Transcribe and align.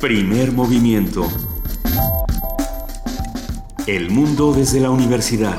Primer 0.00 0.52
movimiento. 0.52 1.26
El 3.88 4.10
mundo 4.10 4.52
desde 4.52 4.78
la 4.78 4.90
universidad. 4.90 5.56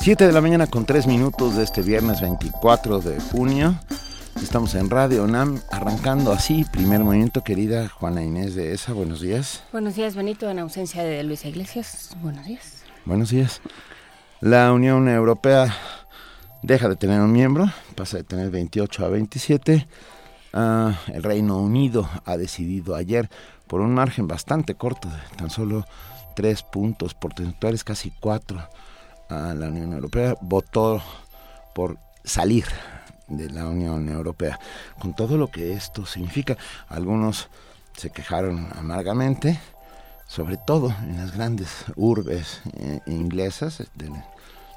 Siete 0.00 0.26
de 0.26 0.32
la 0.32 0.40
mañana 0.40 0.66
con 0.66 0.86
tres 0.86 1.06
minutos 1.06 1.54
de 1.54 1.62
este 1.62 1.82
viernes 1.82 2.20
24 2.20 2.98
de 2.98 3.20
junio. 3.20 3.78
Estamos 4.42 4.74
en 4.74 4.90
Radio 4.90 5.28
NAM, 5.28 5.60
arrancando 5.70 6.32
así, 6.32 6.66
primer 6.72 6.98
movimiento, 6.98 7.44
querida 7.44 7.88
Juana 7.88 8.24
Inés 8.24 8.56
de 8.56 8.72
ESA, 8.72 8.92
buenos 8.92 9.20
días. 9.20 9.62
Buenos 9.70 9.94
días, 9.94 10.16
Benito, 10.16 10.50
en 10.50 10.58
ausencia 10.58 11.04
de 11.04 11.22
Luisa 11.22 11.46
Iglesias. 11.46 12.16
Buenos 12.20 12.44
días. 12.44 12.82
Buenos 13.04 13.30
días. 13.30 13.60
La 14.40 14.72
Unión 14.72 15.06
Europea 15.06 15.76
deja 16.62 16.88
de 16.88 16.96
tener 16.96 17.20
un 17.20 17.30
miembro, 17.30 17.66
pasa 17.94 18.16
de 18.16 18.24
tener 18.24 18.50
28 18.50 19.04
a 19.04 19.08
27. 19.10 19.86
Ah, 20.54 20.98
el 21.08 21.22
Reino 21.22 21.58
Unido 21.58 22.08
ha 22.24 22.38
decidido 22.38 22.94
ayer, 22.94 23.28
por 23.66 23.82
un 23.82 23.92
margen 23.92 24.26
bastante 24.26 24.76
corto, 24.76 25.08
de 25.08 25.36
tan 25.36 25.50
solo 25.50 25.84
tres 26.34 26.62
puntos 26.62 27.12
porcentuales, 27.12 27.84
casi 27.84 28.14
cuatro, 28.18 28.66
a 29.28 29.52
la 29.52 29.68
Unión 29.68 29.92
Europea, 29.92 30.34
votó 30.40 31.02
por 31.74 31.98
salir 32.24 32.64
de 33.28 33.50
la 33.50 33.66
Unión 33.66 34.08
Europea, 34.08 34.58
con 34.98 35.14
todo 35.14 35.36
lo 35.36 35.48
que 35.48 35.74
esto 35.74 36.06
significa. 36.06 36.56
Algunos 36.88 37.50
se 37.94 38.08
quejaron 38.08 38.68
amargamente, 38.74 39.60
sobre 40.30 40.56
todo 40.56 40.94
en 41.02 41.16
las 41.16 41.34
grandes 41.34 41.84
urbes 41.96 42.60
eh, 42.74 43.00
inglesas 43.06 43.82
del, 43.96 44.12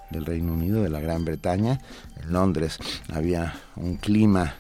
del, 0.10 0.26
Reino 0.26 0.52
Unido, 0.52 0.82
de 0.82 0.90
la 0.90 1.00
Gran 1.00 1.26
Bretaña. 1.26 1.80
En 2.24 2.34
Londres 2.34 2.80
había 3.14 3.54
un 3.76 3.98
clima 3.98 4.56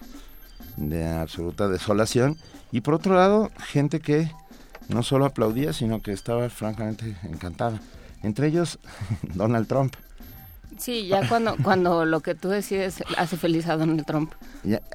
de 0.77 1.07
absoluta 1.07 1.67
desolación 1.67 2.37
y 2.71 2.81
por 2.81 2.93
otro 2.93 3.15
lado 3.15 3.49
gente 3.57 4.01
que 4.01 4.31
no 4.87 5.01
solo 5.01 5.25
aplaudía, 5.25 5.73
sino 5.73 5.99
que 5.99 6.11
estaba 6.11 6.47
francamente 6.51 7.17
encantada. 7.23 7.81
Entre 8.21 8.47
ellos 8.47 8.77
Donald 9.33 9.67
Trump. 9.67 9.95
Sí, 10.77 11.07
ya 11.07 11.27
cuando, 11.27 11.55
cuando 11.63 12.05
lo 12.05 12.19
que 12.19 12.35
tú 12.35 12.49
decides 12.49 13.03
hace 13.17 13.35
feliz 13.37 13.67
a 13.67 13.77
Donald 13.77 14.05
Trump. 14.05 14.33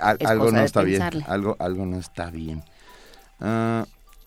algo 0.01 0.53
no 0.53 0.61
está 0.61 0.83
bien. 0.83 1.03
Algo, 1.27 1.57
algo 1.59 1.87
no 1.87 1.99
está 1.99 2.31
bien. 2.31 2.63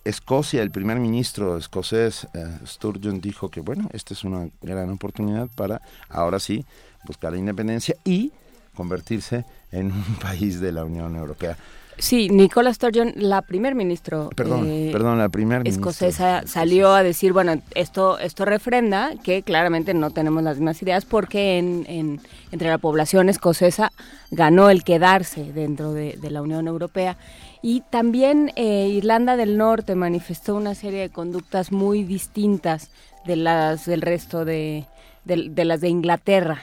Escocia, 0.04 0.64
el 0.64 0.72
primer 0.72 1.00
ministro 1.00 1.58
escocés 1.58 2.28
eh, 2.34 2.46
Sturgeon 2.66 3.22
dijo 3.22 3.50
que 3.50 3.62
bueno, 3.62 3.88
esta 3.94 4.14
es 4.14 4.24
una 4.24 4.50
gran 4.62 4.90
oportunidad 4.90 5.48
para 5.56 5.82
ahora 6.10 6.40
sí 6.40 6.66
buscar 7.06 7.34
la 7.34 7.38
independencia 7.38 7.96
y 8.04 8.32
convertirse 8.76 9.46
en 9.72 9.92
un 9.92 10.16
país 10.22 10.60
de 10.60 10.72
la 10.72 10.84
Unión 10.84 11.16
Europea. 11.16 11.58
Sí, 11.98 12.30
Nicola 12.30 12.74
Sturgeon, 12.74 13.14
la 13.18 13.44
primer 13.44 13.76
ministro 13.76 14.30
perdón, 14.36 14.66
eh, 14.68 14.90
perdón, 14.92 15.20
la 15.20 15.30
primer 15.30 15.68
escocesa 15.68 16.42
salió 16.48 16.96
a 16.96 17.04
decir, 17.04 17.32
bueno, 17.32 17.62
esto 17.76 18.18
esto 18.18 18.44
refrenda 18.44 19.12
que 19.24 19.44
claramente 19.44 19.94
no 19.94 20.10
tenemos 20.10 20.42
las 20.42 20.58
mismas 20.58 20.82
ideas 20.82 21.06
porque 21.06 21.60
en, 21.60 22.20
entre 22.52 22.70
la 22.70 22.80
población 22.80 23.30
escocesa 23.30 23.92
ganó 24.32 24.72
el 24.72 24.84
quedarse 24.84 25.52
dentro 25.54 25.94
de, 25.94 26.18
la 26.22 26.42
Unión 26.42 26.68
Europea 26.68 27.18
y 27.62 27.82
también 27.90 28.52
eh, 28.56 28.88
Irlanda 28.90 29.38
del 29.38 29.58
Norte 29.58 29.96
manifestó 29.96 30.56
una 30.56 30.76
serie 30.76 31.02
de 31.02 31.10
conductas 31.10 31.72
muy 31.72 32.04
distintas 32.04 32.92
de 33.26 33.36
las 33.36 33.86
del 33.86 34.02
resto 34.02 34.46
de, 34.46 34.86
de, 35.26 35.66
las 35.66 35.82
de 35.82 35.90
Inglaterra. 35.90 36.62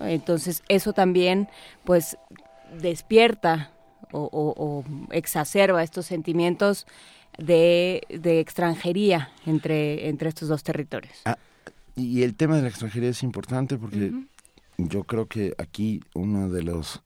Entonces 0.00 0.62
eso 0.68 0.92
también 0.92 1.48
pues 1.84 2.16
despierta 2.80 3.70
o, 4.12 4.84
exacerba 5.10 5.82
estos 5.82 6.06
sentimientos 6.06 6.86
de, 7.36 8.02
extranjería 8.24 9.30
entre, 9.46 10.08
entre 10.08 10.30
estos 10.30 10.48
dos 10.48 10.62
territorios. 10.62 11.14
Ah, 11.24 11.36
y 11.94 12.22
el 12.22 12.34
tema 12.34 12.56
de 12.56 12.62
la 12.62 12.68
extranjería 12.68 13.10
es 13.10 13.22
importante 13.22 13.76
porque 13.76 14.12
yo 14.78 15.04
creo 15.04 15.26
que 15.26 15.54
aquí 15.58 16.00
uno 16.14 16.48
de 16.48 16.62
los 16.62 17.02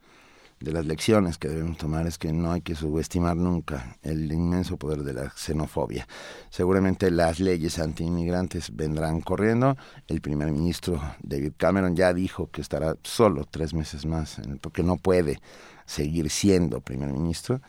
de 0.63 0.73
las 0.73 0.87
lecciones 0.87 1.39
que 1.39 1.49
debemos 1.49 1.77
tomar 1.77 2.07
es 2.07 2.19
que 2.19 2.33
no 2.33 2.53
hay 2.53 2.61
que 2.61 2.75
subestimar 2.75 3.37
nunca 3.37 3.97
el 4.03 4.31
inmenso 4.33 4.77
poder 4.77 5.03
de 5.03 5.13
la 5.13 5.31
xenofobia. 5.31 6.07
Seguramente 6.51 7.11
las 7.11 7.41
leyes 7.41 7.79
anti-inmigrantes 7.79 8.75
vendrán 8.75 9.21
corriendo. 9.21 9.77
El 10.09 10.21
primer 10.21 10.51
ministro 10.53 11.01
David 11.23 11.53
Cameron 11.57 11.97
ya 11.97 12.15
dijo 12.15 12.51
que 12.51 12.61
estará 12.61 12.97
solo 13.03 13.45
tres 13.45 13.75
meses 13.75 14.07
más, 14.07 14.41
porque 14.61 14.83
no 14.83 14.97
puede 14.97 15.41
seguir 15.87 16.31
siendo 16.31 16.81
primer 16.81 17.13
ministro. 17.13 17.61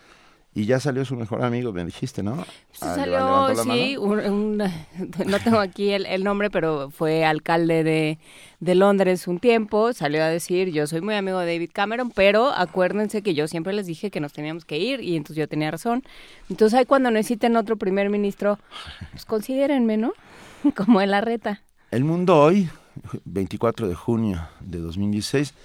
Y 0.56 0.66
ya 0.66 0.80
salió 0.80 1.03
su 1.03 1.16
mejor 1.16 1.44
amigo, 1.44 1.74
me 1.74 1.84
dijiste, 1.84 2.22
¿no? 2.22 2.46
salió, 2.72 3.56
sí, 3.64 3.97
no 5.25 5.40
tengo 5.44 5.59
aquí 5.59 5.91
el, 5.91 6.24
nombre, 6.24 6.52
pero 6.52 6.91
fue 6.91 7.25
alcalde 7.25 7.84
de, 7.84 8.19
de, 8.59 8.75
Londres 8.75 9.28
un 9.28 9.40
tiempo, 9.40 9.94
salió 9.94 10.24
a 10.24 10.28
decir, 10.28 10.69
yo 10.69 10.86
soy 10.86 11.02
muy 11.02 11.16
amigo 11.16 11.40
de 11.40 11.53
David 11.53 11.72
Cameron, 11.74 12.12
pero 12.12 12.52
acuérdense 12.52 13.24
que 13.24 13.34
yo 13.34 13.47
siempre 13.47 13.74
les 13.74 13.88
dije 13.88 14.12
que 14.12 14.19
nos 14.19 14.31
teníamos 14.31 14.64
que 14.64 14.78
ir 14.78 15.02
y 15.02 15.16
entonces 15.16 15.38
yo 15.38 15.47
tenía 15.47 15.72
razón. 15.72 16.03
Entonces 16.52 16.78
ahí 16.78 16.85
cuando 16.85 17.09
necesiten 17.09 17.56
otro 17.56 17.75
primer 17.75 18.12
ministro, 18.12 18.59
pues 19.09 19.25
considérenme, 19.25 19.97
¿no? 19.97 20.14
Como 20.75 21.02
en 21.02 21.09
la 21.09 21.22
reta. 21.22 21.64
El 21.90 22.03
mundo 22.03 22.40
hoy, 22.40 22.70
24 23.25 23.88
de 23.88 23.96
junio 23.96 24.47
de 24.59 24.78
2016, 24.78 25.56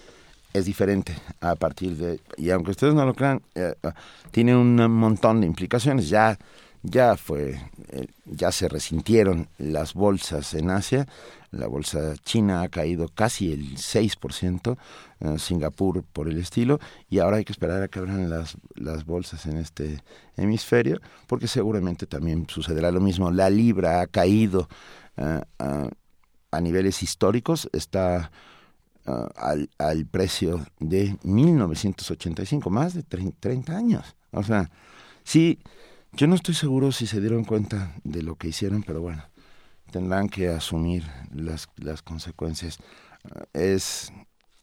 es 0.58 0.66
diferente 0.66 1.14
a 1.40 1.54
partir 1.54 1.96
de 1.96 2.20
y 2.36 2.50
aunque 2.50 2.72
ustedes 2.72 2.94
no 2.94 3.04
lo 3.04 3.14
crean 3.14 3.42
eh, 3.54 3.74
ah, 3.82 3.94
tiene 4.30 4.56
un 4.56 4.76
montón 4.90 5.40
de 5.40 5.46
implicaciones. 5.46 6.08
Ya 6.08 6.38
ya 6.82 7.16
fue 7.16 7.60
eh, 7.88 8.06
ya 8.24 8.52
se 8.52 8.68
resintieron 8.68 9.48
las 9.58 9.94
bolsas 9.94 10.54
en 10.54 10.70
Asia. 10.70 11.06
La 11.50 11.66
bolsa 11.66 12.14
china 12.24 12.62
ha 12.62 12.68
caído 12.68 13.08
casi 13.08 13.52
el 13.52 13.76
6%, 13.76 14.76
eh, 15.20 15.38
Singapur 15.38 16.04
por 16.04 16.28
el 16.28 16.38
estilo, 16.38 16.78
y 17.08 17.20
ahora 17.20 17.38
hay 17.38 17.44
que 17.44 17.52
esperar 17.52 17.82
a 17.82 17.88
que 17.88 17.98
abran 17.98 18.28
las, 18.28 18.56
las 18.74 19.06
bolsas 19.06 19.46
en 19.46 19.56
este 19.56 20.02
hemisferio, 20.36 21.00
porque 21.26 21.48
seguramente 21.48 22.06
también 22.06 22.46
sucederá 22.48 22.90
lo 22.90 23.00
mismo. 23.00 23.30
La 23.30 23.48
libra 23.48 24.02
ha 24.02 24.06
caído 24.06 24.68
a 26.50 26.60
niveles 26.60 27.02
históricos, 27.02 27.68
está 27.72 28.30
Uh, 29.08 29.26
al, 29.36 29.70
al, 29.78 30.04
precio 30.04 30.66
de 30.80 31.16
1985, 31.22 32.68
más 32.68 32.92
de 32.92 33.02
30 33.02 33.74
años. 33.74 34.16
O 34.32 34.42
sea, 34.42 34.70
sí, 35.24 35.60
yo 36.12 36.26
no 36.26 36.34
estoy 36.34 36.54
seguro 36.54 36.92
si 36.92 37.06
se 37.06 37.18
dieron 37.18 37.44
cuenta 37.44 37.94
de 38.04 38.22
lo 38.22 38.34
que 38.34 38.48
hicieron, 38.48 38.82
pero 38.82 39.00
bueno, 39.00 39.24
tendrán 39.90 40.28
que 40.28 40.50
asumir 40.50 41.04
las, 41.34 41.68
las 41.76 42.02
consecuencias. 42.02 42.80
Uh, 43.24 43.44
es 43.54 44.12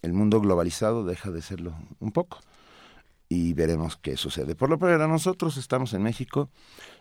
el 0.04 0.14
mundo 0.14 0.40
globalizado 0.40 1.04
deja 1.04 1.32
de 1.32 1.42
serlo 1.42 1.74
un 2.00 2.12
poco 2.12 2.38
y 3.28 3.54
veremos 3.54 3.98
qué 3.98 4.16
sucede. 4.16 4.54
Por 4.54 4.70
lo 4.70 4.78
pronto, 4.78 5.08
nosotros 5.08 5.58
estamos 5.58 5.94
en 5.94 6.04
México, 6.04 6.52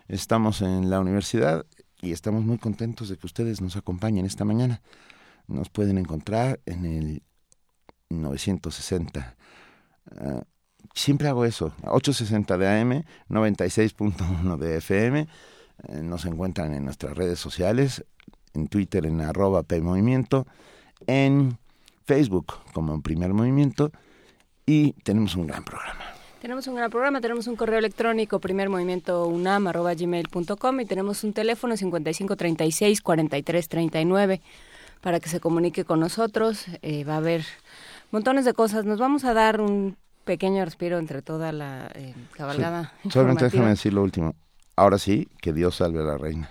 estamos 0.07 0.63
en 0.63 0.89
la 0.89 0.99
universidad 0.99 1.63
y 2.01 2.11
estamos 2.11 2.43
muy 2.43 2.57
contentos 2.57 3.09
de 3.09 3.17
que 3.17 3.27
ustedes 3.27 3.61
nos 3.61 3.75
acompañen 3.75 4.25
esta 4.25 4.45
mañana. 4.45 4.81
Nos 5.45 5.69
pueden 5.69 5.99
encontrar 5.99 6.59
en 6.65 6.85
el 6.85 7.21
960. 8.09 9.35
Ah, 10.17 10.43
siempre 10.93 11.27
hago 11.27 11.45
eso, 11.45 11.73
860 11.83 12.57
de 12.57 12.67
AM, 12.67 13.03
96.1 13.29 14.57
de 14.57 14.77
FM. 14.77 15.27
Eh, 15.89 16.01
nos 16.01 16.25
encuentran 16.25 16.73
en 16.73 16.85
nuestras 16.85 17.15
redes 17.15 17.39
sociales, 17.39 18.03
en 18.53 18.67
Twitter 18.67 19.05
en 19.05 19.21
arroba 19.21 19.63
PMovimiento, 19.63 20.47
en 21.07 21.57
Facebook 22.05 22.53
como 22.73 23.01
Primer 23.01 23.33
Movimiento 23.33 23.91
y 24.65 24.93
tenemos 25.03 25.35
un 25.35 25.47
gran 25.47 25.63
programa. 25.63 26.01
Tenemos 26.41 26.67
un 26.67 26.75
gran 26.75 26.91
programa, 26.91 27.21
tenemos 27.21 27.47
un 27.47 27.55
correo 27.55 27.79
electrónico 27.79 28.39
primermovimientounam.gmail.com 28.39 30.79
y 30.79 30.85
tenemos 30.85 31.23
un 31.23 31.33
teléfono 31.33 31.75
5536 31.75 33.01
4339 33.01 34.41
para 35.01 35.19
que 35.19 35.29
se 35.29 35.39
comunique 35.39 35.85
con 35.85 35.99
nosotros. 35.99 36.67
Eh, 36.83 37.03
va 37.03 37.15
a 37.15 37.17
haber 37.17 37.43
montones 38.11 38.45
de 38.45 38.53
cosas. 38.53 38.85
Nos 38.85 38.99
vamos 38.99 39.25
a 39.25 39.33
dar 39.33 39.61
un 39.61 39.97
pequeño 40.25 40.63
respiro 40.65 40.97
entre 40.97 41.21
toda 41.21 41.51
la 41.51 41.89
eh, 41.93 42.13
cabalgada. 42.31 42.93
Solamente 43.09 43.45
déjame 43.45 43.69
decir 43.69 43.93
lo 43.93 44.03
último. 44.03 44.35
Ahora 44.75 44.97
sí, 44.97 45.27
que 45.41 45.53
Dios 45.53 45.75
salve 45.75 46.01
a 46.01 46.03
la 46.03 46.17
reina. 46.17 46.49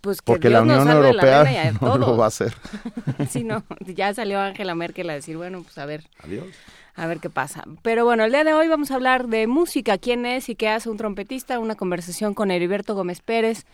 Pues 0.00 0.20
que 0.20 0.26
Porque 0.26 0.50
la 0.50 0.62
Unión 0.62 0.88
Europea 0.88 1.72
no 1.80 1.96
lo 1.96 2.16
va 2.16 2.26
a 2.26 2.28
hacer. 2.28 2.54
sí, 3.28 3.44
no, 3.44 3.64
ya 3.80 4.12
salió 4.14 4.40
Angela 4.40 4.74
Merkel 4.74 5.08
a 5.10 5.14
decir, 5.14 5.36
bueno, 5.36 5.62
pues 5.62 5.78
a 5.78 5.86
ver. 5.86 6.04
Adiós. 6.22 6.46
A 6.94 7.06
ver 7.06 7.20
qué 7.20 7.30
pasa. 7.30 7.64
Pero 7.82 8.04
bueno, 8.04 8.24
el 8.24 8.32
día 8.32 8.42
de 8.42 8.54
hoy 8.54 8.66
vamos 8.66 8.90
a 8.90 8.96
hablar 8.96 9.28
de 9.28 9.46
música. 9.46 9.98
¿Quién 9.98 10.26
es 10.26 10.48
y 10.48 10.56
qué 10.56 10.68
hace 10.68 10.90
un 10.90 10.96
trompetista? 10.96 11.60
Una 11.60 11.76
conversación 11.76 12.34
con 12.34 12.50
Heriberto 12.50 12.96
Gómez 12.96 13.20
Pérez 13.20 13.66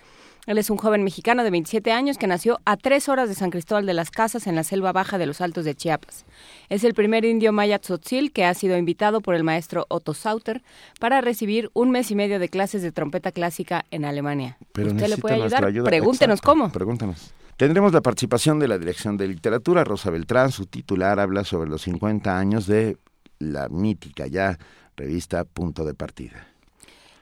Él 0.46 0.58
es 0.58 0.68
un 0.68 0.76
joven 0.76 1.02
mexicano 1.04 1.42
de 1.42 1.50
27 1.50 1.90
años 1.90 2.18
que 2.18 2.26
nació 2.26 2.60
a 2.66 2.76
tres 2.76 3.08
horas 3.08 3.28
de 3.28 3.34
San 3.34 3.50
Cristóbal 3.50 3.86
de 3.86 3.94
las 3.94 4.10
Casas 4.10 4.46
en 4.46 4.54
la 4.54 4.62
selva 4.64 4.92
baja 4.92 5.16
de 5.16 5.26
los 5.26 5.40
Altos 5.40 5.64
de 5.64 5.74
Chiapas. 5.74 6.26
Es 6.68 6.84
el 6.84 6.92
primer 6.92 7.24
indio 7.24 7.52
maya 7.52 7.78
tzotzil 7.78 8.30
que 8.30 8.44
ha 8.44 8.52
sido 8.52 8.76
invitado 8.76 9.22
por 9.22 9.34
el 9.34 9.42
maestro 9.42 9.86
Otto 9.88 10.12
Sauter 10.12 10.62
para 11.00 11.22
recibir 11.22 11.70
un 11.72 11.90
mes 11.90 12.10
y 12.10 12.14
medio 12.14 12.38
de 12.38 12.50
clases 12.50 12.82
de 12.82 12.92
trompeta 12.92 13.32
clásica 13.32 13.86
en 13.90 14.04
Alemania. 14.04 14.58
Pero 14.72 14.88
¿Usted 14.88 15.08
le 15.08 15.16
puede 15.16 15.36
ayudar? 15.36 15.64
ayuda. 15.64 15.88
Pregúntenos 15.88 16.40
Exacto, 16.40 16.50
cómo. 16.60 16.70
Pregúntenos. 16.70 17.32
Tendremos 17.56 17.92
la 17.92 18.02
participación 18.02 18.58
de 18.58 18.68
la 18.68 18.78
Dirección 18.78 19.16
de 19.16 19.28
Literatura. 19.28 19.84
Rosa 19.84 20.10
Beltrán, 20.10 20.50
su 20.50 20.66
titular, 20.66 21.20
habla 21.20 21.44
sobre 21.44 21.70
los 21.70 21.82
50 21.82 22.36
años 22.36 22.66
de 22.66 22.98
la 23.38 23.68
mítica 23.68 24.26
ya 24.26 24.58
revista 24.96 25.44
Punto 25.44 25.84
de 25.84 25.94
Partida. 25.94 26.48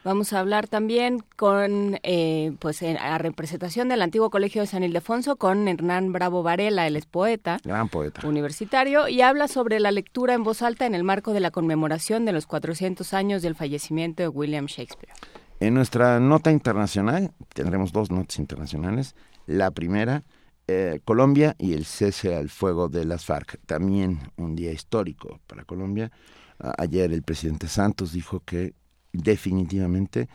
Vamos 0.04 0.32
a 0.32 0.40
hablar 0.40 0.66
también 0.66 1.22
con, 1.36 1.98
eh, 2.02 2.52
pues, 2.58 2.82
en- 2.82 2.96
a 2.96 3.18
representación 3.18 3.88
del 3.88 4.02
antiguo 4.02 4.30
Colegio 4.30 4.62
de 4.62 4.66
San 4.66 4.82
Ildefonso 4.82 5.36
con 5.36 5.68
Hernán 5.68 6.12
Bravo 6.12 6.42
Varela, 6.42 6.88
él 6.88 6.96
es 6.96 7.06
poeta 7.06 7.58
Gran 7.62 7.88
poeta. 7.88 8.26
universitario 8.26 9.06
y 9.06 9.20
habla 9.20 9.46
sobre 9.46 9.78
la 9.78 9.92
lectura 9.92 10.34
en 10.34 10.42
voz 10.42 10.62
alta 10.62 10.86
en 10.86 10.96
el 10.96 11.04
marco 11.04 11.32
de 11.32 11.38
la 11.40 11.52
conmemoración 11.52 12.24
de 12.24 12.32
los 12.32 12.46
400 12.46 13.14
años 13.14 13.42
del 13.42 13.54
fallecimiento 13.54 14.24
de 14.24 14.28
William 14.28 14.66
Shakespeare. 14.66 15.12
En 15.60 15.74
nuestra 15.74 16.18
nota 16.18 16.50
internacional, 16.50 17.30
tendremos 17.54 17.92
dos 17.92 18.10
notas 18.10 18.40
internacionales. 18.40 19.14
La 19.46 19.70
primera, 19.70 20.24
eh, 20.66 20.98
Colombia 21.04 21.54
y 21.58 21.74
el 21.74 21.84
cese 21.84 22.34
al 22.34 22.48
fuego 22.48 22.88
de 22.88 23.04
las 23.04 23.24
FARC. 23.24 23.60
También 23.66 24.18
un 24.36 24.56
día 24.56 24.72
histórico 24.72 25.38
para 25.46 25.62
Colombia. 25.64 26.10
Ayer 26.78 27.12
el 27.12 27.22
presidente 27.22 27.68
Santos 27.68 28.12
dijo 28.12 28.40
que 28.40 28.74
definitivamente 29.12 30.28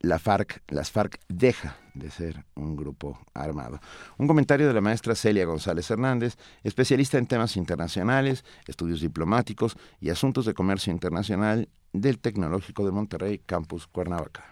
la 0.00 0.18
FARC, 0.18 0.62
las 0.68 0.90
FARC 0.90 1.20
deja 1.28 1.76
de 1.94 2.10
ser 2.10 2.44
un 2.54 2.74
grupo 2.74 3.18
armado. 3.34 3.80
Un 4.16 4.26
comentario 4.26 4.66
de 4.66 4.72
la 4.72 4.80
maestra 4.80 5.14
Celia 5.14 5.44
González 5.44 5.90
Hernández, 5.90 6.36
especialista 6.64 7.18
en 7.18 7.26
temas 7.26 7.56
internacionales, 7.56 8.44
estudios 8.66 9.00
diplomáticos 9.00 9.76
y 10.00 10.08
asuntos 10.08 10.46
de 10.46 10.54
comercio 10.54 10.92
internacional 10.92 11.68
del 11.92 12.18
Tecnológico 12.18 12.84
de 12.86 12.92
Monterrey, 12.92 13.38
Campus 13.44 13.86
Cuernavaca. 13.86 14.44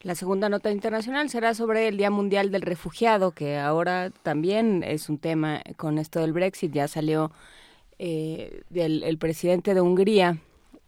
La 0.00 0.14
segunda 0.14 0.48
nota 0.48 0.70
internacional 0.70 1.28
será 1.28 1.54
sobre 1.54 1.88
el 1.88 1.96
Día 1.96 2.10
Mundial 2.10 2.50
del 2.50 2.62
Refugiado, 2.62 3.32
que 3.32 3.58
ahora 3.58 4.10
también 4.22 4.84
es 4.84 5.08
un 5.08 5.18
tema 5.18 5.62
con 5.76 5.98
esto 5.98 6.20
del 6.20 6.32
Brexit. 6.32 6.72
Ya 6.72 6.86
salió 6.86 7.32
eh, 7.98 8.62
el, 8.72 9.02
el 9.02 9.18
presidente 9.18 9.74
de 9.74 9.80
Hungría, 9.80 10.38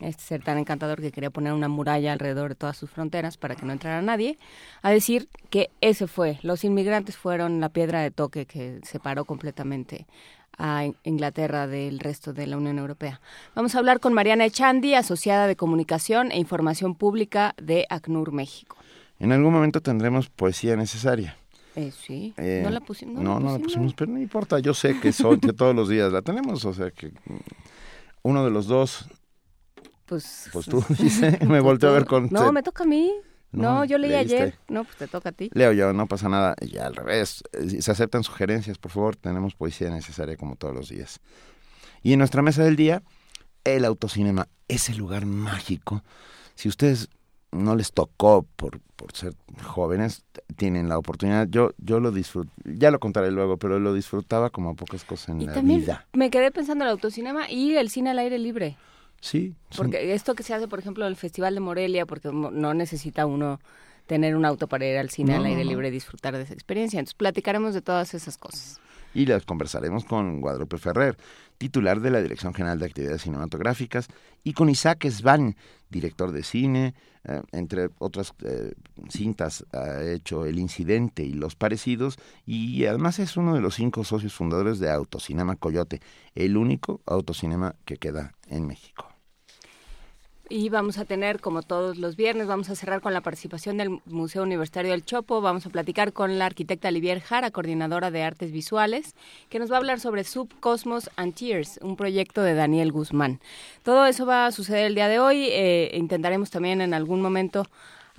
este 0.00 0.22
ser 0.22 0.42
tan 0.42 0.58
encantador 0.58 1.00
que 1.00 1.12
quería 1.12 1.30
poner 1.30 1.52
una 1.52 1.68
muralla 1.68 2.12
alrededor 2.12 2.50
de 2.50 2.54
todas 2.54 2.76
sus 2.76 2.90
fronteras 2.90 3.36
para 3.36 3.54
que 3.56 3.64
no 3.66 3.72
entrara 3.72 4.02
nadie, 4.02 4.38
a 4.82 4.90
decir 4.90 5.28
que 5.50 5.70
ese 5.80 6.06
fue, 6.06 6.38
los 6.42 6.64
inmigrantes 6.64 7.16
fueron 7.16 7.60
la 7.60 7.68
piedra 7.68 8.00
de 8.02 8.10
toque 8.10 8.46
que 8.46 8.80
separó 8.82 9.24
completamente 9.24 10.06
a 10.58 10.84
In- 10.84 10.96
Inglaterra 11.04 11.66
del 11.66 11.98
resto 12.00 12.32
de 12.32 12.46
la 12.46 12.56
Unión 12.56 12.78
Europea. 12.78 13.20
Vamos 13.54 13.74
a 13.74 13.78
hablar 13.78 14.00
con 14.00 14.12
Mariana 14.12 14.44
Echandi, 14.44 14.94
asociada 14.94 15.46
de 15.46 15.56
Comunicación 15.56 16.32
e 16.32 16.38
Información 16.38 16.94
Pública 16.94 17.54
de 17.62 17.86
ACNUR 17.88 18.32
México. 18.32 18.76
En 19.18 19.32
algún 19.32 19.52
momento 19.52 19.80
tendremos 19.80 20.28
poesía 20.28 20.76
necesaria. 20.76 21.36
Eh, 21.76 21.92
sí, 21.92 22.34
Eh, 22.36 22.60
no 22.64 22.70
la 22.70 22.80
pusimos. 22.80 23.22
No, 23.22 23.38
no 23.38 23.52
la 23.52 23.58
pusimos, 23.58 23.94
pero 23.94 24.10
no 24.10 24.18
importa. 24.18 24.58
Yo 24.58 24.74
sé 24.74 24.98
que, 24.98 25.12
son, 25.12 25.38
que 25.40 25.52
todos 25.52 25.74
los 25.74 25.88
días 25.88 26.12
la 26.12 26.20
tenemos, 26.20 26.64
o 26.64 26.74
sea 26.74 26.90
que 26.90 27.08
mm, 27.08 27.36
uno 28.22 28.44
de 28.44 28.50
los 28.50 28.66
dos, 28.66 29.08
Pues, 30.10 30.48
pues 30.52 30.66
tú 30.66 30.84
dice, 30.98 31.38
me 31.46 31.60
volteo 31.60 31.88
a 31.90 31.92
ver 31.92 32.04
con... 32.04 32.28
No, 32.30 32.52
me 32.52 32.62
toca 32.62 32.82
a 32.84 32.86
mí. 32.86 33.10
No, 33.52 33.62
No, 33.76 33.84
yo 33.84 33.96
leí 33.96 34.10
leíste. 34.10 34.36
ayer. 34.42 34.58
No, 34.68 34.84
pues 34.84 34.96
te 34.96 35.06
toca 35.08 35.30
a 35.30 35.32
ti. 35.32 35.50
Leo 35.54 35.72
yo, 35.72 35.92
no 35.92 36.06
pasa 36.06 36.28
nada. 36.28 36.54
Y 36.60 36.76
al 36.78 36.94
revés, 36.94 37.42
eh, 37.52 37.80
se 37.80 37.90
aceptan 37.90 38.22
sugerencias, 38.24 38.76
por 38.78 38.90
favor, 38.90 39.16
tenemos 39.16 39.54
poesía 39.54 39.88
necesaria 39.90 40.36
como 40.36 40.56
todos 40.56 40.74
los 40.74 40.88
días. 40.88 41.20
Y 42.02 42.12
en 42.12 42.18
nuestra 42.18 42.42
mesa 42.42 42.62
del 42.64 42.76
día, 42.76 43.02
el 43.64 43.84
autocinema, 43.84 44.46
ese 44.68 44.94
lugar 44.94 45.26
mágico. 45.26 46.02
Si 46.54 46.68
ustedes 46.68 47.08
no 47.52 47.74
les 47.76 47.92
tocó 47.92 48.46
por, 48.56 48.80
por 48.96 49.12
ser 49.16 49.34
jóvenes, 49.64 50.24
tienen 50.56 50.88
la 50.88 50.98
oportunidad. 50.98 51.48
Yo, 51.48 51.70
yo 51.78 51.98
lo 51.98 52.12
disfruto, 52.12 52.50
ya 52.64 52.90
lo 52.92 53.00
contaré 53.00 53.30
luego, 53.32 53.56
pero 53.58 53.80
lo 53.80 53.94
disfrutaba 53.94 54.50
como 54.50 54.76
pocas 54.76 55.04
cosas 55.04 55.30
en 55.30 55.40
Y 55.42 55.46
la 55.46 55.54
también 55.54 55.80
vida. 55.80 56.06
me 56.12 56.30
quedé 56.30 56.50
pensando 56.52 56.84
en 56.84 56.88
el 56.88 56.92
autocinema 56.92 57.50
y 57.50 57.74
el 57.76 57.90
cine 57.90 58.10
al 58.10 58.18
aire 58.20 58.38
libre. 58.38 58.76
Sí, 59.20 59.54
son- 59.70 59.86
Porque 59.86 60.14
esto 60.14 60.34
que 60.34 60.42
se 60.42 60.54
hace, 60.54 60.66
por 60.68 60.78
ejemplo, 60.78 61.04
en 61.04 61.10
el 61.10 61.16
Festival 61.16 61.54
de 61.54 61.60
Morelia, 61.60 62.06
porque 62.06 62.30
no 62.32 62.74
necesita 62.74 63.26
uno 63.26 63.60
tener 64.06 64.34
un 64.34 64.44
auto 64.44 64.66
para 64.66 64.86
ir 64.86 64.96
al 64.98 65.10
cine 65.10 65.34
No, 65.34 65.40
al 65.40 65.46
aire 65.46 65.64
libre 65.64 65.88
y 65.88 65.90
disfrutar 65.92 66.34
de 66.36 66.42
esa 66.42 66.54
experiencia. 66.54 66.98
Entonces 66.98 67.14
platicaremos 67.14 67.74
de 67.74 67.82
todas 67.82 68.12
esas 68.14 68.36
cosas. 68.38 68.80
y 69.12 69.26
las 69.26 69.44
conversaremos 69.44 70.04
con 70.04 70.40
Guadalupe 70.40 70.78
Ferrer, 70.78 71.16
titular 71.58 72.00
de 72.00 72.10
la 72.12 72.22
Dirección 72.22 72.54
General 72.54 72.78
de 72.78 72.86
Actividades 72.86 73.22
Cinematográficas, 73.22 74.06
y 74.44 74.52
con 74.52 74.68
Isaac 74.68 75.04
Svan, 75.10 75.56
director 75.90 76.30
de 76.30 76.44
cine, 76.44 76.94
eh, 77.24 77.42
entre 77.50 77.90
otras 77.98 78.32
eh, 78.44 78.72
cintas 79.08 79.66
ha 79.72 80.00
hecho 80.04 80.46
El 80.46 80.60
Incidente 80.60 81.24
y 81.24 81.32
Los 81.32 81.56
Parecidos, 81.56 82.18
y 82.46 82.84
además 82.86 83.18
es 83.18 83.36
uno 83.36 83.52
de 83.56 83.60
los 83.60 83.74
cinco 83.74 84.04
socios 84.04 84.32
fundadores 84.32 84.78
de 84.78 84.90
Autocinema 84.92 85.56
Coyote, 85.56 86.00
el 86.36 86.56
único 86.56 87.00
autocinema 87.04 87.74
que 87.84 87.96
queda 87.96 88.32
en 88.46 88.68
México. 88.68 89.08
Y 90.52 90.68
vamos 90.68 90.98
a 90.98 91.04
tener, 91.04 91.40
como 91.40 91.62
todos 91.62 91.96
los 91.96 92.16
viernes, 92.16 92.48
vamos 92.48 92.70
a 92.70 92.74
cerrar 92.74 93.00
con 93.00 93.14
la 93.14 93.20
participación 93.20 93.76
del 93.76 94.00
Museo 94.04 94.42
Universitario 94.42 94.90
del 94.90 95.04
Chopo. 95.04 95.40
Vamos 95.40 95.64
a 95.64 95.70
platicar 95.70 96.12
con 96.12 96.40
la 96.40 96.46
arquitecta 96.46 96.88
Olivier 96.88 97.20
Jara, 97.20 97.52
coordinadora 97.52 98.10
de 98.10 98.24
artes 98.24 98.50
visuales, 98.50 99.14
que 99.48 99.60
nos 99.60 99.70
va 99.70 99.76
a 99.76 99.78
hablar 99.78 100.00
sobre 100.00 100.24
Subcosmos 100.24 101.08
and 101.14 101.36
Tears, 101.36 101.78
un 101.82 101.94
proyecto 101.94 102.42
de 102.42 102.54
Daniel 102.54 102.90
Guzmán. 102.90 103.38
Todo 103.84 104.06
eso 104.06 104.26
va 104.26 104.46
a 104.46 104.50
suceder 104.50 104.86
el 104.86 104.96
día 104.96 105.06
de 105.06 105.20
hoy. 105.20 105.46
Eh, 105.52 105.92
intentaremos 105.94 106.50
también 106.50 106.80
en 106.80 106.94
algún 106.94 107.22
momento 107.22 107.68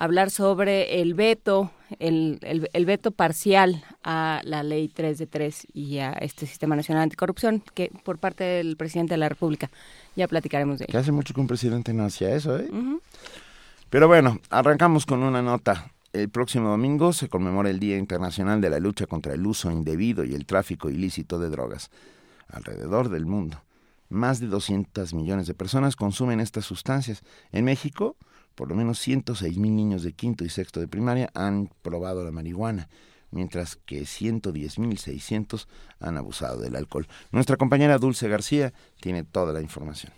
hablar 0.03 0.31
sobre 0.31 1.01
el 1.01 1.13
veto, 1.13 1.71
el, 1.99 2.39
el, 2.41 2.67
el 2.73 2.85
veto 2.87 3.11
parcial 3.11 3.83
a 4.03 4.41
la 4.43 4.63
ley 4.63 4.87
3 4.87 5.17
de 5.17 5.27
3 5.27 5.67
y 5.73 5.99
a 5.99 6.11
este 6.13 6.47
Sistema 6.47 6.75
Nacional 6.75 7.03
Anticorrupción 7.03 7.63
que 7.75 7.91
por 8.03 8.17
parte 8.17 8.43
del 8.43 8.77
presidente 8.77 9.13
de 9.13 9.19
la 9.19 9.29
República. 9.29 9.69
Ya 10.15 10.27
platicaremos 10.27 10.79
de 10.79 10.85
Que 10.85 10.91
ello. 10.93 10.99
hace 10.99 11.11
mucho 11.11 11.33
que 11.35 11.39
un 11.41 11.47
presidente 11.47 11.93
no 11.93 12.03
hacía 12.03 12.33
eso, 12.35 12.57
¿eh? 12.57 12.67
Pero 13.89 14.07
bueno, 14.07 14.39
arrancamos 14.49 15.05
con 15.05 15.21
una 15.21 15.41
nota. 15.41 15.91
El 16.13 16.29
próximo 16.29 16.69
domingo 16.69 17.13
se 17.13 17.29
conmemora 17.29 17.69
el 17.69 17.79
Día 17.79 17.97
Internacional 17.97 18.59
de 18.59 18.69
la 18.69 18.79
Lucha 18.79 19.05
contra 19.05 19.33
el 19.33 19.45
Uso 19.45 19.69
Indebido 19.71 20.23
y 20.23 20.33
el 20.33 20.45
Tráfico 20.45 20.89
Ilícito 20.89 21.39
de 21.39 21.49
Drogas. 21.49 21.91
Alrededor 22.49 23.09
del 23.09 23.25
mundo, 23.25 23.61
más 24.09 24.39
de 24.39 24.47
200 24.47 25.13
millones 25.13 25.47
de 25.47 25.53
personas 25.53 25.95
consumen 25.95 26.39
estas 26.41 26.65
sustancias. 26.65 27.21
En 27.53 27.63
México, 27.65 28.15
por 28.55 28.69
lo 28.69 28.75
menos 28.75 28.99
106 28.99 29.57
mil 29.57 29.75
niños 29.75 30.03
de 30.03 30.13
quinto 30.13 30.43
y 30.43 30.49
sexto 30.49 30.79
de 30.79 30.87
primaria 30.87 31.29
han 31.33 31.69
probado 31.81 32.23
la 32.23 32.31
marihuana, 32.31 32.89
mientras 33.31 33.75
que 33.75 34.05
110 34.05 34.79
mil 34.79 34.97
600 34.97 35.67
han 35.99 36.17
abusado 36.17 36.59
del 36.61 36.75
alcohol. 36.75 37.07
Nuestra 37.31 37.57
compañera 37.57 37.97
Dulce 37.97 38.27
García 38.27 38.73
tiene 38.99 39.23
toda 39.23 39.53
la 39.53 39.61
información. 39.61 40.11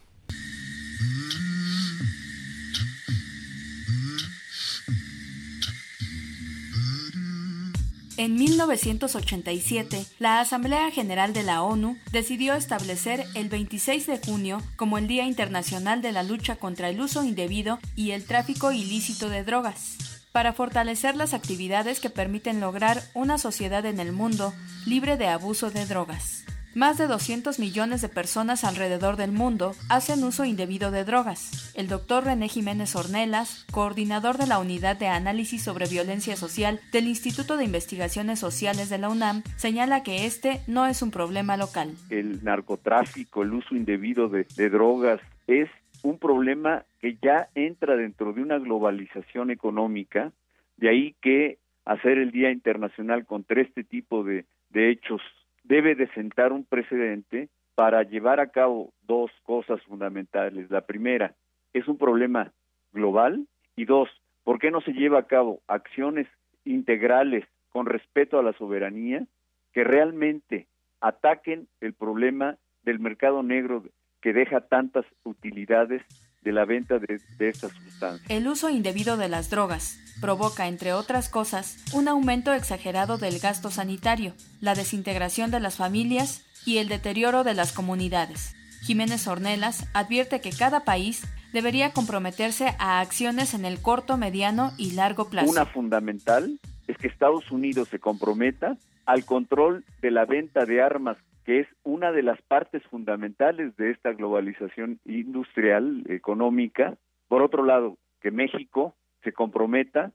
En 8.15 8.36
1987, 8.36 10.05
la 10.20 10.39
Asamblea 10.39 10.91
General 10.91 11.34
de 11.34 11.41
la 11.41 11.63
ONU 11.63 11.98
decidió 12.12 12.53
establecer 12.53 13.25
el 13.34 13.50
26 13.50 14.05
de 14.05 14.20
junio 14.20 14.62
como 14.75 15.00
el 15.00 15.08
Día 15.08 15.25
Internacional 15.25 16.03
de 16.03 16.12
la 16.12 16.22
Lucha 16.22 16.58
contra 16.58 16.89
el 16.89 17.01
Uso 17.01 17.24
Indebido 17.24 17.79
y 17.96 18.12
el 18.12 18.25
Tráfico 18.25 18.72
Ilícito 18.72 19.29
de 19.29 19.43
Drogas, 19.43 19.98
para 20.32 20.53
fortalecer 20.53 21.15
las 21.15 21.34
actividades 21.34 22.00
que 22.00 22.12
permiten 22.12 22.60
lograr 22.60 23.01
una 23.15 23.39
sociedad 23.39 23.84
en 23.88 24.00
el 24.00 24.12
mundo 24.12 24.53
libre 24.86 25.17
de 25.17 25.29
abuso 25.29 25.72
de 25.72 25.88
drogas. 25.88 26.43
Más 26.75 26.98
de 26.98 27.06
200 27.06 27.60
millones 27.60 28.01
de 28.01 28.10
personas 28.10 28.63
alrededor 28.63 29.15
del 29.15 29.32
mundo 29.32 29.74
hacen 29.89 30.24
uso 30.24 30.44
indebido 30.44 30.89
de 30.89 31.03
drogas. 31.03 31.72
El 31.77 31.88
doctor 31.88 32.25
René 32.25 32.48
Jiménez 32.48 32.96
Ornelas, 32.96 33.68
coordinador 33.72 34.39
de 34.39 34.48
la 34.48 34.58
Unidad 34.58 34.98
de 34.98 35.06
Análisis 35.06 35.62
sobre 35.62 35.86
Violencia 35.86 36.36
Social 36.36 36.80
del 36.92 37.06
Instituto 37.06 37.58
de 37.58 37.65
Investigaciones 37.65 38.39
Sociales 38.39 38.89
de 38.89 38.98
la 38.98 39.10
UNAM, 39.10 39.44
señala 39.56 40.01
que 40.01 40.25
este 40.25 40.62
no 40.68 40.88
es 40.88 41.03
un 41.03 41.12
problema 41.12 41.58
local. 41.58 41.94
el 42.10 42.44
narcotráfico, 42.44 43.44
el 43.44 43.53
uso 43.53 43.75
indebido 43.75 44.27
de, 44.27 44.46
drogas, 44.72 45.22
es 45.46 45.70
un 46.01 46.18
problema 46.18 46.86
que 47.01 47.20
ya 47.22 47.50
entra 47.53 47.96
dentro 47.96 48.34
de 48.34 48.42
una 48.42 48.58
globalización 48.58 49.51
económica, 49.51 50.32
de 50.77 50.89
ahí 50.89 51.15
que 51.22 51.60
hacer 51.86 52.18
el 52.18 52.32
Día 52.32 52.50
Internacional 52.50 53.27
contra 53.27 53.62
este 53.62 53.84
tipo 53.84 54.24
de 54.24 54.46
hechos 54.74 55.22
debe 55.63 55.96
de 55.96 56.08
sentar 56.10 56.51
un 56.51 56.65
precedente 56.65 57.50
para 57.75 58.03
llevar 58.03 58.39
a 58.39 58.51
cabo 58.51 58.93
dos 59.01 59.32
cosas 59.43 59.82
fundamentales. 59.84 60.70
La 60.70 60.82
primera, 60.82 61.34
es 61.74 61.88
un 61.88 61.98
problema 61.98 62.51
global 62.91 63.48
y 63.75 63.86
dos, 63.86 64.10
¿por 64.43 64.60
qué 64.60 64.70
no 64.70 64.82
se 64.82 64.93
lleva 64.93 65.20
a 65.20 65.27
cabo 65.27 65.62
acciones 65.67 66.27
integrales 66.65 67.46
con 67.70 67.88
respeto 67.88 68.38
a 68.38 68.43
la 68.43 68.53
soberanía, 68.53 69.25
que 69.74 69.84
realmente 69.84 70.67
ataquen 71.01 71.67
el 71.82 71.93
problema 71.93 72.58
del 72.84 73.00
mercado 73.00 73.41
negro 73.41 73.84
que 74.22 74.32
deja 74.32 74.62
tantas 74.62 75.05
utilidades 75.24 76.01
de 76.43 76.51
la 76.51 76.65
venta 76.65 77.00
de, 77.00 77.19
estas 77.39 77.71
sustancias. 77.71 78.29
El 78.29 78.47
uso 78.47 78.69
indebido 78.69 79.17
de 79.17 79.29
las 79.29 79.50
drogas 79.50 80.00
provoca, 80.21 80.67
entre 80.67 80.93
otras 80.93 81.29
cosas, 81.29 81.77
un 81.93 82.07
aumento 82.07 82.53
exagerado 82.53 83.17
del 83.17 83.39
gasto 83.39 83.71
sanitario, 83.71 84.33
la 84.62 84.75
desintegración 84.75 85.51
de 85.51 85.59
las 85.59 85.75
familias 85.75 86.45
y 86.65 86.77
el 86.77 86.88
deterioro 86.88 87.43
de 87.43 87.53
las 87.53 87.71
comunidades. 87.71 88.55
Jiménez 88.81 89.27
Ornelas 89.27 89.88
advierte 89.93 90.41
que 90.41 90.51
cada 90.51 90.83
país 90.83 91.23
debería 91.53 91.91
comprometerse 91.91 92.75
a 92.79 93.00
acciones 93.00 93.53
en 93.53 93.63
el 93.63 93.81
corto, 93.81 94.17
mediano 94.17 94.73
y 94.77 94.91
largo 94.91 95.29
plazo. 95.29 95.50
Una 95.50 95.65
fundamental 95.65 96.59
es 96.88 96.97
que 96.97 97.07
Estados 97.07 97.50
Unidos 97.51 97.88
se 97.89 98.00
comprometa 98.00 98.77
al 99.05 99.23
control 99.25 99.85
de 100.01 100.12
la 100.12 100.25
venta 100.25 100.65
de 100.65 100.81
armas 100.81 101.17
que 101.45 101.59
es 101.59 101.67
una 101.83 102.12
de 102.12 102.23
las 102.23 102.41
partes 102.43 102.83
fundamentales 102.83 103.75
de 103.75 103.91
esta 103.91 104.13
globalización 104.13 105.00
industrial, 105.05 106.03
económica. 106.07 106.95
Por 107.27 107.41
otro 107.41 107.63
lado, 107.63 107.97
que 108.21 108.31
México 108.31 108.95
se 109.23 109.33
comprometa 109.33 110.12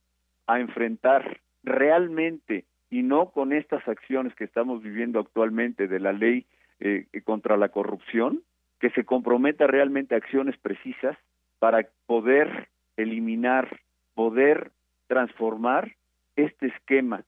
a 0.46 0.60
enfrentar 0.60 1.40
realmente 1.62 2.64
y 2.90 3.02
no 3.02 3.30
con 3.30 3.52
estas 3.52 3.86
acciones 3.86 4.34
que 4.34 4.44
estamos 4.44 4.82
viviendo 4.82 5.20
actualmente 5.20 5.88
de 5.88 6.00
la 6.00 6.12
ley 6.12 6.46
eh, 6.80 7.06
contra 7.24 7.56
la 7.56 7.68
corrupción, 7.68 8.42
que 8.80 8.90
se 8.90 9.04
comprometa 9.04 9.66
realmente 9.66 10.14
a 10.14 10.18
acciones 10.18 10.56
precisas 10.56 11.16
para 11.58 11.86
poder 12.06 12.68
eliminar, 12.96 13.80
poder 14.14 14.70
transformar 15.08 15.96
este 16.36 16.68
esquema 16.68 17.24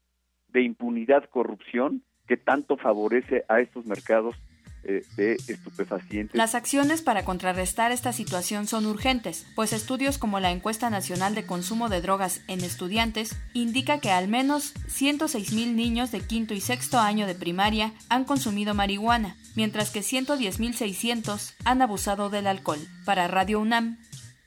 de 0.48 0.62
impunidad, 0.62 1.28
corrupción 1.28 2.02
que 2.30 2.36
tanto 2.36 2.76
favorece 2.76 3.44
a 3.48 3.58
estos 3.58 3.86
mercados 3.86 4.36
eh, 4.84 5.02
de 5.16 5.32
estupefacientes. 5.48 6.36
Las 6.36 6.54
acciones 6.54 7.02
para 7.02 7.24
contrarrestar 7.24 7.90
esta 7.90 8.12
situación 8.12 8.68
son 8.68 8.86
urgentes, 8.86 9.48
pues 9.56 9.72
estudios 9.72 10.16
como 10.16 10.38
la 10.38 10.52
encuesta 10.52 10.90
nacional 10.90 11.34
de 11.34 11.44
consumo 11.44 11.88
de 11.88 12.00
drogas 12.00 12.42
en 12.46 12.60
estudiantes 12.60 13.36
indica 13.52 13.98
que 13.98 14.12
al 14.12 14.28
menos 14.28 14.74
106 14.86 15.52
mil 15.54 15.74
niños 15.74 16.12
de 16.12 16.20
quinto 16.20 16.54
y 16.54 16.60
sexto 16.60 17.00
año 17.00 17.26
de 17.26 17.34
primaria 17.34 17.94
han 18.08 18.24
consumido 18.24 18.74
marihuana, 18.74 19.34
mientras 19.56 19.90
que 19.90 20.02
110.600 20.02 21.56
han 21.64 21.82
abusado 21.82 22.30
del 22.30 22.46
alcohol. 22.46 22.78
Para 23.04 23.26
Radio 23.26 23.58
UNAM, 23.58 23.98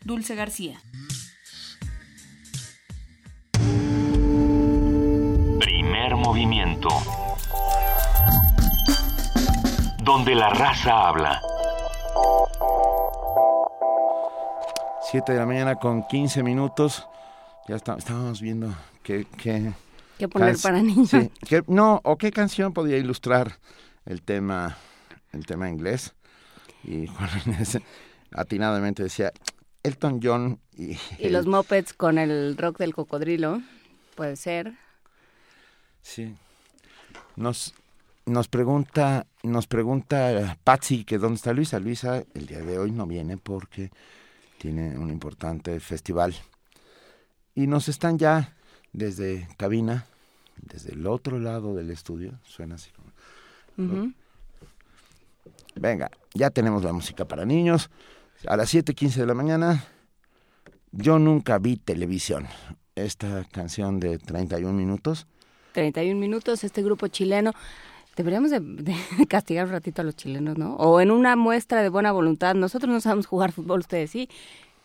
Dulce 0.05 0.35
García. 0.35 0.79
Primer 5.59 6.15
movimiento 6.15 6.87
donde 10.03 10.35
la 10.35 10.49
raza 10.49 11.07
habla. 11.07 11.41
7 15.09 15.31
de 15.31 15.39
la 15.39 15.45
mañana 15.45 15.75
con 15.75 16.05
15 16.07 16.43
minutos. 16.43 17.07
Ya 17.67 17.75
está, 17.75 17.95
estábamos 17.95 18.41
viendo 18.41 18.73
qué... 19.01 19.25
¿Qué, 19.37 19.71
¿Qué 20.17 20.27
poner 20.27 20.57
para 20.61 20.81
niños? 20.81 21.11
no, 21.67 22.01
o 22.03 22.17
qué 22.17 22.31
canción 22.31 22.73
podía 22.73 22.97
ilustrar 22.97 23.59
el 24.05 24.21
tema, 24.21 24.77
el 25.31 25.45
tema 25.45 25.69
inglés. 25.69 26.13
Y 26.83 27.07
Juan 27.07 27.29
Inés 27.45 27.79
atinadamente 28.31 29.03
decía 29.03 29.31
Elton 29.83 30.19
John 30.21 30.59
y... 30.75 30.97
Y 31.17 31.29
los 31.29 31.45
mopeds 31.45 31.93
con 31.93 32.17
el 32.17 32.57
rock 32.57 32.79
del 32.79 32.93
cocodrilo, 32.93 33.61
puede 34.15 34.35
ser. 34.35 34.73
Sí. 36.01 36.35
Nos, 37.35 37.73
nos 38.25 38.47
pregunta, 38.47 39.27
nos 39.43 39.67
pregunta 39.67 40.57
Patsy 40.63 41.03
que 41.03 41.17
dónde 41.17 41.35
está 41.35 41.53
Luisa. 41.53 41.79
Luisa 41.79 42.23
el 42.33 42.47
día 42.47 42.61
de 42.61 42.79
hoy 42.79 42.91
no 42.91 43.05
viene 43.05 43.37
porque 43.37 43.91
tiene 44.57 44.97
un 44.97 45.09
importante 45.09 45.79
festival. 45.79 46.33
Y 47.55 47.67
nos 47.67 47.89
están 47.89 48.17
ya 48.17 48.55
desde 48.93 49.47
cabina, 49.57 50.05
desde 50.61 50.93
el 50.93 51.05
otro 51.07 51.39
lado 51.39 51.75
del 51.75 51.91
estudio, 51.91 52.39
suena 52.45 52.75
así 52.75 52.91
como... 52.91 54.13
Venga, 55.75 56.11
ya 56.33 56.51
tenemos 56.51 56.83
la 56.83 56.93
música 56.93 57.25
para 57.25 57.45
niños. 57.45 57.89
A 58.47 58.55
las 58.55 58.73
7.15 58.73 59.15
de 59.15 59.25
la 59.25 59.33
mañana, 59.33 59.83
yo 60.91 61.17
nunca 61.19 61.57
vi 61.57 61.77
televisión. 61.77 62.47
Esta 62.95 63.43
canción 63.51 63.99
de 63.99 64.19
31 64.19 64.71
minutos. 64.73 65.25
31 65.73 66.19
minutos, 66.19 66.63
este 66.63 66.83
grupo 66.83 67.07
chileno 67.07 67.53
Deberíamos 68.15 68.51
de, 68.51 68.95
castigar 69.27 69.65
un 69.65 69.71
ratito 69.71 70.01
a 70.01 70.05
los 70.05 70.15
chilenos, 70.15 70.57
¿no? 70.57 70.75
O 70.75 71.01
en 71.01 71.11
una 71.11 71.35
muestra 71.35 71.81
de 71.81 71.89
buena 71.89 72.11
voluntad. 72.11 72.55
Nosotros 72.55 72.91
no 72.91 73.01
sabemos 73.01 73.25
jugar 73.25 73.51
fútbol, 73.51 73.79
ustedes 73.79 74.11
sí. 74.11 74.29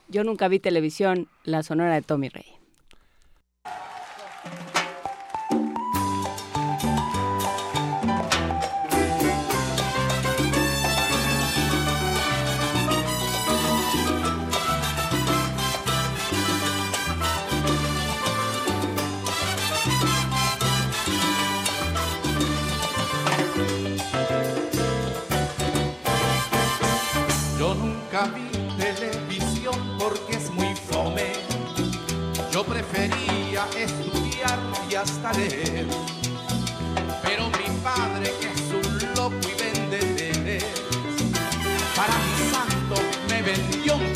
Yo 0.08 0.24
nunca 0.24 0.48
vi 0.48 0.58
televisión, 0.58 1.28
la 1.44 1.62
sonora 1.62 1.94
de 1.94 2.02
Tommy 2.02 2.30
Rey. 2.30 2.57
Prefería 32.64 33.66
estudiar 33.76 34.58
y 34.90 34.94
hasta 34.94 35.32
leer. 35.32 35.86
Pero 37.22 37.46
mi 37.46 37.80
padre, 37.82 38.32
que 38.40 38.48
es 38.48 38.70
un 38.72 39.14
loco 39.14 39.36
y 39.42 39.62
vende 39.62 40.58
para 41.96 42.14
mi 42.14 42.50
santo 42.52 42.94
me 43.28 43.42
vendió 43.42 44.07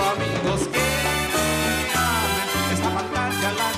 amigos 0.00 0.68
que 0.72 0.84
esta 2.74 2.90
pantalla 2.90 3.52
la 3.52 3.74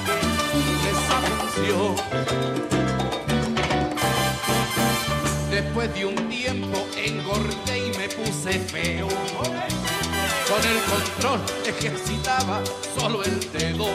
Después 5.51 5.95
de 5.95 6.05
un 6.05 6.15
tiempo 6.29 6.87
engordé 6.97 7.79
y 7.79 7.99
me 7.99 8.09
puse 8.09 8.59
feo. 8.59 9.09
Con 9.09 10.63
el 10.65 10.81
control 10.85 11.41
ejercitaba 11.67 12.63
solo 12.99 13.23
el 13.25 13.41
dedo. 13.53 13.87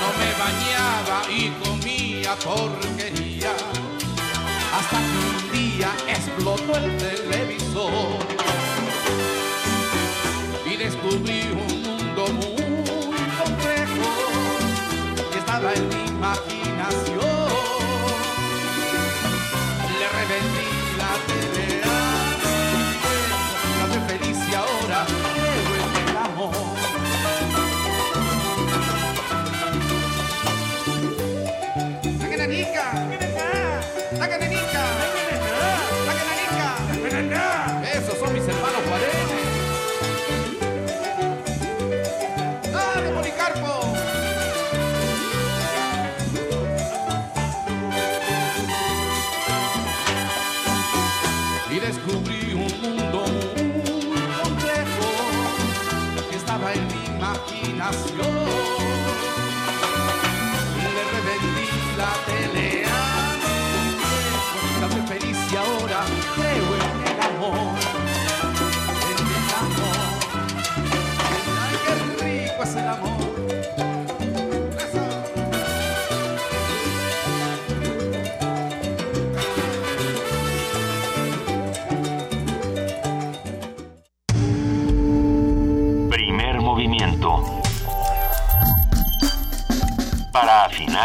No 0.00 0.08
me 0.18 0.30
bañaba 0.38 1.22
y 1.28 1.50
comía 1.62 2.36
porquería. 2.36 3.52
Hasta 4.76 4.98
que 4.98 5.18
un 5.28 5.52
día 5.52 5.90
explotó 6.08 6.76
el 6.76 6.96
televisor. 6.98 8.17
Descubrí 11.08 11.40
un 11.52 11.82
mundo 11.82 12.26
muy 12.34 13.22
complejo 13.42 14.10
que 15.32 15.38
estaba 15.38 15.72
en 15.72 15.88
mi 15.88 16.06
imaginación. 16.06 17.07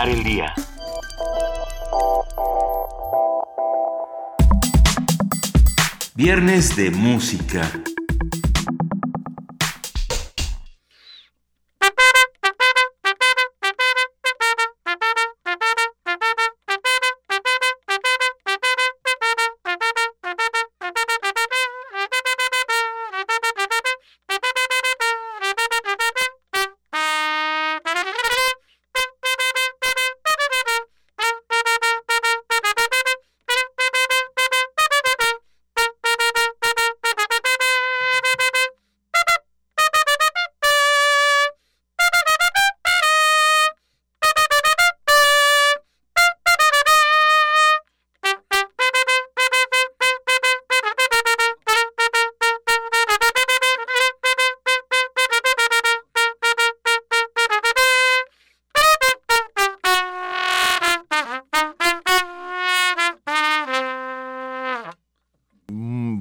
El 0.02 0.24
día. 0.24 0.54
Viernes 6.16 6.76
de 6.76 6.90
música. 6.92 7.70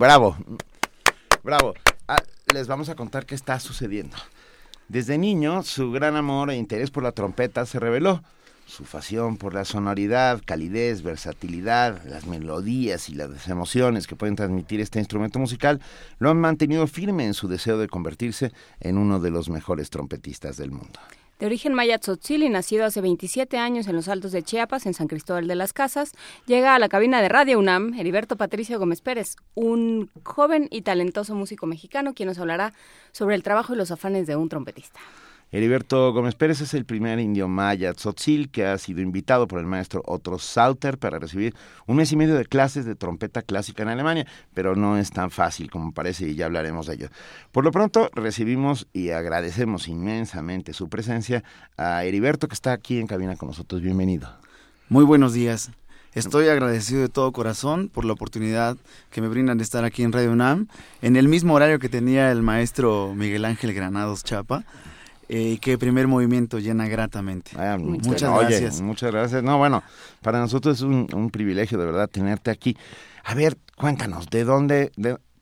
Bravo, 0.02 0.36
bravo. 1.44 1.74
Ah, 2.08 2.20
les 2.52 2.66
vamos 2.66 2.88
a 2.88 2.96
contar 2.96 3.24
qué 3.24 3.36
está 3.36 3.60
sucediendo. 3.60 4.16
Desde 4.88 5.16
niño, 5.16 5.62
su 5.62 5.92
gran 5.92 6.16
amor 6.16 6.50
e 6.50 6.56
interés 6.56 6.90
por 6.90 7.04
la 7.04 7.12
trompeta 7.12 7.64
se 7.66 7.78
reveló. 7.78 8.20
Su 8.66 8.82
pasión 8.82 9.36
por 9.36 9.54
la 9.54 9.64
sonoridad, 9.64 10.42
calidez, 10.44 11.02
versatilidad, 11.02 12.04
las 12.04 12.26
melodías 12.26 13.08
y 13.10 13.14
las 13.14 13.46
emociones 13.46 14.08
que 14.08 14.16
pueden 14.16 14.34
transmitir 14.34 14.80
este 14.80 14.98
instrumento 14.98 15.38
musical 15.38 15.80
lo 16.18 16.30
han 16.30 16.40
mantenido 16.40 16.88
firme 16.88 17.24
en 17.24 17.34
su 17.34 17.46
deseo 17.46 17.78
de 17.78 17.86
convertirse 17.86 18.50
en 18.80 18.98
uno 18.98 19.20
de 19.20 19.30
los 19.30 19.50
mejores 19.50 19.88
trompetistas 19.88 20.56
del 20.56 20.72
mundo. 20.72 20.98
De 21.42 21.46
origen 21.46 21.74
maya 21.74 21.98
tzotzil 21.98 22.44
y 22.44 22.48
nacido 22.48 22.84
hace 22.84 23.00
27 23.00 23.58
años 23.58 23.88
en 23.88 23.96
los 23.96 24.06
Altos 24.06 24.30
de 24.30 24.44
Chiapas, 24.44 24.86
en 24.86 24.94
San 24.94 25.08
Cristóbal 25.08 25.48
de 25.48 25.56
las 25.56 25.72
Casas, 25.72 26.12
llega 26.46 26.76
a 26.76 26.78
la 26.78 26.88
cabina 26.88 27.20
de 27.20 27.28
Radio 27.28 27.58
UNAM 27.58 27.94
Heriberto 27.94 28.36
Patricio 28.36 28.78
Gómez 28.78 29.00
Pérez, 29.00 29.34
un 29.56 30.08
joven 30.22 30.68
y 30.70 30.82
talentoso 30.82 31.34
músico 31.34 31.66
mexicano 31.66 32.14
quien 32.14 32.28
nos 32.28 32.38
hablará 32.38 32.72
sobre 33.10 33.34
el 33.34 33.42
trabajo 33.42 33.74
y 33.74 33.76
los 33.76 33.90
afanes 33.90 34.28
de 34.28 34.36
un 34.36 34.48
trompetista. 34.48 35.00
Heriberto 35.54 36.14
Gómez 36.14 36.34
Pérez 36.34 36.62
es 36.62 36.72
el 36.72 36.86
primer 36.86 37.18
indio 37.18 37.46
maya 37.46 37.92
tzotzil 37.92 38.50
que 38.50 38.64
ha 38.64 38.78
sido 38.78 39.02
invitado 39.02 39.46
por 39.46 39.60
el 39.60 39.66
maestro 39.66 40.02
Otto 40.06 40.38
Sauter 40.38 40.96
para 40.96 41.18
recibir 41.18 41.54
un 41.86 41.96
mes 41.96 42.10
y 42.10 42.16
medio 42.16 42.36
de 42.36 42.46
clases 42.46 42.86
de 42.86 42.94
trompeta 42.94 43.42
clásica 43.42 43.82
en 43.82 43.90
Alemania, 43.90 44.26
pero 44.54 44.76
no 44.76 44.96
es 44.96 45.10
tan 45.10 45.30
fácil 45.30 45.70
como 45.70 45.92
parece 45.92 46.26
y 46.26 46.36
ya 46.36 46.46
hablaremos 46.46 46.86
de 46.86 46.94
ello. 46.94 47.08
Por 47.52 47.64
lo 47.64 47.70
pronto 47.70 48.08
recibimos 48.14 48.86
y 48.94 49.10
agradecemos 49.10 49.88
inmensamente 49.88 50.72
su 50.72 50.88
presencia 50.88 51.44
a 51.76 52.02
Heriberto 52.02 52.48
que 52.48 52.54
está 52.54 52.72
aquí 52.72 52.98
en 52.98 53.06
cabina 53.06 53.36
con 53.36 53.48
nosotros. 53.48 53.82
Bienvenido. 53.82 54.34
Muy 54.88 55.04
buenos 55.04 55.34
días. 55.34 55.70
Estoy 56.14 56.48
agradecido 56.48 57.02
de 57.02 57.10
todo 57.10 57.30
corazón 57.32 57.90
por 57.90 58.06
la 58.06 58.14
oportunidad 58.14 58.78
que 59.10 59.20
me 59.20 59.28
brindan 59.28 59.58
de 59.58 59.64
estar 59.64 59.84
aquí 59.84 60.02
en 60.02 60.12
Radio 60.12 60.32
UNAM, 60.32 60.68
en 61.02 61.16
el 61.16 61.28
mismo 61.28 61.52
horario 61.52 61.78
que 61.78 61.90
tenía 61.90 62.32
el 62.32 62.40
maestro 62.40 63.12
Miguel 63.14 63.44
Ángel 63.44 63.74
Granados 63.74 64.24
Chapa 64.24 64.64
eh, 65.34 65.56
que 65.62 65.78
primer 65.78 66.08
movimiento 66.08 66.58
llena 66.58 66.86
gratamente. 66.88 67.52
Ah, 67.56 67.78
muchas 67.78 68.30
gracias. 68.38 68.82
Muchas 68.82 69.10
gracias. 69.10 69.42
No, 69.42 69.56
bueno, 69.56 69.82
para 70.20 70.38
nosotros 70.38 70.76
es 70.76 70.82
un, 70.82 71.30
privilegio 71.32 71.78
de 71.78 71.86
verdad 71.86 72.06
tenerte 72.06 72.50
aquí. 72.50 72.76
A 73.24 73.34
ver, 73.34 73.56
cuéntanos, 73.74 74.28
¿de 74.28 74.44
dónde, 74.44 74.92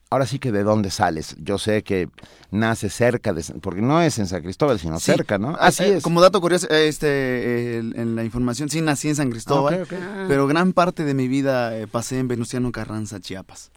ahora 0.09 0.25
sí 0.25 0.39
que 0.39 0.53
de 0.53 0.63
dónde 0.63 0.91
sales? 0.91 1.35
Yo 1.39 1.57
sé 1.57 1.83
que 1.83 2.07
nace 2.51 2.89
cerca 2.89 3.33
de, 3.33 3.43
porque 3.59 3.81
no 3.81 4.01
es 4.01 4.17
en 4.17 4.27
San 4.27 4.43
Cristóbal, 4.43 4.79
sino 4.79 4.97
cerca, 4.97 5.37
¿no? 5.37 5.57
Así 5.59 5.83
es. 5.83 6.03
Como 6.03 6.21
dato 6.21 6.39
curioso, 6.39 6.69
este, 6.69 7.79
en 7.79 8.15
la 8.15 8.23
información, 8.23 8.69
sí 8.69 8.79
nací 8.79 9.09
en 9.09 9.17
San 9.17 9.29
Cristóbal, 9.29 9.85
ah. 9.91 10.25
pero 10.29 10.47
gran 10.47 10.71
parte 10.71 11.03
de 11.03 11.13
mi 11.13 11.27
vida 11.27 11.77
eh, 11.77 11.85
pasé 11.87 12.17
en 12.17 12.29
Venustiano 12.29 12.71
Carranza, 12.71 13.19
Chiapas. 13.19 13.71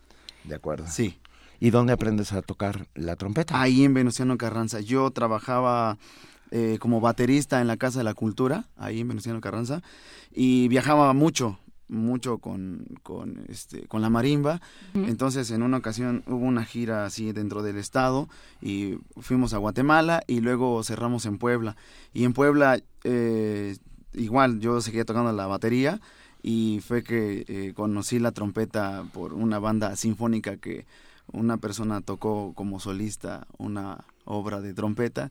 De 0.45 0.55
acuerdo. 0.55 0.87
Sí. 0.87 1.19
¿Y 1.65 1.71
dónde 1.71 1.95
aprendes 1.95 2.35
a 2.35 2.43
tocar 2.43 2.89
la 2.95 3.17
trompeta? 3.17 3.59
Ahí 3.59 3.85
en 3.85 3.95
Venustiano 3.95 4.37
Carranza. 4.37 4.81
Yo 4.81 5.11
trabajaba 5.13 5.97
eh, 6.51 6.77
como 6.79 7.01
baterista 7.01 7.63
en 7.63 7.69
la 7.69 7.79
Casa 7.79 8.01
de 8.01 8.05
la 8.05 8.13
Cultura, 8.13 8.67
ahí 8.77 9.01
en 9.01 9.09
Venustiano 9.09 9.41
Carranza, 9.41 9.81
y 10.31 10.69
viajaba 10.69 11.11
mucho, 11.15 11.59
mucho 11.89 12.37
con, 12.37 12.85
con, 13.03 13.47
este, 13.49 13.89
con 13.89 14.03
la 14.03 14.11
marimba. 14.11 14.61
Entonces, 14.93 15.51
en 15.53 15.63
una 15.63 15.79
ocasión 15.79 16.23
hubo 16.27 16.45
una 16.45 16.67
gira 16.67 17.07
así 17.07 17.33
dentro 17.33 17.63
del 17.63 17.79
estado 17.79 18.29
y 18.61 18.99
fuimos 19.17 19.55
a 19.55 19.57
Guatemala 19.57 20.23
y 20.27 20.41
luego 20.41 20.85
cerramos 20.85 21.25
en 21.25 21.39
Puebla. 21.39 21.77
Y 22.13 22.25
en 22.25 22.35
Puebla, 22.35 22.79
eh, 23.05 23.79
igual, 24.13 24.61
yo 24.61 24.83
seguía 24.83 25.07
tocando 25.07 25.33
la 25.33 25.47
batería 25.47 25.99
y 26.43 26.83
fue 26.87 27.03
que 27.03 27.47
eh, 27.49 27.73
conocí 27.75 28.19
la 28.19 28.33
trompeta 28.33 29.07
por 29.15 29.33
una 29.33 29.59
banda 29.59 29.97
sinfónica 29.97 30.59
que 30.59 30.85
una 31.33 31.57
persona 31.57 32.01
tocó 32.01 32.53
como 32.55 32.81
solista 32.81 33.47
una 33.59 34.05
obra 34.25 34.61
de 34.61 34.75
trompeta 34.75 35.31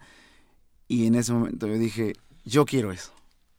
y 0.88 1.08
en 1.08 1.16
ese 1.16 1.34
momento 1.34 1.68
yo 1.68 1.78
dije, 1.78 2.14
yo 2.46 2.66
quiero 2.66 2.92
eso, 2.92 3.14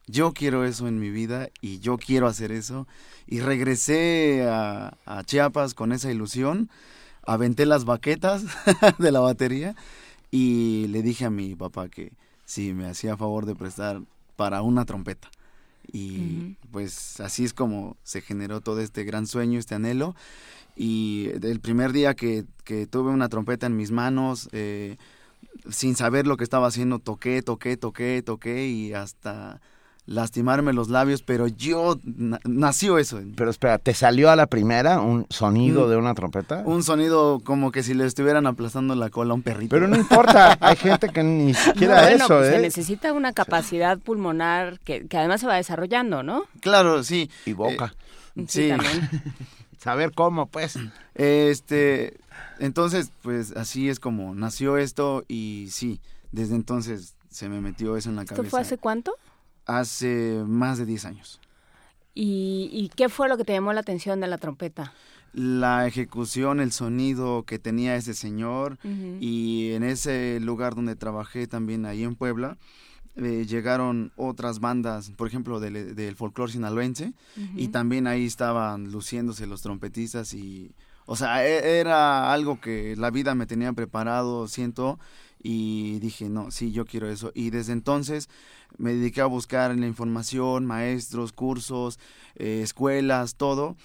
yo 0.07 0.33
quiero 0.33 0.65
eso 0.65 0.87
en 0.87 0.99
mi 0.99 1.11
vida 1.11 1.49
y 1.61 1.81
yo 1.81 1.97
quiero 1.97 2.27
hacer 2.27 2.53
eso. 2.53 2.87
Y 3.27 3.41
regresé 3.41 4.47
a, 4.49 4.97
Chiapas 5.25 5.75
con 5.75 5.93
esa 5.93 6.11
ilusión, 6.11 6.69
aventé 7.27 7.65
las 7.67 7.85
baquetas 7.85 8.45
de 8.99 9.13
la 9.13 9.21
batería 9.21 9.75
y 10.31 10.87
le 10.89 11.03
dije 11.03 11.25
a 11.25 11.31
mi 11.31 11.55
papá 11.55 11.89
que 11.89 12.13
si 12.45 12.75
me 12.75 12.87
hacía 12.87 13.17
favor 13.17 13.47
de 13.47 13.55
prestar 13.55 14.03
para 14.37 14.63
una 14.63 14.85
trompeta. 14.85 15.31
Y 15.93 16.57
pues 16.71 17.21
así 17.21 17.45
es 17.45 17.53
como 17.53 17.97
se 18.03 18.21
generó 18.21 18.61
todo 18.61 18.81
este 18.81 19.05
gran 19.05 19.27
sueño, 19.27 19.59
este 19.59 19.75
anhelo 19.75 20.15
y 20.77 21.31
el 21.43 21.61
primer 21.61 21.93
día 21.93 22.15
que, 22.15 22.45
que 22.65 22.87
tuve 22.87 23.11
una 23.11 23.29
trompeta 23.29 23.67
en 23.67 23.77
mis 23.77 23.91
manos, 23.91 24.49
eh, 24.53 24.97
sin 25.71 25.97
saber 25.97 26.27
lo 26.27 26.37
que 26.37 26.45
estaba 26.45 26.67
haciendo, 26.67 26.99
toqué, 26.99 27.43
toqué, 27.43 27.77
toqué, 27.77 28.23
toqué 28.23 28.67
y 28.67 28.93
hasta 28.93 29.61
lastimarme 30.07 30.73
los 30.73 30.91
labios, 30.91 31.23
pero 31.23 31.47
yo 31.47 31.99
nació 32.05 32.99
eso. 32.99 33.21
Pero 33.37 33.51
espera, 33.51 33.79
¿te 33.79 33.95
salió 33.95 34.31
a 34.31 34.37
la 34.37 34.47
primera 34.47 35.01
un 35.01 35.27
sonido 35.31 35.87
mm. 35.87 35.91
de 35.91 35.97
una 35.97 36.15
trompeta? 36.15 36.63
Un 36.65 36.83
sonido 36.83 37.41
como 37.43 37.73
que 37.73 37.83
si 37.83 37.95
le 37.95 38.05
estuvieran 38.05 38.47
aplastando 38.47 38.95
la 38.95 39.11
cola 39.11 39.33
a 39.33 39.35
un 39.35 39.43
perrito. 39.43 39.71
Pero 39.71 39.89
no 39.89 39.97
importa, 39.97 40.59
hay 40.61 40.77
gente 40.77 41.09
que 41.09 41.23
ni 41.23 41.55
siquiera 41.55 42.11
eso, 42.11 42.29
pues 42.29 42.49
Se 42.49 42.57
¿eh? 42.57 42.61
necesita 42.61 43.13
una 43.13 43.33
capacidad 43.33 43.99
pulmonar 43.99 44.79
que, 44.81 45.07
que, 45.07 45.17
además 45.17 45.41
se 45.41 45.47
va 45.47 45.57
desarrollando, 45.57 46.23
¿no? 46.23 46.45
Claro, 46.61 47.03
sí. 47.03 47.31
Y 47.47 47.53
boca. 47.53 47.95
sí, 48.37 48.45
sí. 48.49 48.69
También. 48.69 49.09
saber 49.85 50.13
cómo, 50.13 50.47
pues. 50.47 50.79
Este, 51.15 52.17
entonces, 52.59 53.13
pues 53.21 53.53
así 53.53 53.91
es 53.91 54.01
como 54.01 54.35
nació 54.35 54.79
esto 54.79 55.25
y 55.29 55.69
sí, 55.71 56.01
desde 56.33 56.57
entonces 56.57 57.15
se 57.29 57.51
me 57.51 57.61
metió 57.61 57.97
eso 57.99 58.09
en 58.09 58.17
la 58.17 58.25
cabeza. 58.25 58.43
¿Esto 58.43 58.51
fue 58.51 58.61
hace 58.61 58.79
cuánto? 58.79 59.15
Hace 59.67 60.43
más 60.47 60.79
de 60.79 60.87
10 60.87 61.05
años. 61.05 61.41
¿Y, 62.15 62.91
qué 62.97 63.09
fue 63.09 63.29
lo 63.29 63.37
que 63.37 63.45
te 63.45 63.53
llamó 63.53 63.73
la 63.73 63.81
atención 63.81 64.21
de 64.21 64.29
la 64.29 64.39
trompeta? 64.39 64.95
La 65.35 65.87
ejecución, 65.87 66.61
el 66.61 66.73
sonido 66.73 67.43
que 67.43 67.59
tenía 67.59 67.97
ese 67.97 68.15
señor 68.15 68.79
y 69.21 69.73
en 69.73 69.83
ese 69.83 70.39
lugar 70.41 70.77
donde 70.77 70.95
trabajé 70.95 71.47
también 71.49 71.87
ahí 71.87 72.05
en 72.05 72.15
Puebla, 72.15 72.57
eh, 73.17 73.47
llegaron 73.47 74.13
otras 74.17 74.59
bandas, 74.59 75.11
por 75.11 75.29
ejemplo, 75.29 75.61
del, 75.61 75.95
del 75.95 76.17
folclore 76.17 76.51
sinaloense, 76.51 77.13
y 77.55 77.69
también 77.69 78.07
ahí 78.09 78.25
estaban 78.25 78.91
luciéndose 78.91 79.47
los 79.47 79.63
trompetistas 79.63 80.35
y, 80.35 80.73
o 81.07 81.15
sea, 81.15 81.47
e, 81.47 81.79
era 81.79 82.33
algo 82.33 82.61
que 82.61 82.97
la 82.97 83.11
vida 83.11 83.35
me 83.35 83.47
tenía 83.47 83.73
preparado, 83.73 84.49
siento, 84.49 84.99
y 85.41 86.01
dije, 86.01 86.29
no, 86.29 86.51
sí, 86.51 86.73
yo 86.73 86.87
quiero 86.87 87.09
eso. 87.09 87.31
Y 87.35 87.51
desde 87.51 87.73
entonces 87.73 88.29
me 88.79 88.95
dediqué 88.95 89.21
a 89.21 89.27
buscar 89.27 89.77
la 89.77 89.87
información, 89.87 90.67
maestros, 90.67 91.33
cursos, 91.33 92.01
eh, 92.35 92.63
escuelas, 92.63 93.37
todo, 93.37 93.77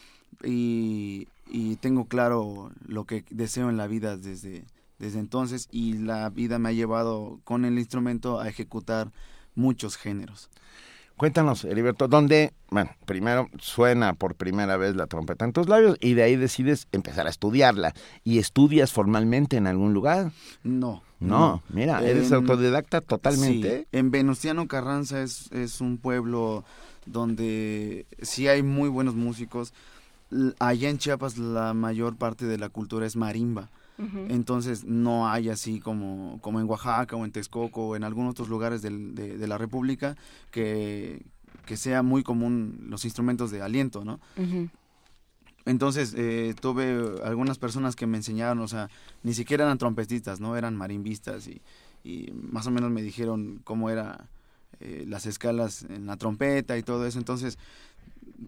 y, 0.43 1.27
y 1.47 1.75
tengo 1.75 2.05
claro 2.05 2.71
lo 2.87 3.05
que 3.05 3.25
deseo 3.29 3.69
en 3.69 3.77
la 3.77 3.85
vida 3.87 4.17
desde, 4.17 4.63
desde 4.99 5.19
entonces 5.19 5.67
y 5.71 5.93
la 5.93 6.29
vida 6.29 6.59
me 6.59 6.69
ha 6.69 6.73
llevado 6.73 7.39
con 7.43 7.65
el 7.65 7.79
instrumento 7.79 8.39
a 8.39 8.47
ejecutar 8.47 9.11
muchos 9.55 9.97
géneros. 9.97 10.49
Cuéntanos, 11.19 11.65
Heriberto, 11.65 12.07
¿dónde, 12.07 12.53
bueno, 12.69 12.91
primero 13.05 13.49
suena 13.59 14.13
por 14.13 14.35
primera 14.35 14.77
vez 14.77 14.95
la 14.95 15.05
trompeta 15.05 15.43
en 15.43 15.51
tus 15.51 15.67
labios 15.67 15.97
y 15.99 16.13
de 16.13 16.23
ahí 16.23 16.37
decides 16.37 16.87
empezar 16.93 17.27
a 17.27 17.29
estudiarla? 17.29 17.93
¿Y 18.23 18.37
estudias 18.37 18.93
formalmente 18.93 19.57
en 19.57 19.67
algún 19.67 19.93
lugar? 19.93 20.31
No. 20.63 21.03
No, 21.19 21.61
mira, 21.67 22.01
eres 22.01 22.31
autodidacta 22.31 23.01
totalmente. 23.01 23.79
Sí, 23.79 23.87
en 23.91 24.11
Venustiano 24.11 24.69
Carranza 24.69 25.21
es, 25.21 25.51
es 25.51 25.81
un 25.81 25.97
pueblo 25.97 26.63
donde 27.05 28.05
sí 28.21 28.47
hay 28.47 28.63
muy 28.63 28.87
buenos 28.87 29.15
músicos. 29.15 29.73
Allá 30.59 30.89
en 30.89 30.99
Chiapas 30.99 31.37
la 31.37 31.73
mayor 31.73 32.15
parte 32.15 32.45
de 32.45 32.57
la 32.57 32.69
cultura 32.69 33.05
es 33.05 33.17
marimba. 33.17 33.69
Entonces 34.29 34.85
no 34.85 35.29
hay 35.29 35.49
así 35.49 35.81
como, 35.81 36.39
como 36.41 36.61
en 36.61 36.69
Oaxaca 36.69 37.17
o 37.17 37.25
en 37.25 37.31
Texcoco 37.31 37.89
o 37.89 37.95
en 37.97 38.05
algunos 38.05 38.31
otros 38.31 38.47
lugares 38.47 38.81
del, 38.81 39.13
de, 39.13 39.47
la 39.47 39.57
República 39.57 40.15
que, 40.51 41.25
que, 41.65 41.75
sea 41.75 42.01
muy 42.01 42.23
común 42.23 42.85
los 42.87 43.03
instrumentos 43.03 43.51
de 43.51 43.61
aliento, 43.61 44.05
¿no? 44.05 44.21
Entonces 45.65 46.15
eh, 46.17 46.55
tuve 46.59 47.21
algunas 47.25 47.57
personas 47.57 47.97
que 47.97 48.07
me 48.07 48.17
enseñaron, 48.17 48.59
o 48.59 48.67
sea, 48.67 48.89
ni 49.23 49.33
siquiera 49.33 49.65
eran 49.65 49.77
trompetistas, 49.77 50.39
¿no? 50.39 50.55
Eran 50.55 50.77
marimbistas 50.77 51.47
y, 51.47 51.61
y 52.03 52.31
más 52.31 52.67
o 52.67 52.71
menos 52.71 52.91
me 52.91 53.01
dijeron 53.01 53.59
cómo 53.65 53.89
eran 53.89 54.29
eh, 54.79 55.03
las 55.09 55.25
escalas 55.25 55.83
en 55.89 56.05
la 56.05 56.15
trompeta 56.15 56.77
y 56.77 56.83
todo 56.83 57.05
eso. 57.05 57.19
Entonces 57.19 57.57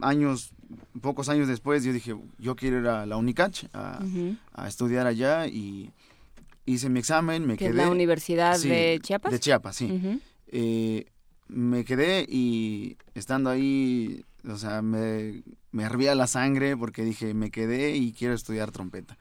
años, 0.01 0.53
pocos 1.01 1.29
años 1.29 1.47
después, 1.47 1.83
yo 1.83 1.93
dije, 1.93 2.15
yo 2.37 2.55
quiero 2.55 2.79
ir 2.79 2.87
a 2.87 3.05
la 3.05 3.17
UNICACH 3.17 3.65
a, 3.73 4.67
estudiar 4.67 5.07
allá 5.07 5.47
y 5.47 5.91
hice 6.65 6.89
mi 6.89 6.99
examen, 6.99 7.45
me 7.45 7.57
quedé. 7.57 7.69
Es 7.69 7.75
la 7.75 7.89
Universidad 7.89 8.59
de 8.59 8.99
Chiapas? 9.01 9.31
De 9.31 9.39
Chiapas, 9.39 9.75
sí. 9.75 10.19
Eh, 10.47 11.05
me 11.47 11.83
quedé 11.83 12.25
y 12.27 12.97
estando 13.13 13.49
ahí, 13.49 14.25
o 14.47 14.57
sea, 14.57 14.81
me, 14.81 15.43
me 15.71 15.83
hervía 15.83 16.15
la 16.15 16.27
sangre 16.27 16.77
porque 16.77 17.03
dije, 17.03 17.33
me 17.33 17.51
quedé 17.51 17.95
y 17.95 18.13
quiero 18.13 18.33
estudiar 18.33 18.71
trompeta. 18.71 19.17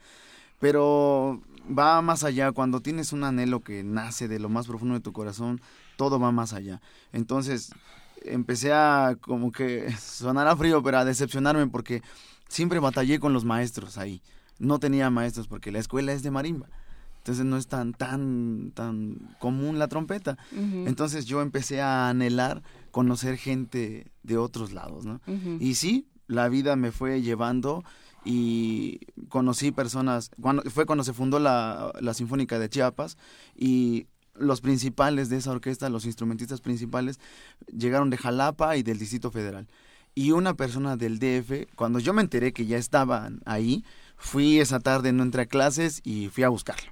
Pero 0.59 1.41
va 1.77 2.01
más 2.01 2.23
allá, 2.23 2.51
cuando 2.51 2.81
tienes 2.81 3.13
un 3.13 3.23
anhelo 3.23 3.61
que 3.61 3.83
nace 3.83 4.27
de 4.27 4.39
lo 4.39 4.49
más 4.49 4.67
profundo 4.67 4.93
de 4.93 5.01
tu 5.01 5.13
corazón, 5.13 5.61
todo 5.97 6.19
va 6.19 6.31
más 6.31 6.53
allá. 6.53 6.81
Entonces, 7.11 7.71
empecé 8.25 8.73
a 8.73 9.17
como 9.19 9.51
que 9.51 9.91
sonar 9.99 10.47
a 10.47 10.55
frío, 10.55 10.81
pero 10.83 10.99
a 10.99 11.05
decepcionarme 11.05 11.67
porque 11.67 12.01
siempre 12.47 12.79
batallé 12.79 13.19
con 13.19 13.33
los 13.33 13.45
maestros 13.45 13.97
ahí. 13.97 14.21
No 14.59 14.79
tenía 14.79 15.09
maestros 15.09 15.47
porque 15.47 15.71
la 15.71 15.79
escuela 15.79 16.13
es 16.13 16.23
de 16.23 16.31
marimba. 16.31 16.67
Entonces 17.17 17.45
no 17.45 17.57
es 17.57 17.67
tan 17.67 17.93
tan 17.93 18.71
tan 18.73 19.35
común 19.39 19.77
la 19.77 19.87
trompeta. 19.87 20.37
Entonces 20.51 21.25
yo 21.25 21.41
empecé 21.41 21.81
a 21.81 22.09
anhelar 22.09 22.63
conocer 22.89 23.37
gente 23.37 24.11
de 24.23 24.37
otros 24.37 24.71
lados, 24.71 25.05
¿no? 25.05 25.21
Y 25.59 25.75
sí, 25.75 26.07
la 26.27 26.49
vida 26.49 26.75
me 26.75 26.91
fue 26.91 27.21
llevando 27.21 27.83
y 28.23 28.99
conocí 29.29 29.71
personas, 29.71 30.31
cuando, 30.39 30.63
fue 30.63 30.85
cuando 30.85 31.03
se 31.03 31.13
fundó 31.13 31.39
la, 31.39 31.91
la 31.99 32.13
Sinfónica 32.13 32.59
de 32.59 32.69
Chiapas 32.69 33.17
y 33.55 34.07
los 34.41 34.61
principales 34.61 35.29
de 35.29 35.37
esa 35.37 35.51
orquesta, 35.51 35.89
los 35.89 36.05
instrumentistas 36.05 36.61
principales, 36.61 37.19
llegaron 37.75 38.09
de 38.09 38.17
Jalapa 38.17 38.77
y 38.77 38.83
del 38.83 38.99
Distrito 38.99 39.31
Federal. 39.31 39.67
Y 40.13 40.31
una 40.31 40.55
persona 40.55 40.97
del 40.97 41.19
DF, 41.19 41.73
cuando 41.75 41.99
yo 41.99 42.13
me 42.13 42.21
enteré 42.21 42.51
que 42.51 42.65
ya 42.65 42.77
estaban 42.77 43.41
ahí, 43.45 43.85
fui 44.17 44.59
esa 44.59 44.79
tarde, 44.79 45.13
no 45.13 45.23
entré 45.23 45.43
a 45.43 45.45
clases 45.45 46.01
y 46.03 46.27
fui 46.27 46.43
a 46.43 46.49
buscarlo. 46.49 46.91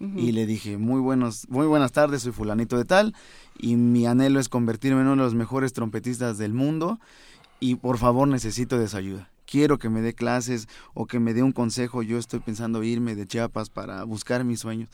Y 0.00 0.32
le 0.32 0.44
dije, 0.44 0.76
muy, 0.76 1.00
buenos, 1.00 1.48
muy 1.48 1.66
buenas 1.66 1.92
tardes, 1.92 2.22
soy 2.22 2.32
fulanito 2.32 2.76
de 2.76 2.84
tal, 2.84 3.14
y 3.58 3.76
mi 3.76 4.06
anhelo 4.06 4.38
es 4.38 4.50
convertirme 4.50 5.00
en 5.00 5.06
uno 5.06 5.22
de 5.22 5.28
los 5.28 5.34
mejores 5.34 5.72
trompetistas 5.72 6.36
del 6.36 6.52
mundo, 6.52 6.98
y 7.58 7.76
por 7.76 7.96
favor 7.96 8.28
necesito 8.28 8.78
de 8.78 8.88
su 8.88 8.96
ayuda. 8.98 9.30
Quiero 9.46 9.78
que 9.78 9.88
me 9.88 10.02
dé 10.02 10.12
clases 10.12 10.68
o 10.92 11.06
que 11.06 11.20
me 11.20 11.32
dé 11.32 11.42
un 11.42 11.52
consejo, 11.52 12.02
yo 12.02 12.18
estoy 12.18 12.40
pensando 12.40 12.82
irme 12.82 13.14
de 13.14 13.26
Chiapas 13.26 13.70
para 13.70 14.04
buscar 14.04 14.44
mis 14.44 14.60
sueños. 14.60 14.90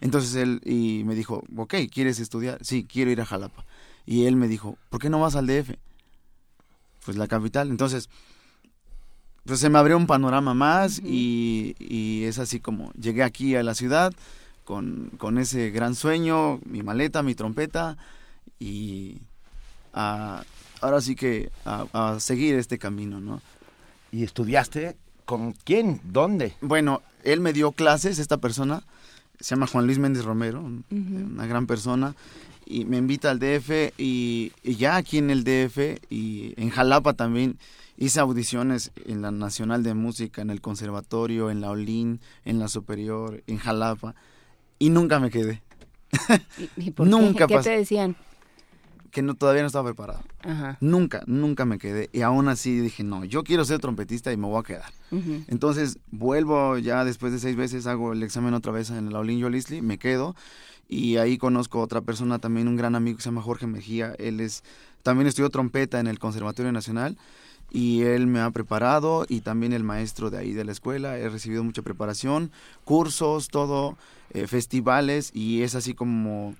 Entonces 0.00 0.34
él 0.34 0.60
y 0.64 1.02
me 1.04 1.14
dijo, 1.14 1.42
ok, 1.56 1.74
¿quieres 1.90 2.20
estudiar? 2.20 2.58
Sí, 2.62 2.84
quiero 2.84 3.10
ir 3.10 3.20
a 3.20 3.26
Jalapa. 3.26 3.64
Y 4.04 4.26
él 4.26 4.36
me 4.36 4.48
dijo, 4.48 4.78
¿por 4.90 5.00
qué 5.00 5.10
no 5.10 5.20
vas 5.20 5.36
al 5.36 5.46
DF? 5.46 5.70
Pues 7.04 7.16
la 7.16 7.26
capital. 7.26 7.70
Entonces, 7.70 8.08
pues 9.44 9.60
se 9.60 9.68
me 9.68 9.78
abrió 9.78 9.96
un 9.96 10.06
panorama 10.06 10.54
más 10.54 10.98
y, 10.98 11.76
y, 11.78 12.24
es 12.24 12.38
así 12.38 12.60
como 12.60 12.92
llegué 12.92 13.22
aquí 13.22 13.54
a 13.54 13.62
la 13.62 13.74
ciudad 13.74 14.12
con, 14.64 15.12
con 15.18 15.38
ese 15.38 15.70
gran 15.70 15.94
sueño, 15.94 16.60
mi 16.64 16.82
maleta, 16.82 17.22
mi 17.22 17.34
trompeta 17.34 17.96
y 18.58 19.18
ahora 19.92 21.00
sí 21.00 21.14
que 21.14 21.50
a, 21.64 21.86
a 21.92 22.20
seguir 22.20 22.56
este 22.56 22.78
camino, 22.78 23.20
¿no? 23.20 23.40
¿Y 24.10 24.24
estudiaste 24.24 24.96
con 25.24 25.52
quién? 25.52 26.00
¿Dónde? 26.04 26.54
Bueno, 26.60 27.02
él 27.22 27.40
me 27.40 27.52
dio 27.52 27.72
clases, 27.72 28.18
esta 28.18 28.38
persona, 28.38 28.82
se 29.40 29.54
llama 29.54 29.66
Juan 29.66 29.86
Luis 29.86 29.98
Méndez 29.98 30.24
Romero, 30.24 30.64
una 30.90 31.46
gran 31.46 31.66
persona, 31.66 32.14
y 32.64 32.84
me 32.84 32.96
invita 32.96 33.30
al 33.30 33.38
DF 33.38 33.92
y, 33.96 34.52
ya 34.64 34.96
aquí 34.96 35.18
en 35.18 35.30
el 35.30 35.44
DF 35.44 36.00
y 36.10 36.54
en 36.56 36.70
Jalapa 36.70 37.14
también 37.14 37.58
hice 37.96 38.20
audiciones 38.20 38.90
en 39.06 39.22
la 39.22 39.30
Nacional 39.30 39.82
de 39.82 39.94
Música, 39.94 40.42
en 40.42 40.50
el 40.50 40.60
Conservatorio, 40.60 41.50
en 41.50 41.60
la 41.60 41.70
Olin, 41.70 42.20
en 42.44 42.58
la 42.58 42.68
Superior, 42.68 43.42
en 43.46 43.58
Jalapa, 43.58 44.14
y 44.78 44.90
nunca 44.90 45.20
me 45.20 45.30
quedé. 45.30 45.62
¿Y, 46.76 46.90
por 46.90 47.06
nunca 47.06 47.46
qué? 47.46 47.56
¿Qué 47.56 47.62
te 47.62 47.70
decían? 47.70 48.16
Que 49.16 49.22
no, 49.22 49.34
todavía 49.34 49.62
no 49.62 49.68
estaba 49.68 49.88
preparado. 49.88 50.20
Nunca, 50.82 51.22
nunca 51.26 51.64
me 51.64 51.78
quedé. 51.78 52.10
Y 52.12 52.20
aún 52.20 52.48
así 52.48 52.80
dije, 52.80 53.02
no, 53.02 53.24
yo 53.24 53.44
quiero 53.44 53.64
ser 53.64 53.80
trompetista 53.80 54.30
y 54.30 54.36
me 54.36 54.46
voy 54.46 54.60
a 54.60 54.62
quedar. 54.62 54.92
Entonces 55.48 55.98
vuelvo 56.10 56.76
ya 56.76 57.02
después 57.02 57.32
de 57.32 57.38
seis 57.38 57.56
veces, 57.56 57.86
hago 57.86 58.12
el 58.12 58.22
examen 58.22 58.52
otra 58.52 58.72
vez 58.72 58.90
en 58.90 59.10
la 59.10 59.20
Olin 59.20 59.50
Lisli, 59.50 59.80
me 59.80 59.96
quedo. 59.96 60.36
Y 60.86 61.16
ahí 61.16 61.38
conozco 61.38 61.80
a 61.80 61.84
otra 61.84 62.02
persona, 62.02 62.40
también 62.40 62.68
un 62.68 62.76
gran 62.76 62.94
amigo 62.94 63.16
que 63.16 63.22
se 63.22 63.30
llama 63.30 63.40
Jorge 63.40 63.66
Mejía. 63.66 64.14
Él 64.18 64.38
es, 64.40 64.64
también 65.02 65.26
estudió 65.28 65.48
trompeta 65.48 65.98
en 65.98 66.08
el 66.08 66.18
Conservatorio 66.18 66.70
Nacional 66.70 67.16
y 67.70 68.02
él 68.02 68.26
me 68.26 68.40
ha 68.40 68.50
preparado 68.50 69.24
y 69.26 69.40
también 69.40 69.72
el 69.72 69.82
maestro 69.82 70.28
de 70.28 70.36
ahí 70.36 70.52
de 70.52 70.66
la 70.66 70.72
escuela. 70.72 71.16
He 71.16 71.30
recibido 71.30 71.64
mucha 71.64 71.80
preparación, 71.80 72.52
cursos, 72.84 73.48
todo, 73.48 73.96
eh, 74.34 74.46
festivales 74.46 75.30
y 75.32 75.62
es 75.62 75.74
así 75.74 75.94
como 75.94 76.54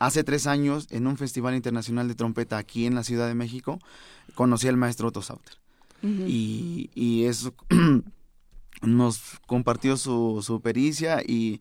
Hace 0.00 0.24
tres 0.24 0.46
años, 0.46 0.86
en 0.90 1.06
un 1.06 1.18
festival 1.18 1.54
internacional 1.54 2.08
de 2.08 2.14
trompeta 2.14 2.56
aquí 2.56 2.86
en 2.86 2.94
la 2.94 3.04
Ciudad 3.04 3.28
de 3.28 3.34
México, 3.34 3.78
conocí 4.34 4.66
al 4.66 4.78
maestro 4.78 5.08
Otto 5.08 5.20
Sauter. 5.20 5.58
y, 6.02 6.88
y, 6.94 7.26
eso 7.26 7.54
nos 8.82 9.20
compartió 9.46 9.98
su, 9.98 10.42
su 10.42 10.62
pericia 10.62 11.20
y 11.20 11.60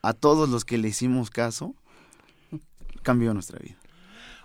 a 0.00 0.12
todos 0.12 0.48
los 0.48 0.64
que 0.64 0.78
le 0.78 0.88
hicimos 0.88 1.30
caso, 1.30 1.74
cambió 3.02 3.34
nuestra 3.34 3.58
vida. 3.58 3.76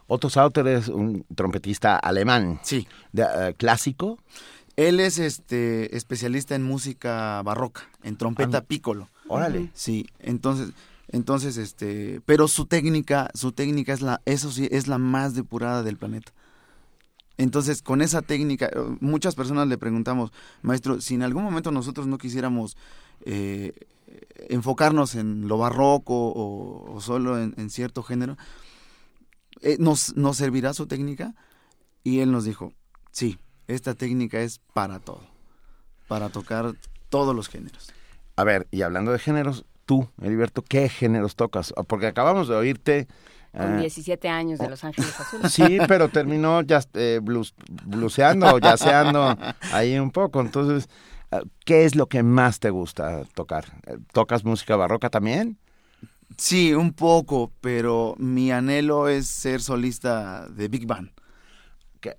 Otto 0.07 0.31
Sauter 0.31 0.65
es 0.65 0.87
un 0.87 1.23
trompetista 1.35 1.95
alemán. 1.95 2.59
Sí. 2.63 2.87
De, 3.11 3.21
eh, 3.23 3.53
¿Clásico? 3.55 4.17
Él 4.77 4.99
es 4.99 5.19
este 5.19 5.95
especialista 5.95 6.55
en 6.55 6.63
música 6.63 7.43
barroca, 7.43 7.87
en 8.01 8.17
trompeta 8.17 8.61
piccolo. 8.61 9.09
Órale. 9.27 9.69
Sí, 9.75 10.07
entonces 10.17 10.71
entonces, 11.09 11.57
este, 11.57 12.21
pero 12.25 12.47
su 12.47 12.65
técnica, 12.65 13.29
su 13.33 13.53
técnica 13.53 13.93
es 13.93 14.01
la, 14.01 14.21
eso 14.25 14.51
sí, 14.51 14.67
es 14.71 14.87
la 14.87 14.97
más 14.97 15.33
depurada 15.35 15.83
del 15.83 15.97
planeta. 15.97 16.33
Entonces, 17.37 17.81
con 17.81 18.01
esa 18.01 18.21
técnica, 18.21 18.67
eh, 18.67 18.79
muchas 18.99 19.35
personas 19.35 19.67
le 19.67 19.77
preguntamos, 19.77 20.31
maestro, 20.63 20.99
si 20.99 21.15
en 21.15 21.23
algún 21.23 21.43
momento 21.43 21.71
nosotros 21.71 22.07
no 22.07 22.17
quisiéramos 22.17 22.75
eh, 23.21 23.73
enfocarnos 24.49 25.15
en 25.15 25.47
lo 25.47 25.57
barroco 25.57 26.33
o, 26.35 26.99
solo 26.99 27.39
en, 27.39 27.69
cierto 27.69 28.03
género, 28.03 28.37
eh, 29.61 29.77
¿nos, 29.79 30.15
¿nos 30.15 30.37
servirá 30.37 30.73
su 30.73 30.87
técnica? 30.87 31.35
Y 32.03 32.19
él 32.19 32.31
nos 32.31 32.43
dijo, 32.43 32.73
sí, 33.11 33.37
esta 33.67 33.93
técnica 33.93 34.41
es 34.41 34.59
para 34.73 34.99
todo, 34.99 35.21
para 36.07 36.29
tocar 36.29 36.73
todos 37.09 37.35
los 37.35 37.49
géneros. 37.49 37.93
A 38.35 38.43
ver, 38.43 38.67
y 38.71 38.81
hablando 38.81 39.11
de 39.11 39.19
géneros, 39.19 39.65
tú, 39.87 40.07
Heriberto, 40.21 40.61
¿qué 40.61 40.89
géneros 40.89 41.35
tocas? 41.35 41.73
Ah, 41.75 41.81
porque 41.81 42.05
acabamos 42.05 42.47
de 42.47 42.55
oírte... 42.55 43.07
Con 43.57 43.79
17 43.79 44.27
eh, 44.27 44.29
años 44.29 44.59
de 44.59 44.69
Los 44.69 44.83
Ángeles 44.83 45.19
Azules. 45.19 45.51
Sí, 45.51 45.79
pero 45.87 46.09
terminó 46.09 46.61
ya 46.61 46.83
eh, 46.93 47.19
blues, 47.23 47.55
bluseando 47.85 48.45
o 48.53 48.59
yaceando 48.59 49.35
ahí 49.71 49.97
un 49.97 50.11
poco. 50.11 50.41
Entonces, 50.41 50.87
ah, 51.31 51.41
¿qué 51.65 51.85
es 51.85 51.95
lo 51.95 52.05
que 52.05 52.21
más 52.21 52.59
te 52.59 52.69
gusta 52.69 53.23
tocar? 53.33 53.65
Eh, 53.87 53.97
¿Tocas 54.11 54.43
música 54.43 54.75
barroca 54.75 55.09
también? 55.09 55.57
Sí, 56.35 56.73
un 56.73 56.93
poco, 56.93 57.51
pero 57.61 58.13
mi 58.19 58.51
anhelo 58.51 59.07
es 59.07 59.27
ser 59.27 59.61
solista 59.61 60.47
de 60.49 60.67
Big 60.67 60.85
Band. 60.85 61.09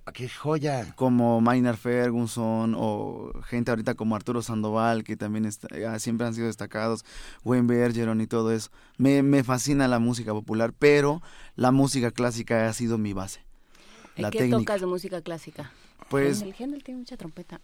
Qué, 0.05 0.11
qué 0.13 0.29
joya. 0.29 0.93
como 0.95 1.41
Maynard 1.41 1.77
Ferguson 1.77 2.75
o 2.77 3.31
gente 3.45 3.71
ahorita 3.71 3.95
como 3.95 4.15
Arturo 4.15 4.41
Sandoval, 4.41 5.03
que 5.03 5.15
también 5.17 5.45
está- 5.45 5.67
ah, 5.87 5.99
siempre 5.99 6.27
han 6.27 6.33
sido 6.33 6.47
destacados, 6.47 7.05
Wayne 7.43 7.67
Bergeron 7.67 8.21
y 8.21 8.27
todo 8.27 8.51
eso. 8.51 8.69
Me, 8.97 9.23
me 9.23 9.43
fascina 9.43 9.87
la 9.87 9.99
música 9.99 10.31
popular, 10.33 10.73
pero 10.77 11.21
la 11.55 11.71
música 11.71 12.11
clásica 12.11 12.67
ha 12.67 12.73
sido 12.73 12.97
mi 12.97 13.13
base. 13.13 13.41
La 14.15 14.29
¿Qué 14.31 14.39
técnica. 14.39 14.59
tocas 14.59 14.81
de 14.81 14.87
música 14.87 15.21
clásica? 15.21 15.71
Pues 16.09 16.41
El 16.41 16.53
Händel 16.57 16.83
tiene 16.83 16.99
mucha 16.99 17.15
trompeta. 17.17 17.61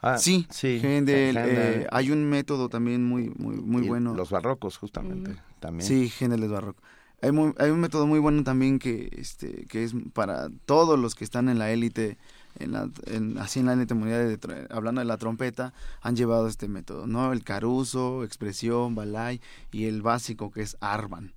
Ah, 0.00 0.18
sí, 0.18 0.46
sí. 0.50 0.80
Händel, 0.82 1.36
Händel. 1.36 1.58
eh, 1.82 1.86
hay 1.92 2.10
un 2.10 2.24
método 2.28 2.68
también 2.68 3.04
muy, 3.04 3.30
muy, 3.36 3.56
muy 3.56 3.84
Y 3.84 3.88
bueno. 3.88 4.14
Los 4.14 4.30
barrocos, 4.30 4.76
justamente, 4.76 5.36
también. 5.60 5.86
Sí, 5.88 6.12
Händel 6.18 6.42
es 6.42 6.50
barroco. 6.50 6.82
Hay, 7.22 7.30
muy- 7.32 7.54
hay 7.58 7.70
un 7.70 7.80
método 7.80 8.06
muy 8.06 8.18
bueno 8.18 8.42
también 8.42 8.78
que, 8.78 9.08
este, 9.16 9.64
que 9.66 9.84
es 9.84 9.94
para 10.12 10.48
todos 10.66 10.98
los 10.98 11.14
que 11.14 11.24
están 11.24 11.48
en 11.48 11.58
la 11.58 11.70
élite, 11.70 12.18
en 12.58 12.72
la, 12.72 12.90
en- 13.06 13.38
así 13.38 13.60
en 13.60 13.66
la 13.66 13.74
élite 13.74 13.94
mundial, 13.94 14.38
de 14.38 14.66
hablando 14.70 15.00
de 15.00 15.04
la 15.04 15.16
trompeta, 15.18 15.72
han 16.00 16.16
llevado 16.16 16.48
este 16.48 16.66
método, 16.68 17.06
¿no? 17.06 17.32
El 17.32 17.44
caruso, 17.44 18.24
expresión, 18.24 18.94
balay 18.96 19.40
y 19.70 19.84
el 19.86 20.02
básico 20.02 20.50
que 20.50 20.62
es 20.62 20.76
arban. 20.80 21.32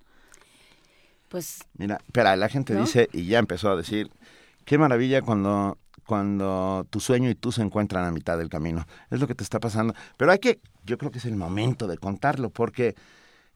Pues 1.28 1.64
Mira, 1.78 1.98
espera, 2.04 2.36
la 2.36 2.48
gente 2.48 2.74
¿No? 2.74 2.80
dice, 2.80 3.08
y 3.12 3.26
ya 3.26 3.38
empezó 3.38 3.70
a 3.70 3.76
decir, 3.76 4.10
qué 4.64 4.78
maravilla 4.78 5.22
cuando, 5.22 5.78
cuando 6.06 6.86
tu 6.90 7.00
sueño 7.00 7.30
y 7.30 7.34
tú 7.34 7.52
se 7.52 7.62
encuentran 7.62 8.04
a 8.04 8.10
mitad 8.12 8.38
del 8.38 8.48
camino. 8.48 8.86
Es 9.10 9.20
lo 9.20 9.26
que 9.26 9.34
te 9.34 9.42
está 9.44 9.60
pasando. 9.60 9.94
Pero 10.16 10.30
hay 10.32 10.38
que, 10.38 10.60
yo 10.84 10.98
creo 10.98 11.10
que 11.10 11.18
es 11.18 11.24
el 11.24 11.36
momento 11.36 11.86
de 11.88 11.98
contarlo, 11.98 12.50
porque 12.50 12.94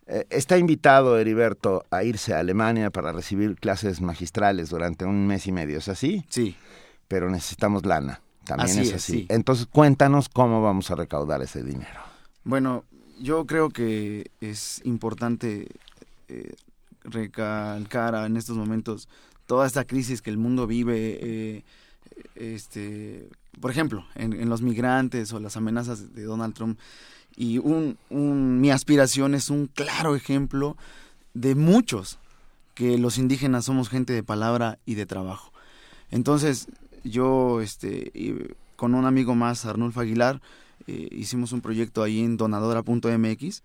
está 0.06 0.58
invitado 0.58 1.18
Heriberto 1.18 1.84
a 1.90 2.02
irse 2.04 2.34
a 2.34 2.40
Alemania 2.40 2.90
para 2.90 3.12
recibir 3.12 3.56
clases 3.56 4.00
magistrales 4.00 4.70
durante 4.70 5.04
un 5.04 5.26
mes 5.26 5.46
y 5.46 5.52
medio. 5.52 5.78
¿Es 5.78 5.88
así? 5.88 6.24
Sí. 6.28 6.56
Pero 7.08 7.30
necesitamos 7.30 7.86
lana. 7.86 8.20
También 8.44 8.70
Así 8.70 8.80
es 8.80 8.88
es, 8.88 8.94
así. 8.94 9.12
sí. 9.12 9.26
Entonces, 9.28 9.66
cuéntanos 9.66 10.28
cómo 10.28 10.62
vamos 10.62 10.90
a 10.90 10.96
recaudar 10.96 11.42
ese 11.42 11.62
dinero. 11.62 12.00
Bueno, 12.42 12.84
yo 13.20 13.46
creo 13.46 13.68
que 13.68 14.30
es 14.40 14.80
importante 14.84 15.68
eh, 16.28 16.54
recalcar 17.04 18.14
en 18.26 18.36
estos 18.36 18.56
momentos 18.56 19.08
toda 19.46 19.66
esta 19.66 19.84
crisis 19.84 20.22
que 20.22 20.30
el 20.30 20.38
mundo 20.38 20.66
vive, 20.66 21.18
eh, 21.20 21.64
este, 22.34 23.28
por 23.60 23.70
ejemplo, 23.70 24.06
en, 24.14 24.32
en 24.32 24.48
los 24.48 24.62
migrantes 24.62 25.32
o 25.32 25.40
las 25.40 25.56
amenazas 25.56 26.14
de 26.14 26.22
Donald 26.24 26.54
Trump. 26.54 26.78
Y 27.36 27.58
un, 27.58 27.96
un- 28.10 28.60
mi 28.60 28.70
aspiración 28.70 29.34
es 29.34 29.50
un 29.50 29.66
claro 29.66 30.14
ejemplo 30.16 30.76
de 31.34 31.54
muchos 31.54 32.18
que 32.74 32.98
los 32.98 33.18
indígenas 33.18 33.64
somos 33.66 33.88
gente 33.88 34.12
de 34.12 34.22
palabra 34.22 34.78
y 34.86 34.94
de 34.94 35.06
trabajo. 35.06 35.52
Entonces, 36.10 36.66
yo, 37.04 37.60
este, 37.60 38.12
con 38.76 38.94
un 38.94 39.04
amigo 39.06 39.34
más, 39.34 39.64
Arnulfo 39.64 40.00
Aguilar, 40.00 40.40
eh, 40.86 41.08
hicimos 41.12 41.52
un 41.52 41.60
proyecto 41.60 42.02
ahí 42.02 42.20
en 42.20 42.36
donadora.mx. 42.36 43.62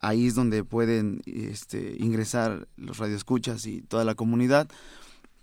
Ahí 0.00 0.26
es 0.26 0.34
donde 0.34 0.64
pueden 0.64 1.22
este, 1.26 1.96
ingresar 1.98 2.66
los 2.76 2.98
radioescuchas 2.98 3.66
y 3.66 3.82
toda 3.82 4.04
la 4.04 4.14
comunidad 4.14 4.68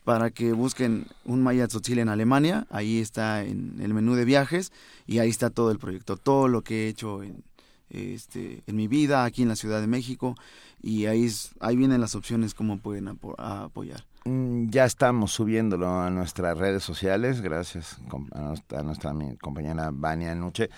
para 0.03 0.31
que 0.31 0.53
busquen 0.53 1.05
un 1.23 1.43
Maya 1.43 1.67
Tzotzil 1.67 1.99
en 1.99 2.09
Alemania. 2.09 2.67
Ahí 2.69 2.99
está 2.99 3.43
en 3.45 3.75
el 3.79 3.93
menú 3.93 4.15
de 4.15 4.25
viajes 4.25 4.71
y 5.07 5.19
ahí 5.19 5.29
está 5.29 5.49
todo 5.49 5.71
el 5.71 5.77
proyecto, 5.79 6.17
todo 6.17 6.47
lo 6.47 6.61
que 6.63 6.85
he 6.85 6.89
hecho 6.89 7.21
en, 7.23 7.43
este, 7.89 8.63
en 8.67 8.75
mi 8.75 8.87
vida 8.87 9.23
aquí 9.23 9.41
en 9.41 9.49
la 9.49 9.55
Ciudad 9.55 9.81
de 9.81 9.87
México 9.87 10.35
y 10.81 11.05
ahí, 11.05 11.29
ahí 11.59 11.75
vienen 11.75 12.01
las 12.01 12.15
opciones 12.15 12.53
cómo 12.53 12.77
pueden 12.79 13.07
apoyar. 13.07 14.05
Mm, 14.25 14.69
Ya 14.69 14.85
estamos 14.85 15.31
subiéndolo 15.31 15.99
a 15.99 16.09
nuestras 16.09 16.57
redes 16.57 16.83
sociales, 16.83 17.41
gracias 17.41 17.99
a 18.31 18.83
nuestra, 18.83 19.13
compañera 19.41 19.89
Vania 19.91 20.35
Nuche. 20.35 20.69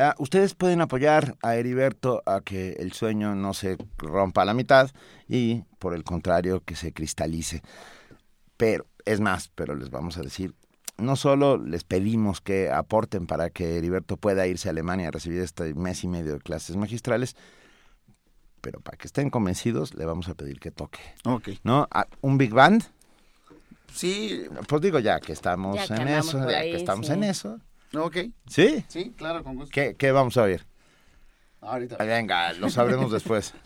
Ah, 0.00 0.14
ustedes 0.18 0.54
pueden 0.54 0.80
apoyar 0.80 1.36
a 1.42 1.56
Heriberto 1.56 2.22
a 2.24 2.40
que 2.40 2.74
el 2.74 2.92
sueño 2.92 3.34
no 3.34 3.52
se 3.52 3.76
rompa 3.96 4.42
a 4.42 4.44
la 4.44 4.54
mitad 4.54 4.90
y, 5.26 5.64
por 5.80 5.92
el 5.92 6.04
contrario, 6.04 6.62
que 6.64 6.76
se 6.76 6.92
cristalice. 6.92 7.62
Pero, 8.56 8.86
es 9.04 9.20
más, 9.20 9.48
pero 9.48 9.74
les 9.74 9.90
vamos 9.90 10.16
a 10.16 10.22
decir, 10.22 10.54
no 10.98 11.16
solo 11.16 11.56
les 11.58 11.84
pedimos 11.84 12.40
que 12.40 12.70
aporten 12.70 13.26
para 13.26 13.50
que 13.50 13.78
Heriberto 13.78 14.16
pueda 14.16 14.46
irse 14.46 14.68
a 14.68 14.72
Alemania 14.72 15.08
a 15.08 15.10
recibir 15.10 15.40
este 15.40 15.74
mes 15.74 16.04
y 16.04 16.08
medio 16.08 16.34
de 16.34 16.38
clases 16.40 16.76
magistrales, 16.76 17.36
pero 18.60 18.80
para 18.80 18.96
que 18.98 19.06
estén 19.06 19.30
convencidos, 19.30 19.94
le 19.94 20.04
vamos 20.04 20.28
a 20.28 20.34
pedir 20.34 20.58
que 20.60 20.70
toque. 20.70 21.00
Ok. 21.24 21.50
¿No? 21.62 21.86
Ah, 21.90 22.06
¿Un 22.20 22.36
big 22.38 22.52
band? 22.52 22.84
Sí, 23.92 24.44
Pues 24.68 24.82
digo, 24.82 24.98
ya 24.98 25.18
que 25.20 25.32
estamos 25.32 25.76
Ya 25.88 25.96
que 25.96 26.02
en 26.02 26.08
eso, 26.08 26.50
ya 26.50 26.58
ahí, 26.58 26.72
que 26.72 26.76
estamos 26.76 27.06
sí. 27.06 27.12
en 27.12 27.24
eso. 27.24 27.58
ok. 27.94 28.16
¿Sí? 28.48 28.84
Sí, 28.88 29.14
claro, 29.16 29.42
con 29.42 29.56
gusto. 29.56 29.70
¿Qué, 29.72 29.94
qué 29.96 30.12
vamos 30.12 30.36
a 30.36 30.42
oír? 30.42 30.66
Ahorita. 31.60 31.96
Ah, 31.98 32.04
Venga, 32.04 32.52
lo 32.52 32.68
sabremos 32.70 33.10
después. 33.10 33.54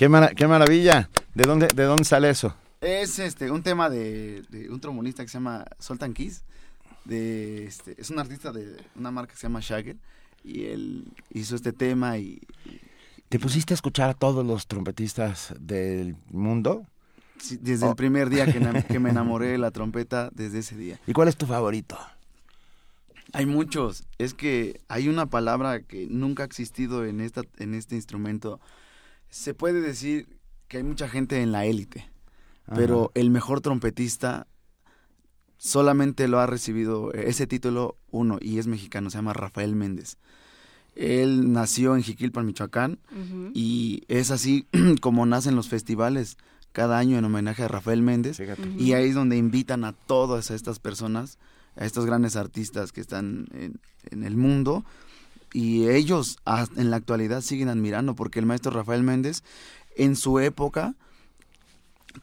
Qué, 0.00 0.08
mara- 0.08 0.30
qué 0.34 0.46
maravilla. 0.46 1.10
¿De 1.34 1.44
dónde, 1.46 1.68
¿De 1.74 1.82
dónde 1.84 2.04
sale 2.06 2.30
eso? 2.30 2.56
Es 2.80 3.18
este 3.18 3.50
un 3.50 3.62
tema 3.62 3.90
de, 3.90 4.40
de 4.48 4.70
un 4.70 4.80
trombonista 4.80 5.22
que 5.22 5.28
se 5.28 5.34
llama 5.34 5.66
Sultan 5.78 6.14
Keys. 6.14 6.42
De, 7.04 7.66
este, 7.66 8.00
es 8.00 8.08
un 8.08 8.18
artista 8.18 8.50
de 8.50 8.78
una 8.96 9.10
marca 9.10 9.34
que 9.34 9.38
se 9.38 9.42
llama 9.42 9.60
Shagger. 9.60 9.96
Y 10.42 10.64
él 10.68 11.04
hizo 11.34 11.54
este 11.54 11.74
tema 11.74 12.16
y 12.16 12.40
¿Te 13.28 13.38
pusiste 13.38 13.74
a 13.74 13.76
escuchar 13.76 14.08
a 14.08 14.14
todos 14.14 14.42
los 14.46 14.66
trompetistas 14.66 15.52
del 15.60 16.16
mundo? 16.30 16.86
sí, 17.36 17.58
desde 17.60 17.84
Oh. 17.84 17.90
el 17.90 17.96
primer 17.96 18.30
día 18.30 18.46
que, 18.46 18.58
que 18.88 18.98
me 19.00 19.10
enamoré 19.10 19.48
de 19.48 19.58
la 19.58 19.70
trompeta, 19.70 20.30
desde 20.32 20.60
ese 20.60 20.78
día. 20.78 20.98
¿Y 21.06 21.12
cuál 21.12 21.28
es 21.28 21.36
tu 21.36 21.44
favorito? 21.44 21.98
Hay 23.34 23.44
muchos. 23.44 24.04
Es 24.16 24.32
que 24.32 24.80
hay 24.88 25.08
una 25.08 25.26
palabra 25.26 25.82
que 25.82 26.06
nunca 26.08 26.42
ha 26.42 26.46
existido 26.46 27.04
en, 27.04 27.20
esta, 27.20 27.42
en 27.58 27.74
este 27.74 27.96
instrumento. 27.96 28.60
Se 29.30 29.54
puede 29.54 29.80
decir 29.80 30.38
que 30.68 30.78
hay 30.78 30.82
mucha 30.82 31.08
gente 31.08 31.40
en 31.40 31.52
la 31.52 31.64
élite, 31.64 32.10
pero 32.66 33.10
el 33.14 33.30
mejor 33.30 33.60
trompetista 33.60 34.46
solamente 35.56 36.28
lo 36.28 36.40
ha 36.40 36.46
recibido 36.46 37.12
ese 37.12 37.46
título 37.46 37.96
uno 38.10 38.38
y 38.40 38.58
es 38.58 38.66
mexicano, 38.66 39.10
se 39.10 39.18
llama 39.18 39.32
Rafael 39.32 39.74
Méndez. 39.76 40.16
Él 40.96 41.52
nació 41.52 41.94
en 41.94 42.02
Jiquilpan, 42.02 42.46
Michoacán, 42.46 42.98
y 43.54 44.02
es 44.08 44.30
así 44.30 44.66
como 45.00 45.26
nacen 45.26 45.54
los 45.54 45.68
festivales 45.68 46.36
cada 46.72 46.98
año 46.98 47.18
en 47.18 47.24
homenaje 47.24 47.62
a 47.62 47.68
Rafael 47.68 48.02
Méndez. 48.02 48.36
Fíjate. 48.36 48.68
Y 48.78 48.92
ahí 48.92 49.08
es 49.08 49.14
donde 49.14 49.36
invitan 49.36 49.84
a 49.84 49.92
todas 49.92 50.50
estas 50.50 50.78
personas, 50.78 51.38
a 51.76 51.84
estos 51.84 52.06
grandes 52.06 52.36
artistas 52.36 52.92
que 52.92 53.00
están 53.00 53.46
en, 53.52 53.80
en 54.10 54.24
el 54.24 54.36
mundo. 54.36 54.84
Y 55.52 55.88
ellos 55.88 56.38
en 56.76 56.90
la 56.90 56.96
actualidad 56.96 57.40
siguen 57.40 57.68
admirando 57.68 58.14
porque 58.14 58.38
el 58.38 58.46
maestro 58.46 58.70
Rafael 58.70 59.02
Méndez, 59.02 59.42
en 59.96 60.16
su 60.16 60.38
época, 60.38 60.94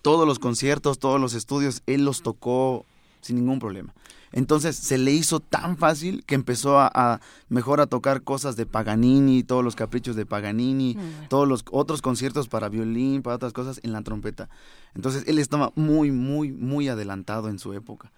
todos 0.02 0.28
los 0.28 0.40
conciertos, 0.40 1.00
todos 1.00 1.20
los 1.20 1.34
estudios, 1.34 1.82
él 1.86 2.06
los 2.06 2.22
tocó 2.22 2.86
sin 3.22 3.38
ningún 3.38 3.60
problema. 3.60 3.94
Entonces 4.34 4.76
se 4.76 4.98
le 4.98 5.12
hizo 5.14 5.40
tan 5.40 5.78
fácil 5.78 6.24
que 6.26 6.36
empezó 6.36 6.80
a, 6.80 6.92
a 6.94 7.22
mejor 7.48 7.80
a 7.80 7.88
tocar 7.88 8.24
cosas 8.24 8.58
de 8.58 8.66
Paganini, 8.66 9.44
todos 9.44 9.64
los 9.64 9.76
caprichos 9.76 10.16
de 10.18 10.26
Paganini, 10.26 10.96
Mm. 10.96 11.28
todos 11.30 11.48
los 11.48 11.64
otros 11.72 12.02
conciertos 12.02 12.50
para 12.50 12.68
violín, 12.70 13.22
para 13.22 13.38
otras 13.38 13.54
cosas 13.54 13.80
en 13.84 13.94
la 13.94 14.02
trompeta. 14.02 14.50
Entonces 14.96 15.24
él 15.28 15.40
estaba 15.40 15.72
muy, 15.76 16.12
muy, 16.12 16.52
muy 16.52 16.90
adelantado 16.90 17.48
en 17.50 17.58
su 17.58 17.74
época. 17.74 18.12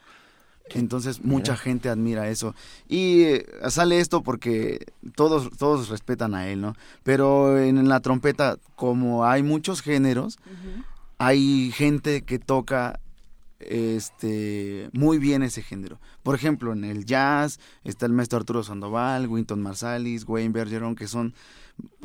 Entonces 0.74 1.24
mucha 1.24 1.56
gente 1.56 1.90
admira 1.90 2.30
eso. 2.30 2.56
Y 2.88 3.24
eh, 3.24 3.46
sale 3.70 4.00
esto 4.00 4.22
porque 4.22 4.86
todos, 5.16 5.50
todos 5.58 5.90
respetan 5.90 6.36
a 6.36 6.48
él, 6.48 6.62
¿no? 6.62 6.76
Pero 7.04 7.58
en 7.58 7.88
la 7.90 8.00
trompeta, 8.00 8.58
como 8.76 9.26
hay 9.26 9.44
muchos 9.44 9.82
géneros, 9.82 10.38
hay 11.18 11.72
gente 11.72 12.22
que 12.22 12.40
toca 12.40 13.00
este 13.60 14.90
muy 14.94 15.18
bien 15.18 15.44
ese 15.44 15.62
género. 15.62 16.00
Por 16.24 16.36
ejemplo, 16.36 16.72
en 16.74 16.84
el 16.84 17.06
jazz 17.06 17.60
está 17.84 18.06
el 18.06 18.14
maestro 18.14 18.40
Arturo 18.40 18.64
Sandoval, 18.64 19.28
Winton 19.28 19.62
Marsalis, 19.62 20.26
Wayne 20.28 20.54
Bergeron, 20.54 20.96
que 20.96 21.08
son 21.08 21.34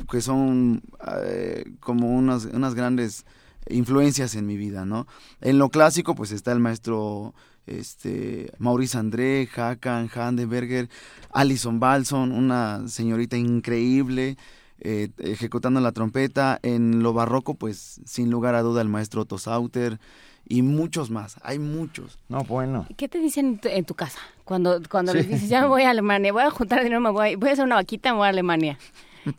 que 0.09 0.21
son 0.21 0.81
eh, 1.23 1.65
como 1.79 2.15
unas, 2.15 2.45
unas 2.45 2.75
grandes 2.75 3.25
influencias 3.67 4.35
en 4.35 4.45
mi 4.45 4.57
vida, 4.57 4.85
¿no? 4.85 5.07
En 5.41 5.57
lo 5.57 5.69
clásico, 5.69 6.15
pues 6.15 6.31
está 6.31 6.51
el 6.51 6.59
maestro 6.59 7.33
este, 7.67 8.51
Maurice 8.57 8.97
André, 8.97 9.49
Hakan, 9.55 10.09
Handeberger, 10.13 10.89
Alison 11.31 11.79
Balson, 11.79 12.31
una 12.31 12.87
señorita 12.87 13.37
increíble, 13.37 14.37
eh, 14.79 15.09
ejecutando 15.17 15.79
la 15.79 15.91
trompeta. 15.91 16.59
En 16.63 17.03
lo 17.03 17.13
barroco, 17.13 17.55
pues 17.55 18.01
sin 18.05 18.29
lugar 18.29 18.55
a 18.55 18.61
duda 18.61 18.81
el 18.81 18.89
maestro 18.89 19.21
Otto 19.21 19.37
Sauter 19.37 19.99
y 20.47 20.61
muchos 20.61 21.09
más. 21.09 21.37
Hay 21.41 21.59
muchos. 21.59 22.19
No, 22.29 22.43
bueno. 22.43 22.87
¿Qué 22.97 23.07
te 23.07 23.19
dicen 23.19 23.45
en 23.45 23.57
tu, 23.59 23.67
en 23.67 23.85
tu 23.85 23.95
casa 23.95 24.19
cuando, 24.43 24.81
cuando 24.89 25.13
les 25.13 25.27
dices, 25.27 25.49
ya 25.49 25.61
me 25.61 25.67
voy 25.67 25.83
a 25.83 25.89
Alemania, 25.89 26.31
voy 26.31 26.43
a 26.43 26.51
juntar 26.51 26.83
dinero, 26.83 27.01
me 27.01 27.09
voy, 27.09 27.35
voy 27.35 27.49
a 27.49 27.53
hacer 27.53 27.65
una 27.65 27.75
vaquita, 27.75 28.11
me 28.11 28.17
voy 28.17 28.27
a 28.27 28.29
Alemania? 28.29 28.77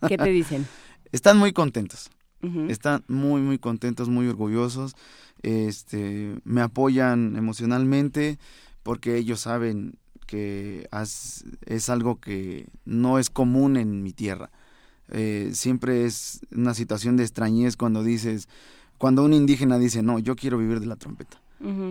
¿Qué 0.09 0.19
te 0.19 0.31
dicen? 0.31 0.67
Están 1.13 1.39
muy 1.39 1.53
contentos. 1.53 2.11
Están 2.69 3.03
muy, 3.09 3.41
muy 3.41 3.59
contentos, 3.59 4.09
muy 4.09 4.29
orgullosos. 4.29 4.95
Este, 5.47 6.41
me 6.43 6.61
apoyan 6.61 7.37
emocionalmente 7.37 8.37
porque 8.83 9.17
ellos 9.17 9.39
saben 9.41 9.97
que 10.27 10.89
has- 10.91 11.45
es 11.67 11.89
algo 11.89 12.19
que 12.21 12.67
no 12.85 13.21
es 13.21 13.31
común 13.31 13.77
en 13.77 14.03
mi 14.03 14.13
tierra. 14.13 14.51
Eh, 15.09 15.51
siempre 15.53 16.05
es 16.05 16.41
una 16.51 16.75
situación 16.75 17.17
de 17.17 17.23
extrañez 17.23 17.77
cuando 17.77 18.03
dices, 18.03 18.49
cuando 18.99 19.23
un 19.25 19.33
indígena 19.35 19.79
dice, 19.79 20.03
no, 20.03 20.19
yo 20.19 20.35
quiero 20.35 20.59
vivir 20.59 20.81
de 20.81 20.87
la 20.87 20.97
trompeta. 20.97 21.41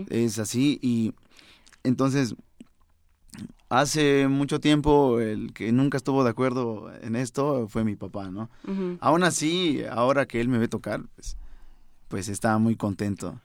Es 0.09 0.37
así 0.37 0.77
y 0.81 1.13
entonces 1.83 2.35
hace 3.69 4.27
mucho 4.27 4.59
tiempo 4.59 5.19
el 5.21 5.53
que 5.53 5.71
nunca 5.71 5.95
estuvo 5.97 6.25
de 6.25 6.29
acuerdo 6.29 6.91
en 7.01 7.15
esto 7.15 7.67
fue 7.69 7.83
mi 7.85 7.95
papá, 7.95 8.29
¿no? 8.29 8.49
Ujú. 8.67 8.97
Aún 8.99 9.23
así, 9.23 9.81
ahora 9.89 10.25
que 10.25 10.41
él 10.41 10.49
me 10.49 10.57
ve 10.57 10.67
tocar, 10.67 11.01
pues, 11.15 11.37
pues 12.09 12.27
está 12.29 12.57
muy 12.57 12.75
contento. 12.75 13.39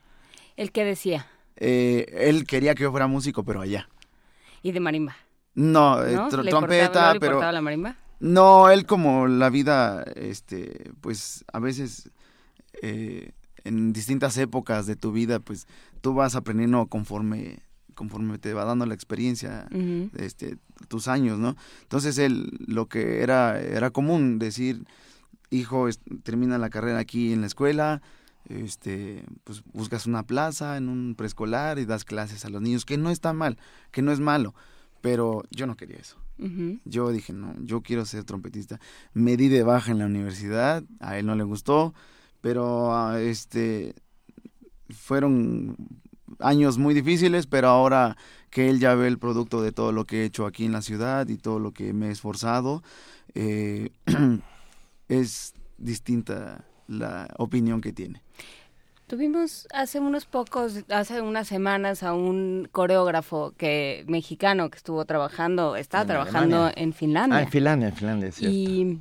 ¿El 0.57 0.71
qué 0.71 0.83
decía? 0.85 1.27
Eh, 1.57 2.05
él 2.29 2.45
quería 2.45 2.75
que 2.75 2.83
yo 2.83 2.91
fuera 2.91 3.07
músico, 3.07 3.43
pero 3.43 3.61
allá. 3.61 3.87
Y 4.63 4.71
de 4.71 4.79
marimba, 4.79 5.15
No, 5.55 6.03
eh, 6.05 6.15
¿no? 6.15 6.29
tr- 6.29 6.43
¿Le 6.43 6.49
trompeta, 6.51 6.85
importaba- 6.85 7.07
no 7.07 7.13
le 7.13 7.19
pero 7.19 7.51
la 7.51 7.61
marimba? 7.61 7.95
no, 8.19 8.69
él 8.69 8.85
como 8.85 9.27
la 9.27 9.49
vida, 9.49 10.03
este, 10.15 10.91
pues 11.01 11.43
a 11.51 11.59
veces 11.59 12.09
eh, 12.81 13.31
en 13.63 13.93
distintas 13.93 14.37
épocas 14.37 14.85
de 14.87 14.95
tu 14.95 15.11
vida, 15.11 15.39
pues 15.39 15.67
tú 16.01 16.13
vas 16.13 16.35
aprendiendo 16.35 16.85
conforme 16.87 17.59
conforme 17.93 18.39
te 18.39 18.53
va 18.53 18.65
dando 18.65 18.85
la 18.87 18.93
experiencia, 18.95 19.67
Ujú. 19.69 20.09
este, 20.17 20.57
tus 20.87 21.07
años, 21.07 21.37
¿no? 21.37 21.55
Entonces 21.83 22.17
él, 22.17 22.49
lo 22.65 22.87
que 22.87 23.21
era, 23.21 23.59
era 23.59 23.91
común 23.91 24.39
decir, 24.39 24.85
hijo, 25.51 25.87
termina 26.23 26.57
la 26.57 26.69
carrera 26.71 26.97
aquí 26.99 27.31
en 27.33 27.41
la 27.41 27.47
escuela, 27.47 28.01
este, 28.49 29.23
pues 29.43 29.63
buscas 29.73 30.05
una 30.05 30.23
plaza 30.23 30.77
en 30.77 30.89
un 30.89 31.15
preescolar 31.15 31.79
y 31.79 31.85
das 31.85 32.05
clases 32.05 32.45
a 32.45 32.49
los 32.49 32.61
niños, 32.61 32.85
que 32.85 32.97
no 32.97 33.09
está 33.09 33.33
mal, 33.33 33.57
que 33.91 34.01
no 34.01 34.11
es 34.11 34.19
malo, 34.19 34.53
pero 35.01 35.43
yo 35.51 35.67
no 35.67 35.75
quería 35.75 35.97
eso. 35.97 36.17
Yo 36.85 37.11
dije, 37.11 37.33
no, 37.33 37.53
yo 37.59 37.81
quiero 37.81 38.03
ser 38.03 38.23
trompetista. 38.23 38.79
Me 39.13 39.37
di 39.37 39.47
de 39.47 39.61
baja 39.61 39.91
en 39.91 39.99
la 39.99 40.07
universidad, 40.07 40.83
a 40.99 41.19
él 41.19 41.27
no 41.27 41.35
le 41.35 41.43
gustó, 41.43 41.93
pero 42.41 43.15
este 43.15 43.93
fueron 44.89 45.75
años 46.39 46.79
muy 46.79 46.95
difíciles, 46.95 47.45
pero 47.45 47.67
ahora 47.67 48.17
que 48.49 48.69
él 48.69 48.79
ya 48.79 48.95
ve 48.95 49.07
el 49.07 49.19
producto 49.19 49.61
de 49.61 49.71
todo 49.71 49.91
lo 49.91 50.05
que 50.05 50.21
he 50.21 50.25
hecho 50.25 50.47
aquí 50.47 50.65
en 50.65 50.71
la 50.71 50.81
ciudad 50.81 51.27
y 51.27 51.37
todo 51.37 51.59
lo 51.59 51.73
que 51.73 51.93
me 51.93 52.07
he 52.07 52.11
esforzado, 52.11 52.81
eh, 53.35 53.91
es 55.07 55.53
distinta 55.77 56.65
la 56.91 57.27
opinión 57.37 57.81
que 57.81 57.91
tiene. 57.93 58.21
Tuvimos 59.07 59.67
hace 59.73 59.99
unos 59.99 60.25
pocos, 60.25 60.85
hace 60.89 61.19
unas 61.19 61.45
semanas 61.47 62.01
a 62.01 62.13
un 62.13 62.69
coreógrafo 62.71 63.53
que 63.57 64.05
mexicano 64.07 64.69
que 64.69 64.77
estuvo 64.77 65.03
trabajando, 65.03 65.75
estaba 65.75 66.03
En 66.03 66.07
trabajando 66.07 66.55
Alemania. 66.57 66.83
en 66.83 66.93
Finlandia. 66.93 67.37
Ah, 67.37 67.41
en 67.41 67.49
Finlandia, 67.49 67.87
en 67.89 67.95
Finlandia, 67.95 68.29
es 68.29 68.35
cierto. 68.35 68.55
y, 68.55 68.99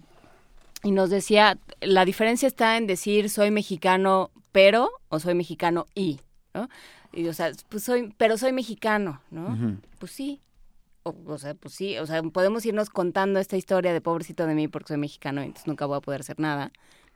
y 0.82 0.90
nos 0.90 1.10
decía, 1.10 1.58
la 1.80 2.04
diferencia 2.04 2.48
está 2.48 2.76
en 2.76 2.88
decir 2.88 3.30
soy 3.30 3.52
mexicano 3.52 4.30
pero 4.50 4.90
o 5.10 5.20
soy 5.20 5.34
mexicano 5.34 5.86
y, 5.94 6.18
¿no? 6.54 6.68
Y, 7.12 7.28
o 7.28 7.32
sea, 7.32 7.52
pues 7.68 7.84
soy, 7.84 8.12
pero 8.18 8.36
soy 8.36 8.52
mexicano, 8.52 9.20
¿no? 9.30 9.78
Pues 10.00 10.10
sí. 10.10 10.40
O, 11.04 11.14
o 11.26 11.38
sea, 11.38 11.54
pues 11.54 11.72
sí, 11.74 11.96
o 11.98 12.06
sea, 12.06 12.20
podemos 12.24 12.66
irnos 12.66 12.90
contando 12.90 13.38
esta 13.38 13.56
historia 13.56 13.92
de 13.92 14.00
pobrecito 14.00 14.44
de 14.46 14.54
mí 14.54 14.66
porque 14.66 14.88
soy 14.88 14.96
mexicano 14.96 15.40
y 15.42 15.46
entonces 15.46 15.68
nunca 15.68 15.86
voy 15.86 15.98
a 15.98 16.00
poder 16.00 16.20
hacer 16.22 16.40
nada, 16.40 16.72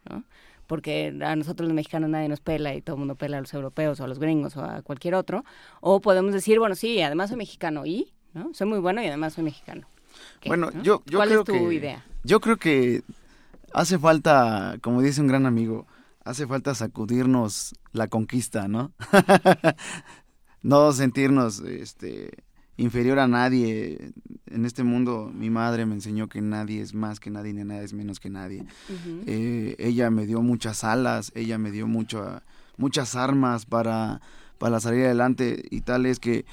¿no? 0.09 0.23
Porque 0.67 1.17
a 1.23 1.37
nosotros 1.37 1.69
los 1.69 1.75
mexicanos 1.75 2.11
nadie 2.11 2.29
nos 2.29 2.41
pela 2.41 2.75
y 2.75 2.81
todo 2.83 2.97
el 2.97 3.01
mundo 3.01 3.15
pela 3.17 3.39
a 3.39 3.41
los 3.41 3.53
europeos 3.55 4.01
o 4.01 4.05
a 4.05 4.09
los 4.09 4.19
gringos 4.19 4.57
o 4.57 4.65
a 4.65 4.83
cualquier 4.83 5.15
otro. 5.15 5.45
O 5.81 6.01
podemos 6.01 6.33
decir, 6.33 6.59
bueno, 6.59 6.75
sí, 6.75 7.01
además 7.03 7.29
soy 7.31 7.39
mexicano 7.39 7.85
y, 7.87 8.13
¿no? 8.33 8.53
Soy 8.55 8.67
muy 8.67 8.79
bueno 8.79 9.03
y 9.03 9.07
además 9.07 9.35
soy 9.35 9.45
mexicano. 9.45 9.87
¿Qué, 10.41 10.49
Bueno, 10.49 10.71
no? 10.73 10.83
yo, 10.83 11.03
yo 11.07 11.19
¿Cuál 11.19 11.29
creo 11.29 11.41
es 11.41 11.47
tu 11.47 11.53
que 11.53 11.75
idea? 11.75 12.05
yo 12.23 12.41
creo 12.41 12.57
que 12.57 13.03
hace 13.73 13.99
falta, 13.99 14.77
como 14.81 15.03
dice 15.03 15.21
un 15.21 15.27
gran 15.27 15.45
amigo, 15.47 15.87
hace 16.25 16.47
falta 16.47 16.75
sacudirnos 16.75 17.75
la 17.93 18.09
conquista, 18.09 18.69
¿no? 18.69 18.93
no 20.63 20.93
sentirnos 20.93 21.61
este 21.61 22.44
inferior 22.77 23.19
a 23.19 23.29
nadie. 23.29 24.13
En 24.47 24.65
este 24.65 24.85
mundo 24.85 25.31
mi 25.35 25.51
madre 25.51 25.87
me 25.87 25.95
enseñó 25.95 26.29
que 26.29 26.41
nadie 26.41 26.81
es 26.81 26.95
más 26.95 27.21
que 27.21 27.31
nadie 27.31 27.53
ni 27.53 27.65
nada 27.65 27.83
es 27.83 27.93
menos 27.93 28.21
que 28.21 28.31
nadie. 28.31 28.65
Eh, 29.27 29.77
ella 29.79 30.11
me 30.11 30.27
dio 30.27 30.43
muchas 30.43 30.85
alas, 30.85 31.33
ella 31.35 31.59
me 31.59 31.71
dio 31.71 31.87
mucho, 31.87 32.43
muchas 32.77 33.17
armas 33.17 33.67
para, 33.67 34.21
para 34.59 34.81
salir 34.81 35.05
adelante 35.05 35.63
y 35.71 35.81
tal 35.81 36.07
es 36.07 36.19
que 36.21 36.45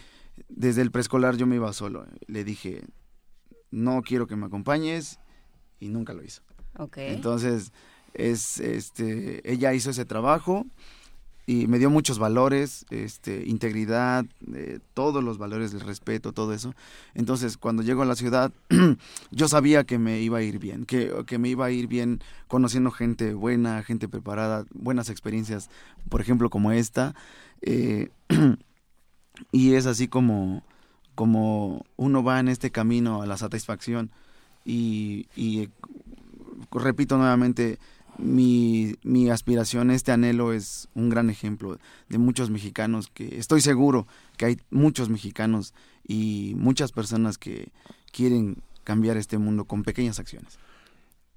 desde 0.50 0.82
el 0.82 0.92
preescolar 0.92 1.38
yo 1.38 1.46
me 1.48 1.56
iba 1.56 1.72
solo. 1.74 2.06
Le 2.28 2.44
dije, 2.44 2.84
no 3.70 4.02
quiero 4.02 4.28
que 4.28 4.36
me 4.36 4.46
acompañes 4.46 5.20
y 5.80 5.90
nunca 5.90 6.14
lo 6.14 6.24
hizo. 6.24 6.42
Entonces, 6.96 7.72
es, 8.14 8.60
este, 8.60 9.50
ella 9.50 9.74
hizo 9.74 9.90
ese 9.92 10.06
trabajo 10.06 10.66
y 11.46 11.68
me 11.68 11.80
dio 11.80 11.90
muchos 11.90 12.20
valores, 12.20 12.86
este, 12.90 13.44
integridad, 13.48 14.26
eh, 14.54 14.80
todos 14.94 15.24
los 15.24 15.38
valores 15.38 15.72
del 15.72 15.82
respeto, 15.82 16.32
todo 16.32 16.54
eso. 16.54 16.74
Entonces, 17.14 17.58
cuando 17.58 17.84
llego 17.84 18.04
a 18.04 18.06
la 18.06 18.16
ciudad, 18.16 18.52
yo 19.32 19.48
sabía 19.48 19.84
que 19.84 19.98
me 19.98 20.22
iba 20.22 20.38
a 20.38 20.44
ir 20.44 20.60
bien, 20.60 20.86
que, 20.86 21.12
que 21.26 21.38
me 21.38 21.50
iba 21.50 21.66
a 21.66 21.72
ir 21.72 21.88
bien 21.88 22.22
conociendo 22.48 22.92
gente 22.92 23.34
buena, 23.34 23.84
gente 23.84 24.08
preparada, 24.08 24.66
buenas 24.74 25.10
experiencias, 25.10 25.70
por 26.10 26.22
ejemplo, 26.22 26.50
como 26.50 26.72
esta. 26.72 27.16
eh, 27.62 28.10
y 29.52 29.74
es 29.74 29.86
así 29.86 30.08
como, 30.08 30.64
como 31.16 31.86
uno 31.98 32.24
va 32.24 32.40
en 32.40 32.48
este 32.48 32.72
camino 32.72 33.22
a 33.22 33.26
la 33.26 33.38
satisfacción. 33.38 34.12
Y, 34.64 35.28
y, 35.36 35.62
eh, 35.62 35.70
repito 36.72 37.18
nuevamente, 37.18 37.80
mi, 38.18 38.96
mi 39.04 39.30
aspiración, 39.30 39.92
este 39.92 40.12
anhelo 40.12 40.54
es 40.54 40.90
un 40.96 41.10
gran 41.10 41.30
ejemplo 41.30 41.78
de 42.10 42.18
muchos 42.18 42.50
mexicanos 42.50 43.10
que 43.14 43.38
estoy 43.38 43.62
seguro 43.62 44.08
que 44.38 44.46
hay 44.46 44.58
muchos 44.70 45.10
mexicanos 45.10 45.74
y 46.08 46.54
muchas 46.58 46.92
personas 46.92 47.38
que 47.38 47.72
quieren 48.12 48.58
cambiar 48.84 49.18
este 49.18 49.38
mundo 49.38 49.66
con 49.66 49.84
pequeñas 49.84 50.20
acciones. 50.20 50.60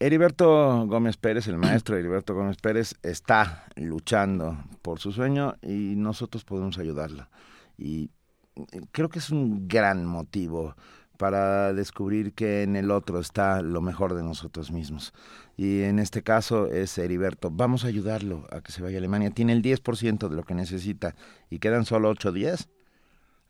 Heriberto 0.00 0.86
Gómez 0.86 1.16
Pérez, 1.16 1.46
el 1.46 1.56
maestro 1.56 1.96
Heriberto 1.96 2.34
Gómez 2.34 2.56
Pérez, 2.58 2.94
está 3.02 3.66
luchando 3.76 4.58
por 4.82 4.98
su 4.98 5.12
sueño 5.12 5.54
y 5.62 5.94
nosotros 5.96 6.44
podemos 6.44 6.78
ayudarla. 6.78 7.30
Y 7.78 8.10
eh, 8.56 8.80
creo 8.90 9.08
que 9.08 9.20
es 9.20 9.30
un 9.30 9.68
gran 9.68 10.04
motivo 10.04 10.76
para 11.24 11.72
descubrir 11.72 12.34
que 12.34 12.64
en 12.64 12.76
el 12.76 12.90
otro 12.90 13.18
está 13.18 13.62
lo 13.62 13.80
mejor 13.80 14.12
de 14.12 14.22
nosotros 14.22 14.70
mismos. 14.70 15.14
Y 15.56 15.80
en 15.80 15.98
este 15.98 16.22
caso 16.22 16.66
es 16.66 16.98
Heriberto. 16.98 17.50
Vamos 17.50 17.86
a 17.86 17.88
ayudarlo 17.88 18.46
a 18.52 18.60
que 18.60 18.72
se 18.72 18.82
vaya 18.82 18.96
a 18.96 18.98
Alemania. 18.98 19.30
Tiene 19.30 19.54
el 19.54 19.62
10% 19.62 20.28
de 20.28 20.36
lo 20.36 20.42
que 20.42 20.52
necesita 20.54 21.14
y 21.48 21.60
quedan 21.60 21.86
solo 21.86 22.10
8 22.10 22.30
días. 22.30 22.68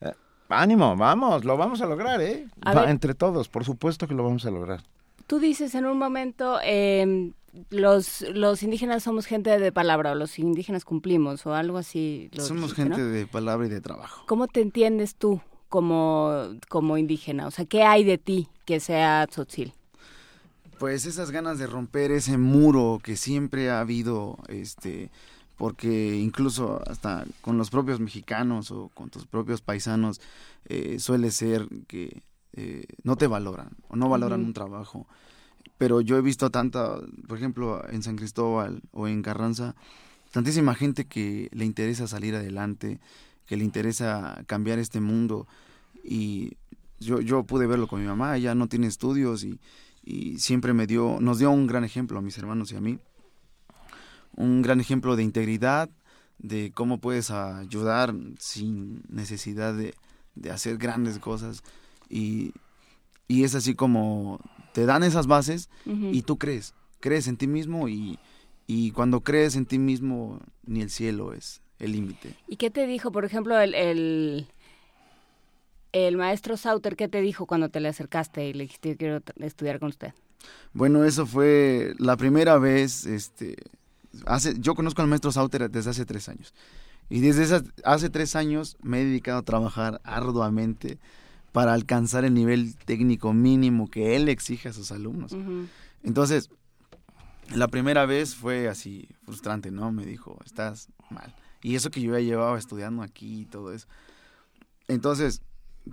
Eh, 0.02 0.12
ánimo, 0.50 0.94
vamos, 0.94 1.44
lo 1.44 1.56
vamos 1.56 1.80
a 1.80 1.86
lograr, 1.86 2.20
¿eh? 2.20 2.46
A 2.64 2.74
Va- 2.74 2.82
ver. 2.82 2.90
entre 2.90 3.12
todos, 3.14 3.48
por 3.48 3.64
supuesto 3.64 4.06
que 4.06 4.14
lo 4.14 4.22
vamos 4.22 4.46
a 4.46 4.52
lograr. 4.52 4.84
Tú 5.26 5.40
dices 5.40 5.74
en 5.74 5.86
un 5.86 5.98
momento, 5.98 6.60
eh, 6.62 7.32
los, 7.70 8.20
los 8.32 8.62
indígenas 8.62 9.02
somos 9.02 9.26
gente 9.26 9.58
de 9.58 9.72
palabra, 9.72 10.12
o 10.12 10.14
los 10.14 10.38
indígenas 10.38 10.84
cumplimos, 10.84 11.44
o 11.44 11.54
algo 11.56 11.78
así. 11.78 12.30
lo 12.34 12.44
Somos 12.44 12.70
dijiste, 12.70 12.88
¿no? 12.88 12.94
gente 12.94 13.10
de 13.10 13.26
palabra 13.26 13.66
y 13.66 13.70
de 13.70 13.80
trabajo. 13.80 14.22
¿Cómo 14.28 14.46
te 14.46 14.60
entiendes 14.60 15.16
tú 15.16 15.40
como, 15.74 16.30
como 16.68 16.98
indígena? 16.98 17.48
O 17.48 17.50
sea, 17.50 17.64
¿qué 17.64 17.82
hay 17.82 18.04
de 18.04 18.16
ti 18.16 18.46
que 18.64 18.78
sea 18.78 19.26
tzotzil? 19.26 19.72
Pues 20.78 21.04
esas 21.04 21.32
ganas 21.32 21.58
de 21.58 21.66
romper 21.66 22.12
ese 22.12 22.38
muro 22.38 23.00
que 23.02 23.16
siempre 23.16 23.70
ha 23.70 23.80
habido, 23.80 24.38
este, 24.46 25.10
porque 25.56 26.14
incluso 26.14 26.80
hasta 26.86 27.24
con 27.40 27.58
los 27.58 27.70
propios 27.70 27.98
mexicanos 27.98 28.70
o 28.70 28.92
con 28.94 29.10
tus 29.10 29.26
propios 29.26 29.62
paisanos 29.62 30.20
eh, 30.66 31.00
suele 31.00 31.32
ser 31.32 31.66
que 31.88 32.22
eh, 32.52 32.86
no 33.02 33.16
te 33.16 33.26
valoran 33.26 33.70
o 33.88 33.96
no 33.96 34.08
valoran 34.08 34.44
un 34.44 34.52
trabajo. 34.52 35.08
Pero 35.76 36.00
yo 36.00 36.16
he 36.16 36.22
visto 36.22 36.50
tanta, 36.50 37.00
por 37.26 37.36
ejemplo, 37.36 37.82
en 37.90 38.04
San 38.04 38.14
Cristóbal 38.14 38.80
o 38.92 39.08
en 39.08 39.22
Carranza, 39.22 39.74
tantísima 40.30 40.76
gente 40.76 41.06
que 41.06 41.48
le 41.50 41.64
interesa 41.64 42.06
salir 42.06 42.36
adelante, 42.36 43.00
que 43.44 43.56
le 43.56 43.64
interesa 43.64 44.44
cambiar 44.46 44.78
este 44.78 45.00
mundo 45.00 45.48
y 46.04 46.56
yo, 47.00 47.20
yo 47.20 47.44
pude 47.44 47.66
verlo 47.66 47.88
con 47.88 48.00
mi 48.00 48.06
mamá, 48.06 48.36
ella 48.36 48.54
no 48.54 48.68
tiene 48.68 48.86
estudios 48.86 49.42
y, 49.42 49.58
y 50.04 50.38
siempre 50.38 50.74
me 50.74 50.86
dio, 50.86 51.18
nos 51.20 51.38
dio 51.38 51.50
un 51.50 51.66
gran 51.66 51.84
ejemplo 51.84 52.18
a 52.18 52.22
mis 52.22 52.36
hermanos 52.38 52.70
y 52.72 52.76
a 52.76 52.80
mí, 52.80 52.98
un 54.36 54.62
gran 54.62 54.80
ejemplo 54.80 55.16
de 55.16 55.22
integridad, 55.22 55.88
de 56.38 56.72
cómo 56.72 56.98
puedes 56.98 57.30
ayudar 57.30 58.14
sin 58.38 59.02
necesidad 59.08 59.74
de, 59.74 59.94
de 60.34 60.50
hacer 60.50 60.76
grandes 60.76 61.18
cosas. 61.18 61.62
Y, 62.08 62.52
y, 63.28 63.44
es 63.44 63.54
así 63.54 63.74
como 63.74 64.40
te 64.72 64.84
dan 64.84 65.02
esas 65.04 65.26
bases 65.26 65.70
y 65.86 66.22
tú 66.22 66.36
crees, 66.36 66.74
crees 67.00 67.28
en 67.28 67.36
ti 67.36 67.46
mismo 67.46 67.88
y, 67.88 68.18
y 68.66 68.90
cuando 68.90 69.20
crees 69.20 69.56
en 69.56 69.66
ti 69.66 69.78
mismo 69.78 70.40
ni 70.66 70.82
el 70.82 70.90
cielo 70.90 71.32
es 71.32 71.62
el 71.78 71.92
límite. 71.92 72.34
¿Y 72.46 72.56
qué 72.56 72.70
te 72.70 72.86
dijo, 72.86 73.10
por 73.10 73.24
ejemplo, 73.24 73.58
el, 73.58 73.74
el, 73.74 74.48
el 75.94 76.16
maestro 76.16 76.56
Sauter, 76.56 76.96
qué 76.96 77.08
te 77.08 77.20
dijo 77.20 77.46
cuando 77.46 77.68
te 77.68 77.78
le 77.78 77.88
acercaste 77.88 78.48
y 78.48 78.52
le 78.52 78.64
dijiste 78.64 78.96
quiero 78.96 79.22
estudiar 79.38 79.78
con 79.78 79.88
usted? 79.88 80.12
Bueno, 80.72 81.04
eso 81.04 81.24
fue 81.24 81.94
la 81.98 82.16
primera 82.16 82.58
vez, 82.58 83.06
este, 83.06 83.56
hace, 84.26 84.54
yo 84.58 84.74
conozco 84.74 85.02
al 85.02 85.08
maestro 85.08 85.30
Sauter 85.30 85.70
desde 85.70 85.90
hace 85.90 86.04
tres 86.04 86.28
años. 86.28 86.52
Y 87.08 87.20
desde 87.20 87.62
hace 87.84 88.10
tres 88.10 88.34
años 88.34 88.76
me 88.82 89.00
he 89.00 89.04
dedicado 89.04 89.38
a 89.38 89.42
trabajar 89.42 90.00
arduamente 90.04 90.98
para 91.52 91.72
alcanzar 91.72 92.24
el 92.24 92.34
nivel 92.34 92.74
técnico 92.76 93.32
mínimo 93.32 93.88
que 93.88 94.16
él 94.16 94.28
exige 94.28 94.70
a 94.70 94.72
sus 94.72 94.90
alumnos. 94.90 95.36
Entonces, 96.02 96.50
la 97.54 97.68
primera 97.68 98.04
vez 98.04 98.34
fue 98.34 98.68
así 98.68 99.08
frustrante, 99.24 99.70
¿no? 99.70 99.92
Me 99.92 100.04
dijo, 100.04 100.40
estás 100.44 100.88
mal. 101.10 101.34
Y 101.62 101.76
eso 101.76 101.90
que 101.90 102.00
yo 102.00 102.12
ya 102.12 102.20
llevaba 102.20 102.58
estudiando 102.58 103.02
aquí 103.02 103.42
y 103.42 103.44
todo 103.44 103.72
eso. 103.72 103.86
Entonces, 104.88 105.42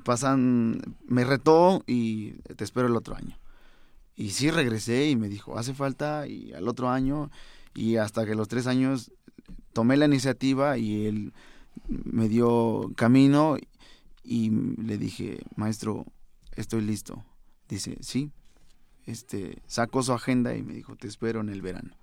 pasan, 0.04 0.82
me 1.08 1.24
retó 1.24 1.84
y 1.88 2.32
te 2.56 2.64
espero 2.64 2.88
el 2.88 2.96
otro 2.96 3.16
año. 3.16 3.38
Y 4.16 4.32
sí 4.32 4.52
regresé 4.52 5.10
y 5.10 5.16
me 5.16 5.30
dijo, 5.30 5.58
hace 5.58 5.74
falta 5.74 6.28
y 6.28 6.54
al 6.54 6.68
otro 6.68 6.90
año 6.90 7.32
y 7.74 7.96
hasta 7.96 8.26
que 8.26 8.36
los 8.36 8.48
tres 8.48 8.68
años 8.68 9.12
tomé 9.74 9.98
la 9.98 10.06
iniciativa 10.06 10.78
y 10.78 11.06
él 11.06 11.34
me 11.88 12.28
dio 12.28 12.92
camino 12.96 13.58
y 14.24 14.50
le 14.50 14.98
dije, 14.98 15.40
maestro, 15.56 16.06
estoy 16.56 16.82
listo. 16.82 17.24
Dice, 17.68 17.98
sí. 18.02 18.32
Este, 19.06 19.62
sacó 19.66 20.04
su 20.04 20.14
agenda 20.14 20.56
y 20.56 20.62
me 20.62 20.74
dijo, 20.74 20.96
te 20.96 21.08
espero 21.08 21.42
en 21.42 21.50
el 21.50 21.62
verano. 21.62 21.96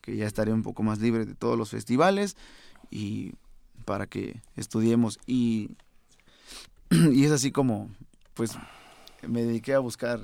Que 0.00 0.16
ya 0.16 0.26
estaré 0.26 0.52
un 0.52 0.62
poco 0.62 0.82
más 0.82 1.00
libre 1.00 1.24
de 1.24 1.34
todos 1.34 1.58
los 1.58 1.70
festivales 1.70 2.36
y 2.90 3.32
para 3.84 4.06
que 4.06 4.42
estudiemos. 4.56 5.18
Y, 5.26 5.70
y 7.12 7.24
es 7.24 7.32
así 7.32 7.50
como, 7.50 7.88
pues, 8.34 8.52
me 9.26 9.42
dediqué 9.42 9.74
a 9.74 9.78
buscar 9.78 10.20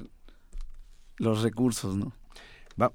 los 1.16 1.43
recursos, 1.43 1.97
¿no? 1.97 2.12
Va, 2.81 2.93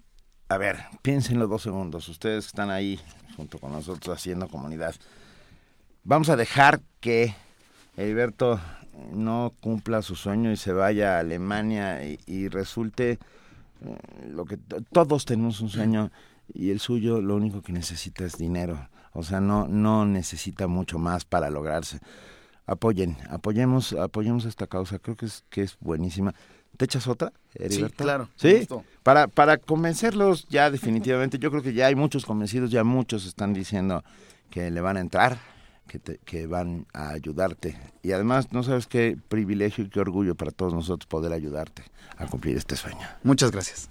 a 0.50 0.58
ver, 0.58 0.78
piénsenlo 1.02 1.48
dos 1.48 1.64
segundos. 1.64 2.08
Ustedes 2.10 2.48
están 2.48 2.70
ahí 2.70 3.00
junto 3.36 3.60
con 3.60 3.72
nosotros 3.72 4.16
haciendo 4.16 4.48
comunidad. 4.48 4.96
Vamos 6.04 6.30
a 6.30 6.36
dejar 6.36 6.82
que 7.00 7.36
Heriberto 7.98 8.60
no 9.12 9.54
cumpla 9.60 10.02
su 10.02 10.16
sueño 10.16 10.52
y 10.52 10.58
se 10.58 10.72
vaya 10.72 11.18
a 11.18 11.20
Alemania 11.20 12.02
y, 12.04 12.48
resulte 12.48 13.12
eh, 13.12 13.20
lo 14.30 14.46
que 14.46 14.58
todos 14.92 15.26
tenemos 15.26 15.60
un 15.62 15.70
sueño 15.70 16.12
y 16.54 16.70
el 16.70 16.80
suyo 16.80 17.22
lo 17.22 17.36
único 17.36 17.62
que 17.62 17.74
necesita 17.74 18.24
es 18.26 18.38
dinero. 18.38 18.88
O 19.14 19.24
sea, 19.24 19.42
no, 19.42 19.68
no 19.68 20.06
necesita 20.06 20.68
mucho 20.68 21.00
más 21.00 21.26
para 21.26 21.50
lograrse. 21.50 22.00
Apoyen, 22.68 23.18
apoyemos, 23.30 23.94
apoyemos 23.94 24.46
esta 24.46 24.68
causa. 24.68 25.00
Creo 25.00 25.16
que 25.16 25.28
es, 25.28 25.44
que 25.50 25.62
es 25.62 25.78
buenísima. 25.80 26.34
¿Te 26.78 26.86
echas 26.86 27.08
otra, 27.08 27.32
Heriberto? 27.54 27.96
Sí, 27.96 28.04
claro. 28.04 28.30
¿Sí? 28.36 28.68
Para, 29.04 29.28
para 29.28 29.58
convencerlos 29.58 30.48
ya 30.50 30.70
definitivamente, 30.70 31.40
yo 31.40 31.50
creo 31.50 31.64
que 31.64 31.74
ya 31.74 31.88
hay 31.88 31.96
muchos 31.96 32.26
convencidos, 32.26 32.70
ya 32.70 32.84
muchos 32.84 33.26
están 33.26 33.54
diciendo 33.54 34.04
que 34.50 34.72
le 34.72 34.82
van 34.82 34.98
a 34.98 35.00
entrar, 35.00 35.38
que, 35.88 36.00
que 36.00 36.48
van 36.48 36.86
a 36.94 37.10
ayudarte. 37.10 37.78
Y 38.04 38.12
además, 38.12 38.52
no 38.52 38.64
sabes 38.64 38.88
qué 38.88 39.18
privilegio 39.30 39.86
y 39.86 39.90
qué 39.90 40.00
orgullo 40.00 40.36
para 40.36 40.52
todos 40.52 40.74
nosotros 40.74 41.08
poder 41.08 41.32
ayudarte 41.32 41.84
a 42.18 42.28
cumplir 42.28 42.58
este 42.58 42.76
sueño. 42.76 43.08
Muchas 43.24 43.52
gracias. 43.52 43.90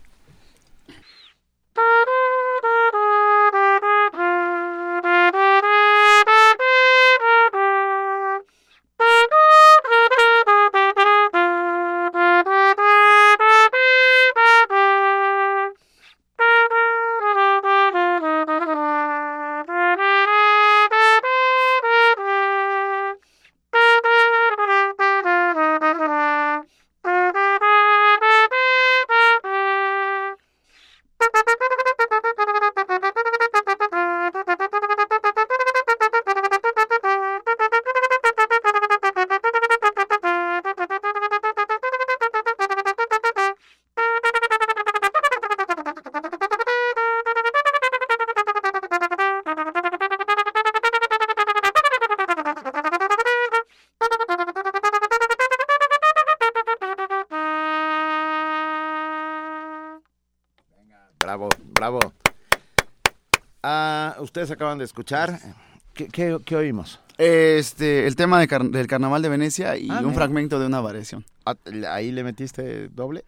Ustedes 64.35 64.51
acaban 64.51 64.79
de 64.79 64.85
escuchar. 64.85 65.39
¿Qué, 65.93 66.09
qué, 66.45 66.57
oímos? 66.57 66.99
Este, 67.19 68.09
el 68.09 68.17
tema 68.17 68.45
del 68.45 68.87
Carnaval 68.89 69.23
de 69.23 69.29
Venecia 69.29 69.77
y 69.77 69.89
ah, 69.89 70.01
un 70.05 70.13
fragmento 70.13 70.59
de 70.59 70.67
una 70.67 70.81
variación. 70.81 71.25
Ah, 71.47 71.55
¿Ahí 71.89 72.11
le 72.11 72.25
metiste 72.25 72.89
doble? 72.89 73.25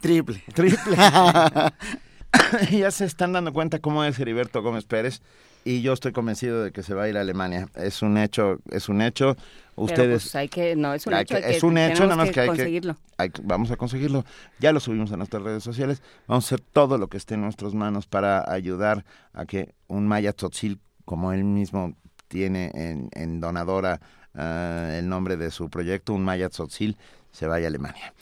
Triple. 0.00 0.42
Triple. 0.54 0.96
ya 2.70 2.90
se 2.90 3.04
están 3.04 3.32
dando 3.32 3.52
cuenta 3.52 3.78
cómo 3.78 4.04
es 4.04 4.18
Heriberto 4.18 4.62
Gómez 4.62 4.84
Pérez 4.84 5.20
y 5.66 5.82
yo 5.82 5.92
estoy 5.92 6.12
convencido 6.12 6.62
de 6.62 6.70
que 6.70 6.84
se 6.84 6.94
va 6.94 7.02
a 7.02 7.08
ir 7.08 7.18
a 7.18 7.22
Alemania. 7.22 7.68
Es 7.74 8.00
un 8.00 8.16
hecho, 8.18 8.58
es 8.70 8.88
un 8.88 9.02
hecho. 9.02 9.36
Ustedes 9.74 10.22
pues 10.22 10.36
hay 10.36 10.48
que 10.48 10.76
no 10.76 10.94
es 10.94 11.06
un 11.06 11.14
hecho, 11.14 11.36
es 11.36 11.62
un 11.64 11.76
hecho 11.76 12.04
nada 12.04 12.16
más 12.16 12.30
que, 12.30 12.40
hay 12.40 13.30
que 13.30 13.42
vamos 13.42 13.70
a 13.72 13.76
conseguirlo. 13.76 14.24
Ya 14.60 14.72
lo 14.72 14.78
subimos 14.78 15.10
a 15.10 15.16
nuestras 15.16 15.42
redes 15.42 15.64
sociales. 15.64 16.02
Vamos 16.28 16.44
a 16.44 16.46
hacer 16.46 16.60
todo 16.60 16.98
lo 16.98 17.08
que 17.08 17.16
esté 17.16 17.34
en 17.34 17.42
nuestras 17.42 17.74
manos 17.74 18.06
para 18.06 18.50
ayudar 18.50 19.04
a 19.32 19.44
que 19.44 19.74
un 19.88 20.06
Maya 20.06 20.32
Tzotzil 20.32 20.78
como 21.04 21.32
él 21.32 21.42
mismo 21.42 21.94
tiene 22.28 22.70
en, 22.74 23.08
en 23.12 23.40
donadora 23.40 24.00
ah, 24.34 24.92
el 24.96 25.08
nombre 25.08 25.36
de 25.36 25.50
su 25.50 25.68
proyecto, 25.68 26.14
un 26.14 26.24
Maya 26.24 26.48
Tzotzil, 26.48 26.96
se 27.32 27.48
vaya 27.48 27.66
a 27.66 27.68
Alemania. 27.68 28.14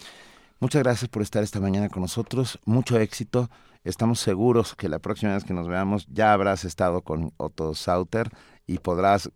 Muchas 0.61 0.83
gracias 0.83 1.11
por 1.11 1.21
estar 1.21 1.43
esta 1.43 1.61
mañana 1.61 1.91
con 1.91 2.01
nosotros. 2.01 2.59
Mucho 2.65 2.99
éxito. 2.99 3.51
Estamos 3.85 4.19
seguros 4.19 4.75
que 4.75 4.89
la 4.89 4.99
próxima 4.99 5.35
vez 5.35 5.45
que 5.45 5.53
nos 5.53 5.69
veamos 5.69 6.07
ya 6.11 6.33
habrás 6.33 6.65
estado 6.65 7.03
con 7.03 7.33
Otto 7.37 7.75
Sauter 7.75 8.31
y 8.67 8.79
podrás, 8.79 9.31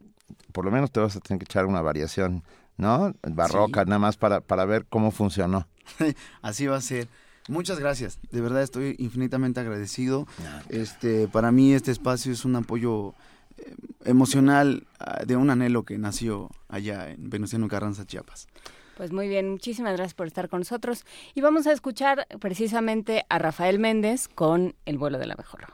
por 0.53 0.65
lo 0.65 0.71
menos 0.71 0.91
te 0.91 1.01
vas 1.01 1.17
a 1.17 1.21
tener 1.21 1.39
que 1.39 1.45
echar 1.45 1.67
una 1.67 1.83
variación, 1.83 2.43
¿no? 2.79 3.15
Barroca, 3.23 3.85
nada 3.85 3.99
más 3.99 4.17
para, 4.17 4.41
para 4.41 4.65
ver 4.65 4.87
cómo 4.87 5.11
funcionó. 5.11 5.69
Así 6.43 6.67
va 6.67 6.77
a 6.77 6.81
ser. 6.81 7.09
Muchas 7.49 7.79
gracias. 7.79 8.19
De 8.31 8.41
verdad 8.41 8.63
estoy 8.63 8.95
infinitamente 8.99 9.61
agradecido. 9.61 10.27
Este, 10.69 11.29
para 11.29 11.53
mí 11.53 11.75
este 11.75 11.91
espacio 11.91 12.33
es 12.33 12.45
un 12.45 12.57
apoyo 12.57 13.15
eh, 13.57 13.75
emocional 14.05 14.87
ah, 14.99 15.25
de 15.27 15.37
un 15.37 15.51
anhelo 15.51 15.85
que 15.85 15.99
nació 15.99 16.51
allá 16.69 17.11
en 17.11 17.31
Venustiano 17.31 17.69
Carranza, 17.69 18.07
Chiapas. 18.07 18.49
Pues 18.99 19.13
muy 19.13 19.29
bien, 19.29 19.49
muchísimas 19.49 19.93
gracias 19.93 20.15
por 20.15 20.27
estar 20.27 20.49
con 20.49 20.59
nosotros. 20.59 21.07
Y 21.33 21.41
vamos 21.41 21.69
a 21.69 21.73
escuchar 21.73 22.27
precisamente 22.41 23.25
a 23.29 23.39
Rafael 23.39 23.79
Méndez 23.79 24.27
con 24.27 24.75
El 24.87 24.99
vuelo 24.99 25.19
de 25.19 25.27
la 25.27 25.37
mejor. 25.37 25.67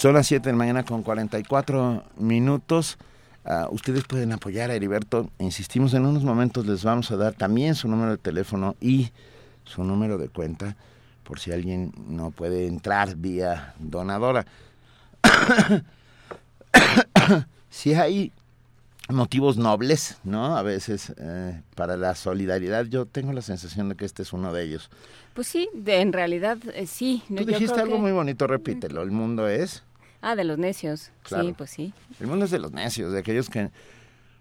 Son 0.00 0.14
las 0.14 0.28
7 0.28 0.48
de 0.48 0.52
la 0.52 0.56
mañana 0.56 0.82
con 0.82 1.02
44 1.02 2.04
minutos. 2.16 2.96
Uh, 3.44 3.70
ustedes 3.70 4.04
pueden 4.04 4.32
apoyar 4.32 4.70
a 4.70 4.74
Heriberto. 4.74 5.28
Insistimos, 5.38 5.92
en 5.92 6.06
unos 6.06 6.24
momentos 6.24 6.64
les 6.64 6.82
vamos 6.82 7.10
a 7.10 7.18
dar 7.18 7.34
también 7.34 7.74
su 7.74 7.86
número 7.86 8.12
de 8.12 8.16
teléfono 8.16 8.76
y 8.80 9.10
su 9.64 9.84
número 9.84 10.16
de 10.16 10.30
cuenta 10.30 10.74
por 11.22 11.38
si 11.38 11.52
alguien 11.52 11.92
no 12.08 12.30
puede 12.30 12.66
entrar 12.66 13.14
vía 13.14 13.74
donadora. 13.78 14.46
si 17.68 17.92
hay 17.92 18.32
motivos 19.10 19.58
nobles, 19.58 20.16
¿no? 20.24 20.56
A 20.56 20.62
veces 20.62 21.12
eh, 21.18 21.60
para 21.74 21.98
la 21.98 22.14
solidaridad, 22.14 22.86
yo 22.86 23.04
tengo 23.04 23.34
la 23.34 23.42
sensación 23.42 23.90
de 23.90 23.96
que 23.96 24.06
este 24.06 24.22
es 24.22 24.32
uno 24.32 24.50
de 24.54 24.64
ellos. 24.64 24.88
Pues 25.34 25.46
sí, 25.46 25.68
de, 25.74 26.00
en 26.00 26.14
realidad 26.14 26.56
eh, 26.72 26.86
sí. 26.86 27.22
Tú 27.28 27.44
dijiste 27.44 27.78
algo 27.78 27.98
muy 27.98 28.12
bonito, 28.12 28.46
repítelo. 28.46 29.02
El 29.02 29.10
mundo 29.10 29.46
es. 29.46 29.82
Ah, 30.22 30.36
de 30.36 30.44
los 30.44 30.58
necios. 30.58 31.10
Sí, 31.24 31.54
pues 31.56 31.70
sí. 31.70 31.92
El 32.20 32.26
mundo 32.26 32.44
es 32.44 32.50
de 32.50 32.58
los 32.58 32.72
necios, 32.72 33.12
de 33.12 33.20
aquellos 33.20 33.48
que 33.48 33.70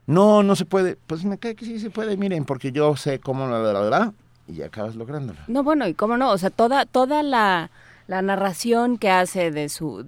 no, 0.07 0.43
no 0.43 0.55
se 0.55 0.65
puede. 0.65 0.97
Pues 1.07 1.23
me 1.23 1.37
cae 1.37 1.55
que 1.55 1.65
sí 1.65 1.79
se 1.79 1.89
puede, 1.89 2.17
miren, 2.17 2.45
porque 2.45 2.71
yo 2.71 2.95
sé 2.95 3.19
cómo 3.19 3.47
la 3.47 3.59
verdad 3.59 4.13
y 4.47 4.61
acabas 4.61 4.95
lográndolo. 4.95 5.39
No, 5.47 5.63
bueno, 5.63 5.87
y 5.87 5.93
cómo 5.93 6.17
no, 6.17 6.31
o 6.31 6.37
sea, 6.37 6.49
toda 6.49 6.85
toda 6.85 7.23
la, 7.23 7.69
la 8.07 8.21
narración 8.21 8.97
que 8.97 9.09
hace 9.09 9.51
de 9.51 9.69
su 9.69 10.05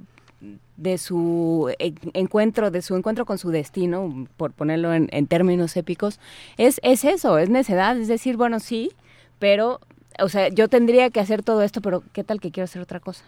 de 0.76 0.98
su 0.98 1.72
encuentro, 1.78 2.72
de 2.72 2.82
su 2.82 2.96
encuentro 2.96 3.26
con 3.26 3.38
su 3.38 3.52
destino, 3.52 4.28
por 4.38 4.52
ponerlo 4.52 4.94
en, 4.94 5.10
en, 5.12 5.28
términos 5.28 5.78
épicos, 5.78 6.20
es, 6.58 6.80
es 6.82 7.06
eso, 7.06 7.38
es 7.38 7.50
necedad, 7.50 7.96
es 8.00 8.08
decir, 8.08 8.36
bueno, 8.36 8.60
sí, 8.60 8.92
pero, 9.38 9.80
o 10.18 10.28
sea, 10.28 10.50
yo 10.50 10.70
tendría 10.70 11.12
que 11.12 11.20
hacer 11.20 11.44
todo 11.44 11.62
esto, 11.62 11.82
pero 11.82 12.02
¿qué 12.14 12.24
tal 12.24 12.40
que 12.40 12.50
quiero 12.50 12.64
hacer 12.64 12.82
otra 12.82 13.00
cosa? 13.00 13.24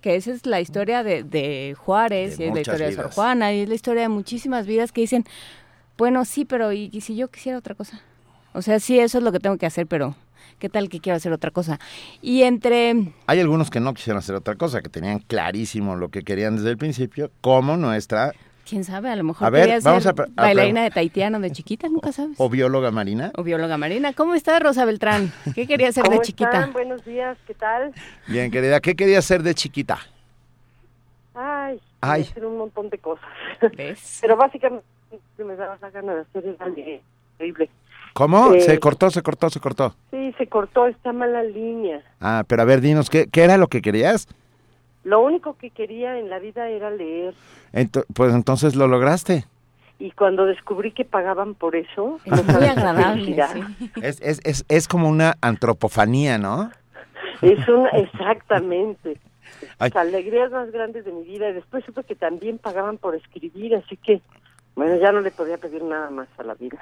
Que 0.00 0.16
esa 0.16 0.32
es 0.32 0.44
la 0.44 0.60
historia 0.60 1.02
de, 1.02 1.22
de 1.24 1.74
Juárez, 1.78 2.36
De 2.36 2.44
y 2.44 2.48
es 2.48 2.54
la 2.54 2.60
historia 2.60 2.86
de. 2.88 2.92
Sor 2.94 3.10
Juana, 3.10 3.52
y 3.54 3.60
es 3.60 3.68
la 3.68 3.74
historia 3.74 4.02
de 4.02 4.08
muchísimas 4.08 4.66
vidas 4.66 4.92
que 4.92 5.00
dicen, 5.00 5.24
bueno, 5.96 6.24
sí, 6.24 6.44
pero 6.44 6.72
¿y, 6.72 6.90
y 6.92 7.00
si 7.00 7.16
yo 7.16 7.28
quisiera 7.28 7.58
otra 7.58 7.74
cosa? 7.74 8.02
O 8.52 8.62
sea, 8.62 8.80
sí, 8.80 8.98
eso 8.98 9.18
es 9.18 9.24
lo 9.24 9.32
que 9.32 9.40
tengo 9.40 9.56
que 9.56 9.66
hacer, 9.66 9.86
pero 9.86 10.14
¿qué 10.58 10.68
tal 10.68 10.88
que 10.88 11.00
quiero 11.00 11.16
hacer 11.16 11.32
otra 11.32 11.50
cosa? 11.50 11.78
Y 12.20 12.42
entre... 12.42 13.12
Hay 13.26 13.40
algunos 13.40 13.70
que 13.70 13.80
no 13.80 13.94
quisieron 13.94 14.18
hacer 14.18 14.34
otra 14.34 14.56
cosa, 14.56 14.82
que 14.82 14.88
tenían 14.88 15.20
clarísimo 15.20 15.96
lo 15.96 16.10
que 16.10 16.22
querían 16.22 16.56
desde 16.56 16.70
el 16.70 16.78
principio, 16.78 17.30
como 17.40 17.76
nuestra 17.76 18.34
¿Quién 18.68 18.84
sabe? 18.84 19.08
A 19.10 19.16
lo 19.16 19.24
mejor 19.24 19.46
A 19.46 19.50
ver, 19.50 19.62
quería 19.62 19.80
vamos 19.82 20.02
ser 20.02 20.14
a 20.20 20.24
a 20.24 20.42
bailarina 20.44 20.82
de 20.82 20.90
taitiano 20.90 21.40
de 21.40 21.50
chiquita, 21.50 21.88
nunca 21.88 22.12
sabes. 22.12 22.36
o 22.38 22.48
bióloga 22.50 22.90
marina. 22.90 23.32
O 23.36 23.42
bióloga 23.42 23.78
marina. 23.78 24.12
¿Cómo 24.12 24.34
está 24.34 24.58
Rosa 24.58 24.84
Beltrán? 24.84 25.32
¿Qué 25.54 25.66
quería 25.66 25.90
ser 25.92 26.04
de 26.04 26.10
¿Cómo 26.10 26.22
chiquita? 26.22 26.50
están? 26.52 26.72
Buenos 26.72 27.04
días, 27.04 27.38
¿qué 27.46 27.54
tal? 27.54 27.92
Bien, 28.26 28.50
querida, 28.50 28.80
¿qué 28.80 28.94
querías 28.94 29.24
ser 29.24 29.42
de 29.42 29.54
chiquita? 29.54 29.98
Ay, 31.34 31.80
Ay. 32.00 32.22
Hacer 32.22 32.44
un 32.44 32.58
montón 32.58 32.90
de 32.90 32.98
cosas. 32.98 33.24
¿Ves? 33.76 34.18
Pero 34.20 34.36
básicamente 34.36 34.84
me 35.38 35.56
daba 35.56 35.78
la 35.80 35.90
gana 35.90 36.14
de 36.14 36.20
hacer 36.22 36.44
leer. 36.74 37.00
Increíble. 37.34 37.70
¿Cómo? 38.12 38.52
Eh. 38.54 38.60
Se 38.60 38.78
cortó, 38.78 39.10
se 39.10 39.22
cortó, 39.22 39.48
se 39.48 39.60
cortó. 39.60 39.94
Sí, 40.10 40.34
se 40.36 40.46
cortó 40.46 40.86
esta 40.88 41.12
mala 41.12 41.42
línea. 41.42 42.02
Ah, 42.20 42.44
pero 42.46 42.62
a 42.62 42.64
ver, 42.64 42.80
dinos, 42.80 43.08
¿qué, 43.10 43.28
qué 43.30 43.44
era 43.44 43.56
lo 43.56 43.68
que 43.68 43.80
querías? 43.80 44.26
Lo 45.04 45.20
único 45.20 45.56
que 45.56 45.70
quería 45.70 46.18
en 46.18 46.28
la 46.28 46.38
vida 46.40 46.68
era 46.68 46.90
leer. 46.90 47.34
Ento- 47.72 48.04
pues 48.14 48.34
entonces 48.34 48.74
lo 48.76 48.86
lograste. 48.88 49.44
Y 49.98 50.12
cuando 50.12 50.46
descubrí 50.46 50.92
que 50.92 51.04
pagaban 51.04 51.54
por 51.54 51.74
eso, 51.74 52.20
Es 52.24 52.44
muy 52.46 52.64
agradable, 52.66 53.36
sí. 53.52 53.60
Es, 54.02 54.20
es, 54.20 54.40
es, 54.44 54.64
es 54.68 54.86
como 54.88 55.08
una 55.08 55.36
antropofanía, 55.40 56.38
¿no? 56.38 56.70
es 57.42 57.68
una, 57.68 57.88
exactamente. 57.90 59.18
Ay. 59.78 59.90
Las 59.94 60.06
alegrías 60.06 60.50
más 60.50 60.70
grandes 60.70 61.04
de 61.04 61.12
mi 61.12 61.24
vida. 61.24 61.48
Y 61.50 61.54
después 61.54 61.84
supe 61.84 62.04
que 62.04 62.14
también 62.14 62.58
pagaban 62.58 62.98
por 62.98 63.14
escribir, 63.14 63.74
así 63.74 63.96
que, 63.96 64.20
bueno, 64.76 64.96
ya 64.96 65.10
no 65.12 65.20
le 65.20 65.30
podía 65.30 65.56
pedir 65.58 65.82
nada 65.82 66.10
más 66.10 66.28
a 66.38 66.42
la 66.44 66.54
vida. 66.54 66.78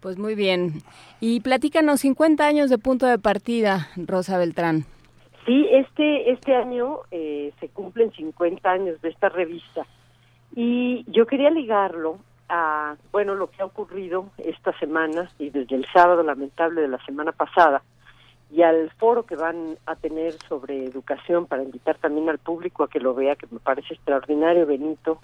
Pues 0.00 0.18
muy 0.18 0.34
bien. 0.34 0.82
Y 1.20 1.40
platícanos, 1.40 2.00
50 2.00 2.46
años 2.46 2.70
de 2.70 2.78
punto 2.78 3.06
de 3.06 3.18
partida, 3.18 3.88
Rosa 3.96 4.38
Beltrán. 4.38 4.84
Sí, 5.46 5.66
este, 5.72 6.30
este 6.30 6.54
año 6.54 6.98
eh, 7.10 7.52
se 7.60 7.68
cumplen 7.68 8.12
50 8.12 8.70
años 8.70 9.00
de 9.00 9.08
esta 9.08 9.28
revista 9.28 9.86
y 10.56 11.04
yo 11.06 11.26
quería 11.26 11.50
ligarlo 11.50 12.18
a, 12.48 12.96
bueno, 13.12 13.34
lo 13.34 13.50
que 13.50 13.62
ha 13.62 13.66
ocurrido 13.66 14.30
esta 14.38 14.76
semana 14.78 15.30
y 15.38 15.50
desde 15.50 15.76
el 15.76 15.86
sábado 15.92 16.22
lamentable 16.22 16.80
de 16.80 16.88
la 16.88 17.04
semana 17.04 17.30
pasada 17.32 17.82
y 18.50 18.62
al 18.62 18.90
foro 18.92 19.26
que 19.26 19.36
van 19.36 19.76
a 19.86 19.96
tener 19.96 20.32
sobre 20.48 20.84
educación 20.84 21.46
para 21.46 21.62
invitar 21.62 21.98
también 21.98 22.30
al 22.30 22.38
público 22.38 22.84
a 22.84 22.88
que 22.88 23.00
lo 23.00 23.14
vea, 23.14 23.36
que 23.36 23.46
me 23.50 23.58
parece 23.58 23.94
extraordinario, 23.94 24.66
Benito, 24.66 25.20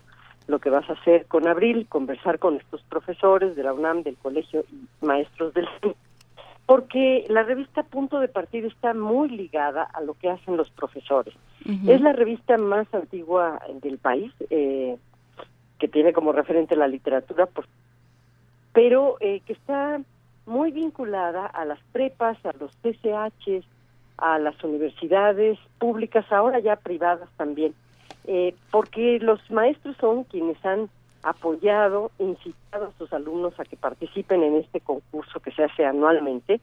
lo 0.49 0.59
que 0.59 0.70
vas 0.70 0.89
a 0.91 0.95
hacer 0.95 1.26
con 1.26 1.49
Abril, 1.49 1.87
conversar 1.89 2.39
con 2.39 2.57
estos 2.57 2.83
profesores 2.83 3.57
de 3.57 3.62
la 3.62 3.72
UNAM, 3.72 4.03
del 4.03 4.16
colegio 4.16 4.64
y 4.70 5.05
maestros 5.05 5.55
del 5.55 5.66
CIN 5.80 5.95
porque 6.66 7.26
la 7.28 7.43
revista 7.43 7.83
Punto 7.83 8.20
de 8.20 8.28
Partida 8.28 8.68
está 8.68 8.95
muy 8.95 9.28
ligada 9.28 9.83
a 9.83 10.01
lo 10.01 10.14
que 10.14 10.30
hacen 10.30 10.57
los 10.57 10.70
profesores. 10.70 11.35
Es 11.87 12.01
la 12.01 12.12
revista 12.12 12.57
más 12.57 12.87
antigua 12.95 13.61
del 13.83 13.99
país, 13.99 14.33
eh, 14.51 14.97
que 15.83 15.89
tiene 15.89 16.12
como 16.12 16.30
referente 16.30 16.76
la 16.76 16.87
literatura, 16.87 17.47
por- 17.47 17.66
pero 18.72 19.16
eh, 19.18 19.41
que 19.45 19.53
está 19.53 20.01
muy 20.47 20.70
vinculada 20.70 21.45
a 21.47 21.64
las 21.64 21.80
prepas, 21.91 22.39
a 22.47 22.53
los 22.61 22.70
TCHs, 22.83 23.64
a 24.18 24.39
las 24.39 24.62
universidades 24.62 25.59
públicas, 25.80 26.24
ahora 26.30 26.61
ya 26.61 26.76
privadas 26.76 27.28
también, 27.37 27.74
eh, 28.28 28.55
porque 28.70 29.18
los 29.20 29.41
maestros 29.51 29.97
son 29.97 30.22
quienes 30.22 30.64
han 30.64 30.89
apoyado, 31.24 32.12
incitado 32.20 32.85
a 32.87 32.93
sus 32.99 33.12
alumnos 33.12 33.59
a 33.59 33.64
que 33.64 33.76
participen 33.76 34.45
en 34.45 34.55
este 34.59 34.78
concurso 34.78 35.41
que 35.41 35.51
se 35.51 35.64
hace 35.64 35.85
anualmente. 35.85 36.61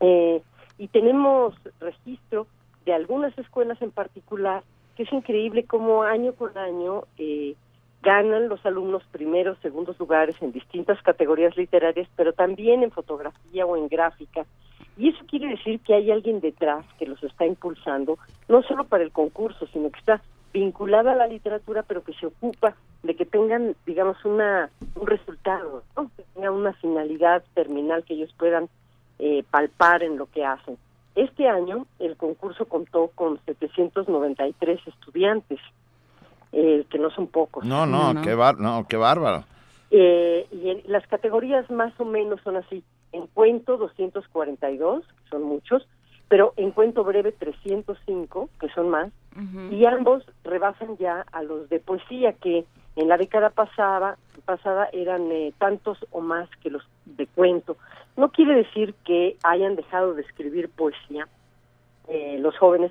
Eh, 0.00 0.42
y 0.76 0.88
tenemos 0.88 1.54
registro 1.78 2.48
de 2.84 2.94
algunas 2.94 3.36
escuelas 3.38 3.80
en 3.80 3.92
particular, 3.92 4.64
que 4.96 5.04
es 5.04 5.12
increíble 5.12 5.62
cómo 5.66 6.02
año 6.02 6.32
con 6.32 6.58
año 6.58 7.04
eh, 7.16 7.54
ganan 8.02 8.48
los 8.48 8.64
alumnos 8.64 9.02
primeros, 9.10 9.58
segundos 9.58 9.98
lugares 9.98 10.36
en 10.40 10.52
distintas 10.52 11.00
categorías 11.02 11.56
literarias, 11.56 12.08
pero 12.16 12.32
también 12.32 12.82
en 12.82 12.90
fotografía 12.90 13.66
o 13.66 13.76
en 13.76 13.88
gráfica. 13.88 14.46
Y 14.96 15.10
eso 15.10 15.24
quiere 15.28 15.48
decir 15.48 15.80
que 15.80 15.94
hay 15.94 16.10
alguien 16.10 16.40
detrás 16.40 16.84
que 16.98 17.06
los 17.06 17.22
está 17.22 17.46
impulsando, 17.46 18.18
no 18.48 18.62
solo 18.62 18.84
para 18.84 19.04
el 19.04 19.12
concurso, 19.12 19.66
sino 19.72 19.90
que 19.90 19.98
está 19.98 20.22
vinculada 20.52 21.12
a 21.12 21.16
la 21.16 21.26
literatura, 21.26 21.82
pero 21.82 22.02
que 22.02 22.14
se 22.14 22.26
ocupa 22.26 22.74
de 23.02 23.14
que 23.14 23.24
tengan, 23.24 23.76
digamos, 23.86 24.24
una 24.24 24.70
un 24.94 25.06
resultado, 25.06 25.82
¿no? 25.96 26.10
que 26.16 26.24
tengan 26.34 26.54
una 26.54 26.72
finalidad 26.74 27.44
terminal 27.54 28.04
que 28.04 28.14
ellos 28.14 28.34
puedan 28.38 28.68
eh, 29.18 29.44
palpar 29.50 30.02
en 30.02 30.16
lo 30.16 30.26
que 30.26 30.44
hacen. 30.44 30.78
Este 31.14 31.48
año 31.48 31.86
el 31.98 32.16
concurso 32.16 32.66
contó 32.66 33.10
con 33.14 33.40
793 33.44 34.80
estudiantes, 34.86 35.60
eh, 36.52 36.84
que 36.90 36.98
no 36.98 37.10
son 37.10 37.26
pocos. 37.26 37.64
No, 37.64 37.86
no, 37.86 37.98
No, 38.08 38.14
no. 38.14 38.22
Qué, 38.22 38.34
bar- 38.34 38.58
no 38.58 38.86
qué 38.88 38.96
bárbaro. 38.96 39.44
Eh, 39.90 40.46
y 40.52 40.70
en- 40.70 40.82
las 40.86 41.06
categorías 41.06 41.70
más 41.70 41.92
o 42.00 42.04
menos 42.04 42.40
son 42.42 42.56
así. 42.56 42.82
En 43.12 43.26
cuento 43.28 43.76
242, 43.78 45.02
que 45.06 45.30
son 45.30 45.42
muchos, 45.44 45.86
pero 46.28 46.52
en 46.56 46.72
cuento 46.72 47.04
breve 47.04 47.32
305, 47.32 48.50
que 48.60 48.68
son 48.70 48.90
más, 48.90 49.10
y 49.70 49.84
ambos 49.84 50.24
rebasan 50.42 50.96
ya 50.98 51.24
a 51.32 51.42
los 51.44 51.68
de 51.68 51.78
poesía 51.78 52.32
que 52.32 52.64
en 52.96 53.06
la 53.08 53.16
década 53.16 53.50
pasada 53.50 54.16
pasada 54.44 54.88
eran 54.92 55.30
eh, 55.30 55.52
tantos 55.58 55.98
o 56.10 56.20
más 56.20 56.48
que 56.62 56.70
los 56.70 56.82
de 57.06 57.26
cuento. 57.28 57.76
No 58.16 58.30
quiere 58.30 58.54
decir 58.56 58.94
que 59.04 59.36
hayan 59.44 59.76
dejado 59.76 60.14
de 60.14 60.22
escribir 60.22 60.68
poesía 60.70 61.28
eh, 62.08 62.38
los 62.40 62.56
jóvenes, 62.58 62.90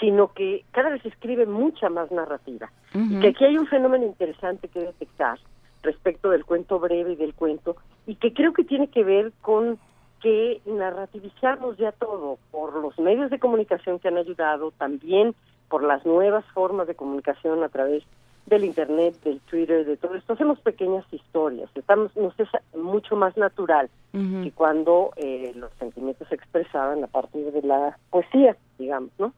sino 0.00 0.32
que 0.32 0.64
cada 0.72 0.90
vez 0.90 1.02
se 1.02 1.08
escribe 1.08 1.46
mucha 1.46 1.88
más 1.88 2.10
narrativa. 2.10 2.70
Y 2.92 3.20
que 3.20 3.28
aquí 3.28 3.44
hay 3.44 3.56
un 3.56 3.66
fenómeno 3.66 4.04
interesante 4.04 4.68
que 4.68 4.80
detectar 4.80 5.38
respecto 5.82 6.30
del 6.30 6.44
cuento 6.44 6.78
breve 6.80 7.12
y 7.12 7.16
del 7.16 7.34
cuento, 7.34 7.76
y 8.06 8.16
que 8.16 8.32
creo 8.32 8.52
que 8.52 8.64
tiene 8.64 8.88
que 8.88 9.04
ver 9.04 9.32
con 9.40 9.78
que 10.20 10.60
narrativizamos 10.66 11.78
ya 11.78 11.92
todo 11.92 12.38
por 12.50 12.74
los 12.76 12.98
medios 12.98 13.30
de 13.30 13.38
comunicación 13.38 13.98
que 13.98 14.08
han 14.08 14.18
ayudado, 14.18 14.72
también 14.72 15.34
por 15.68 15.82
las 15.82 16.04
nuevas 16.04 16.44
formas 16.52 16.86
de 16.86 16.94
comunicación 16.94 17.62
a 17.62 17.68
través 17.68 18.04
del 18.46 18.64
internet, 18.64 19.14
del 19.22 19.40
Twitter, 19.40 19.86
de 19.86 19.96
todo 19.96 20.16
esto. 20.16 20.32
Hacemos 20.32 20.58
pequeñas 20.60 21.04
historias, 21.12 21.70
estamos, 21.74 22.14
nos 22.16 22.38
es 22.38 22.48
mucho 22.74 23.16
más 23.16 23.36
natural 23.36 23.88
que 24.12 24.50
cuando 24.52 25.12
eh, 25.16 25.52
los 25.54 25.72
sentimientos 25.78 26.26
se 26.28 26.34
expresaban 26.34 27.04
a 27.04 27.06
partir 27.06 27.52
de 27.52 27.62
la 27.62 27.96
poesía, 28.10 28.56
digamos, 28.76 29.10
¿no? 29.18 29.32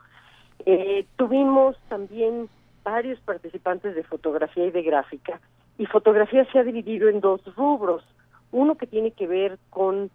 Eh, 0.66 1.06
tuvimos 1.16 1.76
también 1.88 2.48
varios 2.84 3.18
participantes 3.20 3.94
de 3.94 4.02
fotografía 4.02 4.66
y 4.66 4.70
de 4.70 4.82
gráfica, 4.82 5.40
y 5.78 5.86
fotografía 5.86 6.44
se 6.52 6.58
ha 6.58 6.64
dividido 6.64 7.08
en 7.08 7.20
dos 7.20 7.40
rubros. 7.56 8.04
Uno 8.50 8.76
que 8.76 8.86
tiene 8.86 9.12
que 9.12 9.26
ver 9.26 9.58
con 9.70 10.10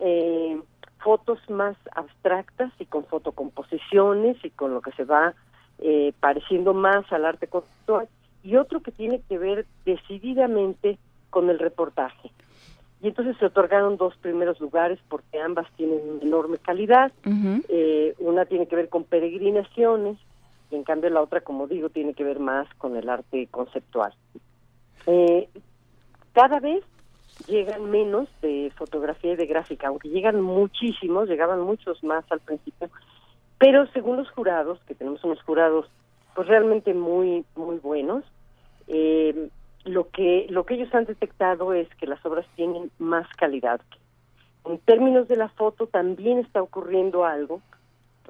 eh, 0.00 0.60
fotos 0.98 1.38
más 1.48 1.76
abstractas 1.94 2.72
y 2.78 2.86
con 2.86 3.04
fotocomposiciones 3.04 4.36
y 4.44 4.50
con 4.50 4.74
lo 4.74 4.80
que 4.80 4.92
se 4.92 5.04
va 5.04 5.34
eh, 5.78 6.12
pareciendo 6.20 6.74
más 6.74 7.10
al 7.12 7.24
arte 7.24 7.46
conceptual 7.46 8.08
y 8.42 8.56
otro 8.56 8.80
que 8.80 8.92
tiene 8.92 9.20
que 9.28 9.38
ver 9.38 9.66
decididamente 9.84 10.98
con 11.30 11.50
el 11.50 11.58
reportaje. 11.58 12.30
Y 13.02 13.08
entonces 13.08 13.36
se 13.38 13.46
otorgaron 13.46 13.96
dos 13.96 14.16
primeros 14.16 14.58
lugares 14.60 14.98
porque 15.08 15.40
ambas 15.40 15.66
tienen 15.76 16.00
una 16.08 16.22
enorme 16.22 16.58
calidad. 16.58 17.12
Eh, 17.68 18.14
una 18.18 18.46
tiene 18.46 18.66
que 18.66 18.76
ver 18.76 18.88
con 18.88 19.04
peregrinaciones 19.04 20.18
y 20.70 20.76
en 20.76 20.84
cambio 20.84 21.10
la 21.10 21.22
otra, 21.22 21.42
como 21.42 21.66
digo, 21.66 21.90
tiene 21.90 22.14
que 22.14 22.24
ver 22.24 22.40
más 22.40 22.66
con 22.78 22.96
el 22.96 23.08
arte 23.08 23.46
conceptual. 23.50 24.12
Eh, 25.06 25.48
cada 26.32 26.58
vez 26.58 26.82
llegan 27.46 27.90
menos 27.90 28.28
de 28.40 28.72
fotografía 28.76 29.32
y 29.32 29.36
de 29.36 29.46
gráfica, 29.46 29.88
aunque 29.88 30.08
llegan 30.08 30.40
muchísimos, 30.40 31.28
llegaban 31.28 31.60
muchos 31.60 32.02
más 32.02 32.24
al 32.30 32.40
principio, 32.40 32.88
pero 33.58 33.86
según 33.92 34.16
los 34.16 34.30
jurados, 34.30 34.80
que 34.86 34.94
tenemos 34.94 35.22
unos 35.24 35.42
jurados 35.42 35.86
pues 36.34 36.48
realmente 36.48 36.92
muy 36.92 37.44
muy 37.54 37.78
buenos, 37.78 38.24
eh, 38.88 39.48
lo 39.86 40.10
que 40.10 40.46
lo 40.50 40.64
que 40.66 40.74
ellos 40.74 40.94
han 40.94 41.04
detectado 41.04 41.72
es 41.72 41.88
que 41.96 42.06
las 42.06 42.24
obras 42.26 42.46
tienen 42.56 42.90
más 42.98 43.26
calidad. 43.36 43.80
En 44.64 44.78
términos 44.78 45.28
de 45.28 45.36
la 45.36 45.48
foto 45.48 45.86
también 45.86 46.38
está 46.38 46.60
ocurriendo 46.60 47.24
algo 47.24 47.60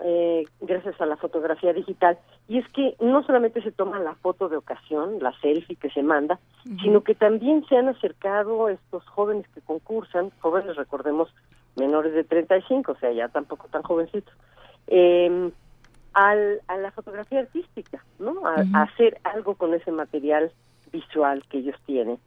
eh, 0.05 0.45
gracias 0.61 1.01
a 1.01 1.07
la 1.07 1.17
fotografía 1.17 1.73
digital 1.73 2.19
y 2.49 2.59
es 2.59 2.69
que 2.69 2.97
no 3.01 3.23
solamente 3.25 3.63
se 3.63 3.73
toma 3.73 3.99
la 3.99 4.15
foto 4.17 4.51
de 4.51 4.59
ocasión, 4.59 5.19
la 5.21 5.33
selfie 5.41 5.77
que 5.77 5.89
se 5.89 6.03
manda, 6.03 6.39
sino 6.83 7.03
que 7.03 7.15
también 7.15 7.65
se 7.67 7.79
han 7.79 7.89
acercado 7.89 8.69
estos 8.69 9.07
jóvenes 9.07 9.49
que 9.55 9.63
concursan, 9.63 10.31
jóvenes 10.41 10.77
recordemos 10.77 11.33
menores 11.77 12.13
de 12.13 12.25
35, 12.25 12.93
o 12.93 12.97
sea 12.97 13.11
ya 13.13 13.29
tampoco 13.29 13.69
tan 13.69 13.83
jovencitos, 13.83 14.35
eh, 14.89 15.51
al, 16.13 16.61
a 16.67 16.77
la 16.77 16.91
fotografía 16.93 17.41
artística, 17.41 18.03
¿no? 18.19 18.47
A, 18.47 18.83
hacer 18.83 19.19
algo 19.25 19.55
con 19.55 19.75
ese 19.75 19.93
material 19.93 20.51
visual 20.93 21.45
que 21.49 21.59
ellos 21.59 21.77
tienen. 21.87 22.19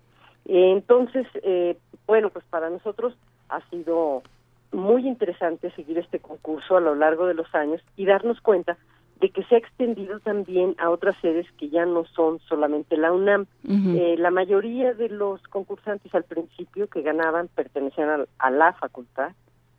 entonces, 0.45 1.27
eh, 1.43 1.77
bueno, 2.07 2.29
pues 2.29 2.45
para 2.49 2.69
nosotros 2.69 3.15
ha 3.49 3.61
sido 3.69 4.23
muy 4.71 5.07
interesante 5.07 5.71
seguir 5.71 5.97
este 5.97 6.19
concurso 6.19 6.77
a 6.77 6.81
lo 6.81 6.95
largo 6.95 7.25
de 7.25 7.33
los 7.33 7.53
años 7.55 7.81
y 7.95 8.05
darnos 8.05 8.39
cuenta 8.41 8.77
de 9.19 9.29
que 9.31 9.43
se 9.43 9.55
ha 9.55 9.57
extendido 9.57 10.19
también 10.19 10.75
a 10.77 10.89
otras 10.89 11.15
sedes 11.21 11.45
que 11.57 11.69
ya 11.69 11.85
no 11.85 12.05
son 12.05 12.39
solamente 12.47 12.95
la 12.95 13.11
UNAM. 13.11 13.47
Eh, 13.67 14.15
la 14.17 14.31
mayoría 14.31 14.93
de 14.93 15.09
los 15.09 15.41
concursantes 15.43 16.13
al 16.15 16.23
principio 16.23 16.87
que 16.87 17.01
ganaban 17.01 17.49
pertenecían 17.49 18.25
a, 18.37 18.49
la 18.49 18.73
facultad, 18.73 19.31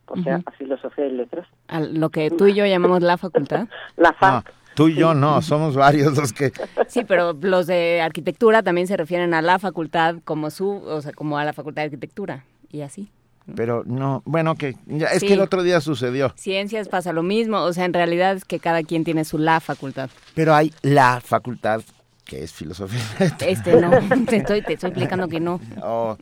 o 0.05 0.17
sea, 0.17 0.41
a 0.45 0.51
Filosofía 0.51 1.07
y 1.07 1.11
Letras. 1.11 1.47
A 1.67 1.79
lo 1.79 2.09
que 2.09 2.29
tú 2.29 2.45
y 2.47 2.53
yo 2.53 2.65
llamamos 2.65 3.01
la 3.01 3.17
facultad. 3.17 3.67
la 3.97 4.13
FAC. 4.13 4.53
Tú 4.75 4.87
y 4.87 4.95
yo 4.95 5.13
no, 5.13 5.41
somos 5.41 5.75
varios 5.75 6.17
los 6.17 6.33
que... 6.33 6.51
Sí, 6.87 7.03
pero 7.07 7.33
los 7.41 7.67
de 7.67 8.01
arquitectura 8.01 8.63
también 8.63 8.87
se 8.87 8.97
refieren 8.97 9.33
a 9.33 9.41
la 9.41 9.59
facultad 9.59 10.15
como 10.23 10.49
su, 10.49 10.69
o 10.69 11.01
sea, 11.01 11.13
como 11.13 11.37
a 11.37 11.45
la 11.45 11.53
facultad 11.53 11.83
de 11.83 11.87
arquitectura 11.87 12.45
y 12.69 12.81
así. 12.81 13.09
Pero 13.55 13.83
no, 13.85 14.21
bueno, 14.25 14.55
que 14.55 14.75
ya, 14.85 15.07
es 15.07 15.21
que 15.21 15.33
el 15.33 15.41
otro 15.41 15.63
día 15.63 15.81
sucedió. 15.81 16.33
Ciencias 16.35 16.87
pasa 16.87 17.11
lo 17.11 17.23
mismo, 17.23 17.61
o 17.61 17.73
sea, 17.73 17.85
en 17.85 17.93
realidad 17.93 18.35
es 18.35 18.45
que 18.45 18.59
cada 18.59 18.83
quien 18.83 19.03
tiene 19.03 19.25
su 19.25 19.37
la 19.37 19.59
facultad. 19.59 20.09
Pero 20.35 20.53
hay 20.53 20.73
la 20.81 21.21
facultad 21.21 21.81
que 22.31 22.45
es 22.45 22.53
filosofía. 22.53 23.01
Este 23.45 23.75
no, 23.75 23.89
te 24.25 24.37
estoy, 24.37 24.61
te 24.61 24.73
estoy 24.73 24.91
explicando 24.91 25.27
que 25.27 25.41
no. 25.41 25.59
Oh. 25.83 26.15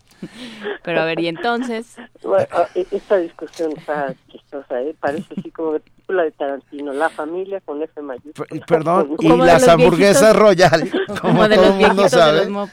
Pero 0.83 1.01
a 1.01 1.05
ver, 1.05 1.19
y 1.19 1.27
entonces. 1.27 1.97
Bueno, 2.23 2.47
ah, 2.51 2.67
e, 2.73 2.87
esta 2.89 3.17
discusión 3.17 3.73
está 3.77 4.15
chistosa, 4.31 4.81
¿eh? 4.81 4.95
parece 4.99 5.35
así 5.37 5.51
como 5.51 5.77
película 5.77 6.23
de 6.23 6.31
Tarantino, 6.31 6.93
la 6.93 7.09
familia 7.09 7.61
con 7.61 7.83
F 7.83 8.01
mayúscula. 8.01 8.65
Perdón, 8.65 9.15
y 9.19 9.27
las 9.37 9.67
hamburguesas 9.67 10.35
royal, 10.35 10.89
como, 11.21 11.47
de 11.47 11.55
todo 11.57 11.77
el 11.77 11.87
mundo 11.87 12.09
sabe. 12.09 12.45
De 12.45 12.49
los 12.49 12.69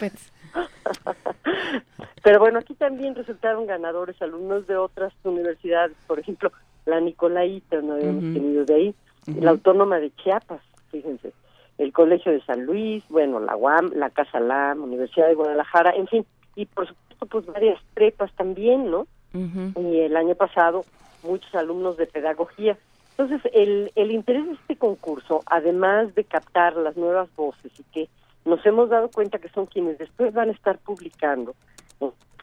Pero 2.22 2.40
bueno, 2.40 2.60
aquí 2.60 2.74
también 2.74 3.14
resultaron 3.14 3.66
ganadores 3.66 4.20
alumnos 4.22 4.66
de 4.66 4.78
otras 4.78 5.12
universidades, 5.24 5.94
por 6.06 6.18
ejemplo, 6.18 6.50
la 6.86 7.00
Nicolaita, 7.00 7.82
no 7.82 7.96
habíamos 7.96 8.22
tenido 8.22 8.64
de 8.64 8.74
ahí, 8.74 8.94
la 9.26 9.50
Autónoma 9.50 9.98
de 9.98 10.10
Chiapas, 10.16 10.62
fíjense, 10.90 11.34
el 11.78 11.92
Colegio 11.92 12.32
de 12.32 12.40
San 12.42 12.64
Luis, 12.64 13.04
bueno, 13.08 13.40
la 13.40 13.56
UAM, 13.56 13.92
la 13.94 14.10
Casa 14.10 14.40
LAM, 14.40 14.82
Universidad 14.82 15.28
de 15.28 15.34
Guadalajara, 15.34 15.90
en 15.90 16.06
fin, 16.06 16.26
y 16.54 16.66
por 16.66 16.88
supuesto, 16.88 17.26
pues 17.26 17.46
varias 17.46 17.78
prepas 17.94 18.32
también, 18.32 18.90
¿no? 18.90 19.06
Y 19.34 20.00
el 20.00 20.16
año 20.16 20.34
pasado, 20.34 20.86
muchos 21.22 21.54
alumnos 21.54 21.98
de 21.98 22.06
pedagogía. 22.06 22.78
Entonces, 23.10 23.42
el, 23.52 23.92
el 23.94 24.10
interés 24.10 24.46
de 24.46 24.52
este 24.54 24.76
concurso, 24.76 25.42
además 25.44 26.14
de 26.14 26.24
captar 26.24 26.74
las 26.76 26.96
nuevas 26.96 27.28
voces 27.36 27.70
y 27.78 27.82
que 27.92 28.08
nos 28.46 28.64
hemos 28.64 28.88
dado 28.88 29.10
cuenta 29.10 29.38
que 29.38 29.50
son 29.50 29.66
quienes 29.66 29.98
después 29.98 30.32
van 30.32 30.48
a 30.48 30.52
estar 30.52 30.78
publicando 30.78 31.54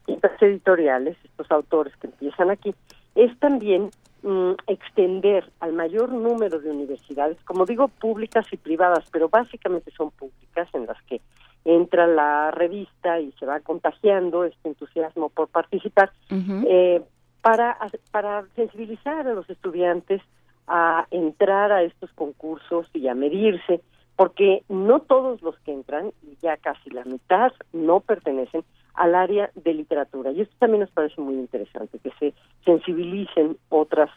estas 0.08 0.42
editoriales, 0.42 1.18
estos 1.24 1.50
autores 1.50 1.96
que 1.98 2.08
empiezan 2.08 2.52
aquí, 2.52 2.76
es 3.16 3.38
también 3.40 3.90
mm, 4.24 4.54
extender 4.68 5.52
al 5.60 5.74
mayor 5.74 6.12
número 6.12 6.60
de 6.60 6.72
universidades, 6.72 7.38
como 7.46 7.66
digo, 7.66 7.88
públicas 7.88 8.46
y 8.52 8.58
privadas, 8.58 9.06
pero 9.12 9.30
básicamente 9.30 9.92
son 9.92 10.12
públicas 10.12 10.68
en 10.74 10.86
las 10.86 11.02
que 11.04 11.22
entra 11.66 12.08
la 12.08 12.52
revista 12.52 13.20
y 13.20 13.32
se 13.34 13.46
va 13.46 13.60
contagiando 13.60 14.44
este 14.44 14.70
entusiasmo 14.70 15.30
por 15.30 15.48
participar, 15.48 16.12
eh, 16.30 17.02
para, 17.42 17.78
para 18.12 18.46
sensibilizar 18.56 19.28
a 19.28 19.34
los 19.34 19.50
estudiantes 19.50 20.22
a 20.68 21.08
entrar 21.12 21.72
a 21.72 21.84
estos 21.84 22.12
concursos 22.14 22.88
y 22.94 23.08
a 23.08 23.16
medirse 23.16 23.82
porque 24.16 24.64
no 24.70 25.00
todos 25.00 25.42
los 25.42 25.58
que 25.60 25.74
entran, 25.74 26.12
y 26.22 26.38
ya 26.42 26.58
casi 26.58 26.90
la 26.90 27.04
mitad, 27.04 27.52
no 27.72 28.00
pertenecen 28.00 28.64
al 28.94 29.16
área 29.16 29.50
de 29.56 29.74
literatura. 29.74 30.32
Y 30.32 30.42
esto 30.42 30.56
también 30.60 30.82
nos 30.82 30.92
parece 30.92 31.20
muy 31.22 31.36
interesante, 31.36 32.00
que 32.00 32.12
se 32.20 32.34
sensibilicen 32.64 33.58
otras 33.70 34.10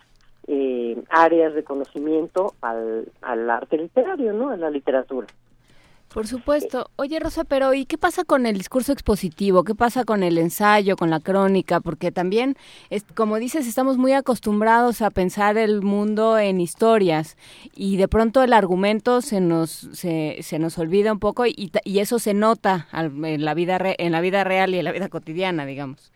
eh, 0.46 1.02
áreas 1.08 1.54
de 1.54 1.64
conocimiento 1.64 2.54
al, 2.60 3.08
al 3.22 3.50
arte 3.50 3.78
literario, 3.78 4.32
¿no? 4.32 4.50
A 4.50 4.56
la 4.56 4.70
literatura. 4.70 5.26
Por 6.16 6.26
supuesto. 6.26 6.86
Oye, 6.96 7.20
Rosa, 7.20 7.44
pero 7.44 7.74
¿y 7.74 7.84
qué 7.84 7.98
pasa 7.98 8.24
con 8.24 8.46
el 8.46 8.54
discurso 8.54 8.90
expositivo? 8.90 9.64
¿Qué 9.64 9.74
pasa 9.74 10.04
con 10.04 10.22
el 10.22 10.38
ensayo, 10.38 10.96
con 10.96 11.10
la 11.10 11.20
crónica? 11.20 11.80
Porque 11.80 12.10
también, 12.10 12.54
es, 12.88 13.04
como 13.14 13.36
dices, 13.36 13.68
estamos 13.68 13.98
muy 13.98 14.14
acostumbrados 14.14 15.02
a 15.02 15.10
pensar 15.10 15.58
el 15.58 15.82
mundo 15.82 16.38
en 16.38 16.58
historias 16.58 17.36
y 17.74 17.98
de 17.98 18.08
pronto 18.08 18.42
el 18.42 18.54
argumento 18.54 19.20
se 19.20 19.42
nos, 19.42 19.70
se, 19.70 20.38
se 20.40 20.58
nos 20.58 20.78
olvida 20.78 21.12
un 21.12 21.18
poco 21.18 21.44
y, 21.44 21.70
y 21.84 21.98
eso 21.98 22.18
se 22.18 22.32
nota 22.32 22.86
en, 22.94 23.44
la 23.44 23.52
vida 23.52 23.78
en 23.98 24.12
la 24.12 24.22
vida 24.22 24.42
real 24.42 24.74
y 24.74 24.78
en 24.78 24.86
la 24.86 24.92
vida 24.92 25.10
cotidiana, 25.10 25.66
digamos. 25.66 26.14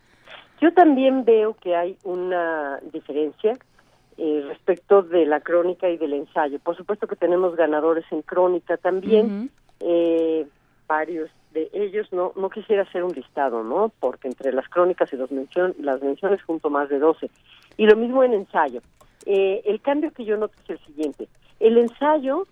Yo 0.63 0.73
también 0.73 1.27
veo 1.27 1.59
que 1.61 1.77
hay 1.77 1.99
una 2.05 2.81
diferencia 2.91 3.53
eh, 4.17 4.45
respecto 4.49 5.03
de 5.03 5.27
la 5.27 5.41
crónica 5.41 5.91
y 5.91 5.99
del 5.99 6.15
ensayo. 6.15 6.59
Por 6.59 6.75
supuesto 6.75 7.07
que 7.07 7.17
tenemos 7.17 7.55
ganadores 7.55 8.07
en 8.11 8.23
crónica 8.23 8.79
también, 8.79 9.51
eh, 9.81 10.47
varios 10.87 11.31
de 11.53 11.69
ellos, 11.73 12.13
no 12.13 12.33
no 12.37 12.49
quisiera 12.51 12.83
hacer 12.83 13.03
un 13.03 13.13
listado, 13.13 13.65
¿no? 13.65 13.93
Porque 14.01 14.29
entre 14.29 14.53
las 14.53 14.69
crónicas 14.69 15.13
y 15.13 15.17
las 15.17 16.03
menciones 16.03 16.43
junto 16.43 16.71
más 16.71 16.89
de 16.89 16.99
12. 16.99 17.31
Y 17.77 17.87
lo 17.87 17.97
mismo 17.97 18.23
en 18.23 18.35
ensayo. 18.35 18.83
Eh, 19.27 19.63
el 19.65 19.81
cambio 19.81 20.13
que 20.13 20.25
yo 20.25 20.37
noto 20.37 20.55
es 20.65 20.71
el 20.71 20.79
siguiente. 20.87 21.29
El 21.59 21.79
ensayo 21.79 22.47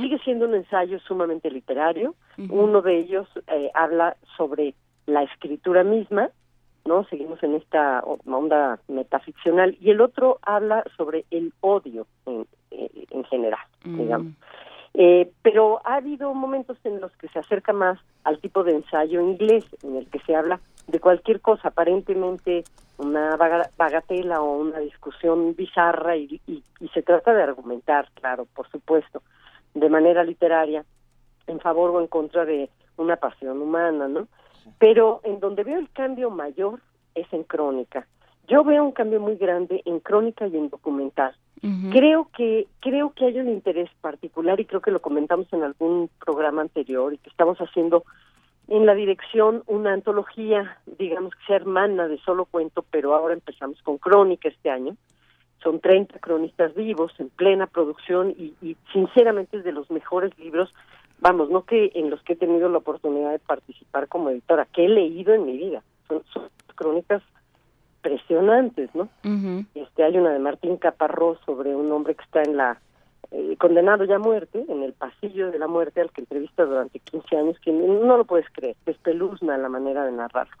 sigue 0.00 0.18
siendo 0.20 0.46
un 0.46 0.54
ensayo 0.54 0.98
sumamente 1.00 1.50
literario. 1.50 2.14
Uno 2.48 2.80
de 2.80 2.98
ellos 2.98 3.28
eh, 3.48 3.70
habla 3.74 4.16
sobre 4.36 4.74
la 5.04 5.22
escritura 5.22 5.84
misma, 5.84 6.30
¿no? 6.86 7.04
Seguimos 7.04 7.42
en 7.42 7.56
esta 7.56 8.00
onda 8.00 8.78
metaficcional. 8.88 9.76
Y 9.80 9.90
el 9.90 10.00
otro 10.00 10.38
habla 10.40 10.82
sobre 10.96 11.26
el 11.30 11.52
odio 11.60 12.06
en, 12.24 12.46
en 12.70 13.24
general, 13.24 13.60
digamos. 13.84 14.32
Eh, 14.98 15.30
pero 15.42 15.82
ha 15.84 15.96
habido 15.96 16.32
momentos 16.32 16.78
en 16.84 17.02
los 17.02 17.14
que 17.18 17.28
se 17.28 17.38
acerca 17.38 17.74
más 17.74 17.98
al 18.24 18.38
tipo 18.38 18.64
de 18.64 18.72
ensayo 18.72 19.20
inglés, 19.20 19.66
en 19.82 19.96
el 19.96 20.08
que 20.08 20.20
se 20.20 20.34
habla 20.34 20.58
de 20.86 21.00
cualquier 21.00 21.42
cosa, 21.42 21.68
aparentemente 21.68 22.64
una 22.96 23.36
bagatela 23.36 24.40
o 24.40 24.56
una 24.56 24.78
discusión 24.78 25.54
bizarra 25.54 26.16
y, 26.16 26.40
y, 26.46 26.88
se 26.94 27.02
trata 27.02 27.34
de 27.34 27.42
argumentar, 27.42 28.08
claro, 28.14 28.46
por 28.54 28.70
supuesto, 28.70 29.22
de 29.74 29.90
manera 29.90 30.24
literaria, 30.24 30.82
en 31.46 31.60
favor 31.60 31.90
o 31.90 32.00
en 32.00 32.06
contra 32.06 32.46
de 32.46 32.70
una 32.96 33.16
pasión 33.16 33.60
humana, 33.60 34.08
¿no? 34.08 34.28
Pero 34.78 35.20
en 35.24 35.40
donde 35.40 35.62
veo 35.62 35.78
el 35.78 35.90
cambio 35.90 36.30
mayor 36.30 36.80
es 37.14 37.30
en 37.34 37.44
crónica. 37.44 38.06
Yo 38.48 38.62
veo 38.64 38.84
un 38.84 38.92
cambio 38.92 39.20
muy 39.20 39.36
grande 39.36 39.82
en 39.84 40.00
crónica 40.00 40.46
y 40.46 40.56
en 40.56 40.68
documental. 40.68 41.34
Creo 41.90 42.28
que 42.36 42.68
creo 42.80 43.12
que 43.12 43.24
hay 43.24 43.40
un 43.40 43.48
interés 43.48 43.90
particular 44.00 44.60
y 44.60 44.66
creo 44.66 44.80
que 44.80 44.92
lo 44.92 45.00
comentamos 45.00 45.52
en 45.52 45.64
algún 45.64 46.08
programa 46.24 46.62
anterior 46.62 47.12
y 47.12 47.18
que 47.18 47.30
estamos 47.30 47.58
haciendo 47.58 48.04
en 48.68 48.86
la 48.86 48.94
dirección 48.94 49.64
una 49.66 49.92
antología, 49.92 50.78
digamos 50.98 51.34
que 51.34 51.46
sea 51.46 51.56
hermana 51.56 52.06
de 52.08 52.18
solo 52.18 52.44
cuento, 52.44 52.84
pero 52.90 53.14
ahora 53.14 53.34
empezamos 53.34 53.80
con 53.82 53.98
crónica 53.98 54.48
este 54.48 54.70
año, 54.70 54.96
son 55.62 55.80
30 55.80 56.18
cronistas 56.20 56.74
vivos 56.74 57.12
en 57.18 57.30
plena 57.30 57.66
producción 57.66 58.34
y, 58.38 58.54
y 58.60 58.76
sinceramente 58.92 59.56
es 59.56 59.64
de 59.64 59.72
los 59.72 59.90
mejores 59.90 60.38
libros, 60.38 60.72
vamos, 61.18 61.50
no 61.50 61.62
que 61.62 61.90
en 61.94 62.10
los 62.10 62.22
que 62.22 62.34
he 62.34 62.36
tenido 62.36 62.68
la 62.68 62.78
oportunidad 62.78 63.32
de 63.32 63.38
participar 63.38 64.06
como 64.08 64.30
editora, 64.30 64.66
que 64.66 64.84
he 64.84 64.88
leído 64.88 65.32
en 65.32 65.46
mi 65.46 65.56
vida. 65.56 65.82
Son, 66.06 66.22
son 66.32 66.48
crónicas 66.74 67.22
impresionantes, 68.06 68.94
¿no? 68.94 69.08
Este 69.74 70.04
hay 70.04 70.16
una 70.16 70.30
de 70.30 70.38
Martín 70.38 70.76
Caparrós 70.76 71.38
sobre 71.44 71.74
un 71.74 71.90
hombre 71.90 72.14
que 72.14 72.24
está 72.24 72.42
en 72.42 72.56
la 72.56 72.80
eh, 73.32 73.56
condenado 73.58 74.04
ya 74.04 74.16
a 74.16 74.20
muerte, 74.20 74.64
en 74.68 74.82
el 74.82 74.92
pasillo 74.92 75.50
de 75.50 75.58
la 75.58 75.66
muerte 75.66 76.00
al 76.00 76.10
que 76.10 76.20
entrevista 76.20 76.64
durante 76.64 77.00
15 77.00 77.36
años, 77.36 77.58
que 77.60 77.72
no 77.72 78.16
lo 78.16 78.24
puedes 78.24 78.48
creer, 78.50 78.76
es 78.86 78.96
peluzna 78.98 79.58
la 79.58 79.68
manera 79.68 80.04
de 80.04 80.12
narrarlo. 80.12 80.54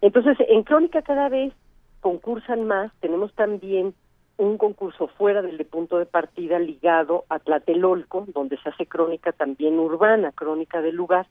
Entonces, 0.00 0.36
en 0.48 0.64
Crónica 0.64 1.02
cada 1.02 1.28
vez 1.28 1.52
concursan 2.00 2.64
más, 2.64 2.92
tenemos 3.00 3.32
también 3.34 3.94
un 4.36 4.56
concurso 4.56 5.08
fuera 5.08 5.42
del 5.42 5.58
de 5.58 5.64
punto 5.64 5.98
de 5.98 6.06
partida 6.06 6.58
ligado 6.58 7.24
a 7.28 7.38
Tlatelolco, 7.38 8.26
donde 8.34 8.56
se 8.58 8.68
hace 8.68 8.86
crónica 8.86 9.32
también 9.32 9.78
urbana, 9.78 10.32
crónica 10.32 10.80
del 10.80 10.94
lugar. 10.94 11.26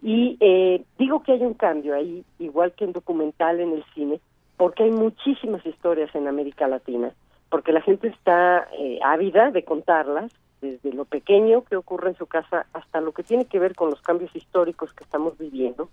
Y 0.00 0.36
eh, 0.40 0.84
digo 0.98 1.22
que 1.22 1.32
hay 1.32 1.42
un 1.42 1.54
cambio 1.54 1.94
ahí, 1.94 2.24
igual 2.38 2.72
que 2.72 2.84
en 2.84 2.92
documental 2.92 3.60
en 3.60 3.72
el 3.72 3.84
cine, 3.94 4.20
porque 4.56 4.84
hay 4.84 4.90
muchísimas 4.90 5.64
historias 5.66 6.14
en 6.14 6.28
América 6.28 6.66
Latina, 6.68 7.12
porque 7.50 7.72
la 7.72 7.80
gente 7.80 8.08
está 8.08 8.68
eh, 8.78 8.98
ávida 9.02 9.50
de 9.50 9.64
contarlas, 9.64 10.32
desde 10.60 10.92
lo 10.92 11.04
pequeño 11.04 11.64
que 11.64 11.76
ocurre 11.76 12.10
en 12.10 12.16
su 12.16 12.26
casa 12.26 12.66
hasta 12.72 13.00
lo 13.00 13.12
que 13.12 13.22
tiene 13.22 13.44
que 13.44 13.58
ver 13.58 13.74
con 13.74 13.90
los 13.90 14.00
cambios 14.00 14.34
históricos 14.34 14.92
que 14.94 15.04
estamos 15.04 15.36
viviendo, 15.38 15.88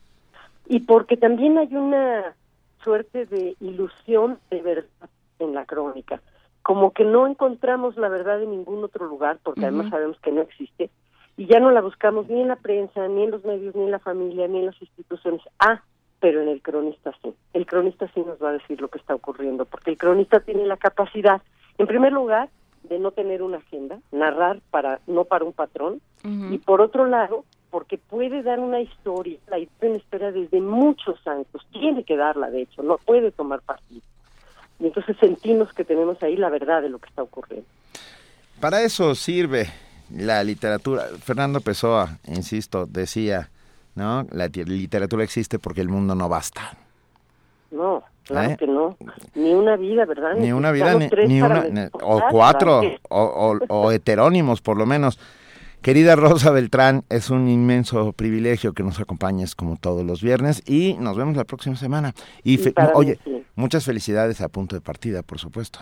y 0.68 0.80
porque 0.82 1.18
también 1.18 1.58
hay 1.58 1.76
una 1.76 2.34
suerte 2.84 3.26
de 3.26 3.56
ilusión 3.60 4.40
de 4.50 4.62
verdad 4.62 5.10
en 5.40 5.54
la 5.54 5.66
crónica, 5.66 6.22
como 6.62 6.92
que 6.92 7.04
no 7.04 7.28
encontramos 7.28 7.98
la 7.98 8.08
verdad 8.08 8.42
en 8.42 8.52
ningún 8.52 8.84
otro 8.84 9.06
lugar, 9.06 9.40
porque 9.44 9.62
además 9.62 9.90
sabemos 9.90 10.18
que 10.20 10.32
no 10.32 10.42
existe, 10.42 10.90
y 11.36 11.48
ya 11.48 11.60
no 11.60 11.72
la 11.72 11.82
buscamos 11.82 12.30
ni 12.30 12.42
en 12.42 12.48
la 12.48 12.56
prensa, 12.56 13.08
ni 13.08 13.24
en 13.24 13.32
los 13.32 13.44
medios, 13.44 13.76
ni 13.76 13.84
en 13.84 13.92
la 13.92 14.00
familia, 14.00 14.48
ni 14.48 14.60
en 14.60 14.68
las 14.68 14.82
instituciones. 14.82 15.42
Ah, 15.60 15.82
pero 16.24 16.42
en 16.42 16.48
el 16.48 16.62
cronista 16.62 17.12
sí. 17.22 17.34
El 17.52 17.66
cronista 17.66 18.10
sí 18.14 18.22
nos 18.22 18.42
va 18.42 18.52
a 18.52 18.54
decir 18.54 18.80
lo 18.80 18.88
que 18.88 18.98
está 18.98 19.14
ocurriendo, 19.14 19.66
porque 19.66 19.92
el 19.92 19.98
cronista 19.98 20.40
tiene 20.40 20.66
la 20.66 20.78
capacidad, 20.78 21.42
en 21.78 21.86
primer 21.86 22.14
lugar, 22.14 22.48
de 22.84 22.98
no 22.98 23.12
tener 23.12 23.42
una 23.42 23.58
agenda, 23.58 24.00
narrar 24.14 24.62
para 24.72 25.02
no 25.06 25.26
para 25.26 25.44
un 25.44 25.52
patrón, 25.52 26.00
y 26.24 26.60
por 26.60 26.80
otro 26.80 27.08
lado, 27.08 27.44
porque 27.70 27.98
puede 27.98 28.42
dar 28.42 28.62
una 28.62 28.80
historia, 28.80 29.38
la 29.50 29.60
historia 29.60 29.98
espera 29.98 30.32
desde 30.32 30.62
muchos 30.62 31.20
años, 31.28 31.46
tiene 31.74 32.06
que 32.06 32.16
darla 32.16 32.50
de 32.50 32.62
hecho, 32.62 32.84
no 32.84 32.98
puede 33.00 33.32
tomar 33.32 33.62
partido. 33.62 34.02
Y 34.80 34.86
entonces 34.86 35.18
sentimos 35.20 35.74
que 35.74 35.84
tenemos 35.84 36.24
ahí 36.24 36.38
la 36.38 36.50
verdad 36.50 36.82
de 36.82 36.88
lo 36.88 37.00
que 37.00 37.10
está 37.10 37.24
ocurriendo. 37.24 37.68
Para 38.62 38.82
eso 38.82 39.14
sirve 39.14 39.68
la 40.10 40.42
literatura. 40.42 41.04
Fernando 41.22 41.60
Pessoa, 41.60 42.18
insisto, 42.28 42.86
decía, 42.86 43.50
¿no? 43.96 44.26
La 44.32 44.48
literatura 44.48 45.24
existe 45.24 45.60
porque 45.60 45.82
el 45.82 45.90
mundo 45.90 46.16
no 46.16 46.30
basta. 46.30 46.78
No, 47.72 48.04
claro 48.26 48.52
¿Eh? 48.52 48.58
que 48.58 48.68
no. 48.68 48.98
Ni 49.36 49.54
una 49.54 49.76
vida, 49.76 50.06
¿verdad? 50.06 50.36
Ni 50.38 50.52
una 50.52 50.72
vida, 50.72 50.96
ni, 50.96 51.42
una, 51.42 51.90
o 51.94 52.22
cuatro, 52.30 52.82
o, 53.10 53.58
o, 53.68 53.92
heterónimos 53.92 54.62
por 54.62 54.78
lo 54.78 54.86
menos. 54.86 55.20
Querida 55.82 56.16
Rosa 56.16 56.52
Beltrán, 56.52 57.04
es 57.10 57.30
un 57.30 57.50
inmenso 57.50 58.14
privilegio 58.14 58.72
que 58.72 58.84
nos 58.84 59.02
acompañes 59.02 59.54
como 59.54 59.76
todos 59.76 60.06
los 60.06 60.22
viernes 60.22 60.64
y 60.66 60.94
nos 60.94 61.18
vemos 61.18 61.36
la 61.36 61.44
próxima 61.44 61.76
semana. 61.76 62.14
Y, 62.42 62.58
oye, 62.94 63.20
muchas 63.56 63.84
felicidades 63.84 64.40
a 64.40 64.48
punto 64.48 64.78
de 64.78 64.82
partida, 64.82 65.24
por 65.24 65.40
supuesto. 65.40 65.80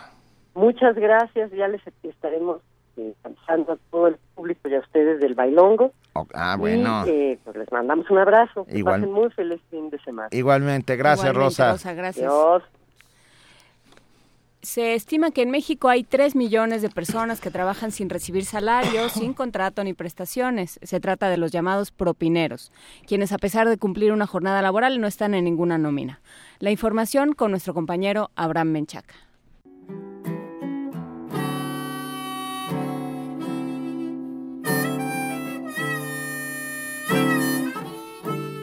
Muchas 0.54 0.96
gracias, 0.96 1.52
ya 1.52 1.68
les 1.68 1.80
estaremos 2.02 2.60
eh, 2.96 3.14
a 3.24 3.56
todo 3.90 4.08
el 4.08 4.16
público 4.34 4.68
y 4.68 4.74
a 4.74 4.80
ustedes 4.80 5.20
del 5.20 5.34
Bailongo. 5.34 5.92
Ah, 6.34 6.56
bueno. 6.58 7.06
Y, 7.06 7.10
eh, 7.10 7.38
pues 7.44 7.56
les 7.56 7.70
mandamos 7.72 8.10
un 8.10 8.18
abrazo. 8.18 8.64
Que 8.64 8.78
Igual, 8.78 9.00
pasen 9.00 9.12
muy 9.12 9.30
feliz 9.30 9.60
fin 9.70 9.90
de 9.90 9.98
semana. 10.00 10.28
Igualmente, 10.30 10.96
gracias 10.96 11.34
Rosa. 11.34 11.72
Rosa. 11.72 11.92
Gracias. 11.94 12.32
Se 14.62 14.94
estima 14.94 15.32
que 15.32 15.42
en 15.42 15.50
México 15.50 15.88
hay 15.88 16.04
3 16.04 16.36
millones 16.36 16.82
de 16.82 16.88
personas 16.88 17.40
que 17.40 17.50
trabajan 17.50 17.90
sin 17.90 18.08
recibir 18.08 18.44
salario, 18.44 19.08
sin 19.08 19.34
contrato 19.34 19.82
ni 19.82 19.92
prestaciones. 19.92 20.78
Se 20.82 21.00
trata 21.00 21.28
de 21.28 21.36
los 21.36 21.50
llamados 21.50 21.90
propineros, 21.90 22.70
quienes 23.04 23.32
a 23.32 23.38
pesar 23.38 23.68
de 23.68 23.76
cumplir 23.76 24.12
una 24.12 24.28
jornada 24.28 24.62
laboral 24.62 25.00
no 25.00 25.08
están 25.08 25.34
en 25.34 25.44
ninguna 25.44 25.78
nómina. 25.78 26.20
La 26.60 26.70
información 26.70 27.32
con 27.32 27.50
nuestro 27.50 27.74
compañero 27.74 28.30
Abraham 28.36 28.68
Menchaca. 28.68 29.14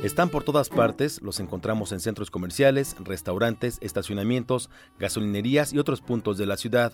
Están 0.04 0.30
por 0.30 0.46
todas 0.46 0.70
partes, 0.70 1.22
los 1.22 1.42
encontramos 1.42 1.92
en 1.92 2.00
centros 2.00 2.32
comerciales, 2.32 2.96
restaurantes, 3.04 3.80
estacionamientos, 3.82 4.70
gasolinerías 4.98 5.74
y 5.74 5.78
otros 5.78 6.00
puntos 6.00 6.38
de 6.38 6.46
la 6.46 6.56
ciudad. 6.56 6.94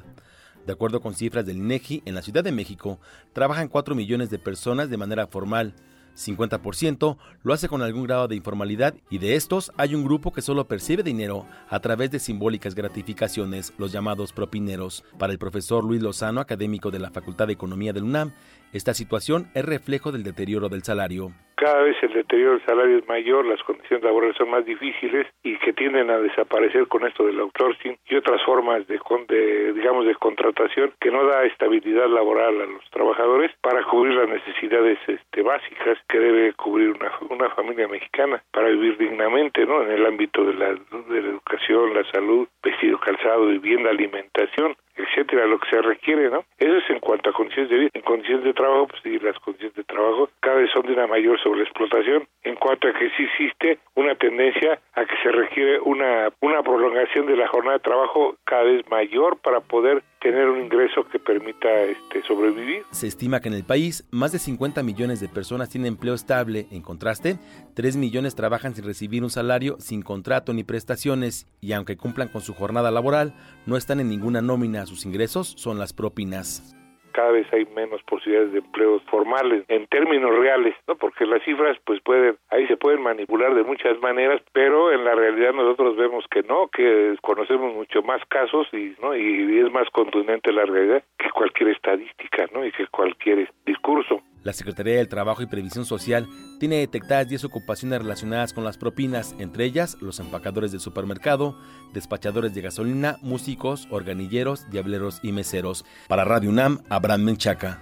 De 0.65 0.73
acuerdo 0.73 1.01
con 1.01 1.13
cifras 1.13 1.45
del 1.45 1.57
INEGI, 1.57 2.01
en 2.05 2.15
la 2.15 2.23
Ciudad 2.23 2.43
de 2.43 2.51
México 2.51 2.99
trabajan 3.31 3.67
4 3.67 3.93
millones 3.93 4.31
de 4.31 4.39
personas 4.39 4.89
de 4.89 4.97
manera 4.97 5.27
formal, 5.27 5.75
50% 6.15 7.17
lo 7.43 7.53
hace 7.53 7.67
con 7.67 7.81
algún 7.81 8.05
grado 8.05 8.27
de 8.27 8.35
informalidad 8.35 8.95
y 9.09 9.17
de 9.17 9.35
estos 9.35 9.71
hay 9.77 9.95
un 9.95 10.03
grupo 10.03 10.31
que 10.31 10.41
solo 10.41 10.67
percibe 10.67 11.03
dinero 11.03 11.45
a 11.69 11.79
través 11.79 12.09
de 12.11 12.19
simbólicas 12.19 12.73
gratificaciones, 12.73 13.73
los 13.77 13.91
llamados 13.91 14.31
propineros. 14.31 15.03
Para 15.19 15.33
el 15.33 15.39
profesor 15.39 15.83
Luis 15.83 16.01
Lozano, 16.01 16.41
académico 16.41 16.89
de 16.89 16.99
la 16.99 17.11
Facultad 17.11 17.47
de 17.47 17.53
Economía 17.53 17.93
del 17.93 18.03
UNAM, 18.03 18.33
esta 18.75 18.93
situación 18.93 19.47
es 19.55 19.63
reflejo 19.63 20.11
del 20.11 20.23
deterioro 20.23 20.67
del 20.67 20.83
salario. 20.83 21.31
Cada 21.55 21.81
vez 21.83 21.95
el 22.03 22.11
deterioro 22.11 22.57
del 22.57 22.65
salario 22.65 22.97
es 22.97 23.07
mayor, 23.07 23.45
las 23.45 23.63
condiciones 23.63 24.03
laborales 24.03 24.35
son 24.35 24.49
más 24.49 24.65
difíciles 24.65 25.27
y 25.43 25.57
que 25.59 25.71
tienden 25.71 26.09
a 26.09 26.17
desaparecer 26.17 26.85
con 26.87 27.07
esto 27.07 27.25
del 27.25 27.39
outsourcing 27.39 27.97
y 28.09 28.15
otras 28.15 28.43
formas 28.43 28.85
de, 28.87 28.99
de 29.29 29.71
digamos 29.71 30.05
de 30.05 30.15
contratación 30.15 30.91
que 30.99 31.09
no 31.09 31.25
da 31.25 31.45
estabilidad 31.45 32.09
laboral 32.09 32.59
a 32.59 32.65
los 32.65 32.83
trabajadores 32.91 33.51
para 33.61 33.81
cubrir 33.85 34.15
las 34.15 34.27
necesidades 34.27 34.99
este, 35.07 35.41
básicas 35.41 35.97
que 36.09 36.19
debe 36.19 36.53
cubrir 36.53 36.89
una, 36.89 37.13
una 37.29 37.49
familia 37.51 37.87
mexicana 37.87 38.43
para 38.51 38.67
vivir 38.67 38.97
dignamente, 38.97 39.65
¿no? 39.65 39.83
En 39.83 39.91
el 39.91 40.05
ámbito 40.05 40.43
de 40.43 40.53
la, 40.53 40.73
de 40.73 41.21
la 41.21 41.29
educación, 41.29 41.93
la 41.93 42.03
salud, 42.11 42.45
vestido, 42.61 42.99
calzado, 42.99 43.47
vivienda, 43.47 43.91
alimentación 43.91 44.75
etcétera, 44.95 45.45
lo 45.45 45.59
que 45.59 45.69
se 45.69 45.81
requiere, 45.81 46.29
¿no? 46.29 46.45
Eso 46.57 46.77
es 46.77 46.89
en 46.89 46.99
cuanto 46.99 47.29
a 47.29 47.33
condiciones 47.33 47.69
de 47.69 47.77
vida. 47.77 47.89
En 47.93 48.01
condiciones 48.01 48.45
de 48.45 48.53
trabajo, 48.53 48.87
pues 48.87 49.01
sí, 49.03 49.19
las 49.19 49.37
condiciones 49.39 49.75
de 49.75 49.83
trabajo 49.83 50.29
cada 50.39 50.57
vez 50.57 50.69
son 50.71 50.85
de 50.85 50.93
una 50.93 51.07
mayor 51.07 51.39
sobreexplotación. 51.41 52.27
En 52.43 52.55
cuanto 52.55 52.87
a 52.87 52.93
que 52.93 53.09
sí 53.17 53.23
existe 53.23 53.79
una 53.95 54.15
tendencia 54.15 54.79
a 54.93 55.05
que 55.05 55.15
se 55.23 55.31
requiere 55.31 55.79
una, 55.81 56.29
una 56.41 56.61
prolongación 56.63 57.25
de 57.25 57.35
la 57.35 57.47
jornada 57.47 57.77
de 57.77 57.83
trabajo 57.83 58.35
cada 58.45 58.63
vez 58.63 58.87
mayor 58.89 59.37
para 59.41 59.59
poder 59.59 60.03
tener 60.21 60.47
un 60.49 60.63
ingreso 60.63 61.07
que 61.11 61.19
permita 61.19 61.69
este, 61.83 62.23
sobrevivir. 62.23 62.83
Se 62.91 63.07
estima 63.07 63.41
que 63.41 63.49
en 63.49 63.53
el 63.53 63.63
país 63.63 64.07
más 64.11 64.31
de 64.31 64.39
50 64.39 64.81
millones 64.81 65.19
de 65.19 65.27
personas 65.27 65.69
tienen 65.69 65.93
empleo 65.93 66.15
estable. 66.15 66.65
En 66.71 66.81
contraste, 66.81 67.37
3 67.75 67.97
millones 67.97 68.35
trabajan 68.35 68.73
sin 68.73 68.85
recibir 68.85 69.23
un 69.23 69.29
salario, 69.29 69.75
sin 69.79 70.01
contrato 70.01 70.53
ni 70.53 70.63
prestaciones, 70.63 71.47
y 71.61 71.73
aunque 71.73 71.97
cumplan 71.97 72.29
con 72.29 72.41
su 72.41 72.53
jornada 72.53 72.89
laboral, 72.91 73.33
no 73.65 73.77
están 73.77 73.99
en 73.99 74.09
ninguna 74.09 74.41
nómina. 74.41 74.84
Sus 74.85 75.05
ingresos 75.05 75.55
son 75.57 75.79
las 75.79 75.93
propinas 75.93 76.75
cada 77.15 77.31
vez 77.31 77.47
hay 77.53 77.65
menos 77.73 78.03
posibilidades 78.03 78.51
de 78.51 78.59
empleos 78.59 79.01
formales 79.03 79.63
en 79.69 79.87
términos 79.87 80.37
reales, 80.37 80.75
¿no? 80.85 80.95
Porque 80.97 81.25
las 81.25 81.41
cifras 81.43 81.77
pues 81.85 82.01
pueden 82.01 82.35
ahí 82.49 82.67
se 82.67 82.75
pueden 82.75 83.01
manipular 83.01 83.55
de 83.55 83.63
muchas 83.63 83.97
maneras, 84.01 84.41
pero 84.51 84.91
en 84.91 85.05
la 85.05 85.15
realidad 85.15 85.53
nosotros 85.53 85.95
vemos 85.95 86.25
que 86.29 86.43
no, 86.43 86.67
que 86.67 87.15
conocemos 87.21 87.73
mucho 87.73 88.03
más 88.03 88.21
casos 88.27 88.67
y 88.73 88.95
no 89.01 89.15
y 89.15 89.59
es 89.59 89.71
más 89.71 89.89
contundente 89.91 90.51
la 90.51 90.65
realidad 90.65 91.03
que 91.17 91.29
cualquier 91.29 91.69
estadística, 91.69 92.47
¿no? 92.53 92.65
Y 92.65 92.73
que 92.73 92.85
cualquier 92.87 93.49
discurso. 93.65 94.21
La 94.45 94.53
Secretaría 94.53 94.97
del 94.97 95.07
Trabajo 95.07 95.41
y 95.41 95.47
Previsión 95.47 95.85
Social 95.85 96.29
tiene 96.59 96.75
detectadas 96.75 97.27
10 97.27 97.45
ocupaciones 97.45 97.97
relacionadas 97.97 98.53
con 98.53 98.63
las 98.63 98.77
propinas, 98.77 99.33
entre 99.39 99.65
ellas 99.65 99.97
los 100.01 100.19
empacadores 100.19 100.71
de 100.71 100.77
supermercado, 100.77 101.57
despachadores 101.93 102.53
de 102.53 102.61
gasolina, 102.61 103.17
músicos, 103.23 103.87
organilleros, 103.89 104.69
diableros 104.69 105.19
y 105.23 105.31
meseros. 105.31 105.83
Para 106.07 106.25
Radio 106.25 106.51
UNAM, 106.51 106.83
Abraham 106.89 107.21
Menchaca. 107.23 107.81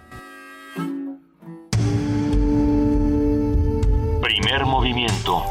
Primer 4.21 4.65
movimiento. 4.65 5.43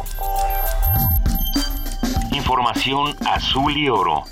Información 2.33 3.15
azul 3.27 3.77
y 3.77 3.91
oro. 3.91 4.25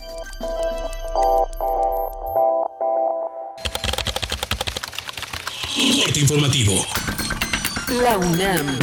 Informativo. 5.81 6.85
La 8.03 8.19
UNAM. 8.19 8.79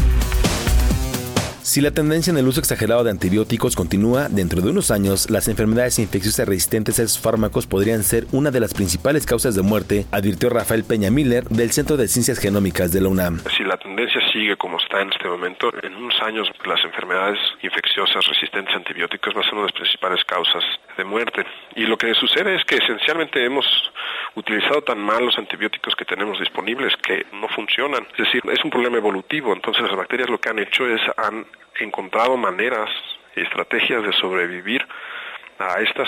Si 1.61 1.81
la 1.81 1.91
tendencia 1.91 2.31
en 2.31 2.37
el 2.37 2.47
uso 2.47 2.59
exagerado 2.59 3.03
de 3.03 3.11
antibióticos 3.11 3.75
continúa, 3.75 4.29
dentro 4.29 4.61
de 4.61 4.71
unos 4.71 4.89
años, 4.89 5.29
las 5.29 5.47
enfermedades 5.47 5.99
infecciosas 5.99 6.47
resistentes 6.47 6.97
a 6.97 7.03
esos 7.03 7.19
fármacos 7.19 7.67
podrían 7.67 8.03
ser 8.03 8.25
una 8.31 8.51
de 8.51 8.59
las 8.59 8.73
principales 8.73 9.25
causas 9.25 9.53
de 9.53 9.61
muerte, 9.61 10.05
advirtió 10.11 10.49
Rafael 10.49 10.85
Peña 10.85 11.11
Miller 11.11 11.43
del 11.49 11.71
Centro 11.71 11.97
de 11.97 12.07
Ciencias 12.07 12.39
Genómicas 12.39 12.91
de 12.91 13.01
la 13.01 13.09
UNAM. 13.09 13.41
Si 13.55 13.63
la 13.63 13.77
tendencia 13.77 14.21
sigue 14.31 14.55
como 14.55 14.77
está 14.79 15.01
en 15.01 15.11
este 15.11 15.27
momento, 15.27 15.71
en 15.83 15.93
unos 15.93 16.19
años 16.21 16.49
las 16.65 16.83
enfermedades 16.83 17.37
infecciosas 17.61 18.25
resistentes 18.25 18.73
a 18.73 18.77
antibióticos 18.77 19.35
va 19.35 19.41
a 19.41 19.43
ser 19.43 19.53
una 19.53 19.63
de 19.63 19.67
las 19.67 19.79
principales 19.79 20.23
causas 20.23 20.63
de 20.97 21.03
muerte. 21.03 21.45
Y 21.75 21.85
lo 21.85 21.97
que 21.97 22.13
sucede 22.15 22.55
es 22.55 22.63
que 22.65 22.77
esencialmente 22.77 23.43
hemos 23.45 23.65
utilizado 24.38 24.83
tan 24.83 24.99
mal 24.99 25.25
los 25.25 25.38
antibióticos 25.38 25.95
que 25.95 26.05
tenemos 26.05 26.39
disponibles 26.39 26.95
que 26.97 27.25
no 27.33 27.47
funcionan. 27.49 28.07
Es 28.11 28.25
decir, 28.25 28.41
es 28.51 28.63
un 28.63 28.69
problema 28.69 28.97
evolutivo. 28.97 29.51
Entonces 29.51 29.83
las 29.83 29.95
bacterias 29.95 30.29
lo 30.29 30.39
que 30.39 30.49
han 30.49 30.59
hecho 30.59 30.88
es 30.88 31.01
han 31.17 31.45
encontrado 31.79 32.38
maneras 32.38 32.89
y 33.35 33.41
estrategias 33.41 34.03
de 34.03 34.13
sobrevivir 34.13 34.85
a 35.57 35.81
estas 35.81 36.07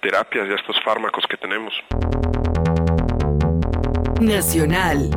terapias 0.00 0.48
y 0.48 0.52
a 0.52 0.56
estos 0.56 0.80
fármacos 0.82 1.26
que 1.26 1.36
tenemos. 1.36 1.74
Nacional. 4.20 5.10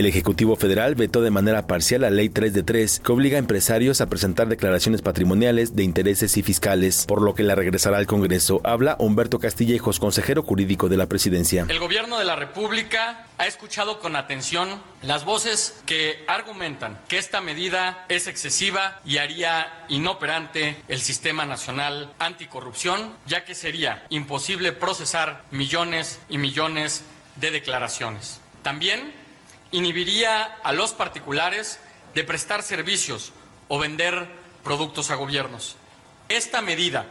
El 0.00 0.06
Ejecutivo 0.06 0.56
Federal 0.56 0.94
vetó 0.94 1.20
de 1.20 1.30
manera 1.30 1.66
parcial 1.66 2.00
la 2.00 2.08
Ley 2.08 2.30
3 2.30 2.54
de 2.54 2.62
3, 2.62 3.00
que 3.00 3.12
obliga 3.12 3.36
a 3.36 3.38
empresarios 3.38 4.00
a 4.00 4.08
presentar 4.08 4.48
declaraciones 4.48 5.02
patrimoniales 5.02 5.76
de 5.76 5.82
intereses 5.82 6.38
y 6.38 6.42
fiscales, 6.42 7.04
por 7.06 7.20
lo 7.20 7.34
que 7.34 7.42
la 7.42 7.54
regresará 7.54 7.98
al 7.98 8.06
Congreso. 8.06 8.62
Habla 8.64 8.96
Humberto 8.98 9.38
Castillejos, 9.38 10.00
consejero 10.00 10.42
jurídico 10.42 10.88
de 10.88 10.96
la 10.96 11.04
presidencia. 11.04 11.66
El 11.68 11.78
gobierno 11.78 12.18
de 12.18 12.24
la 12.24 12.34
República 12.34 13.26
ha 13.36 13.46
escuchado 13.46 14.00
con 14.00 14.16
atención 14.16 14.70
las 15.02 15.26
voces 15.26 15.78
que 15.84 16.24
argumentan 16.26 16.98
que 17.06 17.18
esta 17.18 17.42
medida 17.42 18.06
es 18.08 18.26
excesiva 18.26 19.02
y 19.04 19.18
haría 19.18 19.84
inoperante 19.90 20.78
el 20.88 21.02
Sistema 21.02 21.44
Nacional 21.44 22.10
Anticorrupción, 22.18 23.12
ya 23.26 23.44
que 23.44 23.54
sería 23.54 24.06
imposible 24.08 24.72
procesar 24.72 25.44
millones 25.50 26.20
y 26.30 26.38
millones 26.38 27.04
de 27.36 27.50
declaraciones. 27.50 28.40
También 28.62 29.19
inhibiría 29.72 30.56
a 30.62 30.72
los 30.72 30.92
particulares 30.92 31.80
de 32.14 32.24
prestar 32.24 32.62
servicios 32.62 33.32
o 33.68 33.78
vender 33.78 34.28
productos 34.64 35.10
a 35.10 35.14
gobiernos. 35.14 35.76
Esta 36.28 36.60
medida 36.60 37.06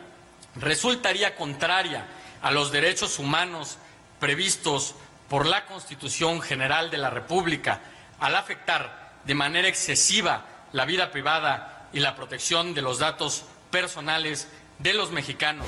resultaría 0.55 1.35
contraria 1.35 2.07
a 2.41 2.51
los 2.51 2.71
derechos 2.71 3.19
humanos 3.19 3.77
previstos 4.19 4.95
por 5.29 5.45
la 5.45 5.65
Constitución 5.65 6.41
General 6.41 6.89
de 6.89 6.97
la 6.97 7.09
República 7.09 7.81
al 8.19 8.35
afectar 8.35 9.13
de 9.23 9.35
manera 9.35 9.67
excesiva 9.67 10.45
la 10.73 10.85
vida 10.85 11.11
privada 11.11 11.87
y 11.93 11.99
la 11.99 12.15
protección 12.15 12.73
de 12.73 12.81
los 12.81 12.99
datos 12.99 13.43
personales 13.71 14.47
de 14.79 14.93
los 14.93 15.11
mexicanos. 15.11 15.67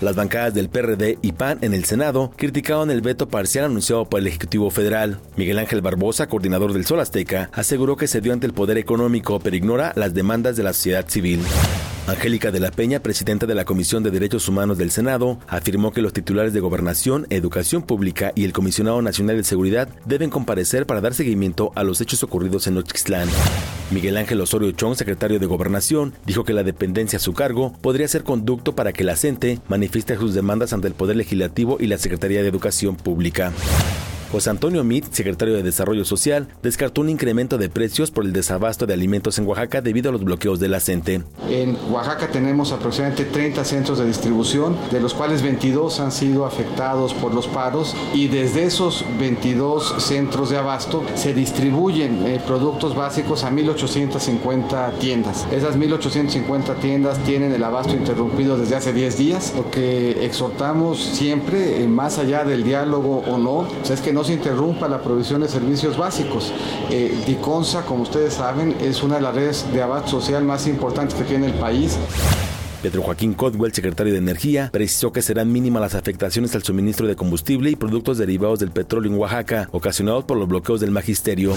Las 0.00 0.14
bancadas 0.14 0.54
del 0.54 0.68
PRD 0.68 1.18
y 1.22 1.32
PAN 1.32 1.58
en 1.60 1.74
el 1.74 1.84
Senado 1.84 2.30
criticaron 2.36 2.90
el 2.92 3.00
veto 3.00 3.28
parcial 3.28 3.64
anunciado 3.64 4.04
por 4.04 4.20
el 4.20 4.28
Ejecutivo 4.28 4.70
Federal. 4.70 5.18
Miguel 5.36 5.58
Ángel 5.58 5.80
Barbosa, 5.80 6.28
coordinador 6.28 6.72
del 6.72 6.86
Sol 6.86 7.00
Azteca, 7.00 7.50
aseguró 7.52 7.96
que 7.96 8.06
se 8.06 8.20
dio 8.20 8.32
ante 8.32 8.46
el 8.46 8.52
poder 8.52 8.78
económico, 8.78 9.40
pero 9.40 9.56
ignora 9.56 9.92
las 9.96 10.14
demandas 10.14 10.56
de 10.56 10.62
la 10.62 10.72
sociedad 10.72 11.08
civil. 11.08 11.40
Angélica 12.08 12.50
de 12.50 12.58
la 12.58 12.70
Peña, 12.70 13.00
presidenta 13.00 13.44
de 13.44 13.54
la 13.54 13.66
Comisión 13.66 14.02
de 14.02 14.10
Derechos 14.10 14.48
Humanos 14.48 14.78
del 14.78 14.90
Senado, 14.90 15.38
afirmó 15.46 15.92
que 15.92 16.00
los 16.00 16.14
titulares 16.14 16.54
de 16.54 16.60
Gobernación, 16.60 17.26
Educación 17.28 17.82
Pública 17.82 18.32
y 18.34 18.44
el 18.44 18.54
Comisionado 18.54 19.02
Nacional 19.02 19.36
de 19.36 19.44
Seguridad 19.44 19.90
deben 20.06 20.30
comparecer 20.30 20.86
para 20.86 21.02
dar 21.02 21.12
seguimiento 21.12 21.70
a 21.74 21.84
los 21.84 22.00
hechos 22.00 22.22
ocurridos 22.22 22.66
en 22.66 22.76
Nochixtlán. 22.76 23.28
Miguel 23.90 24.16
Ángel 24.16 24.40
Osorio 24.40 24.72
Chong, 24.72 24.96
secretario 24.96 25.38
de 25.38 25.44
Gobernación, 25.44 26.14
dijo 26.24 26.44
que 26.44 26.54
la 26.54 26.62
dependencia 26.62 27.18
a 27.18 27.20
su 27.20 27.34
cargo 27.34 27.74
podría 27.82 28.08
ser 28.08 28.24
conducto 28.24 28.74
para 28.74 28.94
que 28.94 29.04
la 29.04 29.14
CENTE 29.14 29.60
manifieste 29.68 30.16
sus 30.16 30.32
demandas 30.32 30.72
ante 30.72 30.88
el 30.88 30.94
Poder 30.94 31.16
Legislativo 31.16 31.76
y 31.78 31.88
la 31.88 31.98
Secretaría 31.98 32.40
de 32.40 32.48
Educación 32.48 32.96
Pública. 32.96 33.52
José 34.30 34.50
Antonio 34.50 34.84
Mit, 34.84 35.06
secretario 35.10 35.54
de 35.54 35.62
Desarrollo 35.62 36.04
Social, 36.04 36.48
descartó 36.62 37.00
un 37.00 37.08
incremento 37.08 37.56
de 37.56 37.70
precios 37.70 38.10
por 38.10 38.24
el 38.24 38.32
desabasto 38.32 38.86
de 38.86 38.92
alimentos 38.92 39.38
en 39.38 39.46
Oaxaca 39.46 39.80
debido 39.80 40.10
a 40.10 40.12
los 40.12 40.22
bloqueos 40.22 40.60
de 40.60 40.68
la 40.68 40.80
CENTE. 40.80 41.22
En 41.48 41.76
Oaxaca 41.90 42.28
tenemos 42.28 42.72
aproximadamente 42.72 43.24
30 43.24 43.64
centros 43.64 43.98
de 43.98 44.04
distribución, 44.04 44.76
de 44.90 45.00
los 45.00 45.14
cuales 45.14 45.40
22 45.40 46.00
han 46.00 46.12
sido 46.12 46.44
afectados 46.44 47.14
por 47.14 47.34
los 47.34 47.46
paros 47.46 47.96
y 48.14 48.28
desde 48.28 48.64
esos 48.64 49.04
22 49.18 49.94
centros 49.98 50.50
de 50.50 50.58
abasto 50.58 51.02
se 51.14 51.32
distribuyen 51.32 52.26
eh, 52.26 52.40
productos 52.46 52.94
básicos 52.94 53.44
a 53.44 53.50
1.850 53.50 54.98
tiendas. 54.98 55.46
Esas 55.50 55.78
1.850 55.78 56.76
tiendas 56.80 57.18
tienen 57.24 57.52
el 57.52 57.64
abasto 57.64 57.94
interrumpido 57.94 58.58
desde 58.58 58.76
hace 58.76 58.92
10 58.92 59.16
días. 59.16 59.54
Lo 59.56 59.70
que 59.70 60.24
exhortamos 60.24 61.02
siempre, 61.02 61.82
eh, 61.82 61.88
más 61.88 62.18
allá 62.18 62.44
del 62.44 62.62
diálogo 62.62 63.24
o 63.26 63.38
no, 63.38 63.66
es 63.88 64.00
que 64.02 64.12
no 64.12 64.17
se 64.24 64.34
interrumpa 64.34 64.88
la 64.88 65.00
provisión 65.00 65.40
de 65.40 65.48
servicios 65.48 65.96
básicos. 65.96 66.52
Eh, 66.90 67.14
Diconsa, 67.26 67.84
como 67.84 68.02
ustedes 68.02 68.34
saben, 68.34 68.76
es 68.80 69.02
una 69.02 69.16
de 69.16 69.22
las 69.22 69.34
redes 69.34 69.66
de 69.72 69.82
abasto 69.82 70.20
social 70.20 70.44
más 70.44 70.66
importantes 70.66 71.14
que 71.16 71.24
tiene 71.24 71.46
el 71.46 71.54
país. 71.54 71.96
Pedro 72.82 73.02
Joaquín 73.02 73.34
Codwell, 73.34 73.72
secretario 73.72 74.12
de 74.12 74.20
Energía, 74.20 74.70
precisó 74.72 75.12
que 75.12 75.22
serán 75.22 75.50
mínimas 75.50 75.82
las 75.82 75.94
afectaciones 75.94 76.54
al 76.54 76.62
suministro 76.62 77.08
de 77.08 77.16
combustible 77.16 77.70
y 77.70 77.76
productos 77.76 78.18
derivados 78.18 78.60
del 78.60 78.70
petróleo 78.70 79.10
en 79.10 79.18
Oaxaca, 79.18 79.68
ocasionados 79.72 80.24
por 80.24 80.36
los 80.36 80.48
bloqueos 80.48 80.80
del 80.80 80.92
magisterio. 80.92 81.54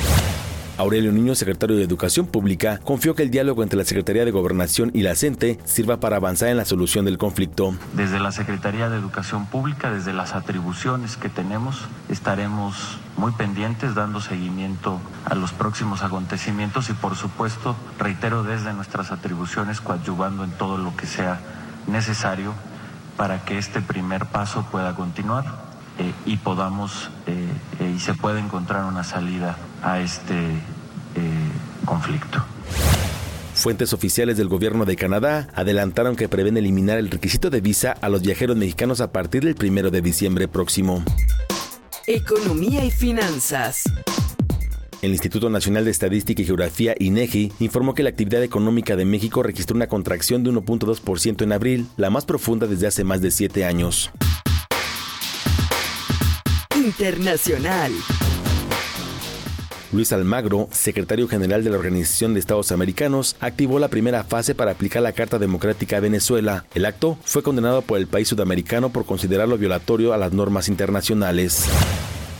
Aurelio 0.81 1.11
Niño, 1.11 1.35
secretario 1.35 1.75
de 1.75 1.83
Educación 1.83 2.25
Pública, 2.25 2.79
confió 2.83 3.13
que 3.13 3.21
el 3.21 3.29
diálogo 3.29 3.61
entre 3.61 3.77
la 3.77 3.85
Secretaría 3.85 4.25
de 4.25 4.31
Gobernación 4.31 4.89
y 4.95 5.03
la 5.03 5.13
CENTE 5.13 5.59
sirva 5.63 5.99
para 5.99 6.15
avanzar 6.15 6.49
en 6.49 6.57
la 6.57 6.65
solución 6.65 7.05
del 7.05 7.19
conflicto. 7.19 7.75
Desde 7.93 8.19
la 8.19 8.31
Secretaría 8.31 8.89
de 8.89 8.97
Educación 8.97 9.45
Pública, 9.45 9.91
desde 9.91 10.11
las 10.11 10.33
atribuciones 10.33 11.17
que 11.17 11.29
tenemos, 11.29 11.85
estaremos 12.09 12.97
muy 13.15 13.31
pendientes 13.31 13.93
dando 13.93 14.21
seguimiento 14.21 14.99
a 15.25 15.35
los 15.35 15.51
próximos 15.51 16.01
acontecimientos 16.01 16.89
y 16.89 16.93
por 16.93 17.15
supuesto, 17.15 17.75
reitero 17.99 18.41
desde 18.41 18.73
nuestras 18.73 19.11
atribuciones, 19.11 19.81
coadyuvando 19.81 20.43
en 20.43 20.51
todo 20.51 20.79
lo 20.79 20.95
que 20.95 21.05
sea 21.05 21.39
necesario 21.85 22.55
para 23.17 23.45
que 23.45 23.59
este 23.59 23.81
primer 23.81 24.25
paso 24.25 24.65
pueda 24.71 24.95
continuar 24.95 25.70
eh, 25.99 26.13
y 26.25 26.37
podamos 26.37 27.09
eh, 27.27 27.47
eh, 27.79 27.93
y 27.95 27.99
se 27.99 28.13
pueda 28.13 28.39
encontrar 28.39 28.85
una 28.85 29.03
salida 29.03 29.57
a 29.83 29.99
este 29.99 30.35
conflicto. 31.85 32.43
Fuentes 33.53 33.91
oficiales 33.91 34.37
del 34.37 34.47
gobierno 34.47 34.85
de 34.85 34.95
Canadá 34.95 35.49
adelantaron 35.53 36.15
que 36.15 36.29
prevén 36.29 36.55
eliminar 36.55 36.97
el 36.97 37.11
requisito 37.11 37.49
de 37.49 37.59
visa 37.59 37.91
a 37.91 38.07
los 38.07 38.21
viajeros 38.21 38.55
mexicanos 38.55 39.01
a 39.01 39.11
partir 39.11 39.43
del 39.43 39.55
primero 39.55 39.91
de 39.91 40.01
diciembre 40.01 40.47
próximo. 40.47 41.03
Economía 42.07 42.85
y 42.85 42.91
finanzas. 42.91 43.83
El 45.01 45.11
Instituto 45.11 45.49
Nacional 45.49 45.83
de 45.83 45.91
Estadística 45.91 46.41
y 46.41 46.45
Geografía, 46.45 46.95
INEGI, 46.97 47.51
informó 47.59 47.93
que 47.93 48.03
la 48.03 48.09
actividad 48.09 48.43
económica 48.43 48.95
de 48.95 49.03
México 49.03 49.43
registró 49.43 49.75
una 49.75 49.87
contracción 49.87 50.43
de 50.43 50.51
1.2% 50.51 51.41
en 51.41 51.51
abril, 51.51 51.87
la 51.97 52.09
más 52.09 52.25
profunda 52.25 52.67
desde 52.67 52.87
hace 52.87 53.03
más 53.03 53.19
de 53.19 53.31
siete 53.31 53.65
años. 53.65 54.11
Internacional. 56.91 57.93
Luis 59.93 60.11
Almagro, 60.11 60.67
secretario 60.71 61.25
general 61.29 61.63
de 61.63 61.69
la 61.69 61.77
Organización 61.77 62.33
de 62.33 62.41
Estados 62.41 62.73
Americanos, 62.73 63.37
activó 63.39 63.79
la 63.79 63.87
primera 63.87 64.25
fase 64.25 64.55
para 64.55 64.71
aplicar 64.71 65.01
la 65.01 65.13
Carta 65.13 65.39
Democrática 65.39 65.97
a 65.97 65.99
Venezuela. 66.01 66.65
El 66.75 66.85
acto 66.85 67.17
fue 67.23 67.43
condenado 67.43 67.81
por 67.81 67.97
el 67.97 68.07
país 68.07 68.27
sudamericano 68.27 68.89
por 68.89 69.05
considerarlo 69.05 69.57
violatorio 69.57 70.13
a 70.13 70.17
las 70.17 70.33
normas 70.33 70.67
internacionales. 70.67 71.65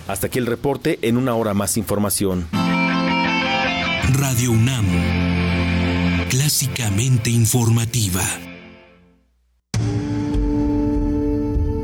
Hasta 0.09 0.27
aquí 0.27 0.37
el 0.37 0.47
reporte, 0.47 0.99
en 1.01 1.15
una 1.15 1.33
hora 1.35 1.53
más 1.53 1.77
información. 1.77 2.49
Radio 4.11 4.51
UNAM, 4.51 4.85
clásicamente 6.29 7.29
informativa. 7.29 8.21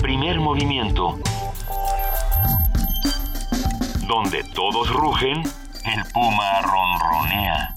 Primer 0.01 0.39
movimiento 0.41 1.18
donde 4.08 4.43
todos 4.55 4.89
rugen, 4.89 5.43
el 5.84 6.03
puma 6.14 6.62
ronronea. 6.62 7.76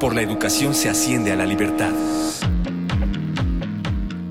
Por 0.00 0.14
la 0.14 0.22
educación 0.22 0.74
se 0.74 0.88
asciende 0.88 1.32
a 1.32 1.36
la 1.36 1.44
libertad. 1.44 1.90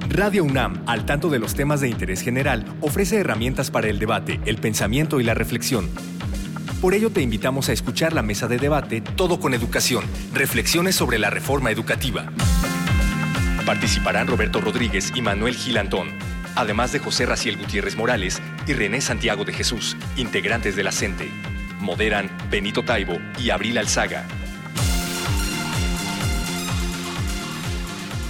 Radio 0.09 0.43
UNAM, 0.43 0.84
al 0.88 1.05
tanto 1.05 1.30
de 1.30 1.38
los 1.38 1.53
temas 1.53 1.82
de 1.82 1.89
interés 1.89 2.21
general, 2.21 2.65
ofrece 2.82 3.17
herramientas 3.17 3.69
para 3.69 3.88
el 3.88 3.99
debate, 3.99 4.39
el 4.45 4.57
pensamiento 4.57 5.19
y 5.19 5.23
la 5.23 5.36
reflexión. 5.36 5.88
Por 6.82 6.95
ello 6.95 7.11
te 7.11 7.21
invitamos 7.21 7.69
a 7.69 7.73
escuchar 7.73 8.13
la 8.13 8.23
mesa 8.23 8.47
de 8.47 8.57
debate 8.57 9.01
Todo 9.01 9.39
con 9.39 9.53
Educación, 9.53 10.03
reflexiones 10.34 10.95
sobre 10.95 11.19
la 11.19 11.30
reforma 11.30 11.69
educativa. 11.69 12.32
Participarán 13.67 14.25
Roberto 14.25 14.59
Rodríguez 14.61 15.11
y 15.13 15.21
Manuel 15.21 15.53
Gilantón 15.53 16.07
además 16.60 16.91
de 16.91 16.99
José 16.99 17.26
Raciel 17.26 17.57
Gutiérrez 17.57 17.95
Morales 17.95 18.41
y 18.68 18.74
René 18.74 19.01
Santiago 19.01 19.45
de 19.45 19.53
Jesús, 19.53 19.95
integrantes 20.18 20.76
de 20.76 20.84
la 20.84 20.91
CENTE. 20.91 21.30
Moderan 21.80 22.30
Benito 22.49 22.84
Taibo 22.84 23.18
y 23.39 23.49
Abril 23.51 23.78
Alzaga. 23.78 24.26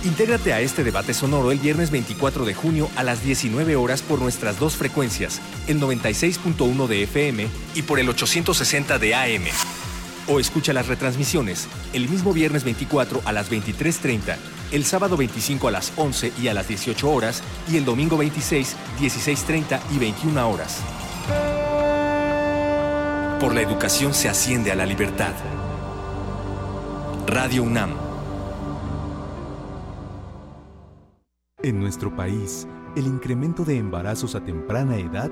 Intégrate 0.06 0.54
a 0.54 0.62
este 0.62 0.84
debate 0.84 1.14
sonoro 1.14 1.52
el 1.52 1.60
viernes 1.60 1.92
24 1.92 2.46
de 2.46 2.54
junio 2.54 2.90
a 2.96 3.04
las 3.04 3.24
19 3.24 3.76
horas 3.76 4.02
por 4.02 4.22
nuestras 4.22 4.58
dos 4.58 4.78
frecuencias, 4.78 5.42
el 5.68 5.82
96.1 5.82 6.88
de 6.88 7.04
FM 7.04 7.48
y 7.76 7.82
por 7.82 8.00
el 8.00 8.08
860 8.08 8.98
de 8.98 9.16
AM. 9.16 9.89
O 10.30 10.40
escucha 10.40 10.74
las 10.74 10.88
retransmisiones 10.88 11.68
el 11.92 12.08
mismo 12.08 12.34
viernes 12.34 12.64
24 12.64 13.24
a 13.26 13.32
las 13.32 13.50
23.30, 13.52 14.36
el 14.72 14.86
sábado 14.86 15.18
25 15.18 15.68
a 15.68 15.72
las 15.72 15.92
11 15.96 16.34
y 16.40 16.48
a 16.50 16.54
las 16.54 16.68
18 16.68 17.10
horas 17.10 17.42
y 17.68 17.78
el 17.78 17.86
domingo 17.86 18.16
26, 18.16 18.76
16.30 19.00 19.80
y 19.92 19.98
21 19.98 20.50
horas. 20.50 20.82
Por 23.40 23.56
la 23.56 23.62
educación 23.62 24.14
se 24.14 24.30
asciende 24.30 24.72
a 24.72 24.76
la 24.76 24.86
libertad. 24.86 25.34
Radio 27.26 27.64
UNAM. 27.64 27.96
En 31.64 31.80
nuestro 31.80 32.16
país, 32.16 32.68
el 32.96 33.08
incremento 33.08 33.64
de 33.64 33.78
embarazos 33.78 34.36
a 34.36 34.44
temprana 34.44 34.98
edad 34.98 35.32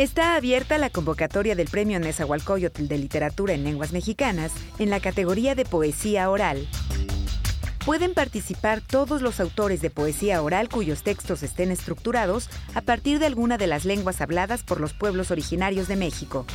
Está 0.00 0.34
abierta 0.34 0.78
la 0.78 0.88
convocatoria 0.88 1.54
del 1.54 1.68
Premio 1.68 2.00
Nezahualcóyotl 2.00 2.88
de 2.88 2.96
Literatura 2.96 3.52
en 3.52 3.64
Lenguas 3.64 3.92
Mexicanas 3.92 4.50
en 4.78 4.88
la 4.88 4.98
categoría 4.98 5.54
de 5.54 5.66
Poesía 5.66 6.30
Oral. 6.30 6.66
Pueden 7.84 8.14
participar 8.14 8.80
todos 8.80 9.20
los 9.20 9.40
autores 9.40 9.82
de 9.82 9.90
poesía 9.90 10.40
oral 10.40 10.70
cuyos 10.70 11.02
textos 11.02 11.42
estén 11.42 11.70
estructurados 11.70 12.48
a 12.74 12.80
partir 12.80 13.18
de 13.18 13.26
alguna 13.26 13.58
de 13.58 13.66
las 13.66 13.84
lenguas 13.84 14.22
habladas 14.22 14.62
por 14.62 14.80
los 14.80 14.94
pueblos 14.94 15.30
originarios 15.30 15.86
de 15.86 15.96
México. 15.96 16.46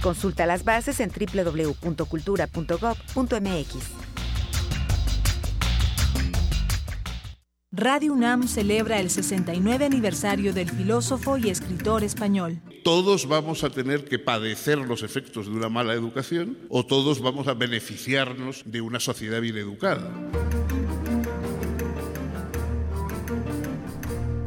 Consulta 0.00 0.46
las 0.46 0.62
bases 0.62 1.00
en 1.00 1.10
www.cultura.gov.mx. 1.10 3.99
Radio 7.72 8.14
UNAM 8.14 8.48
celebra 8.48 8.98
el 8.98 9.10
69 9.10 9.84
aniversario 9.84 10.52
del 10.52 10.68
filósofo 10.68 11.36
y 11.36 11.50
escritor 11.50 12.02
español. 12.02 12.60
Todos 12.82 13.28
vamos 13.28 13.62
a 13.62 13.70
tener 13.70 14.06
que 14.06 14.18
padecer 14.18 14.78
los 14.78 15.04
efectos 15.04 15.46
de 15.46 15.52
una 15.52 15.68
mala 15.68 15.94
educación 15.94 16.58
o 16.68 16.84
todos 16.84 17.20
vamos 17.20 17.46
a 17.46 17.54
beneficiarnos 17.54 18.64
de 18.66 18.80
una 18.80 18.98
sociedad 18.98 19.40
bien 19.40 19.56
educada. 19.56 20.10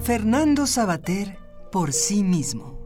Fernando 0.02 0.68
Sabater 0.68 1.38
por 1.72 1.94
sí 1.94 2.24
mismo. 2.24 2.86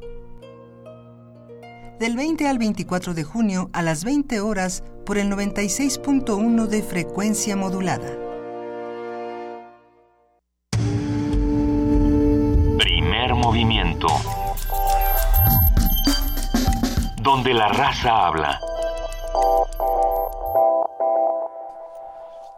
Del 1.99 2.15
20 2.15 2.47
al 2.47 2.59
24 2.59 3.15
de 3.15 3.23
junio 3.23 3.71
a 3.73 3.81
las 3.81 4.03
20 4.03 4.39
horas 4.41 4.83
por 5.03 5.17
el 5.17 5.31
96.1 5.31 6.67
de 6.67 6.83
frecuencia 6.83 7.55
modulada. 7.55 8.26
Movimiento. 13.47 14.07
Donde 17.21 17.53
la 17.53 17.69
raza 17.69 18.27
habla. 18.27 18.59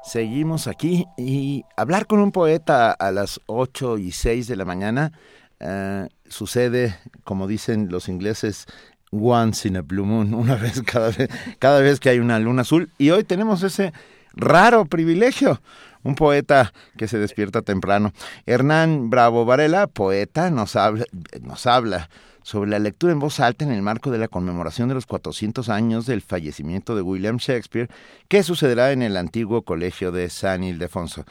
Seguimos 0.02 0.66
aquí 0.66 1.06
y 1.16 1.64
hablar 1.78 2.08
con 2.08 2.22
un 2.22 2.32
poeta 2.32 2.92
a 2.92 3.12
las 3.12 3.40
8 3.46 4.00
y 4.00 4.12
6 4.12 4.48
de 4.48 4.56
la 4.56 4.66
mañana 4.66 5.12
eh, 5.60 6.08
sucede, 6.28 6.98
como 7.24 7.46
dicen 7.46 7.90
los 7.92 8.10
ingleses, 8.10 8.66
once 9.12 9.68
in 9.68 9.78
a 9.78 9.84
blue 9.84 10.06
moon, 10.06 10.34
una 10.44 10.56
vez 10.56 10.82
cada 10.82 11.12
vez, 11.12 11.30
cada 11.60 11.82
vez 11.82 12.00
que 12.00 12.10
hay 12.10 12.18
una 12.18 12.40
luna 12.40 12.64
azul. 12.64 12.90
Y 12.98 13.12
hoy 13.12 13.24
tenemos 13.24 13.62
ese 13.62 13.94
raro 14.34 14.86
privilegio 14.86 15.62
un 16.04 16.16
poeta 16.16 16.74
que 16.98 17.08
se 17.08 17.18
despierta 17.18 17.62
temprano. 17.62 18.14
Hernán 18.46 19.10
Bravo 19.10 19.46
Varela, 19.46 19.88
poeta, 19.88 20.50
nos 20.50 20.76
habla, 20.76 21.06
nos 21.42 21.66
habla 21.66 22.10
sobre 22.44 22.70
la 22.70 22.80
lectura 22.80 23.14
en 23.14 23.20
voz 23.20 23.40
alta 23.40 23.66
en 23.66 23.72
el 23.72 23.82
marco 23.82 24.12
de 24.12 24.18
la 24.18 24.28
conmemoración 24.28 24.88
de 24.90 24.96
los 24.96 25.06
400 25.06 25.70
años 25.70 26.06
del 26.06 26.22
fallecimiento 26.22 26.96
de 26.96 27.02
William 27.02 27.38
Shakespeare, 27.38 27.90
que 28.28 28.44
sucederá 28.44 28.92
en 28.92 29.02
el 29.02 29.18
antiguo 29.18 29.62
colegio 29.64 30.12
de 30.12 30.30
San 30.30 30.64
Ildefonso. 30.64 31.26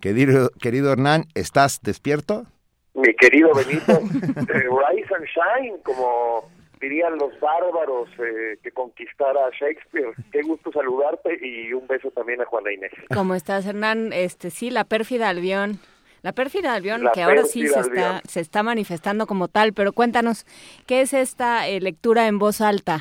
Querido, 0.00 0.50
querido 0.60 0.92
Hernán, 0.92 1.26
¿estás 1.34 1.80
despierto? 1.82 2.46
Mi 2.94 3.14
querido 3.14 3.50
Benito, 3.54 3.92
eh, 3.92 4.66
rise 4.90 5.14
and 5.14 5.26
shine, 5.26 5.78
como 5.84 6.50
dirían 6.82 7.16
los 7.16 7.38
bárbaros 7.38 8.08
eh, 8.18 8.58
que 8.60 8.72
conquistara 8.72 9.48
Shakespeare. 9.58 10.12
Qué 10.32 10.42
gusto 10.42 10.72
saludarte 10.72 11.38
y 11.40 11.72
un 11.72 11.86
beso 11.86 12.10
también 12.10 12.42
a 12.42 12.44
Juana 12.44 12.72
Inés. 12.72 12.90
¿Cómo 13.14 13.36
estás, 13.36 13.64
Hernán? 13.66 14.12
Este, 14.12 14.50
sí, 14.50 14.68
la 14.68 14.84
pérfida 14.84 15.28
Albión. 15.28 15.78
La 16.22 16.32
pérfida 16.32 16.74
Albión, 16.74 17.08
que 17.14 17.22
ahora 17.22 17.44
sí 17.44 17.66
se 17.66 17.80
está, 17.80 18.20
se 18.28 18.40
está 18.40 18.62
manifestando 18.62 19.26
como 19.26 19.48
tal, 19.48 19.72
pero 19.72 19.92
cuéntanos, 19.92 20.44
¿qué 20.86 21.00
es 21.00 21.14
esta 21.14 21.68
eh, 21.68 21.80
lectura 21.80 22.26
en 22.26 22.38
voz 22.38 22.60
alta 22.60 23.00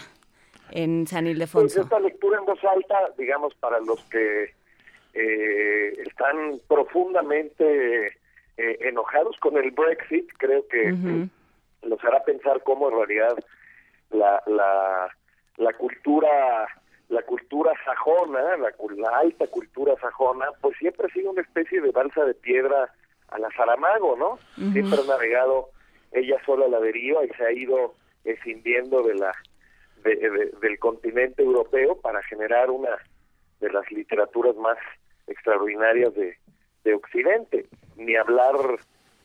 en 0.71 1.05
San 1.07 1.27
Ildefonso? 1.27 1.75
Pues 1.75 1.85
esta 1.85 1.99
lectura 1.99 2.39
en 2.39 2.45
voz 2.45 2.63
alta, 2.63 2.97
digamos, 3.17 3.53
para 3.55 3.79
los 3.79 4.03
que 4.05 4.53
eh, 5.13 5.93
están 6.05 6.61
profundamente 6.67 8.17
enojados 8.57 9.35
con 9.37 9.57
el 9.57 9.71
Brexit, 9.71 10.29
creo 10.37 10.67
que 10.67 10.93
los 11.81 12.03
hará 12.03 12.23
pensar 12.23 12.61
cómo 12.61 12.89
en 12.89 12.95
realidad 12.95 13.35
la, 14.11 14.41
la, 14.47 15.09
la 15.57 15.73
cultura 15.73 16.67
la 17.11 17.21
cultura 17.23 17.73
sajona, 17.83 18.57
la, 18.57 19.17
alta 19.17 19.45
cultura 19.47 19.93
sajona, 19.99 20.47
pues 20.61 20.77
siempre 20.77 21.07
ha 21.07 21.13
sido 21.13 21.31
una 21.31 21.41
especie 21.41 21.81
de 21.81 21.91
balsa 21.91 22.23
de 22.23 22.33
piedra 22.33 22.89
a 23.27 23.37
la 23.37 23.51
Saramago, 23.51 24.15
¿no? 24.15 24.39
Siempre 24.71 24.97
ha 24.97 25.07
navegado 25.07 25.69
ella 26.13 26.37
sola 26.45 26.65
a 26.65 26.69
la 26.69 26.79
deriva 26.79 27.25
y 27.25 27.29
se 27.29 27.45
ha 27.45 27.51
ido 27.51 27.95
escindiendo 28.23 29.03
de 29.03 29.15
la 29.15 29.33
del 30.03 30.79
continente 30.79 31.43
europeo 31.43 31.99
para 31.99 32.23
generar 32.23 32.71
una 32.71 32.89
de 33.59 33.71
las 33.71 33.89
literaturas 33.91 34.55
más 34.55 34.77
extraordinarias 35.27 36.15
de, 36.15 36.37
de 36.83 36.93
Occidente. 36.93 37.67
Ni 37.97 38.15
hablar, 38.15 38.55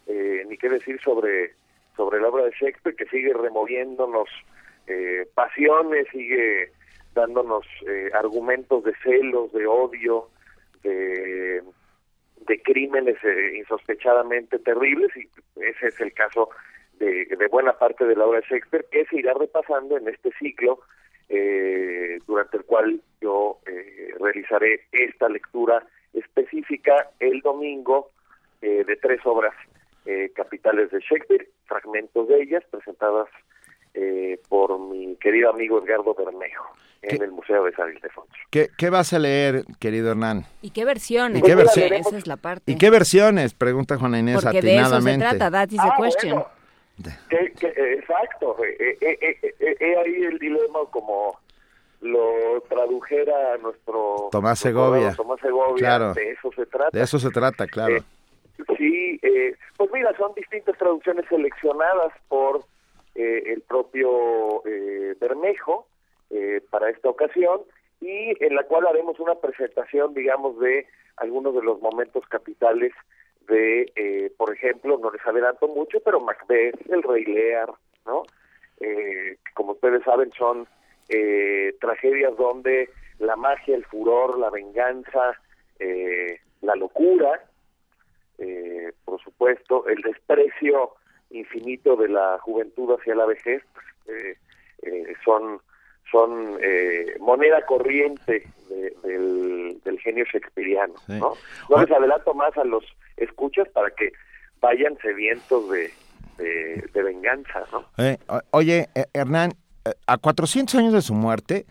eh, 0.06 0.44
ni 0.48 0.58
qué 0.58 0.68
decir 0.68 1.00
sobre, 1.02 1.54
sobre 1.96 2.20
la 2.20 2.28
obra 2.28 2.44
de 2.44 2.50
Shakespeare, 2.50 2.96
que 2.96 3.06
sigue 3.06 3.32
removiéndonos 3.32 4.28
eh, 4.86 5.28
pasiones, 5.34 6.06
sigue 6.10 6.70
dándonos 7.16 7.64
eh, 7.88 8.10
argumentos 8.14 8.84
de 8.84 8.94
celos, 9.02 9.52
de 9.52 9.66
odio, 9.66 10.28
de, 10.84 11.62
crímenes 12.64 13.16
eh, 13.22 13.56
insospechadamente 13.58 14.58
terribles, 14.58 15.10
y 15.16 15.28
ese 15.60 15.88
es 15.88 16.00
el 16.00 16.12
caso 16.12 16.50
de, 16.98 17.24
de, 17.24 17.46
buena 17.48 17.72
parte 17.72 18.04
de 18.04 18.16
la 18.16 18.26
obra 18.26 18.40
de 18.40 18.46
Shakespeare, 18.46 18.86
que 18.90 19.04
se 19.06 19.18
irá 19.18 19.34
repasando 19.34 19.96
en 19.96 20.08
este 20.08 20.30
ciclo, 20.38 20.80
eh, 21.28 22.18
durante 22.26 22.58
el 22.58 22.64
cual 22.64 23.00
yo 23.20 23.58
realizaré 24.20 24.82
esta 24.92 25.28
lectura 25.28 25.84
específica 26.12 27.10
el 27.18 27.40
domingo 27.40 28.10
de 28.60 28.98
tres 29.00 29.20
obras 29.24 29.54
capitales 30.34 30.90
de 30.90 31.00
Shakespeare, 31.00 31.48
fragmentos 31.66 32.28
de 32.28 32.42
ellas 32.42 32.64
presentadas 32.70 33.28
eh, 33.96 34.38
por 34.48 34.78
mi 34.78 35.16
querido 35.16 35.50
amigo 35.50 35.82
Edgardo 35.82 36.14
Bermejo 36.14 36.76
en 37.02 37.22
el 37.22 37.30
Museo 37.30 37.64
de 37.64 37.72
San 37.72 37.90
Ildefonso. 37.90 38.32
¿Qué, 38.50 38.68
¿Qué, 38.76 38.90
vas 38.90 39.12
a 39.12 39.18
leer, 39.18 39.64
querido 39.78 40.10
Hernán? 40.10 40.44
¿Y 40.62 40.70
qué 40.70 40.84
versiones? 40.84 41.40
¿Y 41.40 41.42
qué 41.42 41.54
versiones? 41.54 42.06
Esa 42.06 42.18
es 42.18 42.26
la 42.26 42.36
parte. 42.36 42.70
¿Y 42.70 42.76
qué 42.78 42.90
versiones? 42.90 43.54
Pregunta 43.54 43.96
Juana 43.96 44.18
Inés 44.18 44.42
Porque 44.42 44.60
de 44.62 44.76
eso 44.76 45.00
se 45.00 45.18
trata, 45.18 45.50
that 45.50 45.68
is 45.70 45.76
the 45.76 45.82
ah, 45.82 45.96
question. 45.96 46.44
exacto, 47.32 48.56
eh, 48.64 48.98
eh, 49.00 49.54
eh, 49.60 49.96
ahí 50.04 50.24
el 50.24 50.38
dilema 50.38 50.80
como 50.90 51.38
lo 52.00 52.60
tradujera 52.68 53.56
nuestro 53.62 54.28
Tomás 54.30 54.58
Segovia. 54.58 55.14
Tomás 55.14 55.40
Segovia, 55.40 55.78
claro. 55.78 56.14
de 56.14 56.32
eso 56.32 56.50
se 56.54 56.66
trata. 56.66 56.90
De 56.96 57.02
eso 57.02 57.18
se 57.18 57.30
trata, 57.30 57.66
claro. 57.66 57.98
sí, 58.76 59.20
pues 59.76 59.90
mira, 59.92 60.14
son 60.16 60.32
distintas 60.34 60.76
traducciones 60.78 61.24
seleccionadas 61.28 62.12
por 62.28 62.64
eh, 63.16 63.42
el 63.46 63.62
propio 63.62 64.64
eh, 64.66 65.16
Bermejo 65.20 65.86
eh, 66.30 66.60
para 66.70 66.90
esta 66.90 67.08
ocasión 67.08 67.62
y 68.00 68.32
en 68.44 68.54
la 68.54 68.64
cual 68.64 68.86
haremos 68.86 69.18
una 69.20 69.34
presentación, 69.36 70.14
digamos, 70.14 70.58
de 70.58 70.86
algunos 71.16 71.54
de 71.54 71.62
los 71.62 71.80
momentos 71.80 72.24
capitales 72.28 72.92
de, 73.48 73.92
eh, 73.96 74.32
por 74.36 74.52
ejemplo, 74.52 74.98
no 74.98 75.10
les 75.10 75.24
adelanto 75.26 75.68
mucho, 75.68 76.00
pero 76.00 76.20
Macbeth, 76.20 76.78
El 76.90 77.02
Rey 77.02 77.24
Lear, 77.24 77.70
¿no? 78.04 78.22
Eh, 78.80 79.38
como 79.54 79.72
ustedes 79.72 80.02
saben 80.04 80.30
son 80.32 80.68
tragedias 81.78 82.36
donde 82.36 82.90
la 83.18 83.36
magia, 83.36 83.76
el 83.76 83.84
furor, 83.84 84.38
la 84.38 84.50
venganza, 84.50 85.38
eh, 85.78 86.40
la 86.62 86.74
locura, 86.74 87.44
eh, 88.38 88.92
por 89.04 89.20
supuesto, 89.22 89.86
el 89.88 90.00
desprecio 90.02 90.92
infinito 91.30 91.96
de 91.96 92.08
la 92.08 92.38
juventud 92.40 92.94
hacia 92.98 93.14
la 93.14 93.26
vejez, 93.26 93.62
pues, 93.74 93.86
eh, 94.16 94.36
eh, 94.82 95.14
son 95.24 95.60
son 96.10 96.56
eh, 96.62 97.16
moneda 97.18 97.66
corriente 97.66 98.46
de- 98.68 98.94
del, 99.02 99.80
del 99.84 99.98
genio 100.00 100.24
shakespeariano, 100.32 100.94
¿no? 101.18 101.32
No 101.68 101.80
les 101.82 101.90
adelanto 101.90 102.32
más 102.32 102.56
a 102.56 102.62
los 102.64 102.84
escuchas 103.16 103.68
para 103.70 103.90
que 103.90 104.12
vayan 104.60 104.96
sedientos 105.02 105.68
de, 105.68 105.90
de, 106.38 106.88
de 106.94 107.02
venganza, 107.02 107.64
¿no? 107.72 107.84
Oye, 108.52 108.88
Hernán, 109.12 109.54
a 110.06 110.16
400 110.18 110.76
años 110.76 110.92
de 110.92 111.02
su 111.02 111.12
muerte, 111.14 111.66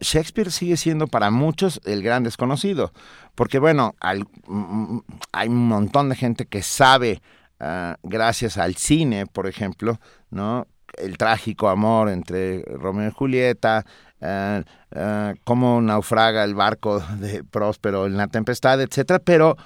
Shakespeare 0.00 0.50
sigue 0.52 0.76
siendo 0.76 1.08
para 1.08 1.30
muchos 1.32 1.80
el 1.84 2.02
gran 2.02 2.22
desconocido, 2.22 2.92
porque 3.34 3.58
bueno, 3.58 3.94
al- 4.00 4.24
mm, 4.46 4.98
hay 5.32 5.48
un 5.48 5.66
montón 5.68 6.08
de 6.10 6.14
gente 6.16 6.46
que 6.46 6.62
sabe, 6.62 7.20
ah, 7.64 7.96
gracias 8.02 8.58
al 8.58 8.76
cine, 8.76 9.26
por 9.26 9.46
ejemplo, 9.46 9.98
¿no? 10.30 10.66
El 10.96 11.18
trágico 11.18 11.68
amor 11.68 12.08
entre 12.08 12.62
Romeo 12.62 13.08
y 13.08 13.12
Julieta, 13.12 13.84
eh, 14.20 15.34
cómo 15.44 15.80
naufraga 15.80 16.44
el 16.44 16.54
barco 16.54 17.00
de 17.18 17.44
Próspero 17.44 18.06
en 18.06 18.16
la 18.16 18.28
tempestad, 18.28 18.80
etcétera, 18.80 19.18
pero, 19.18 19.56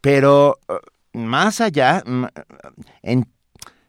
pero 0.00 0.58
eh, 0.68 0.74
más 1.12 1.60
allá, 1.60 2.02
en, 3.02 3.26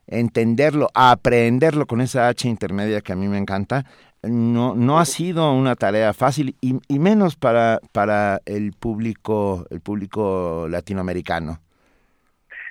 entenderlo, 0.07 0.89
aprenderlo 0.93 1.87
con 1.87 2.01
esa 2.01 2.27
H 2.27 2.47
intermedia 2.47 3.01
que 3.01 3.13
a 3.13 3.15
mí 3.15 3.27
me 3.27 3.37
encanta, 3.37 3.85
no, 4.21 4.75
no 4.75 4.99
ha 4.99 5.05
sido 5.05 5.51
una 5.53 5.75
tarea 5.75 6.13
fácil 6.13 6.55
y, 6.61 6.79
y 6.87 6.99
menos 6.99 7.35
para, 7.35 7.79
para 7.91 8.41
el 8.45 8.73
público, 8.73 9.65
el 9.69 9.81
público 9.81 10.67
latinoamericano. 10.69 11.59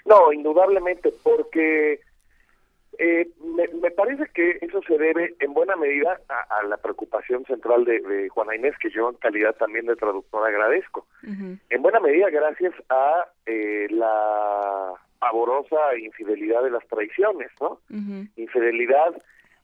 No, 0.05 0.33
indudablemente, 0.33 1.13
porque 1.23 2.01
eh, 2.99 3.29
me, 3.57 3.67
me 3.69 3.91
parece 3.91 4.25
que 4.35 4.59
eso 4.61 4.81
se 4.87 4.99
debe 4.99 5.35
en 5.41 5.55
buena 5.55 5.77
medida 5.77 6.21
a, 6.29 6.59
a 6.59 6.63
la 6.65 6.77
preocupación 6.77 7.45
central 7.47 7.85
de, 7.85 8.01
de 8.01 8.29
Juana 8.29 8.55
Inés, 8.55 8.75
que 8.79 8.91
yo 8.91 9.09
en 9.11 9.17
calidad 9.17 9.55
también 9.57 9.87
de 9.87 9.97
traductor 9.97 10.47
agradezco. 10.47 11.07
En 11.71 11.83
buena 11.83 12.01
medida 12.01 12.31
gracias 12.31 12.75
a 12.91 13.27
eh, 13.47 13.87
la 13.91 14.93
pavorosa 15.19 15.97
infidelidad 15.99 16.63
de 16.63 16.71
las 16.71 16.87
traiciones, 16.87 17.51
¿no? 17.61 17.81
Infidelidad 18.37 19.15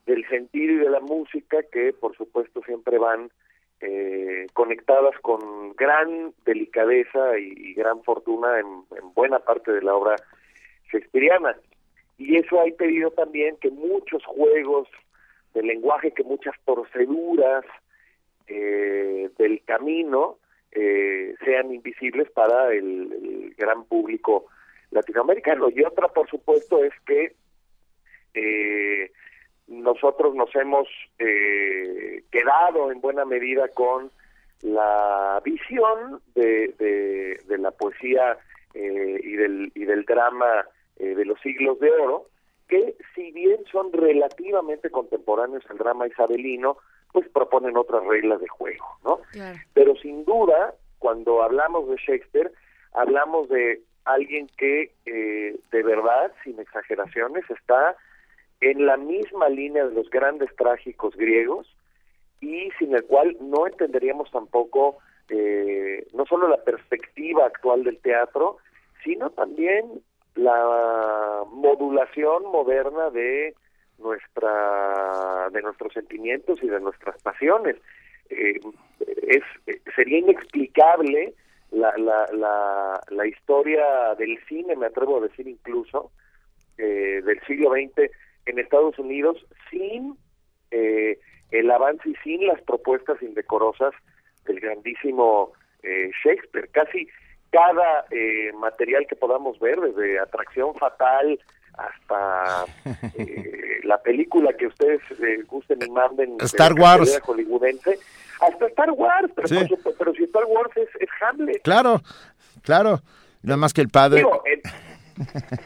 del 0.07 0.27
sentir 0.29 0.71
y 0.71 0.77
de 0.77 0.89
la 0.89 1.01
música 1.01 1.59
que, 1.71 1.93
por 1.93 2.17
supuesto, 2.17 2.63
siempre 2.63 2.99
van 2.99 3.31
eh, 3.81 4.47
conectadas 4.53 5.19
con 5.21 5.75
gran 5.75 6.35
delicadeza 6.45 7.39
y, 7.39 7.75
gran 7.75 8.03
fortuna 8.03 8.59
en, 8.59 8.67
en 8.99 9.15
buena 9.15 9.39
parte 9.39 9.73
de 9.73 9.83
la 9.83 9.95
obra 9.95 10.17
shakespeariana. 10.93 11.57
Y 12.19 12.37
eso 12.37 12.61
ha 12.61 12.69
impedido 12.69 13.11
también 13.13 13.57
que 13.57 13.71
muchos 13.71 14.25
juegos 14.27 14.89
de 15.55 15.63
lenguaje, 15.63 16.13
que 16.13 16.23
muchas 16.23 16.55
proceduras 16.65 17.65
eh, 18.47 19.31
del 19.39 19.63
camino 19.65 20.39
eh, 20.73 21.35
sean 21.45 21.73
invisibles 21.73 22.31
para 22.31 22.73
el, 22.73 23.13
el 23.13 23.55
gran 23.57 23.85
público 23.85 24.47
latinoamericano. 24.91 25.71
Y 25.71 25.83
otra, 25.83 26.09
por 26.09 26.29
supuesto, 26.29 26.85
es 26.85 26.93
que 27.07 27.35
eh, 28.35 29.11
nosotros 29.71 30.35
nos 30.35 30.55
hemos 30.57 30.89
eh, 31.19 32.25
quedado 32.31 32.91
en 32.91 33.01
buena 33.01 33.25
medida 33.25 33.69
con 33.69 34.11
la 34.63 35.41
visión 35.45 36.21
de, 36.35 36.75
de, 36.79 37.41
de 37.47 37.59
la 37.59 37.71
poesía 37.71 38.37
eh, 38.75 39.21
y, 39.23 39.33
del, 39.37 39.73
y 39.75 39.85
del 39.85 40.05
drama 40.05 40.67
eh, 40.99 41.15
de 41.15 41.25
los 41.25 41.41
siglos 41.41 41.79
de 41.81 41.91
oro, 41.91 42.27
que 42.69 42.95
si 43.15 43.31
bien 43.31 43.59
son 43.71 43.93
relativamente 43.93 44.91
contemporáneos 44.91 45.65
al 45.71 45.79
drama 45.79 46.07
isabelino, 46.07 46.77
pues 47.13 47.29
proponen 47.29 47.77
otras 47.77 48.05
reglas 48.05 48.41
de 48.41 48.49
juego, 48.49 48.85
¿no? 49.05 49.21
Pero 49.73 49.97
sin 49.97 50.25
duda, 50.25 50.75
cuando 50.99 51.43
hablamos 51.43 51.89
de 51.89 51.97
Shakespeare, 51.97 52.53
hablamos 52.93 53.49
de 53.49 53.83
alguien 54.05 54.49
que 54.57 54.93
eh, 55.07 55.59
de 55.71 55.83
verdad, 55.83 56.33
sin 56.45 56.59
exageraciones, 56.61 57.45
está 57.51 57.97
en 58.61 58.87
la 58.87 58.97
misma 58.97 59.49
línea 59.49 59.87
de 59.87 59.95
los 59.95 60.11
grandes 60.11 60.55
trágicos 60.57 61.17
griegos 61.17 61.67
y 62.41 62.71
sin 62.79 62.95
el 62.95 63.05
cual 63.05 63.37
no 63.41 63.67
entenderíamos 63.67 64.31
tampoco 64.31 64.99
eh, 65.29 66.07
no 66.13 66.27
solo 66.27 66.49
la 66.49 66.63
perspectiva 66.63 67.47
actual 67.47 67.85
del 67.85 67.99
teatro, 67.99 68.59
sino 69.05 69.31
también 69.31 70.03
la 70.35 71.45
modulación 71.51 72.45
moderna 72.45 73.11
de 73.11 73.55
nuestra 73.99 75.49
de 75.53 75.63
nuestros 75.63 75.93
sentimientos 75.93 76.63
y 76.63 76.69
de 76.69 76.81
nuestras 76.81 77.21
pasiones. 77.23 77.77
Eh, 78.31 78.61
es 79.29 79.43
sería 79.95 80.19
inexplicable 80.19 81.35
la, 81.71 81.97
la, 81.97 82.27
la, 82.33 83.01
la 83.11 83.27
historia 83.27 84.15
del 84.19 84.39
cine, 84.49 84.75
me 84.77 84.87
atrevo 84.87 85.19
a 85.19 85.29
decir 85.29 85.47
incluso, 85.47 86.11
eh, 86.79 87.23
del 87.25 87.41
siglo 87.47 87.71
XX 87.73 88.11
en 88.47 88.59
Estados 88.59 88.99
Unidos 88.99 89.37
sin 89.71 90.17
eh, 90.71 91.19
el 91.51 91.71
avance 91.71 92.09
y 92.09 92.15
sin 92.23 92.47
las 92.47 92.61
propuestas 92.63 93.21
indecorosas 93.23 93.93
del 94.47 94.61
grandísimo 94.61 95.53
eh, 95.83 96.11
Shakespeare. 96.25 96.69
Casi 96.71 97.09
cada 97.51 98.05
eh, 98.11 98.53
material 98.55 99.07
que 99.09 99.17
podamos 99.17 99.59
ver, 99.59 99.81
desde 99.81 100.19
Atracción 100.21 100.75
Fatal 100.77 101.39
hasta 101.75 102.65
eh, 103.19 103.81
la 103.85 103.99
película 104.03 104.53
que 104.53 104.67
ustedes 104.67 105.01
eh, 105.23 105.43
gusten 105.49 105.79
y 105.85 105.91
manden 105.91 106.37
de 106.37 106.45
Star 106.45 106.75
Wars. 106.75 107.21
hollywoodense, 107.23 107.99
hasta 108.41 108.67
Star 108.67 108.91
Wars, 108.93 109.31
pero, 109.35 109.49
Sí. 109.49 109.55
por 109.57 109.69
supuesto, 109.69 109.95
pero 109.99 110.13
si 110.15 110.25
Star 110.25 110.45
Wars 110.47 110.71
es, 110.77 110.89
es 111.01 111.09
Hamlet. 111.21 111.63
Claro, 111.63 112.01
claro. 112.63 113.01
Nada 113.43 113.57
más 113.57 113.73
que 113.73 113.81
el 113.81 113.89
padre... 113.89 114.19
Digo, 114.19 114.43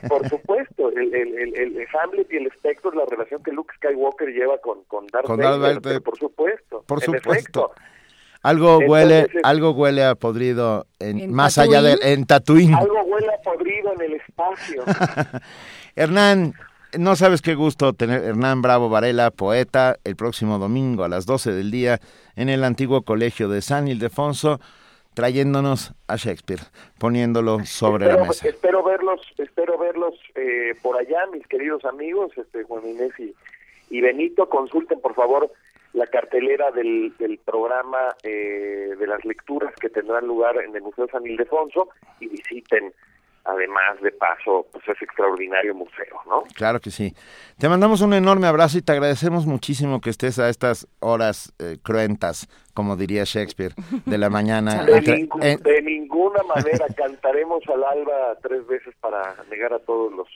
por 0.09 0.29
supuesto, 0.29 0.91
el, 0.91 1.15
el, 1.15 1.39
el, 1.39 1.57
el 1.57 1.87
Hamlet 2.01 2.33
y 2.33 2.37
el 2.37 2.47
espectro 2.47 2.91
es 2.91 2.97
la 2.97 3.05
relación 3.07 3.43
que 3.43 3.53
Luke 3.53 3.75
Skywalker 3.77 4.29
lleva 4.29 4.59
con, 4.59 4.85
con 4.85 5.07
Darth 5.07 5.27
Con 5.27 5.39
Vader, 5.39 5.61
Darth 5.61 5.85
Vader. 5.85 6.03
por 6.03 6.19
supuesto, 6.19 6.85
Por 6.87 7.01
supuesto. 7.03 7.73
Algo 8.43 8.79
huele, 8.79 9.27
algo 9.43 9.71
huele 9.71 10.05
a 10.05 10.15
podrido 10.17 10.87
en, 10.99 11.19
¿En 11.19 11.33
más 11.33 11.57
allá 11.57 11.81
de 11.81 11.97
en 12.03 12.27
Tatooine. 12.27 12.75
Algo 12.75 13.03
huele 13.05 13.29
a 13.33 13.41
podrido 13.43 13.95
en 13.95 14.03
el 14.03 14.13
espacio. 14.15 14.85
Hernán, 15.97 16.53
no 16.99 17.17
sabes 17.17 17.41
qué 17.41 17.55
gusto 17.55 17.95
tener 17.95 18.23
Hernán 18.23 18.61
Bravo 18.61 18.91
Varela, 18.91 19.31
poeta, 19.31 19.97
el 20.05 20.17
próximo 20.17 20.59
domingo 20.59 21.05
a 21.05 21.09
las 21.09 21.25
12 21.25 21.53
del 21.53 21.71
día 21.71 22.01
en 22.37 22.51
el 22.51 22.65
antiguo 22.65 23.03
colegio 23.03 23.49
de 23.49 23.63
San 23.63 23.89
Ildefonso, 23.89 24.61
trayéndonos 25.15 25.95
a 26.09 26.17
Shakespeare, 26.17 26.61
poniéndolo 26.99 27.65
sobre 27.65 28.07
la 28.07 28.25
mesa. 28.25 28.49
espero 28.49 28.83
verlos, 28.83 29.21
espero 29.39 29.79
verlos 29.79 30.15
eh, 30.35 30.75
por 30.83 30.97
allá, 30.97 31.27
mis 31.33 31.47
queridos 31.47 31.85
amigos, 31.85 32.33
este 32.37 32.65
Juan 32.65 32.87
Inés 32.87 33.13
y, 33.19 33.35
y 33.91 34.01
Benito, 34.01 34.49
consulten 34.49 35.01
por 35.01 35.15
favor 35.15 35.51
la 35.93 36.07
cartelera 36.09 36.73
del, 36.73 37.15
del 37.19 37.39
programa 37.39 38.17
eh, 38.25 38.95
de 38.99 39.07
las 39.07 39.25
lecturas 39.25 39.73
que 39.81 39.89
tendrán 39.89 40.27
lugar 40.27 40.57
en 40.59 40.75
el 40.75 40.83
Museo 40.83 41.07
San 41.07 41.25
Ildefonso 41.25 41.89
y 42.19 42.27
visiten 42.27 42.93
además 43.45 44.01
de 44.03 44.11
paso 44.13 44.67
pues 44.73 44.83
ese 44.89 45.05
extraordinario 45.05 45.75
museo, 45.75 46.21
¿no? 46.27 46.43
Claro 46.55 46.81
que 46.81 46.91
sí. 46.91 47.15
Te 47.59 47.69
mandamos 47.69 48.01
un 48.01 48.15
enorme 48.15 48.47
abrazo 48.47 48.79
y 48.79 48.83
te 48.83 48.93
agradecemos 48.93 49.47
muchísimo 49.47 50.01
que 50.01 50.11
estés 50.11 50.39
a 50.39 50.49
estas 50.49 50.87
horas 51.01 51.53
eh, 51.59 51.77
cruentas, 51.83 52.49
como 52.73 52.97
diría 52.97 53.25
Shakespeare, 53.25 53.75
de 54.07 54.19
la 54.19 54.31
mañana. 54.31 54.85
De, 54.85 54.97
entre- 54.97 55.17
ningún- 55.19 55.43
en- 55.43 55.63
de 55.63 55.83
ninguna 55.83 56.43
manera 56.45 56.87
cantaremos 56.97 57.63
al 57.69 57.85
alba 57.85 58.37
tres 58.43 58.67
veces 58.67 58.95
para 59.01 59.35
negar 59.51 59.73
a 59.75 59.79
todos 59.79 60.13
los 60.13 60.29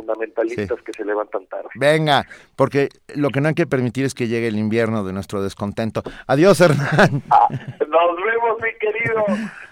fundamentalistas 0.00 0.80
que 0.82 0.92
se 0.92 1.04
levantan 1.04 1.46
tarde. 1.46 1.68
Venga, 1.74 2.26
porque 2.56 2.88
lo 3.14 3.30
que 3.30 3.40
no 3.40 3.48
hay 3.48 3.54
que 3.54 3.66
permitir 3.66 4.04
es 4.04 4.14
que 4.14 4.28
llegue 4.28 4.48
el 4.48 4.56
invierno 4.56 5.04
de 5.04 5.12
nuestro 5.12 5.42
descontento. 5.42 6.02
Adiós, 6.26 6.60
Hernán. 6.60 7.22
Nos 7.30 8.16
vemos, 8.24 8.60
mi 8.62 8.72
querido. 8.78 9.24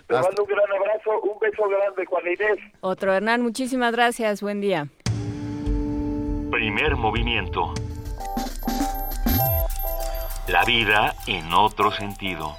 Te 0.07 0.15
mando 0.15 0.43
un 0.43 0.49
gran 0.49 0.71
abrazo, 0.73 1.21
un 1.23 1.39
beso 1.39 1.69
grande, 1.69 2.05
Juan 2.07 2.23
Inés. 2.27 2.59
Otro 2.81 3.13
Hernán, 3.13 3.43
muchísimas 3.43 3.93
gracias. 3.93 4.43
Buen 4.43 4.61
día. 4.61 4.89
Primer 6.51 6.97
movimiento. 6.97 7.73
La 10.49 10.65
vida 10.65 11.15
en 11.27 11.53
otro 11.53 11.91
sentido. 11.91 12.55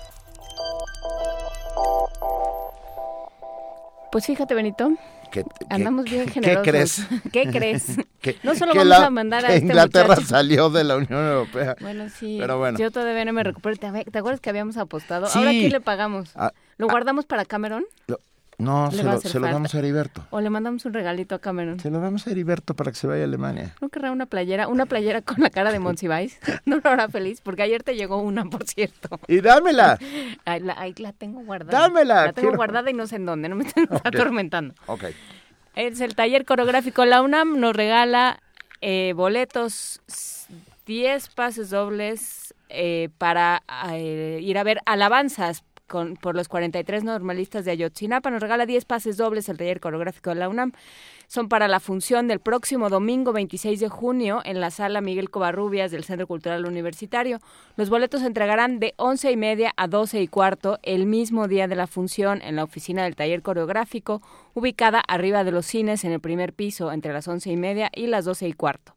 Pues 4.12 4.26
fíjate, 4.26 4.54
Benito. 4.56 4.92
¿Qué, 5.32 5.44
Andamos 5.70 6.06
bien 6.06 6.26
qué 6.26 6.32
generosos. 6.32 6.64
crees? 6.68 7.02
¿Qué 7.32 7.48
crees? 7.50 7.86
Que- 8.22 8.36
no 8.44 8.54
solo 8.54 8.74
que 8.74 8.80
vamos 8.80 9.00
la- 9.00 9.06
a 9.06 9.10
mandar 9.10 9.46
a 9.46 9.48
que 9.50 9.54
este 9.56 9.68
Inglaterra 9.68 10.10
muchacho. 10.16 10.28
salió 10.28 10.70
de 10.70 10.84
la 10.84 10.98
Unión 10.98 11.26
Europea. 11.26 11.76
Bueno, 11.80 12.10
sí. 12.10 12.38
Pero 12.40 12.58
bueno. 12.58 12.78
Yo 12.78 12.92
todavía 12.92 13.24
no 13.24 13.32
me 13.32 13.44
recupero. 13.46 13.76
¿Te, 13.78 14.20
acuerdas 14.20 14.42
que 14.42 14.50
habíamos 14.50 14.76
apostado? 14.76 15.28
Sí. 15.28 15.40
¿Ahora 15.40 15.52
quién 15.52 15.72
le 15.72 15.80
pagamos? 15.80 16.32
Ah, 16.36 16.52
¿Lo 16.78 16.88
guardamos 16.90 17.26
para 17.26 17.46
Cameron? 17.46 17.86
Lo- 18.08 18.20
no, 18.60 18.92
se 18.92 19.02
lo, 19.04 19.20
se 19.20 19.40
lo 19.40 19.48
damos 19.48 19.74
a 19.74 19.80
Heriberto. 19.80 20.28
¿O 20.30 20.40
le 20.42 20.50
mandamos 20.52 20.86
un 20.86 20.94
regalito 20.94 21.34
a 21.34 21.40
Cameron? 21.40 21.80
Se 21.80 21.90
lo 21.90 22.00
damos 22.00 22.28
a 22.28 22.30
Heriberto 22.32 22.76
para 22.76 22.92
que 22.92 22.98
se 22.98 23.08
vaya 23.08 23.22
a 23.24 23.26
Alemania. 23.26 23.74
¿No 23.82 23.90
querrá 23.90 24.12
una 24.12 24.26
playera? 24.28 24.68
Una 24.68 24.86
playera 24.86 25.22
con 25.24 25.38
la 25.40 25.50
cara 25.50 25.72
de 25.72 25.80
Monsiváis. 25.80 26.38
¿No 26.66 26.78
lo 26.84 26.90
hará 26.90 27.10
feliz? 27.10 27.42
Porque 27.42 27.64
ayer 27.64 27.82
te 27.84 27.96
llegó 27.96 28.18
una, 28.22 28.46
por 28.46 28.66
cierto. 28.66 29.20
¡Y 29.28 29.42
dámela! 29.42 29.98
Ahí 30.46 30.60
la, 30.60 30.80
ahí 30.80 30.94
la 30.98 31.14
tengo 31.14 31.40
guardada. 31.42 31.80
Dámela, 31.88 32.26
La 32.28 32.34
tengo 32.34 32.50
quiero- 32.50 32.58
guardada 32.58 32.90
y 32.90 32.94
no 32.94 33.08
sé 33.08 33.16
en 33.16 33.26
dónde. 33.26 33.50
No 33.50 33.56
me 33.56 33.64
estén 33.66 33.86
Ok. 33.90 34.02
atormentando. 34.06 34.76
Ok. 34.86 35.06
Es 35.76 36.02
el 36.02 36.14
taller 36.16 36.46
coreográfico. 36.46 37.06
La 37.06 37.22
UNAM 37.22 37.60
nos 37.60 37.76
regala 37.76 38.42
eh, 38.82 39.14
boletos, 39.16 40.02
s- 40.08 40.48
10 40.86 41.30
pases 41.30 41.70
dobles 41.70 42.54
eh, 42.70 43.10
para 43.18 43.64
eh, 43.92 44.40
ir 44.42 44.58
a 44.58 44.64
ver 44.64 44.80
alabanzas 44.86 45.64
con, 45.90 46.16
por 46.16 46.36
los 46.36 46.48
43 46.48 47.04
normalistas 47.04 47.66
de 47.66 47.72
Ayotzinapa. 47.72 48.30
Nos 48.30 48.42
regala 48.42 48.66
10 48.66 48.86
pases 48.86 49.18
dobles 49.18 49.50
el 49.50 49.58
taller 49.58 49.82
coreográfico 49.82 50.30
de 50.30 50.38
la 50.38 50.48
UNAM. 50.48 50.72
Son 51.28 51.50
para 51.50 51.68
la 51.68 51.82
función 51.82 52.30
del 52.30 52.40
próximo 52.40 52.90
domingo 52.90 53.34
26 53.34 53.82
de 53.82 53.90
junio 53.90 54.42
en 54.46 54.62
la 54.62 54.72
sala 54.72 55.02
Miguel 55.02 55.30
Covarrubias 55.30 55.92
del 55.92 56.06
Centro 56.06 56.26
Cultural 56.26 56.66
Universitario. 56.66 57.40
Los 57.76 57.90
boletos 57.90 58.22
se 58.22 58.28
entregarán 58.28 58.80
de 58.80 58.94
11 58.96 59.32
y 59.32 59.38
media 59.38 59.74
a 59.76 59.88
12 59.88 60.22
y 60.22 60.28
cuarto 60.28 60.80
el 60.84 61.06
mismo 61.06 61.50
día 61.50 61.68
de 61.68 61.76
la 61.76 61.88
función 61.88 62.42
en 62.42 62.56
la 62.56 62.64
oficina 62.64 63.04
del 63.04 63.16
taller 63.16 63.42
coreográfico, 63.42 64.22
ubicada 64.54 65.02
arriba 65.08 65.44
de 65.44 65.52
los 65.52 65.66
cines 65.66 66.06
en 66.06 66.14
el 66.14 66.20
primer 66.20 66.54
piso 66.54 66.92
entre 66.92 67.12
las 67.12 67.28
11 67.28 67.52
y 67.52 67.58
media 67.58 67.92
y 67.94 68.08
las 68.08 68.26
12 68.26 68.48
y 68.48 68.54
cuarto. 68.54 68.94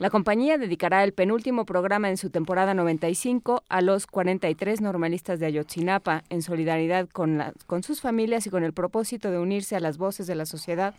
La 0.00 0.08
compañía 0.08 0.56
dedicará 0.56 1.04
el 1.04 1.12
penúltimo 1.12 1.66
programa 1.66 2.08
en 2.08 2.16
su 2.16 2.30
temporada 2.30 2.72
95 2.72 3.64
a 3.68 3.82
los 3.82 4.06
43 4.06 4.80
normalistas 4.80 5.38
de 5.38 5.44
Ayotzinapa 5.44 6.24
en 6.30 6.40
solidaridad 6.40 7.06
con, 7.10 7.36
la- 7.36 7.52
con 7.66 7.82
sus 7.82 8.00
familias 8.00 8.46
y 8.46 8.50
con 8.50 8.64
el 8.64 8.72
propósito 8.72 9.30
de 9.30 9.38
unirse 9.38 9.76
a 9.76 9.80
las 9.80 9.98
voces 9.98 10.26
de 10.26 10.34
la 10.36 10.46
sociedad 10.46 10.94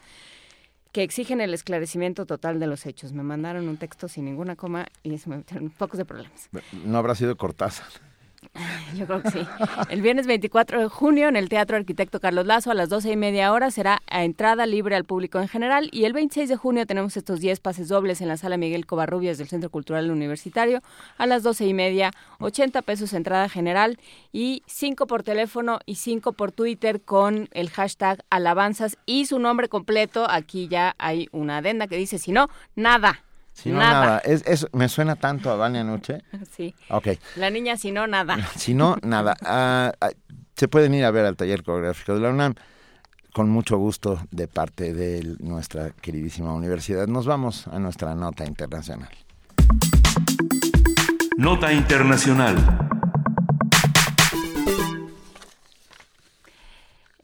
que 0.91 1.01
exigen 1.01 1.41
el 1.41 1.51
esclarecimiento 1.55 2.27
total 2.27 2.59
de 2.59 2.67
los 2.67 2.85
hechos. 2.85 3.11
Me 3.11 3.23
mandaron 3.23 3.67
un 3.69 3.77
texto 3.77 4.07
sin 4.07 4.25
ninguna 4.25 4.55
coma 4.55 4.85
y 5.01 5.15
eso 5.15 5.31
me 5.31 5.37
metieron 5.37 5.69
pocos 5.77 5.97
de 5.97 6.05
problemas. 6.05 6.49
No 6.85 6.99
habrá 6.99 7.15
sido 7.15 7.35
Cortázar. 7.37 7.87
Yo 8.95 9.05
creo 9.05 9.21
que 9.21 9.31
sí. 9.31 9.47
El 9.89 10.01
viernes 10.01 10.27
24 10.27 10.81
de 10.81 10.87
junio 10.87 11.27
en 11.27 11.35
el 11.35 11.49
Teatro 11.49 11.77
Arquitecto 11.77 12.19
Carlos 12.19 12.45
Lazo 12.45 12.71
a 12.71 12.73
las 12.73 12.89
12 12.89 13.11
y 13.11 13.17
media 13.17 13.51
hora 13.53 13.71
será 13.71 14.01
a 14.07 14.23
entrada 14.23 14.65
libre 14.65 14.95
al 14.95 15.05
público 15.05 15.39
en 15.39 15.47
general 15.47 15.89
y 15.91 16.05
el 16.05 16.13
26 16.13 16.49
de 16.49 16.55
junio 16.55 16.85
tenemos 16.85 17.15
estos 17.17 17.39
10 17.39 17.59
pases 17.59 17.87
dobles 17.87 18.19
en 18.21 18.27
la 18.27 18.37
sala 18.37 18.57
Miguel 18.57 18.85
Covarrubias 18.85 19.37
del 19.37 19.47
Centro 19.47 19.69
Cultural 19.69 20.11
Universitario 20.11 20.81
a 21.17 21.27
las 21.27 21.43
12 21.43 21.67
y 21.67 21.73
media, 21.73 22.11
80 22.39 22.81
pesos 22.81 23.13
entrada 23.13 23.47
general 23.47 23.99
y 24.31 24.63
5 24.65 25.07
por 25.07 25.23
teléfono 25.23 25.79
y 25.85 25.95
5 25.95 26.33
por 26.33 26.51
Twitter 26.51 27.01
con 27.01 27.47
el 27.51 27.69
hashtag 27.69 28.23
alabanzas 28.29 28.97
y 29.05 29.25
su 29.25 29.39
nombre 29.39 29.69
completo. 29.69 30.27
Aquí 30.29 30.67
ya 30.67 30.95
hay 30.97 31.27
una 31.31 31.57
adenda 31.57 31.87
que 31.87 31.95
dice 31.95 32.17
si 32.17 32.31
no, 32.31 32.47
nada. 32.75 33.23
Si 33.53 33.69
no, 33.69 33.77
nada. 33.79 34.19
Es, 34.19 34.43
es- 34.45 34.67
me 34.73 34.89
suena 34.89 35.15
tanto 35.15 35.51
a 35.51 35.55
Vania 35.55 35.83
Nuche. 35.83 36.23
Sí. 36.55 36.73
Ok. 36.89 37.07
La 37.35 37.49
niña 37.49 37.77
si 37.77 37.91
no, 37.91 38.07
nada. 38.07 38.37
Si 38.55 38.73
no, 38.73 38.97
nada. 39.03 39.35
Ah, 39.45 39.91
ah, 40.01 40.09
se 40.55 40.67
pueden 40.67 40.93
ir 40.93 41.05
a 41.05 41.11
ver 41.11 41.25
al 41.25 41.35
taller 41.35 41.63
coreográfico 41.63 42.13
de 42.13 42.19
la 42.21 42.29
UNAM 42.29 42.53
con 43.33 43.49
mucho 43.49 43.77
gusto 43.77 44.19
de 44.31 44.47
parte 44.47 44.93
de 44.93 45.35
nuestra 45.39 45.91
queridísima 45.91 46.53
universidad. 46.53 47.07
Nos 47.07 47.25
vamos 47.25 47.67
a 47.67 47.79
nuestra 47.79 48.13
nota 48.13 48.45
internacional. 48.45 49.09
Nota 51.37 51.71
Internacional. 51.73 52.55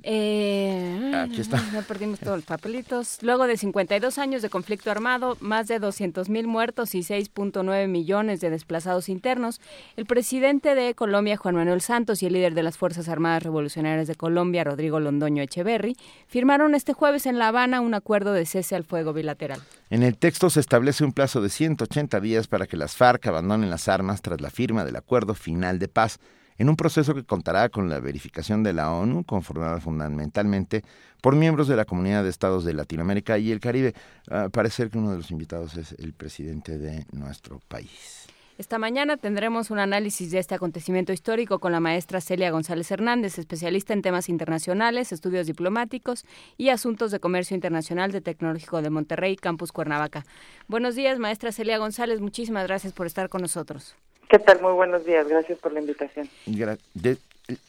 Eh, 0.09 1.11
Aquí 1.13 1.41
está. 1.41 1.61
Ya 1.73 1.81
perdimos 1.81 2.19
todos 2.21 2.37
los 2.37 2.45
papelitos. 2.45 3.17
Luego 3.23 3.45
de 3.45 3.57
52 3.57 4.17
años 4.19 4.41
de 4.41 4.49
conflicto 4.49 4.89
armado, 4.89 5.35
más 5.41 5.67
de 5.67 5.79
200 5.79 6.29
mil 6.29 6.47
muertos 6.47 6.95
y 6.95 6.99
6.9 6.99 7.89
millones 7.89 8.39
de 8.39 8.49
desplazados 8.49 9.09
internos, 9.09 9.59
el 9.97 10.05
presidente 10.05 10.75
de 10.75 10.93
Colombia, 10.93 11.35
Juan 11.35 11.55
Manuel 11.55 11.81
Santos, 11.81 12.23
y 12.23 12.27
el 12.27 12.33
líder 12.33 12.53
de 12.53 12.63
las 12.63 12.77
Fuerzas 12.77 13.09
Armadas 13.09 13.43
Revolucionarias 13.43 14.07
de 14.07 14.15
Colombia, 14.15 14.63
Rodrigo 14.63 15.01
Londoño 15.01 15.43
Echeverry, 15.43 15.97
firmaron 16.27 16.73
este 16.73 16.93
jueves 16.93 17.25
en 17.25 17.37
La 17.37 17.49
Habana 17.49 17.81
un 17.81 17.93
acuerdo 17.93 18.31
de 18.31 18.45
cese 18.45 18.77
al 18.77 18.85
fuego 18.85 19.11
bilateral. 19.11 19.59
En 19.89 20.03
el 20.03 20.17
texto 20.17 20.49
se 20.49 20.61
establece 20.61 21.03
un 21.03 21.11
plazo 21.11 21.41
de 21.41 21.49
180 21.49 22.21
días 22.21 22.47
para 22.47 22.65
que 22.65 22.77
las 22.77 22.95
FARC 22.95 23.27
abandonen 23.27 23.69
las 23.69 23.89
armas 23.89 24.21
tras 24.21 24.39
la 24.39 24.51
firma 24.51 24.85
del 24.85 24.95
acuerdo 24.95 25.33
final 25.33 25.79
de 25.79 25.89
paz, 25.89 26.21
en 26.57 26.69
un 26.69 26.75
proceso 26.75 27.13
que 27.13 27.23
contará 27.23 27.69
con 27.69 27.89
la 27.89 27.99
verificación 27.99 28.63
de 28.63 28.73
la 28.73 28.91
ONU, 28.91 29.23
conformada 29.23 29.79
fundamentalmente 29.79 30.83
por 31.21 31.35
miembros 31.35 31.67
de 31.67 31.75
la 31.75 31.85
Comunidad 31.85 32.23
de 32.23 32.29
Estados 32.29 32.65
de 32.65 32.73
Latinoamérica 32.73 33.37
y 33.37 33.51
el 33.51 33.59
Caribe. 33.59 33.93
Ah, 34.29 34.49
parece 34.51 34.89
que 34.89 34.97
uno 34.97 35.11
de 35.11 35.17
los 35.17 35.31
invitados 35.31 35.75
es 35.77 35.93
el 35.93 36.13
presidente 36.13 36.77
de 36.77 37.05
nuestro 37.11 37.59
país. 37.67 38.27
Esta 38.57 38.79
mañana 38.79 39.17
tendremos 39.17 39.69
un 39.69 39.77
análisis 39.77 40.31
de 40.31 40.39
este 40.39 40.55
acontecimiento 40.55 41.13
histórico 41.13 41.59
con 41.59 41.71
la 41.71 41.79
maestra 41.79 42.21
Celia 42.21 42.49
González 42.49 42.89
Hernández, 42.89 43.37
especialista 43.37 43.93
en 43.93 44.01
temas 44.01 44.29
internacionales, 44.29 45.11
estudios 45.11 45.45
diplomáticos 45.45 46.25
y 46.57 46.69
asuntos 46.69 47.11
de 47.11 47.19
comercio 47.19 47.53
internacional 47.53 48.11
de 48.11 48.21
Tecnológico 48.21 48.81
de 48.81 48.89
Monterrey, 48.89 49.35
Campus 49.35 49.71
Cuernavaca. 49.71 50.25
Buenos 50.67 50.95
días, 50.95 51.19
maestra 51.19 51.51
Celia 51.51 51.77
González. 51.77 52.19
Muchísimas 52.19 52.65
gracias 52.65 52.93
por 52.93 53.05
estar 53.05 53.29
con 53.29 53.43
nosotros. 53.43 53.95
¿Qué 54.29 54.39
tal? 54.39 54.61
Muy 54.61 54.73
buenos 54.73 55.05
días. 55.05 55.27
Gracias 55.27 55.57
por 55.59 55.71
la 55.71 55.79
invitación. 55.79 56.27
Gra- 56.45 56.77
de- 56.93 57.17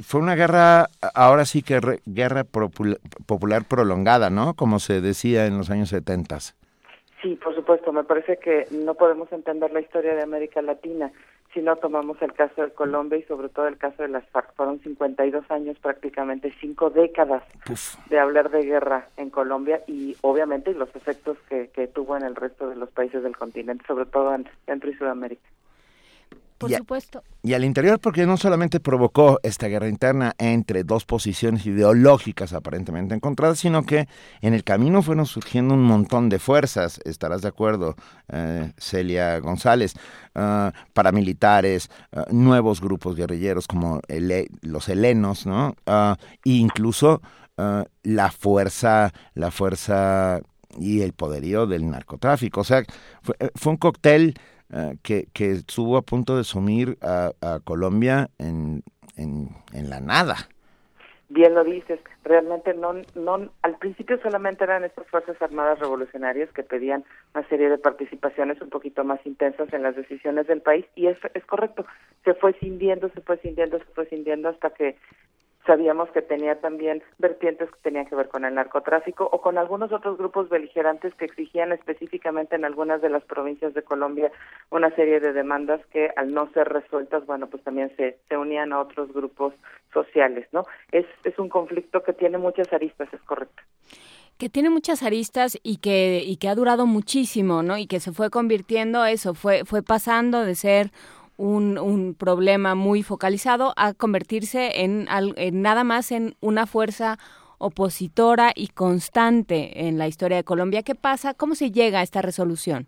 fue 0.05 0.21
una 0.21 0.35
guerra, 0.35 0.89
ahora 1.15 1.45
sí 1.45 1.63
que 1.63 1.81
re- 1.81 2.01
guerra 2.05 2.45
popul- 2.45 2.99
popular 3.27 3.65
prolongada, 3.65 4.29
¿no? 4.29 4.55
Como 4.55 4.81
se 4.81 5.01
decía 5.01 5.47
en 5.47 5.57
los 5.57 5.71
años 5.71 5.91
70. 5.91 6.39
Sí, 7.23 7.37
por 7.43 7.55
supuesto. 7.55 7.93
Me 7.93 8.03
parece 8.05 8.39
que 8.39 8.67
no 8.73 8.95
podemos 8.95 9.31
entender 9.33 9.73
la 9.73 9.81
historia 9.81 10.15
de 10.15 10.23
América 10.23 10.63
Latina 10.63 11.13
si 11.55 11.61
no 11.61 11.77
tomamos 11.77 12.21
el 12.23 12.33
caso 12.35 12.63
de 12.63 12.73
Colombia 12.73 13.19
y 13.19 13.23
sobre 13.23 13.49
todo 13.49 13.69
el 13.69 13.79
caso 13.79 14.03
de 14.03 14.09
las 14.09 14.29
FARC. 14.31 14.53
Fueron 14.55 14.81
52 14.81 15.49
años, 15.51 15.79
prácticamente 15.79 16.53
cinco 16.61 16.91
décadas 16.91 17.43
de 18.11 18.19
hablar 18.19 18.51
de 18.51 18.65
guerra 18.65 19.09
en 19.17 19.31
Colombia 19.31 19.81
y 19.87 20.17
obviamente 20.23 20.75
los 20.75 20.95
efectos 20.95 21.39
que, 21.49 21.71
que 21.73 21.87
tuvo 21.87 22.17
en 22.17 22.25
el 22.25 22.35
resto 22.37 22.69
de 22.69 22.77
los 22.77 22.91
países 22.91 23.23
del 23.23 23.37
continente, 23.37 23.85
sobre 23.87 24.07
todo 24.07 24.35
en 24.35 24.49
Centro 24.67 24.91
y 24.91 24.95
Sudamérica. 24.95 25.49
Por 26.59 26.71
Y 26.71 26.75
a- 26.75 26.79
supuesto. 26.79 27.23
Y 27.43 27.55
al 27.55 27.65
interior 27.65 28.01
porque 28.01 28.27
no 28.27 28.37
solamente 28.37 28.81
provocó 28.81 29.39
esta 29.45 29.69
guerra 29.69 29.89
interna 29.89 30.35
entre 30.39 30.83
dos 30.83 31.05
posiciones 31.05 31.65
ideológicas 31.67 32.53
aparentemente 32.53 33.15
encontradas, 33.15 33.61
sino 33.61 33.85
que 33.85 34.09
en 34.41 34.55
el 34.55 34.65
camino 34.65 35.01
fueron 35.03 35.25
surgiendo 35.25 35.75
un 35.75 35.85
montón 35.85 36.29
de 36.29 36.41
fuerzas, 36.41 37.01
estarás 37.05 37.43
de 37.43 37.49
acuerdo, 37.49 37.95
eh, 38.29 38.73
Celia 38.77 39.39
González, 39.39 39.95
ah, 40.35 40.73
paramilitares, 40.95 41.91
ah, 42.13 42.25
nuevos 42.31 42.81
grupos 42.81 43.15
guerrilleros 43.17 43.67
como 43.69 44.01
los 44.63 44.89
helenos, 44.89 45.47
¿no? 45.47 45.75
Ah, 45.87 46.17
e 46.45 46.51
incluso 46.51 47.23
la 48.05 48.31
fuerza, 48.31 49.13
la 49.35 49.51
fuerza 49.51 50.41
y 50.79 51.01
el 51.01 51.13
poderío 51.13 51.67
del 51.67 51.91
narcotráfico. 51.91 52.61
O 52.61 52.65
sea, 52.65 52.85
fue, 53.21 53.35
eh, 53.41 53.51
fue 53.57 53.73
un 53.73 53.79
cóctel 53.79 54.35
eh, 54.73 54.97
que, 55.03 55.29
que 55.33 55.53
estuvo 55.53 55.97
a 55.97 56.03
punto 56.03 56.37
de 56.37 56.45
sumir 56.45 56.99
a, 57.01 57.33
a 57.41 57.61
Colombia 57.61 58.29
en, 58.39 58.83
en, 59.17 59.91
la 59.91 60.01
nada. 60.01 60.37
Bien 61.31 61.55
lo 61.55 61.65
dices, 61.65 62.01
realmente 62.25 62.73
no, 62.75 62.95
no, 63.15 63.51
al 63.63 63.77
principio 63.79 64.19
solamente 64.23 64.65
eran 64.65 64.85
estas 64.85 65.07
Fuerzas 65.09 65.41
Armadas 65.43 65.79
Revolucionarias 65.79 66.51
que 66.53 66.63
pedían 66.63 67.05
una 67.35 67.47
serie 67.49 67.69
de 67.69 67.79
participaciones 67.79 68.61
un 68.63 68.71
poquito 68.71 69.05
más 69.05 69.21
intensas 69.27 69.73
en 69.73 69.83
las 69.83 69.97
decisiones 69.97 70.47
del 70.47 70.63
país 70.63 70.87
y 70.95 71.07
es, 71.07 71.19
es 71.35 71.45
correcto, 71.45 71.85
se 72.25 72.35
fue 72.35 72.55
cindiendo, 72.55 73.11
se 73.11 73.21
fue 73.21 73.37
cindiendo, 73.39 73.79
se 73.79 73.93
fue 73.95 74.07
cindiendo 74.07 74.49
hasta 74.49 74.71
que 74.71 74.97
sabíamos 75.69 76.11
que 76.13 76.23
tenía 76.23 76.61
también 76.61 77.03
vertientes 77.19 77.71
que 77.71 77.81
tenían 77.83 78.07
que 78.07 78.17
ver 78.17 78.29
con 78.29 78.47
el 78.47 78.55
narcotráfico 78.55 79.29
o 79.31 79.43
con 79.43 79.59
algunos 79.59 79.93
otros 79.93 80.17
grupos 80.17 80.49
beligerantes 80.49 81.15
que 81.15 81.27
exigían 81.27 81.73
específicamente 81.73 82.57
en 82.57 82.65
algunas 82.65 83.03
de 83.03 83.11
las 83.11 83.23
provincias 83.25 83.75
de 83.75 83.83
Colombia 83.83 84.33
una 84.71 84.91
serie 84.97 85.21
de 85.21 85.35
demandas 85.35 85.85
que 85.93 86.11
al 86.17 86.33
no 86.33 86.51
ser 86.53 86.69
resueltas, 86.69 87.27
bueno, 87.27 87.49
pues 87.49 87.63
también 87.65 87.95
se, 87.97 88.19
se 88.31 88.37
unían 88.39 88.73
a 88.73 88.81
otros 88.81 89.13
grupos 89.13 89.53
sociales, 89.93 90.49
¿no? 90.53 90.65
Es, 90.91 91.05
es 91.25 91.39
un 91.39 91.51
conflicto 91.51 92.03
que 92.03 92.15
tiene 92.15 92.39
muchas 92.39 92.73
aristas, 92.73 93.13
es 93.13 93.21
correcto. 93.23 93.63
que 94.39 94.49
tiene 94.49 94.71
muchas 94.71 95.03
aristas 95.03 95.59
y 95.63 95.79
que 95.79 96.23
y 96.25 96.37
que 96.37 96.49
ha 96.49 96.55
durado 96.55 96.87
muchísimo, 96.87 97.63
¿no? 97.63 97.77
Y 97.77 97.87
que 97.87 98.01
se 98.01 98.13
fue 98.13 98.31
convirtiendo 98.31 99.05
eso, 99.05 99.35
fue 99.35 99.65
fue 99.65 99.83
pasando 99.83 100.45
de 100.45 100.55
ser 100.55 100.91
un, 101.39 101.79
un 101.79 102.15
problema 102.15 102.75
muy 102.75 103.03
focalizado 103.03 103.73
a 103.77 103.95
convertirse 103.95 104.83
en, 104.85 105.07
en 105.09 105.63
nada 105.63 105.85
más 105.85 106.13
en 106.13 106.35
una 106.41 106.67
fuerza 106.67 107.17
opositora 107.59 108.53
y 108.55 108.69
constante 108.69 109.87
en 109.89 109.99
la 109.99 110.07
historia 110.07 110.37
de 110.37 110.45
Colombia. 110.45 110.83
¿Qué 110.83 110.95
pasa? 110.95 111.35
¿Cómo 111.35 111.55
se 111.55 111.71
llega 111.71 112.01
a 112.01 112.03
esta 112.03 112.21
resolución? 112.23 112.87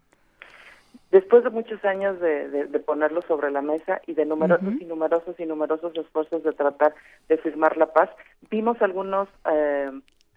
Después 1.11 1.43
de 1.43 1.51
muchos 1.51 1.85
años 1.85 2.21
de, 2.21 2.49
de, 2.49 2.79
ponerlo 2.79 3.23
sobre 3.23 3.51
la 3.51 3.63
mesa 3.63 4.01
y 4.07 4.15
de 4.15 4.25
numerosos 4.25 4.75
y 4.81 4.85
numerosos 4.85 5.41
y 5.41 5.45
numerosos 5.45 5.97
esfuerzos 5.97 6.45
de 6.45 6.53
tratar 6.53 6.95
de 7.29 7.37
firmar 7.39 7.77
la 7.77 7.93
paz, 7.93 8.11
vimos 8.49 8.81
algunos 8.81 9.29
eh, 9.51 9.91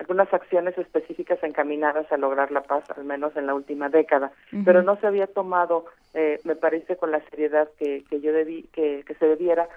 algunas 0.04 0.34
acciones 0.34 0.78
específicas 0.78 1.42
encaminadas 1.44 2.12
a 2.12 2.18
lograr 2.18 2.52
la 2.52 2.62
paz, 2.62 2.84
al 2.96 3.06
menos 3.06 3.36
en 3.38 3.48
la 3.48 3.56
última 3.56 3.88
década, 3.88 4.34
pero 4.66 4.84
no 4.84 4.98
se 4.98 5.08
había 5.08 5.28
tomado, 5.28 5.86
eh, 6.14 6.40
me 6.44 6.56
parece, 6.56 6.98
con 6.98 7.10
la 7.12 7.22
seriedad 7.30 7.70
que, 7.80 8.04
que 8.10 8.20
yo 8.20 8.34
debí, 8.34 8.64
que, 8.74 9.06
que 9.08 9.16
se 9.16 9.26
debiera, 9.26 9.70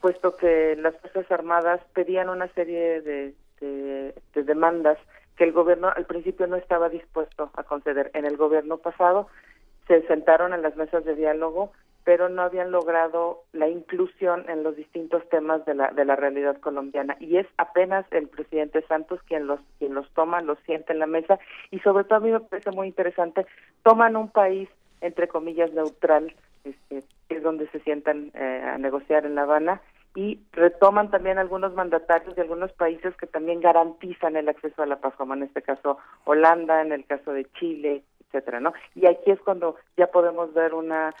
puesto 0.00 0.36
que 0.36 0.76
las 0.76 0.94
fuerzas 1.00 1.30
armadas 1.32 1.80
pedían 1.94 2.28
una 2.28 2.46
serie 2.54 3.00
de, 3.02 3.34
de, 3.60 4.14
de 4.34 4.42
demandas 4.44 4.98
que 5.36 5.44
el 5.44 5.52
gobierno 5.52 5.90
al 5.94 6.06
principio 6.06 6.46
no 6.46 6.54
estaba 6.54 6.88
dispuesto 6.88 7.50
a 7.56 7.64
conceder. 7.64 8.12
En 8.14 8.24
el 8.24 8.36
gobierno 8.36 8.76
pasado 8.78 9.26
se 9.88 10.02
sentaron 10.06 10.54
en 10.54 10.62
las 10.62 10.76
mesas 10.76 11.04
de 11.04 11.16
diálogo, 11.16 11.72
pero 12.04 12.28
no 12.28 12.42
habían 12.42 12.70
logrado 12.70 13.42
la 13.52 13.68
inclusión 13.68 14.44
en 14.48 14.62
los 14.62 14.76
distintos 14.76 15.28
temas 15.28 15.64
de 15.66 15.74
la, 15.74 15.90
de 15.92 16.04
la 16.04 16.16
realidad 16.16 16.58
colombiana. 16.58 17.16
Y 17.20 17.36
es 17.36 17.46
apenas 17.58 18.04
el 18.10 18.28
presidente 18.28 18.82
Santos 18.82 19.20
quien 19.26 19.46
los, 19.46 19.60
quien 19.78 19.94
los 19.94 20.10
toma, 20.12 20.40
los 20.40 20.58
siente 20.60 20.92
en 20.92 20.98
la 20.98 21.06
mesa 21.06 21.38
y 21.70 21.78
sobre 21.80 22.04
todo 22.04 22.16
a 22.16 22.20
mí 22.20 22.30
me 22.30 22.40
parece 22.40 22.70
muy 22.70 22.88
interesante, 22.88 23.46
toman 23.82 24.16
un 24.16 24.30
país, 24.30 24.68
entre 25.00 25.28
comillas, 25.28 25.72
neutral, 25.72 26.34
este, 26.64 27.02
es 27.28 27.42
donde 27.42 27.68
se 27.68 27.80
sientan 27.80 28.30
eh, 28.34 28.62
a 28.64 28.78
negociar 28.78 29.26
en 29.26 29.34
La 29.34 29.42
Habana, 29.42 29.80
y 30.14 30.40
retoman 30.52 31.10
también 31.10 31.38
algunos 31.38 31.74
mandatarios 31.74 32.36
de 32.36 32.42
algunos 32.42 32.72
países 32.72 33.16
que 33.16 33.26
también 33.26 33.60
garantizan 33.60 34.36
el 34.36 34.48
acceso 34.48 34.82
a 34.82 34.86
la 34.86 35.00
paz, 35.00 35.14
como 35.16 35.34
en 35.34 35.42
este 35.42 35.62
caso 35.62 35.98
Holanda, 36.24 36.82
en 36.82 36.92
el 36.92 37.06
caso 37.06 37.32
de 37.32 37.46
Chile, 37.58 38.02
etcétera, 38.26 38.60
¿no? 38.60 38.72
Y 38.94 39.06
aquí 39.06 39.30
es 39.30 39.40
cuando 39.40 39.76
ya 39.96 40.08
podemos 40.08 40.52
ver 40.52 40.74
una, 40.74 41.14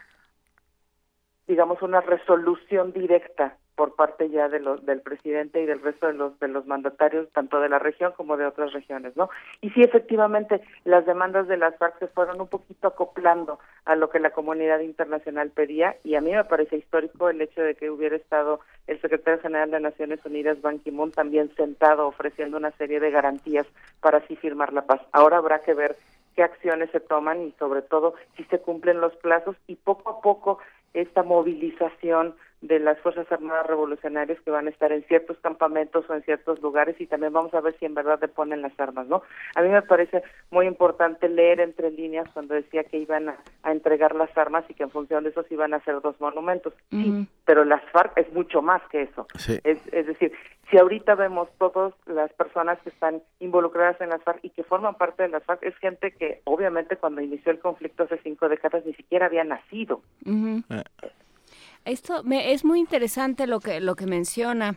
digamos, 1.52 1.82
una 1.82 2.00
resolución 2.00 2.94
directa 2.94 3.58
por 3.74 3.94
parte 3.94 4.30
ya 4.30 4.48
de 4.48 4.58
los 4.58 4.86
del 4.86 5.02
presidente 5.02 5.60
y 5.60 5.66
del 5.66 5.82
resto 5.82 6.06
de 6.06 6.14
los 6.14 6.38
de 6.40 6.48
los 6.48 6.66
mandatarios 6.66 7.30
tanto 7.34 7.60
de 7.60 7.68
la 7.68 7.78
región 7.78 8.14
como 8.16 8.38
de 8.38 8.46
otras 8.46 8.72
regiones, 8.72 9.14
¿no? 9.18 9.28
Y 9.60 9.68
sí 9.70 9.82
efectivamente 9.82 10.62
las 10.84 11.04
demandas 11.04 11.48
de 11.48 11.58
las 11.58 11.76
FARC 11.76 11.98
se 11.98 12.06
fueron 12.06 12.40
un 12.40 12.48
poquito 12.48 12.88
acoplando 12.88 13.58
a 13.84 13.96
lo 13.96 14.08
que 14.08 14.18
la 14.18 14.30
comunidad 14.30 14.80
internacional 14.80 15.50
pedía 15.50 15.96
y 16.04 16.14
a 16.14 16.22
mí 16.22 16.32
me 16.32 16.44
parece 16.44 16.78
histórico 16.78 17.28
el 17.28 17.42
hecho 17.42 17.60
de 17.60 17.74
que 17.74 17.90
hubiera 17.90 18.16
estado 18.16 18.60
el 18.86 18.98
secretario 19.02 19.42
general 19.42 19.70
de 19.70 19.80
Naciones 19.80 20.20
Unidas 20.24 20.62
Ban 20.62 20.78
Ki-moon 20.78 21.12
también 21.12 21.54
sentado 21.54 22.06
ofreciendo 22.06 22.56
una 22.56 22.70
serie 22.72 22.98
de 22.98 23.10
garantías 23.10 23.66
para 24.00 24.18
así 24.18 24.36
firmar 24.36 24.72
la 24.72 24.86
paz. 24.86 25.02
Ahora 25.12 25.36
habrá 25.36 25.58
que 25.60 25.74
ver 25.74 25.96
qué 26.34 26.42
acciones 26.42 26.90
se 26.90 27.00
toman 27.00 27.42
y 27.42 27.52
sobre 27.58 27.82
todo 27.82 28.14
si 28.36 28.44
se 28.44 28.58
cumplen 28.58 29.00
los 29.00 29.14
plazos 29.16 29.56
y 29.66 29.76
poco 29.76 30.10
a 30.10 30.20
poco 30.20 30.58
esta 30.94 31.22
movilización 31.22 32.34
de 32.62 32.78
las 32.78 32.98
Fuerzas 33.00 33.30
Armadas 33.30 33.66
Revolucionarias 33.66 34.40
que 34.40 34.50
van 34.50 34.68
a 34.68 34.70
estar 34.70 34.92
en 34.92 35.02
ciertos 35.04 35.36
campamentos 35.38 36.08
o 36.08 36.14
en 36.14 36.22
ciertos 36.22 36.62
lugares 36.62 36.98
y 37.00 37.06
también 37.06 37.32
vamos 37.32 37.52
a 37.54 37.60
ver 37.60 37.76
si 37.78 37.86
en 37.86 37.94
verdad 37.94 38.18
le 38.20 38.28
ponen 38.28 38.62
las 38.62 38.78
armas, 38.78 39.08
¿no? 39.08 39.22
A 39.56 39.62
mí 39.62 39.68
me 39.68 39.82
parece 39.82 40.22
muy 40.50 40.66
importante 40.66 41.28
leer 41.28 41.60
entre 41.60 41.90
líneas 41.90 42.28
cuando 42.32 42.54
decía 42.54 42.84
que 42.84 42.98
iban 42.98 43.28
a, 43.28 43.36
entregar 43.64 44.14
las 44.14 44.36
armas 44.38 44.64
y 44.68 44.74
que 44.74 44.84
en 44.84 44.90
función 44.90 45.24
de 45.24 45.30
eso 45.30 45.42
se 45.42 45.54
iban 45.54 45.74
a 45.74 45.78
hacer 45.78 46.00
dos 46.00 46.20
monumentos. 46.20 46.72
Sí, 46.90 47.26
pero 47.44 47.64
las 47.64 47.82
FARC 47.90 48.16
es 48.16 48.32
mucho 48.32 48.62
más 48.62 48.82
que 48.90 49.02
eso. 49.02 49.26
Es, 49.64 49.78
es 49.92 50.06
decir, 50.06 50.32
si 50.70 50.78
ahorita 50.78 51.16
vemos 51.16 51.48
todas 51.58 51.92
las 52.06 52.32
personas 52.34 52.78
que 52.80 52.90
están 52.90 53.22
involucradas 53.40 54.00
en 54.00 54.10
las 54.10 54.22
FARC 54.22 54.40
y 54.42 54.50
que 54.50 54.62
forman 54.62 54.94
parte 54.94 55.24
de 55.24 55.30
las 55.30 55.42
FARC, 55.44 55.62
es 55.64 55.76
gente 55.78 56.12
que 56.12 56.42
obviamente 56.44 56.96
cuando 56.96 57.20
inició 57.20 57.50
el 57.50 57.58
conflicto 57.58 58.04
hace 58.04 58.18
cinco 58.22 58.48
décadas 58.48 58.86
ni 58.86 58.94
siquiera 58.94 59.26
había 59.26 59.44
nacido. 59.44 60.00
Esto 61.84 62.22
me, 62.22 62.52
es 62.52 62.64
muy 62.64 62.78
interesante 62.78 63.46
lo 63.46 63.60
que, 63.60 63.80
lo 63.80 63.96
que 63.96 64.06
menciona 64.06 64.76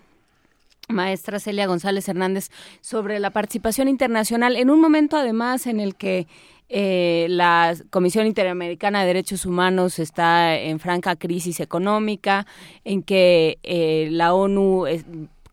maestra 0.87 1.39
Celia 1.39 1.67
González 1.67 2.07
Hernández 2.07 2.49
sobre 2.81 3.19
la 3.19 3.31
participación 3.31 3.87
internacional 3.87 4.55
en 4.55 4.69
un 4.69 4.79
momento 4.79 5.17
además 5.17 5.65
en 5.65 5.79
el 5.79 5.95
que 5.95 6.27
eh, 6.67 7.27
la 7.29 7.75
Comisión 7.91 8.25
Interamericana 8.25 9.01
de 9.01 9.07
Derechos 9.07 9.45
Humanos 9.45 9.99
está 9.99 10.57
en 10.57 10.79
franca 10.79 11.15
crisis 11.15 11.59
económica, 11.59 12.47
en 12.83 13.03
que 13.03 13.59
eh, 13.61 14.07
la 14.11 14.33
ONU 14.33 14.85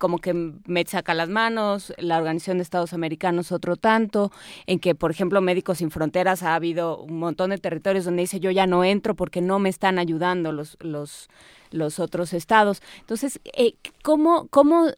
como 0.02 0.18
que 0.18 0.34
me 0.34 0.84
saca 0.84 1.14
las 1.14 1.28
manos, 1.28 1.94
la 1.96 2.18
Organización 2.18 2.58
de 2.58 2.64
Estados 2.64 2.92
Americanos 2.92 3.52
otro 3.52 3.76
tanto, 3.76 4.32
en 4.66 4.80
que, 4.80 4.96
por 4.96 5.12
ejemplo, 5.12 5.40
Médicos 5.40 5.78
Sin 5.78 5.92
Fronteras 5.92 6.42
ha 6.42 6.56
habido 6.56 6.98
un 6.98 7.20
montón 7.20 7.50
de 7.50 7.58
territorios 7.58 8.04
donde 8.04 8.22
dice 8.22 8.40
yo 8.40 8.50
ya 8.50 8.66
no 8.66 8.82
entro 8.82 9.14
porque 9.14 9.40
no 9.40 9.60
me 9.60 9.68
están 9.68 10.00
ayudando 10.00 10.50
los, 10.50 10.76
los, 10.80 11.28
los 11.70 12.00
otros 12.00 12.32
estados. 12.32 12.82
Entonces, 12.98 13.38
eh, 13.56 13.74
¿cómo, 14.02 14.48
¿cómo 14.48 14.88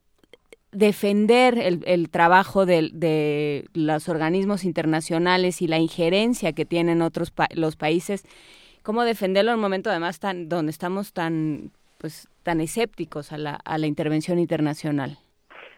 defender 0.73 1.59
el, 1.59 1.83
el 1.85 2.09
trabajo 2.09 2.65
de, 2.65 2.89
de, 2.91 3.69
los 3.75 4.09
organismos 4.09 4.65
internacionales 4.65 5.61
y 5.61 5.67
la 5.67 5.77
injerencia 5.77 6.55
que 6.55 6.65
tienen 6.65 7.03
otros 7.03 7.31
los 7.51 7.77
países? 7.77 8.25
¿Cómo 8.83 9.03
defenderlo 9.03 9.51
en 9.51 9.57
un 9.57 9.61
momento 9.61 9.91
además 9.91 10.19
tan 10.19 10.49
donde 10.49 10.71
estamos 10.71 11.13
tan 11.13 11.73
pues 12.05 12.29
tan 12.43 12.61
escépticos 12.61 13.33
a 13.33 13.39
la, 13.39 13.55
a 13.65 13.79
la 13.79 13.87
intervención 13.87 14.39
internacional? 14.39 15.17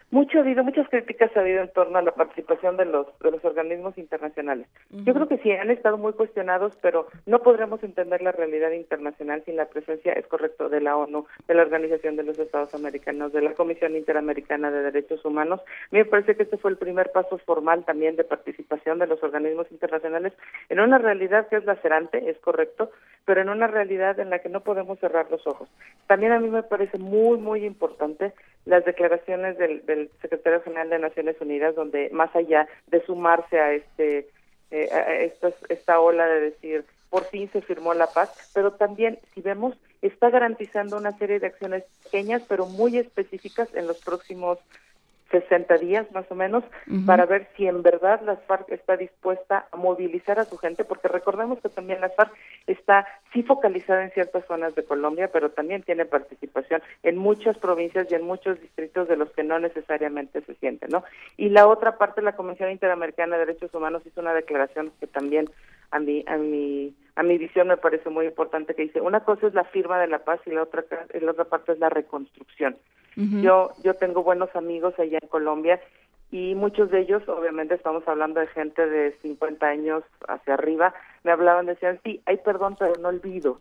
Mucho 0.09 0.37
ha 0.37 0.41
habido, 0.41 0.63
muchas 0.63 0.87
críticas 0.89 1.31
ha 1.35 1.41
habido 1.41 1.61
en 1.61 1.71
torno 1.73 1.97
a 1.97 2.01
la 2.01 2.11
participación 2.11 2.77
de 2.77 2.85
los 2.85 3.07
de 3.19 3.31
los 3.31 3.43
organismos 3.43 3.97
internacionales. 3.97 4.67
Yo 4.89 5.13
creo 5.13 5.27
que 5.27 5.37
sí 5.39 5.51
han 5.51 5.69
estado 5.69 5.97
muy 5.97 6.13
cuestionados, 6.13 6.73
pero 6.81 7.07
no 7.25 7.39
podremos 7.39 7.83
entender 7.83 8.21
la 8.21 8.31
realidad 8.31 8.71
internacional 8.71 9.43
sin 9.45 9.57
la 9.57 9.65
presencia, 9.65 10.13
es 10.13 10.25
correcto, 10.27 10.69
de 10.69 10.79
la 10.79 10.95
ONU, 10.95 11.25
de 11.47 11.53
la 11.53 11.63
Organización 11.63 12.15
de 12.15 12.23
los 12.23 12.39
Estados 12.39 12.73
Americanos, 12.73 13.33
de 13.33 13.41
la 13.41 13.53
Comisión 13.53 13.97
Interamericana 13.97 14.71
de 14.71 14.83
Derechos 14.83 15.25
Humanos. 15.25 15.59
Me 15.91 16.05
parece 16.05 16.35
que 16.35 16.43
este 16.43 16.57
fue 16.57 16.71
el 16.71 16.77
primer 16.77 17.11
paso 17.11 17.37
formal 17.39 17.83
también 17.83 18.15
de 18.15 18.23
participación 18.23 18.99
de 18.99 19.07
los 19.07 19.21
organismos 19.23 19.69
internacionales 19.71 20.31
en 20.69 20.79
una 20.79 20.99
realidad 20.99 21.49
que 21.49 21.57
es 21.57 21.65
lacerante, 21.65 22.29
es 22.29 22.37
correcto, 22.39 22.91
pero 23.27 23.41
en 23.41 23.49
una 23.49 23.67
realidad 23.67 24.17
en 24.21 24.29
la 24.29 24.39
que 24.39 24.47
no 24.47 24.61
podemos 24.61 24.99
cerrar 24.99 25.29
los 25.29 25.45
ojos. 25.45 25.67
También 26.07 26.31
a 26.31 26.39
mí 26.39 26.47
me 26.49 26.63
parece 26.63 26.97
muy 26.97 27.37
muy 27.37 27.65
importante 27.65 28.31
las 28.63 28.85
declaraciones 28.85 29.57
del 29.57 29.83
el 29.85 30.09
secretario 30.21 30.61
general 30.61 30.89
de 30.89 30.99
Naciones 30.99 31.35
Unidas, 31.41 31.75
donde 31.75 32.09
más 32.13 32.33
allá 32.37 32.69
de 32.87 33.05
sumarse 33.05 33.59
a 33.59 33.73
este 33.73 34.29
eh, 34.71 35.25
esta, 35.25 35.51
esta 35.67 35.99
ola 35.99 36.25
de 36.25 36.39
decir 36.39 36.85
por 37.09 37.25
fin 37.25 37.49
se 37.51 37.61
firmó 37.61 37.93
la 37.93 38.07
paz, 38.07 38.49
pero 38.53 38.71
también 38.71 39.19
si 39.35 39.41
vemos 39.41 39.75
está 40.01 40.29
garantizando 40.29 40.95
una 40.95 41.17
serie 41.17 41.41
de 41.41 41.47
acciones 41.47 41.83
pequeñas 42.05 42.43
pero 42.47 42.65
muy 42.65 42.97
específicas 42.97 43.67
en 43.75 43.87
los 43.87 43.99
próximos 44.05 44.57
60 45.31 45.77
días 45.77 46.11
más 46.11 46.25
o 46.29 46.35
menos 46.35 46.63
para 47.05 47.25
ver 47.25 47.47
si 47.55 47.67
en 47.67 47.81
verdad 47.81 48.21
la 48.21 48.37
FARC 48.37 48.71
está 48.71 48.97
dispuesta 48.97 49.67
a 49.71 49.77
movilizar 49.77 50.39
a 50.39 50.45
su 50.45 50.57
gente, 50.57 50.83
porque 50.83 51.07
recordemos 51.07 51.59
que 51.59 51.69
también 51.69 52.01
la 52.01 52.09
FARC 52.09 52.31
está 52.65 53.05
sí 53.33 53.43
focalizada 53.43 54.03
en 54.03 54.11
ciertas 54.11 54.45
zonas 54.45 54.75
de 54.75 54.83
Colombia, 54.83 55.29
pero 55.31 55.51
también 55.51 55.83
tiene 55.83 56.05
participación 56.05 56.81
en 57.03 57.17
muchas 57.17 57.57
provincias 57.57 58.07
y 58.09 58.15
en 58.15 58.23
muchos 58.23 58.59
distritos 58.61 59.07
de 59.07 59.17
los 59.17 59.29
que 59.31 59.43
no 59.43 59.59
necesariamente 59.59 60.41
se 60.41 60.55
siente, 60.55 60.87
¿no? 60.87 61.03
Y 61.35 61.49
la 61.49 61.67
otra 61.67 61.97
parte, 61.97 62.21
la 62.21 62.35
Comisión 62.35 62.71
Interamericana 62.71 63.37
de 63.37 63.45
Derechos 63.45 63.73
Humanos 63.73 64.03
hizo 64.05 64.21
una 64.21 64.33
declaración 64.33 64.91
que 64.99 65.07
también 65.07 65.49
a 65.91 65.99
mi 65.99 66.23
a 66.27 66.37
mi 66.37 66.93
a 67.15 67.23
mi 67.23 67.37
visión 67.37 67.67
me 67.67 67.77
parece 67.77 68.09
muy 68.09 68.25
importante 68.25 68.75
que 68.75 68.83
dice 68.83 69.01
una 69.01 69.21
cosa 69.21 69.47
es 69.47 69.53
la 69.53 69.63
firma 69.63 69.99
de 69.99 70.07
la 70.07 70.19
paz 70.19 70.39
y 70.45 70.51
la 70.51 70.63
otra 70.63 70.83
la 71.13 71.31
otra 71.31 71.45
parte 71.45 71.71
es 71.71 71.79
la 71.79 71.89
reconstrucción 71.89 72.77
yo 73.17 73.71
yo 73.83 73.95
tengo 73.95 74.23
buenos 74.23 74.55
amigos 74.55 74.93
allá 74.99 75.17
en 75.21 75.27
Colombia 75.27 75.79
y 76.29 76.53
muchos 76.53 76.91
de 76.91 77.01
ellos 77.01 77.27
obviamente 77.27 77.73
estamos 77.73 78.07
hablando 78.07 78.39
de 78.39 78.47
gente 78.47 78.85
de 78.85 79.13
50 79.23 79.65
años 79.65 80.03
hacia 80.27 80.53
arriba 80.53 80.93
me 81.23 81.31
hablaban 81.31 81.65
decían 81.65 81.99
sí 82.03 82.21
hay 82.27 82.37
perdón 82.37 82.75
pero 82.77 82.93
no 83.01 83.07
olvido 83.07 83.59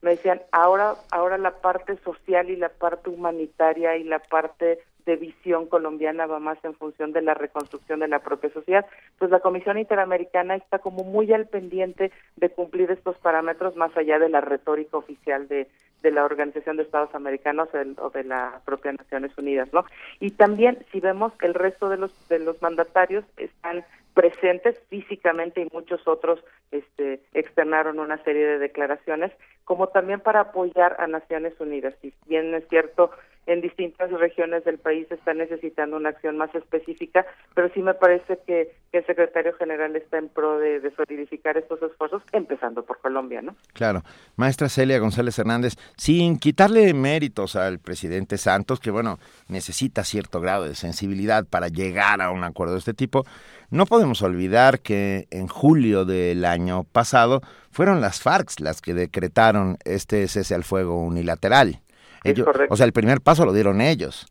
me 0.00 0.12
decían 0.12 0.40
ahora 0.50 0.94
ahora 1.10 1.36
la 1.36 1.60
parte 1.60 1.98
social 1.98 2.48
y 2.48 2.56
la 2.56 2.70
parte 2.70 3.10
humanitaria 3.10 3.96
y 3.96 4.04
la 4.04 4.18
parte 4.18 4.78
de 5.04 5.16
visión 5.16 5.66
colombiana 5.66 6.26
va 6.26 6.40
más 6.40 6.58
en 6.64 6.74
función 6.74 7.12
de 7.12 7.22
la 7.22 7.32
reconstrucción 7.32 8.00
de 8.00 8.08
la 8.08 8.18
propia 8.18 8.50
sociedad. 8.50 8.84
Pues 9.18 9.30
la 9.30 9.38
Comisión 9.38 9.78
Interamericana 9.78 10.56
está 10.56 10.80
como 10.80 11.04
muy 11.04 11.32
al 11.32 11.46
pendiente 11.46 12.10
de 12.34 12.50
cumplir 12.50 12.90
estos 12.90 13.16
parámetros 13.18 13.76
más 13.76 13.96
allá 13.96 14.18
de 14.18 14.28
la 14.28 14.40
retórica 14.40 14.96
oficial 14.96 15.46
de, 15.46 15.68
de 16.02 16.10
la 16.10 16.24
Organización 16.24 16.76
de 16.76 16.84
Estados 16.84 17.14
Americanos 17.14 17.68
o 17.98 18.10
de 18.10 18.24
la 18.24 18.60
propia 18.64 18.92
Naciones 18.92 19.36
Unidas, 19.38 19.68
¿no? 19.72 19.84
Y 20.20 20.30
también 20.32 20.84
si 20.92 21.00
vemos 21.00 21.32
el 21.40 21.54
resto 21.54 21.88
de 21.88 21.96
los 21.96 22.12
de 22.28 22.38
los 22.38 22.60
mandatarios 22.62 23.24
están 23.36 23.84
presentes 24.16 24.80
físicamente 24.88 25.60
y 25.60 25.68
muchos 25.74 26.08
otros 26.08 26.42
este, 26.70 27.20
externaron 27.34 27.98
una 27.98 28.16
serie 28.24 28.46
de 28.46 28.58
declaraciones, 28.58 29.30
como 29.64 29.88
también 29.88 30.20
para 30.20 30.40
apoyar 30.40 30.96
a 30.98 31.06
Naciones 31.06 31.52
Unidas. 31.60 31.94
Si 32.00 32.14
bien 32.26 32.54
es 32.54 32.66
cierto, 32.68 33.10
en 33.46 33.60
distintas 33.60 34.10
regiones 34.10 34.64
del 34.64 34.78
país 34.78 35.06
está 35.10 35.32
necesitando 35.32 35.96
una 35.96 36.10
acción 36.10 36.36
más 36.36 36.54
específica, 36.54 37.24
pero 37.54 37.70
sí 37.72 37.82
me 37.82 37.94
parece 37.94 38.38
que, 38.46 38.74
el 38.92 39.04
secretario 39.04 39.52
general 39.58 39.94
está 39.94 40.16
en 40.16 40.30
pro 40.30 40.58
de, 40.58 40.80
de, 40.80 40.90
solidificar 40.94 41.58
estos 41.58 41.82
esfuerzos, 41.82 42.22
empezando 42.32 42.82
por 42.82 42.98
Colombia, 42.98 43.42
¿no? 43.42 43.54
Claro. 43.74 44.00
Maestra 44.36 44.70
Celia 44.70 44.98
González 44.98 45.38
Hernández, 45.38 45.74
sin 45.98 46.38
quitarle 46.38 46.94
méritos 46.94 47.56
al 47.56 47.78
presidente 47.78 48.38
Santos, 48.38 48.80
que 48.80 48.90
bueno, 48.90 49.18
necesita 49.48 50.02
cierto 50.02 50.40
grado 50.40 50.64
de 50.64 50.74
sensibilidad 50.74 51.44
para 51.44 51.68
llegar 51.68 52.22
a 52.22 52.30
un 52.30 52.42
acuerdo 52.42 52.72
de 52.72 52.78
este 52.78 52.94
tipo, 52.94 53.24
no 53.68 53.84
podemos 53.84 54.22
olvidar 54.22 54.80
que 54.80 55.26
en 55.30 55.46
julio 55.48 56.04
del 56.04 56.44
año 56.44 56.84
pasado 56.84 57.42
fueron 57.70 58.00
las 58.00 58.22
FARC 58.22 58.60
las 58.60 58.80
que 58.80 58.94
decretaron 58.94 59.76
este 59.84 60.26
cese 60.28 60.54
al 60.54 60.64
fuego 60.64 61.02
unilateral. 61.02 61.80
Ellos, 62.30 62.46
o 62.68 62.76
sea, 62.76 62.86
el 62.86 62.92
primer 62.92 63.20
paso 63.20 63.44
lo 63.44 63.52
dieron 63.52 63.80
ellos. 63.80 64.26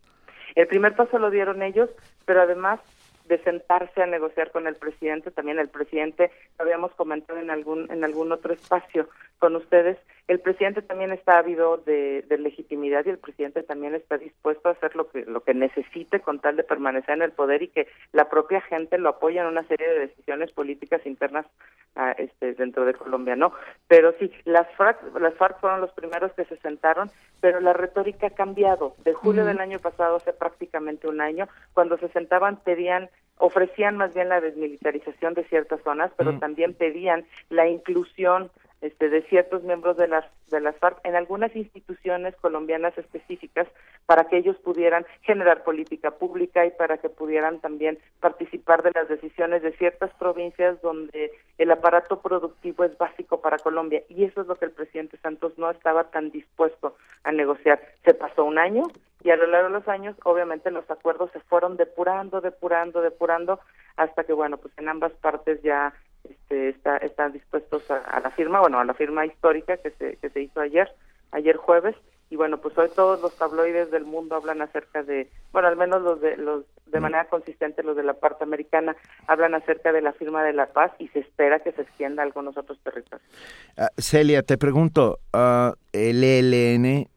El 0.54 0.66
primer 0.66 0.94
paso 0.94 1.18
lo 1.18 1.30
dieron 1.30 1.62
ellos, 1.62 1.90
pero 2.24 2.42
además 2.42 2.80
de 3.28 3.38
sentarse 3.42 4.02
a 4.02 4.06
negociar 4.06 4.50
con 4.52 4.66
el 4.66 4.76
presidente, 4.76 5.30
también 5.30 5.58
el 5.58 5.68
presidente, 5.68 6.30
lo 6.58 6.64
habíamos 6.64 6.92
comentado 6.92 7.38
en 7.40 7.50
algún 7.50 7.90
en 7.90 8.04
algún 8.04 8.32
otro 8.32 8.52
espacio 8.52 9.08
con 9.38 9.56
ustedes, 9.56 9.98
el 10.28 10.40
presidente 10.40 10.82
también 10.82 11.12
está 11.12 11.38
ávido 11.38 11.76
de, 11.76 12.24
legitimidad 12.38 13.04
y 13.06 13.10
el 13.10 13.18
presidente 13.18 13.62
también 13.62 13.94
está 13.94 14.18
dispuesto 14.18 14.68
a 14.68 14.72
hacer 14.72 14.94
lo 14.96 15.08
que 15.08 15.24
lo 15.24 15.40
que 15.40 15.54
necesite 15.54 16.20
con 16.20 16.40
tal 16.40 16.56
de 16.56 16.64
permanecer 16.64 17.14
en 17.14 17.22
el 17.22 17.32
poder 17.32 17.62
y 17.62 17.68
que 17.68 17.86
la 18.12 18.28
propia 18.28 18.60
gente 18.60 18.98
lo 18.98 19.08
apoya 19.08 19.42
en 19.42 19.48
una 19.48 19.66
serie 19.66 19.88
de 19.88 20.00
decisiones 20.00 20.52
políticas 20.52 21.04
internas 21.06 21.46
ah, 21.94 22.14
este, 22.18 22.54
dentro 22.54 22.84
de 22.84 22.94
Colombia, 22.94 23.36
¿no? 23.36 23.52
Pero 23.88 24.14
sí, 24.18 24.30
las 24.44 24.68
FARC, 24.76 24.98
las 25.18 25.34
FARC 25.34 25.60
fueron 25.60 25.80
los 25.80 25.92
primeros 25.92 26.32
que 26.32 26.44
se 26.44 26.56
sentaron, 26.58 27.10
pero 27.40 27.60
la 27.60 27.72
retórica 27.72 28.28
ha 28.28 28.30
cambiado. 28.30 28.96
De 29.04 29.14
julio 29.14 29.44
del 29.44 29.60
año 29.60 29.78
pasado 29.78 30.16
hace 30.16 30.32
prácticamente 30.32 31.08
un 31.08 31.20
año, 31.20 31.48
cuando 31.72 31.96
se 31.98 32.08
sentaban 32.08 32.56
pedían 32.56 33.08
ofrecían 33.38 33.96
más 33.96 34.14
bien 34.14 34.30
la 34.30 34.40
desmilitarización 34.40 35.34
de 35.34 35.44
ciertas 35.44 35.80
zonas, 35.82 36.10
pero 36.16 36.38
también 36.38 36.72
pedían 36.72 37.26
la 37.50 37.68
inclusión 37.68 38.50
este, 38.80 39.08
de 39.08 39.22
ciertos 39.22 39.62
miembros 39.62 39.96
de 39.96 40.08
las 40.08 40.24
de 40.48 40.60
las 40.60 40.76
FARC 40.76 41.00
en 41.04 41.16
algunas 41.16 41.54
instituciones 41.56 42.36
colombianas 42.36 42.96
específicas 42.96 43.66
para 44.06 44.28
que 44.28 44.36
ellos 44.36 44.56
pudieran 44.58 45.04
generar 45.22 45.64
política 45.64 46.12
pública 46.12 46.64
y 46.64 46.70
para 46.70 46.98
que 46.98 47.08
pudieran 47.08 47.58
también 47.60 47.98
participar 48.20 48.82
de 48.82 48.92
las 48.94 49.08
decisiones 49.08 49.62
de 49.62 49.72
ciertas 49.72 50.12
provincias 50.14 50.80
donde 50.82 51.32
el 51.58 51.70
aparato 51.70 52.20
productivo 52.20 52.84
es 52.84 52.96
básico 52.96 53.40
para 53.40 53.58
Colombia 53.58 54.02
y 54.08 54.24
eso 54.24 54.42
es 54.42 54.46
lo 54.46 54.56
que 54.56 54.66
el 54.66 54.72
presidente 54.72 55.16
Santos 55.18 55.58
no 55.58 55.70
estaba 55.70 56.04
tan 56.10 56.30
dispuesto 56.30 56.96
a 57.24 57.32
negociar. 57.32 57.80
Se 58.04 58.14
pasó 58.14 58.44
un 58.44 58.58
año 58.58 58.84
y 59.24 59.30
a 59.30 59.36
lo 59.36 59.46
largo 59.46 59.68
de 59.68 59.74
los 59.74 59.88
años 59.88 60.16
obviamente 60.22 60.70
los 60.70 60.88
acuerdos 60.90 61.30
se 61.32 61.40
fueron 61.40 61.76
depurando, 61.76 62.40
depurando, 62.40 63.00
depurando 63.00 63.58
hasta 63.96 64.24
que 64.24 64.32
bueno, 64.32 64.58
pues 64.58 64.72
en 64.76 64.88
ambas 64.88 65.12
partes 65.14 65.60
ya 65.62 65.92
este, 66.30 66.68
está, 66.70 66.96
están 66.98 67.32
dispuestos 67.32 67.90
a, 67.90 68.20
la 68.20 68.30
firma, 68.30 68.60
bueno, 68.60 68.78
a 68.78 68.84
la 68.84 68.94
firma 68.94 69.26
histórica 69.26 69.76
que 69.76 69.90
se, 69.92 70.16
que 70.16 70.30
se 70.30 70.42
hizo 70.42 70.60
ayer, 70.60 70.90
ayer 71.32 71.56
jueves, 71.56 71.96
y 72.28 72.36
bueno, 72.36 72.58
pues 72.58 72.76
hoy 72.76 72.88
todos 72.94 73.20
los 73.20 73.36
tabloides 73.36 73.90
del 73.90 74.04
mundo 74.04 74.34
hablan 74.34 74.60
acerca 74.60 75.02
de, 75.02 75.30
bueno, 75.52 75.68
al 75.68 75.76
menos 75.76 76.02
los 76.02 76.20
de 76.20 76.36
los 76.36 76.64
de 76.86 77.00
manera 77.00 77.26
consistente 77.26 77.82
los 77.82 77.96
de 77.96 78.04
la 78.04 78.14
parte 78.14 78.44
americana 78.44 78.96
hablan 79.26 79.54
acerca 79.54 79.92
de 79.92 80.02
la 80.02 80.12
firma 80.12 80.42
de 80.44 80.52
la 80.52 80.66
paz 80.66 80.92
y 80.98 81.08
se 81.08 81.20
espera 81.20 81.60
que 81.60 81.72
se 81.72 81.82
extienda 81.82 82.22
a 82.22 82.26
algunos 82.26 82.56
otros 82.56 82.78
territorios. 82.80 83.28
Ah, 83.76 83.88
Celia, 83.98 84.42
te 84.42 84.56
pregunto, 84.56 85.18
uh, 85.34 85.72
¿el 85.92 86.22
ELN 86.22 87.08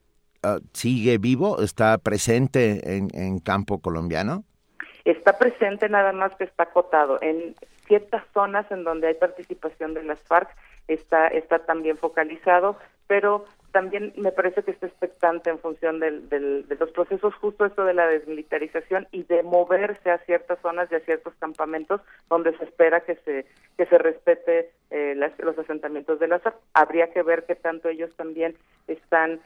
ah, 0.44 0.58
sigue 0.74 1.18
vivo? 1.18 1.62
¿Está 1.62 1.98
presente 1.98 2.98
en, 2.98 3.10
en 3.14 3.40
campo 3.40 3.80
colombiano? 3.80 4.44
Está 5.06 5.38
presente 5.38 5.90
nada 5.90 6.12
más 6.14 6.36
que 6.36 6.44
está 6.44 6.64
acotado. 6.64 7.20
En 7.22 7.56
ciertas 7.90 8.24
zonas 8.34 8.72
en 8.72 8.86
donde 8.86 9.08
hay 9.08 9.16
participación 9.16 9.94
de 9.94 10.04
las 10.04 10.22
FARC 10.22 10.50
está, 10.88 11.28
está 11.28 11.66
también 11.66 11.98
focalizado, 11.98 12.78
pero 13.08 13.46
también 13.72 14.14
me 14.16 14.32
parece 14.32 14.64
que 14.64 14.72
está 14.72 14.88
expectante 14.88 15.50
en 15.50 15.60
función 15.60 16.00
del, 16.00 16.30
de 16.30 16.76
los 16.80 16.92
procesos, 16.92 17.34
justo 17.36 17.66
esto 17.66 17.84
de 17.84 17.94
la 17.94 18.08
desmilitarización 18.08 19.08
y 19.12 19.24
de 19.24 19.44
moverse 19.44 20.10
a 20.10 20.20
ciertas 20.20 20.60
zonas 20.62 20.92
y 20.92 20.96
a 20.96 21.00
ciertos 21.02 21.34
campamentos 21.40 22.02
donde 22.30 22.56
se 22.58 22.64
espera 22.64 23.02
que 23.02 23.16
se 23.18 23.46
que 23.78 23.86
se 23.86 23.98
respete 23.98 24.72
eh, 24.92 25.16
los 25.40 25.58
asentamientos 25.58 26.20
de 26.20 26.28
las 26.28 26.42
FARC. 26.44 26.56
Habría 26.74 27.12
que 27.12 27.24
ver 27.24 27.46
qué 27.46 27.56
tanto 27.56 27.90
ellos 27.90 28.16
también 28.16 28.56
están 28.88 29.40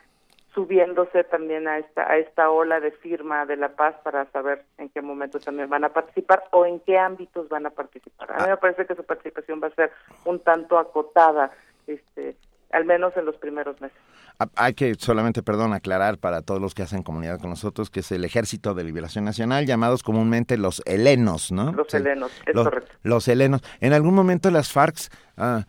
subiéndose 0.53 1.23
también 1.23 1.67
a 1.67 1.79
esta 1.79 2.03
a 2.03 2.17
esta 2.17 2.49
ola 2.49 2.79
de 2.79 2.91
firma 2.91 3.45
de 3.45 3.57
la 3.57 3.69
paz 3.69 3.95
para 4.03 4.25
saber 4.31 4.65
en 4.77 4.89
qué 4.89 5.01
momento 5.01 5.39
también 5.39 5.69
van 5.69 5.83
a 5.83 5.89
participar 5.89 6.43
o 6.51 6.65
en 6.65 6.79
qué 6.81 6.97
ámbitos 6.97 7.49
van 7.49 7.65
a 7.65 7.69
participar. 7.71 8.31
A 8.31 8.43
mí 8.43 8.49
me 8.49 8.57
parece 8.57 8.85
que 8.85 8.95
su 8.95 9.03
participación 9.03 9.61
va 9.61 9.67
a 9.67 9.75
ser 9.75 9.91
un 10.25 10.39
tanto 10.39 10.77
acotada, 10.77 11.51
este, 11.87 12.35
al 12.71 12.85
menos 12.85 13.15
en 13.17 13.25
los 13.25 13.35
primeros 13.37 13.79
meses. 13.81 13.97
Ah, 14.39 14.47
hay 14.55 14.73
que 14.73 14.95
solamente, 14.95 15.43
perdón, 15.43 15.73
aclarar 15.73 16.17
para 16.17 16.41
todos 16.41 16.59
los 16.59 16.73
que 16.73 16.81
hacen 16.81 17.03
comunidad 17.03 17.39
con 17.39 17.49
nosotros 17.49 17.89
que 17.89 17.99
es 17.99 18.11
el 18.11 18.25
Ejército 18.25 18.73
de 18.73 18.83
Liberación 18.83 19.25
Nacional, 19.25 19.65
llamados 19.65 20.03
comúnmente 20.03 20.57
los 20.57 20.81
helenos, 20.85 21.51
¿no? 21.51 21.71
Los 21.71 21.93
helenos, 21.93 22.31
es 22.45 22.53
correcto. 22.53 22.91
Los 23.03 23.27
helenos. 23.27 23.61
En 23.79 23.93
algún 23.93 24.15
momento 24.15 24.49
las 24.49 24.71
FARC 24.71 24.95
ah, 25.37 25.65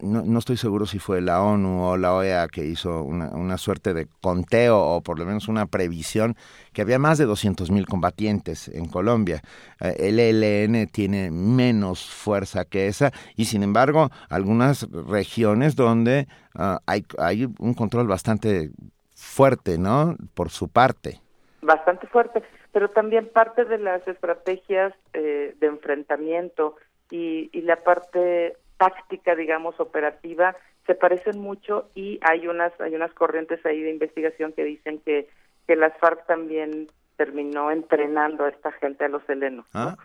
no, 0.00 0.22
no, 0.22 0.38
estoy 0.38 0.56
seguro 0.56 0.84
si 0.86 0.98
fue 0.98 1.20
la 1.20 1.42
ONU 1.42 1.84
o 1.88 1.96
la 1.96 2.14
OEA 2.14 2.48
que 2.48 2.64
hizo 2.64 3.02
una, 3.02 3.30
una 3.30 3.56
suerte 3.56 3.94
de 3.94 4.06
conteo 4.20 4.78
o 4.78 5.02
por 5.02 5.18
lo 5.18 5.24
menos 5.24 5.48
una 5.48 5.66
previsión 5.66 6.36
que 6.72 6.82
había 6.82 6.98
más 6.98 7.18
de 7.18 7.24
200 7.24 7.70
mil 7.70 7.86
combatientes 7.86 8.68
en 8.68 8.88
Colombia. 8.88 9.40
Eh, 9.80 9.96
el 9.98 10.18
ELN 10.18 10.86
tiene 10.88 11.30
menos 11.30 12.10
fuerza 12.10 12.64
que 12.64 12.88
esa 12.88 13.10
y 13.36 13.46
sin 13.46 13.62
embargo 13.62 14.10
algunas 14.28 14.86
regiones 14.90 15.76
donde 15.76 16.28
ah, 16.54 16.80
hay, 16.86 17.04
hay 17.18 17.48
un 17.58 17.74
control 17.74 18.06
bastante 18.06 18.70
fuerte, 19.14 19.78
¿no? 19.78 20.16
Por 20.34 20.50
su 20.50 20.68
parte. 20.68 21.20
Bastante 21.62 22.06
fuerte, 22.06 22.42
pero 22.70 22.90
también 22.90 23.30
parte 23.32 23.64
de 23.64 23.78
las 23.78 24.06
estrategias 24.06 24.92
eh, 25.14 25.56
de 25.58 25.66
enfrentamiento 25.66 26.76
y, 27.10 27.48
y 27.52 27.62
la 27.62 27.76
parte 27.76 28.56
táctica, 28.78 29.34
digamos, 29.34 29.78
operativa, 29.80 30.56
se 30.86 30.94
parecen 30.94 31.40
mucho 31.40 31.88
y 31.94 32.18
hay 32.22 32.46
unas 32.46 32.72
hay 32.80 32.94
unas 32.94 33.12
corrientes 33.12 33.64
ahí 33.66 33.82
de 33.82 33.90
investigación 33.90 34.52
que 34.52 34.64
dicen 34.64 35.00
que 35.00 35.28
que 35.66 35.76
las 35.76 35.96
FARC 35.98 36.26
también 36.26 36.86
terminó 37.16 37.70
entrenando 37.70 38.44
a 38.44 38.50
esta 38.50 38.70
gente 38.72 39.04
a 39.04 39.08
los 39.08 39.28
helenos. 39.28 39.66
Ah, 39.74 39.96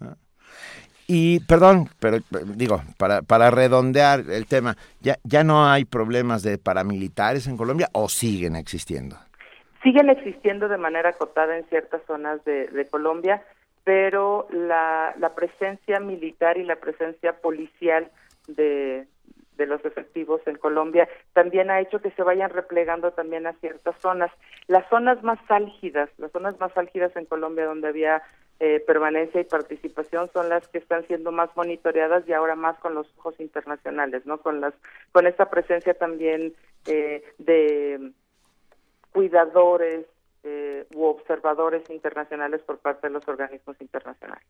ah. 0.00 0.16
Y 1.06 1.40
perdón, 1.40 1.88
pero 2.00 2.18
digo, 2.54 2.80
para, 2.96 3.22
para 3.22 3.50
redondear 3.50 4.20
el 4.30 4.46
tema, 4.46 4.76
¿ya, 5.00 5.16
¿ya 5.24 5.44
no 5.44 5.68
hay 5.68 5.84
problemas 5.84 6.42
de 6.42 6.58
paramilitares 6.58 7.46
en 7.48 7.56
Colombia 7.56 7.88
o 7.92 8.08
siguen 8.08 8.56
existiendo? 8.56 9.16
Siguen 9.82 10.08
existiendo 10.08 10.68
de 10.68 10.78
manera 10.78 11.10
acotada 11.10 11.58
en 11.58 11.64
ciertas 11.66 12.00
zonas 12.06 12.42
de, 12.44 12.68
de 12.68 12.86
Colombia 12.86 13.42
pero 13.84 14.46
la, 14.50 15.14
presencia 15.34 15.98
militar 16.00 16.56
y 16.58 16.64
la 16.64 16.76
presencia 16.76 17.40
policial 17.40 18.10
de, 18.46 19.06
de 19.56 19.66
los 19.66 19.84
efectivos 19.84 20.40
en 20.46 20.56
Colombia 20.56 21.08
también 21.32 21.70
ha 21.70 21.80
hecho 21.80 22.00
que 22.00 22.10
se 22.12 22.22
vayan 22.22 22.50
replegando 22.50 23.12
también 23.12 23.46
a 23.46 23.54
ciertas 23.54 23.96
zonas. 24.00 24.30
Las 24.68 24.88
zonas 24.88 25.22
más 25.22 25.38
álgidas, 25.48 26.10
las 26.18 26.30
zonas 26.32 26.58
más 26.60 26.76
álgidas 26.76 27.14
en 27.16 27.26
Colombia 27.26 27.66
donde 27.66 27.88
había 27.88 28.22
eh, 28.64 28.78
permanencia 28.86 29.40
y 29.40 29.44
participación 29.44 30.30
son 30.32 30.48
las 30.48 30.68
que 30.68 30.78
están 30.78 31.04
siendo 31.08 31.32
más 31.32 31.50
monitoreadas 31.56 32.28
y 32.28 32.32
ahora 32.32 32.54
más 32.54 32.78
con 32.78 32.94
los 32.94 33.12
ojos 33.18 33.40
internacionales, 33.40 34.24
¿no? 34.24 34.38
Con 34.38 34.60
las 34.60 34.72
con 35.10 35.26
esta 35.26 35.50
presencia 35.50 35.94
también 35.94 36.54
eh, 36.86 37.24
de 37.38 38.12
cuidadores 39.10 40.06
eh, 40.44 40.86
u 40.94 41.04
observadores 41.04 41.88
internacionales 41.90 42.60
por 42.62 42.78
parte 42.78 43.08
de 43.08 43.12
los 43.12 43.26
organismos 43.28 43.80
internacionales. 43.80 44.44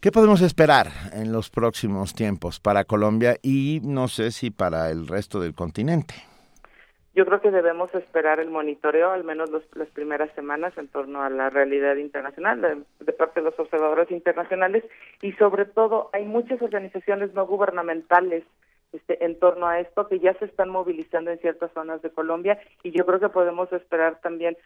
¿Qué 0.00 0.10
podemos 0.10 0.42
esperar 0.42 0.88
en 1.12 1.30
los 1.30 1.48
próximos 1.48 2.14
tiempos 2.14 2.58
para 2.58 2.84
Colombia 2.84 3.36
y 3.40 3.80
no 3.84 4.08
sé 4.08 4.32
si 4.32 4.50
para 4.50 4.90
el 4.90 5.06
resto 5.06 5.40
del 5.40 5.54
continente? 5.54 6.14
Yo 7.14 7.26
creo 7.26 7.40
que 7.40 7.50
debemos 7.50 7.94
esperar 7.94 8.40
el 8.40 8.50
monitoreo, 8.50 9.10
al 9.10 9.22
menos 9.22 9.50
las 9.74 9.88
primeras 9.90 10.34
semanas, 10.34 10.72
en 10.78 10.88
torno 10.88 11.22
a 11.22 11.28
la 11.28 11.50
realidad 11.50 11.96
internacional 11.96 12.60
de, 12.62 12.82
de, 13.04 13.12
parte 13.12 13.40
de 13.40 13.44
los 13.50 13.58
observadores 13.58 14.10
internacionales 14.10 14.82
y 15.20 15.32
sobre 15.32 15.66
todo 15.66 16.08
hay 16.14 16.24
muchas 16.24 16.62
organizaciones 16.62 17.34
no 17.34 17.46
gubernamentales 17.46 18.44
este, 18.92 19.24
en 19.24 19.38
torno 19.38 19.66
a 19.66 19.80
esto, 19.80 20.06
que 20.06 20.18
ya 20.18 20.34
se 20.34 20.44
están 20.44 20.68
movilizando 20.68 21.30
en 21.30 21.38
ciertas 21.38 21.72
zonas 21.72 22.02
de 22.02 22.10
Colombia 22.10 22.60
y 22.82 22.90
yo 22.90 23.06
creo 23.06 23.20
que 23.20 23.30
podemos 23.30 23.72
esperar 23.72 24.20
también 24.20 24.56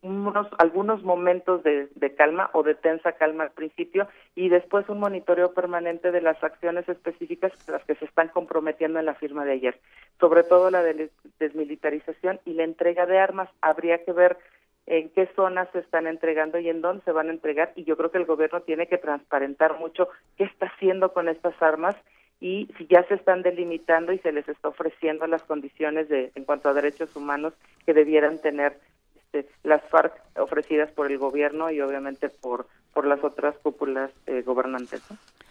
unos 0.00 0.46
algunos 0.58 1.02
momentos 1.02 1.62
de, 1.62 1.88
de, 1.94 2.14
calma 2.14 2.50
o 2.54 2.62
de 2.62 2.74
tensa 2.74 3.12
calma 3.12 3.44
al 3.44 3.50
principio 3.50 4.08
y 4.34 4.48
después 4.48 4.88
un 4.88 5.00
monitoreo 5.00 5.52
permanente 5.52 6.12
de 6.12 6.22
las 6.22 6.42
acciones 6.42 6.88
específicas 6.88 7.52
las 7.68 7.84
que 7.84 7.96
se 7.96 8.06
están 8.06 8.28
comprometiendo 8.28 8.98
en 8.98 9.06
la 9.06 9.14
firma 9.14 9.44
de 9.44 9.52
ayer, 9.52 9.78
sobre 10.18 10.44
todo 10.44 10.70
la 10.70 10.82
de 10.82 11.10
desmilitarización 11.38 12.40
y 12.44 12.54
la 12.54 12.64
entrega 12.64 13.04
de 13.06 13.18
armas. 13.18 13.50
Habría 13.60 14.02
que 14.04 14.12
ver 14.12 14.38
en 14.86 15.10
qué 15.10 15.28
zonas 15.36 15.68
se 15.72 15.80
están 15.80 16.06
entregando 16.06 16.58
y 16.58 16.70
en 16.70 16.80
dónde 16.80 17.04
se 17.04 17.12
van 17.12 17.28
a 17.28 17.32
entregar 17.32 17.72
y 17.76 17.84
yo 17.84 17.96
creo 17.98 18.10
que 18.10 18.18
el 18.18 18.24
gobierno 18.24 18.62
tiene 18.62 18.86
que 18.86 18.96
transparentar 18.96 19.78
mucho 19.78 20.08
qué 20.38 20.44
está 20.44 20.66
haciendo 20.66 21.12
con 21.12 21.28
estas 21.28 21.60
armas 21.60 21.94
y 22.40 22.68
si 22.78 22.86
ya 22.86 23.02
se 23.08 23.14
están 23.14 23.42
delimitando 23.42 24.12
y 24.12 24.18
se 24.18 24.32
les 24.32 24.48
está 24.48 24.68
ofreciendo 24.68 25.26
las 25.26 25.42
condiciones 25.42 26.08
de 26.08 26.30
en 26.34 26.44
cuanto 26.44 26.68
a 26.68 26.74
derechos 26.74 27.14
humanos 27.16 27.52
que 27.84 27.94
debieran 27.94 28.38
tener 28.38 28.78
este, 29.16 29.50
las 29.64 29.82
FARC 29.90 30.12
ofrecidas 30.36 30.90
por 30.92 31.10
el 31.10 31.18
gobierno 31.18 31.70
y 31.70 31.80
obviamente 31.80 32.28
por 32.28 32.66
por 32.98 33.06
las 33.06 33.22
otras 33.22 33.54
cúpulas 33.62 34.10
eh, 34.26 34.42
gobernantes. 34.44 35.02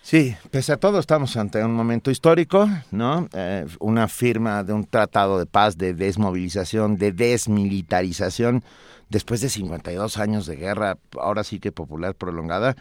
Sí, 0.02 0.36
pese 0.52 0.74
a 0.74 0.78
todo 0.78 1.00
estamos 1.00 1.38
ante 1.38 1.64
un 1.64 1.74
momento 1.74 2.12
histórico, 2.12 2.68
¿no? 2.92 3.28
Eh, 3.34 3.66
una 3.80 4.10
firma 4.10 4.64
de 4.64 4.74
un 4.74 4.86
tratado 4.86 5.40
de 5.40 5.46
paz, 5.46 5.78
de 5.78 5.94
desmovilización, 5.94 6.98
de 6.98 7.14
desmilitarización 7.14 8.64
después 9.10 9.42
de 9.42 9.50
52 9.50 10.18
años 10.18 10.46
de 10.46 10.56
guerra, 10.56 10.98
ahora 11.20 11.44
sí 11.44 11.60
que 11.60 11.72
popular 11.72 12.16
prolongada, 12.16 12.76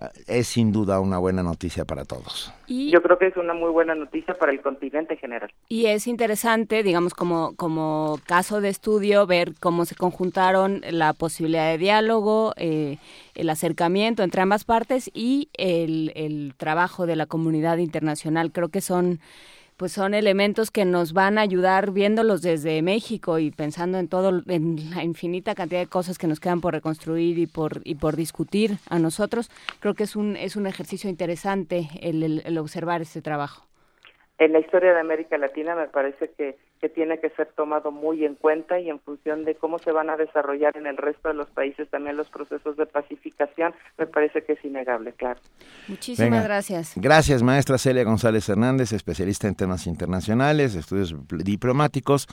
eh, 0.00 0.06
es 0.26 0.46
sin 0.46 0.72
duda 0.72 1.00
una 1.00 1.18
buena 1.18 1.42
noticia 1.42 1.84
para 1.84 2.04
todos. 2.04 2.52
Y 2.66 2.90
yo 2.90 3.02
creo 3.02 3.18
que 3.18 3.26
es 3.26 3.36
una 3.36 3.54
muy 3.54 3.70
buena 3.70 3.94
noticia 3.94 4.34
para 4.34 4.52
el 4.52 4.60
continente 4.60 5.14
en 5.14 5.20
general. 5.20 5.52
Y 5.68 5.86
es 5.86 6.06
interesante, 6.06 6.82
digamos, 6.82 7.14
como, 7.14 7.54
como 7.56 8.18
caso 8.26 8.60
de 8.60 8.68
estudio, 8.68 9.26
ver 9.26 9.54
cómo 9.60 9.84
se 9.84 9.94
conjuntaron 9.94 10.82
la 10.90 11.12
posibilidad 11.12 11.70
de 11.70 11.78
diálogo, 11.78 12.52
eh, 12.56 12.98
el 13.34 13.50
acercamiento 13.50 14.22
entre 14.22 14.42
ambas 14.42 14.64
partes 14.64 15.10
y 15.14 15.48
el, 15.54 16.12
el 16.14 16.54
trabajo 16.56 17.06
de 17.06 17.16
la 17.16 17.26
comunidad 17.26 17.78
internacional. 17.78 18.52
Creo 18.52 18.68
que 18.68 18.80
son 18.80 19.20
pues 19.82 19.90
son 19.90 20.14
elementos 20.14 20.70
que 20.70 20.84
nos 20.84 21.12
van 21.12 21.38
a 21.38 21.40
ayudar 21.40 21.90
viéndolos 21.90 22.40
desde 22.40 22.80
México 22.82 23.40
y 23.40 23.50
pensando 23.50 23.98
en 23.98 24.06
todo 24.06 24.40
en 24.46 24.90
la 24.90 25.02
infinita 25.02 25.56
cantidad 25.56 25.80
de 25.80 25.88
cosas 25.88 26.18
que 26.18 26.28
nos 26.28 26.38
quedan 26.38 26.60
por 26.60 26.72
reconstruir 26.72 27.36
y 27.40 27.48
por 27.48 27.80
y 27.82 27.96
por 27.96 28.14
discutir 28.14 28.78
a 28.88 29.00
nosotros 29.00 29.50
creo 29.80 29.94
que 29.94 30.04
es 30.04 30.14
un 30.14 30.36
es 30.36 30.54
un 30.54 30.68
ejercicio 30.68 31.10
interesante 31.10 31.90
el 32.00 32.58
observar 32.58 33.02
este 33.02 33.22
trabajo 33.22 33.66
en 34.44 34.52
la 34.52 34.60
historia 34.60 34.92
de 34.92 35.00
América 35.00 35.38
Latina 35.38 35.74
me 35.74 35.86
parece 35.88 36.30
que, 36.36 36.58
que 36.80 36.88
tiene 36.88 37.20
que 37.20 37.30
ser 37.30 37.48
tomado 37.54 37.90
muy 37.90 38.24
en 38.24 38.34
cuenta 38.34 38.80
y 38.80 38.90
en 38.90 38.98
función 39.00 39.44
de 39.44 39.54
cómo 39.54 39.78
se 39.78 39.92
van 39.92 40.10
a 40.10 40.16
desarrollar 40.16 40.76
en 40.76 40.86
el 40.86 40.96
resto 40.96 41.28
de 41.28 41.34
los 41.34 41.48
países 41.50 41.88
también 41.90 42.16
los 42.16 42.28
procesos 42.28 42.76
de 42.76 42.86
pacificación, 42.86 43.74
me 43.98 44.06
parece 44.06 44.42
que 44.42 44.54
es 44.54 44.64
innegable, 44.64 45.12
claro. 45.12 45.40
Muchísimas 45.88 46.44
gracias. 46.44 46.92
Gracias, 46.96 47.42
maestra 47.42 47.78
Celia 47.78 48.04
González 48.04 48.48
Hernández, 48.48 48.92
especialista 48.92 49.48
en 49.48 49.54
temas 49.54 49.86
internacionales, 49.86 50.74
estudios 50.74 51.14
diplomáticos 51.28 52.26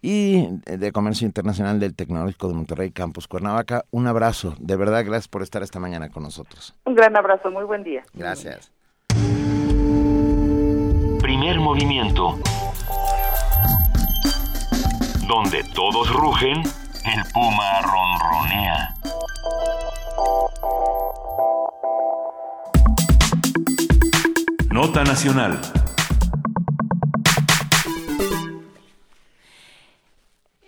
y 0.00 0.46
de 0.64 0.92
Comercio 0.92 1.26
Internacional 1.26 1.80
del 1.80 1.96
Tecnológico 1.96 2.48
de 2.48 2.54
Monterrey, 2.54 2.90
Campus 2.92 3.26
Cuernavaca. 3.26 3.84
Un 3.90 4.06
abrazo, 4.06 4.54
de 4.60 4.76
verdad, 4.76 5.04
gracias 5.04 5.28
por 5.28 5.42
estar 5.42 5.62
esta 5.62 5.80
mañana 5.80 6.08
con 6.08 6.22
nosotros. 6.22 6.76
Un 6.84 6.94
gran 6.94 7.16
abrazo, 7.16 7.50
muy 7.50 7.64
buen 7.64 7.82
día. 7.82 8.04
Gracias. 8.14 8.72
Primer 11.48 11.64
movimiento. 11.64 12.38
Donde 15.26 15.64
todos 15.74 16.12
rugen, 16.12 16.58
el 16.58 17.24
puma 17.32 17.80
ronronea. 17.80 18.94
Nota 24.70 25.04
nacional. 25.04 25.58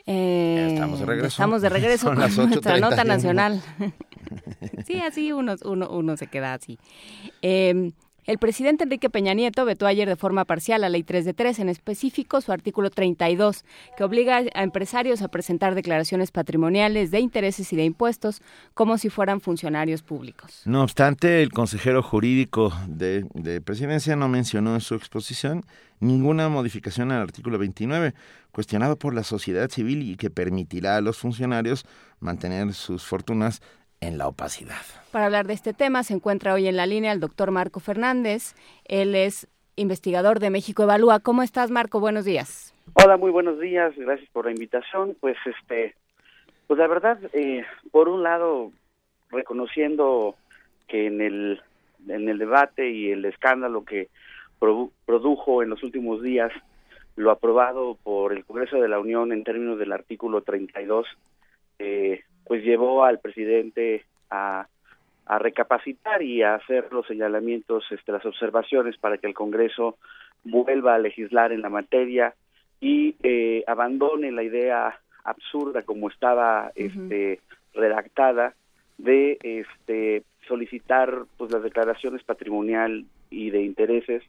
Eh, 0.07 0.69
estamos 0.73 1.01
de 1.01 1.05
regreso. 1.05 1.28
Estamos 1.28 1.61
de 1.61 1.69
regreso 1.69 2.07
con 2.07 2.16
nuestra 2.48 2.78
nota 2.78 3.05
nacional. 3.05 3.62
sí, 4.86 4.98
así 4.98 5.31
uno, 5.31 5.57
uno, 5.62 5.90
uno 5.90 6.16
se 6.16 6.28
queda 6.28 6.55
así. 6.55 6.78
Eh, 7.43 7.93
el 8.27 8.39
presidente 8.39 8.85
Enrique 8.85 9.11
Peña 9.11 9.35
Nieto 9.35 9.65
vetó 9.65 9.87
ayer 9.87 10.09
de 10.09 10.17
forma 10.17 10.45
parcial 10.45 10.81
la 10.83 10.89
Ley 10.89 11.03
3 11.03 11.25
de 11.25 11.35
3, 11.35 11.59
en 11.61 11.69
específico 11.69 12.41
su 12.41 12.53
artículo 12.53 12.91
32, 12.91 13.65
que 13.97 14.05
obliga 14.05 14.43
a 14.55 14.63
empresarios 14.63 15.23
a 15.23 15.29
presentar 15.29 15.75
declaraciones 15.75 16.31
patrimoniales 16.31 17.11
de 17.11 17.21
intereses 17.21 17.73
y 17.73 17.77
de 17.77 17.85
impuestos 17.85 18.43
como 18.75 18.99
si 18.99 19.11
fueran 19.11 19.41
funcionarios 19.41 20.03
públicos. 20.03 20.63
No 20.65 20.83
obstante, 20.83 21.43
el 21.43 21.51
consejero 21.51 22.03
jurídico 22.03 22.73
de, 22.87 23.27
de 23.35 23.61
presidencia 23.61 24.17
no 24.17 24.29
mencionó 24.29 24.75
en 24.75 24.81
su 24.81 24.95
exposición 24.95 25.65
ninguna 26.01 26.49
modificación 26.49 27.13
al 27.13 27.23
artículo 27.23 27.59
29, 27.59 28.15
cuestionado 28.53 28.97
por 28.97 29.15
la 29.15 29.23
sociedad 29.23 29.71
civil 29.71 30.03
y 30.03 30.17
que 30.17 30.31
permitirá 30.31 30.97
a 30.97 31.01
los 31.01 31.19
funcionarios 31.19 31.85
mantener 32.19 32.73
sus 32.75 33.05
fortunas 33.05 33.63
en 34.01 34.19
la 34.19 34.29
opacidad. 34.29 34.83
Para 35.13 35.27
hablar 35.27 35.47
de 35.47 35.55
este 35.55 35.73
tema 35.73 36.03
se 36.03 36.15
encuentra 36.15 36.55
hoy 36.55 36.67
en 36.67 36.77
la 36.77 36.87
línea 36.87 37.13
el 37.13 37.21
doctor 37.21 37.51
Marco 37.51 37.81
Fernández. 37.81 38.55
Él 38.85 39.15
es 39.15 39.49
investigador 39.77 40.41
de 40.41 40.51
México 40.51 40.83
Evalúa. 40.83 41.21
¿Cómo 41.21 41.43
estás, 41.43 41.71
Marco? 41.71 42.01
Buenos 42.01 42.25
días. 42.25 42.75
Hola, 42.95 43.17
muy 43.17 43.31
buenos 43.31 43.61
días. 43.61 43.93
Gracias 43.97 44.29
por 44.31 44.47
la 44.47 44.53
invitación. 44.53 45.17
Pues, 45.21 45.37
este, 45.45 45.95
pues 46.67 46.79
la 46.79 46.87
verdad, 46.87 47.19
eh, 47.33 47.65
por 47.91 48.09
un 48.09 48.23
lado, 48.23 48.73
reconociendo 49.31 50.35
que 50.89 51.07
en 51.07 51.21
el 51.21 51.61
en 52.09 52.29
el 52.29 52.39
debate 52.39 52.91
y 52.91 53.11
el 53.11 53.25
escándalo 53.25 53.85
que 53.85 54.09
produjo 54.59 55.63
en 55.63 55.71
los 55.71 55.83
últimos 55.83 56.23
días 56.23 56.53
lo 57.17 57.31
aprobado 57.31 57.97
por 58.03 58.33
el 58.33 58.45
Congreso 58.45 58.77
de 58.77 58.89
la 58.89 58.99
Unión 58.99 59.33
en 59.33 59.45
términos 59.45 59.79
del 59.79 59.93
artículo 59.93 60.43
32, 60.43 61.07
eh, 61.79 62.23
pues 62.45 62.65
llevó 62.65 63.05
al 63.05 63.19
presidente 63.19 64.05
a, 64.31 64.67
a 65.27 65.39
recapacitar 65.39 66.23
y 66.23 66.43
a 66.43 66.55
hacer 66.55 66.93
los 66.93 67.07
señalamientos, 67.07 67.85
este, 67.91 68.12
las 68.12 68.25
observaciones 68.27 68.97
para 68.99 69.19
que 69.19 69.27
el 69.27 69.35
Congreso 69.35 69.97
vuelva 70.45 70.95
a 70.95 70.99
legislar 70.99 71.53
en 71.53 71.62
la 71.62 71.69
materia 71.69 72.35
y 72.81 73.15
eh, 73.23 73.62
abandone 73.67 74.33
la 74.33 74.43
idea 74.43 74.99
absurda 75.25 75.83
como 75.83 76.09
estaba 76.09 76.73
este, 76.75 77.41
redactada 77.75 78.55
de 78.99 79.39
este, 79.43 80.25
solicitar 80.49 81.25
pues 81.37 81.53
las 81.53 81.62
declaraciones 81.62 82.23
patrimonial 82.25 83.05
y 83.31 83.51
de 83.51 83.62
intereses 83.62 84.23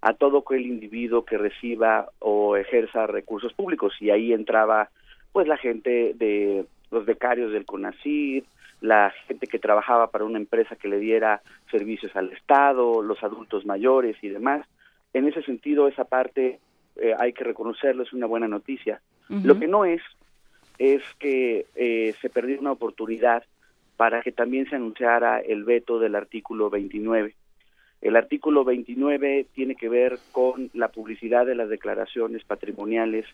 a 0.00 0.14
todo 0.14 0.38
aquel 0.38 0.66
individuo 0.66 1.24
que 1.24 1.36
reciba 1.36 2.08
o 2.20 2.56
ejerza 2.56 3.06
recursos 3.06 3.52
públicos. 3.54 3.92
Y 4.00 4.10
ahí 4.10 4.32
entraba 4.32 4.88
pues 5.32 5.48
la 5.48 5.56
gente 5.56 6.14
de 6.14 6.64
los 6.90 7.04
becarios 7.04 7.52
del 7.52 7.64
CONACYT, 7.64 8.44
la 8.80 9.12
gente 9.26 9.46
que 9.46 9.58
trabajaba 9.58 10.10
para 10.10 10.24
una 10.24 10.38
empresa 10.38 10.76
que 10.76 10.88
le 10.88 10.98
diera 10.98 11.42
servicios 11.70 12.14
al 12.14 12.32
Estado, 12.32 13.02
los 13.02 13.22
adultos 13.22 13.64
mayores 13.64 14.16
y 14.22 14.28
demás. 14.28 14.66
En 15.12 15.26
ese 15.26 15.42
sentido, 15.42 15.88
esa 15.88 16.04
parte 16.04 16.60
eh, 16.96 17.14
hay 17.18 17.32
que 17.32 17.44
reconocerlo, 17.44 18.02
es 18.02 18.12
una 18.12 18.26
buena 18.26 18.48
noticia. 18.48 19.00
Lo 19.28 19.58
que 19.58 19.66
no 19.66 19.84
es, 19.84 20.02
es 20.78 21.02
que 21.18 21.66
eh, 21.74 22.14
se 22.20 22.30
perdió 22.30 22.60
una 22.60 22.70
oportunidad 22.72 23.42
para 23.96 24.22
que 24.22 24.30
también 24.30 24.68
se 24.68 24.76
anunciara 24.76 25.40
el 25.40 25.64
veto 25.64 25.98
del 25.98 26.14
artículo 26.14 26.70
29. 26.70 27.34
El 28.02 28.14
artículo 28.14 28.64
29 28.64 29.46
tiene 29.52 29.74
que 29.74 29.88
ver 29.88 30.18
con 30.30 30.70
la 30.74 30.88
publicidad 30.88 31.46
de 31.46 31.56
las 31.56 31.68
declaraciones 31.68 32.44
patrimoniales 32.44 33.24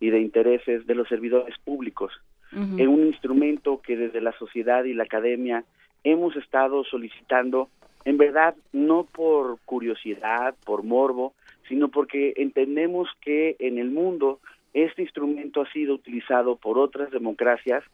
y 0.00 0.10
de 0.10 0.20
intereses 0.20 0.86
de 0.86 0.94
los 0.94 1.08
servidores 1.08 1.58
públicos 1.58 2.12
un 2.54 3.06
instrumento 3.06 3.80
que 3.80 3.96
desde 3.96 4.20
la 4.20 4.32
sociedad 4.32 4.84
y 4.84 4.94
la 4.94 5.04
academia 5.04 5.64
hemos 6.04 6.36
estado 6.36 6.84
solicitando, 6.84 7.68
en 8.04 8.18
verdad, 8.18 8.54
no 8.72 9.04
por 9.04 9.58
curiosidad, 9.64 10.54
por 10.64 10.82
morbo, 10.82 11.34
sino 11.68 11.88
porque 11.88 12.34
entendemos 12.36 13.08
que 13.20 13.56
en 13.58 13.78
el 13.78 13.90
mundo 13.90 14.40
este 14.74 15.02
instrumento 15.02 15.62
ha 15.62 15.72
sido 15.72 15.94
utilizado 15.94 16.56
por 16.56 16.78
otras 16.78 17.10
democracias 17.10 17.84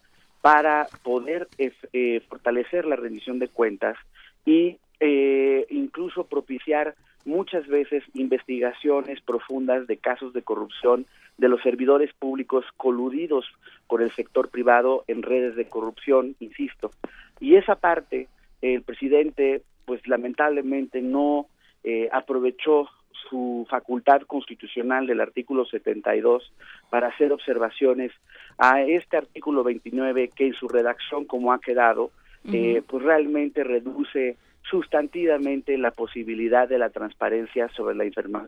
para 0.41 0.87
poder 1.03 1.49
eh, 1.59 2.21
fortalecer 2.29 2.85
la 2.85 2.97
rendición 2.97 3.39
de 3.39 3.49
cuentas 3.49 3.97
y 4.45 4.79
eh, 5.01 5.67
incluso 5.71 6.25
propiciar 6.25 6.95
muchas 7.29 7.67
veces 7.69 8.03
investigaciones 8.15 9.21
profundas 9.21 9.87
de 9.87 9.99
casos 9.99 10.33
de 10.33 10.43
corrupción 10.43 11.07
de 11.37 11.49
los 11.49 11.63
servidores 11.63 12.13
públicos 12.15 12.65
coludidos 12.77 13.45
con 13.87 14.03
el 14.03 14.11
sector 14.13 14.49
privado 14.49 15.05
en 15.07 15.23
redes 15.23 15.55
de 15.55 15.69
corrupción, 15.69 16.35
insisto. 16.41 16.91
Y 17.39 17.55
esa 17.55 17.77
parte, 17.77 18.27
el 18.63 18.83
presidente, 18.83 19.63
pues 19.85 20.07
lamentablemente 20.09 21.01
no 21.01 21.47
eh, 21.85 22.09
aprovechó 22.13 22.89
su 23.29 23.67
facultad 23.69 24.23
constitucional 24.23 25.07
del 25.07 25.21
artículo 25.21 25.65
72 25.67 26.53
para 26.91 27.09
hacer 27.09 27.33
observaciones 27.33 28.13
a 28.59 28.83
este 28.83 29.17
artículo 29.17 29.63
29 29.65 30.31
que 30.35 30.47
en 30.47 30.55
su 30.55 30.69
redacción 30.69 31.25
como 31.25 31.53
ha 31.53 31.61
quedado, 31.61 32.11
eh, 32.53 32.83
pues 32.87 33.03
realmente 33.03 33.65
reduce 33.65 34.37
sustantivamente 34.69 35.78
la 35.78 35.90
posibilidad 35.90 36.69
de 36.69 36.78
la 36.78 36.90
transparencia 36.90 37.69
sobre 37.70 37.97
la 37.97 38.05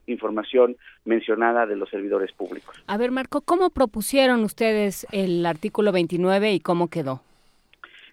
información 0.07 0.77
mencionada 1.05 1.67
de 1.67 1.77
los 1.77 1.89
servidores 1.89 2.33
públicos. 2.33 2.75
A 2.87 2.97
ver, 2.99 3.11
Marco, 3.11 3.41
¿cómo 3.41 3.71
propusieron 3.71 4.45
ustedes 4.45 5.07
el 5.13 5.45
artículo 5.47 5.93
29 5.93 6.53
y 6.53 6.61
cómo 6.61 6.89
quedó? 6.89 7.23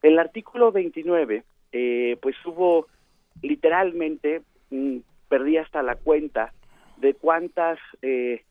El 0.01 0.19
artículo 0.19 0.71
29, 0.71 1.43
eh, 1.71 2.17
pues 2.21 2.35
hubo 2.45 2.87
literalmente, 3.41 4.41
mm, 4.69 4.97
perdí 5.27 5.57
hasta 5.57 5.83
la 5.83 5.95
cuenta 5.95 6.53
de 6.97 7.13
cuántas 7.13 7.79
eh, 8.01 8.43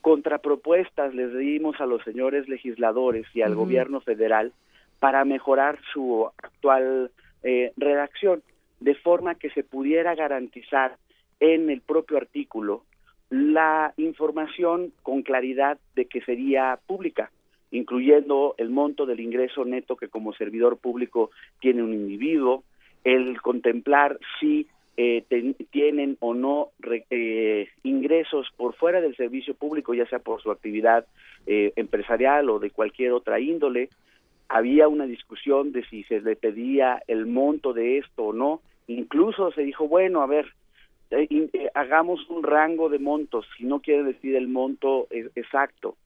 contrapropuestas 0.00 1.14
les 1.14 1.36
dimos 1.36 1.80
a 1.80 1.86
los 1.86 2.02
señores 2.02 2.48
legisladores 2.48 3.26
y 3.34 3.42
al 3.42 3.54
gobierno 3.54 4.00
federal 4.00 4.52
para 4.98 5.24
mejorar 5.24 5.78
su 5.92 6.28
actual 6.38 7.10
eh, 7.42 7.72
redacción 7.76 8.42
de 8.80 8.94
forma 8.94 9.34
que 9.36 9.50
se 9.50 9.62
pudiera 9.62 10.14
garantizar 10.14 10.96
en 11.38 11.70
el 11.70 11.80
propio 11.80 12.16
artículo 12.16 12.84
la 13.30 13.94
información 13.96 14.92
con 15.02 15.22
claridad 15.22 15.78
de 15.94 16.06
que 16.06 16.20
sería 16.22 16.78
pública, 16.86 17.30
incluyendo 17.70 18.54
el 18.58 18.70
monto 18.70 19.06
del 19.06 19.20
ingreso 19.20 19.64
neto 19.64 19.96
que 19.96 20.08
como 20.08 20.34
servidor 20.34 20.78
público 20.78 21.30
tiene 21.60 21.82
un 21.82 21.94
individuo, 21.94 22.64
el 23.04 23.40
contemplar 23.40 24.18
si 24.40 24.66
eh, 24.96 25.24
tienen 25.70 26.16
o 26.20 26.34
no 26.34 26.70
eh, 27.08 27.68
ingresos 27.84 28.48
por 28.56 28.74
fuera 28.74 29.00
del 29.00 29.16
servicio 29.16 29.54
público, 29.54 29.94
ya 29.94 30.06
sea 30.06 30.18
por 30.18 30.42
su 30.42 30.50
actividad 30.50 31.06
eh, 31.46 31.72
empresarial 31.76 32.50
o 32.50 32.58
de 32.58 32.70
cualquier 32.70 33.12
otra 33.12 33.40
índole. 33.40 33.88
Había 34.50 34.88
una 34.88 35.06
discusión 35.06 35.72
de 35.72 35.84
si 35.86 36.02
se 36.04 36.20
le 36.20 36.36
pedía 36.36 37.02
el 37.06 37.26
monto 37.26 37.72
de 37.72 37.98
esto 37.98 38.24
o 38.24 38.32
no, 38.32 38.60
Incluso 38.90 39.52
se 39.52 39.62
dijo, 39.62 39.86
bueno, 39.86 40.20
a 40.20 40.26
ver, 40.26 40.52
eh, 41.12 41.28
eh, 41.30 41.70
hagamos 41.74 42.28
un 42.28 42.42
rango 42.42 42.88
de 42.88 42.98
montos, 42.98 43.46
si 43.56 43.64
no 43.64 43.78
quiere 43.78 44.02
decir 44.02 44.34
el 44.34 44.48
monto 44.48 45.06
exacto. 45.10 45.96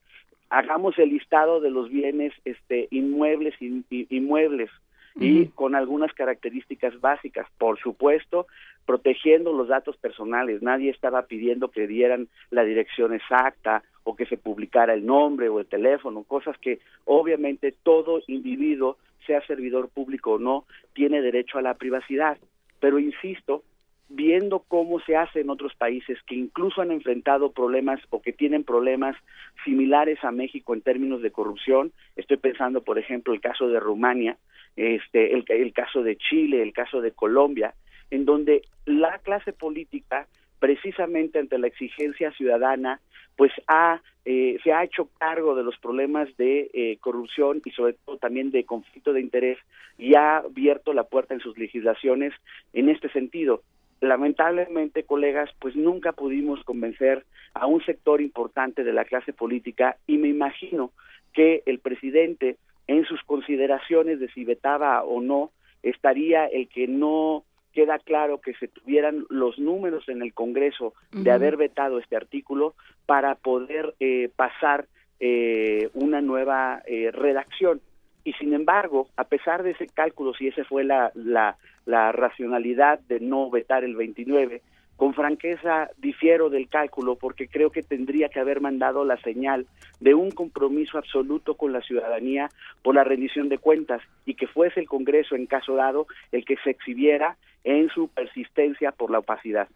Hagamos 0.51 0.99
el 0.99 1.09
listado 1.09 1.61
de 1.61 1.71
los 1.71 1.89
bienes 1.89 2.35
este, 2.45 2.89
inmuebles 2.91 3.55
y 3.61 3.85
inmuebles 4.11 4.71
y 5.17 5.47
con 5.47 5.75
algunas 5.75 6.13
características 6.13 7.01
básicas, 7.01 7.47
por 7.57 7.79
supuesto, 7.79 8.47
protegiendo 8.85 9.53
los 9.53 9.69
datos 9.69 9.97
personales. 9.97 10.61
Nadie 10.61 10.91
estaba 10.91 11.23
pidiendo 11.23 11.71
que 11.71 11.87
dieran 11.87 12.29
la 12.51 12.65
dirección 12.65 13.15
exacta 13.15 13.83
o 14.05 14.15
que 14.15 14.27
se 14.27 14.37
publicara 14.37 14.95
el 14.95 15.05
nombre 15.05 15.49
o 15.49 15.61
el 15.61 15.67
teléfono, 15.67 16.23
cosas 16.23 16.57
que 16.59 16.81
obviamente 17.05 17.75
todo 17.83 18.23
individuo, 18.27 18.99
sea 19.27 19.45
servidor 19.47 19.89
público 19.89 20.33
o 20.33 20.39
no, 20.39 20.65
tiene 20.93 21.23
derecho 21.23 21.59
a 21.59 21.63
la 21.63 21.75
privacidad. 21.75 22.37
Pero 22.79 22.99
insisto, 22.99 23.63
viendo 24.09 24.61
cómo 24.69 25.01
se 25.01 25.17
hace 25.17 25.41
en 25.41 25.51
otros 25.51 25.75
países 25.75 26.19
que 26.27 26.35
incluso 26.35 26.83
han 26.83 26.91
enfrentado 26.91 27.53
problemas 27.53 28.01
o 28.11 28.21
que 28.21 28.33
tienen 28.33 28.65
problemas 28.65 29.17
similares 29.65 30.23
a 30.23 30.31
México 30.31 30.75
en 30.75 30.83
términos 30.83 31.23
de 31.23 31.31
corrupción, 31.31 31.93
estoy 32.17 32.37
pensando 32.37 32.83
por 32.83 32.99
ejemplo 32.99 33.33
el 33.33 33.41
caso 33.41 33.69
de 33.69 33.81
Rumania, 33.81 34.37
este 34.77 35.33
el, 35.35 35.45
el 35.49 35.73
caso 35.73 36.03
de 36.03 36.17
Chile, 36.17 36.63
el 36.63 36.73
caso 36.73 37.01
de 37.01 37.13
Colombia, 37.13 37.75
en 38.11 38.25
donde 38.25 38.63
la 38.85 39.19
clase 39.21 39.53
política 39.53 40.27
precisamente 40.59 41.39
ante 41.39 41.59
la 41.59 41.67
exigencia 41.67 42.33
ciudadana 42.33 43.01
pues 43.37 43.53
ha 43.67 44.01
eh, 44.27 44.59
se 44.65 44.73
ha 44.73 44.83
hecho 44.83 45.11
cargo 45.19 45.55
de 45.55 45.63
los 45.63 45.77
problemas 45.79 46.35
de 46.39 46.71
eh, 46.73 46.97
corrupción 47.01 47.61
y 47.63 47.71
sobre 47.73 47.93
todo 47.93 48.17
también 48.17 48.51
de 48.51 48.65
conflicto 48.65 49.13
de 49.13 49.21
interés 49.21 49.59
y 49.99 50.15
ha 50.15 50.39
abierto 50.39 50.95
la 50.95 51.05
puerta 51.05 51.35
en 51.35 51.41
sus 51.41 51.59
legislaciones 51.59 52.33
en 52.73 52.89
este 52.89 53.11
sentido. 53.11 53.63
Lamentablemente, 54.01 55.03
colegas, 55.03 55.51
pues 55.61 55.77
nunca 55.77 56.13
pudimos 56.13 56.65
convencer 56.65 57.27
a 57.53 57.67
un 57.67 57.85
sector 57.85 58.23
importante 58.23 58.83
de 58.83 58.95
la 58.95 59.05
clase 59.05 59.35
política 59.35 59.99
y 60.07 60.17
me 60.17 60.29
imagino 60.29 60.91
que 61.35 61.63
el 61.67 61.79
presidente 61.79 62.57
en 62.87 63.05
sus 63.05 63.23
consideraciones 63.25 64.21
de 64.21 64.29
si 64.31 64.45
vetaba 64.45 65.05
o 65.05 65.21
no 65.21 65.51
estaría 65.83 66.47
el 66.47 66.69
que 66.69 66.89
no 66.89 67.45
queda 67.75 67.99
claro 67.99 68.41
que 68.41 68.55
se 68.55 68.69
tuvieran 68.69 69.27
los 69.29 69.59
números 69.59 70.09
en 70.09 70.23
el 70.23 70.33
Congreso 70.33 70.95
de 71.13 71.31
haber 71.31 71.57
vetado 71.57 71.99
este 71.99 72.17
artículo 72.17 72.75
para 73.05 73.35
poder 73.35 73.95
eh, 74.01 74.31
pasar 74.35 74.87
eh, 75.21 75.91
una 75.93 76.21
nueva 76.23 76.83
eh, 76.87 77.11
redacción. 77.13 77.81
Y 78.23 78.33
sin 78.35 78.55
embargo, 78.55 79.09
a 79.17 79.25
pesar 79.25 79.63
de 79.63 79.73
ese 79.73 79.87
cálculo, 79.89 80.33
si 80.35 80.49
esa 80.49 80.65
fue 80.65 80.85
la, 80.85 81.11
la, 81.15 81.57
la 81.85 82.13
racionalidad 82.13 83.01
de 83.01 83.21
no 83.21 83.51
vetar 83.51 83.85
el 83.85 83.97
29, 83.97 84.63
con 84.97 85.13
franqueza 85.15 85.91
difiero 85.99 86.51
del 86.51 86.69
cálculo 86.69 87.17
porque 87.17 87.49
creo 87.49 87.71
que 87.71 87.83
tendría 87.83 88.29
que 88.29 88.39
haber 88.39 88.61
mandado 88.61 89.05
la 89.05 89.21
señal 89.23 89.67
de 90.01 90.15
un 90.15 90.31
compromiso 90.31 90.99
absoluto 90.99 91.57
con 91.57 91.73
la 91.73 91.81
ciudadanía 91.81 92.49
por 92.83 92.95
la 92.95 93.03
rendición 93.03 93.49
de 93.49 93.59
cuentas 93.59 94.01
y 94.25 94.35
que 94.35 94.47
fuese 94.47 94.81
el 94.81 94.87
Congreso 94.87 95.35
en 95.35 95.47
caso 95.47 95.75
dado 95.75 96.07
el 96.31 96.45
que 96.45 96.57
se 96.63 96.71
exhibiera 96.71 97.37
en 97.65 97.89
su 97.91 98.09
persistencia 98.09 98.93
por 98.93 99.11
la 99.11 99.19
opacidad. 99.19 99.69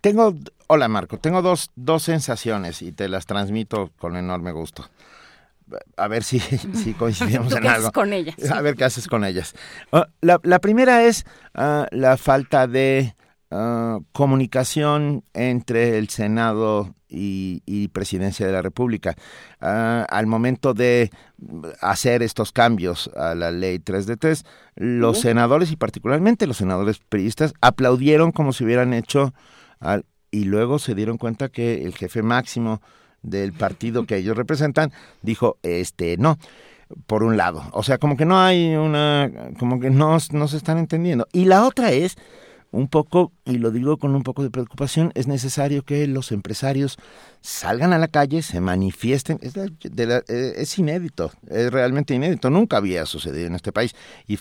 Tengo, 0.00 0.34
hola 0.68 0.88
Marco, 0.88 1.18
tengo 1.18 1.42
dos, 1.42 1.70
dos 1.74 2.02
sensaciones 2.04 2.82
y 2.82 2.92
te 2.92 3.08
las 3.08 3.26
transmito 3.26 3.90
con 3.98 4.16
enorme 4.16 4.52
gusto. 4.52 4.84
A 5.96 6.08
ver 6.08 6.22
si, 6.22 6.38
si 6.40 6.94
coincidimos 6.94 7.52
en 7.56 7.66
algo. 7.66 7.92
con 7.92 8.12
ellas? 8.12 8.50
A 8.50 8.60
ver 8.60 8.76
qué 8.76 8.84
haces 8.84 9.08
con 9.08 9.24
ellas. 9.24 9.54
Ah, 9.92 10.06
la, 10.20 10.38
la, 10.42 10.60
primera 10.60 11.04
es 11.04 11.24
ah, 11.54 11.86
la 11.90 12.16
falta 12.16 12.66
de 12.66 13.14
ah, 13.50 13.98
comunicación 14.12 15.24
entre 15.32 15.98
el 15.98 16.08
Senado 16.08 16.95
y, 17.08 17.88
Presidencia 17.88 18.46
de 18.46 18.52
la 18.52 18.62
República. 18.62 19.16
al 19.60 20.26
momento 20.26 20.74
de 20.74 21.10
hacer 21.80 22.22
estos 22.22 22.52
cambios 22.52 23.10
a 23.16 23.34
la 23.34 23.50
ley 23.50 23.78
3 23.78 24.06
de 24.06 24.16
3, 24.16 24.44
los 24.76 25.20
senadores 25.20 25.70
y 25.72 25.76
particularmente 25.76 26.46
los 26.46 26.56
senadores 26.56 26.98
periodistas 26.98 27.54
aplaudieron 27.60 28.32
como 28.32 28.52
si 28.52 28.64
hubieran 28.64 28.92
hecho 28.92 29.32
y 30.30 30.44
luego 30.44 30.78
se 30.78 30.94
dieron 30.94 31.18
cuenta 31.18 31.48
que 31.48 31.84
el 31.84 31.94
jefe 31.94 32.22
máximo 32.22 32.80
del 33.22 33.52
partido 33.52 34.06
que 34.06 34.16
ellos 34.16 34.36
representan 34.36 34.92
dijo 35.22 35.58
este 35.62 36.16
no 36.16 36.38
por 37.06 37.24
un 37.24 37.36
lado 37.36 37.64
o 37.72 37.82
sea 37.82 37.98
como 37.98 38.16
que 38.16 38.24
no 38.24 38.38
hay 38.38 38.76
una 38.76 39.30
como 39.58 39.80
que 39.80 39.90
no, 39.90 40.18
no 40.32 40.48
se 40.48 40.56
están 40.56 40.78
entendiendo. 40.78 41.26
Y 41.32 41.46
la 41.46 41.64
otra 41.64 41.92
es 41.92 42.16
un 42.70 42.88
poco, 42.88 43.32
y 43.44 43.58
lo 43.58 43.70
digo 43.70 43.96
con 43.96 44.14
un 44.14 44.22
poco 44.22 44.42
de 44.42 44.50
preocupación, 44.50 45.12
es 45.14 45.26
necesario 45.26 45.82
que 45.82 46.06
los 46.06 46.32
empresarios 46.32 46.96
salgan 47.40 47.92
a 47.92 47.98
la 47.98 48.08
calle, 48.08 48.42
se 48.42 48.60
manifiesten. 48.60 49.38
Es, 49.40 49.56
eh, 49.56 50.52
es 50.56 50.78
inédito, 50.78 51.30
es 51.48 51.72
realmente 51.72 52.14
inédito, 52.14 52.50
nunca 52.50 52.76
había 52.76 53.06
sucedido 53.06 53.46
en 53.46 53.54
este 53.54 53.72
país. 53.72 53.94
Y, 54.26 54.38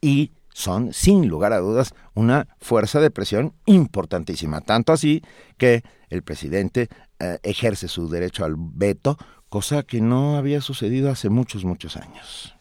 y 0.00 0.32
son, 0.52 0.92
sin 0.92 1.28
lugar 1.28 1.52
a 1.52 1.58
dudas, 1.58 1.94
una 2.14 2.48
fuerza 2.58 3.00
de 3.00 3.10
presión 3.10 3.52
importantísima. 3.66 4.62
Tanto 4.62 4.92
así 4.92 5.22
que 5.58 5.82
el 6.08 6.22
presidente 6.22 6.88
eh, 7.20 7.38
ejerce 7.42 7.88
su 7.88 8.08
derecho 8.08 8.44
al 8.44 8.54
veto, 8.56 9.18
cosa 9.48 9.82
que 9.82 10.00
no 10.00 10.36
había 10.36 10.60
sucedido 10.60 11.10
hace 11.10 11.28
muchos, 11.28 11.64
muchos 11.64 11.96
años. 11.96 12.54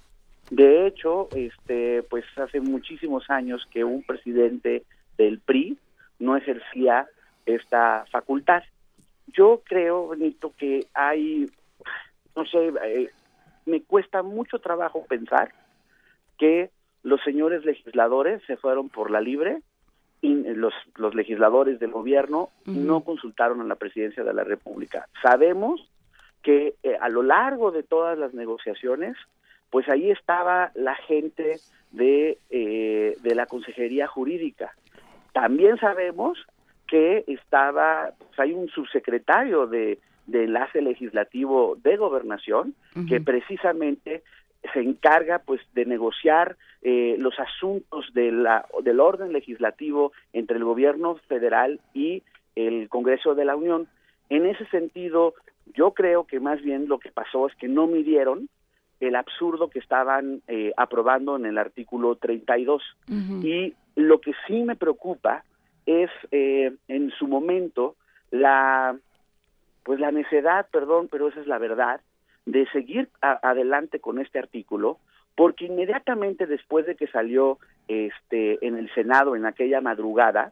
De 0.52 0.88
hecho, 0.88 1.30
este, 1.36 2.04
pues 2.04 2.26
hace 2.38 2.60
muchísimos 2.60 3.30
años 3.30 3.66
que 3.72 3.84
un 3.84 4.04
presidente 4.04 4.84
del 5.18 5.40
PRI 5.40 5.78
no 6.20 6.38
ejercía 6.38 7.08
esta 7.46 8.06
facultad. 8.12 8.64
Yo 9.28 9.62
creo, 9.66 10.10
Benito, 10.10 10.54
que 10.58 10.86
hay, 10.94 11.50
no 12.36 12.46
sé, 12.46 12.74
eh, 12.84 13.10
me 13.66 13.82
cuesta 13.82 14.24
mucho 14.24 14.60
trabajo 14.60 15.06
pensar 15.08 15.52
que 16.38 16.70
los 17.04 17.22
señores 17.24 17.66
legisladores 17.66 18.42
se 18.48 18.58
fueron 18.58 18.90
por 18.90 19.12
la 19.12 19.22
libre 19.22 19.62
y 20.22 20.34
los, 20.34 20.74
los 20.96 21.14
legisladores 21.14 21.80
del 21.80 21.92
gobierno 21.92 22.50
no 22.66 23.02
consultaron 23.02 23.62
a 23.62 23.66
la 23.66 23.76
presidencia 23.76 24.24
de 24.24 24.34
la 24.34 24.44
República. 24.44 25.08
Sabemos 25.22 25.88
que 26.42 26.76
eh, 26.84 26.98
a 27.00 27.10
lo 27.10 27.24
largo 27.24 27.72
de 27.72 27.84
todas 27.84 28.18
las 28.18 28.34
negociaciones, 28.34 29.16
pues 29.70 29.88
ahí 29.90 30.10
estaba 30.12 30.72
la 30.74 30.96
gente 30.96 31.60
de, 31.92 32.38
eh, 32.50 33.18
de 33.22 33.36
la 33.36 33.46
Consejería 33.46 34.08
Jurídica, 34.08 34.76
también 35.36 35.78
sabemos 35.80 36.38
que 36.88 37.26
estaba, 37.28 38.12
pues 38.18 38.40
hay 38.40 38.54
un 38.54 38.70
subsecretario 38.70 39.68
de, 39.68 40.00
enlace 40.32 40.82
legislativo 40.82 41.78
de 41.84 41.98
gobernación 41.98 42.74
que 43.10 43.20
precisamente 43.20 44.24
se 44.74 44.80
encarga 44.80 45.40
pues 45.40 45.62
de 45.74 45.86
negociar 45.86 46.56
eh, 46.82 47.18
los 47.20 47.38
asuntos 47.38 48.12
de 48.14 48.32
la, 48.32 48.66
del 48.82 49.02
orden 49.02 49.34
legislativo 49.34 50.14
entre 50.32 50.56
el 50.56 50.64
gobierno 50.64 51.16
federal 51.28 51.82
y 51.94 52.24
el 52.56 52.88
Congreso 52.88 53.36
de 53.36 53.46
la 53.46 53.58
Unión. 53.58 53.88
En 54.30 54.46
ese 54.46 54.66
sentido, 54.68 55.34
yo 55.74 55.92
creo 55.92 56.24
que 56.24 56.40
más 56.40 56.62
bien 56.62 56.88
lo 56.88 56.98
que 56.98 57.12
pasó 57.12 57.48
es 57.48 57.56
que 57.56 57.68
no 57.68 57.88
midieron 57.88 58.48
el 59.06 59.16
absurdo 59.16 59.70
que 59.70 59.80
estaban 59.80 60.42
eh, 60.48 60.74
aprobando 60.78 61.36
en 61.36 61.46
el 61.46 61.58
artículo 61.58 62.16
32. 62.16 62.82
Y 63.44 63.74
lo 63.96 64.20
que 64.20 64.34
sí 64.48 64.64
me 64.64 64.76
preocupa 64.76 65.44
es 65.86 66.10
eh, 66.32 66.74
en 66.88 67.12
su 67.12 67.28
momento 67.28 67.96
la 68.32 68.96
pues 69.84 70.00
la 70.00 70.12
necedad, 70.12 70.68
perdón, 70.72 71.08
pero 71.12 71.28
esa 71.28 71.40
es 71.40 71.46
la 71.46 71.60
verdad, 71.60 72.02
de 72.48 72.68
seguir 72.72 73.08
adelante 73.22 74.00
con 74.00 74.18
este 74.18 74.40
artículo, 74.40 74.98
porque 75.36 75.66
inmediatamente 75.66 76.48
después 76.48 76.88
de 76.88 76.96
que 76.96 77.06
salió 77.06 77.60
este 77.88 78.66
en 78.66 78.78
el 78.78 78.92
Senado 78.96 79.36
en 79.36 79.46
aquella 79.46 79.82
madrugada, 79.82 80.52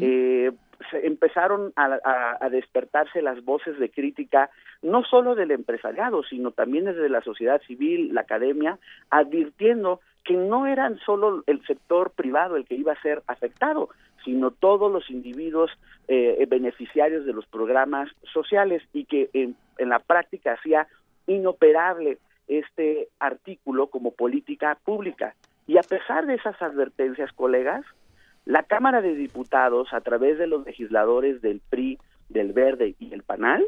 eh, 0.00 0.52
empezaron 0.92 1.72
a, 1.76 2.48
despertarse 2.50 3.22
las 3.22 3.44
voces 3.44 3.78
de 3.78 3.90
crítica, 3.90 4.50
no 4.82 5.04
solo 5.04 5.34
del 5.34 5.50
empresariado, 5.50 6.22
sino 6.24 6.50
también 6.52 6.84
desde 6.84 7.08
la 7.08 7.20
sociedad 7.22 7.60
civil, 7.62 8.14
la 8.14 8.22
academia, 8.22 8.78
advirtiendo 9.10 10.00
que 10.24 10.34
no 10.34 10.66
eran 10.66 10.98
solo 10.98 11.42
el 11.46 11.64
sector 11.66 12.10
privado 12.10 12.56
el 12.56 12.66
que 12.66 12.74
iba 12.74 12.92
a 12.92 13.02
ser 13.02 13.22
afectado, 13.26 13.88
sino 14.24 14.50
todos 14.50 14.92
los 14.92 15.08
individuos 15.10 15.70
eh, 16.06 16.46
beneficiarios 16.48 17.24
de 17.24 17.32
los 17.32 17.46
programas 17.46 18.10
sociales 18.32 18.82
y 18.92 19.04
que 19.04 19.30
en, 19.32 19.56
en 19.78 19.88
la 19.88 20.00
práctica 20.00 20.52
hacía 20.52 20.86
inoperable 21.26 22.18
este 22.46 23.08
artículo 23.20 23.88
como 23.88 24.12
política 24.12 24.76
pública. 24.84 25.34
Y 25.66 25.76
a 25.76 25.82
pesar 25.82 26.26
de 26.26 26.34
esas 26.34 26.60
advertencias, 26.62 27.32
colegas, 27.32 27.84
la 28.48 28.62
Cámara 28.62 29.02
de 29.02 29.14
Diputados, 29.14 29.92
a 29.92 30.00
través 30.00 30.38
de 30.38 30.46
los 30.46 30.64
legisladores 30.64 31.42
del 31.42 31.60
PRI, 31.60 31.98
del 32.30 32.54
Verde 32.54 32.94
y 32.98 33.12
el 33.12 33.22
PANAL, 33.22 33.62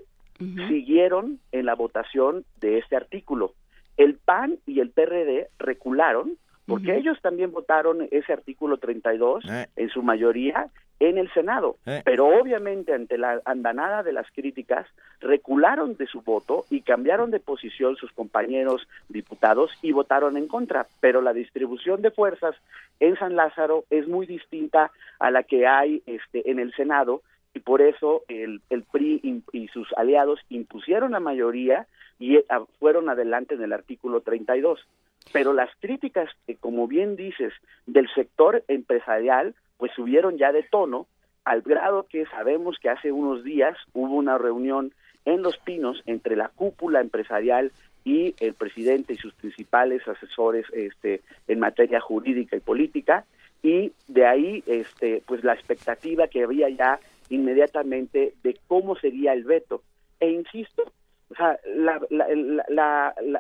siguieron 0.69 1.39
en 1.53 1.67
la 1.67 1.75
votación 1.75 2.47
de 2.63 2.79
este 2.79 2.97
artículo. 2.97 3.53
El 3.99 4.15
PAN 4.15 4.57
y 4.67 4.81
el 4.81 4.89
PRD 4.89 5.49
recularon 5.59 6.39
porque 6.65 6.97
ellos 6.97 7.19
también 7.21 7.53
votaron 7.53 8.09
ese 8.11 8.33
artículo 8.33 8.79
32 8.79 9.45
eh. 9.51 9.67
en 9.77 9.91
su 9.91 10.03
mayoría 10.03 10.71
en 11.01 11.17
el 11.19 11.33
Senado, 11.33 11.77
eh. 11.87 12.03
pero 12.05 12.27
obviamente 12.27 12.93
ante 12.93 13.19
la 13.19 13.41
andanada 13.47 14.03
de 14.03 14.13
las 14.13 14.31
críticas 14.31 14.87
recularon 15.21 15.97
de 15.97 16.07
su 16.07 16.21
voto 16.21 16.67
y 16.71 16.83
cambiaron 16.83 17.31
de 17.31 17.41
posición 17.41 17.97
sus 17.97 18.13
compañeros 18.13 18.87
diputados 19.09 19.71
y 19.83 19.93
votaron 19.93 20.37
en 20.37 20.47
contra, 20.47 20.87
pero 21.01 21.23
la 21.23 21.33
distribución 21.33 22.03
de 22.03 22.11
fuerzas 22.11 22.55
en 23.01 23.17
San 23.17 23.35
Lázaro 23.35 23.85
es 23.91 24.07
muy 24.07 24.27
distinta 24.27 24.91
a 25.19 25.31
la 25.31 25.43
que 25.43 25.67
hay 25.67 26.03
este 26.07 26.51
en 26.51 26.59
el 26.59 26.75
Senado 26.75 27.23
y 27.55 27.61
por 27.61 27.81
eso 27.81 28.23
el, 28.29 28.61
el 28.69 28.85
PRI 28.85 29.43
y 29.53 29.69
sus 29.69 29.93
aliados 29.95 30.39
impusieron 30.51 31.13
la 31.13 31.21
mayoría 31.21 31.87
y 32.19 32.37
eh, 32.37 32.45
fueron 32.79 33.09
adelante 33.09 33.55
en 33.55 33.63
el 33.63 33.73
artículo 33.73 34.21
32 34.21 34.87
pero 35.33 35.53
las 35.53 35.71
críticas, 35.81 36.29
como 36.61 36.89
bien 36.89 37.17
dices, 37.17 37.53
del 37.87 38.09
sector 38.15 38.65
empresarial, 38.69 39.55
pues 39.81 39.91
subieron 39.97 40.39
ya 40.39 40.53
de 40.53 40.63
tono, 40.63 41.09
al 41.45 41.63
grado 41.63 42.07
que 42.09 42.27
sabemos 42.27 42.77
que 42.81 42.91
hace 42.91 43.11
unos 43.11 43.43
días 43.43 43.77
hubo 43.95 44.15
una 44.15 44.39
reunión 44.39 44.93
en 45.25 45.43
Los 45.43 45.57
Pinos 45.57 46.03
entre 46.07 46.37
la 46.37 46.49
cúpula 46.49 47.01
empresarial 47.01 47.73
y 48.05 48.35
el 48.41 48.55
presidente 48.55 49.15
y 49.15 49.17
sus 49.17 49.35
principales 49.35 50.07
asesores 50.07 50.67
este, 50.73 51.23
en 51.49 51.59
materia 51.59 52.01
jurídica 52.01 52.57
y 52.57 52.61
política, 52.61 53.25
y 53.63 53.93
de 54.07 54.27
ahí 54.27 54.63
este, 54.67 55.23
pues 55.27 55.43
la 55.43 55.55
expectativa 55.55 56.29
que 56.29 56.45
había 56.45 56.69
ya 56.69 57.01
inmediatamente 57.31 58.35
de 58.43 58.59
cómo 58.69 58.97
sería 58.97 59.33
el 59.33 59.45
veto. 59.45 59.83
E 60.19 60.31
insisto, 60.31 60.83
o 61.31 61.35
sea, 61.35 61.59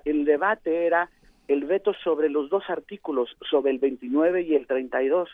el 0.04 0.24
debate 0.24 0.86
era 0.86 1.10
el 1.48 1.64
veto 1.64 1.92
sobre 2.04 2.28
los 2.28 2.48
dos 2.48 2.62
artículos, 2.68 3.36
sobre 3.50 3.72
el 3.72 3.78
29 3.78 4.42
y 4.42 4.54
el 4.54 4.66
32. 4.66 5.28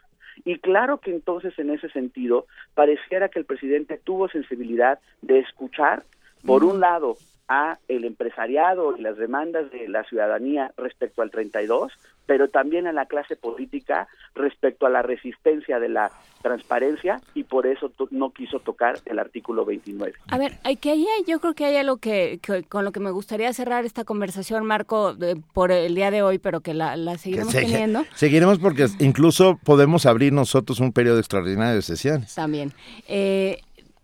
Y 0.45 0.59
claro 0.59 0.99
que 0.99 1.11
entonces 1.11 1.59
en 1.59 1.71
ese 1.71 1.89
sentido 1.91 2.47
pareciera 2.75 3.29
que 3.29 3.39
el 3.39 3.45
presidente 3.45 4.01
tuvo 4.03 4.29
sensibilidad 4.29 4.99
de 5.23 5.41
escuchar, 5.41 6.05
por 6.45 6.65
un 6.65 6.81
lado, 6.81 7.17
a 7.49 7.79
el 7.89 8.05
empresariado 8.05 8.97
y 8.97 9.03
las 9.03 9.17
demandas 9.17 9.71
de 9.71 9.89
la 9.89 10.05
ciudadanía 10.05 10.73
respecto 10.77 11.23
al 11.23 11.31
32, 11.31 11.93
pero 12.27 12.49
también 12.49 12.87
a 12.87 12.93
la 12.93 13.07
clase 13.07 13.37
política 13.37 14.09
respecto 14.35 14.87
a 14.87 14.91
la 14.91 15.03
resistencia 15.03 15.79
de 15.79 15.89
la 15.89 16.11
transparencia 16.43 17.21
y 17.35 17.45
por 17.45 17.67
eso 17.67 17.91
no 18.11 18.31
quiso 18.31 18.61
tocar 18.61 18.99
el 19.07 19.19
artículo 19.19 19.65
29. 19.65 20.15
A 20.29 20.39
ver, 20.39 20.59
hay 20.65 20.77
que 20.77 20.97
yo 21.27 21.41
creo 21.41 21.55
que 21.55 21.65
hay 21.65 21.77
algo 21.77 21.99
que, 21.99 22.41
con 22.69 22.85
lo 22.85 22.93
que 22.93 23.01
me 23.01 23.11
gustaría 23.11 23.53
cerrar 23.53 23.85
esta 23.85 24.05
conversación, 24.05 24.65
Marco, 24.65 25.17
por 25.53 25.73
el 25.73 25.95
día 25.95 26.11
de 26.11 26.23
hoy, 26.23 26.39
pero 26.39 26.61
que 26.61 26.75
la, 26.75 26.97
seguiremos 27.19 27.53
teniendo. 27.53 28.05
Seguiremos 28.15 28.59
porque 28.59 28.87
incluso 28.99 29.59
podemos 29.65 30.07
abrir 30.07 30.33
nosotros 30.33 30.81
un 30.81 30.93
periodo 30.93 31.19
extraordinario 31.19 31.77
de 31.77 31.83
sesiones. 31.83 32.35
También. 32.35 32.73
Eh, 33.09 33.61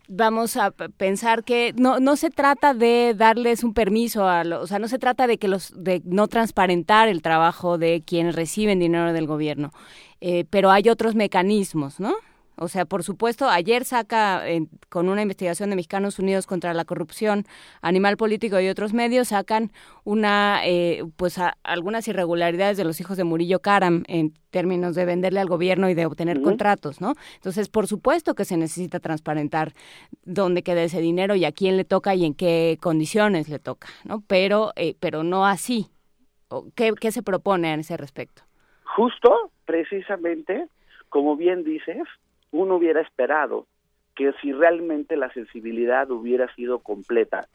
vamos 0.08 0.56
a 0.56 0.70
pensar 0.70 1.44
que 1.44 1.74
no, 1.76 2.00
no 2.00 2.16
se 2.16 2.30
trata 2.30 2.74
de 2.74 3.14
darles 3.16 3.64
un 3.64 3.74
permiso 3.74 4.28
a 4.28 4.44
los, 4.44 4.64
o 4.64 4.66
sea, 4.66 4.78
no 4.78 4.88
se 4.88 4.98
trata 4.98 5.26
de 5.26 5.38
que 5.38 5.48
los 5.48 5.72
de 5.76 6.02
no 6.04 6.28
transparentar 6.28 7.08
el 7.08 7.22
trabajo 7.22 7.78
de 7.78 8.02
quienes 8.04 8.34
reciben 8.34 8.78
dinero 8.80 9.12
del 9.12 9.26
gobierno, 9.26 9.72
eh, 10.20 10.44
pero 10.50 10.70
hay 10.70 10.88
otros 10.88 11.14
mecanismos, 11.14 12.00
¿no? 12.00 12.14
O 12.62 12.68
sea, 12.68 12.84
por 12.84 13.02
supuesto, 13.02 13.48
ayer 13.48 13.84
saca, 13.84 14.42
con 14.88 15.08
una 15.08 15.22
investigación 15.22 15.70
de 15.70 15.76
Mexicanos 15.76 16.18
Unidos 16.18 16.46
contra 16.46 16.72
la 16.74 16.84
Corrupción, 16.84 17.44
Animal 17.80 18.16
Político 18.16 18.60
y 18.60 18.68
otros 18.68 18.92
medios, 18.92 19.28
sacan 19.28 19.72
una, 20.04 20.60
eh, 20.64 21.02
pues 21.16 21.38
algunas 21.64 22.06
irregularidades 22.08 22.76
de 22.76 22.84
los 22.84 23.00
hijos 23.00 23.16
de 23.16 23.24
Murillo 23.24 23.60
Karam 23.60 24.04
en 24.06 24.32
términos 24.50 24.94
de 24.94 25.04
venderle 25.04 25.40
al 25.40 25.48
gobierno 25.48 25.88
y 25.88 25.94
de 25.94 26.06
obtener 26.06 26.40
contratos, 26.40 27.00
¿no? 27.00 27.14
Entonces, 27.34 27.68
por 27.68 27.86
supuesto 27.86 28.34
que 28.34 28.44
se 28.44 28.56
necesita 28.56 29.00
transparentar 29.00 29.72
dónde 30.24 30.62
queda 30.62 30.82
ese 30.82 31.00
dinero 31.00 31.34
y 31.34 31.44
a 31.44 31.52
quién 31.52 31.76
le 31.76 31.84
toca 31.84 32.14
y 32.14 32.24
en 32.24 32.34
qué 32.34 32.78
condiciones 32.80 33.48
le 33.48 33.58
toca, 33.58 33.88
¿no? 34.04 34.22
Pero, 34.26 34.72
eh, 34.76 34.94
pero 35.00 35.24
no 35.24 35.46
así. 35.46 35.88
¿Qué, 36.74 36.92
¿Qué 37.00 37.10
se 37.12 37.22
propone 37.22 37.72
en 37.72 37.80
ese 37.80 37.96
respecto? 37.96 38.42
Justo, 38.84 39.50
precisamente, 39.64 40.66
como 41.08 41.34
bien 41.36 41.64
dices, 41.64 42.02
uno 42.52 42.76
hubiera 42.76 43.00
esperado 43.00 43.66
que 44.14 44.32
si 44.40 44.52
realmente 44.52 45.16
la 45.16 45.32
sensibilidad 45.32 46.10
hubiera 46.10 46.54
sido 46.54 46.78
completa, 46.78 47.48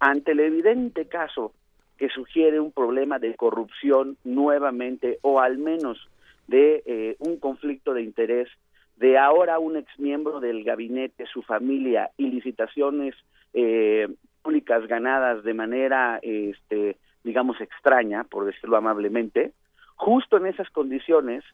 ante 0.00 0.32
el 0.32 0.40
evidente 0.40 1.06
caso 1.06 1.52
que 1.96 2.08
sugiere 2.08 2.60
un 2.60 2.72
problema 2.72 3.18
de 3.18 3.34
corrupción 3.34 4.16
nuevamente 4.24 5.18
o 5.22 5.40
al 5.40 5.58
menos 5.58 6.08
de 6.46 6.82
eh, 6.86 7.16
un 7.18 7.38
conflicto 7.38 7.92
de 7.92 8.02
interés 8.02 8.48
de 8.96 9.16
ahora 9.16 9.58
un 9.58 9.76
exmiembro 9.76 10.40
del 10.40 10.64
gabinete, 10.64 11.26
su 11.26 11.42
familia 11.42 12.10
y 12.16 12.30
licitaciones 12.30 13.14
eh, 13.54 14.08
públicas 14.42 14.86
ganadas 14.86 15.44
de 15.44 15.54
manera, 15.54 16.18
este, 16.22 16.96
digamos, 17.22 17.60
extraña, 17.60 18.24
por 18.24 18.44
decirlo 18.44 18.76
amablemente, 18.76 19.52
justo 19.94 20.36
en 20.36 20.46
esas 20.46 20.68
condiciones 20.70 21.44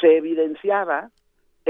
se 0.00 0.16
evidenciaba 0.16 1.10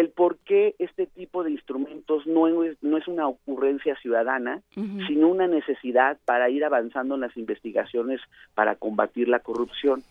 el 0.01 0.11
por 0.11 0.39
qué 0.39 0.75
este 0.79 1.07
tipo 1.07 1.45
de 1.45 1.53
instrumentos 1.53 2.27
no 2.27 2.65
es, 2.65 2.83
no 2.83 2.97
es 2.97 3.07
una 3.07 3.29
ocurrencia 3.29 3.97
ciudadana, 3.97 4.63
sino 4.75 5.29
una 5.29 5.47
necesidad 5.47 6.19
para 6.25 6.49
ir 6.51 6.65
avanzando 6.65 7.15
en 7.15 7.21
las 7.21 7.37
investigaciones 7.37 8.21
para 8.55 8.77
combatir 8.77 9.29
la 9.29 9.41
corrupción. 9.41 10.03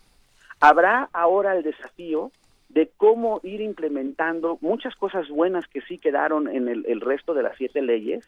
Habrá 0.62 1.10
ahora 1.14 1.56
el 1.56 1.64
desafío 1.64 2.32
de 2.70 2.90
cómo 2.98 3.40
ir 3.44 3.62
implementando 3.62 4.58
muchas 4.62 4.96
cosas 4.96 5.28
buenas 5.30 5.68
que 5.68 5.82
sí 5.82 5.98
quedaron 5.98 6.48
en 6.48 6.68
el, 6.68 6.86
el 6.86 7.02
resto 7.02 7.34
de 7.34 7.44
las 7.44 7.58
siete 7.58 7.82
leyes, 7.82 8.24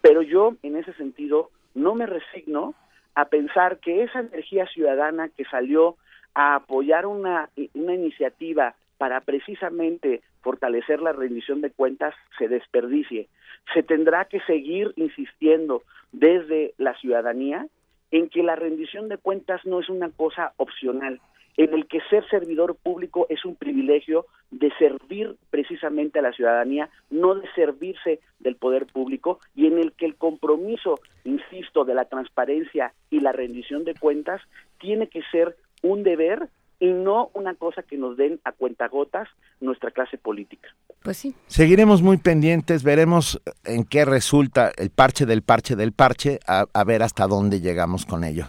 pero 0.00 0.22
yo 0.22 0.56
en 0.62 0.76
ese 0.76 0.92
sentido 0.94 1.50
no 1.74 1.94
me 1.94 2.06
resigno 2.06 2.74
a 3.14 3.26
pensar 3.26 3.78
que 3.78 4.02
esa 4.02 4.20
energía 4.20 4.66
ciudadana 4.66 5.28
que 5.28 5.44
salió 5.44 5.96
a 6.34 6.56
apoyar 6.56 7.06
una, 7.06 7.48
una 7.74 7.94
iniciativa 7.94 8.74
para 8.98 9.20
precisamente 9.20 10.22
fortalecer 10.42 11.00
la 11.00 11.12
rendición 11.12 11.60
de 11.60 11.70
cuentas 11.70 12.14
se 12.38 12.48
desperdicie. 12.48 13.28
Se 13.74 13.82
tendrá 13.82 14.26
que 14.26 14.40
seguir 14.40 14.92
insistiendo 14.96 15.82
desde 16.12 16.74
la 16.78 16.94
ciudadanía 16.94 17.66
en 18.10 18.28
que 18.28 18.42
la 18.42 18.56
rendición 18.56 19.08
de 19.08 19.18
cuentas 19.18 19.64
no 19.64 19.80
es 19.80 19.88
una 19.88 20.10
cosa 20.10 20.52
opcional, 20.56 21.20
en 21.56 21.72
el 21.74 21.86
que 21.86 22.00
ser 22.10 22.28
servidor 22.28 22.76
público 22.76 23.26
es 23.28 23.44
un 23.44 23.56
privilegio 23.56 24.26
de 24.50 24.70
servir 24.78 25.36
precisamente 25.50 26.18
a 26.18 26.22
la 26.22 26.32
ciudadanía, 26.32 26.90
no 27.10 27.34
de 27.34 27.48
servirse 27.54 28.20
del 28.38 28.56
poder 28.56 28.86
público, 28.86 29.40
y 29.54 29.66
en 29.66 29.78
el 29.78 29.92
que 29.92 30.06
el 30.06 30.16
compromiso, 30.16 31.00
insisto, 31.24 31.84
de 31.84 31.94
la 31.94 32.04
transparencia 32.04 32.92
y 33.10 33.20
la 33.20 33.32
rendición 33.32 33.84
de 33.84 33.94
cuentas 33.94 34.40
tiene 34.78 35.08
que 35.08 35.22
ser 35.32 35.56
un 35.82 36.02
deber 36.02 36.48
y 36.78 36.92
no 36.92 37.30
una 37.34 37.54
cosa 37.54 37.82
que 37.82 37.96
nos 37.96 38.16
den 38.16 38.40
a 38.44 38.52
cuentagotas 38.52 39.28
nuestra 39.60 39.90
clase 39.90 40.18
política. 40.18 40.68
Pues 41.02 41.16
sí. 41.16 41.34
Seguiremos 41.46 42.02
muy 42.02 42.16
pendientes, 42.16 42.82
veremos 42.82 43.40
en 43.64 43.84
qué 43.84 44.04
resulta 44.04 44.72
el 44.76 44.90
parche 44.90 45.26
del 45.26 45.42
parche 45.42 45.76
del 45.76 45.92
parche, 45.92 46.40
a, 46.46 46.66
a 46.72 46.84
ver 46.84 47.02
hasta 47.02 47.26
dónde 47.26 47.60
llegamos 47.60 48.04
con 48.04 48.24
ello. 48.24 48.46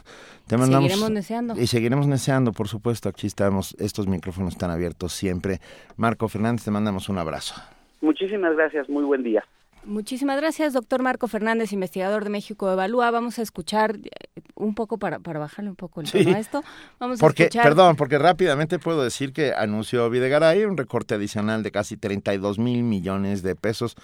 Te 0.47 0.57
mandamos, 0.57 0.89
seguiremos 0.89 1.11
neceando. 1.11 1.59
Y 1.59 1.67
seguiremos 1.67 2.07
neceando, 2.07 2.53
por 2.53 2.67
supuesto. 2.69 3.09
Aquí 3.09 3.27
estamos, 3.27 3.75
estos 3.79 4.07
micrófonos 4.07 4.53
están 4.53 4.71
abiertos 4.71 5.11
siempre. 5.11 5.59
Marco 5.97 6.29
Fernández, 6.29 6.63
te 6.63 6.71
mandamos 6.71 7.09
un 7.09 7.17
abrazo. 7.17 7.55
Muchísimas 7.99 8.55
gracias, 8.55 8.87
muy 8.87 9.03
buen 9.03 9.23
día. 9.23 9.43
Muchísimas 9.87 10.35
gracias, 10.35 10.73
doctor 10.73 11.01
Marco 11.01 11.29
Fernández, 11.29 11.71
investigador 11.71 12.25
de 12.25 12.29
México 12.29 12.69
Evalúa. 12.69 13.09
Vamos 13.09 13.39
a 13.39 13.41
escuchar 13.41 13.95
eh, 13.95 14.09
un 14.53 14.75
poco 14.75 14.97
para, 14.97 15.19
para 15.19 15.39
bajarle 15.39 15.69
un 15.69 15.77
poco 15.77 16.01
el 16.01 16.11
tono 16.11 16.35
a 16.35 16.39
esto. 16.39 16.61
Vamos 16.99 17.19
porque, 17.19 17.43
a 17.43 17.45
escuchar... 17.45 17.63
Perdón, 17.63 17.95
porque 17.95 18.17
rápidamente 18.17 18.79
puedo 18.79 19.01
decir 19.01 19.31
que 19.31 19.53
anunció 19.53 20.09
Videgaray 20.09 20.65
un 20.65 20.75
recorte 20.75 21.15
adicional 21.15 21.63
de 21.63 21.71
casi 21.71 21.95
32 21.95 22.59
mil 22.59 22.83
millones 22.83 23.43
de 23.43 23.55
pesos 23.55 23.95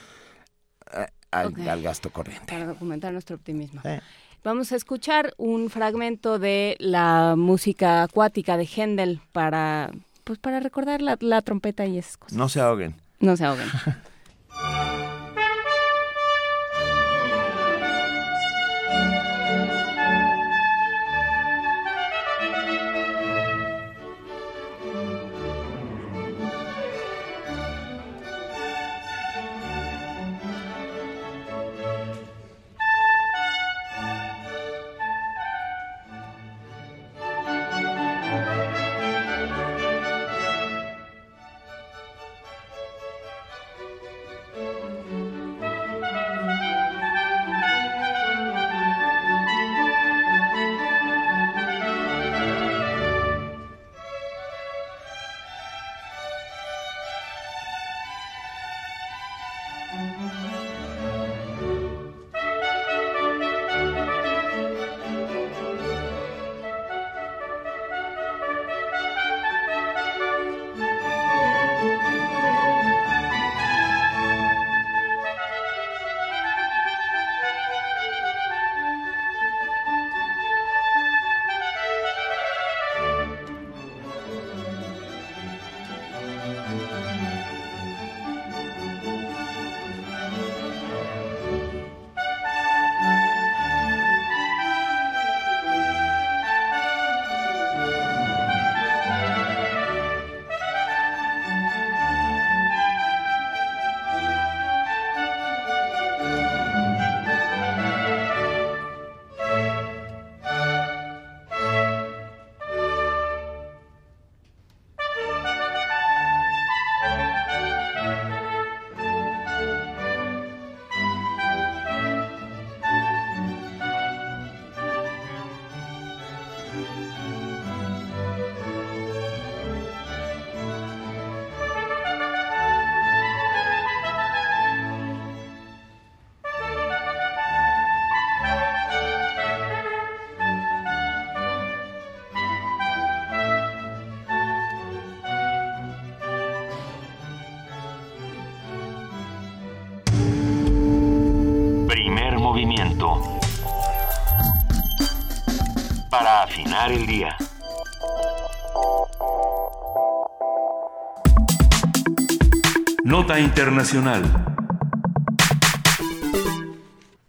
eh, 0.93 1.05
al, 1.31 1.53
al, 1.68 1.81
gasto 1.81 2.11
corriente. 2.11 2.45
Para 2.47 2.65
documentar 2.65 3.11
nuestro 3.11 3.35
optimismo. 3.35 3.81
Vamos 4.41 4.72
a 4.72 4.77
escuchar 4.77 5.34
un 5.35 5.69
fragmento 5.69 6.39
de 6.39 6.77
la 6.80 7.35
música 7.38 8.03
acuática 8.03 8.55
de 8.55 8.69
Händel 8.73 9.19
para, 9.34 9.91
pues 10.23 10.39
para 10.39 10.61
recordar 10.61 11.01
la, 11.01 11.18
la 11.19 11.41
trompeta 11.41 11.85
y 11.85 11.97
esas 11.97 12.15
cosas. 12.15 12.38
No 12.38 12.47
se 12.47 12.61
ahoguen. 12.61 12.95
No 13.19 13.35
se 13.35 13.43
ahoguen. 13.43 13.68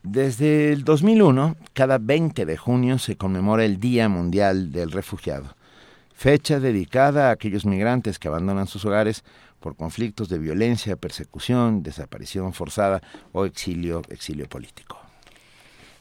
Desde 0.03 0.73
el 0.73 0.83
2001, 0.83 1.57
cada 1.73 1.99
20 1.99 2.45
de 2.45 2.57
junio 2.57 2.99
se 2.99 3.17
conmemora 3.17 3.65
el 3.65 3.79
Día 3.79 4.09
Mundial 4.09 4.73
del 4.73 4.91
Refugiado, 4.91 5.55
fecha 6.13 6.59
dedicada 6.59 7.29
a 7.29 7.33
aquellos 7.33 7.67
migrantes 7.67 8.19
que 8.19 8.27
abandonan 8.27 8.67
sus 8.67 8.85
hogares 8.85 9.23
por 9.61 9.77
conflictos 9.77 10.29
de 10.29 10.39
violencia, 10.39 10.97
persecución, 10.97 11.85
desaparición 11.85 12.53
forzada 12.53 13.01
o 13.31 13.45
exilio, 13.45 14.03
exilio 14.09 14.49
político. 14.49 15.04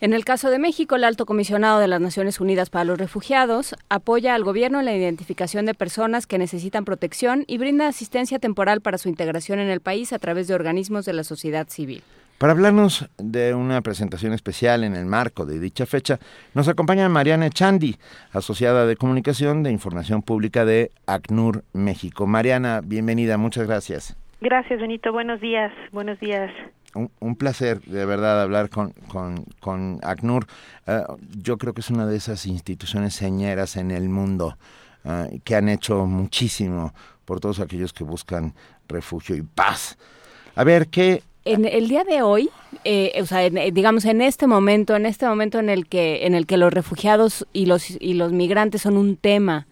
En 0.03 0.11
el 0.11 0.25
caso 0.25 0.49
de 0.49 0.59
México, 0.59 0.97
el 0.97 1.05
alto 1.05 1.25
comisionado 1.25 1.79
de 1.79 1.87
las 1.87 2.01
Naciones 2.01 2.41
Unidas 2.41 2.69
para 2.69 2.83
los 2.83 2.97
Refugiados 2.97 3.73
apoya 3.87 4.35
al 4.35 4.43
gobierno 4.43 4.79
en 4.79 4.85
la 4.85 4.93
identificación 4.93 5.65
de 5.65 5.73
personas 5.73 6.27
que 6.27 6.37
necesitan 6.37 6.83
protección 6.83 7.45
y 7.47 7.57
brinda 7.57 7.87
asistencia 7.87 8.37
temporal 8.37 8.81
para 8.81 8.97
su 8.97 9.07
integración 9.07 9.59
en 9.59 9.69
el 9.69 9.79
país 9.79 10.11
a 10.11 10.19
través 10.19 10.49
de 10.49 10.55
organismos 10.55 11.05
de 11.05 11.13
la 11.13 11.23
sociedad 11.23 11.69
civil. 11.69 12.03
Para 12.37 12.51
hablarnos 12.51 13.09
de 13.17 13.53
una 13.53 13.79
presentación 13.79 14.33
especial 14.33 14.83
en 14.83 14.97
el 14.97 15.05
marco 15.05 15.45
de 15.45 15.57
dicha 15.61 15.85
fecha, 15.85 16.19
nos 16.53 16.67
acompaña 16.67 17.07
Mariana 17.07 17.49
Chandi, 17.49 17.95
asociada 18.33 18.85
de 18.85 18.97
comunicación 18.97 19.63
de 19.63 19.71
información 19.71 20.21
pública 20.21 20.65
de 20.65 20.91
ACNUR 21.07 21.63
México. 21.71 22.27
Mariana, 22.27 22.81
bienvenida, 22.83 23.37
muchas 23.37 23.67
gracias. 23.67 24.17
Gracias, 24.41 24.81
Benito. 24.81 25.13
Buenos 25.13 25.39
días. 25.39 25.71
Buenos 25.93 26.19
días 26.19 26.51
un, 26.93 27.35
placer 27.35 27.81
de 27.81 28.05
verdad 28.05 28.41
hablar 28.41 28.69
con, 28.69 28.93
con, 29.59 29.99
ACNUR. 30.03 30.47
Eh, 30.87 31.03
yo 31.41 31.57
creo 31.57 31.73
que 31.73 31.81
es 31.81 31.89
una 31.89 32.05
de 32.05 32.15
esas 32.15 32.45
instituciones 32.45 33.15
señeras 33.15 33.75
en 33.75 33.91
el 33.91 34.09
mundo 34.09 34.57
eh, 35.05 35.39
que 35.43 35.55
han 35.55 35.69
hecho 35.69 36.05
muchísimo 36.05 36.93
por 37.25 37.39
todos 37.39 37.59
aquellos 37.59 37.93
que 37.93 38.03
buscan 38.03 38.53
refugio 38.87 39.35
y 39.35 39.41
paz. 39.41 39.97
A 40.55 40.63
ver, 40.63 40.87
¿qué, 40.87 41.23
en 41.45 41.65
el 41.65 41.89
día 41.89 42.03
de 42.05 42.21
hoy, 42.21 42.49
eh, 42.85 43.19
o 43.21 43.25
sea, 43.25 43.49
digamos 43.49 44.05
en 44.05 44.21
este 44.21 44.47
momento, 44.47 44.95
en 44.95 45.05
este 45.05 45.27
momento 45.27 45.59
en 45.59 45.69
el 45.69 45.87
que 45.87 46.25
en 46.25 46.35
el 46.35 46.45
que 46.45 46.55
los 46.55 46.71
refugiados 46.71 47.45
y 47.51 47.65
los 47.65 47.89
y 47.99 48.13
los 48.13 48.31
migrantes 48.31 48.83
son 48.83 48.95
un 48.95 49.17
tema 49.17 49.67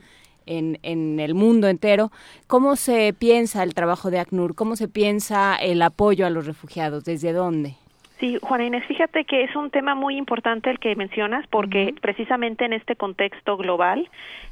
en, 0.46 0.80
en 0.84 1.20
el 1.20 1.34
mundo 1.34 1.68
entero. 1.68 2.12
¿Cómo 2.48 2.76
se 2.76 3.14
piensa 3.14 3.64
el 3.64 3.74
trabajo 3.74 4.12
de 4.12 4.20
ACNUR? 4.20 4.56
¿Cómo 4.56 4.76
se 4.76 4.88
piensa 4.88 5.56
el 5.56 5.82
apoyo 5.82 6.26
a 6.26 6.30
los 6.30 6.46
refugiados? 6.46 7.04
¿Desde 7.06 7.34
dónde? 7.34 7.76
Sí, 8.22 8.38
Juana 8.40 8.66
Inés, 8.66 8.86
fíjate 8.86 9.26
que 9.26 9.42
es 9.44 9.56
un 9.56 9.72
tema 9.72 9.96
muy 9.96 10.16
importante 10.16 10.70
el 10.70 10.78
que 10.78 10.96
mencionas 10.96 11.48
porque 11.48 11.96
precisamente 12.02 12.66
en 12.66 12.74
este 12.74 12.96
contexto 12.96 13.58
global 13.58 14.08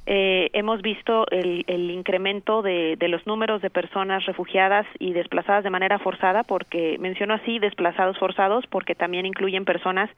eh, 0.08 0.50
hemos 0.54 0.82
visto 0.82 1.28
el, 1.30 1.66
el 1.68 1.92
incremento 1.92 2.64
de, 2.64 2.96
de, 2.98 3.08
los 3.10 3.28
números 3.28 3.62
de 3.62 3.70
personas 3.70 4.26
refugiadas 4.26 4.88
y 4.98 5.14
desplazadas 5.14 5.64
de 5.64 5.70
manera 5.70 6.00
forzada 6.00 6.42
porque 6.42 6.98
menciono 7.00 7.36
así 7.36 7.60
desplazados 7.60 8.18
forzados 8.18 8.66
porque 8.66 8.96
también 8.96 9.28
incluyen 9.28 9.66
personas 9.66 10.10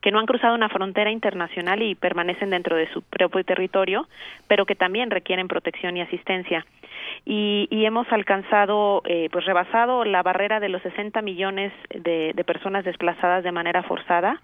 que 0.00 0.10
no 0.10 0.18
han 0.18 0.26
cruzado 0.26 0.54
una 0.54 0.68
frontera 0.68 1.10
internacional 1.10 1.82
y 1.82 1.94
permanecen 1.94 2.50
dentro 2.50 2.76
de 2.76 2.90
su 2.92 3.02
propio 3.02 3.44
territorio, 3.44 4.08
pero 4.48 4.66
que 4.66 4.74
también 4.74 5.10
requieren 5.10 5.48
protección 5.48 5.96
y 5.96 6.02
asistencia. 6.02 6.66
Y, 7.24 7.68
y 7.70 7.84
hemos 7.84 8.10
alcanzado, 8.12 9.02
eh, 9.04 9.28
pues 9.30 9.44
rebasado 9.44 10.04
la 10.04 10.22
barrera 10.22 10.60
de 10.60 10.68
los 10.68 10.82
60 10.82 11.20
millones 11.22 11.72
de, 11.90 12.32
de 12.34 12.44
personas 12.44 12.84
desplazadas 12.84 13.44
de 13.44 13.52
manera 13.52 13.82
forzada 13.82 14.40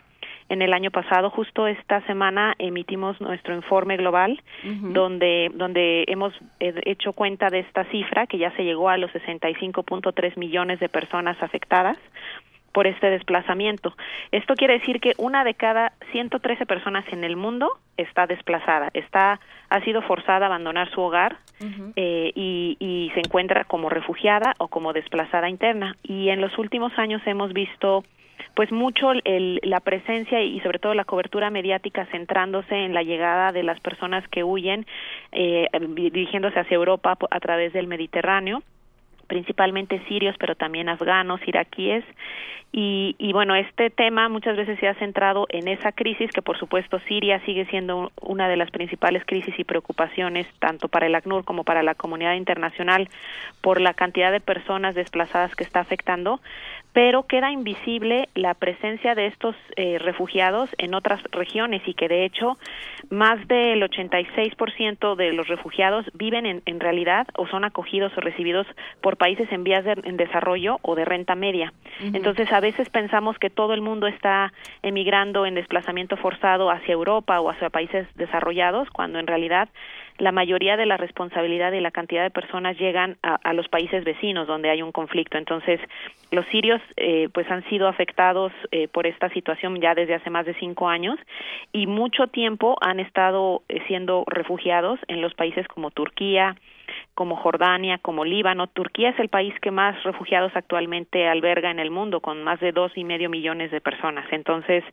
en 0.49 0.63
el 0.63 0.73
año 0.73 0.91
pasado. 0.91 1.31
Justo 1.31 1.67
esta 1.67 2.01
semana 2.03 2.55
emitimos 2.59 3.21
nuestro 3.21 3.55
informe 3.55 3.97
global 3.97 4.41
donde 4.63 5.51
donde 5.55 6.05
hemos 6.09 6.35
eh, 6.61 6.75
hecho 6.85 7.13
cuenta 7.13 7.51
de 7.51 7.61
esta 7.61 7.85
cifra 7.87 8.27
que 8.27 8.39
ya 8.39 8.55
se 8.57 8.65
llegó 8.65 8.89
a 8.89 8.97
los 8.97 9.11
65.3 9.13 10.37
millones 10.37 10.81
de 10.81 10.89
personas 10.89 11.37
afectadas 11.43 11.99
por 12.77 12.87
este 12.87 13.09
desplazamiento. 13.09 13.97
Esto 14.33 14.55
quiere 14.55 14.75
decir 14.75 15.01
que 15.01 15.15
una 15.17 15.45
de 15.45 15.55
cada 15.55 15.95
113 16.13 16.67
personas 16.67 17.07
en 17.11 17.25
el 17.25 17.35
mundo 17.35 17.71
está 17.97 18.27
desplazada, 18.27 18.91
está 18.93 19.41
ha 19.71 19.81
sido 19.81 20.03
forzada 20.03 20.45
a 20.45 20.49
abandonar 20.49 20.91
su 20.91 21.01
hogar 21.01 21.39
eh, 21.97 22.33
y, 22.35 22.77
y 22.79 23.11
se 23.15 23.21
encuentra 23.21 23.65
como 23.65 23.89
refugiada 23.89 24.55
o 24.59 24.69
como 24.69 24.93
desplazada 24.93 25.49
interna. 25.49 25.97
Y 26.03 26.29
en 26.29 26.43
los 26.43 26.59
últimos 26.59 26.93
años 26.99 27.23
hemos 27.25 27.55
visto 27.55 28.05
pues 28.55 28.71
mucho 28.71 29.13
el, 29.25 29.59
la 29.63 29.81
presencia 29.81 30.43
y 30.43 30.61
sobre 30.61 30.79
todo 30.79 30.93
la 30.93 31.07
cobertura 31.07 31.49
mediática 31.49 32.05
centrándose 32.13 32.75
en 32.75 32.93
la 32.93 33.03
llegada 33.03 33.53
de 33.53 33.63
las 33.63 33.81
personas 33.81 34.29
que 34.29 34.45
huyen 34.45 34.85
eh, 35.33 35.67
dirigiéndose 35.95 36.61
hacia 36.61 36.75
Europa 36.75 37.17
a 37.31 37.41
través 37.41 37.73
del 37.73 37.87
Mediterráneo 37.87 38.63
principalmente 39.27 40.03
sirios, 40.09 40.37
pero 40.39 40.55
también 40.55 40.89
afganos, 40.89 41.41
iraquíes. 41.47 42.05
Y, 42.73 43.15
y, 43.19 43.33
bueno, 43.33 43.55
este 43.55 43.91
tema 43.91 44.29
muchas 44.29 44.57
veces 44.57 44.79
se 44.79 44.89
ha 44.89 44.95
centrado 44.95 45.47
en 45.49 45.67
esa 45.69 45.93
crisis, 45.93 46.31
que 46.31 46.43
por 46.43 46.59
supuesto 46.59 46.99
Siria 47.09 47.41
sigue 47.47 47.65
siendo 47.67 48.13
una 48.21 48.49
de 48.49 48.57
las 48.57 48.71
principales 48.71 49.25
crisis 49.25 49.55
y 49.59 49.65
preocupaciones, 49.65 50.47
tanto 50.59 50.89
para 50.89 51.07
el 51.07 51.15
ACNUR 51.15 51.45
como 51.45 51.65
para 51.65 51.83
la 51.83 51.95
comunidad 51.95 52.35
internacional, 52.35 53.09
por 53.63 53.81
la 53.81 53.95
cantidad 53.95 54.31
de 54.31 54.41
personas 54.41 54.95
desplazadas 54.95 55.55
que 55.55 55.65
está 55.65 55.81
afectando, 55.81 56.41
pero 56.97 57.25
queda 57.25 57.53
invisible 57.53 58.31
la 58.35 58.55
presencia 58.55 59.15
de 59.15 59.27
estos 59.27 59.55
eh, 59.77 59.99
refugiados 59.99 60.71
en 60.79 60.95
otras 60.95 61.23
regiones 61.25 61.83
y 61.85 61.93
que 61.93 62.09
de 62.09 62.25
hecho 62.25 62.57
más 63.11 63.47
del 63.49 63.83
86% 63.83 65.15
de 65.15 65.35
los 65.35 65.47
refugiados 65.47 66.07
viven 66.15 66.47
en, 66.47 66.63
en, 66.65 66.81
realidad 66.81 67.27
o 67.37 67.47
son 67.49 67.67
acogidos 67.67 68.17
o 68.17 68.23
recibidos 68.23 68.67
por 69.03 69.19
países 69.19 69.47
en 69.53 69.63
vías 69.63 69.85
de 69.85 70.01
en 70.05 70.17
desarrollo 70.17 70.79
o 70.81 70.95
de 70.95 71.05
renta 71.05 71.35
media. 71.35 71.75
Uh 72.01 72.05
-huh. 72.05 72.17
Entonces 72.17 72.51
a 72.51 72.61
veces 72.61 72.89
pensamos 72.89 73.39
que 73.39 73.51
todo 73.51 73.75
el 73.75 73.83
mundo 73.83 74.07
está 74.07 74.55
emigrando 74.81 75.45
en 75.45 75.55
desplazamiento 75.55 76.17
forzado 76.17 76.71
hacia 76.71 76.95
Europa 76.95 77.41
o 77.41 77.51
hacia 77.51 77.69
países 77.69 78.07
desarrollados 78.15 78.89
cuando 78.89 79.19
en 79.19 79.27
realidad 79.27 79.69
la 80.19 80.33
mayoría 80.33 80.77
de 80.77 80.87
la 80.87 80.97
responsabilidad 80.97 81.73
y 81.73 81.81
la 81.81 81.91
cantidad 81.91 82.23
de 82.23 82.31
personas 82.31 82.79
llegan 82.79 83.17
a, 83.23 83.37
a 83.37 83.53
los 83.53 83.69
países 83.69 84.05
vecinos 84.05 84.47
donde 84.47 84.71
hay 84.71 84.83
un 84.83 84.93
conflicto. 84.93 85.39
Entonces, 85.39 85.81
los 86.31 86.47
sirios 86.47 86.81
eh, 86.97 87.29
pues 87.33 87.51
han 87.51 87.65
sido 87.69 87.89
afectados 87.89 88.53
eh, 88.71 88.89
por 88.89 89.07
esta 89.07 89.29
situación 89.31 89.81
ya 89.81 89.95
desde 89.95 90.15
hace 90.15 90.31
más 90.31 90.47
de 90.47 90.55
cinco 90.55 90.89
años 90.89 91.19
y 91.73 91.87
mucho 91.87 92.29
tiempo 92.29 92.77
han 92.81 93.01
estado 93.01 93.63
eh, 93.69 93.81
siendo 93.87 94.25
refugiados 94.27 94.99
en 95.09 95.21
los 95.21 95.35
países 95.35 95.67
como 95.69 95.91
Turquía, 95.91 96.57
como 97.15 97.37
Jordania, 97.37 97.99
como 97.99 98.25
Líbano. 98.25 98.67
Turquía 98.69 99.11
es 99.11 99.19
el 99.19 99.29
país 99.29 99.55
que 99.61 99.71
más 99.71 100.03
refugiados 100.05 100.53
actualmente 100.55 101.27
alberga 101.29 101.71
en 101.71 101.79
el 101.79 101.91
mundo, 101.91 102.21
con 102.21 102.43
más 102.45 102.61
de 102.61 102.73
dos 102.73 102.93
y 102.97 103.05
medio 103.05 103.31
millones 103.31 103.71
de 103.71 103.81
personas. 103.81 104.27
Entonces, 104.31 104.85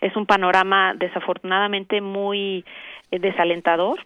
es 0.00 0.14
un 0.16 0.26
panorama 0.26 0.94
desafortunadamente 0.94 2.00
muy 2.00 2.64
eh, 3.10 3.18
desalentador, 3.18 3.98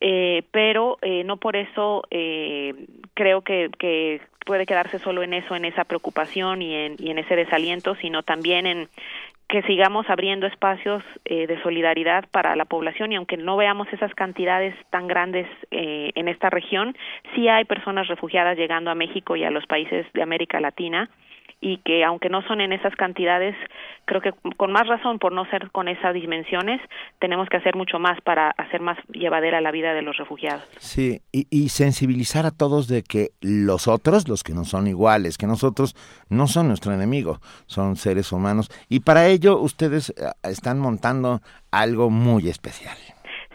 eh, 0.00 0.42
pero 0.50 0.98
eh, 1.02 1.24
no 1.24 1.36
por 1.38 1.56
eso 1.56 2.02
eh, 2.10 2.74
creo 3.14 3.42
que, 3.42 3.70
que 3.78 4.20
puede 4.46 4.64
quedarse 4.64 4.98
solo 5.00 5.22
en 5.22 5.34
eso, 5.34 5.54
en 5.54 5.66
esa 5.66 5.84
preocupación 5.84 6.62
y 6.62 6.74
en, 6.74 7.18
ese 7.18 7.36
desaliento, 7.36 7.96
sino 7.96 8.22
también 8.22 8.66
en 8.66 8.88
que 9.48 9.62
sigamos 9.62 10.08
abriendo 10.08 10.46
espacios 10.46 11.04
eh, 11.24 11.46
de 11.46 11.60
solidaridad 11.62 12.24
para 12.30 12.56
la 12.56 12.64
población. 12.64 13.12
Y 13.12 13.16
aunque 13.16 13.36
no 13.36 13.56
veamos 13.56 13.92
esas 13.92 14.14
cantidades 14.14 14.74
tan 14.90 15.06
grandes 15.08 15.46
eh, 15.70 16.10
en 16.14 16.28
esta 16.28 16.48
región, 16.48 16.96
sí 17.34 17.48
hay 17.48 17.64
personas 17.64 18.08
refugiadas 18.08 18.56
llegando 18.56 18.90
a 18.90 18.94
México 18.94 19.36
y 19.36 19.44
a 19.44 19.50
los 19.50 19.66
países 19.66 20.06
de 20.14 20.22
América 20.22 20.60
Latina 20.60 21.10
y 21.60 21.78
que 21.78 22.04
aunque 22.04 22.28
no 22.28 22.42
son 22.42 22.60
en 22.60 22.72
esas 22.72 22.94
cantidades, 22.96 23.56
creo 24.04 24.20
que 24.20 24.32
con 24.56 24.72
más 24.72 24.86
razón 24.86 25.18
por 25.18 25.32
no 25.32 25.46
ser 25.46 25.70
con 25.70 25.88
esas 25.88 26.14
dimensiones, 26.14 26.80
tenemos 27.18 27.48
que 27.48 27.56
hacer 27.56 27.74
mucho 27.74 27.98
más 27.98 28.20
para 28.20 28.50
hacer 28.50 28.80
más 28.80 28.98
llevadera 29.08 29.60
la 29.60 29.70
vida 29.70 29.94
de 29.94 30.02
los 30.02 30.16
refugiados. 30.16 30.62
Sí, 30.78 31.20
y, 31.32 31.68
sensibilizar 31.70 32.46
a 32.46 32.50
todos 32.50 32.88
de 32.88 33.02
que 33.02 33.30
los 33.40 33.88
otros, 33.88 34.28
los 34.28 34.44
que 34.44 34.54
no 34.54 34.64
son 34.64 34.86
iguales 34.86 35.38
que 35.38 35.46
nosotros, 35.46 35.94
no 36.28 36.46
son 36.46 36.68
nuestro 36.68 36.92
enemigo, 36.92 37.40
son 37.66 37.96
seres 37.96 38.32
humanos. 38.32 38.70
Y 38.88 39.00
para 39.00 39.26
ello 39.26 39.58
ustedes 39.58 40.10
eh, 40.10 40.30
están 40.44 40.78
montando 40.78 41.40
algo 41.70 42.10
muy 42.10 42.48
especial. 42.48 42.96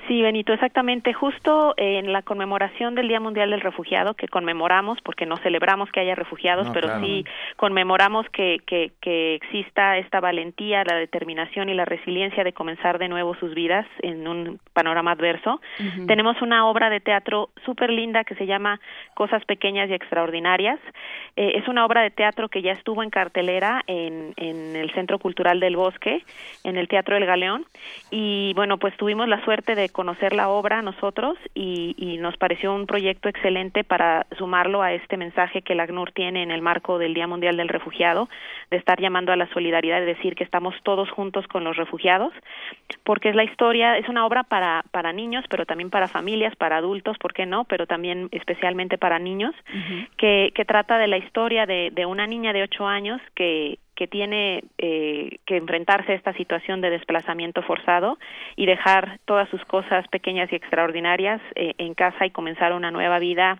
Sí, 0.07 0.22
Benito, 0.22 0.52
exactamente. 0.53 1.14
Justo 1.14 1.73
en 1.78 2.11
la 2.11 2.22
conmemoración 2.22 2.95
del 2.95 3.07
Día 3.07 3.19
Mundial 3.19 3.52
del 3.52 3.61
Refugiado, 3.61 4.14
que 4.15 4.28
conmemoramos, 4.28 4.99
porque 5.02 5.26
no 5.26 5.38
celebramos 5.38 5.91
que 5.91 5.99
haya 5.99 6.15
refugiados, 6.15 6.68
no, 6.68 6.73
pero 6.73 6.88
claro. 6.88 7.06
sí 7.06 7.26
conmemoramos 7.56 8.28
que, 8.30 8.60
que, 8.65 8.91
que 8.99 9.36
exista 9.36 9.98
esta 9.98 10.19
valentía, 10.19 10.84
la 10.84 10.95
determinación 10.95 11.69
y 11.69 11.73
la 11.76 11.86
resiliencia 11.86 12.44
de 12.44 12.53
comenzar 12.53 12.98
de 12.98 13.10
nuevo 13.10 13.36
sus 13.36 13.53
vidas 13.53 13.86
en 14.02 14.28
un 14.28 14.60
panorama 14.73 15.11
adverso. 15.11 15.61
Uh 15.80 15.84
-huh. 15.84 16.07
Tenemos 16.07 16.41
una 16.41 16.65
obra 16.68 16.90
de 16.90 16.99
teatro 16.99 17.49
súper 17.65 17.90
linda 17.91 18.23
que 18.23 18.36
se 18.36 18.45
llama 18.45 18.80
Cosas 19.14 19.45
Pequeñas 19.45 19.90
y 19.90 19.94
Extraordinarias. 19.94 20.80
Eh, 21.36 21.53
es 21.56 21.68
una 21.68 21.86
obra 21.86 22.02
de 22.02 22.10
teatro 22.10 22.49
que 22.49 22.61
ya 22.61 22.72
estuvo 22.73 23.03
en 23.03 23.10
cartelera 23.10 23.82
en, 23.88 24.34
en 24.38 24.76
el 24.76 24.91
Centro 24.94 25.19
Cultural 25.19 25.60
del 25.60 25.76
Bosque, 25.76 26.23
en 26.64 26.78
el 26.78 26.88
Teatro 26.88 27.15
del 27.15 27.26
Galeón. 27.26 27.65
Y 28.10 28.53
bueno, 28.56 28.78
pues 28.78 28.95
tuvimos 28.98 29.28
la 29.28 29.44
suerte 29.45 29.76
de 29.76 29.90
conocer 29.92 30.34
la 30.34 30.50
obra 30.50 30.82
nosotros 30.82 31.38
y, 31.54 31.96
y, 31.98 32.18
nos 32.18 32.38
pareció 32.38 32.74
un 32.74 32.88
proyecto 32.88 33.30
excelente 33.30 33.84
para 33.84 34.26
sumarlo 34.38 34.82
a 34.82 34.94
este 34.94 35.18
mensaje 35.18 35.62
que 35.62 35.76
la 35.76 35.84
ACNUR 35.84 36.12
tiene 36.12 36.44
en 36.44 36.52
el 36.52 36.62
marco 36.62 36.98
del 36.98 37.14
Día 37.14 37.28
Mundial 37.28 37.58
del 37.58 37.70
Refugiado, 37.70 38.30
de 38.70 38.78
estar 38.78 39.00
llamando 39.00 39.32
a 39.32 39.36
la 39.36 39.48
solidaridad 39.54 40.02
y 40.02 40.06
decir 40.06 40.36
que 40.36 40.44
estamos 40.44 40.76
todos 40.84 41.10
juntos 41.10 41.48
con 41.48 41.64
los 41.64 41.78
refugiados, 41.78 42.34
porque 43.04 43.30
es 43.30 43.36
la 43.36 43.44
historia, 43.44 43.98
es 43.98 44.08
una 44.10 44.26
obra 44.26 44.44
para, 44.44 44.84
para 44.92 45.14
niños, 45.14 45.46
pero 45.50 45.66
también 45.66 45.90
para 45.90 46.08
familias, 46.08 46.56
para 46.56 46.78
adultos, 46.78 47.18
¿por 47.18 47.34
qué 47.34 47.46
no? 47.46 47.66
Pero 47.66 47.88
también 47.88 48.30
especialmente 48.32 48.98
para 48.98 49.20
niños, 49.20 49.54
uh 49.74 49.78
-huh. 49.78 50.08
que, 50.18 50.52
que 50.56 50.66
trata 50.66 50.98
de 50.98 51.08
la 51.08 51.18
historia 51.18 51.66
de, 51.66 51.92
de 51.92 52.06
una 52.06 52.28
niña 52.28 52.54
de 52.54 52.64
ocho 52.64 52.88
años 52.88 53.22
que 53.36 53.78
que 54.02 54.07
tiene 54.07 54.64
eh, 54.80 55.38
que 55.45 55.57
enfrentarse 55.57 56.14
a 56.14 56.15
esta 56.15 56.34
situación 56.34 56.82
de 56.82 56.90
desplazamiento 56.90 57.61
forzado 57.61 58.18
y 58.56 58.65
dejar 58.65 59.19
todas 59.26 59.48
sus 59.49 59.64
cosas 59.65 60.07
pequeñas 60.07 60.52
y 60.52 60.56
extraordinarias 60.56 61.40
eh, 61.53 61.76
en 61.78 61.94
casa 61.94 62.26
y 62.26 62.32
comenzar 62.32 62.73
una 62.73 62.90
nueva 62.90 63.19
vida 63.19 63.60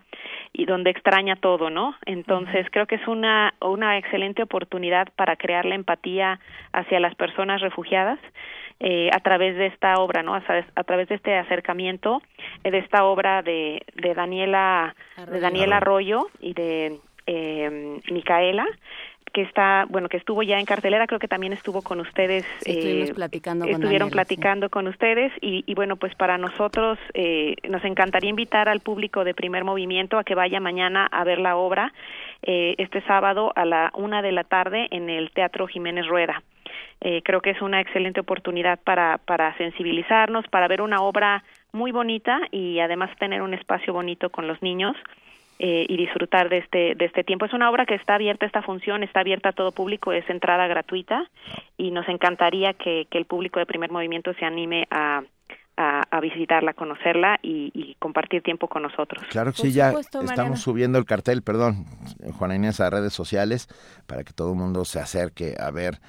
y 0.52 0.64
donde 0.64 0.90
extraña 0.90 1.36
todo, 1.36 1.70
¿no? 1.70 1.94
Entonces 2.06 2.64
uh 2.64 2.66
-huh. 2.66 2.70
creo 2.72 2.86
que 2.88 2.96
es 2.96 3.06
una 3.06 3.54
una 3.60 3.98
excelente 3.98 4.42
oportunidad 4.42 5.06
para 5.14 5.36
crear 5.36 5.64
la 5.64 5.76
empatía 5.76 6.40
hacia 6.72 6.98
las 6.98 7.14
personas 7.14 7.60
refugiadas 7.60 8.18
eh, 8.80 9.10
a 9.12 9.20
través 9.20 9.56
de 9.56 9.66
esta 9.66 9.94
obra, 9.94 10.24
¿no? 10.24 10.34
A, 10.34 10.42
a 10.74 10.82
través 10.82 11.06
de 11.08 11.14
este 11.14 11.36
acercamiento 11.36 12.20
eh, 12.64 12.72
de 12.72 12.78
esta 12.78 13.04
obra 13.04 13.42
de, 13.42 13.82
de 13.94 14.12
Daniela 14.12 14.96
Arroyo. 15.16 15.32
de 15.34 15.40
Daniela 15.40 15.76
Arroyo 15.76 16.20
y 16.40 16.52
de 16.54 16.98
eh, 17.26 18.00
Micaela 18.10 18.66
que 19.32 19.42
está, 19.42 19.86
bueno, 19.88 20.08
que 20.08 20.16
estuvo 20.16 20.42
ya 20.42 20.58
en 20.58 20.66
cartelera, 20.66 21.06
creo 21.06 21.18
que 21.18 21.28
también 21.28 21.52
estuvo 21.52 21.82
con 21.82 22.00
ustedes. 22.00 22.44
Sí, 22.60 22.72
estuvimos 22.72 23.10
eh, 23.10 23.14
platicando 23.14 23.64
con 23.64 23.74
Estuvieron 23.74 24.10
platicando 24.10 24.66
sí. 24.66 24.70
con 24.70 24.88
ustedes 24.88 25.32
y, 25.40 25.64
y, 25.66 25.74
bueno, 25.74 25.96
pues 25.96 26.14
para 26.14 26.38
nosotros 26.38 26.98
eh, 27.14 27.56
nos 27.68 27.84
encantaría 27.84 28.30
invitar 28.30 28.68
al 28.68 28.80
público 28.80 29.24
de 29.24 29.34
Primer 29.34 29.64
Movimiento 29.64 30.18
a 30.18 30.24
que 30.24 30.34
vaya 30.34 30.60
mañana 30.60 31.06
a 31.06 31.24
ver 31.24 31.38
la 31.38 31.56
obra 31.56 31.92
eh, 32.42 32.74
este 32.78 33.02
sábado 33.02 33.52
a 33.56 33.64
la 33.64 33.90
una 33.94 34.22
de 34.22 34.32
la 34.32 34.44
tarde 34.44 34.88
en 34.90 35.08
el 35.08 35.30
Teatro 35.30 35.66
Jiménez 35.66 36.06
Rueda. 36.06 36.42
Eh, 37.00 37.22
creo 37.24 37.40
que 37.40 37.50
es 37.50 37.60
una 37.62 37.80
excelente 37.80 38.20
oportunidad 38.20 38.78
para, 38.80 39.18
para 39.18 39.56
sensibilizarnos, 39.56 40.46
para 40.48 40.68
ver 40.68 40.82
una 40.82 41.02
obra 41.02 41.42
muy 41.72 41.90
bonita 41.90 42.40
y 42.50 42.78
además 42.78 43.10
tener 43.18 43.42
un 43.42 43.54
espacio 43.54 43.92
bonito 43.92 44.30
con 44.30 44.46
los 44.46 44.62
niños 44.62 44.96
eh, 45.64 45.86
y 45.88 45.96
disfrutar 45.96 46.48
de 46.48 46.58
este 46.58 46.96
de 46.96 47.04
este 47.04 47.22
tiempo. 47.22 47.44
Es 47.44 47.52
una 47.52 47.70
obra 47.70 47.86
que 47.86 47.94
está 47.94 48.16
abierta, 48.16 48.44
esta 48.44 48.62
función 48.62 49.04
está 49.04 49.20
abierta 49.20 49.50
a 49.50 49.52
todo 49.52 49.70
público, 49.70 50.10
es 50.10 50.28
entrada 50.28 50.66
gratuita 50.66 51.30
y 51.76 51.92
nos 51.92 52.08
encantaría 52.08 52.72
que, 52.72 53.06
que 53.08 53.16
el 53.16 53.26
público 53.26 53.60
de 53.60 53.66
primer 53.66 53.92
movimiento 53.92 54.34
se 54.34 54.44
anime 54.44 54.88
a, 54.90 55.22
a, 55.76 56.02
a, 56.10 56.20
visitarla, 56.20 56.74
conocerla 56.74 57.38
y, 57.42 57.70
y, 57.74 57.94
compartir 58.00 58.42
tiempo 58.42 58.66
con 58.66 58.82
nosotros. 58.82 59.24
Claro 59.30 59.52
que 59.52 59.58
sí, 59.58 59.72
ya 59.72 59.92
estamos 59.92 60.60
subiendo 60.60 60.98
el 60.98 61.04
cartel, 61.04 61.42
perdón, 61.42 61.86
Juana 62.36 62.56
Inés, 62.56 62.80
a 62.80 62.90
redes 62.90 63.12
sociales 63.12 63.68
para 64.08 64.24
que 64.24 64.32
todo 64.32 64.54
el 64.54 64.58
mundo 64.58 64.84
se 64.84 64.98
acerque 64.98 65.54
a 65.60 65.70
ver 65.70 66.00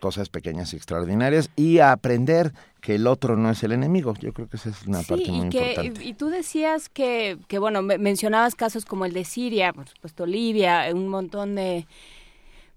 cosas 0.00 0.28
pequeñas 0.28 0.72
y 0.72 0.76
extraordinarias 0.76 1.50
y 1.56 1.78
a 1.78 1.92
aprender 1.92 2.52
que 2.80 2.94
el 2.94 3.06
otro 3.06 3.36
no 3.36 3.50
es 3.50 3.62
el 3.62 3.72
enemigo. 3.72 4.14
Yo 4.20 4.32
creo 4.32 4.48
que 4.48 4.56
esa 4.56 4.70
es 4.70 4.86
una 4.86 5.02
parte 5.02 5.30
muy 5.30 5.46
y 5.46 5.50
que, 5.50 5.68
importante. 5.70 6.04
Y, 6.04 6.14
tú 6.14 6.28
decías 6.28 6.88
que, 6.88 7.38
que, 7.48 7.58
bueno, 7.58 7.82
mencionabas 7.82 8.54
casos 8.54 8.84
como 8.84 9.04
el 9.04 9.12
de 9.12 9.24
Siria, 9.24 9.72
por 9.72 9.88
supuesto 9.88 10.26
Libia, 10.26 10.84
un 10.92 11.08
montón 11.08 11.54
de 11.54 11.86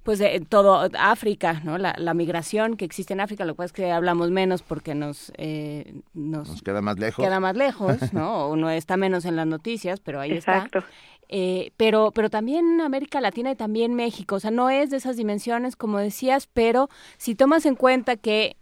pues 0.03 0.19
de 0.19 0.39
todo 0.47 0.89
África, 0.97 1.61
¿no? 1.63 1.77
La, 1.77 1.93
la, 1.97 2.13
migración 2.13 2.75
que 2.75 2.85
existe 2.85 3.13
en 3.13 3.19
África, 3.19 3.45
lo 3.45 3.55
cual 3.55 3.67
es 3.67 3.73
que 3.73 3.91
hablamos 3.91 4.31
menos 4.31 4.63
porque 4.63 4.95
nos, 4.95 5.31
eh, 5.37 6.01
nos, 6.13 6.61
queda 6.63 6.81
más 6.81 6.97
lejos. 6.97 7.23
Queda 7.23 7.39
más 7.39 7.55
lejos, 7.55 7.97
¿no? 8.13 8.47
o 8.47 8.55
no 8.55 8.69
está 8.69 8.97
menos 8.97 9.25
en 9.25 9.35
las 9.35 9.47
noticias, 9.47 9.99
pero 9.99 10.19
ahí 10.19 10.31
Exacto. 10.31 10.79
está. 10.79 10.91
Eh, 11.33 11.71
pero, 11.77 12.11
pero 12.11 12.29
también 12.29 12.81
América 12.81 13.21
Latina 13.21 13.51
y 13.51 13.55
también 13.55 13.93
México, 13.93 14.35
o 14.35 14.39
sea, 14.39 14.51
no 14.51 14.69
es 14.69 14.89
de 14.89 14.97
esas 14.97 15.15
dimensiones, 15.15 15.77
como 15.77 15.97
decías, 15.99 16.49
pero 16.51 16.89
si 17.17 17.35
tomas 17.35 17.65
en 17.65 17.75
cuenta 17.75 18.17
que 18.17 18.57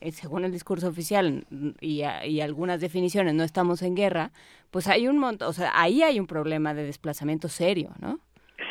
eh, 0.00 0.12
según 0.12 0.44
el 0.44 0.52
discurso 0.52 0.88
oficial 0.88 1.46
y, 1.80 2.02
y, 2.02 2.40
algunas 2.42 2.80
definiciones, 2.80 3.32
no 3.32 3.42
estamos 3.42 3.80
en 3.80 3.94
guerra, 3.94 4.32
pues 4.70 4.86
hay 4.86 5.08
un 5.08 5.16
montón, 5.18 5.48
o 5.48 5.52
sea, 5.54 5.70
ahí 5.74 6.02
hay 6.02 6.20
un 6.20 6.26
problema 6.26 6.74
de 6.74 6.84
desplazamiento 6.84 7.48
serio, 7.48 7.92
¿no? 8.00 8.20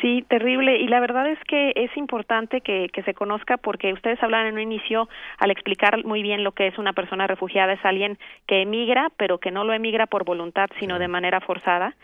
Sí, 0.04 0.22
terrible. 0.28 0.76
Y 0.76 0.88
la 0.88 1.00
verdad 1.00 1.26
es 1.30 1.38
que 1.48 1.72
es 1.76 1.96
importante 1.96 2.60
que, 2.60 2.90
que, 2.92 3.02
se 3.04 3.14
conozca 3.14 3.56
porque 3.56 3.90
ustedes 3.94 4.22
hablan 4.22 4.44
en 4.44 4.54
un 4.56 4.60
inicio 4.60 5.08
al 5.38 5.50
explicar 5.50 6.04
muy 6.04 6.22
bien 6.22 6.44
lo 6.44 6.52
que 6.52 6.66
es 6.66 6.76
una 6.76 6.92
persona 6.92 7.26
refugiada, 7.26 7.72
es 7.72 7.82
alguien 7.86 8.18
que 8.46 8.60
emigra, 8.60 9.08
pero 9.16 9.38
que 9.38 9.50
no 9.50 9.64
lo 9.64 9.72
emigra 9.72 10.06
por 10.06 10.26
voluntad, 10.26 10.68
sino 10.78 10.98
de 10.98 11.08
manera 11.08 11.40
forzada. 11.40 11.94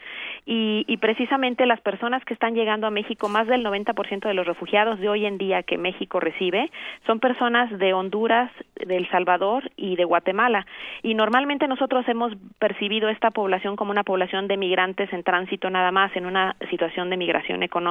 Y, 0.47 0.86
y 0.89 0.97
precisamente 0.97 1.66
las 1.66 1.82
personas 1.82 2.24
que 2.24 2.32
están 2.32 2.55
llegando 2.55 2.86
a 2.86 2.90
México, 2.90 3.28
más 3.28 3.47
del 3.48 3.62
90% 3.62 4.27
de 4.27 4.32
los 4.32 4.47
refugiados 4.47 4.98
de 4.98 5.10
hoy 5.10 5.27
en 5.27 5.36
día 5.36 5.62
que 5.62 5.77
México 5.77 6.20
recibe, 6.20 6.70
son 7.06 7.20
personas 7.20 7.70
de 7.78 7.93
Honduras, 7.93 8.51
de 8.77 8.97
El 8.97 9.10
Salvador 9.10 9.70
y 9.77 9.97
de 9.97 10.05
Guatemala. 10.05 10.66
Y 11.02 11.12
normalmente 11.12 11.68
nosotros 11.68 12.09
hemos 12.09 12.32
percibido 12.59 13.10
esta 13.10 13.31
población 13.31 13.77
como 13.77 13.90
una 13.90 14.05
población 14.05 14.48
de 14.48 14.56
migrantes 14.56 15.12
en 15.12 15.22
tránsito 15.22 15.68
nada 15.68 15.93
más, 15.93 16.16
en 16.16 16.24
una 16.24 16.56
situación 16.70 17.10
de 17.10 17.18
migración 17.18 17.62
económica, 17.62 17.89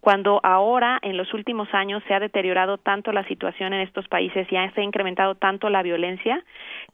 cuando 0.00 0.40
ahora, 0.42 0.98
en 1.02 1.16
los 1.16 1.32
últimos 1.34 1.72
años, 1.72 2.02
se 2.06 2.14
ha 2.14 2.20
deteriorado 2.20 2.78
tanto 2.78 3.12
la 3.12 3.24
situación 3.24 3.72
en 3.72 3.80
estos 3.80 4.08
países 4.08 4.46
y 4.50 4.56
se 4.56 4.80
ha 4.80 4.84
incrementado 4.84 5.34
tanto 5.34 5.68
la 5.68 5.82
violencia, 5.82 6.42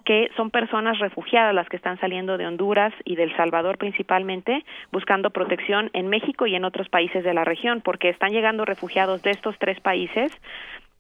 que 0.05 0.31
son 0.37 0.51
personas 0.51 0.99
refugiadas 0.99 1.55
las 1.55 1.69
que 1.69 1.77
están 1.77 1.99
saliendo 1.99 2.39
de 2.39 2.47
Honduras 2.47 2.93
y 3.05 3.17
del 3.17 3.35
Salvador 3.37 3.79
principalmente, 3.79 4.65
buscando 4.93 5.31
protección 5.31 5.91
en 5.93 6.09
México 6.09 6.47
y 6.47 6.55
en 6.55 6.65
otros 6.65 6.89
países 6.89 7.25
de 7.25 7.35
la 7.35 7.45
región, 7.45 7.81
porque 7.81 8.09
están 8.09 8.33
llegando 8.33 8.65
refugiados 8.65 9.23
de 9.23 9.31
estos 9.31 9.59
tres 9.59 9.81
países 9.81 10.33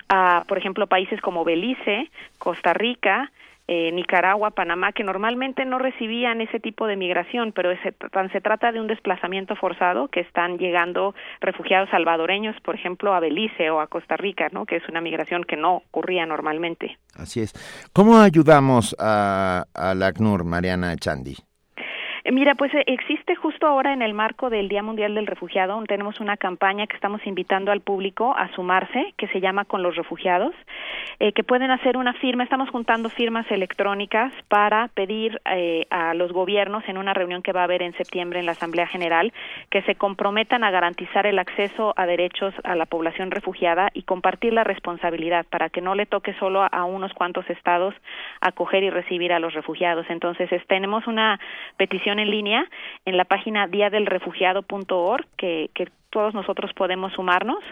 a, 0.08 0.44
por 0.46 0.58
ejemplo, 0.58 0.86
países 0.86 1.20
como 1.20 1.44
Belice, 1.44 2.10
Costa 2.38 2.72
Rica, 2.72 3.32
eh, 3.68 3.90
Nicaragua, 3.92 4.52
Panamá, 4.52 4.92
que 4.92 5.02
normalmente 5.02 5.64
no 5.64 5.78
recibían 5.78 6.40
ese 6.40 6.60
tipo 6.60 6.86
de 6.86 6.96
migración, 6.96 7.52
pero 7.52 7.70
ese, 7.70 7.94
se 8.32 8.40
trata 8.40 8.72
de 8.72 8.80
un 8.80 8.86
desplazamiento 8.86 9.56
forzado 9.56 10.08
que 10.08 10.20
están 10.20 10.58
llegando 10.58 11.14
refugiados 11.40 11.90
salvadoreños, 11.90 12.54
por 12.60 12.74
ejemplo, 12.74 13.14
a 13.14 13.20
Belice 13.20 13.70
o 13.70 13.80
a 13.80 13.88
Costa 13.88 14.16
Rica, 14.16 14.48
¿no? 14.52 14.66
que 14.66 14.76
es 14.76 14.88
una 14.88 15.00
migración 15.00 15.44
que 15.44 15.56
no 15.56 15.76
ocurría 15.76 16.26
normalmente. 16.26 16.98
Así 17.14 17.40
es. 17.40 17.52
¿Cómo 17.92 18.18
ayudamos 18.18 18.94
a, 18.98 19.64
a 19.74 19.94
la 19.94 20.08
ACNUR, 20.08 20.44
Mariana 20.44 20.94
Chandi? 20.96 21.36
Eh, 22.26 22.32
mira, 22.32 22.56
pues 22.56 22.74
eh, 22.74 22.82
existe 22.88 23.36
justo 23.36 23.68
ahora 23.68 23.92
en 23.92 24.02
el 24.02 24.12
marco 24.12 24.50
del 24.50 24.68
Día 24.68 24.82
Mundial 24.82 25.14
del 25.14 25.28
Refugiado, 25.28 25.80
tenemos 25.86 26.18
una 26.18 26.36
campaña 26.36 26.88
que 26.88 26.96
estamos 26.96 27.24
invitando 27.24 27.70
al 27.70 27.82
público 27.82 28.34
a 28.36 28.52
sumarse, 28.56 29.14
que 29.16 29.28
se 29.28 29.40
llama 29.40 29.64
Con 29.64 29.84
los 29.84 29.94
Refugiados, 29.94 30.52
eh, 31.20 31.30
que 31.30 31.44
pueden 31.44 31.70
hacer 31.70 31.96
una 31.96 32.14
firma, 32.14 32.42
estamos 32.42 32.68
juntando 32.70 33.10
firmas 33.10 33.48
electrónicas 33.48 34.32
para 34.48 34.88
pedir 34.88 35.40
a 35.90 36.14
los 36.14 36.32
gobiernos 36.32 36.82
en 36.88 36.98
una 36.98 37.14
reunión 37.14 37.42
que 37.42 37.52
va 37.52 37.60
a 37.60 37.64
haber 37.64 37.82
en 37.82 37.92
septiembre 37.94 38.40
en 38.40 38.46
la 38.46 38.52
Asamblea 38.52 38.86
General 38.86 39.32
que 39.70 39.82
se 39.82 39.94
comprometan 39.94 40.64
a 40.64 40.70
garantizar 40.70 41.26
el 41.26 41.38
acceso 41.38 41.94
a 41.96 42.06
derechos 42.06 42.52
a 42.64 42.74
la 42.74 42.86
población 42.86 43.30
refugiada 43.30 43.90
y 43.94 44.02
compartir 44.02 44.52
la 44.52 44.64
responsabilidad 44.64 45.46
para 45.48 45.68
que 45.68 45.80
no 45.80 45.94
le 45.94 46.06
toque 46.06 46.34
solo 46.34 46.66
a 46.70 46.84
unos 46.84 47.12
cuantos 47.14 47.48
estados 47.48 47.94
acoger 48.40 48.82
y 48.82 48.90
recibir 48.90 49.32
a 49.32 49.38
los 49.38 49.54
refugiados. 49.54 50.06
Entonces, 50.08 50.50
tenemos 50.66 51.06
una 51.06 51.38
petición 51.76 52.15
en 52.18 52.30
línea 52.30 52.66
en 53.04 53.16
la 53.16 53.24
página 53.24 53.66
diadelrefugiado.org 53.66 55.26
que, 55.36 55.70
que 55.74 55.88
todos 56.10 56.32
nosotros 56.32 56.72
podemos 56.72 57.12
sumarnos, 57.12 57.62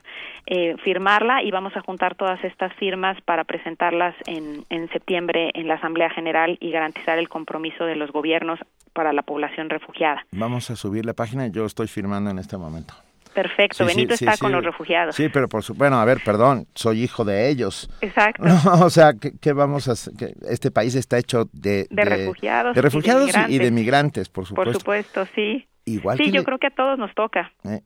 eh, 0.46 0.76
firmarla 0.84 1.42
y 1.42 1.50
vamos 1.50 1.74
a 1.76 1.80
juntar 1.80 2.14
todas 2.14 2.42
estas 2.44 2.74
firmas 2.74 3.18
para 3.22 3.44
presentarlas 3.44 4.14
en, 4.26 4.64
en 4.68 4.88
septiembre 4.90 5.50
en 5.54 5.66
la 5.66 5.74
Asamblea 5.74 6.10
General 6.10 6.58
y 6.60 6.70
garantizar 6.70 7.18
el 7.18 7.28
compromiso 7.28 7.86
de 7.86 7.96
los 7.96 8.12
gobiernos 8.12 8.58
para 8.92 9.12
la 9.14 9.22
población 9.22 9.70
refugiada. 9.70 10.26
Vamos 10.32 10.70
a 10.70 10.76
subir 10.76 11.06
la 11.06 11.14
página, 11.14 11.46
yo 11.48 11.64
estoy 11.64 11.88
firmando 11.88 12.30
en 12.30 12.38
este 12.38 12.58
momento. 12.58 12.94
Perfecto, 13.34 13.84
Benito 13.84 14.14
está 14.14 14.36
con 14.36 14.52
los 14.52 14.64
refugiados. 14.64 15.16
Sí, 15.16 15.28
pero 15.28 15.48
por 15.48 15.62
su, 15.62 15.74
bueno, 15.74 15.98
a 15.98 16.04
ver, 16.04 16.20
perdón, 16.24 16.66
soy 16.74 17.02
hijo 17.02 17.24
de 17.24 17.48
ellos. 17.48 17.90
Exacto. 18.00 18.44
o 18.84 18.90
sea, 18.90 19.12
¿qué, 19.14 19.52
vamos 19.52 19.88
a 19.88 19.92
hacer? 19.92 20.14
este 20.48 20.70
país 20.70 20.94
está 20.94 21.18
hecho 21.18 21.48
de, 21.52 21.86
de, 21.90 22.04
refugiados, 22.04 22.74
de 22.74 22.82
refugiados 22.82 23.30
y 23.48 23.58
de, 23.58 23.70
migrantes, 23.70 24.28
por 24.28 24.46
supuesto. 24.46 24.72
Por 24.72 24.80
supuesto, 24.80 25.26
sí. 25.34 25.66
Igual 25.86 26.16
sí, 26.16 26.30
yo 26.30 26.44
creo 26.44 26.58
que 26.58 26.68
a 26.68 26.70
todos 26.70 26.98
nos 26.98 27.14
toca. 27.14 27.52
Eh, 27.64 27.80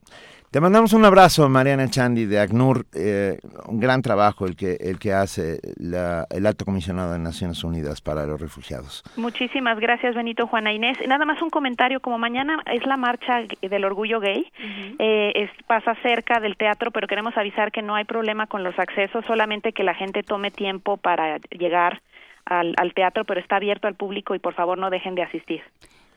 te 0.51 0.61
mandamos 0.61 0.95
un 0.95 1.05
abrazo, 1.05 1.49
Mariana 1.49 1.89
Chandi 1.89 2.25
de 2.25 2.41
ACNUR. 2.41 2.87
Eh, 2.95 3.39
un 3.67 3.81
gran 3.81 4.01
trabajo 4.01 4.47
el 4.47 4.57
que, 4.57 4.77
el 4.81 4.99
que 4.99 5.13
hace 5.13 5.61
el 5.79 6.47
alto 6.47 6.65
comisionado 6.65 7.13
de 7.13 7.19
Naciones 7.19 7.63
Unidas 7.65 8.01
para 8.01 8.27
los 8.27 8.41
refugiados. 8.41 9.03
Muchísimas 9.17 9.79
gracias, 9.79 10.15
Benito, 10.15 10.47
Juana 10.47 10.73
Inés. 10.73 10.97
Nada 11.07 11.27
más 11.27 11.43
un 11.43 11.51
comentario, 11.51 12.01
como 12.01 12.19
mañana 12.19 12.63
es 12.73 12.87
la 12.87 12.97
marcha 12.97 13.43
del 13.61 13.85
orgullo 13.85 14.21
gay, 14.21 14.51
eh, 14.99 15.33
es, 15.35 15.51
pasa 15.67 15.95
cerca 16.03 16.41
del 16.41 16.57
teatro, 16.57 16.91
pero 16.91 17.07
queremos 17.07 17.37
avisar 17.37 17.71
que 17.71 17.83
no 17.83 17.95
hay 17.95 18.05
problema 18.05 18.47
con 18.47 18.65
los 18.65 18.79
accesos, 18.79 19.25
solamente 19.27 19.73
que 19.73 19.85
la 19.85 19.95
gente 19.95 20.23
tome 20.23 20.51
tiempo 20.51 20.97
para 20.97 21.39
llegar 21.51 22.01
al, 22.47 22.75
al 22.79 22.95
teatro, 22.95 23.25
pero 23.25 23.41
está 23.41 23.57
abierto 23.57 23.87
al 23.87 23.95
público 23.95 24.35
y 24.35 24.39
por 24.39 24.55
favor 24.55 24.79
no 24.79 24.89
dejen 24.89 25.15
de 25.15 25.23
asistir. 25.23 25.63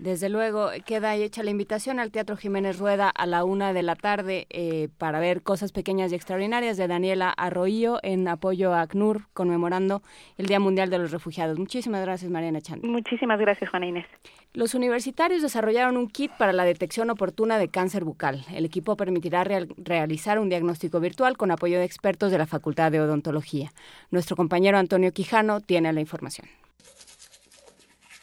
Desde 0.01 0.29
luego, 0.29 0.71
queda 0.83 1.15
hecha 1.15 1.43
la 1.43 1.51
invitación 1.51 1.99
al 1.99 2.09
Teatro 2.09 2.35
Jiménez 2.35 2.79
Rueda 2.79 3.07
a 3.07 3.27
la 3.27 3.43
una 3.43 3.71
de 3.71 3.83
la 3.83 3.95
tarde 3.95 4.47
eh, 4.49 4.89
para 4.97 5.19
ver 5.19 5.43
Cosas 5.43 5.71
Pequeñas 5.71 6.11
y 6.11 6.15
Extraordinarias 6.15 6.75
de 6.77 6.87
Daniela 6.87 7.29
Arroyo 7.29 7.99
en 8.01 8.27
apoyo 8.27 8.73
a 8.73 8.81
ACNUR, 8.81 9.27
conmemorando 9.35 10.01
el 10.39 10.47
Día 10.47 10.59
Mundial 10.59 10.89
de 10.89 10.97
los 10.97 11.11
Refugiados. 11.11 11.59
Muchísimas 11.59 12.01
gracias, 12.01 12.31
Mariana 12.31 12.61
Chan. 12.61 12.79
Muchísimas 12.81 13.39
gracias, 13.39 13.69
Juana 13.69 13.85
Inés. 13.85 14.07
Los 14.55 14.73
universitarios 14.73 15.43
desarrollaron 15.43 15.97
un 15.97 16.07
kit 16.07 16.31
para 16.31 16.51
la 16.51 16.65
detección 16.65 17.11
oportuna 17.11 17.59
de 17.59 17.67
cáncer 17.67 18.03
bucal. 18.03 18.43
El 18.51 18.65
equipo 18.65 18.97
permitirá 18.97 19.43
realizar 19.43 20.39
un 20.39 20.49
diagnóstico 20.49 20.99
virtual 20.99 21.37
con 21.37 21.51
apoyo 21.51 21.77
de 21.77 21.85
expertos 21.85 22.31
de 22.31 22.39
la 22.39 22.47
Facultad 22.47 22.91
de 22.91 23.01
Odontología. 23.01 23.71
Nuestro 24.09 24.35
compañero 24.35 24.79
Antonio 24.79 25.13
Quijano 25.13 25.61
tiene 25.61 25.93
la 25.93 26.01
información. 26.01 26.47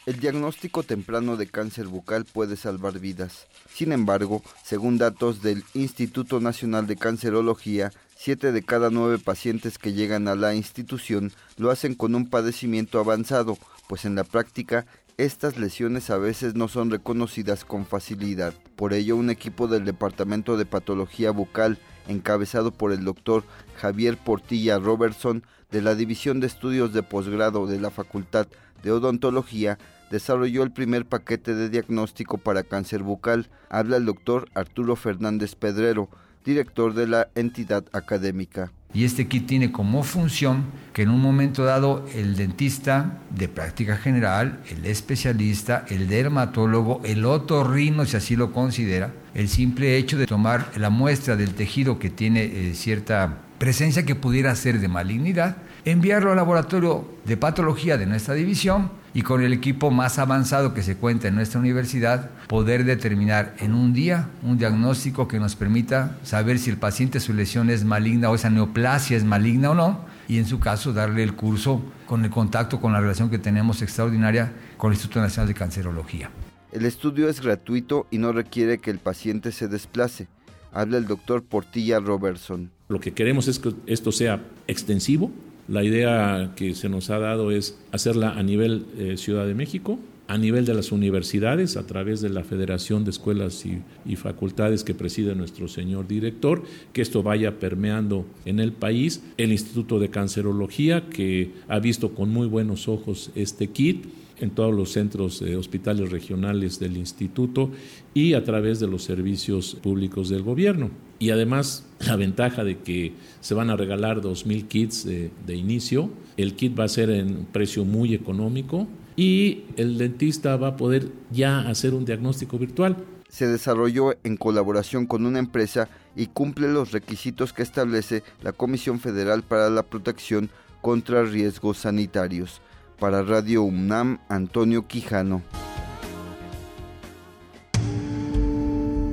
El 0.08 0.20
diagnóstico 0.20 0.84
temprano 0.84 1.36
de 1.36 1.48
cáncer 1.48 1.86
bucal 1.86 2.24
puede 2.24 2.56
salvar 2.56 2.98
vidas. 2.98 3.46
Sin 3.70 3.92
embargo, 3.92 4.42
según 4.64 4.96
datos 4.96 5.42
del 5.42 5.64
Instituto 5.74 6.40
Nacional 6.40 6.86
de 6.86 6.96
Cancerología, 6.96 7.90
siete 8.16 8.50
de 8.50 8.62
cada 8.62 8.88
nueve 8.88 9.18
pacientes 9.18 9.76
que 9.76 9.92
llegan 9.92 10.26
a 10.26 10.34
la 10.34 10.54
institución 10.54 11.30
lo 11.58 11.70
hacen 11.70 11.94
con 11.94 12.14
un 12.14 12.30
padecimiento 12.30 12.98
avanzado, 12.98 13.58
pues 13.86 14.06
en 14.06 14.14
la 14.14 14.24
práctica 14.24 14.86
estas 15.18 15.58
lesiones 15.58 16.08
a 16.08 16.16
veces 16.16 16.54
no 16.54 16.68
son 16.68 16.90
reconocidas 16.90 17.66
con 17.66 17.84
facilidad. 17.84 18.54
Por 18.76 18.94
ello, 18.94 19.14
un 19.14 19.28
equipo 19.28 19.68
del 19.68 19.84
Departamento 19.84 20.56
de 20.56 20.64
Patología 20.64 21.32
Bucal, 21.32 21.78
encabezado 22.06 22.72
por 22.72 22.92
el 22.92 23.04
doctor 23.04 23.44
Javier 23.76 24.16
Portilla 24.16 24.78
Robertson, 24.78 25.44
de 25.70 25.82
la 25.82 25.94
División 25.94 26.40
de 26.40 26.46
Estudios 26.46 26.94
de 26.94 27.02
Posgrado 27.02 27.66
de 27.66 27.78
la 27.78 27.90
Facultad 27.90 28.48
de 28.82 28.90
Odontología, 28.90 29.78
desarrolló 30.10 30.62
el 30.62 30.72
primer 30.72 31.06
paquete 31.06 31.54
de 31.54 31.68
diagnóstico 31.68 32.38
para 32.38 32.62
cáncer 32.62 33.02
bucal, 33.02 33.48
habla 33.68 33.96
el 33.96 34.06
doctor 34.06 34.48
Arturo 34.54 34.96
Fernández 34.96 35.54
Pedrero, 35.54 36.08
director 36.44 36.94
de 36.94 37.06
la 37.06 37.28
entidad 37.34 37.84
académica. 37.92 38.72
Y 38.94 39.04
este 39.04 39.28
kit 39.28 39.46
tiene 39.46 39.70
como 39.70 40.02
función 40.02 40.64
que 40.94 41.02
en 41.02 41.10
un 41.10 41.20
momento 41.20 41.64
dado 41.64 42.06
el 42.14 42.36
dentista 42.36 43.18
de 43.28 43.46
práctica 43.46 43.98
general, 43.98 44.60
el 44.70 44.86
especialista, 44.86 45.84
el 45.88 46.08
dermatólogo, 46.08 47.02
el 47.04 47.26
otorrino, 47.26 48.06
si 48.06 48.16
así 48.16 48.34
lo 48.34 48.50
considera, 48.52 49.12
el 49.34 49.48
simple 49.48 49.98
hecho 49.98 50.16
de 50.16 50.26
tomar 50.26 50.70
la 50.76 50.88
muestra 50.88 51.36
del 51.36 51.54
tejido 51.54 51.98
que 51.98 52.08
tiene 52.08 52.44
eh, 52.44 52.74
cierta 52.74 53.42
presencia 53.58 54.06
que 54.06 54.14
pudiera 54.14 54.54
ser 54.54 54.80
de 54.80 54.88
malignidad, 54.88 55.58
enviarlo 55.84 56.30
al 56.30 56.36
laboratorio 56.36 57.06
de 57.26 57.36
patología 57.36 57.98
de 57.98 58.06
nuestra 58.06 58.34
división 58.34 58.90
y 59.18 59.22
con 59.22 59.42
el 59.42 59.52
equipo 59.52 59.90
más 59.90 60.20
avanzado 60.20 60.74
que 60.74 60.84
se 60.84 60.96
cuenta 60.96 61.26
en 61.26 61.34
nuestra 61.34 61.58
universidad, 61.58 62.30
poder 62.46 62.84
determinar 62.84 63.52
en 63.58 63.74
un 63.74 63.92
día 63.92 64.28
un 64.44 64.58
diagnóstico 64.58 65.26
que 65.26 65.40
nos 65.40 65.56
permita 65.56 66.16
saber 66.22 66.60
si 66.60 66.70
el 66.70 66.76
paciente 66.76 67.18
su 67.18 67.34
lesión 67.34 67.68
es 67.68 67.84
maligna 67.84 68.30
o 68.30 68.36
esa 68.36 68.48
neoplasia 68.48 69.16
es 69.16 69.24
maligna 69.24 69.72
o 69.72 69.74
no, 69.74 70.04
y 70.28 70.38
en 70.38 70.46
su 70.46 70.60
caso 70.60 70.92
darle 70.92 71.24
el 71.24 71.34
curso 71.34 71.82
con 72.06 72.24
el 72.24 72.30
contacto 72.30 72.80
con 72.80 72.92
la 72.92 73.00
relación 73.00 73.28
que 73.28 73.40
tenemos 73.40 73.82
extraordinaria 73.82 74.52
con 74.76 74.92
el 74.92 74.94
Instituto 74.94 75.20
Nacional 75.20 75.48
de 75.48 75.54
Cancerología. 75.54 76.30
El 76.70 76.84
estudio 76.84 77.28
es 77.28 77.40
gratuito 77.40 78.06
y 78.12 78.18
no 78.18 78.30
requiere 78.30 78.78
que 78.78 78.92
el 78.92 79.00
paciente 79.00 79.50
se 79.50 79.66
desplace. 79.66 80.28
Habla 80.72 80.96
el 80.96 81.08
doctor 81.08 81.42
Portilla 81.42 81.98
Robertson. 81.98 82.70
Lo 82.86 83.00
que 83.00 83.12
queremos 83.14 83.48
es 83.48 83.58
que 83.58 83.74
esto 83.86 84.12
sea 84.12 84.44
extensivo. 84.68 85.32
La 85.68 85.84
idea 85.84 86.52
que 86.56 86.74
se 86.74 86.88
nos 86.88 87.10
ha 87.10 87.18
dado 87.18 87.50
es 87.50 87.78
hacerla 87.92 88.32
a 88.32 88.42
nivel 88.42 88.86
eh, 88.98 89.18
Ciudad 89.18 89.46
de 89.46 89.54
México, 89.54 89.98
a 90.26 90.38
nivel 90.38 90.64
de 90.64 90.72
las 90.72 90.92
universidades, 90.92 91.76
a 91.76 91.86
través 91.86 92.22
de 92.22 92.30
la 92.30 92.42
Federación 92.42 93.04
de 93.04 93.10
Escuelas 93.10 93.66
y, 93.66 93.82
y, 94.06 94.16
Facultades 94.16 94.82
que 94.82 94.94
preside 94.94 95.34
nuestro 95.34 95.68
señor 95.68 96.08
director, 96.08 96.62
que 96.94 97.02
esto 97.02 97.22
vaya 97.22 97.58
permeando 97.58 98.26
en 98.46 98.60
el 98.60 98.72
país, 98.72 99.22
el 99.36 99.52
Instituto 99.52 99.98
de 99.98 100.08
Cancerología, 100.08 101.08
que 101.10 101.52
ha 101.68 101.78
visto 101.78 102.14
con 102.14 102.30
muy 102.30 102.46
buenos 102.46 102.88
ojos 102.88 103.30
este 103.34 103.68
kit, 103.68 104.06
en 104.40 104.50
todos 104.50 104.74
los 104.74 104.92
centros 104.92 105.42
eh, 105.42 105.56
hospitales 105.56 106.10
regionales 106.10 106.78
del 106.78 106.96
instituto 106.96 107.70
y 108.14 108.34
a 108.34 108.44
través 108.44 108.80
de 108.80 108.86
los 108.86 109.04
servicios 109.04 109.76
públicos 109.82 110.28
del 110.28 110.42
gobierno. 110.42 110.90
Y 111.18 111.30
además 111.30 111.86
la 112.06 112.16
ventaja 112.16 112.64
de 112.64 112.78
que 112.78 113.12
se 113.40 113.54
van 113.54 113.70
a 113.70 113.76
regalar 113.76 114.20
2.000 114.20 114.68
kits 114.68 115.04
de, 115.04 115.30
de 115.46 115.56
inicio, 115.56 116.10
el 116.36 116.54
kit 116.54 116.78
va 116.78 116.84
a 116.84 116.88
ser 116.88 117.10
en 117.10 117.46
precio 117.46 117.84
muy 117.84 118.14
económico 118.14 118.86
y 119.16 119.64
el 119.76 119.98
dentista 119.98 120.56
va 120.56 120.68
a 120.68 120.76
poder 120.76 121.10
ya 121.30 121.60
hacer 121.60 121.92
un 121.94 122.04
diagnóstico 122.04 122.58
virtual. 122.58 122.96
Se 123.28 123.46
desarrolló 123.46 124.14
en 124.24 124.36
colaboración 124.36 125.06
con 125.06 125.26
una 125.26 125.38
empresa 125.38 125.88
y 126.16 126.26
cumple 126.26 126.68
los 126.68 126.92
requisitos 126.92 127.52
que 127.52 127.62
establece 127.62 128.22
la 128.42 128.52
Comisión 128.52 129.00
Federal 129.00 129.42
para 129.42 129.70
la 129.70 129.82
Protección 129.82 130.50
contra 130.80 131.24
Riesgos 131.24 131.78
Sanitarios. 131.78 132.62
Para 132.98 133.22
Radio 133.22 133.62
UNAM, 133.62 134.18
Antonio 134.28 134.88
Quijano. 134.88 135.42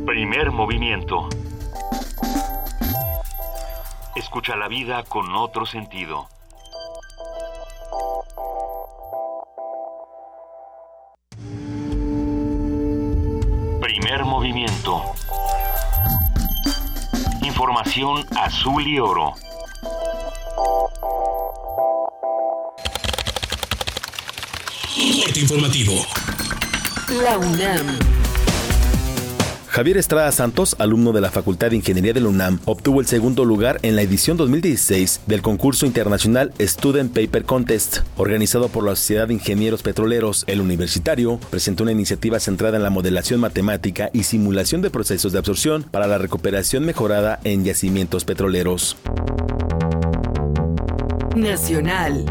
Primer 0.08 0.50
movimiento. 0.50 1.30
Escucha 4.16 4.56
la 4.56 4.68
vida 4.68 5.04
con 5.04 5.36
otro 5.36 5.68
sentido. 5.68 6.28
Primer 13.82 14.26
movimiento. 14.26 15.04
Información 17.44 18.26
azul 18.36 18.88
y 18.88 18.98
oro. 18.98 19.36
Corte 25.26 25.40
informativo. 25.40 25.94
La 27.24 27.40
UNAM. 27.40 27.98
Javier 29.70 29.98
Estrada 29.98 30.32
Santos, 30.32 30.76
alumno 30.78 31.14
de 31.14 31.22
la 31.22 31.32
Facultad 31.32 31.72
de 31.72 31.78
Ingeniería 31.78 32.14
de 32.14 32.20
la 32.20 32.28
UNAM, 32.28 32.60
obtuvo 32.66 33.00
el 33.02 33.08
segundo 33.08 33.44
lugar 33.44 33.80
en 33.82 33.96
la 33.96 34.04
edición 34.04 34.38
2016 34.38 35.22
del 35.26 35.42
concurso 35.42 35.88
internacional 35.88 36.54
Student 36.60 37.12
Paper 37.12 37.44
Contest, 37.44 38.00
organizado 38.18 38.70
por 38.70 38.84
la 38.84 38.96
Sociedad 38.96 39.28
de 39.28 39.34
Ingenieros 39.34 39.82
Petroleros. 39.82 40.44
El 40.46 40.62
universitario 40.62 41.40
presentó 41.50 41.84
una 41.84 41.92
iniciativa 41.92 42.40
centrada 42.40 42.78
en 42.78 42.84
la 42.84 42.92
modelación 42.92 43.40
matemática 43.40 44.12
y 44.14 44.24
simulación 44.24 44.84
de 44.84 44.92
procesos 44.92 45.32
de 45.32 45.40
absorción 45.40 45.84
para 45.84 46.06
la 46.06 46.20
recuperación 46.20 46.86
mejorada 46.86 47.40
en 47.44 47.66
yacimientos 47.66 48.26
petroleros. 48.26 48.96
Nacional. 51.36 52.26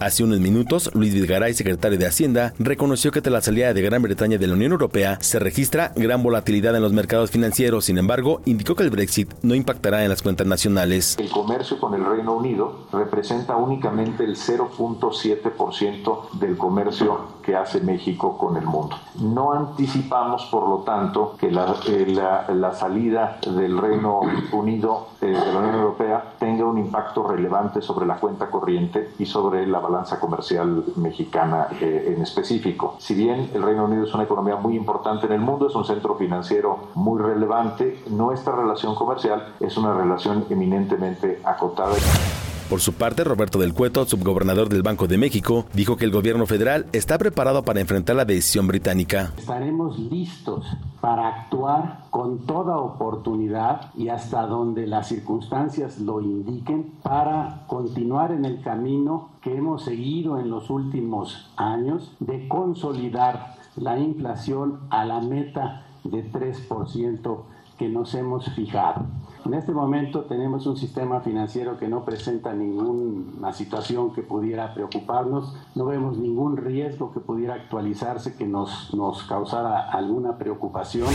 Hace 0.00 0.22
unos 0.22 0.38
minutos, 0.38 0.90
Luis 0.94 1.12
Vilgaray, 1.12 1.54
secretario 1.54 1.98
de 1.98 2.06
Hacienda, 2.06 2.54
reconoció 2.60 3.10
que 3.10 3.20
tras 3.20 3.32
la 3.32 3.40
salida 3.40 3.74
de 3.74 3.82
Gran 3.82 4.00
Bretaña 4.00 4.38
de 4.38 4.46
la 4.46 4.54
Unión 4.54 4.70
Europea 4.70 5.18
se 5.20 5.40
registra 5.40 5.92
gran 5.96 6.22
volatilidad 6.22 6.76
en 6.76 6.82
los 6.82 6.92
mercados 6.92 7.32
financieros. 7.32 7.86
Sin 7.86 7.98
embargo, 7.98 8.40
indicó 8.44 8.76
que 8.76 8.84
el 8.84 8.90
Brexit 8.90 9.34
no 9.42 9.56
impactará 9.56 10.04
en 10.04 10.08
las 10.08 10.22
cuentas 10.22 10.46
nacionales. 10.46 11.16
El 11.18 11.30
comercio 11.30 11.80
con 11.80 11.94
el 11.94 12.04
Reino 12.04 12.36
Unido 12.36 12.86
representa 12.92 13.56
únicamente 13.56 14.22
el 14.22 14.36
0.7% 14.36 16.30
del 16.38 16.56
comercio 16.56 17.37
que 17.48 17.56
hace 17.56 17.80
México 17.80 18.36
con 18.36 18.58
el 18.58 18.66
mundo. 18.66 18.94
No 19.22 19.54
anticipamos, 19.54 20.44
por 20.50 20.68
lo 20.68 20.76
tanto, 20.80 21.34
que 21.38 21.50
la, 21.50 21.76
eh, 21.86 22.04
la, 22.06 22.44
la 22.52 22.74
salida 22.74 23.38
del 23.40 23.78
Reino 23.78 24.20
Unido 24.52 25.06
eh, 25.22 25.28
de 25.28 25.52
la 25.54 25.58
Unión 25.60 25.76
Europea 25.76 26.34
tenga 26.38 26.66
un 26.66 26.76
impacto 26.76 27.26
relevante 27.26 27.80
sobre 27.80 28.04
la 28.04 28.16
cuenta 28.16 28.50
corriente 28.50 29.12
y 29.18 29.24
sobre 29.24 29.66
la 29.66 29.78
balanza 29.78 30.20
comercial 30.20 30.84
mexicana 30.96 31.68
eh, 31.80 32.12
en 32.14 32.20
específico. 32.20 32.96
Si 32.98 33.14
bien 33.14 33.50
el 33.54 33.62
Reino 33.62 33.86
Unido 33.86 34.04
es 34.04 34.12
una 34.12 34.24
economía 34.24 34.56
muy 34.56 34.76
importante 34.76 35.24
en 35.24 35.32
el 35.32 35.40
mundo, 35.40 35.68
es 35.68 35.74
un 35.74 35.86
centro 35.86 36.16
financiero 36.16 36.90
muy 36.96 37.18
relevante, 37.18 38.04
nuestra 38.10 38.54
relación 38.56 38.94
comercial 38.94 39.54
es 39.58 39.74
una 39.78 39.94
relación 39.94 40.44
eminentemente 40.50 41.40
acotada. 41.44 41.94
Por 42.68 42.80
su 42.80 42.92
parte, 42.92 43.24
Roberto 43.24 43.58
del 43.58 43.72
Cueto, 43.72 44.04
subgobernador 44.04 44.68
del 44.68 44.82
Banco 44.82 45.06
de 45.06 45.16
México, 45.16 45.64
dijo 45.72 45.96
que 45.96 46.04
el 46.04 46.10
gobierno 46.10 46.44
federal 46.44 46.84
está 46.92 47.16
preparado 47.16 47.62
para 47.62 47.80
enfrentar 47.80 48.16
la 48.16 48.26
decisión 48.26 48.66
británica. 48.66 49.32
Estaremos 49.38 49.98
listos 49.98 50.66
para 51.00 51.28
actuar 51.28 52.04
con 52.10 52.40
toda 52.40 52.76
oportunidad 52.76 53.90
y 53.96 54.08
hasta 54.08 54.42
donde 54.42 54.86
las 54.86 55.08
circunstancias 55.08 55.98
lo 55.98 56.20
indiquen 56.20 56.92
para 57.02 57.64
continuar 57.68 58.32
en 58.32 58.44
el 58.44 58.60
camino 58.60 59.30
que 59.40 59.56
hemos 59.56 59.84
seguido 59.84 60.38
en 60.38 60.50
los 60.50 60.68
últimos 60.68 61.50
años 61.56 62.12
de 62.20 62.48
consolidar 62.48 63.54
la 63.76 63.98
inflación 63.98 64.80
a 64.90 65.06
la 65.06 65.20
meta 65.20 65.86
de 66.04 66.30
3% 66.30 67.38
que 67.78 67.88
nos 67.88 68.14
hemos 68.14 68.44
fijado. 68.54 69.06
En 69.46 69.54
este 69.54 69.72
momento 69.72 70.22
tenemos 70.22 70.66
un 70.66 70.76
sistema 70.76 71.20
financiero 71.20 71.78
que 71.78 71.88
no 71.88 72.04
presenta 72.04 72.52
ninguna 72.52 73.52
situación 73.52 74.12
que 74.12 74.22
pudiera 74.22 74.74
preocuparnos, 74.74 75.54
no 75.74 75.86
vemos 75.86 76.18
ningún 76.18 76.56
riesgo 76.56 77.12
que 77.12 77.20
pudiera 77.20 77.54
actualizarse 77.54 78.34
que 78.34 78.46
nos, 78.46 78.92
nos 78.94 79.22
causara 79.24 79.90
alguna 79.90 80.36
preocupación. 80.36 81.08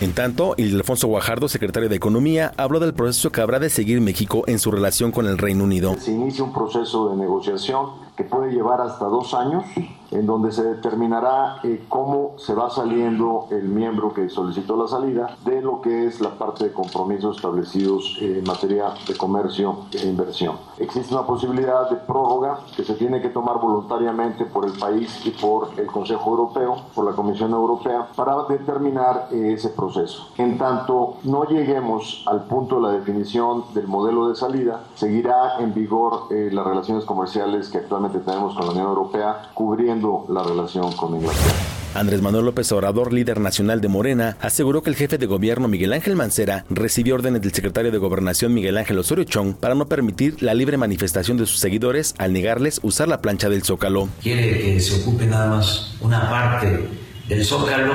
En 0.00 0.12
tanto, 0.14 0.54
Ildefonso 0.56 1.06
Guajardo, 1.06 1.48
secretario 1.48 1.88
de 1.88 1.96
Economía, 1.96 2.52
habló 2.56 2.80
del 2.80 2.92
proceso 2.92 3.30
que 3.30 3.40
habrá 3.40 3.60
de 3.60 3.70
seguir 3.70 4.00
México 4.00 4.42
en 4.48 4.58
su 4.58 4.72
relación 4.72 5.12
con 5.12 5.26
el 5.26 5.38
Reino 5.38 5.62
Unido. 5.62 5.94
Se 5.96 6.10
inicia 6.10 6.42
un 6.42 6.52
proceso 6.52 7.10
de 7.10 7.16
negociación 7.16 7.86
que 8.16 8.24
puede 8.24 8.52
llevar 8.52 8.80
hasta 8.80 9.04
dos 9.04 9.32
años, 9.32 9.64
en 10.12 10.26
donde 10.26 10.52
se 10.52 10.62
determinará 10.62 11.58
eh, 11.62 11.84
cómo 11.88 12.34
se 12.36 12.54
va 12.54 12.70
saliendo 12.70 13.46
el 13.50 13.64
miembro 13.64 14.12
que 14.12 14.28
solicitó 14.28 14.76
la 14.76 14.88
salida 14.88 15.36
de 15.44 15.60
lo 15.60 15.80
que 15.80 16.06
es 16.06 16.20
la 16.20 16.30
parte 16.30 16.64
de 16.64 16.72
compromisos 16.72 17.36
establecidos 17.36 18.16
en 18.20 18.44
materia 18.44 18.94
de 19.06 19.16
comercio 19.16 19.76
e 19.92 20.06
inversión. 20.06 20.56
Existe 20.78 21.14
una 21.14 21.26
posibilidad 21.26 21.88
de 21.90 21.96
prórroga 21.96 22.60
que 22.76 22.84
se 22.84 22.94
tiene 22.94 23.20
que 23.20 23.28
tomar 23.28 23.60
voluntariamente 23.60 24.44
por 24.44 24.64
el 24.64 24.72
país 24.72 25.24
y 25.24 25.30
por 25.30 25.70
el 25.76 25.86
Consejo 25.86 26.30
Europeo, 26.30 26.76
por 26.94 27.04
la 27.04 27.12
Comisión 27.12 27.52
Europea, 27.52 28.08
para 28.14 28.44
determinar 28.48 29.28
eh, 29.30 29.52
ese 29.54 29.70
proceso. 29.70 30.28
En 30.38 30.58
tanto 30.58 31.16
no 31.24 31.44
lleguemos 31.44 32.24
al 32.26 32.44
punto 32.44 32.76
de 32.76 32.82
la 32.82 32.90
definición 32.92 33.64
del 33.74 33.86
modelo 33.86 34.28
de 34.28 34.34
salida, 34.34 34.84
seguirá 34.94 35.58
en 35.58 35.74
vigor 35.74 36.26
eh, 36.30 36.50
las 36.52 36.66
relaciones 36.66 37.04
comerciales 37.04 37.68
que 37.68 37.78
actualmente 37.78 38.18
tenemos 38.20 38.54
con 38.54 38.66
la 38.66 38.72
Unión 38.72 38.86
Europea, 38.86 39.50
cubriendo 39.54 40.01
la 40.28 40.42
relación 40.42 40.92
con 40.92 41.16
Inglaterra. 41.16 41.72
Andrés 41.94 42.22
Manuel 42.22 42.46
López 42.46 42.72
Obrador, 42.72 43.12
líder 43.12 43.38
nacional 43.38 43.82
de 43.82 43.88
Morena, 43.88 44.38
aseguró 44.40 44.82
que 44.82 44.88
el 44.88 44.96
jefe 44.96 45.18
de 45.18 45.26
gobierno 45.26 45.68
Miguel 45.68 45.92
Ángel 45.92 46.16
Mancera 46.16 46.64
recibió 46.70 47.14
órdenes 47.14 47.42
del 47.42 47.52
secretario 47.52 47.90
de 47.90 47.98
Gobernación 47.98 48.54
Miguel 48.54 48.78
Ángel 48.78 48.98
Osorio 48.98 49.24
Chong 49.24 49.54
para 49.54 49.74
no 49.74 49.86
permitir 49.86 50.42
la 50.42 50.54
libre 50.54 50.78
manifestación 50.78 51.36
de 51.36 51.44
sus 51.44 51.60
seguidores 51.60 52.14
al 52.16 52.32
negarles 52.32 52.80
usar 52.82 53.08
la 53.08 53.20
plancha 53.20 53.50
del 53.50 53.62
Zócalo. 53.62 54.08
Quiere 54.22 54.58
que 54.58 54.80
se 54.80 55.02
ocupe 55.02 55.26
nada 55.26 55.50
más 55.50 55.94
una 56.00 56.30
parte 56.30 56.88
del 57.28 57.44
Zócalo 57.44 57.92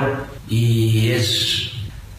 y 0.48 1.10
es 1.10 1.70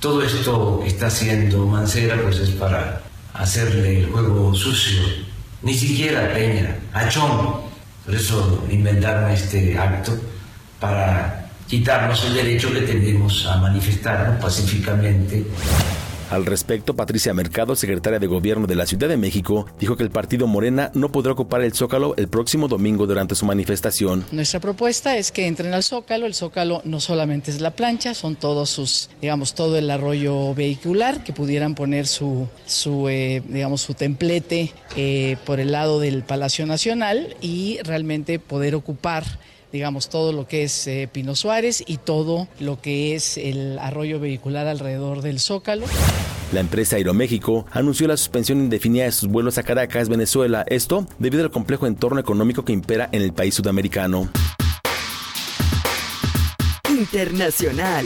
todo 0.02 0.22
esto 0.22 0.82
que 0.82 0.90
está 0.90 1.08
haciendo 1.08 1.66
Mancera 1.66 2.22
pues 2.22 2.40
es 2.40 2.50
para 2.52 3.04
hacerle 3.34 4.02
el 4.02 4.08
juego 4.08 4.54
sucio. 4.54 5.02
Ni 5.62 5.74
siquiera 5.74 6.26
a 6.26 6.34
Peña, 6.34 6.78
a 6.94 7.08
Chong. 7.08 7.69
Por 8.10 8.18
eso 8.18 8.66
inventaron 8.72 9.30
este 9.30 9.78
acto 9.78 10.18
para 10.80 11.48
quitarnos 11.68 12.26
el 12.26 12.34
derecho 12.34 12.74
que 12.74 12.82
tenemos 12.82 13.46
a 13.46 13.58
manifestarnos 13.58 14.42
pacíficamente. 14.42 15.46
Al 16.30 16.46
respecto, 16.46 16.96
Patricia 16.96 17.34
Mercado, 17.34 17.76
secretaria 17.76 18.20
de 18.20 18.28
Gobierno 18.28 18.68
de 18.68 18.76
la 18.76 18.86
Ciudad 18.86 19.10
de 19.10 19.18
México, 19.18 19.66
dijo 19.80 19.98
que 19.98 20.04
el 20.04 20.12
partido 20.12 20.46
Morena 20.46 20.92
no 20.94 21.12
podrá 21.12 21.32
ocupar 21.32 21.62
el 21.62 21.74
Zócalo 21.74 22.16
el 22.18 22.28
próximo 22.28 22.68
domingo 22.68 23.08
durante 23.08 23.34
su 23.34 23.48
manifestación. 23.48 24.24
Nuestra 24.32 24.60
propuesta 24.60 25.18
es 25.18 25.32
que 25.32 25.48
entren 25.48 25.74
al 25.74 25.84
Zócalo. 25.84 26.28
El 26.28 26.36
Zócalo 26.36 26.82
no 26.86 27.00
solamente 27.00 27.50
es 27.50 27.62
la 27.62 27.72
plancha, 27.72 28.14
son 28.14 28.36
todos 28.36 28.70
sus, 28.70 29.10
digamos, 29.22 29.56
todo 29.56 29.78
el 29.78 29.90
arroyo 29.90 30.54
vehicular, 30.54 31.24
que 31.24 31.34
pudieran 31.34 31.74
poner 31.74 32.06
su, 32.06 32.48
su 32.68 33.10
eh, 33.10 33.42
digamos, 33.48 33.82
su 33.82 33.96
templete 33.96 34.72
eh, 34.96 35.38
por 35.46 35.60
el 35.60 35.72
lado 35.72 36.00
del 36.00 36.22
Palacio 36.22 36.68
Nacional 36.68 37.36
y 37.42 37.80
realmente 37.84 38.38
poder 38.38 38.76
ocupar 38.76 39.24
digamos, 39.72 40.10
todo 40.10 40.32
lo 40.32 40.48
que 40.48 40.64
es 40.64 40.88
eh, 40.88 41.10
Pino 41.12 41.36
Suárez 41.36 41.84
y 41.86 41.98
todo 41.98 42.48
lo 42.60 42.82
que 42.82 43.16
es 43.16 43.38
el 43.38 43.78
arroyo 43.80 44.20
vehicular 44.20 44.68
alrededor 44.68 45.22
del 45.22 45.40
Zócalo. 45.40 45.86
La 46.52 46.62
empresa 46.62 46.96
Aeroméxico 46.96 47.66
anunció 47.72 48.08
la 48.08 48.18
suspensión 48.18 48.60
indefinida 48.60 49.04
de 49.04 49.12
sus 49.12 49.30
vuelos 49.30 49.58
a 49.58 49.64
Caracas, 49.64 50.10
Venezuela, 50.10 50.66
esto 50.68 51.06
debido 51.20 51.44
al 51.44 51.52
complejo 51.52 51.86
entorno 51.86 52.20
económico 52.20 52.66
que 52.66 52.74
impera 52.74 53.08
en 53.12 53.22
el 53.22 53.34
país 53.34 53.54
sudamericano. 53.54 54.30
Internacional. 56.90 58.06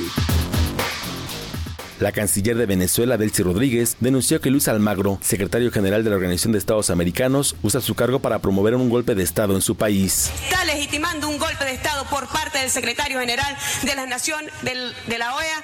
La 2.03 2.11
canciller 2.11 2.57
de 2.57 2.65
Venezuela, 2.65 3.15
Delcy 3.15 3.43
Rodríguez, 3.43 3.95
denunció 4.01 4.41
que 4.41 4.49
Luis 4.49 4.67
Almagro, 4.67 5.19
secretario 5.21 5.71
general 5.71 6.03
de 6.03 6.09
la 6.09 6.17
Organización 6.17 6.51
de 6.51 6.57
Estados 6.57 6.89
Americanos, 6.89 7.55
usa 7.63 7.79
su 7.79 7.95
cargo 7.95 8.19
para 8.19 8.39
promover 8.39 8.75
un 8.75 8.89
golpe 8.89 9.15
de 9.15 9.23
Estado 9.23 9.55
en 9.55 9.61
su 9.61 9.77
país. 9.77 10.29
Está 10.43 10.65
legitimando 10.65 11.29
un 11.29 11.37
golpe 11.37 11.63
de 11.63 11.71
Estado 11.71 12.03
por 12.09 12.27
parte 12.27 12.59
del 12.59 12.69
secretario 12.69 13.21
general 13.21 13.57
de 13.83 13.95
la 13.95 14.05
Nación 14.05 14.43
de 14.63 15.17
la 15.17 15.33
OEA 15.33 15.63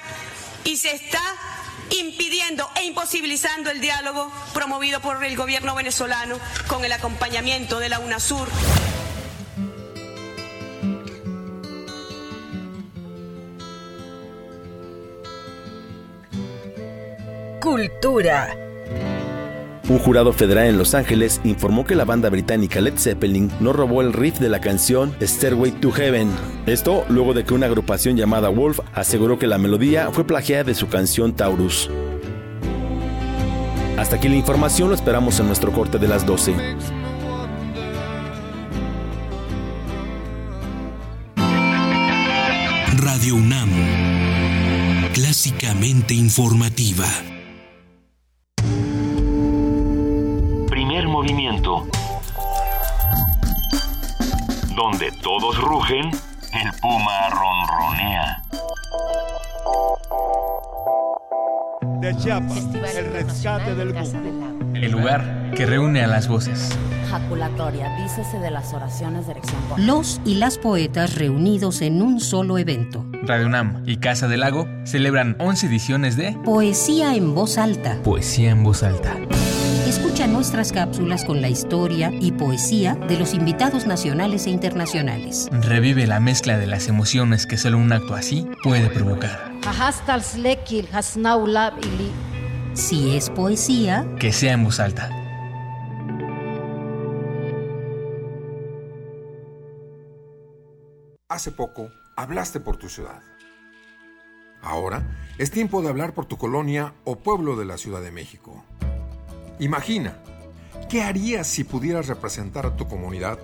y 0.64 0.78
se 0.78 0.94
está 0.94 1.20
impidiendo 2.00 2.70
e 2.74 2.84
imposibilizando 2.84 3.70
el 3.70 3.82
diálogo 3.82 4.32
promovido 4.54 5.00
por 5.00 5.22
el 5.22 5.36
gobierno 5.36 5.74
venezolano 5.74 6.38
con 6.68 6.86
el 6.86 6.92
acompañamiento 6.92 7.80
de 7.80 7.90
la 7.90 7.98
UNASUR. 7.98 8.48
Cultura. 17.60 18.56
Un 19.90 19.98
jurado 19.98 20.32
federal 20.32 20.66
en 20.66 20.78
Los 20.78 20.94
Ángeles 20.94 21.42
informó 21.44 21.84
que 21.84 21.94
la 21.94 22.06
banda 22.06 22.30
británica 22.30 22.80
Led 22.80 22.96
Zeppelin 22.96 23.50
no 23.60 23.74
robó 23.74 24.00
el 24.00 24.14
riff 24.14 24.38
de 24.38 24.48
la 24.48 24.60
canción 24.60 25.14
Stairway 25.20 25.72
to 25.72 25.90
Heaven. 25.90 26.30
Esto 26.64 27.04
luego 27.10 27.34
de 27.34 27.44
que 27.44 27.52
una 27.52 27.66
agrupación 27.66 28.16
llamada 28.16 28.48
Wolf 28.48 28.80
aseguró 28.94 29.38
que 29.38 29.46
la 29.46 29.58
melodía 29.58 30.10
fue 30.10 30.26
plagiada 30.26 30.64
de 30.64 30.74
su 30.74 30.88
canción 30.88 31.34
Taurus. 31.34 31.90
Hasta 33.98 34.16
aquí 34.16 34.28
la 34.28 34.36
información, 34.36 34.88
lo 34.88 34.94
esperamos 34.94 35.38
en 35.40 35.46
nuestro 35.46 35.70
corte 35.70 35.98
de 35.98 36.08
las 36.08 36.24
12. 36.24 36.54
Radio 42.96 43.34
UNAM, 43.34 43.70
clásicamente 45.12 46.14
informativa. 46.14 47.06
Todos 55.22 55.58
rugen, 55.58 56.10
el 56.52 56.80
puma 56.80 57.28
ronronea. 57.30 58.42
De 62.00 62.16
Chiapas, 62.16 62.66
el 62.96 63.12
rescate 63.12 63.74
del. 63.74 63.94
El 64.74 64.92
lugar 64.92 65.52
que 65.54 65.66
reúne 65.66 66.02
a 66.02 66.06
las 66.06 66.28
voces. 66.28 66.70
Jaculatoria, 67.10 67.94
dícese 67.96 68.38
de 68.38 68.50
las 68.50 68.72
oraciones 68.72 69.26
de 69.26 69.32
erección. 69.32 69.60
Los 69.76 70.20
y 70.24 70.36
las 70.36 70.58
poetas 70.58 71.16
reunidos 71.16 71.82
en 71.82 72.00
un 72.00 72.20
solo 72.20 72.56
evento. 72.56 73.04
Radio 73.22 73.46
UNAM 73.46 73.82
y 73.86 73.98
Casa 73.98 74.28
del 74.28 74.40
Lago 74.40 74.66
celebran 74.84 75.36
11 75.38 75.66
ediciones 75.66 76.16
de 76.16 76.32
Poesía 76.44 77.14
en 77.14 77.34
voz 77.34 77.58
alta. 77.58 77.98
Poesía 78.02 78.50
en 78.50 78.62
voz 78.62 78.82
alta. 78.82 79.16
Escucha 80.20 80.34
nuestras 80.34 80.70
cápsulas 80.70 81.24
con 81.24 81.40
la 81.40 81.48
historia 81.48 82.12
y 82.20 82.32
poesía 82.32 82.94
de 82.94 83.18
los 83.18 83.32
invitados 83.32 83.86
nacionales 83.86 84.46
e 84.46 84.50
internacionales. 84.50 85.48
Revive 85.50 86.06
la 86.06 86.20
mezcla 86.20 86.58
de 86.58 86.66
las 86.66 86.88
emociones 86.88 87.46
que 87.46 87.56
solo 87.56 87.78
un 87.78 87.90
acto 87.90 88.14
así 88.14 88.46
puede 88.62 88.90
provocar. 88.90 89.50
Si 92.74 93.16
es 93.16 93.30
poesía, 93.30 94.06
que 94.18 94.30
sea 94.30 94.52
en 94.52 94.64
voz 94.64 94.78
alta. 94.78 95.08
Hace 101.30 101.50
poco 101.50 101.88
hablaste 102.14 102.60
por 102.60 102.76
tu 102.76 102.90
ciudad. 102.90 103.22
Ahora 104.60 105.16
es 105.38 105.50
tiempo 105.50 105.80
de 105.80 105.88
hablar 105.88 106.12
por 106.12 106.26
tu 106.26 106.36
colonia 106.36 106.92
o 107.04 107.16
pueblo 107.16 107.56
de 107.56 107.64
la 107.64 107.78
Ciudad 107.78 108.02
de 108.02 108.10
México. 108.10 108.62
Imagina, 109.60 110.16
¿qué 110.88 111.02
harías 111.02 111.46
si 111.46 111.64
pudieras 111.64 112.06
representar 112.06 112.64
a 112.64 112.74
tu 112.76 112.88
comunidad? 112.88 113.38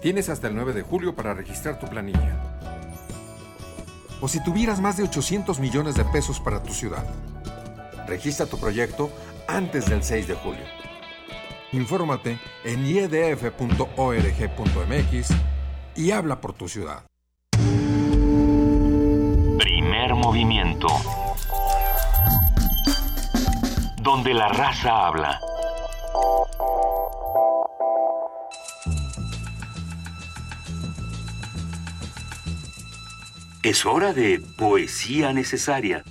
Tienes 0.00 0.30
hasta 0.30 0.48
el 0.48 0.54
9 0.54 0.72
de 0.72 0.80
julio 0.80 1.14
para 1.14 1.34
registrar 1.34 1.78
tu 1.78 1.86
planilla. 1.86 2.56
O 4.22 4.28
si 4.28 4.42
tuvieras 4.42 4.80
más 4.80 4.96
de 4.96 5.02
800 5.02 5.60
millones 5.60 5.96
de 5.96 6.06
pesos 6.06 6.40
para 6.40 6.62
tu 6.62 6.72
ciudad. 6.72 7.04
Registra 8.06 8.46
tu 8.46 8.58
proyecto 8.58 9.10
antes 9.46 9.90
del 9.90 10.02
6 10.02 10.28
de 10.28 10.34
julio. 10.34 10.64
Infórmate 11.72 12.38
en 12.64 12.86
iedf.org.mx 12.86 13.68
y 15.94 16.10
habla 16.10 16.40
por 16.40 16.54
tu 16.54 16.70
ciudad. 16.70 17.02
Primer 19.58 20.14
movimiento. 20.14 20.88
Donde 24.08 24.32
la 24.32 24.48
raza 24.48 25.06
habla. 25.06 25.38
Es 33.62 33.84
hora 33.84 34.14
de 34.14 34.40
poesía 34.56 35.34
necesaria. 35.34 36.04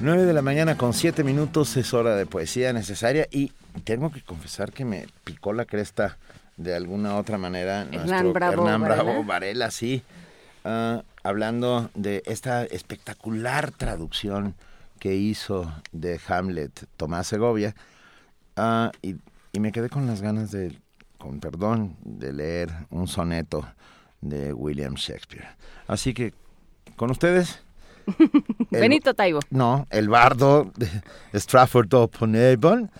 Nueve 0.00 0.22
de 0.24 0.32
la 0.32 0.42
mañana 0.42 0.76
con 0.76 0.92
siete 0.92 1.24
minutos 1.24 1.76
es 1.76 1.92
hora 1.92 2.14
de 2.14 2.26
poesía 2.26 2.72
necesaria 2.72 3.26
y 3.32 3.50
tengo 3.82 4.12
que 4.12 4.22
confesar 4.22 4.70
que 4.70 4.84
me 4.84 5.08
picó 5.24 5.52
la 5.52 5.64
cresta 5.64 6.18
de 6.56 6.74
alguna 6.74 7.16
otra 7.16 7.38
manera 7.38 7.82
Hernán 7.90 8.32
Bravo 8.32 8.62
Hernán 8.62 8.80
Varela. 8.82 9.02
Bravo 9.02 9.24
Varela, 9.24 9.70
sí, 9.70 10.02
ah, 10.64 11.02
hablando 11.22 11.90
de 11.94 12.22
esta 12.26 12.64
espectacular 12.64 13.70
traducción 13.72 14.54
que 14.98 15.14
hizo 15.16 15.72
de 15.92 16.20
Hamlet 16.28 16.86
Tomás 16.96 17.26
Segovia 17.26 17.74
ah, 18.56 18.92
y, 19.02 19.16
y 19.52 19.60
me 19.60 19.72
quedé 19.72 19.88
con 19.88 20.06
las 20.06 20.22
ganas 20.22 20.50
de, 20.52 20.78
con 21.18 21.40
perdón, 21.40 21.96
de 22.04 22.32
leer 22.32 22.70
un 22.90 23.08
soneto 23.08 23.66
de 24.20 24.52
William 24.52 24.94
Shakespeare. 24.94 25.48
Así 25.88 26.14
que, 26.14 26.32
con 26.96 27.10
ustedes... 27.10 27.60
el- 28.18 28.80
Benito 28.80 29.14
Taibo. 29.14 29.40
no, 29.50 29.86
el 29.90 30.08
bardo 30.08 30.70
de 30.76 30.88
Stratford 31.38 31.92
upon 31.94 32.36
Avon, 32.36 32.90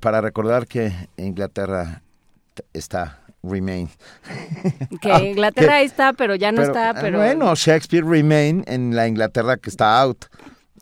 para 0.00 0.20
recordar 0.20 0.66
que 0.66 0.92
Inglaterra 1.16 2.02
está 2.72 3.20
Remain. 3.42 3.88
Que 5.00 5.12
Ah, 5.12 5.22
Inglaterra 5.22 5.76
ahí 5.76 5.86
está, 5.86 6.12
pero 6.12 6.34
ya 6.34 6.52
no 6.52 6.62
está, 6.62 6.90
ah, 6.90 6.94
pero... 7.00 7.18
Bueno, 7.18 7.54
Shakespeare 7.54 8.04
Remain 8.04 8.64
en 8.66 8.94
la 8.94 9.08
Inglaterra 9.08 9.56
que 9.56 9.70
está 9.70 10.00
out. 10.00 10.26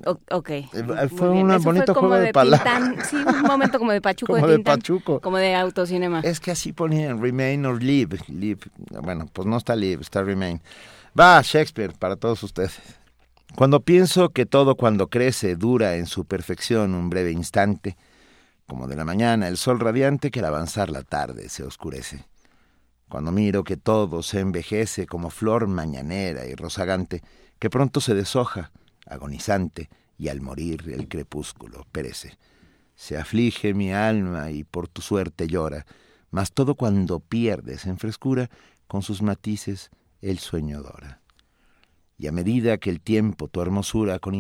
O- 0.04 0.18
ok. 0.30 0.48
fue 0.70 1.28
Muy 1.28 1.32
bien. 1.32 1.46
un 1.46 1.50
Eso 1.52 1.62
bonito 1.64 1.94
como 1.94 2.08
juego 2.08 2.22
de 2.24 2.32
palabras. 2.32 2.78
Tintán. 2.86 3.04
Sí, 3.04 3.16
un 3.16 3.42
momento 3.42 3.78
como 3.78 3.92
de 3.92 4.00
Pachuco 4.00 4.32
Como 4.34 4.46
de 4.46 4.58
de. 4.58 4.62
Pachuco. 4.62 5.20
Como 5.20 5.38
de 5.38 5.54
autocinema. 5.56 6.20
Es 6.20 6.38
que 6.40 6.52
así 6.52 6.72
ponían 6.72 7.20
Remain 7.20 7.66
or 7.66 7.82
Live. 7.82 8.18
Live. 8.28 8.60
Bueno, 9.02 9.28
pues 9.32 9.46
no 9.46 9.56
está 9.56 9.74
Live, 9.74 10.02
está 10.02 10.22
Remain. 10.22 10.60
Va, 11.18 11.40
Shakespeare, 11.42 11.92
para 11.98 12.14
todos 12.16 12.42
ustedes. 12.44 12.78
Cuando 13.56 13.80
pienso 13.80 14.28
que 14.28 14.46
todo 14.46 14.76
cuando 14.76 15.08
crece 15.08 15.56
dura 15.56 15.96
en 15.96 16.06
su 16.06 16.24
perfección 16.24 16.94
un 16.94 17.10
breve 17.10 17.32
instante, 17.32 17.96
como 18.68 18.86
de 18.86 18.96
la 18.96 19.06
mañana 19.06 19.48
el 19.48 19.56
sol 19.56 19.80
radiante 19.80 20.30
que 20.30 20.40
al 20.40 20.44
avanzar 20.44 20.90
la 20.90 21.02
tarde 21.02 21.48
se 21.48 21.64
oscurece. 21.64 22.26
Cuando 23.08 23.32
miro 23.32 23.64
que 23.64 23.78
todo 23.78 24.22
se 24.22 24.40
envejece 24.40 25.06
como 25.06 25.30
flor 25.30 25.66
mañanera 25.66 26.44
y 26.46 26.54
rozagante, 26.54 27.22
que 27.58 27.70
pronto 27.70 28.02
se 28.02 28.14
deshoja, 28.14 28.70
agonizante, 29.06 29.88
y 30.18 30.28
al 30.28 30.42
morir 30.42 30.84
el 30.92 31.08
crepúsculo 31.08 31.86
perece. 31.90 32.36
Se 32.94 33.16
aflige 33.16 33.72
mi 33.72 33.92
alma 33.92 34.50
y 34.50 34.64
por 34.64 34.86
tu 34.86 35.00
suerte 35.00 35.46
llora, 35.46 35.86
mas 36.30 36.52
todo 36.52 36.74
cuando 36.74 37.20
pierdes 37.20 37.86
en 37.86 37.96
frescura, 37.96 38.50
con 38.86 39.02
sus 39.02 39.22
matices 39.22 39.90
el 40.20 40.38
sueño 40.40 40.82
dora. 40.82 41.22
Y 42.18 42.26
a 42.26 42.32
medida 42.32 42.76
que 42.76 42.90
el 42.90 43.00
tiempo 43.00 43.48
tu 43.48 43.62
hermosura 43.62 44.18
con 44.18 44.34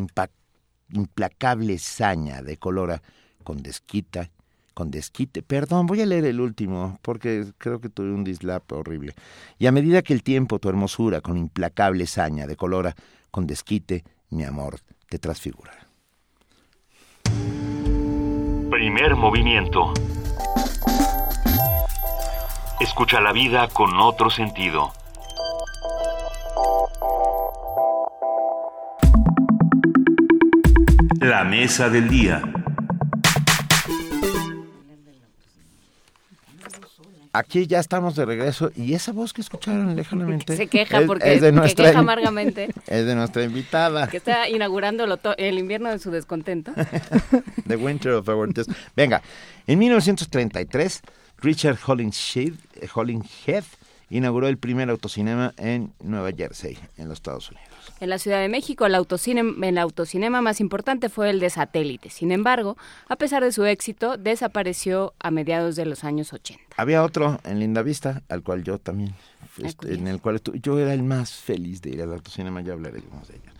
implacable 0.90 1.78
saña 1.78 2.42
decolora, 2.42 3.02
con 3.48 3.62
desquita, 3.62 4.28
con 4.74 4.90
desquite, 4.90 5.40
perdón, 5.40 5.86
voy 5.86 6.02
a 6.02 6.04
leer 6.04 6.26
el 6.26 6.38
último, 6.38 6.98
porque 7.00 7.46
creo 7.56 7.80
que 7.80 7.88
tuve 7.88 8.12
un 8.12 8.22
dislap 8.22 8.70
horrible. 8.72 9.14
Y 9.58 9.66
a 9.66 9.72
medida 9.72 10.02
que 10.02 10.12
el 10.12 10.22
tiempo 10.22 10.58
tu 10.58 10.68
hermosura 10.68 11.22
con 11.22 11.38
implacable 11.38 12.06
saña 12.06 12.46
decolora, 12.46 12.94
con 13.30 13.46
desquite, 13.46 14.04
mi 14.28 14.44
amor 14.44 14.80
te 15.08 15.18
transfigura. 15.18 15.72
Primer 18.70 19.16
movimiento. 19.16 19.94
Escucha 22.80 23.22
la 23.22 23.32
vida 23.32 23.68
con 23.68 23.98
otro 23.98 24.28
sentido. 24.28 24.92
La 31.20 31.44
mesa 31.44 31.88
del 31.88 32.10
día. 32.10 32.42
Aquí 37.38 37.68
ya 37.68 37.78
estamos 37.78 38.16
de 38.16 38.24
regreso 38.24 38.72
y 38.74 38.94
esa 38.94 39.12
voz 39.12 39.32
que 39.32 39.42
escucharon 39.42 39.94
lejanamente 39.94 40.56
se 40.56 40.66
queja 40.66 41.02
porque 41.06 41.34
es 41.34 41.40
de 41.40 41.52
nuestra, 41.52 41.84
queja 41.86 42.00
amargamente. 42.00 42.68
Es 42.88 43.06
de 43.06 43.14
nuestra 43.14 43.44
invitada. 43.44 44.08
Que 44.08 44.16
está 44.16 44.48
inaugurando 44.48 45.04
el, 45.36 45.58
invierno 45.58 45.88
de 45.88 46.00
su 46.00 46.10
descontento. 46.10 46.72
The 47.68 47.76
Winter 47.76 48.14
of 48.14 48.28
Our 48.28 48.52
Venga, 48.96 49.22
en 49.68 49.78
1933 49.78 51.02
Richard 51.38 51.78
Hollingshead, 51.86 52.54
Hollingshead 52.92 53.64
inauguró 54.10 54.48
el 54.48 54.58
primer 54.58 54.90
autocinema 54.90 55.54
en 55.58 55.92
Nueva 56.02 56.32
Jersey, 56.36 56.76
en 56.96 57.06
los 57.06 57.18
Estados 57.18 57.52
Unidos. 57.52 57.77
En 58.00 58.10
la 58.10 58.18
Ciudad 58.18 58.40
de 58.40 58.48
México, 58.48 58.86
el 58.86 58.94
autocinema, 58.94 59.66
el 59.66 59.78
autocinema 59.78 60.40
más 60.40 60.60
importante 60.60 61.08
fue 61.08 61.30
el 61.30 61.40
de 61.40 61.50
satélite. 61.50 62.10
Sin 62.10 62.32
embargo, 62.32 62.76
a 63.08 63.16
pesar 63.16 63.42
de 63.42 63.52
su 63.52 63.64
éxito, 63.64 64.16
desapareció 64.16 65.14
a 65.18 65.30
mediados 65.30 65.76
de 65.76 65.86
los 65.86 66.04
años 66.04 66.32
80. 66.32 66.62
Había 66.76 67.02
otro 67.02 67.40
en 67.44 67.58
Linda 67.58 67.82
Vista, 67.82 68.22
al 68.28 68.42
cual 68.42 68.62
yo 68.62 68.78
también, 68.78 69.14
en 69.82 70.06
el 70.06 70.20
cual 70.20 70.40
yo 70.62 70.78
era 70.78 70.94
el 70.94 71.02
más 71.02 71.32
feliz 71.32 71.82
de 71.82 71.90
ir 71.90 72.02
al 72.02 72.12
autocinema, 72.12 72.60
ya 72.60 72.74
hablaremos 72.74 73.28
de 73.28 73.36
ellos. 73.36 73.54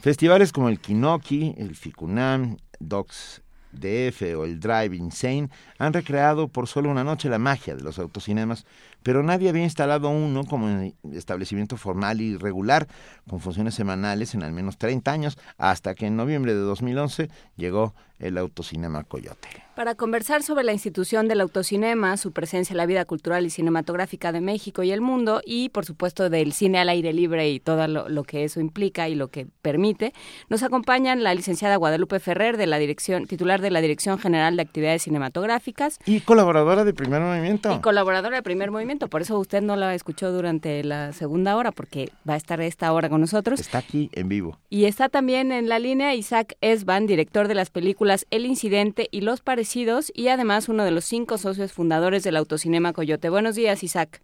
Festivales 0.00 0.52
como 0.52 0.68
el 0.68 0.80
Kinoki, 0.80 1.54
el 1.58 1.74
Ficunam, 1.74 2.56
Docs 2.78 3.42
DF 3.72 4.22
o 4.36 4.44
el 4.44 4.58
Drive 4.58 4.96
Insane 4.96 5.48
han 5.78 5.92
recreado 5.92 6.48
por 6.48 6.66
solo 6.66 6.90
una 6.90 7.04
noche 7.04 7.28
la 7.28 7.38
magia 7.38 7.76
de 7.76 7.82
los 7.82 7.98
autocinemas 7.98 8.64
pero 9.02 9.22
nadie 9.22 9.48
había 9.48 9.64
instalado 9.64 10.08
uno 10.10 10.44
como 10.44 10.92
establecimiento 11.12 11.76
formal 11.76 12.20
y 12.20 12.36
regular, 12.36 12.88
con 13.28 13.40
funciones 13.40 13.74
semanales 13.74 14.34
en 14.34 14.42
al 14.42 14.52
menos 14.52 14.78
30 14.78 15.10
años, 15.10 15.38
hasta 15.58 15.94
que 15.94 16.06
en 16.06 16.16
noviembre 16.16 16.54
de 16.54 16.60
2011 16.60 17.30
llegó 17.56 17.94
el 18.20 18.38
Autocinema 18.38 19.04
Coyote. 19.04 19.48
Para 19.74 19.94
conversar 19.94 20.42
sobre 20.42 20.62
la 20.62 20.72
institución 20.72 21.26
del 21.26 21.40
autocinema, 21.40 22.16
su 22.18 22.32
presencia 22.32 22.74
en 22.74 22.76
la 22.76 22.84
vida 22.84 23.06
cultural 23.06 23.46
y 23.46 23.50
cinematográfica 23.50 24.30
de 24.30 24.42
México 24.42 24.82
y 24.82 24.90
el 24.90 25.00
mundo, 25.00 25.40
y 25.46 25.70
por 25.70 25.86
supuesto 25.86 26.28
del 26.28 26.52
cine 26.52 26.78
al 26.78 26.90
aire 26.90 27.14
libre 27.14 27.48
y 27.48 27.60
todo 27.60 27.86
lo, 27.86 28.22
que 28.24 28.44
eso 28.44 28.60
implica 28.60 29.08
y 29.08 29.14
lo 29.14 29.28
que 29.28 29.46
permite, 29.62 30.12
nos 30.50 30.62
acompañan 30.62 31.22
la 31.22 31.34
licenciada 31.34 31.76
Guadalupe 31.76 32.20
Ferrer, 32.20 32.58
de 32.58 32.66
la 32.66 32.78
dirección, 32.78 33.26
titular 33.26 33.62
de 33.62 33.70
la 33.70 33.80
Dirección 33.80 34.18
General 34.18 34.54
de 34.54 34.62
Actividades 34.62 35.02
Cinematográficas. 35.02 35.98
Y 36.04 36.20
colaboradora 36.20 36.84
de 36.84 36.92
Primer 36.92 37.22
Movimiento. 37.22 37.72
Y 37.74 37.80
colaboradora 37.80 38.36
de 38.36 38.42
Primer 38.42 38.70
Movimiento, 38.70 39.08
por 39.08 39.22
eso 39.22 39.38
usted 39.38 39.62
no 39.62 39.76
la 39.76 39.94
escuchó 39.94 40.30
durante 40.30 40.84
la 40.84 41.14
segunda 41.14 41.56
hora, 41.56 41.72
porque 41.72 42.10
va 42.28 42.34
a 42.34 42.36
estar 42.36 42.60
esta 42.60 42.92
hora 42.92 43.08
con 43.08 43.22
nosotros. 43.22 43.58
Está 43.58 43.78
aquí 43.78 44.10
en 44.12 44.28
vivo. 44.28 44.58
Y 44.68 44.84
está 44.84 45.08
también 45.08 45.52
en 45.52 45.70
la 45.70 45.78
línea 45.78 46.14
Isaac 46.14 46.56
Esban, 46.60 47.06
director 47.06 47.48
de 47.48 47.54
las 47.54 47.70
películas 47.70 48.09
el 48.30 48.46
Incidente 48.46 49.08
y 49.10 49.20
Los 49.20 49.40
Parecidos 49.40 50.10
y 50.14 50.28
además 50.28 50.68
uno 50.68 50.84
de 50.84 50.90
los 50.90 51.04
cinco 51.04 51.38
socios 51.38 51.72
fundadores 51.72 52.22
del 52.22 52.36
Autocinema 52.36 52.92
Coyote. 52.92 53.30
Buenos 53.30 53.54
días, 53.54 53.82
Isaac. 53.82 54.20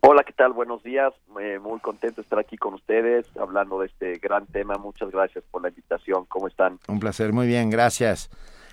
Hola, 0.00 0.24
¿qué 0.24 0.32
tal? 0.32 0.52
Buenos 0.52 0.82
días. 0.82 1.12
Eh, 1.40 1.58
muy 1.60 1.80
contento 1.80 2.16
de 2.16 2.22
estar 2.22 2.38
aquí 2.38 2.56
con 2.56 2.74
ustedes 2.74 3.26
hablando 3.40 3.80
de 3.80 3.86
este 3.86 4.14
gran 4.14 4.46
tema. 4.46 4.74
Muchas 4.74 5.10
gracias 5.10 5.44
por 5.50 5.62
la 5.62 5.68
invitación. 5.68 6.24
¿Cómo 6.26 6.48
están? 6.48 6.78
Un 6.88 7.00
placer, 7.00 7.32
muy 7.32 7.46
bien, 7.46 7.70
gracias. 7.70 8.30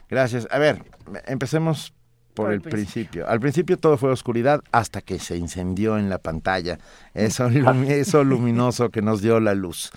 Gracias. 0.09 0.47
A 0.51 0.59
ver, 0.59 0.83
empecemos 1.25 1.93
por, 2.33 2.51
el 2.51 2.61
principio. 2.61 3.27
Al 3.27 3.39
principio 3.39 3.77
todo 3.77 3.97
fue 3.97 4.11
oscuridad 4.11 4.61
hasta 4.71 5.01
que 5.01 5.19
se 5.19 5.37
incendió 5.37 5.97
en 5.97 6.09
la 6.09 6.17
pantalla. 6.17 6.77
Eso, 7.13 7.47
eso 7.87 8.23
luminoso 8.23 8.89
que 8.89 9.01
nos 9.01 9.21
dio 9.21 9.39
la 9.39 9.53
luz. 9.53 9.91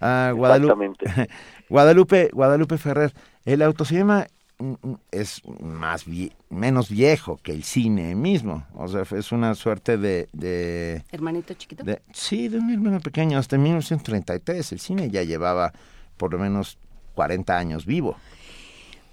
Ah, 0.00 0.32
Guadalupe, 0.34 0.92
Guadalupe, 1.70 2.30
Guadalupe 2.32 2.76
Ferrer, 2.78 3.12
el 3.46 3.62
autocinema 3.62 4.26
mm, 4.58 4.72
mm, 4.82 4.94
es 5.12 5.40
más 5.60 6.04
menos 6.50 6.90
viejo 6.90 7.38
que 7.42 7.52
el 7.52 7.62
cine 7.62 8.14
mismo, 8.14 8.66
o 8.74 8.88
sea, 8.88 9.02
es 9.18 9.32
una 9.32 9.54
suerte 9.54 9.96
de... 9.96 11.04
¿Hermanito 11.10 11.54
chiquito? 11.54 11.84
sí, 12.12 12.48
de 12.48 12.58
un 12.58 12.70
hermano 12.70 13.00
pequeño, 13.00 13.38
hasta 13.38 13.56
1933 13.56 14.72
el 14.72 14.80
cine 14.80 15.10
ya 15.10 15.22
llevaba 15.22 15.72
por 16.16 16.32
lo 16.32 16.38
menos 16.38 16.76
40 17.14 17.56
años 17.56 17.86
vivo. 17.86 18.16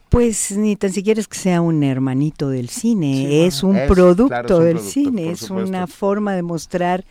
Pues 0.10 0.52
ni 0.52 0.76
tan 0.76 0.92
siquiera 0.92 1.20
es 1.20 1.28
que 1.28 1.38
sea 1.38 1.62
un 1.62 1.82
hermanito 1.84 2.50
del 2.50 2.70
cine, 2.70 3.48
es, 3.48 3.64
un 3.64 3.80
producto 3.88 4.60
del 4.60 4.80
cine, 4.80 5.32
es 5.32 5.50
una 5.50 5.88
forma 5.88 6.36
de 6.36 6.44
mostrar 6.44 7.04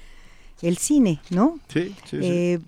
el 0.60 0.78
cine, 0.78 1.20
¿no? 1.30 1.58
Sí, 1.66 1.94
sí, 2.04 2.20
sí. 2.20 2.58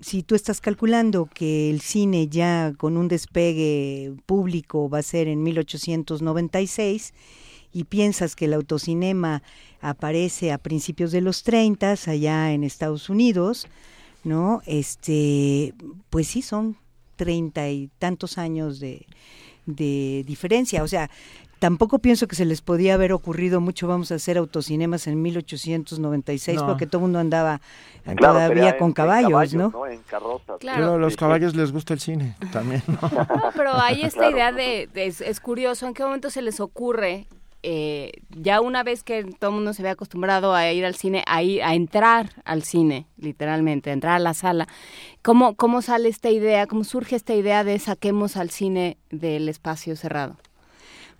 Si 0.00 0.22
tú 0.22 0.34
estás 0.34 0.60
calculando 0.60 1.26
que 1.26 1.70
el 1.70 1.80
cine 1.80 2.28
ya 2.28 2.72
con 2.76 2.96
un 2.96 3.08
despegue 3.08 4.14
público 4.26 4.88
va 4.88 4.98
a 4.98 5.02
ser 5.02 5.26
en 5.26 5.42
1896 5.42 7.14
y 7.72 7.84
piensas 7.84 8.36
que 8.36 8.44
el 8.44 8.54
autocinema 8.54 9.42
aparece 9.80 10.52
a 10.52 10.58
principios 10.58 11.10
de 11.10 11.20
los 11.20 11.42
30 11.42 11.96
allá 12.06 12.52
en 12.52 12.62
Estados 12.62 13.10
Unidos, 13.10 13.66
¿no? 14.22 14.62
Este, 14.66 15.74
pues 16.10 16.28
sí 16.28 16.42
son 16.42 16.76
treinta 17.16 17.68
y 17.68 17.90
tantos 17.98 18.38
años 18.38 18.78
de, 18.78 19.04
de 19.66 20.24
diferencia. 20.26 20.82
O 20.82 20.88
sea, 20.88 21.10
Tampoco 21.58 21.98
pienso 21.98 22.28
que 22.28 22.36
se 22.36 22.44
les 22.44 22.60
podía 22.60 22.94
haber 22.94 23.12
ocurrido 23.12 23.60
mucho, 23.60 23.88
vamos 23.88 24.12
a 24.12 24.16
hacer 24.16 24.38
autocinemas 24.38 25.06
en 25.06 25.20
1896, 25.20 26.62
porque 26.62 26.86
todo 26.86 26.98
el 26.98 27.02
mundo 27.02 27.18
andaba 27.18 27.60
todavía 28.16 28.78
con 28.78 28.92
caballos, 28.92 29.54
¿no? 29.54 29.86
En 29.86 30.00
carrozas. 30.02 30.58
Claro, 30.60 30.94
a 30.94 30.98
los 30.98 31.16
caballos 31.16 31.56
les 31.56 31.72
gusta 31.72 31.94
el 31.94 32.00
cine 32.00 32.36
también. 32.52 32.82
¿no? 32.86 32.98
pero 33.56 33.74
hay 33.74 34.02
esta 34.02 34.30
idea 34.30 34.52
de, 34.52 34.88
es, 34.94 35.40
curioso, 35.40 35.86
¿en 35.86 35.94
qué 35.94 36.04
momento 36.04 36.30
se 36.30 36.42
les 36.42 36.60
ocurre 36.60 37.26
eh, 37.64 38.12
ya 38.30 38.60
una 38.60 38.84
vez 38.84 39.02
que 39.02 39.24
todo 39.24 39.50
el 39.50 39.56
mundo 39.56 39.72
se 39.72 39.82
ve 39.82 39.90
acostumbrado 39.90 40.54
a 40.54 40.70
ir 40.70 40.86
al 40.86 40.94
cine, 40.94 41.24
a, 41.26 41.42
ir, 41.42 41.60
a 41.64 41.74
entrar 41.74 42.30
al 42.44 42.62
cine, 42.62 43.06
literalmente, 43.16 43.90
a 43.90 43.94
entrar 43.94 44.14
a 44.14 44.20
la 44.20 44.32
sala, 44.32 44.68
¿cómo, 45.22 45.56
¿cómo 45.56 45.82
sale 45.82 46.08
esta 46.08 46.30
idea, 46.30 46.68
cómo 46.68 46.84
surge 46.84 47.16
esta 47.16 47.34
idea 47.34 47.64
de 47.64 47.80
saquemos 47.80 48.36
al 48.36 48.50
cine 48.50 48.96
del 49.10 49.48
espacio 49.48 49.96
cerrado? 49.96 50.36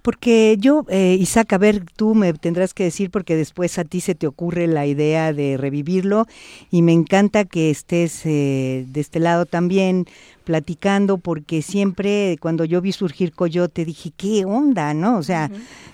Porque 0.03 0.57
yo, 0.59 0.85
eh, 0.89 1.16
Isaac, 1.19 1.53
a 1.53 1.59
ver, 1.59 1.85
tú 1.97 2.15
me 2.15 2.33
tendrás 2.33 2.73
que 2.73 2.85
decir 2.85 3.11
porque 3.11 3.37
después 3.37 3.79
a 3.79 3.85
ti 3.85 4.01
se 4.01 4.15
te 4.15 4.27
ocurre 4.27 4.66
la 4.66 4.87
idea 4.87 5.33
de 5.33 5.57
revivirlo 5.57 6.27
y 6.70 6.83
me 6.83 6.93
encanta 6.93 7.45
que 7.45 7.70
estés 7.70 8.25
eh, 8.25 8.87
de 8.89 9.01
este 9.01 9.19
lado 9.19 9.45
también 9.45 10.07
platicando 10.45 11.19
porque 11.19 11.61
siempre 11.61 12.39
cuando 12.41 12.65
yo 12.65 12.81
vi 12.81 12.93
surgir 12.93 13.33
Coyote 13.33 13.85
dije, 13.85 14.12
¿qué 14.16 14.45
onda? 14.47 14.95
¿No? 14.95 15.19
O 15.19 15.23
sea, 15.23 15.51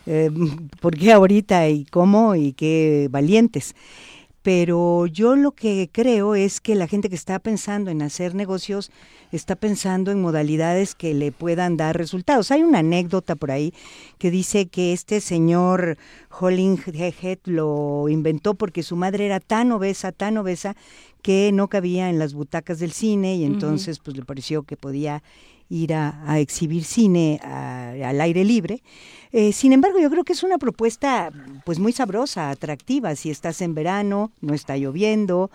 eh, 0.06 0.30
¿por 0.80 0.96
qué 0.96 1.12
ahorita 1.12 1.68
y 1.68 1.84
cómo 1.86 2.36
y 2.36 2.52
qué 2.52 3.08
valientes? 3.10 3.74
Pero 4.44 5.06
yo 5.06 5.36
lo 5.36 5.52
que 5.52 5.88
creo 5.90 6.34
es 6.34 6.60
que 6.60 6.74
la 6.74 6.86
gente 6.86 7.08
que 7.08 7.14
está 7.14 7.38
pensando 7.38 7.90
en 7.90 8.02
hacer 8.02 8.34
negocios 8.34 8.90
está 9.32 9.56
pensando 9.56 10.10
en 10.10 10.20
modalidades 10.20 10.94
que 10.94 11.14
le 11.14 11.32
puedan 11.32 11.78
dar 11.78 11.96
resultados. 11.96 12.50
Hay 12.50 12.62
una 12.62 12.80
anécdota 12.80 13.36
por 13.36 13.50
ahí 13.50 13.72
que 14.18 14.30
dice 14.30 14.66
que 14.66 14.92
este 14.92 15.22
señor 15.22 15.96
Holling-Head 16.28 17.38
lo 17.46 18.10
inventó 18.10 18.52
porque 18.52 18.82
su 18.82 18.96
madre 18.96 19.24
era 19.24 19.40
tan 19.40 19.72
obesa, 19.72 20.12
tan 20.12 20.36
obesa, 20.36 20.76
que 21.22 21.50
no 21.50 21.68
cabía 21.68 22.10
en 22.10 22.18
las 22.18 22.34
butacas 22.34 22.78
del 22.78 22.92
cine 22.92 23.36
y 23.36 23.44
entonces 23.44 23.98
pues 23.98 24.14
le 24.14 24.26
pareció 24.26 24.62
que 24.64 24.76
podía 24.76 25.22
ir 25.68 25.94
a, 25.94 26.38
exhibir 26.38 26.84
cine 26.84 27.40
al 27.42 28.20
aire 28.20 28.44
libre. 28.44 28.82
Eh, 29.36 29.52
sin 29.52 29.72
embargo, 29.72 29.98
yo 29.98 30.10
creo 30.10 30.22
que 30.22 30.32
es 30.32 30.44
una 30.44 30.58
propuesta 30.58 31.32
pues 31.64 31.80
muy 31.80 31.90
sabrosa, 31.90 32.50
atractiva. 32.50 33.16
Si 33.16 33.30
estás 33.30 33.62
en 33.62 33.74
verano, 33.74 34.30
no 34.40 34.54
está 34.54 34.76
lloviendo, 34.76 35.50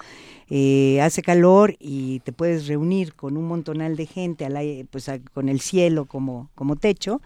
eh, 0.49 0.99
hace 1.01 1.21
calor 1.21 1.77
y 1.79 2.19
te 2.19 2.33
puedes 2.33 2.67
reunir 2.67 3.13
con 3.13 3.37
un 3.37 3.47
montonal 3.47 3.95
de 3.95 4.05
gente 4.05 4.45
al 4.45 4.57
aire, 4.57 4.85
pues 4.91 5.09
con 5.33 5.47
el 5.47 5.61
cielo 5.61 6.03
como, 6.03 6.49
como 6.55 6.75
techo, 6.75 7.21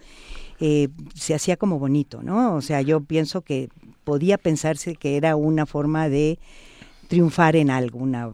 eh, 0.60 0.90
se 1.16 1.34
hacía 1.34 1.58
como 1.58 1.80
bonito, 1.80 2.22
¿no? 2.22 2.56
O 2.56 2.62
sea, 2.62 2.82
yo 2.82 3.02
pienso 3.02 3.42
que 3.42 3.70
podía 4.04 4.38
pensarse 4.38 4.96
que 4.96 5.18
era 5.18 5.36
una 5.36 5.66
forma 5.66 6.08
de 6.08 6.38
triunfar 7.08 7.56
en 7.56 7.72
algo, 7.72 7.98
una, 7.98 8.32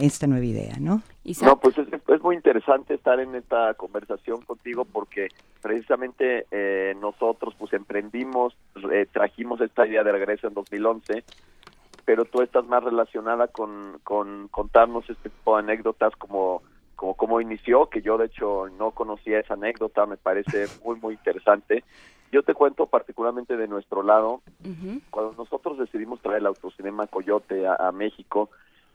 esta 0.00 0.26
nueva 0.26 0.46
idea, 0.46 0.76
¿no? 0.80 1.02
No, 1.42 1.60
pues 1.60 1.76
es, 1.76 1.89
es, 2.14 2.22
muy 2.22 2.36
interesante 2.36 2.94
estar 2.94 3.20
en 3.20 3.34
esta 3.34 3.74
conversación 3.74 4.42
contigo 4.42 4.84
porque 4.84 5.28
precisamente 5.62 6.46
eh, 6.50 6.94
nosotros 7.00 7.54
pues 7.58 7.72
emprendimos, 7.72 8.56
eh, 8.90 9.06
trajimos 9.10 9.60
esta 9.60 9.86
idea 9.86 10.02
de 10.02 10.12
regreso 10.12 10.48
en 10.48 10.54
2011, 10.54 11.24
pero 12.04 12.24
tú 12.24 12.42
estás 12.42 12.66
más 12.66 12.82
relacionada 12.82 13.48
con, 13.48 13.98
con 14.02 14.48
contarnos 14.48 15.08
este 15.08 15.30
tipo 15.30 15.56
de 15.56 15.62
anécdotas 15.62 16.14
como 16.16 16.62
como 16.96 17.14
cómo 17.14 17.40
inició, 17.40 17.86
que 17.86 18.02
yo 18.02 18.18
de 18.18 18.26
hecho 18.26 18.68
no 18.78 18.90
conocía 18.90 19.40
esa 19.40 19.54
anécdota, 19.54 20.04
me 20.04 20.18
parece 20.18 20.66
muy 20.84 21.00
muy 21.00 21.14
interesante. 21.14 21.82
Yo 22.30 22.42
te 22.42 22.52
cuento 22.52 22.86
particularmente 22.86 23.56
de 23.56 23.66
nuestro 23.68 24.02
lado, 24.02 24.42
cuando 25.08 25.32
nosotros 25.38 25.78
decidimos 25.78 26.20
traer 26.20 26.40
el 26.40 26.46
autocinema 26.46 27.06
Coyote 27.06 27.66
a 27.66 27.90
México, 27.90 28.50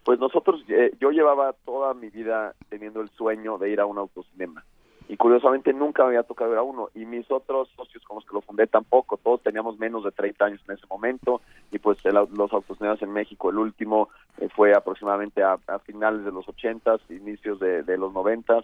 pues 0.06 0.20
nosotros, 0.20 0.64
eh, 0.70 0.92
yo 1.00 1.10
llevaba 1.10 1.54
toda 1.66 1.96
mi 1.96 2.12
vida 2.12 2.54
teniendo 2.70 3.02
el 3.02 3.10
sueño 3.10 3.58
de 3.58 3.72
ir 3.72 3.82
a 3.82 3.88
un 3.88 3.98
autocinema. 3.98 4.64
Y 5.08 5.18
curiosamente 5.18 5.74
nunca 5.74 6.04
me 6.04 6.10
había 6.10 6.24
tocado 6.24 6.52
ir 6.52 6.60
a 6.60 6.64
uno. 6.64 6.90
Y 6.94 7.06
mis 7.06 7.30
otros 7.32 7.70
socios 7.76 8.04
con 8.04 8.16
los 8.16 8.26
que 8.26 8.34
lo 8.34 8.42
fundé 8.42 8.68
tampoco, 8.68 9.18
todos 9.18 9.42
teníamos 9.42 9.80
menos 9.80 10.04
de 10.04 10.12
30 10.12 10.46
años 10.46 10.62
en 10.68 10.76
ese 10.76 10.86
momento. 10.88 11.42
Y 11.72 11.80
pues 11.80 11.98
los 12.06 12.54
autocinemas 12.54 13.02
en 13.02 13.14
México, 13.14 13.50
el 13.50 13.58
último 13.58 14.10
eh, 14.38 14.48
fue 14.56 14.76
aproximadamente 14.76 15.42
a, 15.42 15.58
finales 15.80 16.24
de 16.24 16.32
los 16.32 16.48
80 16.48 16.98
inicios 17.10 17.60
de, 17.60 17.98
los 17.98 18.14
90 18.14 18.64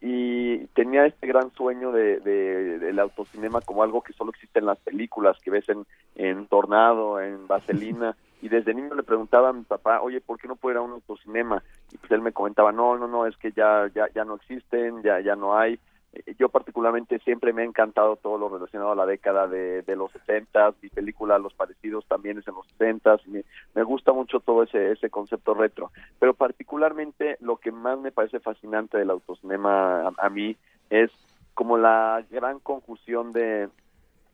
y 0.00 0.58
tenía 0.68 1.06
este 1.06 1.26
gran 1.26 1.52
sueño 1.54 1.90
de, 1.90 2.20
del 2.20 2.98
autocinema 3.00 3.60
como 3.60 3.82
algo 3.82 4.02
que 4.02 4.12
solo 4.12 4.30
existe 4.30 4.60
en 4.60 4.66
las 4.66 4.78
películas 4.78 5.36
que 5.42 5.50
ves 5.50 5.68
en, 5.68 5.86
en 6.14 6.46
Tornado, 6.46 7.20
en 7.20 7.48
Vaselina 7.48 8.16
y 8.40 8.48
desde 8.48 8.74
niño 8.74 8.94
le 8.94 9.02
preguntaba 9.02 9.50
a 9.50 9.52
mi 9.52 9.62
papá, 9.62 10.00
oye, 10.00 10.20
¿por 10.20 10.38
qué 10.38 10.48
no 10.48 10.56
puedo 10.56 10.74
ir 10.74 10.78
a 10.78 10.82
un 10.82 10.92
autocinema? 10.92 11.62
Y 11.92 11.98
pues 11.98 12.10
él 12.12 12.22
me 12.22 12.32
comentaba, 12.32 12.72
no, 12.72 12.96
no, 12.96 13.08
no, 13.08 13.26
es 13.26 13.36
que 13.36 13.52
ya, 13.52 13.90
ya, 13.94 14.08
ya 14.14 14.24
no 14.24 14.36
existen, 14.36 15.02
ya, 15.02 15.20
ya 15.20 15.36
no 15.36 15.56
hay. 15.56 15.78
Eh, 16.12 16.34
yo 16.38 16.48
particularmente 16.48 17.18
siempre 17.20 17.52
me 17.52 17.62
ha 17.62 17.66
encantado 17.66 18.16
todo 18.16 18.38
lo 18.38 18.48
relacionado 18.48 18.92
a 18.92 18.96
la 18.96 19.06
década 19.06 19.46
de, 19.46 19.82
de 19.82 19.96
los 19.96 20.12
70, 20.12 20.74
mi 20.80 20.88
película 20.88 21.38
Los 21.38 21.54
Parecidos 21.54 22.06
también 22.06 22.38
es 22.38 22.48
en 22.48 22.54
los 22.54 22.66
70, 22.68 23.20
y 23.26 23.30
me, 23.30 23.44
me 23.74 23.82
gusta 23.82 24.12
mucho 24.12 24.40
todo 24.40 24.62
ese, 24.62 24.92
ese 24.92 25.10
concepto 25.10 25.54
retro, 25.54 25.90
pero 26.18 26.34
particularmente 26.34 27.36
lo 27.40 27.56
que 27.56 27.72
más 27.72 27.98
me 27.98 28.12
parece 28.12 28.40
fascinante 28.40 28.98
del 28.98 29.10
autocinema 29.10 30.08
a 30.16 30.30
mí 30.30 30.56
es 30.90 31.10
como 31.54 31.76
la 31.76 32.24
gran 32.30 32.60
conjunción 32.60 33.32
de, 33.32 33.68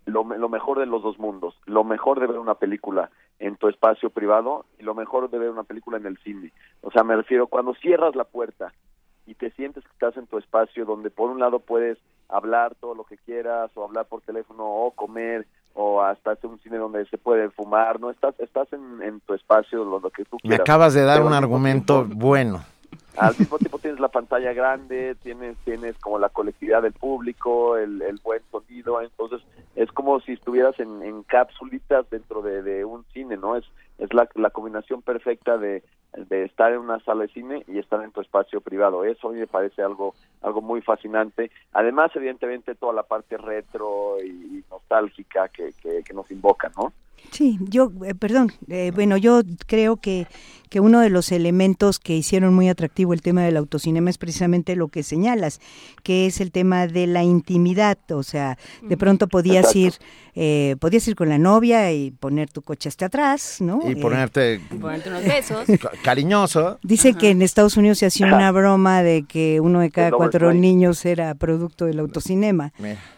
lo, 0.07 0.25
lo, 0.25 0.49
mejor 0.49 0.79
de 0.79 0.87
los 0.87 1.03
dos 1.03 1.19
mundos, 1.19 1.59
lo 1.67 1.85
mejor 1.85 2.21
de 2.21 2.27
ver 2.27 2.39
una 2.39 2.55
película 2.55 3.11
en 3.39 3.57
tu 3.57 3.69
espacio 3.69 4.11
privado 4.11 4.65
y 4.79 4.83
lo 4.83 4.95
mejor 4.95 5.31
de 5.31 5.39
ver 5.39 5.51
una 5.51 5.65
película 5.65 5.99
en 5.99 6.07
el 6.07 6.19
cine. 6.19 6.53
O 6.83 6.91
sea, 6.91 7.03
me 7.03 7.17
refiero 7.17 7.47
cuando 7.47 7.75
cierras 7.75 8.15
la 8.15 8.25
puerta 8.25 8.73
y 9.27 9.35
te 9.35 9.51
sientes 9.53 9.85
que 9.85 9.91
estás 9.93 10.17
en 10.17 10.27
tu 10.27 10.39
espacio 10.39 10.85
donde 10.85 11.11
por 11.11 11.31
un 11.31 11.41
lado 11.41 11.61
puedes 11.61 11.99
hablar 12.29 12.75
todo 12.77 12.95
lo 12.95 13.05
que 13.05 13.17
quieras 13.17 13.71
o 13.75 13.85
hablar 13.85 14.07
por 14.07 14.23
teléfono 14.23 14.65
o 14.65 14.91
comer 14.93 15.47
o 15.75 16.03
hasta 16.03 16.33
hacer 16.33 16.49
un 16.49 16.61
cine 16.61 16.77
donde 16.79 17.05
se 17.07 17.19
puede 17.19 17.51
fumar, 17.51 17.99
no 18.01 18.11
estás 18.11 18.39
estás 18.39 18.73
en, 18.73 19.03
en 19.03 19.21
tu 19.21 19.35
espacio 19.35 19.85
lo, 19.85 20.01
que 20.11 20.25
tú 20.25 20.39
quieras. 20.39 20.59
Me 20.59 20.63
acabas 20.63 20.95
de 20.95 21.05
dar 21.05 21.23
un 21.23 21.33
argumento 21.33 22.07
bueno. 22.09 22.63
Al 23.17 23.35
mismo 23.39 23.59
tiempo 23.59 23.79
tienes 23.79 24.01
la 24.01 24.09
pantalla 24.09 24.53
grande, 24.53 25.15
tienes 25.23 25.57
tienes 25.59 25.97
como 25.99 26.19
la 26.19 26.31
colectividad 26.31 26.83
del 26.83 26.93
público, 26.93 27.77
el, 27.77 28.03
el 28.03 28.19
buen 28.23 28.43
sonido, 28.51 29.01
entonces 29.01 29.41
es 29.77 29.91
como 29.93 30.19
si 30.21 30.33
estuvieras 30.33 30.79
en, 30.81 31.01
en 31.03 31.23
capsulitas 31.23 32.11
dentro 32.11 32.43
de, 32.43 32.63
de, 32.63 32.85
un 32.85 33.05
cine, 33.13 33.37
¿no? 33.37 33.57
Es, 33.57 33.65
es 33.99 34.13
la, 34.13 34.29
la 34.35 34.51
combinación 34.51 35.01
perfecta 35.03 35.59
de, 35.59 35.85
de, 36.17 36.45
estar 36.45 36.73
en 36.73 36.79
una 36.79 36.99
sala 37.01 37.23
de 37.23 37.29
cine 37.29 37.65
y 37.69 37.79
estar 37.79 38.03
en 38.03 38.11
tu 38.11 38.21
espacio 38.21 38.61
privado. 38.61 39.05
Eso 39.05 39.29
a 39.29 39.33
mí 39.33 39.39
me 39.39 39.47
parece 39.47 39.83
algo, 39.83 40.15
algo 40.43 40.61
muy 40.61 40.81
fascinante. 40.81 41.53
Además, 41.73 42.11
evidentemente, 42.17 42.75
toda 42.75 42.93
la 42.93 43.05
parte 43.05 43.37
retro 43.37 44.17
y, 44.21 44.65
nostálgica 44.71 45.49
que, 45.49 45.73
que, 45.81 46.03
que 46.03 46.15
nos 46.15 46.29
invoca, 46.33 46.73
¿no? 46.77 46.93
Sí, 47.31 47.59
yo, 47.69 47.91
eh, 48.05 48.15
perdón, 48.15 48.53
eh, 48.69 48.93
bueno, 48.95 49.17
yo 49.17 49.43
creo 49.67 49.97
que, 49.97 50.29
que 50.71 50.79
uno 50.79 51.01
de 51.01 51.11
los 51.11 51.33
elementos 51.33 51.99
que 51.99 52.17
hicieron 52.17 52.55
muy 52.55 52.69
atractivo 52.69 53.13
el 53.13 53.23
tema 53.23 53.43
del 53.43 53.57
autocinema 53.57 54.09
es 54.09 54.19
precisamente 54.19 54.77
lo 54.77 54.87
que 54.87 55.03
señalas, 55.03 55.61
que 56.05 56.27
es 56.27 56.41
el 56.41 56.53
tema 56.53 56.87
de 56.87 57.09
la 57.09 57.25
intimidad, 57.25 57.99
o 58.11 58.23
sea, 58.23 58.57
de 58.83 58.97
pronto 58.97 59.27
podías 59.29 59.75
ir, 59.75 59.95
eh, 60.35 60.77
podías 60.79 61.07
ir 61.09 61.17
con 61.17 61.29
la 61.29 61.39
novia 61.39 61.93
y 61.93 62.13
poner 62.13 62.51
tu 62.51 62.63
coche 62.63 62.89
hasta 62.89 63.07
atrás, 63.07 63.59
¿no? 63.61 63.81
Y 63.85 63.97
ponerte, 63.97 64.61
ponerte 64.81 65.11
unos 65.11 65.25
besos. 65.25 65.67
cariñoso. 66.03 66.79
Dice 66.83 67.15
que 67.15 67.31
en 67.31 67.43
Estados 67.43 67.77
Unidos 67.77 67.99
se 67.99 68.07
hacía 68.07 68.27
una 68.27 68.51
broma 68.53 69.03
de 69.03 69.25
que 69.25 69.61
uno 69.61 69.81
de 69.81 69.91
cada 69.91 70.13
cuatro 70.13 70.53
niños 70.55 71.05
era 71.05 71.35
producto 71.35 71.85
del 71.87 71.99
autocinema, 71.99 72.73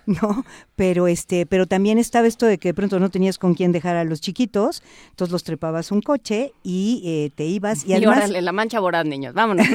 ¿no? 0.06 0.44
Pero 0.74 1.06
este, 1.06 1.46
pero 1.46 1.66
también 1.66 1.98
estaba 1.98 2.26
esto 2.26 2.44
de 2.44 2.58
que 2.58 2.68
de 2.68 2.74
pronto 2.74 3.00
no 3.00 3.08
tenías 3.10 3.38
con 3.38 3.54
quién 3.54 3.72
dejar 3.72 3.85
a 3.94 4.04
los 4.04 4.20
chiquitos, 4.20 4.82
entonces 5.10 5.30
los 5.32 5.44
trepabas 5.44 5.92
un 5.92 6.00
coche 6.00 6.52
y 6.62 7.02
eh, 7.04 7.30
te 7.34 7.44
ibas. 7.44 7.86
Y, 7.86 7.92
además, 7.94 8.30
la 8.30 8.52
mancha 8.52 8.80
voraz, 8.80 9.06
niños, 9.06 9.34
vámonos. 9.34 9.66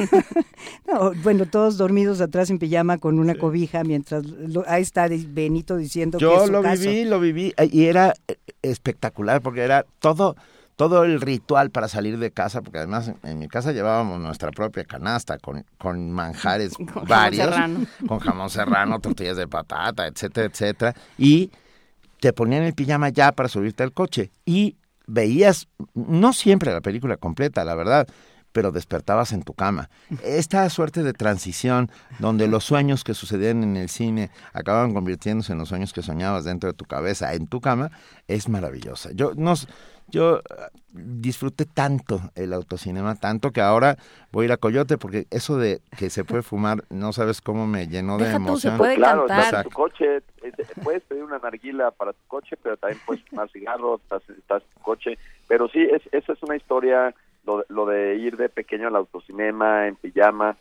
bueno, 1.22 1.46
todos 1.46 1.78
dormidos 1.78 2.20
atrás 2.20 2.50
en 2.50 2.58
pijama 2.58 2.98
con 2.98 3.18
una 3.18 3.34
cobija 3.34 3.84
mientras 3.84 4.24
ahí 4.66 4.82
está 4.82 5.08
Benito 5.08 5.76
diciendo 5.76 6.18
Yo 6.18 6.36
que 6.38 6.44
es 6.44 6.50
lo 6.50 6.62
viví, 6.62 7.04
lo 7.04 7.20
viví 7.20 7.54
eh, 7.56 7.68
y 7.72 7.86
era 7.86 8.14
eh, 8.28 8.36
espectacular 8.62 9.40
porque 9.40 9.62
era 9.62 9.86
todo 10.00 10.36
todo 10.76 11.04
el 11.04 11.20
ritual 11.20 11.70
para 11.70 11.86
salir 11.86 12.18
de 12.18 12.30
casa, 12.30 12.62
porque 12.62 12.78
además 12.78 13.12
en 13.22 13.38
mi 13.38 13.46
casa 13.46 13.72
llevábamos 13.72 14.18
nuestra 14.20 14.50
propia 14.50 14.84
canasta 14.84 15.38
con, 15.38 15.64
con 15.78 16.10
manjares 16.10 16.72
varios, 17.06 17.54
con 18.08 18.18
jamón 18.18 18.50
serrano, 18.50 18.98
tortillas 18.98 19.36
de 19.36 19.46
patata, 19.46 20.06
etcétera, 20.06 20.46
etcétera, 20.46 20.94
y 21.18 21.50
te 22.22 22.32
ponían 22.32 22.62
el 22.62 22.72
pijama 22.72 23.08
ya 23.08 23.32
para 23.32 23.48
subirte 23.48 23.82
al 23.82 23.92
coche 23.92 24.30
y 24.46 24.76
veías, 25.08 25.66
no 25.92 26.32
siempre 26.32 26.72
la 26.72 26.80
película 26.80 27.16
completa, 27.16 27.64
la 27.64 27.74
verdad, 27.74 28.06
pero 28.52 28.70
despertabas 28.70 29.32
en 29.32 29.42
tu 29.42 29.54
cama. 29.54 29.90
Esta 30.22 30.70
suerte 30.70 31.02
de 31.02 31.14
transición 31.14 31.90
donde 32.20 32.46
los 32.46 32.62
sueños 32.62 33.02
que 33.02 33.14
sucedían 33.14 33.64
en 33.64 33.76
el 33.76 33.88
cine 33.88 34.30
acaban 34.52 34.94
convirtiéndose 34.94 35.52
en 35.52 35.58
los 35.58 35.68
sueños 35.68 35.92
que 35.92 36.02
soñabas 36.02 36.44
dentro 36.44 36.70
de 36.70 36.74
tu 36.74 36.84
cabeza, 36.84 37.34
en 37.34 37.48
tu 37.48 37.60
cama, 37.60 37.90
es 38.28 38.48
maravillosa. 38.48 39.10
Yo 39.14 39.32
no, 39.34 39.54
yo 40.08 40.42
ah, 40.50 40.68
disfruté 40.92 41.64
tanto 41.64 42.20
el 42.34 42.52
autocinema, 42.52 43.14
tanto 43.14 43.50
que 43.50 43.60
ahora 43.60 43.96
voy 44.30 44.44
a 44.44 44.46
ir 44.46 44.52
a 44.52 44.56
Coyote 44.56 44.98
porque 44.98 45.26
eso 45.30 45.56
de 45.56 45.80
que 45.98 46.10
se 46.10 46.24
puede 46.24 46.42
fumar, 46.42 46.84
no 46.90 47.12
sabes 47.12 47.40
cómo 47.40 47.66
me 47.66 47.86
llenó 47.86 48.18
de 48.18 48.30
emoción. 48.30 48.78
claro, 48.96 49.22
estás 49.22 49.52
en 49.52 49.62
tu 49.64 49.70
coche, 49.70 50.22
puedes 50.82 51.02
pedir 51.02 51.24
una 51.24 51.38
narguila 51.38 51.90
para 51.90 52.12
tu 52.12 52.26
coche, 52.28 52.56
pero 52.62 52.76
también 52.76 53.00
puedes 53.06 53.24
fumar 53.24 53.50
cigarros, 53.50 54.00
estás, 54.02 54.22
estás 54.30 54.62
en 54.62 54.74
tu 54.74 54.80
coche. 54.80 55.18
Pero 55.48 55.68
sí, 55.68 55.80
es, 55.80 56.02
esa 56.12 56.32
es 56.32 56.42
una 56.42 56.56
historia, 56.56 57.14
lo, 57.44 57.64
lo 57.68 57.86
de 57.86 58.16
ir 58.16 58.36
de 58.36 58.48
pequeño 58.48 58.88
al 58.88 58.96
autocinema, 58.96 59.88
en 59.88 59.96
pijama, 59.96 60.56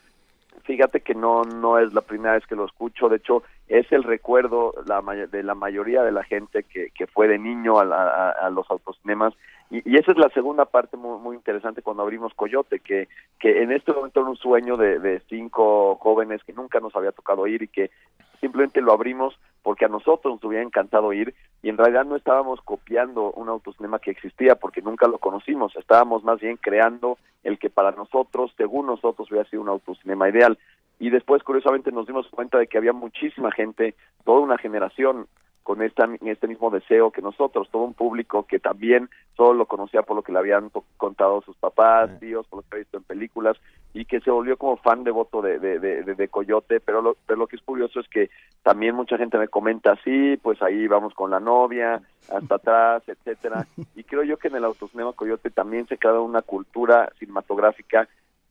fíjate 0.64 1.02
que 1.02 1.16
no 1.16 1.44
no 1.44 1.80
es 1.80 1.94
la 1.94 2.02
primera 2.02 2.34
vez 2.34 2.46
que 2.46 2.56
lo 2.56 2.66
escucho 2.66 3.10
de 3.10 3.18
hecho 3.18 3.44
es 3.68 3.92
el 3.92 4.04
recuerdo 4.04 4.74
la, 4.86 5.02
de 5.28 5.44
la 5.44 5.56
mayoría 5.56 6.04
de 6.04 6.12
la 6.12 6.24
gente 6.24 6.64
que, 6.64 6.90
que 6.92 7.08
fue 7.08 7.28
de 7.28 7.40
niño 7.40 7.80
a, 7.80 8.30
a, 8.32 8.50
los 8.50 8.70
autocinemas 8.70 9.34
y, 9.70 9.90
y, 9.90 9.98
esa 9.98 10.12
es 10.12 10.18
la 10.18 10.30
segunda 10.30 10.66
parte 10.66 10.98
muy, 10.98 11.20
muy 11.20 11.36
interesante 11.36 11.82
cuando 11.82 12.04
abrimos 12.04 12.34
Coyote 12.34 12.80
que 12.80 13.08
que 13.40 13.62
en 13.62 13.72
este 13.72 13.94
momento 13.94 14.22
era 14.22 14.30
un 14.30 14.38
sueño 14.38 14.78
de, 14.78 15.00
de 15.00 15.22
cinco 15.30 15.96
jóvenes 15.96 16.44
que 16.44 16.54
nunca 16.54 16.80
nos 16.80 16.96
había 16.96 17.12
tocado 17.12 17.48
ir 17.48 17.64
y 17.64 17.68
que 17.68 17.92
simplemente 18.40 18.82
lo 18.82 18.92
abrimos 18.92 19.38
porque 19.64 19.86
a 19.86 19.90
nosotros 19.90 20.36
nos 20.36 20.44
hubiera 20.44 20.64
encantado 20.64 21.14
ir 21.14 21.34
y 21.62 21.70
en 21.70 21.78
realidad 21.78 22.06
no 22.06 22.16
estábamos 22.16 22.60
copiando 22.62 23.32
un 23.32 23.50
autocinema 23.50 24.00
que 24.00 24.12
existía 24.12 24.56
porque 24.56 24.82
nunca 24.82 25.08
lo 25.08 25.20
conocimos, 25.20 25.76
estábamos 25.76 26.24
más 26.24 26.40
bien 26.40 26.58
creando 26.58 27.18
el 27.44 27.60
que 27.60 27.70
para 27.70 27.92
nosotros, 27.92 28.54
según 28.58 28.88
nosotros, 28.88 29.30
hubiera 29.30 29.50
sido 29.50 29.62
un 29.62 29.70
autocinema 29.70 30.30
ideal. 30.30 30.58
Y 31.00 31.10
después, 31.10 31.44
curiosamente, 31.44 31.92
nos 31.92 32.06
dimos 32.06 32.28
cuenta 32.30 32.60
de 32.60 32.68
que 32.68 32.78
había 32.78 32.94
muchísima 32.94 33.52
gente, 33.52 33.96
toda 34.24 34.40
una 34.40 34.58
generación 34.58 35.28
con 35.64 35.82
esta, 35.82 36.10
este 36.26 36.48
mismo 36.48 36.70
deseo 36.70 37.12
que 37.12 37.22
nosotros, 37.22 37.70
todo 37.70 37.84
un 37.84 37.94
público 37.94 38.46
que 38.48 38.60
también 38.60 39.10
solo 39.38 39.54
lo 39.54 39.66
conocía 39.66 40.02
por 40.02 40.16
lo 40.16 40.24
que 40.24 40.32
le 40.32 40.40
habían 40.40 40.72
contado 40.98 41.42
sus 41.42 41.56
papás, 41.56 42.20
tíos, 42.20 42.48
por 42.48 42.58
lo 42.58 42.62
que 42.64 42.68
había 42.72 42.84
visto 42.84 42.98
en 42.98 43.04
películas, 43.04 43.58
y 43.94 44.06
que 44.06 44.22
se 44.22 44.32
volvió 44.32 44.58
como 44.58 44.78
fan 44.78 45.04
devoto 45.04 45.42
de, 45.42 45.60
de, 45.60 45.80
de, 45.80 46.04
de 46.04 46.28
Coyote, 46.30 46.80
pero 46.80 47.02
lo, 47.02 47.16
pero 47.26 47.40
lo 47.40 47.48
que 47.48 47.58
es 47.58 47.62
curioso 47.62 48.00
es 48.00 48.08
que 48.08 48.30
también 48.64 48.96
mucha 48.96 49.18
gente 49.18 49.38
me 49.38 49.48
comenta, 49.48 49.96
sí, 50.04 50.38
pues 50.42 50.62
ahí 50.62 50.88
vamos 50.88 51.14
con 51.14 51.32
la 51.32 51.40
novia, 51.40 52.02
hasta 52.34 52.56
atrás, 52.56 53.04
etcétera, 53.08 53.68
y 53.96 54.04
creo 54.04 54.24
yo 54.24 54.38
que 54.38 54.48
en 54.48 54.56
el 54.56 54.66
Autocinema 54.66 55.14
Coyote 55.14 55.52
también 55.52 55.88
se 55.88 55.98
crea 55.98 56.20
una 56.20 56.42
cultura 56.42 57.12
cinematográfica 57.20 58.08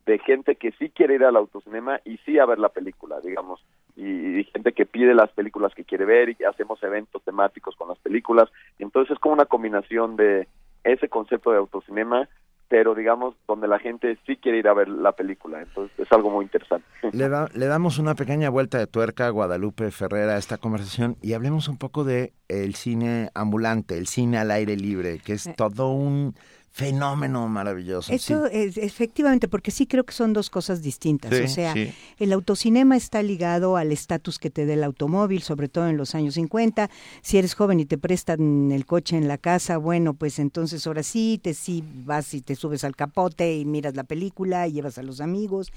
de 0.07 0.19
gente 0.19 0.57
que 0.57 0.73
sí 0.73 0.91
quiere 0.91 1.15
ir 1.15 1.25
al 1.25 1.37
autocinema 1.37 2.01
y 2.05 2.17
sí 2.19 2.39
a 2.39 2.47
ver 2.47 2.59
la 2.59 2.71
película, 2.71 3.21
digamos, 3.21 3.61
y, 4.01 4.45
gente 4.53 4.73
que 4.73 4.87
pide 4.87 5.15
las 5.15 5.31
películas 5.31 5.75
que 5.75 5.85
quiere 5.85 6.05
ver 6.05 6.31
y 6.31 6.45
hacemos 6.45 6.83
eventos 6.83 7.23
temáticos 7.23 7.77
con 7.77 7.89
las 7.89 7.99
películas. 7.99 8.49
Entonces 8.79 9.13
es 9.13 9.19
como 9.19 9.35
una 9.35 9.45
combinación 9.45 10.17
de 10.17 10.49
ese 10.85 11.09
concepto 11.09 11.51
de 11.51 11.59
autocinema 11.59 12.29
pero 12.71 12.95
digamos 12.95 13.35
donde 13.49 13.67
la 13.67 13.81
gente 13.81 14.17
sí 14.25 14.37
quiere 14.37 14.59
ir 14.59 14.69
a 14.69 14.75
ver 14.75 14.89
la 14.89 15.11
película, 15.11 15.61
entonces 15.61 15.91
es 15.99 16.11
algo 16.13 16.31
muy 16.31 16.45
interesante. 16.45 16.87
Le, 17.13 17.29
le 17.29 17.67
damos 17.67 17.99
una 17.99 18.15
pequeña 18.15 18.49
vuelta 18.49 18.79
de 18.79 18.87
tuerca 18.87 19.27
a 19.27 19.31
Guadalupe 19.31 19.91
Ferrera 19.91 20.37
a 20.37 20.39
esta 20.39 20.57
conversación 20.57 21.17
y 21.21 21.33
hablemos 21.33 21.67
un 21.67 21.79
poco 21.79 22.05
de 22.05 22.33
el 22.47 22.77
cine 22.77 23.31
ambulante, 23.35 23.99
el 23.99 24.07
cine 24.07 24.39
al 24.39 24.53
aire 24.53 24.77
libre, 24.77 25.19
que 25.19 25.33
es 25.33 25.51
todo 25.57 25.91
un 25.91 26.37
fenómeno 26.73 27.49
maravilloso. 27.49 28.13
Eso 28.13 28.47
es 28.47 28.77
efectivamente, 28.77 29.49
porque 29.49 29.71
sí 29.71 29.87
creo 29.87 30.05
que 30.05 30.13
son 30.13 30.33
dos 30.33 30.51
cosas 30.51 30.83
distintas. 30.83 31.33
o 31.33 31.49
sea, 31.49 31.75
el 32.19 32.33
autocinema 32.33 32.97
está 32.97 33.23
ligado 33.23 33.77
al 33.77 33.91
estatus 33.91 34.39
que 34.39 34.51
te 34.51 34.67
dé 34.67 34.75
el 34.75 34.85
automóvil, 34.85 35.43
sobre 35.43 35.69
todo 35.69 35.89
en 35.89 35.97
los 35.97 36.15
años 36.15 36.35
50. 36.35 36.89
Si 37.23 37.39
eres 37.39 37.55
joven 37.55 37.81
y 37.81 37.87
te 37.87 37.99
prestan 37.99 38.71
el 38.71 38.87
coche 38.87 39.17
en 39.17 39.27
la 39.27 39.37
casa, 39.37 39.79
bueno, 39.79 40.15
pues 40.15 40.39
entonces 40.39 40.87
ahora 40.87 41.03
sí, 41.03 41.41
te 41.43 41.55
sí 41.55 41.83
vas 42.05 42.35
y 42.35 42.41
te 42.41 42.55
subes 42.55 42.85
al 42.85 42.95
capote 42.95 43.57
y 43.57 43.65
miras 43.65 43.97
la 43.97 44.05
película 44.05 44.69
y 44.69 44.73
llevas 44.73 44.97
a 44.97 45.03
los 45.03 45.21
amigos. 45.21 45.73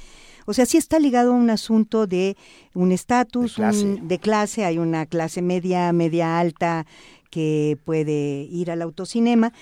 O 0.45 0.53
sea, 0.53 0.65
sí 0.67 0.77
está 0.77 0.99
ligado 0.99 1.31
a 1.31 1.35
un 1.35 1.49
asunto 1.49 2.05
de 2.05 2.37
un 2.75 2.91
estatus, 2.91 3.57
de 3.57 4.19
clase, 4.19 4.63
hay 4.63 4.77
una 4.77 5.07
clase 5.07 5.41
media, 5.41 5.91
media 5.91 6.39
alta 6.39 6.85
que 7.31 7.79
puede 7.83 8.47
ir 8.51 8.69
al 8.69 8.83
autocinema 8.83 9.53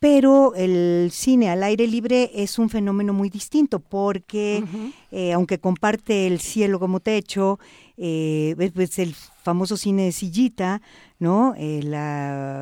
pero 0.00 0.54
el 0.54 1.10
cine 1.12 1.50
al 1.50 1.62
aire 1.62 1.86
libre 1.86 2.30
es 2.34 2.58
un 2.58 2.70
fenómeno 2.70 3.12
muy 3.12 3.30
distinto 3.30 3.80
porque 3.80 4.62
eh, 5.10 5.32
aunque 5.32 5.58
comparte 5.58 6.26
el 6.26 6.40
cielo 6.40 6.78
como 6.78 7.00
techo, 7.00 7.58
eh, 7.96 8.54
pues 8.74 8.98
el 9.00 9.14
famoso 9.14 9.76
cine 9.76 10.04
de 10.04 10.12
sillita, 10.12 10.80
¿no? 11.18 11.54
Eh, 11.56 11.80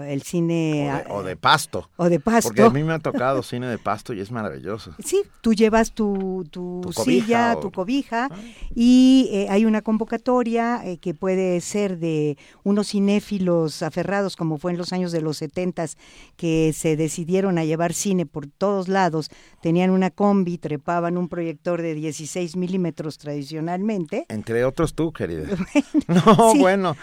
el 0.08 0.22
cine... 0.22 0.90
O 1.10 1.22
de, 1.22 1.36
pasto. 1.36 1.90
O 1.96 2.08
de 2.08 2.20
pasto. 2.20 2.48
Porque 2.48 2.62
a 2.62 2.70
mí 2.70 2.82
me 2.82 2.94
ha 2.94 2.98
tocado 2.98 3.42
cine 3.42 3.66
de 3.66 3.78
pasto 3.78 4.14
y 4.14 4.20
es 4.20 4.30
maravilloso. 4.30 4.94
Sí, 5.06 5.22
tú 5.40 5.54
llevas 5.54 5.92
tu, 5.92 6.44
tu, 6.50 6.82
silla, 7.04 7.56
tu 7.60 7.70
cobija, 7.70 8.28
ah. 8.28 8.36
y 8.74 9.28
eh, 9.30 9.46
hay 9.50 9.64
una 9.64 9.82
convocatoria 9.82 10.80
eh, 10.84 10.98
que 10.98 11.14
puede 11.14 11.60
ser 11.60 11.98
de 11.98 12.36
unos 12.64 12.88
cinéfilos 12.88 13.82
aferrados, 13.82 14.34
como 14.34 14.58
fue 14.58 14.72
en 14.72 14.78
los 14.78 14.92
años 14.92 15.12
de 15.12 15.20
los 15.20 15.36
setentas, 15.36 15.96
que 16.36 16.72
se 16.72 16.96
decidieron 16.96 17.56
a 17.56 17.64
llevar 17.64 17.92
cine 17.92 18.26
por 18.26 18.48
todos 18.48 18.88
lados, 18.88 19.30
tenían 19.62 19.90
una 19.90 20.10
combi, 20.10 20.58
trepaban 20.58 21.18
un 21.18 21.28
proyector 21.28 21.82
de 21.82 21.94
16 21.94 22.56
milímetros 22.56 23.18
tradicionalmente. 23.18 24.26
Entre 24.28 24.64
otros 24.64 24.94
tú, 24.94 25.12
querida. 25.12 25.46
no, 26.08 26.54
bueno. 26.56 26.96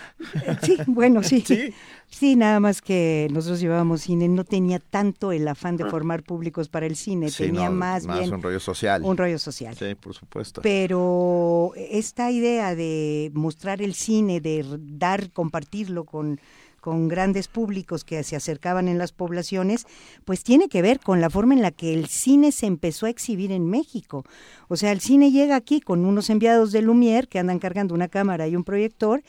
Sí, 0.61 0.77
bueno, 0.87 1.23
sí. 1.23 1.42
Sí. 2.09 2.35
nada 2.35 2.59
más 2.59 2.81
que 2.81 3.27
nosotros 3.31 3.59
llevábamos 3.59 4.01
cine, 4.01 4.27
no 4.27 4.43
tenía 4.43 4.77
tanto 4.77 5.31
el 5.31 5.47
afán 5.47 5.77
de 5.77 5.83
ah. 5.85 5.89
formar 5.89 6.21
públicos 6.21 6.69
para 6.69 6.85
el 6.85 6.95
cine, 6.95 7.31
tenía 7.31 7.71
más, 7.71 8.05
más 8.05 8.19
bien 8.19 8.33
un 8.33 8.41
rollo 8.43 8.59
social. 8.59 9.01
Un 9.03 9.17
rollo 9.17 9.39
social. 9.39 9.75
Sí, 9.75 9.95
por 9.95 10.13
supuesto. 10.13 10.61
Pero 10.61 11.71
esta 11.75 12.29
idea 12.29 12.75
de 12.75 13.31
mostrar 13.33 13.81
el 13.81 13.95
cine, 13.95 14.41
de 14.41 14.63
dar, 14.77 15.31
compartirlo 15.31 16.05
con 16.05 16.39
con 16.83 17.07
grandes 17.07 17.47
públicos 17.47 18.03
que 18.03 18.21
se 18.23 18.35
acercaban 18.35 18.89
en 18.89 18.97
las 18.97 19.13
poblaciones, 19.13 19.87
pues 20.25 20.43
tiene 20.43 20.67
que 20.67 20.81
ver 20.81 20.99
con 20.99 21.21
la 21.21 21.29
forma 21.29 21.53
en 21.53 21.61
la 21.61 21.71
que 21.71 21.93
el 21.93 22.07
cine 22.07 22.51
se 22.51 22.65
empezó 22.65 23.05
a 23.05 23.09
exhibir 23.09 23.53
en 23.53 23.65
México. 23.65 24.25
O 24.67 24.75
sea, 24.75 24.91
el 24.91 24.99
cine 24.99 25.31
llega 25.31 25.55
aquí 25.55 25.79
con 25.79 26.03
unos 26.03 26.29
enviados 26.29 26.73
de 26.73 26.81
Lumière 26.81 27.29
que 27.29 27.39
andan 27.39 27.59
cargando 27.59 27.95
una 27.95 28.09
cámara 28.09 28.49
y 28.49 28.57
un 28.57 28.65
proyector 28.65 29.23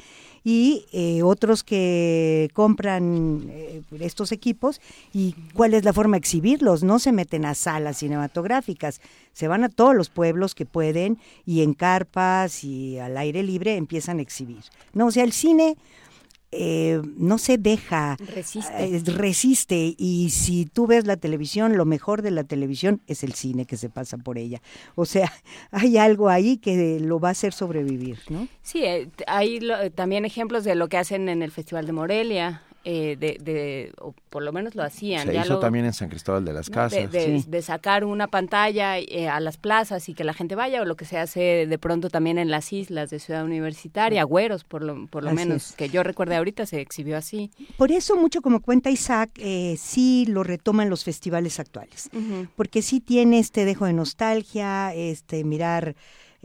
y 0.44 0.84
eh, 0.92 1.23
otros 1.23 1.64
que 1.64 2.50
compran 2.52 3.47
eh, 3.48 3.82
estos 3.98 4.31
equipos 4.31 4.81
y 5.12 5.34
cuál 5.55 5.73
es 5.73 5.84
la 5.84 5.94
forma 5.94 6.16
de 6.16 6.18
exhibirlos. 6.18 6.84
No 6.84 6.98
se 6.98 7.12
meten 7.12 7.47
a 7.47 7.55
salas 7.55 7.98
cinematográficas, 7.98 9.00
se 9.32 9.48
van 9.48 9.64
a 9.64 9.70
todos 9.70 9.94
los 9.94 10.10
pueblos 10.10 10.55
que 10.55 10.66
pueden 10.66 11.18
y 11.47 11.62
en 11.62 11.73
carpas 11.73 12.62
y 12.62 12.98
al 12.98 13.16
aire 13.16 13.42
libre 13.42 13.76
empiezan 13.76 14.18
a 14.18 14.23
exhibir. 14.23 14.62
No, 14.92 15.06
o 15.06 15.10
sea, 15.10 15.24
el 15.24 15.32
cine 15.32 15.78
eh, 16.57 17.02
no 17.16 17.39
se 17.39 17.58
deja, 17.58 18.16
resiste. 18.34 18.97
Eh, 18.97 19.02
resiste. 19.07 19.94
Y 19.99 20.31
si 20.31 20.66
tú 20.66 20.86
ves 20.86 21.07
la 21.07 21.16
televisión, 21.16 21.76
lo 21.76 21.84
mejor 21.84 22.23
de 22.23 22.31
la 22.31 22.44
televisión 22.44 23.00
es 23.07 23.24
el 23.24 23.34
cine 23.34 23.65
que 23.66 23.76
se 23.76 23.91
pasa 23.91 24.16
por 24.18 24.39
ella. 24.39 24.62
O 24.94 25.05
sea, 25.05 25.33
hay 25.70 25.99
algo 25.99 26.28
ahí 26.28 26.58
que 26.58 27.00
lo 27.00 27.18
va 27.20 27.28
a 27.28 27.33
hacer 27.33 27.52
sobrevivir, 27.52 28.18
¿no? 28.28 28.49
Sí, 28.62 28.84
eh, 28.84 29.08
hay 29.26 29.60
también 29.94 30.24
ejemplos 30.24 30.65
de 30.65 30.74
lo 30.74 30.89
que 30.89 30.97
hacen 30.97 31.28
en 31.28 31.42
el 31.42 31.50
Festival 31.50 31.86
de 31.86 31.92
Morelia. 31.92 32.62
Eh, 32.87 33.17
de, 33.19 33.93
o 33.99 34.15
por 34.29 34.43
lo 34.43 34.53
menos 34.53 34.75
lo 34.75 34.83
hacían. 34.83 35.27
Se 35.27 35.35
hizo 35.35 35.59
también 35.59 35.87
en 35.87 35.95
San 35.95 36.11
Cristóbal 36.11 36.45
de 36.45 36.53
las 36.53 36.69
Casas. 36.69 37.11
De, 37.11 37.63
sacar 37.63 38.05
una 38.05 38.27
pantalla 38.29 38.99
eh, 38.99 39.27
a 39.27 39.41
las 39.41 39.57
plazas 39.57 40.07
y 40.11 40.15
que 40.15 40.23
la 40.23 40.35
gente 40.35 40.55
vaya, 40.55 40.83
o 40.83 40.85
lo 40.85 40.95
que 40.95 41.07
se 41.07 41.17
hace 41.17 41.67
de 41.67 41.79
pronto 41.79 42.11
también 42.11 42.37
en 42.37 42.51
las 42.51 42.75
islas 42.75 43.09
de 43.09 43.21
Ciudad 43.21 43.43
Universitaria, 43.43 44.23
Güeros, 44.25 44.65
por 44.65 44.83
lo, 44.83 45.07
por 45.07 45.25
lo 45.25 45.33
menos, 45.33 45.73
que 45.73 45.89
yo 45.89 46.03
recuerde 46.03 46.37
ahorita 46.37 46.67
se 46.67 46.83
exhibió 46.83 47.17
así. 47.17 47.51
Por 47.79 47.91
eso, 47.91 48.17
mucho 48.17 48.43
como 48.43 48.61
cuenta 48.61 48.91
Isaac, 48.91 49.31
eh, 49.37 49.77
sí 49.79 50.27
lo 50.29 50.43
retoman 50.43 50.91
los 50.91 51.05
festivales 51.05 51.59
actuales, 51.59 52.11
porque 52.55 52.83
sí 52.83 53.01
tiene 53.01 53.39
este 53.39 53.65
dejo 53.65 53.87
de 53.87 53.95
nostalgia, 53.95 54.93
este 54.93 55.43
mirar 55.43 55.97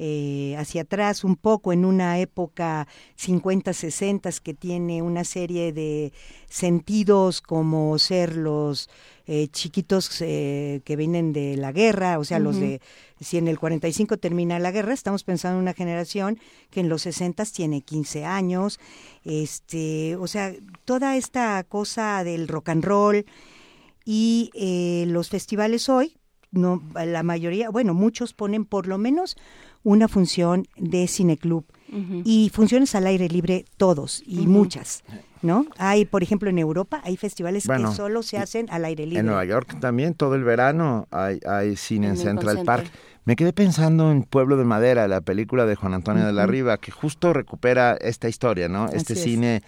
eh, 0.01 0.55
hacia 0.57 0.83
atrás 0.83 1.25
un 1.25 1.35
poco 1.35 1.73
en 1.73 1.83
una 1.83 2.19
época 2.19 2.87
50, 3.17 3.73
60 3.73 4.31
que 4.41 4.53
tiene 4.53 5.01
una 5.01 5.25
serie 5.25 5.73
de 5.73 6.13
sentidos 6.47 7.41
como 7.41 7.99
ser 7.99 8.37
los 8.37 8.89
eh, 9.27 9.49
chiquitos 9.49 10.21
eh, 10.21 10.79
que 10.85 10.95
vienen 10.95 11.33
de 11.33 11.57
la 11.57 11.73
guerra, 11.73 12.17
o 12.17 12.23
sea, 12.23 12.39
los 12.39 12.57
de, 12.61 12.79
si 13.19 13.39
en 13.39 13.49
el 13.49 13.59
45 13.59 14.15
termina 14.15 14.57
la 14.57 14.71
guerra, 14.71 14.93
estamos 14.93 15.25
pensando 15.25 15.57
en 15.57 15.63
una 15.63 15.73
generación 15.73 16.39
que 16.69 16.79
en 16.79 16.87
los 16.87 17.01
60 17.01 17.43
tiene 17.53 17.81
15 17.81 18.23
años, 18.23 18.79
este, 19.25 20.15
o 20.15 20.27
sea, 20.27 20.53
toda 20.85 21.17
esta 21.17 21.61
cosa 21.65 22.23
del 22.23 22.47
rock 22.47 22.69
and 22.69 22.85
roll 22.85 23.25
y 24.05 24.49
los 25.07 25.27
festivales 25.27 25.89
hoy, 25.89 26.15
no, 26.51 26.81
la 26.95 27.21
mayoría, 27.21 27.69
bueno, 27.69 27.93
muchos 27.93 28.33
ponen 28.33 28.65
por 28.65 28.87
lo 28.87 28.97
menos 28.97 29.37
una 29.83 30.07
función 30.07 30.67
de 30.77 31.07
cineclub 31.07 31.65
y 32.23 32.51
funciones 32.53 32.93
al 32.93 33.07
aire 33.07 33.27
libre 33.29 33.65
todos 33.77 34.21
y 34.25 34.45
muchas. 34.47 35.03
¿No? 35.41 35.65
Hay, 35.77 36.03
por 36.03 36.21
ejemplo, 36.21 36.49
en 36.49 36.59
Europa 36.59 36.99
hay 37.05 37.15
festivales 37.15 37.65
que 37.65 37.87
solo 37.95 38.23
se 38.23 38.37
hacen 38.37 38.67
al 38.69 38.83
aire 38.83 39.05
libre. 39.05 39.21
En 39.21 39.25
Nueva 39.25 39.45
York 39.45 39.79
también 39.79 40.13
todo 40.13 40.35
el 40.35 40.43
verano 40.43 41.07
hay, 41.11 41.39
hay 41.47 41.77
cine 41.77 42.09
en, 42.09 42.17
Central 42.17 42.63
Park. 42.65 42.91
Me 43.23 43.37
quedé 43.37 43.53
pensando 43.53 44.11
en 44.11 44.23
Pueblo 44.23 44.57
de 44.57 44.65
Madera, 44.65 45.07
la 45.07 45.21
película 45.21 45.65
de 45.65 45.75
Juan 45.75 45.93
Antonio 45.93 46.25
de 46.25 46.33
la 46.33 46.45
Riva, 46.45 46.77
que 46.77 46.91
justo 46.91 47.31
recupera 47.31 47.93
esta 48.01 48.27
historia, 48.27 48.67
¿no? 48.67 48.89
Este 48.89 49.15
cine 49.15 49.63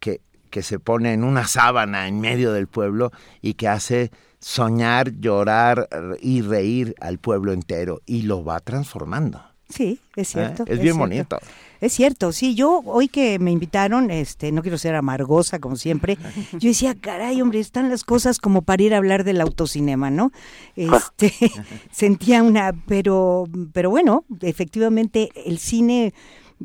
que, 0.00 0.20
que 0.50 0.62
se 0.62 0.78
pone 0.78 1.12
en 1.12 1.24
una 1.24 1.46
sábana 1.46 2.08
en 2.08 2.20
medio 2.20 2.52
del 2.52 2.66
pueblo 2.66 3.12
y 3.42 3.54
que 3.54 3.68
hace 3.68 4.10
soñar, 4.42 5.12
llorar 5.20 5.88
y 6.20 6.42
reír 6.42 6.94
al 7.00 7.18
pueblo 7.18 7.52
entero 7.52 8.02
y 8.04 8.22
lo 8.22 8.44
va 8.44 8.60
transformando. 8.60 9.40
Sí, 9.72 10.00
es 10.16 10.30
¿Eh? 10.30 10.32
cierto. 10.32 10.64
Es, 10.66 10.80
bien 10.80 10.98
bonito. 10.98 11.38
Es 11.80 11.94
cierto, 11.94 12.30
sí, 12.32 12.54
yo 12.54 12.82
hoy 12.84 13.08
que 13.08 13.38
me 13.38 13.50
invitaron, 13.50 14.10
este, 14.10 14.52
no 14.52 14.62
quiero 14.62 14.78
ser 14.78 14.94
amargosa 14.94 15.58
como 15.58 15.76
siempre, 15.76 16.18
yo 16.52 16.68
decía, 16.68 16.94
caray, 16.94 17.40
hombre, 17.40 17.58
están 17.58 17.88
las 17.88 18.04
cosas 18.04 18.38
como 18.38 18.62
para 18.62 18.82
ir 18.82 18.94
a 18.94 18.98
hablar 18.98 19.24
del 19.24 19.40
autocinema, 19.40 20.10
¿no? 20.10 20.30
Este, 20.76 21.32
sentía 21.90 22.42
una, 22.42 22.72
pero, 22.86 23.46
pero 23.72 23.90
bueno, 23.90 24.24
efectivamente 24.42 25.30
el 25.46 25.58
cine 25.58 26.12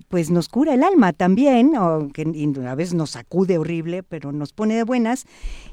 pues 0.07 0.29
nos 0.29 0.49
cura 0.49 0.73
el 0.73 0.83
alma 0.83 1.13
también, 1.13 1.75
aunque 1.75 2.25
a 2.67 2.75
veces 2.75 2.93
nos 2.93 3.11
sacude 3.11 3.57
horrible, 3.57 4.03
pero 4.03 4.31
nos 4.31 4.53
pone 4.53 4.75
de 4.75 4.83
buenas. 4.83 5.25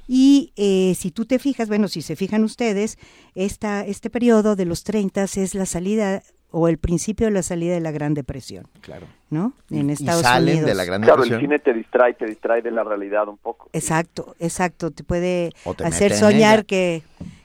Y 0.06 0.52
eh, 0.56 0.94
si 0.96 1.10
tú 1.10 1.24
te 1.24 1.38
fijas, 1.38 1.68
bueno, 1.68 1.88
si 1.88 2.02
se 2.02 2.16
fijan 2.16 2.44
ustedes, 2.44 2.98
esta, 3.34 3.84
este 3.84 4.10
periodo 4.10 4.56
de 4.56 4.64
los 4.64 4.84
30 4.84 5.24
es 5.24 5.54
la 5.54 5.66
salida 5.66 6.22
o 6.50 6.68
el 6.68 6.78
principio 6.78 7.26
de 7.26 7.32
la 7.32 7.42
salida 7.42 7.74
de 7.74 7.80
la 7.80 7.90
Gran 7.90 8.14
Depresión. 8.14 8.68
Claro. 8.80 9.06
¿No? 9.30 9.52
En 9.70 9.90
Estados 9.90 10.22
salen 10.22 10.50
Unidos. 10.54 10.68
de 10.68 10.74
la 10.76 10.84
Gran 10.84 11.00
Depresión. 11.00 11.26
Claro, 11.26 11.36
el 11.36 11.40
cine 11.40 11.58
te 11.58 11.72
distrae, 11.72 12.14
te 12.14 12.26
distrae 12.26 12.62
de 12.62 12.70
la 12.70 12.84
realidad 12.84 13.28
un 13.28 13.38
poco. 13.38 13.68
Exacto, 13.72 14.36
exacto. 14.38 14.92
Te 14.92 15.02
puede 15.02 15.50
hacer 15.82 16.14
soñar 16.14 16.64
que 16.64 17.02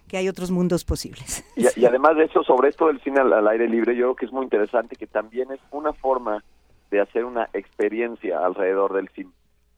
que 0.10 0.18
hay 0.18 0.28
otros 0.28 0.52
mundos 0.52 0.84
posibles. 0.84 1.46
Y, 1.56 1.86
además 1.86 2.18
de 2.18 2.26
eso, 2.26 2.44
sobre 2.44 2.70
esto 2.70 2.88
del 2.88 3.00
cine 3.02 3.22
al, 3.22 3.48
aire 3.48 3.70
libre, 3.70 3.96
yo 3.96 4.06
creo 4.06 4.16
que 4.16 4.26
es 4.26 4.34
muy 4.34 4.44
interesante 4.44 4.96
que 4.98 5.08
también 5.08 5.52
es 5.52 5.60
una 5.72 5.94
forma 5.94 6.44
de 6.90 7.02
hacer 7.02 7.26
una 7.26 7.50
experiencia 7.54 8.40
alrededor 8.46 8.94
del 8.94 9.10
cine. 9.10 9.32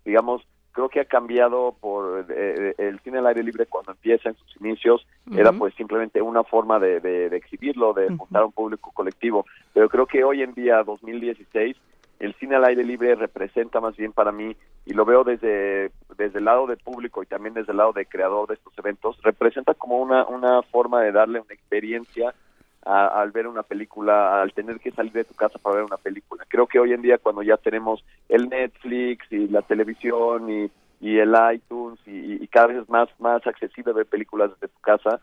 Digamos, 0.06 0.46
creo 0.72 0.90
que 0.90 1.02
ha 1.02 1.06
cambiado 1.06 1.76
por 1.80 2.26
eh, 2.30 2.74
el 2.78 3.00
cine 3.02 3.20
al 3.20 3.28
aire 3.28 3.44
libre 3.44 3.66
cuando 3.66 3.92
empieza 3.92 4.30
en 4.30 4.36
sus 4.36 4.56
inicios, 4.62 5.06
era 5.36 5.52
pues 5.52 5.74
simplemente 5.76 6.22
una 6.22 6.44
forma 6.44 6.80
de, 6.80 7.00
de, 7.00 7.36
exhibirlo, 7.36 7.94
de 7.94 8.16
juntar 8.16 8.44
a 8.44 8.46
un 8.46 8.52
público 8.52 8.92
colectivo, 8.92 9.46
pero 9.74 9.90
creo 9.90 10.06
que 10.06 10.24
hoy 10.24 10.42
en 10.42 10.54
día, 10.54 10.84
2016, 10.84 11.78
el 12.20 12.36
cine 12.36 12.56
al 12.56 12.66
aire 12.66 12.84
libre 12.84 13.16
representa 13.16 13.82
más 13.82 13.96
bien 13.98 14.14
para 14.14 14.32
mí, 14.32 14.56
y 14.86 14.94
lo 14.94 15.06
veo 15.06 15.24
desde, 15.24 15.92
desde 16.18 16.40
el 16.40 16.46
lado 16.46 16.68
de 16.68 16.78
público 16.78 17.24
y 17.24 17.26
también 17.26 17.54
desde 17.54 17.72
el 17.72 17.78
lado 17.78 17.94
de 17.94 18.06
creador 18.06 18.48
de 18.48 18.56
estos 18.56 18.78
eventos, 18.78 19.18
representa 19.24 19.74
como 19.74 20.00
una, 20.00 20.26
una 20.26 20.62
forma 20.64 21.02
de 21.02 21.12
darle 21.12 21.40
una 21.40 21.54
experiencia 21.54 22.34
al 22.84 23.32
ver 23.32 23.48
una 23.48 23.64
película, 23.64 24.42
al 24.42 24.54
tener 24.54 24.80
que 24.80 24.92
salir 24.92 25.12
de 25.12 25.24
tu 25.24 25.36
casa 25.36 25.60
para 25.60 25.78
ver 25.78 25.86
una 25.86 25.98
película. 25.98 26.46
Creo 26.48 26.68
que 26.68 26.80
hoy 26.80 26.94
en 26.94 27.02
día 27.02 27.18
cuando 27.18 27.44
ya 27.44 27.58
tenemos 27.58 28.04
el 28.28 28.50
Netflix 28.50 29.32
y 29.32 29.48
la 29.48 29.62
televisión 29.62 30.50
y, 30.50 30.72
y 31.00 31.18
el 31.20 31.36
iTunes 31.54 32.00
y, 32.08 32.44
y, 32.44 32.48
cada 32.48 32.68
vez 32.68 32.78
es 32.78 32.90
más, 32.90 33.10
más 33.20 33.46
accesible 33.46 33.94
ver 33.94 34.06
películas 34.06 34.52
desde 34.52 34.74
tu 34.74 34.80
casa, 34.82 35.20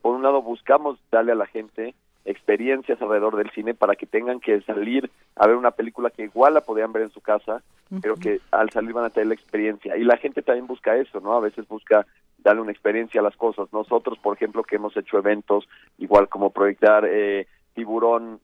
por 0.00 0.14
un 0.14 0.22
lado 0.22 0.42
buscamos 0.42 0.98
darle 1.10 1.32
a 1.32 1.36
la 1.36 1.46
gente 1.46 1.94
experiencias 2.24 3.00
alrededor 3.02 3.36
del 3.36 3.50
cine 3.50 3.74
para 3.74 3.96
que 3.96 4.06
tengan 4.06 4.40
que 4.40 4.60
salir 4.62 5.10
a 5.36 5.46
ver 5.46 5.56
una 5.56 5.72
película 5.72 6.10
que 6.10 6.24
igual 6.24 6.54
la 6.54 6.60
podían 6.60 6.92
ver 6.92 7.02
en 7.02 7.10
su 7.10 7.20
casa, 7.20 7.62
pero 8.00 8.16
que 8.16 8.40
al 8.52 8.70
salir 8.70 8.92
van 8.92 9.04
a 9.04 9.10
tener 9.10 9.26
la 9.28 9.34
experiencia. 9.34 9.96
Y 9.96 10.04
la 10.04 10.16
gente 10.16 10.40
también 10.40 10.66
busca 10.66 10.96
eso, 10.96 11.20
¿no? 11.20 11.34
A 11.34 11.40
veces 11.40 11.66
busca 11.66 12.06
darle 12.42 12.62
una 12.62 12.72
experiencia 12.72 13.20
a 13.20 13.24
las 13.24 13.36
cosas. 13.36 13.72
Nosotros, 13.72 14.18
por 14.18 14.36
ejemplo, 14.36 14.62
que 14.62 14.76
hemos 14.76 14.96
hecho 14.96 15.18
eventos, 15.18 15.68
igual 15.98 16.28
como 16.28 16.50
proyectar 16.50 17.04
eh, 17.08 17.46
tiburón 17.74 18.40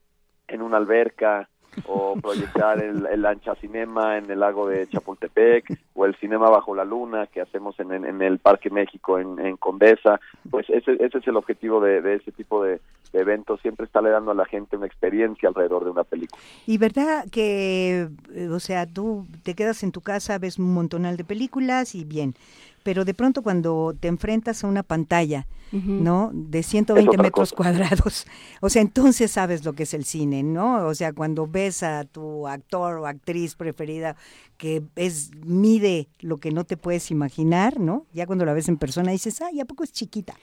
en 0.47 0.63
una 0.63 0.77
alberca, 0.77 1.49
o 1.87 2.17
proyectar 2.21 2.83
el, 2.83 3.07
el 3.07 3.25
Ancha 3.25 3.55
Cinema 3.57 4.19
en 4.19 4.31
el 4.31 4.41
lago 4.41 4.69
de 4.69 4.89
Chapultepec 4.89 5.79
o 5.95 6.07
el 6.07 6.15
Cinema 6.17 6.51
Bajo 6.51 6.75
la 6.75 6.85
Luna 6.85 7.27
que 7.27 7.41
hacemos 7.41 7.79
en, 7.81 7.93
en, 7.93 8.23
el 8.23 8.39
Parque 8.39 8.71
México 8.71 9.19
en, 9.19 9.39
en, 9.39 9.57
Condesa, 9.57 10.21
pues 10.51 10.69
ese, 10.71 10.93
ese 11.05 11.19
es 11.19 11.27
el 11.27 11.37
objetivo 11.37 11.81
de, 11.81 12.01
de 12.01 12.15
ese 12.17 12.33
tipo 12.33 12.63
de, 12.63 12.81
de, 13.13 13.21
eventos, 13.21 13.61
siempre 13.61 13.87
estarle 13.87 14.11
dando 14.11 14.31
a 14.31 14.35
la 14.35 14.45
gente 14.45 14.77
una 14.77 14.87
experiencia 14.87 15.49
alrededor 15.49 15.85
de 15.85 15.91
una 15.91 16.05
película. 16.05 16.41
Y 16.67 16.79
verdad 16.79 17.25
que, 17.31 18.09
eh, 18.35 18.49
o 18.49 18.61
sea, 18.61 18.87
tú 18.87 19.27
te 19.43 19.55
quedas 19.55 19.83
en 19.83 19.93
tu 19.93 20.01
casa, 20.01 20.39
ves 20.39 20.59
un 20.59 20.73
montonal 20.73 21.17
de 21.17 21.25
películas 21.25 21.95
y 21.95 22.05
bien, 22.05 22.35
pero 22.83 23.05
de 23.05 23.15
pronto 23.15 23.43
cuando 23.43 23.95
te 23.99 24.09
enfrentas 24.09 24.65
a 24.65 24.67
una 24.67 24.83
pantalla, 24.83 25.47
¿no? 25.71 26.31
De 26.33 26.63
120 26.63 27.19
metros 27.19 27.53
cuadrados, 27.53 28.27
o 28.63 28.71
sea, 28.71 28.81
entonces 28.81 29.31
sabes 29.31 29.67
lo 29.67 29.75
que 29.75 29.83
es 29.83 29.93
el 29.93 30.05
cine, 30.05 30.43
¿no? 30.43 30.87
O 30.87 30.95
sea, 30.95 31.13
cuando 31.13 31.47
ves 31.47 31.83
a 31.83 32.05
tu 32.05 32.49
actor 32.49 32.99
o 32.99 33.07
actriz 33.07 33.55
preferida 33.55 34.17
que 34.57 34.83
es 34.97 35.31
mide 35.45 36.09
lo 36.21 36.39
que 36.39 36.51
no 36.51 36.65
te 36.65 36.77
puedes 36.77 37.11
imaginar, 37.11 37.79
¿no? 37.79 38.07
Ya 38.13 38.27
cuando 38.27 38.45
la 38.45 38.55
ves 38.55 38.69
en 38.69 38.77
persona 38.77 39.13
dices, 39.13 39.41
ay, 39.41 39.61
¿a 39.61 39.65
poco 39.65 39.85
es 39.85 39.93
chiquita? 39.93 40.35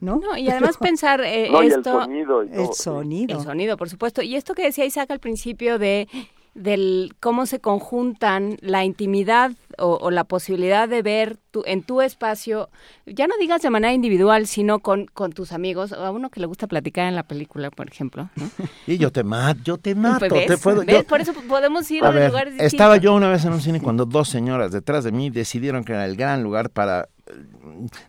¿No? 0.00 0.20
no 0.20 0.36
y 0.36 0.48
además 0.48 0.76
pensar 0.80 1.20
eh, 1.22 1.48
no, 1.50 1.62
esto... 1.62 2.02
el 2.02 2.04
sonido. 2.04 2.44
Y 2.44 2.52
el 2.52 2.72
sonido. 2.74 3.38
El 3.38 3.44
sonido, 3.44 3.76
por 3.76 3.90
supuesto. 3.90 4.22
Y 4.22 4.36
esto 4.36 4.54
que 4.54 4.62
decía 4.62 4.84
Isaac 4.84 5.10
al 5.10 5.18
principio 5.18 5.78
de 5.78 6.08
del 6.54 7.14
cómo 7.20 7.46
se 7.46 7.60
conjuntan 7.60 8.56
la 8.60 8.84
intimidad 8.84 9.52
o, 9.76 9.98
o, 10.00 10.10
la 10.12 10.22
posibilidad 10.22 10.88
de 10.88 11.02
ver 11.02 11.36
tu, 11.50 11.64
en 11.66 11.82
tu 11.82 12.00
espacio, 12.00 12.70
ya 13.06 13.26
no 13.26 13.34
digas 13.40 13.62
de 13.62 13.70
manera 13.70 13.92
individual, 13.92 14.46
sino 14.46 14.78
con, 14.78 15.06
con 15.06 15.32
tus 15.32 15.52
amigos, 15.52 15.92
a 15.92 16.12
uno 16.12 16.30
que 16.30 16.38
le 16.38 16.46
gusta 16.46 16.68
platicar 16.68 17.08
en 17.08 17.16
la 17.16 17.24
película, 17.24 17.70
por 17.70 17.88
ejemplo. 17.88 18.30
¿no? 18.36 18.48
Y 18.86 18.98
yo 18.98 19.10
te 19.10 19.24
mato, 19.24 19.60
yo 19.64 19.78
te 19.78 19.94
mato. 19.94 20.32
¿Ves? 20.32 20.46
Te 20.46 20.58
puedo, 20.58 20.82
yo, 20.84 21.02
Por 21.04 21.20
eso 21.20 21.32
podemos 21.48 21.90
ir 21.90 22.04
a 22.04 22.08
a, 22.08 22.10
ver, 22.10 22.28
lugares 22.28 22.52
distintos. 22.54 22.72
estaba 22.72 22.96
yo 22.98 23.14
una 23.14 23.30
vez 23.30 23.44
en 23.44 23.52
un 23.52 23.60
cine 23.60 23.80
cuando 23.80 24.04
dos 24.04 24.28
señoras 24.28 24.70
detrás 24.70 25.04
de 25.04 25.12
mí 25.12 25.30
decidieron 25.30 25.84
que 25.84 25.92
era 25.92 26.04
el 26.04 26.16
gran 26.16 26.42
lugar 26.42 26.70
para 26.70 27.08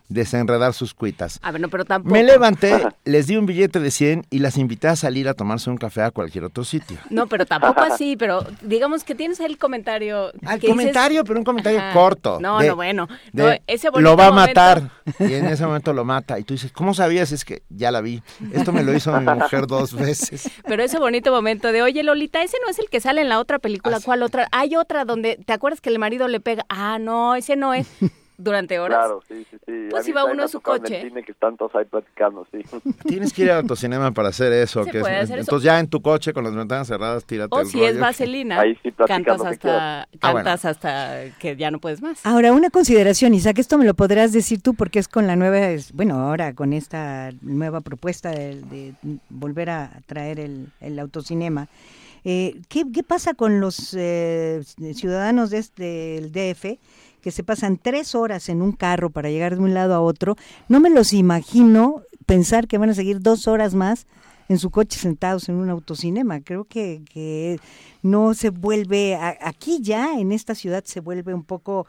desenredar 0.08 0.72
sus 0.74 0.94
cuitas. 0.94 1.38
A 1.42 1.50
ver, 1.50 1.60
no, 1.60 1.68
pero 1.68 1.84
tampoco. 1.84 2.12
Me 2.14 2.22
levanté, 2.22 2.86
les 3.04 3.26
di 3.26 3.36
un 3.36 3.46
billete 3.46 3.80
de 3.80 3.90
100 3.90 4.26
y 4.30 4.38
las 4.38 4.56
invité 4.58 4.88
a 4.88 4.96
salir 4.96 5.28
a 5.28 5.34
tomarse 5.34 5.70
un 5.70 5.76
café 5.76 6.02
a 6.02 6.10
cualquier 6.10 6.44
otro 6.44 6.64
sitio. 6.64 6.98
No, 7.10 7.26
pero 7.26 7.46
tampoco 7.46 7.80
así, 7.80 8.16
pero 8.16 8.46
digamos 8.62 9.04
que 9.04 9.14
tienes 9.14 9.40
el 9.40 9.58
comentario. 9.58 10.32
Al 10.44 10.60
que 10.60 10.68
comentario, 10.68 11.20
dices, 11.22 11.24
pero 11.28 11.38
un 11.38 11.44
comentario 11.44 11.80
Ajá. 11.80 11.92
corto. 11.92 12.38
No, 12.40 12.58
de- 12.58 12.68
no, 12.68 12.76
bueno. 12.76 13.08
de, 13.32 13.42
No, 13.42 13.50
ese 13.66 13.90
bonito 13.90 14.10
lo 14.10 14.16
va 14.16 14.26
a 14.26 14.30
momento- 14.30 14.60
matar. 14.60 14.90
Y 15.20 15.34
en 15.34 15.46
ese 15.46 15.64
momento 15.66 15.92
lo 15.92 16.04
mata. 16.04 16.38
Y 16.38 16.44
tú 16.44 16.54
dices, 16.54 16.72
¿cómo 16.72 16.94
sabías? 16.94 17.32
Es 17.32 17.44
que 17.44 17.62
ya 17.68 17.90
la 17.90 18.00
vi. 18.00 18.22
Esto 18.52 18.72
me 18.72 18.82
lo 18.82 18.92
hizo 18.94 19.18
mi 19.20 19.24
mujer 19.26 19.66
dos 19.66 19.94
veces. 19.94 20.50
Pero 20.66 20.82
ese 20.82 20.98
bonito 20.98 21.30
momento 21.30 21.72
de, 21.72 21.82
oye, 21.82 22.02
Lolita, 22.02 22.42
ese 22.42 22.56
no 22.64 22.70
es 22.70 22.78
el 22.78 22.88
que 22.90 23.00
sale 23.00 23.20
en 23.22 23.28
la 23.28 23.38
otra 23.38 23.58
película, 23.58 23.98
¿cuál 24.04 24.22
otra? 24.22 24.48
Hay 24.52 24.76
otra 24.76 25.04
donde, 25.04 25.38
¿te 25.44 25.52
acuerdas 25.52 25.80
que 25.80 25.88
el 25.90 25.98
marido 25.98 26.28
le 26.28 26.40
pega? 26.40 26.64
Ah, 26.68 26.98
no, 27.00 27.34
ese 27.34 27.56
no 27.56 27.72
es. 27.74 27.86
Durante 28.38 28.78
horas. 28.78 28.98
Claro, 28.98 29.22
sí, 29.26 29.46
sí, 29.50 29.56
sí. 29.64 29.72
Pues 29.90 30.06
iba 30.08 30.24
uno 30.24 30.42
a 30.44 30.48
su 30.48 30.58
en 30.58 30.60
el 30.74 30.80
coche. 30.80 31.02
cine 31.08 31.22
que 31.22 31.32
están 31.32 31.56
todos 31.56 31.74
ahí 31.74 31.84
platicando, 31.86 32.46
sí. 32.52 32.58
Tienes 33.06 33.32
que 33.32 33.42
ir 33.44 33.50
al 33.50 33.58
autocinema 33.60 34.10
para 34.12 34.28
hacer 34.28 34.52
eso. 34.52 34.84
Se 34.84 34.90
que 34.90 34.98
es- 34.98 35.02
puede 35.02 35.16
hacer 35.16 35.38
eso. 35.38 35.40
entonces 35.46 35.64
ya 35.64 35.80
en 35.80 35.88
tu 35.88 36.02
coche 36.02 36.32
con 36.32 36.44
las 36.44 36.54
ventanas 36.54 36.86
cerradas, 36.86 37.24
tírate 37.24 37.54
O 37.56 37.60
el 37.60 37.66
si 37.66 37.82
es 37.82 37.98
vaselina, 37.98 38.60
Ahí 38.60 38.76
sí, 38.82 38.92
cantas 38.92 39.40
Ah, 39.64 40.06
bueno. 40.22 40.34
cantas 40.44 40.64
hasta 40.64 41.24
que 41.38 41.56
ya 41.56 41.70
no 41.70 41.78
puedes 41.80 42.02
más. 42.02 42.24
Ahora, 42.26 42.52
una 42.52 42.70
consideración, 42.70 43.32
Isaac, 43.34 43.58
esto 43.58 43.78
me 43.78 43.84
lo 43.86 43.94
podrás 43.94 44.32
decir 44.32 44.60
tú 44.60 44.74
porque 44.74 44.98
es 44.98 45.08
con 45.08 45.26
la 45.26 45.36
nueva, 45.36 45.70
es- 45.70 45.92
bueno, 45.92 46.16
ahora 46.20 46.54
con 46.54 46.72
esta 46.72 47.30
nueva 47.42 47.80
propuesta 47.80 48.30
de, 48.30 48.60
de 48.62 48.94
volver 49.30 49.70
a 49.70 49.90
traer 50.06 50.40
el, 50.40 50.68
el 50.80 50.98
autocinema. 50.98 51.68
Eh, 52.28 52.60
¿qué, 52.68 52.82
qué 52.92 53.04
pasa 53.04 53.34
con 53.34 53.60
los 53.60 53.94
eh, 53.96 54.60
ciudadanos 54.94 55.50
de 55.50 55.58
este, 55.58 55.82
del 56.20 56.32
DF 56.32 56.78
que 57.26 57.32
se 57.32 57.42
pasan 57.42 57.76
tres 57.76 58.14
horas 58.14 58.48
en 58.48 58.62
un 58.62 58.70
carro 58.70 59.10
para 59.10 59.30
llegar 59.30 59.56
de 59.56 59.60
un 59.60 59.74
lado 59.74 59.94
a 59.94 60.00
otro? 60.00 60.36
No 60.68 60.78
me 60.78 60.90
los 60.90 61.12
imagino 61.12 62.02
pensar 62.24 62.68
que 62.68 62.78
van 62.78 62.90
a 62.90 62.94
seguir 62.94 63.18
dos 63.18 63.48
horas 63.48 63.74
más 63.74 64.06
en 64.48 64.60
su 64.60 64.70
coche 64.70 64.96
sentados 64.96 65.48
en 65.48 65.56
un 65.56 65.68
autocinema. 65.68 66.40
Creo 66.40 66.66
que, 66.66 67.02
que 67.12 67.58
no 68.00 68.32
se 68.34 68.50
vuelve, 68.50 69.16
aquí 69.16 69.80
ya 69.82 70.20
en 70.20 70.30
esta 70.30 70.54
ciudad 70.54 70.84
se 70.84 71.00
vuelve 71.00 71.34
un 71.34 71.42
poco, 71.42 71.88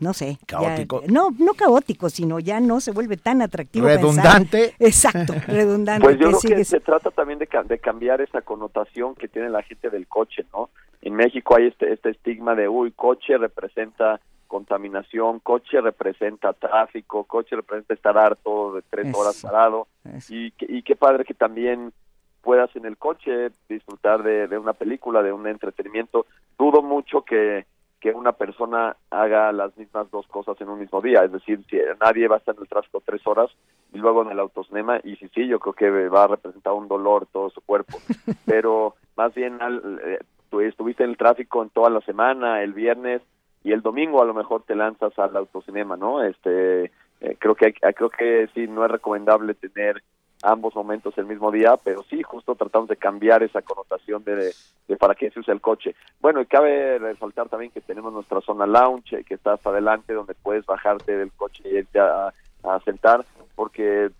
no 0.00 0.12
sé. 0.12 0.38
ya- 0.40 0.46
Caótico. 0.46 1.02
no, 1.08 1.30
no 1.38 1.54
caótico, 1.54 2.10
sino 2.10 2.38
ya 2.40 2.60
no 2.60 2.80
se 2.80 2.90
vuelve 2.92 3.16
tan 3.16 3.42
atractivo. 3.42 3.86
pensar- 3.86 4.00
Redundante. 4.02 4.74
exacto, 4.78 5.34
redundante. 5.46 6.04
Pues 6.04 6.18
yo 6.18 6.28
creo 6.38 6.56
que 6.56 6.64
se 6.64 6.80
trata 6.80 7.10
también 7.10 7.38
de, 7.38 7.46
ca- 7.46 7.62
de 7.62 7.78
cambiar 7.78 8.20
esa 8.20 8.42
connotación 8.42 9.14
que 9.14 9.28
tiene 9.28 9.48
la 9.50 9.62
gente 9.62 9.90
del 9.90 10.06
coche, 10.06 10.44
¿no? 10.52 10.70
En 11.02 11.14
México 11.14 11.56
hay 11.56 11.66
este, 11.66 11.92
este 11.92 12.10
estigma 12.10 12.54
de, 12.54 12.68
uy, 12.68 12.90
coche 12.92 13.36
representa 13.36 14.20
contaminación, 14.46 15.40
coche 15.40 15.80
representa 15.80 16.52
tráfico, 16.52 17.24
coche 17.24 17.56
representa 17.56 17.92
estar 17.94 18.16
harto 18.16 18.74
de 18.74 18.82
tres 18.88 19.08
Eso, 19.08 19.18
horas 19.18 19.40
parado. 19.42 19.86
eso. 20.16 20.32
Y, 20.34 20.50
que- 20.52 20.66
y 20.68 20.82
qué 20.82 20.96
padre 20.96 21.24
que 21.24 21.34
también 21.34 21.92
puedas 22.40 22.74
en 22.76 22.84
el 22.86 22.96
coche 22.96 23.48
disfrutar 23.68 24.22
de, 24.22 24.46
de 24.48 24.56
una 24.58 24.72
película, 24.72 25.22
de 25.22 25.32
un 25.32 25.46
entretenimiento. 25.46 26.26
Dudo 26.58 26.82
mucho 26.82 27.22
que, 27.22 27.66
que 28.04 28.10
una 28.12 28.32
persona 28.32 28.94
haga 29.08 29.50
las 29.50 29.74
mismas 29.78 30.10
dos 30.10 30.26
cosas 30.26 30.60
en 30.60 30.68
un 30.68 30.78
mismo 30.78 31.00
día. 31.00 31.24
Es 31.24 31.32
decir, 31.32 31.64
si 31.70 31.78
nadie 32.02 32.28
va 32.28 32.34
a 32.34 32.38
estar 32.38 32.54
en 32.54 32.60
el 32.60 32.68
tráfico 32.68 33.02
tres 33.02 33.26
horas 33.26 33.50
y 33.94 33.98
luego 33.98 34.20
en 34.20 34.28
el 34.30 34.38
autocinema, 34.40 35.00
y 35.02 35.16
si 35.16 35.26
sí, 35.28 35.46
yo 35.46 35.58
creo 35.58 35.72
que 35.72 36.08
va 36.10 36.24
a 36.24 36.28
representar 36.28 36.74
un 36.74 36.86
dolor 36.86 37.24
todo 37.32 37.48
su 37.48 37.62
cuerpo. 37.62 37.96
Pero 38.44 38.94
más 39.16 39.32
bien, 39.34 39.56
al- 39.62 40.00
eh, 40.04 40.18
tú 40.50 40.60
estuviste 40.60 41.02
en 41.02 41.10
el 41.12 41.16
tráfico 41.16 41.62
en 41.62 41.70
toda 41.70 41.88
la 41.88 42.02
semana, 42.02 42.62
el 42.62 42.74
viernes 42.74 43.22
y 43.62 43.72
el 43.72 43.80
domingo 43.80 44.20
a 44.20 44.26
lo 44.26 44.34
mejor 44.34 44.64
te 44.64 44.74
lanzas 44.74 45.18
al 45.18 45.34
autocinema, 45.34 45.96
¿no? 45.96 46.22
Este, 46.22 46.84
eh, 47.22 47.36
creo 47.38 47.54
que 47.54 47.64
hay- 47.80 47.94
creo 47.94 48.10
que 48.10 48.50
sí 48.54 48.66
no 48.68 48.84
es 48.84 48.90
recomendable 48.90 49.54
tener 49.54 50.02
ambos 50.44 50.74
momentos 50.74 51.16
el 51.16 51.24
mismo 51.26 51.50
día, 51.50 51.76
pero 51.82 52.02
sí, 52.04 52.22
justo 52.22 52.54
tratamos 52.54 52.88
de 52.88 52.96
cambiar 52.96 53.42
esa 53.42 53.62
connotación 53.62 54.22
de, 54.24 54.52
de 54.86 54.96
para 54.96 55.14
qué 55.14 55.30
se 55.30 55.40
usa 55.40 55.54
el 55.54 55.60
coche. 55.60 55.94
Bueno, 56.20 56.40
y 56.40 56.46
cabe 56.46 56.98
resaltar 56.98 57.48
también 57.48 57.72
que 57.72 57.80
tenemos 57.80 58.12
nuestra 58.12 58.40
zona 58.42 58.66
lounge, 58.66 59.16
eh, 59.16 59.24
que 59.24 59.34
está 59.34 59.54
hasta 59.54 59.70
adelante, 59.70 60.12
donde 60.12 60.34
puedes 60.34 60.66
bajarte 60.66 61.16
del 61.16 61.32
coche 61.32 61.62
y 61.64 61.76
irte 61.78 61.98
a, 61.98 62.32
a 62.62 62.80
sentar, 62.84 63.24
porque 63.54 64.10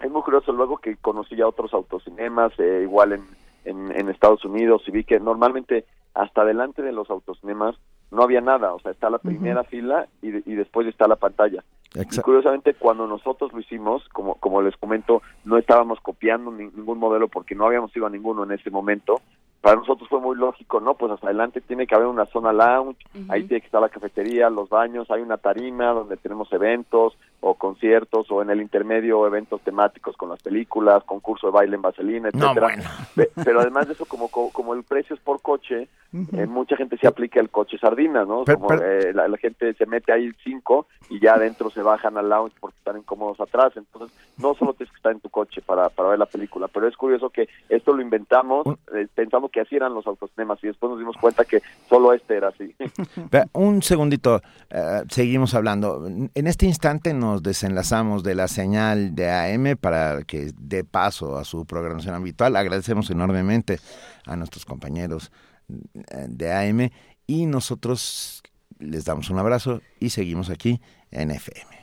es 0.00 0.10
muy 0.10 0.22
curioso 0.22 0.52
luego 0.52 0.78
que 0.78 0.96
conocí 0.96 1.34
ya 1.36 1.46
otros 1.46 1.74
autocinemas, 1.74 2.52
eh, 2.58 2.80
igual 2.82 3.12
en, 3.12 3.24
en, 3.64 3.90
en 3.98 4.08
Estados 4.08 4.44
Unidos, 4.44 4.82
y 4.86 4.92
vi 4.92 5.04
que 5.04 5.18
normalmente 5.18 5.84
hasta 6.14 6.42
adelante 6.42 6.82
de 6.82 6.92
los 6.92 7.10
autocinemas 7.10 7.74
no 8.12 8.22
había 8.22 8.40
nada, 8.40 8.72
o 8.74 8.78
sea, 8.78 8.92
está 8.92 9.10
la 9.10 9.18
primera 9.18 9.64
fila 9.64 10.06
y 10.22 10.30
después 10.54 10.86
está 10.86 11.08
la 11.08 11.16
pantalla. 11.16 11.64
Y 11.94 12.22
curiosamente, 12.22 12.74
cuando 12.74 13.06
nosotros 13.06 13.52
lo 13.52 13.60
hicimos, 13.60 14.08
como, 14.08 14.34
como 14.36 14.60
les 14.62 14.76
comento, 14.76 15.22
no 15.44 15.56
estábamos 15.58 16.00
copiando 16.00 16.50
ni- 16.50 16.64
ningún 16.66 16.98
modelo 16.98 17.28
porque 17.28 17.54
no 17.54 17.66
habíamos 17.66 17.94
ido 17.96 18.06
a 18.06 18.10
ninguno 18.10 18.42
en 18.44 18.52
ese 18.52 18.70
momento. 18.70 19.20
Para 19.60 19.76
nosotros 19.76 20.08
fue 20.10 20.20
muy 20.20 20.36
lógico, 20.36 20.78
¿no? 20.80 20.94
Pues 20.94 21.12
hasta 21.12 21.28
adelante 21.28 21.60
tiene 21.62 21.86
que 21.86 21.94
haber 21.94 22.08
una 22.08 22.26
zona 22.26 22.52
lounge, 22.52 22.98
ahí 23.30 23.44
tiene 23.44 23.60
que 23.62 23.66
estar 23.66 23.80
la 23.80 23.88
cafetería, 23.88 24.50
los 24.50 24.68
baños, 24.68 25.10
hay 25.10 25.22
una 25.22 25.38
tarima 25.38 25.86
donde 25.86 26.18
tenemos 26.18 26.52
eventos, 26.52 27.16
o 27.46 27.54
conciertos 27.54 28.30
o 28.30 28.40
en 28.40 28.48
el 28.48 28.62
intermedio 28.62 29.26
eventos 29.26 29.60
temáticos 29.60 30.16
con 30.16 30.30
las 30.30 30.42
películas, 30.42 31.04
concurso 31.04 31.48
de 31.48 31.52
baile 31.52 31.76
en 31.76 31.82
vaselina, 31.82 32.30
No, 32.32 32.46
etcétera. 32.52 32.66
bueno. 32.68 32.82
Pe- 33.14 33.30
Pero 33.44 33.60
además 33.60 33.86
de 33.86 33.92
eso, 33.92 34.06
como 34.06 34.28
co- 34.28 34.50
como 34.50 34.72
el 34.72 34.82
precio 34.82 35.14
es 35.14 35.20
por 35.20 35.42
coche, 35.42 35.88
eh, 36.32 36.46
mucha 36.46 36.76
gente 36.76 36.96
se 36.96 37.08
aplica 37.08 37.40
el 37.40 37.50
coche 37.50 37.76
sardina, 37.76 38.24
¿no? 38.24 38.44
Pero- 38.44 38.58
como 38.58 38.68
pero- 38.68 38.82
eh, 38.88 39.12
la, 39.12 39.28
la 39.28 39.36
gente 39.36 39.74
se 39.74 39.84
mete 39.84 40.12
ahí 40.12 40.30
cinco 40.42 40.86
y 41.10 41.20
ya 41.20 41.34
adentro 41.34 41.68
se 41.70 41.82
bajan 41.82 42.16
al 42.16 42.28
lounge 42.30 42.54
porque 42.60 42.78
están 42.78 42.96
incómodos 42.98 43.38
atrás. 43.40 43.72
Entonces, 43.76 44.16
no 44.38 44.54
solo 44.54 44.72
tienes 44.72 44.92
que 44.92 44.96
estar 44.96 45.12
en 45.12 45.20
tu 45.20 45.28
coche 45.28 45.60
para, 45.60 45.88
para 45.90 46.10
ver 46.10 46.18
la 46.20 46.26
película, 46.26 46.68
pero 46.68 46.86
es 46.88 46.96
curioso 46.96 47.28
que 47.30 47.48
esto 47.68 47.92
lo 47.92 48.00
inventamos 48.00 48.64
eh, 48.94 49.06
pensando 49.14 49.48
que 49.50 49.60
así 49.60 49.76
eran 49.76 49.92
los 49.92 50.06
autocinemas 50.06 50.62
y 50.62 50.68
después 50.68 50.88
nos 50.88 50.98
dimos 50.98 51.16
cuenta 51.20 51.44
que 51.44 51.60
solo 51.90 52.12
este 52.14 52.36
era 52.36 52.48
así. 52.48 52.74
Un 53.52 53.82
segundito, 53.82 54.40
eh, 54.70 55.02
seguimos 55.08 55.54
hablando. 55.54 56.06
En 56.06 56.46
este 56.46 56.66
instante 56.66 57.12
nos 57.12 57.33
desenlazamos 57.42 58.22
de 58.22 58.34
la 58.34 58.48
señal 58.48 59.14
de 59.14 59.30
AM 59.30 59.76
para 59.76 60.22
que 60.22 60.52
dé 60.58 60.84
paso 60.84 61.38
a 61.38 61.44
su 61.44 61.66
programación 61.66 62.14
habitual. 62.14 62.56
Agradecemos 62.56 63.10
enormemente 63.10 63.80
a 64.26 64.36
nuestros 64.36 64.64
compañeros 64.64 65.32
eh, 65.68 66.26
de 66.28 66.52
AM 66.52 66.90
y 67.26 67.46
nosotros 67.46 68.42
les 68.78 69.04
damos 69.04 69.30
un 69.30 69.38
abrazo 69.38 69.80
y 70.00 70.10
seguimos 70.10 70.50
aquí 70.50 70.80
en 71.10 71.30
FM. 71.30 71.74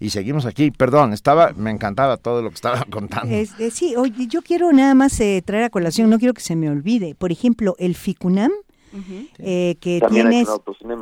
Y 0.00 0.10
seguimos 0.10 0.46
aquí, 0.46 0.70
perdón, 0.70 1.12
estaba, 1.12 1.52
me 1.56 1.70
encantaba 1.70 2.16
todo 2.16 2.42
lo 2.42 2.50
que 2.50 2.54
estaba 2.54 2.84
contando. 2.90 3.34
Eh, 3.34 3.46
sí, 3.70 3.96
oye, 3.96 4.26
yo 4.28 4.42
quiero 4.42 4.72
nada 4.72 4.94
más 4.94 5.18
eh, 5.20 5.42
traer 5.44 5.64
a 5.64 5.70
colación, 5.70 6.08
no 6.10 6.18
quiero 6.18 6.34
que 6.34 6.40
se 6.40 6.56
me 6.56 6.70
olvide. 6.70 7.14
Por 7.14 7.32
ejemplo, 7.32 7.74
el 7.78 7.94
FICUNAM, 7.94 8.52
eh, 9.38 9.76
que 9.80 10.00
También 10.00 10.32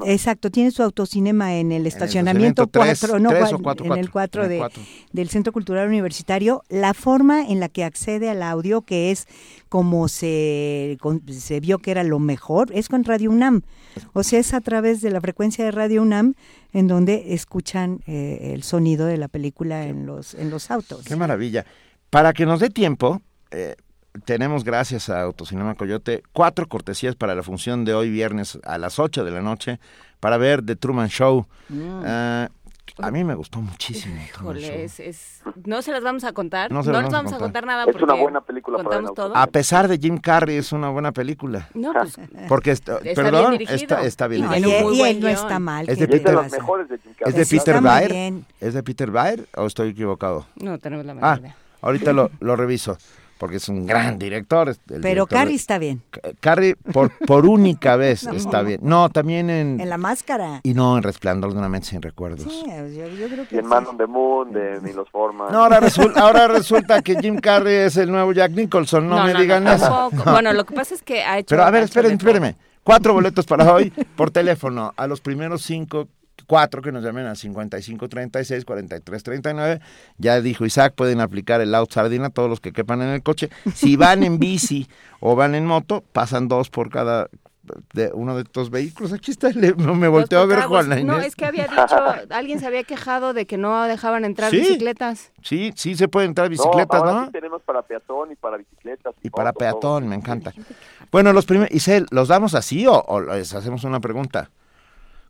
exacto 0.05 0.51
tiene 0.51 0.71
su 0.71 0.83
autocinema 0.83 1.55
en 1.57 1.73
el 1.73 1.87
estacionamiento 1.87 2.65
estacionamiento 2.65 2.67
tres, 2.67 3.01
4 3.01 3.19
no 3.19 3.29
o 3.31 3.95
en 3.95 4.01
el 4.03 4.11
4 4.11 4.45
en 4.45 4.53
el 4.53 4.59
de 4.59 4.69
del 5.13 5.29
Centro 5.29 5.53
Cultural 5.53 5.89
Universitario. 5.89 6.63
La 6.69 6.95
forma 6.95 7.47
en 7.47 7.61
la 7.61 7.69
que 7.69 7.85
accede 7.85 8.29
al 8.31 8.43
audio 8.43 8.83
que 8.83 9.11
es 9.11 9.27
como 9.69 10.09
se 10.09 10.97
con- 11.01 11.23
se 11.31 11.61
vio 11.61 11.79
que 11.79 11.91
era 11.91 12.03
lo 12.05 12.19
mejor 12.19 12.71
es 12.73 12.89
con 12.89 13.05
Radio 13.05 13.31
UNAM. 13.31 13.63
O 14.13 14.23
sea 14.23 14.39
es 14.41 14.53
a 14.55 14.61
través 14.61 15.01
de 15.01 15.11
la 15.11 15.21
frecuencia 15.21 15.65
de 15.65 15.71
Radio 15.71 16.03
UNAM 16.03 16.35
en 16.73 16.89
donde 16.89 17.33
escuchan 17.35 18.01
eh, 18.07 18.53
el 18.55 18.63
sonido 18.63 19.07
de 19.07 19.17
la 19.17 19.29
película 19.29 19.87
en 19.87 20.07
los 20.07 20.35
en 20.35 20.51
los 20.51 20.71
autos. 20.71 21.05
Qué 21.05 21.17
maravilla. 21.17 21.65
Para 22.11 22.33
que 22.33 22.47
nos 22.47 22.61
dé 22.61 22.71
tiempo, 22.71 23.21
eh, 23.51 23.75
tenemos, 24.25 24.65
gracias 24.65 25.09
a 25.09 25.23
Autocinema 25.23 25.75
Coyote, 25.75 26.23
cuatro 26.33 26.67
cortesías 26.69 27.15
para 27.17 27.35
la 27.35 27.43
función 27.43 27.85
de 27.85 27.95
hoy 27.95 28.11
viernes 28.11 28.59
a 28.65 28.79
las 28.79 28.99
8 28.99 29.25
de 29.25 29.31
la 29.31 29.43
noche 29.43 29.79
para 30.21 30.37
ver 30.37 30.65
The 30.65 30.77
Truman 30.77 31.09
Show. 31.09 31.47
Mm. 31.69 32.03
Ah, 32.05 32.49
a 32.99 33.11
mí 33.11 33.25
me 33.25 33.35
gustó 33.35 33.61
muchísimo. 33.61 34.15
Híjole, 34.25 34.85
es, 34.85 35.01
es- 35.01 35.43
no 35.65 35.83
se 35.83 35.93
las 35.93 36.03
vamos 36.03 36.25
a 36.25 36.33
contar. 36.33 36.71
No 36.71 36.79
No, 36.79 36.83
se 36.85 36.93
les 36.93 37.11
vamos 37.13 37.33
a 37.33 37.39
contar. 37.39 37.67
nada 37.67 37.83
Es 37.85 37.89
porque 37.93 38.05
una 38.05 38.15
buena 38.15 38.41
película 38.41 38.79
contamos 38.83 39.13
todo. 39.15 39.37
A 39.37 39.47
pesar 39.49 39.89
de 39.89 39.99
Jim 39.99 40.17
Carrey, 40.19 40.57
es 40.57 40.73
una 40.73 40.89
buena 40.91 41.13
película. 41.13 41.69
No, 41.75 41.93
pues, 41.93 42.17
Porque, 42.49 42.71
est- 42.71 42.89
Está 42.89 43.01
bien 43.03 43.15
perdón, 43.15 43.53
dirigido. 43.53 43.77
está, 43.77 44.03
está 44.05 44.27
bien 44.29 44.43
No, 44.47 44.57
y, 44.57 44.95
buen 44.99 45.17
él 45.17 45.21
no 45.21 45.29
está 45.29 45.59
mal 45.59 45.89
Es 45.89 45.99
¿qué 45.99 46.07
de 46.07 46.09
te 46.09 46.17
Es 46.19 46.25
de 46.25 46.33
los 46.33 46.43
pasa? 46.45 46.57
mejores 46.57 46.89
de 46.89 46.99
Jim 46.99 47.13
¿Es 47.27 47.35
de 47.35 47.47
Peter 47.59 47.81
bien. 48.09 48.47
¿Es 48.61 48.73
de 48.75 48.83
Peter 48.83 49.11
Weir 49.11 49.47
o 49.57 49.67
estoy 49.67 49.91
equivocado? 49.91 50.47
no 50.57 50.79
tenemos 50.79 51.05
la 51.05 51.15
menor 51.15 51.31
Ah, 51.31 51.39
idea. 51.41 51.57
ahorita 51.83 52.13
lo, 52.15 52.31
lo 52.41 52.57
reviso, 52.57 52.97
porque 53.39 53.57
es 53.57 53.69
un 53.69 53.87
gran 53.87 54.19
director. 54.19 54.75
pero 54.87 55.01
director 55.01 55.29
de- 55.29 55.35
Carrie 55.37 55.55
está 55.57 55.79
bien 55.79 56.03
Carrie, 56.41 56.75
por, 56.93 57.11
por 57.27 57.47
única 57.47 57.97
vez 57.97 58.25
No. 58.25 58.33
está 58.33 58.63
bien. 58.63 58.81
No, 58.83 59.09
también 59.11 59.51
en... 59.51 59.81
en 59.81 59.89
la 59.89 59.99
máscara 59.99 60.61
Y 60.63 60.75
no 60.75 60.97
en 60.97 61.03
Resplandor 61.03 61.53
de 61.53 61.59
una 61.59 61.69
mente 61.69 61.89
sin 61.89 62.03
recuerdos. 62.03 62.43
sí, 62.51 62.65
yo, 62.67 63.07
yo 63.09 63.29
creo 63.29 63.45
Y 63.45 63.47
que 63.47 63.57
en 63.59 63.63
sí. 63.65 63.69
Man 63.69 63.87
on 63.87 63.97
the 63.99 64.07
Moon, 64.07 64.53
de 64.53 64.81
Milos 64.81 65.09
Forman. 65.11 65.53
No, 65.53 65.63
ahora, 65.65 65.81
resulta, 65.81 66.21
ahora 66.21 66.49
resulta 66.49 67.03
que 67.03 67.17
Jim 67.21 67.37
Carrey 67.39 67.75
es 67.87 67.97
el 67.97 68.11
nuevo 68.11 68.33
Jack 68.33 68.53
Nicholson. 68.53 69.09
No, 69.09 69.25
me 69.25 69.35
digan 69.35 69.67
eso. 69.69 70.11
Bueno, 70.25 70.53
lo 70.53 70.65
que 70.65 70.75
pasa 70.75 70.95
es 70.95 71.03
que 71.03 71.23
ha 71.23 71.39
hecho... 71.39 71.49
Pero 71.51 71.65
a 71.65 71.71
ver, 71.71 71.83
espérenme, 71.85 72.17
espérenme. 72.17 72.57
Cuatro 72.83 73.13
boletos 73.15 73.45
para 73.47 73.73
hoy 73.73 73.91
por 74.15 74.31
teléfono. 74.31 74.93
A 74.97 75.07
los 75.09 75.21
primeros 75.21 75.63
cinco, 75.63 76.07
cuatro 76.47 76.81
que 76.83 76.93
nos 76.93 77.03
llamen 77.05 77.27
a 77.27 77.35
55 77.35 78.09
36 78.09 78.65
43 78.65 79.23
39. 79.23 79.81
Ya 80.19 80.41
dijo 80.41 80.65
Isaac, 80.65 80.95
pueden 80.97 81.21
aplicar 81.21 81.61
el 81.61 81.75
out 81.75 81.93
sardina 81.93 82.31
todos 82.31 82.49
los 82.49 82.61
que 82.61 82.73
quepan 82.73 83.03
en 83.03 83.09
el 83.09 83.23
coche. 83.23 83.51
Si 83.75 83.97
van 83.97 84.23
en 84.23 84.39
bici 84.39 84.89
o 85.21 85.37
van 85.37 85.55
en 85.55 85.67
moto, 85.67 86.03
pasan 86.13 86.49
dos 86.49 86.71
por 86.71 86.91
cada 86.91 87.29
de 87.95 88.13
uno 88.15 88.37
de 88.37 88.43
estos 88.43 88.71
vehículos. 88.71 89.13
Aquí 89.13 89.33
está, 89.33 89.49
le- 89.51 89.75
me 89.75 90.07
volteó 90.07 90.39
a 90.39 90.47
ver 90.47 90.61
Inés. 90.71 91.05
No, 91.05 91.19
es 91.19 91.35
que 91.35 91.47
había 91.47 91.67
dicho, 91.67 91.97
alguien 92.31 92.61
se 92.61 92.67
había 92.67 92.85
quejado 92.85 93.33
de 93.33 93.45
que 93.47 93.57
no 93.59 93.83
dejaban 93.85 94.25
entrar 94.25 94.53
Sí. 94.53 94.59
bicicletas. 94.61 95.33
Sí, 95.43 95.73
sí 95.75 95.97
se 95.97 96.07
pueden 96.07 96.29
entrar 96.31 96.47
No, 96.47 96.51
bicicletas, 96.51 97.01
ahora 97.01 97.13
¿no? 97.13 97.25
sí 97.27 97.33
tenemos 97.33 97.63
para 97.63 97.83
peatón 97.83 98.31
y 98.31 98.37
para 98.37 98.59
bicicletas. 98.59 99.15
Y 99.21 99.31
para 99.31 99.51
todo. 99.53 99.59
peatón, 99.59 100.07
me 100.07 100.15
encanta. 100.15 100.53
Bueno, 101.11 101.33
los 101.33 101.45
primeros, 101.45 101.75
Isel, 101.75 102.07
¿los 102.13 102.29
damos 102.29 102.55
así 102.55 102.87
o, 102.87 103.01
o 103.01 103.21
les 103.21 103.53
hacemos 103.53 103.83
una 103.83 103.99
pregunta? 103.99 104.49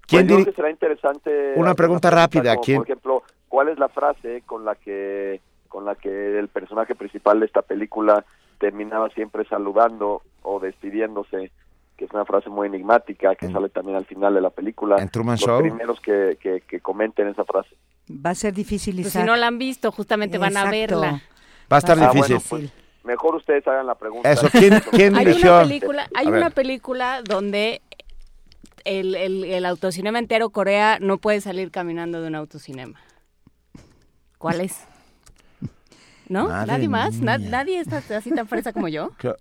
¿Quién 0.06 0.26
Pues 0.26 0.44
que 0.46 0.52
será 0.52 0.70
interesante 0.70 1.52
Una 1.56 1.74
pregunta 1.74 2.10
rápida, 2.10 2.52
como, 2.54 2.64
¿quién- 2.64 2.76
Por 2.78 2.86
ejemplo, 2.86 3.22
¿cuál 3.48 3.68
es 3.68 3.78
la 3.78 3.88
frase 3.88 4.42
con 4.46 4.64
la 4.64 4.74
que 4.74 5.40
con 5.68 5.84
la 5.84 5.94
que 5.96 6.38
el 6.38 6.48
personaje 6.48 6.94
principal 6.94 7.40
de 7.40 7.46
esta 7.46 7.60
película 7.62 8.24
terminaba 8.58 9.10
siempre 9.10 9.44
saludando 9.46 10.22
o 10.42 10.60
despidiéndose? 10.60 11.50
Que 11.96 12.04
es 12.04 12.10
una 12.12 12.24
frase 12.24 12.50
muy 12.50 12.68
enigmática 12.68 13.34
que 13.34 13.50
sale 13.50 13.68
también 13.70 13.96
al 13.96 14.04
final 14.04 14.34
de 14.34 14.40
la 14.42 14.50
película. 14.50 14.96
¿En 14.98 15.08
Truman 15.08 15.34
Los 15.34 15.40
Show? 15.40 15.60
primeros 15.62 15.98
que, 16.00 16.36
que, 16.40 16.60
que 16.60 16.80
comenten 16.80 17.26
esa 17.28 17.44
frase. 17.44 17.74
va 18.10 18.30
a 18.30 18.34
ser 18.34 18.52
difícil 18.54 19.00
Pues 19.00 19.12
si 19.12 19.22
no 19.22 19.34
la 19.34 19.46
han 19.48 19.58
visto, 19.58 19.90
justamente 19.90 20.36
van 20.38 20.56
a 20.56 20.60
Exacto. 20.70 21.00
verla. 21.00 21.22
Va 21.72 21.76
a 21.76 21.78
estar 21.78 21.98
Ah, 21.98 22.10
difícil. 22.12 22.36
bueno, 22.36 22.44
pues, 22.48 22.72
mejor 23.04 23.34
ustedes 23.36 23.66
hagan 23.66 23.86
la 23.86 23.94
pregunta. 23.94 24.30
Eso, 24.30 24.48
¿quién, 24.52 24.78
quién 24.90 25.16
Hay 25.16 25.26
una 25.42 25.62
película, 25.62 26.06
hay 26.14 26.26
una 26.28 26.50
película 26.50 27.22
donde 27.22 27.80
el, 28.86 29.14
el, 29.14 29.44
el 29.44 29.66
autocinema 29.66 30.18
entero 30.18 30.50
Corea 30.50 30.98
no 31.00 31.18
puede 31.18 31.40
salir 31.40 31.70
caminando 31.70 32.20
de 32.22 32.28
un 32.28 32.34
autocinema. 32.34 33.00
¿Cuál 34.38 34.60
es? 34.60 34.84
¿No? 36.28 36.48
Madre 36.48 36.66
¿Nadie 36.72 36.88
más? 36.88 37.14
Mía. 37.16 37.38
¿Nadie 37.38 37.80
está 37.80 38.02
así 38.16 38.30
tan 38.30 38.48
fresa 38.48 38.72
como 38.72 38.88
yo? 38.88 39.10
¿Qué? 39.18 39.32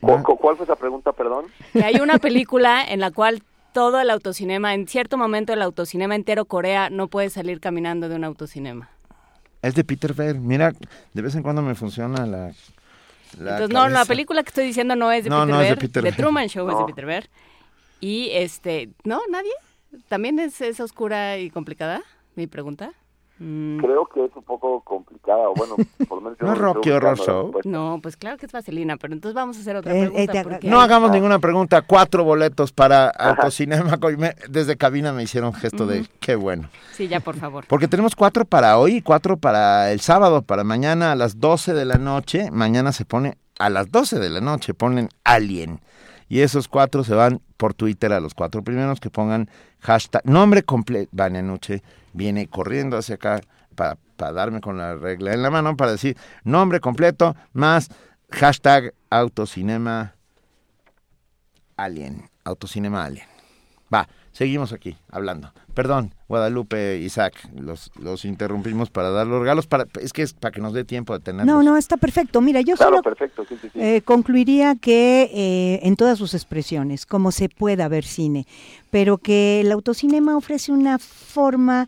¿Cu- 0.00 0.22
cu- 0.22 0.36
¿Cuál 0.38 0.56
fue 0.56 0.64
esa 0.64 0.76
pregunta, 0.76 1.12
perdón? 1.12 1.46
Que 1.72 1.84
hay 1.84 1.96
una 2.00 2.18
película 2.18 2.82
en 2.84 3.00
la 3.00 3.10
cual 3.10 3.42
todo 3.72 4.00
el 4.00 4.10
autocinema, 4.10 4.74
en 4.74 4.88
cierto 4.88 5.16
momento 5.16 5.52
el 5.52 5.62
autocinema 5.62 6.14
entero 6.16 6.44
Corea 6.46 6.90
no 6.90 7.08
puede 7.08 7.30
salir 7.30 7.60
caminando 7.60 8.08
de 8.08 8.16
un 8.16 8.24
autocinema. 8.24 8.88
Es 9.62 9.74
de 9.74 9.84
Peter 9.84 10.14
Ver. 10.14 10.36
Mira, 10.36 10.72
de 11.12 11.22
vez 11.22 11.34
en 11.34 11.42
cuando 11.42 11.62
me 11.62 11.74
funciona 11.74 12.26
la. 12.26 12.52
la 13.38 13.50
Entonces, 13.52 13.68
no, 13.68 13.80
la 13.88 13.92
cabeza. 13.94 14.04
película 14.06 14.42
que 14.42 14.48
estoy 14.48 14.64
diciendo 14.64 14.96
no 14.96 15.12
es 15.12 15.24
de 15.24 15.30
No, 15.30 15.40
Peter 15.42 15.54
no 15.54 15.60
es 15.60 15.68
de 15.68 15.76
Peter 15.76 16.02
The 16.02 16.10
Ver. 16.10 16.16
Truman 16.16 16.48
Show 16.48 16.68
es 16.70 16.78
de 16.78 16.84
Peter 16.86 17.06
Ver. 17.06 17.30
Y 18.00 18.30
este, 18.32 18.90
¿no? 19.04 19.20
¿Nadie? 19.30 19.52
¿También 20.08 20.38
es, 20.38 20.60
es 20.60 20.80
oscura 20.80 21.38
y 21.38 21.50
complicada? 21.50 22.02
Mi 22.36 22.46
pregunta. 22.46 22.92
Mm, 23.38 23.78
Creo 23.78 24.04
que 24.06 24.22
es 24.26 24.30
un 24.36 24.42
poco 24.42 24.82
complicada, 24.82 25.48
o 25.48 25.54
bueno, 25.54 25.74
por 26.08 26.18
lo 26.18 26.24
menos 26.24 26.38
yo 26.38 26.46
¿No 26.46 26.52
estoy 26.52 26.64
Rocky 26.74 26.90
Horror 26.90 27.18
Show? 27.18 27.52
No, 27.64 27.98
pues 28.02 28.16
claro 28.18 28.36
que 28.36 28.44
es 28.44 28.52
vaselina, 28.52 28.98
pero 28.98 29.14
entonces 29.14 29.34
vamos 29.34 29.56
a 29.56 29.60
hacer 29.60 29.76
otra 29.76 29.94
Eh, 29.94 30.02
eh, 30.14 30.26
pregunta. 30.26 30.42
porque- 30.42 30.68
No 30.68 30.78
hagamos 30.80 31.10
ninguna 31.10 31.38
pregunta. 31.38 31.80
Cuatro 31.82 32.22
boletos 32.22 32.70
para 32.72 33.08
Autocinema. 33.18 33.98
Desde 34.48 34.76
cabina 34.76 35.12
me 35.14 35.22
hicieron 35.22 35.54
gesto 35.54 35.86
de 35.86 36.06
qué 36.20 36.36
bueno. 36.36 36.68
Sí, 36.92 37.08
ya, 37.08 37.20
por 37.20 37.36
favor. 37.36 37.64
Porque 37.66 37.88
tenemos 37.88 38.14
cuatro 38.14 38.44
para 38.44 38.76
hoy 38.78 38.96
y 38.96 39.02
cuatro 39.02 39.38
para 39.38 39.90
el 39.90 40.00
sábado, 40.00 40.42
para 40.42 40.62
mañana 40.62 41.12
a 41.12 41.16
las 41.16 41.40
12 41.40 41.72
de 41.72 41.86
la 41.86 41.96
noche. 41.96 42.50
Mañana 42.50 42.92
se 42.92 43.06
pone 43.06 43.38
a 43.58 43.70
las 43.70 43.90
12 43.90 44.18
de 44.18 44.28
la 44.28 44.40
noche, 44.42 44.74
ponen 44.74 45.08
Alien. 45.24 45.80
Y 46.30 46.40
esos 46.40 46.68
cuatro 46.68 47.02
se 47.02 47.12
van 47.12 47.42
por 47.56 47.74
Twitter 47.74 48.12
a 48.12 48.20
los 48.20 48.34
cuatro 48.34 48.62
primeros 48.62 49.00
que 49.00 49.10
pongan 49.10 49.50
hashtag, 49.80 50.24
nombre 50.24 50.62
completo. 50.62 51.10
Nuche 51.42 51.82
viene 52.12 52.46
corriendo 52.46 52.96
hacia 52.96 53.16
acá 53.16 53.40
para, 53.74 53.98
para 54.16 54.32
darme 54.32 54.60
con 54.60 54.78
la 54.78 54.94
regla 54.94 55.34
en 55.34 55.42
la 55.42 55.50
mano 55.50 55.76
para 55.76 55.90
decir 55.90 56.16
nombre 56.44 56.78
completo 56.78 57.34
más 57.52 57.90
hashtag 58.30 58.94
autocinema 59.10 60.14
alien. 61.76 62.30
Autocinema 62.44 63.04
alien. 63.04 63.26
Va, 63.92 64.08
seguimos 64.32 64.72
aquí 64.72 64.96
hablando. 65.10 65.52
Perdón, 65.74 66.14
Guadalupe, 66.28 66.98
Isaac, 66.98 67.34
los, 67.54 67.90
los 68.00 68.24
interrumpimos 68.24 68.90
para 68.90 69.10
dar 69.10 69.26
los 69.26 69.40
regalos. 69.40 69.66
Para, 69.66 69.86
es 70.00 70.12
que 70.12 70.22
es 70.22 70.32
para 70.34 70.52
que 70.52 70.60
nos 70.60 70.72
dé 70.72 70.84
tiempo 70.84 71.12
de 71.16 71.20
tenerlos. 71.24 71.46
No, 71.54 71.62
no, 71.62 71.76
está 71.76 71.96
perfecto. 71.96 72.40
Mira, 72.40 72.60
yo 72.60 72.74
Claro, 72.76 72.90
solo 72.90 73.02
perfecto, 73.02 73.44
sí, 73.48 73.56
sí, 73.60 73.68
sí. 73.72 73.80
eh, 73.80 74.02
concluiría 74.02 74.74
que 74.74 75.30
eh, 75.32 75.80
en 75.86 75.96
todas 75.96 76.18
sus 76.18 76.34
expresiones, 76.34 77.06
como 77.06 77.30
se 77.32 77.48
pueda 77.48 77.88
ver 77.88 78.04
cine, 78.04 78.46
pero 78.90 79.18
que 79.18 79.60
el 79.60 79.70
autocinema 79.72 80.36
ofrece 80.36 80.72
una 80.72 80.98
forma 80.98 81.86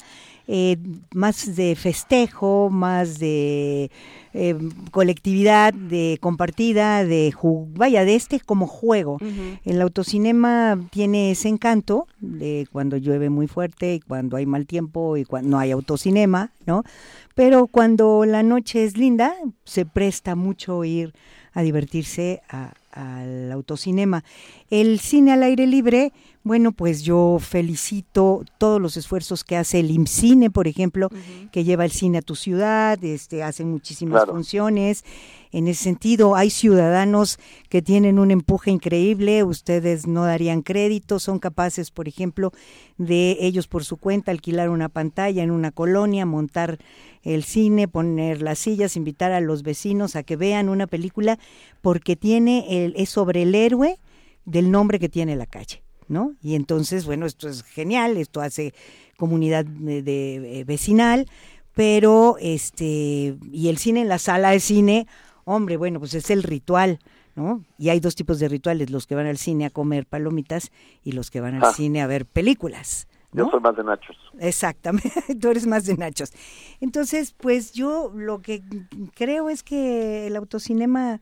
eh, 0.48 0.76
más 1.14 1.54
de 1.54 1.76
festejo, 1.76 2.68
más 2.70 3.18
de 3.18 3.90
eh, 4.34 4.56
colectividad, 4.90 5.72
de 5.74 6.18
compartida, 6.20 7.04
de 7.04 7.34
vaya, 7.74 8.04
de 8.04 8.14
este 8.14 8.40
como 8.40 8.66
juego. 8.66 9.18
El 9.64 9.80
autocinema 9.80 10.78
tiene 10.90 11.30
ese 11.30 11.48
encanto 11.48 12.06
de 12.20 12.66
cuando 12.72 12.96
llueve 12.96 13.30
muy 13.30 13.46
fuerte 13.46 13.94
y 13.94 14.00
cuando 14.00 14.36
hay 14.36 14.46
mal 14.46 14.66
tiempo 14.66 15.16
y 15.16 15.24
cuando 15.24 15.50
no 15.50 15.58
hay 15.58 15.70
autocinema, 15.70 16.50
¿no? 16.66 16.82
Pero 17.34 17.66
cuando 17.66 18.24
la 18.24 18.42
noche 18.42 18.84
es 18.84 18.96
linda, 18.96 19.34
se 19.64 19.86
presta 19.86 20.34
mucho 20.34 20.84
ir 20.84 21.14
a 21.52 21.62
divertirse 21.62 22.42
al 22.92 23.52
autocinema. 23.52 24.24
El 24.70 24.98
cine 25.00 25.32
al 25.32 25.42
aire 25.42 25.66
libre 25.66 26.12
bueno, 26.44 26.72
pues 26.72 27.02
yo 27.02 27.38
felicito 27.40 28.44
todos 28.58 28.80
los 28.80 28.96
esfuerzos 28.96 29.44
que 29.44 29.56
hace 29.56 29.78
el 29.78 29.92
IMCINE, 29.92 30.50
por 30.50 30.66
ejemplo, 30.66 31.08
que 31.52 31.62
lleva 31.62 31.84
el 31.84 31.92
cine 31.92 32.18
a 32.18 32.22
tu 32.22 32.34
ciudad, 32.34 33.02
este, 33.04 33.44
hace 33.44 33.64
muchísimas 33.64 34.24
funciones. 34.26 35.04
En 35.52 35.68
ese 35.68 35.84
sentido, 35.84 36.34
hay 36.34 36.50
ciudadanos 36.50 37.38
que 37.68 37.80
tienen 37.80 38.18
un 38.18 38.32
empuje 38.32 38.72
increíble, 38.72 39.44
ustedes 39.44 40.08
no 40.08 40.24
darían 40.24 40.62
crédito, 40.62 41.20
son 41.20 41.38
capaces, 41.38 41.92
por 41.92 42.08
ejemplo, 42.08 42.50
de 42.98 43.36
ellos 43.40 43.68
por 43.68 43.84
su 43.84 43.96
cuenta 43.96 44.32
alquilar 44.32 44.68
una 44.68 44.88
pantalla 44.88 45.44
en 45.44 45.52
una 45.52 45.70
colonia, 45.70 46.26
montar 46.26 46.78
el 47.22 47.44
cine, 47.44 47.86
poner 47.86 48.42
las 48.42 48.58
sillas, 48.58 48.96
invitar 48.96 49.30
a 49.30 49.40
los 49.40 49.62
vecinos 49.62 50.16
a 50.16 50.24
que 50.24 50.34
vean 50.34 50.68
una 50.68 50.88
película, 50.88 51.38
porque 51.82 52.16
tiene 52.16 52.84
el, 52.84 52.94
es 52.96 53.10
sobre 53.10 53.42
el 53.42 53.54
héroe 53.54 54.00
del 54.44 54.72
nombre 54.72 54.98
que 54.98 55.08
tiene 55.08 55.36
la 55.36 55.46
calle. 55.46 55.82
¿No? 56.08 56.34
Y 56.42 56.54
entonces, 56.54 57.06
bueno, 57.06 57.26
esto 57.26 57.48
es 57.48 57.62
genial, 57.62 58.16
esto 58.16 58.40
hace 58.40 58.74
comunidad 59.16 59.64
de, 59.64 60.60
eh, 60.60 60.64
vecinal, 60.64 61.26
pero 61.74 62.36
este, 62.40 63.36
y 63.52 63.68
el 63.68 63.78
cine 63.78 64.02
en 64.02 64.08
la 64.08 64.18
sala 64.18 64.50
de 64.50 64.60
cine, 64.60 65.06
hombre, 65.44 65.76
bueno, 65.76 65.98
pues 65.98 66.14
es 66.14 66.30
el 66.30 66.42
ritual, 66.42 66.98
¿no? 67.34 67.64
Y 67.78 67.88
hay 67.88 68.00
dos 68.00 68.14
tipos 68.14 68.38
de 68.38 68.48
rituales, 68.48 68.90
los 68.90 69.06
que 69.06 69.14
van 69.14 69.26
al 69.26 69.38
cine 69.38 69.66
a 69.66 69.70
comer 69.70 70.06
palomitas 70.06 70.70
y 71.02 71.12
los 71.12 71.30
que 71.30 71.40
van 71.40 71.54
al 71.54 71.64
ah. 71.64 71.72
cine 71.72 72.02
a 72.02 72.06
ver 72.06 72.26
películas. 72.26 73.08
¿no? 73.32 73.44
Yo 73.44 73.50
soy 73.50 73.60
más 73.60 73.76
de 73.76 73.84
nachos. 73.84 74.16
Exactamente, 74.38 75.10
tú 75.40 75.50
eres 75.50 75.66
más 75.66 75.86
de 75.86 75.96
nachos. 75.96 76.32
Entonces, 76.80 77.32
pues 77.32 77.72
yo 77.72 78.12
lo 78.14 78.42
que 78.42 78.62
creo 79.14 79.48
es 79.48 79.62
que 79.62 80.26
el 80.26 80.36
autocinema 80.36 81.20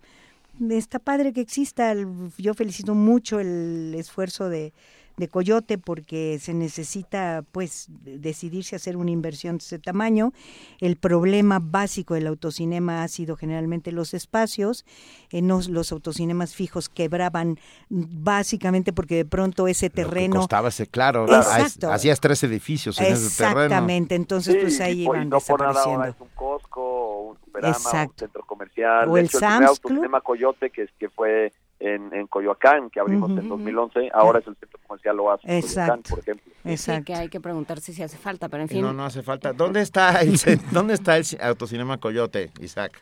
está 0.69 0.99
padre 0.99 1.33
que 1.33 1.41
exista. 1.41 1.95
Yo 2.39 2.55
felicito 2.55 2.95
mucho 2.95 3.41
el 3.41 3.95
esfuerzo 3.97 4.49
de, 4.49 4.73
de 5.21 5.29
Coyote 5.29 5.79
porque 5.79 6.39
se 6.41 6.55
necesita 6.55 7.45
pues 7.53 7.87
decidirse 8.03 8.75
a 8.75 8.79
hacer 8.79 8.97
una 8.97 9.11
inversión 9.11 9.59
de 9.59 9.65
ese 9.65 9.79
tamaño. 9.79 10.33
El 10.81 10.97
problema 10.97 11.61
básico 11.63 12.15
del 12.15 12.27
autocinema 12.27 13.05
ha 13.05 13.09
sido 13.09 13.37
generalmente 13.37 13.93
los 13.93 14.15
espacios. 14.15 14.85
Eh, 15.31 15.43
los 15.43 15.93
autocinemas 15.93 16.55
fijos 16.55 16.89
quebraban 16.89 17.59
básicamente 17.89 18.93
porque 18.93 19.17
de 19.17 19.25
pronto 19.27 19.69
ese 19.69 19.91
terreno... 19.91 20.37
costaba 20.37 20.69
ese, 20.69 20.87
claro, 20.87 21.27
hacías 21.31 22.19
tres 22.19 22.43
edificios 22.43 22.99
en 22.99 23.13
ese 23.13 23.37
terreno. 23.37 23.65
Exactamente, 23.65 24.15
entonces 24.15 24.57
pues 24.61 24.81
ahí 24.81 25.03
iban 25.03 25.31
desapareciendo. 25.31 26.05
es 26.05 26.15
un 26.19 26.29
Costco, 26.35 27.21
un 27.31 27.37
un 27.69 28.15
centro 28.17 28.45
comercial. 28.47 29.09
O 29.09 29.17
el, 29.17 29.29
Sam's 29.29 29.81
Coyote 30.23 30.71
que, 30.71 30.89
que 30.99 31.09
fue 31.09 31.53
en, 31.81 32.13
en 32.15 32.27
Coyoacán, 32.27 32.91
que 32.91 33.01
abrimos 33.01 33.31
en 33.31 33.49
2011, 33.49 34.11
ahora 34.13 34.39
es 34.41 34.47
el 34.47 34.57
centro 34.57 34.79
comercial 34.87 35.19
Oasis 35.21 35.75
Coyoacán, 35.75 36.03
por 36.03 36.19
ejemplo. 36.19 36.53
Exacto. 36.65 37.05
que 37.07 37.15
hay 37.15 37.29
que 37.29 37.41
preguntarse 37.41 37.93
si 37.93 38.03
hace 38.03 38.19
falta, 38.19 38.49
pero 38.49 38.63
en 38.63 38.69
fin. 38.69 38.83
No, 38.83 38.93
no 38.93 39.05
hace 39.05 39.23
falta. 39.23 39.53
¿Dónde 39.53 39.81
está 39.81 40.21
el, 40.21 40.37
¿dónde 40.73 40.95
está 40.95 41.17
el 41.17 41.25
Autocinema 41.41 41.99
Coyote, 41.99 42.51
Isaac? 42.61 43.01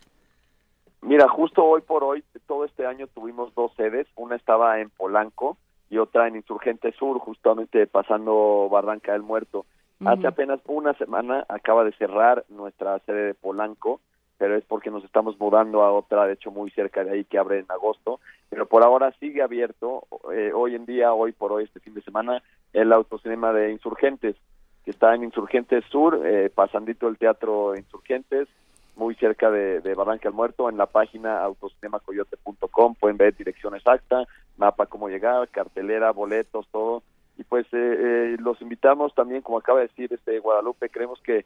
Mira, 1.00 1.28
justo 1.28 1.64
hoy 1.64 1.80
por 1.80 2.04
hoy, 2.04 2.24
todo 2.46 2.64
este 2.64 2.86
año 2.86 3.06
tuvimos 3.08 3.54
dos 3.54 3.72
sedes. 3.76 4.06
Una 4.16 4.36
estaba 4.36 4.80
en 4.80 4.90
Polanco 4.90 5.56
y 5.90 5.98
otra 5.98 6.28
en 6.28 6.36
Insurgente 6.36 6.92
Sur, 6.92 7.18
justamente 7.18 7.86
pasando 7.86 8.68
Barranca 8.70 9.12
del 9.12 9.22
Muerto. 9.22 9.66
Hace 10.04 10.28
apenas 10.28 10.60
una 10.66 10.94
semana 10.94 11.44
acaba 11.48 11.82
de 11.82 11.90
cerrar 11.92 12.44
nuestra 12.48 13.00
sede 13.00 13.26
de 13.26 13.34
Polanco 13.34 14.00
pero 14.38 14.56
es 14.56 14.64
porque 14.64 14.90
nos 14.90 15.04
estamos 15.04 15.38
mudando 15.38 15.82
a 15.82 15.92
otra, 15.92 16.26
de 16.26 16.34
hecho 16.34 16.50
muy 16.50 16.70
cerca 16.70 17.04
de 17.04 17.10
ahí, 17.10 17.24
que 17.24 17.38
abre 17.38 17.58
en 17.58 17.66
agosto, 17.68 18.20
pero 18.48 18.66
por 18.66 18.84
ahora 18.84 19.12
sigue 19.18 19.42
abierto, 19.42 20.04
eh, 20.32 20.52
hoy 20.54 20.76
en 20.76 20.86
día, 20.86 21.12
hoy 21.12 21.32
por 21.32 21.52
hoy, 21.52 21.64
este 21.64 21.80
fin 21.80 21.94
de 21.94 22.02
semana, 22.02 22.42
el 22.72 22.92
autocinema 22.92 23.52
de 23.52 23.72
Insurgentes, 23.72 24.36
que 24.84 24.92
está 24.92 25.14
en 25.14 25.24
Insurgentes 25.24 25.84
Sur, 25.86 26.22
eh, 26.24 26.50
pasandito 26.54 27.08
el 27.08 27.18
Teatro 27.18 27.76
Insurgentes, 27.76 28.48
muy 28.94 29.16
cerca 29.16 29.50
de, 29.50 29.80
de 29.80 29.94
Barranca 29.94 30.30
Muerto, 30.30 30.68
en 30.68 30.76
la 30.76 30.86
página 30.86 31.40
autocinemacoyote.com 31.40 32.94
pueden 32.94 33.16
ver 33.16 33.36
dirección 33.36 33.74
exacta, 33.74 34.24
mapa 34.56 34.86
cómo 34.86 35.08
llegar, 35.08 35.48
cartelera, 35.48 36.12
boletos, 36.12 36.66
todo, 36.70 37.02
y 37.36 37.44
pues 37.44 37.66
eh, 37.72 38.36
los 38.38 38.60
invitamos 38.62 39.14
también, 39.14 39.42
como 39.42 39.58
acaba 39.58 39.80
de 39.80 39.88
decir 39.88 40.12
este 40.12 40.38
Guadalupe, 40.38 40.88
creemos 40.90 41.20
que 41.22 41.44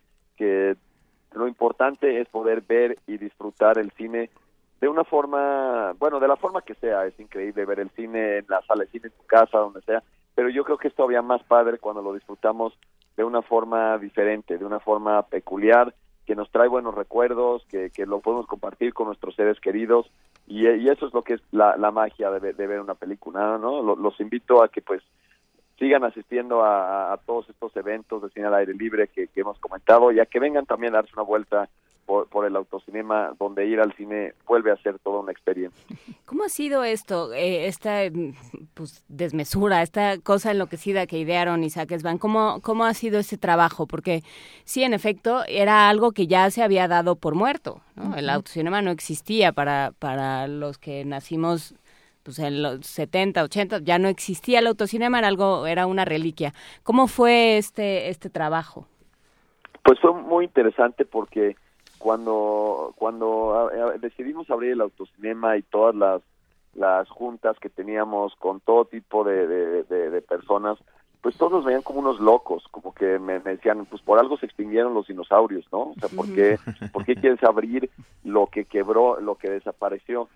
lo 1.35 1.49
importante 1.49 2.21
es 2.21 2.29
poder 2.29 2.63
ver 2.63 2.99
y 3.07 3.19
disfrutar 3.19 3.79
el 3.79 3.91
cine 3.93 4.31
de 4.81 4.89
una 4.89 5.05
forma, 5.05 5.93
bueno, 5.99 6.19
de 6.19 6.27
la 6.27 6.37
forma 6.37 6.63
que 6.63 6.75
sea, 6.75 7.07
es 7.07 7.19
increíble 7.21 7.65
ver 7.65 7.79
el 7.79 7.91
cine 7.91 8.39
en 8.39 8.47
la 8.49 8.61
sala 8.63 8.85
de 8.85 8.91
cine, 8.91 9.07
en 9.07 9.13
tu 9.13 9.25
casa, 9.27 9.59
donde 9.59 9.81
sea, 9.83 10.03
pero 10.35 10.49
yo 10.49 10.65
creo 10.65 10.77
que 10.77 10.89
es 10.89 10.95
todavía 10.95 11.23
más 11.23 11.43
padre 11.45 11.79
cuando 11.79 12.03
lo 12.03 12.15
disfrutamos 12.15 12.77
de 13.17 13.23
una 13.23 13.43
forma 13.43 13.97
diferente, 13.99 14.59
de 14.59 14.65
una 14.65 14.81
forma 14.81 15.23
peculiar, 15.23 15.95
que 16.27 16.35
nos 16.35 16.51
trae 16.51 16.69
buenos 16.69 16.95
recuerdos, 16.95 17.65
que, 17.69 17.91
que 17.91 18.07
lo 18.07 18.21
podemos 18.21 18.47
compartir 18.47 18.93
con 18.93 19.07
nuestros 19.07 19.35
seres 19.37 19.61
queridos, 19.61 20.11
y, 20.47 20.67
eso 20.67 21.07
es 21.07 21.15
lo 21.15 21.23
que 21.23 21.35
es 21.35 21.43
la, 21.53 21.77
la 21.77 21.93
magia 21.93 22.31
de, 22.31 22.53
de 22.53 22.67
ver 22.67 22.81
una 22.81 22.95
película, 22.95 23.59
¿no? 23.59 23.83
Los 23.95 24.21
invito 24.21 24.63
a 24.65 24.69
que 24.69 24.83
pues 24.83 25.03
sigan 25.79 26.05
asistiendo 26.05 26.65
a, 26.65 27.19
todos 27.27 27.49
estos 27.49 27.75
eventos 27.77 28.23
de 28.23 28.31
cine 28.31 28.47
al 28.47 28.55
aire 28.55 28.75
libre 28.75 29.09
que, 29.09 29.29
hemos 29.35 29.59
comentado, 29.59 30.13
ya 30.13 30.27
que 30.27 30.41
vengan 30.41 30.67
también 30.67 30.95
a 30.95 30.99
darse 30.99 31.13
una 31.15 31.25
vuelta 31.25 31.69
por, 32.07 32.45
el 32.45 32.57
autocinema, 32.57 33.33
donde 33.39 33.67
ir 33.67 33.81
al 33.81 33.95
cine 33.95 34.35
vuelve 34.47 34.71
a 34.71 34.77
ser 34.77 34.99
toda 34.99 35.21
una 35.21 35.33
experiencia. 35.33 35.83
¿Cómo 36.27 36.45
ha 36.45 36.51
sido 36.51 36.85
esto, 36.85 37.33
eh, 37.33 37.67
esta 37.67 38.01
pues, 38.75 39.03
desmesura, 39.09 39.83
esta 39.83 40.19
cosa 40.19 40.51
enloquecida 40.51 41.07
que 41.07 41.19
idearon 41.19 41.65
Isaac 41.65 42.03
Van? 42.03 42.19
¿Cómo, 42.19 42.61
¿Cómo 42.61 42.85
ha 42.85 42.93
sido 42.93 43.19
ese 43.19 43.39
trabajo? 43.39 43.87
Porque 43.87 44.23
sí, 44.65 44.83
en 44.83 44.93
efecto, 44.93 45.43
era 45.49 45.89
algo 45.89 46.13
que 46.13 46.27
ya 46.27 46.51
se 46.51 46.63
había 46.63 46.87
dado 46.87 47.17
por 47.17 47.35
muerto. 47.35 47.81
El 48.17 48.29
autocinema 48.29 48.83
no 48.83 48.91
existía 48.91 49.53
para, 49.53 49.93
para 49.99 50.49
los 50.49 50.77
que 50.77 51.05
nacimos 51.05 51.75
pues 52.23 52.39
en 52.39 52.63
los 52.63 52.87
70, 52.87 53.43
80 53.43 53.79
ya 53.81 53.99
no 53.99 54.09
existía 54.09 54.61
el 54.61 54.67
autocinema, 54.67 55.19
era 55.19 55.29
algo, 55.29 55.67
era 55.67 55.87
una 55.87 56.05
reliquia. 56.05 56.53
¿Cómo 56.83 57.09
fue 57.09 57.59
este 57.59 58.09
este 58.09 58.31
trabajo? 58.31 58.87
Pues 59.83 59.99
fue 60.01 60.13
muy 60.13 60.45
interesante 60.45 61.05
porque 61.05 61.57
cuando 61.99 62.95
cuando 62.97 63.71
decidimos 64.01 64.51
abrir 64.51 64.73
el 64.73 64.81
autocinema 64.81 65.57
y 65.57 65.63
todas 65.63 65.95
las 65.95 66.23
las 66.75 67.09
juntas 67.09 67.59
que 67.61 67.69
teníamos 67.69 68.35
con 68.37 68.61
todo 68.61 68.87
tipo 68.87 69.25
de, 69.25 69.47
de, 69.47 70.23
personas, 70.23 70.79
pues 71.21 71.37
todos 71.37 71.53
nos 71.53 71.65
veían 71.65 71.83
como 71.83 72.01
unos 72.01 72.19
locos, 72.19 72.65
como 72.71 72.95
que 72.95 73.19
me, 73.19 73.41
decían, 73.41 73.85
pues 73.87 74.01
por 74.03 74.19
algo 74.19 74.39
se 74.39 74.47
extinguieron 74.47 74.95
los 74.95 75.07
dinosaurios, 75.07 75.67
¿no? 75.71 75.91
O 75.91 75.95
sea, 76.01 76.09
¿por 76.09 76.33
qué, 76.33 76.59
¿por 76.93 77.05
qué 77.05 77.15
quieres 77.15 77.43
abrir 77.45 77.91
lo 78.25 78.47
que 78.47 78.65
quebró, 78.65 79.21
lo 79.21 79.35
que 79.35 79.51
desapareció? 79.51 80.29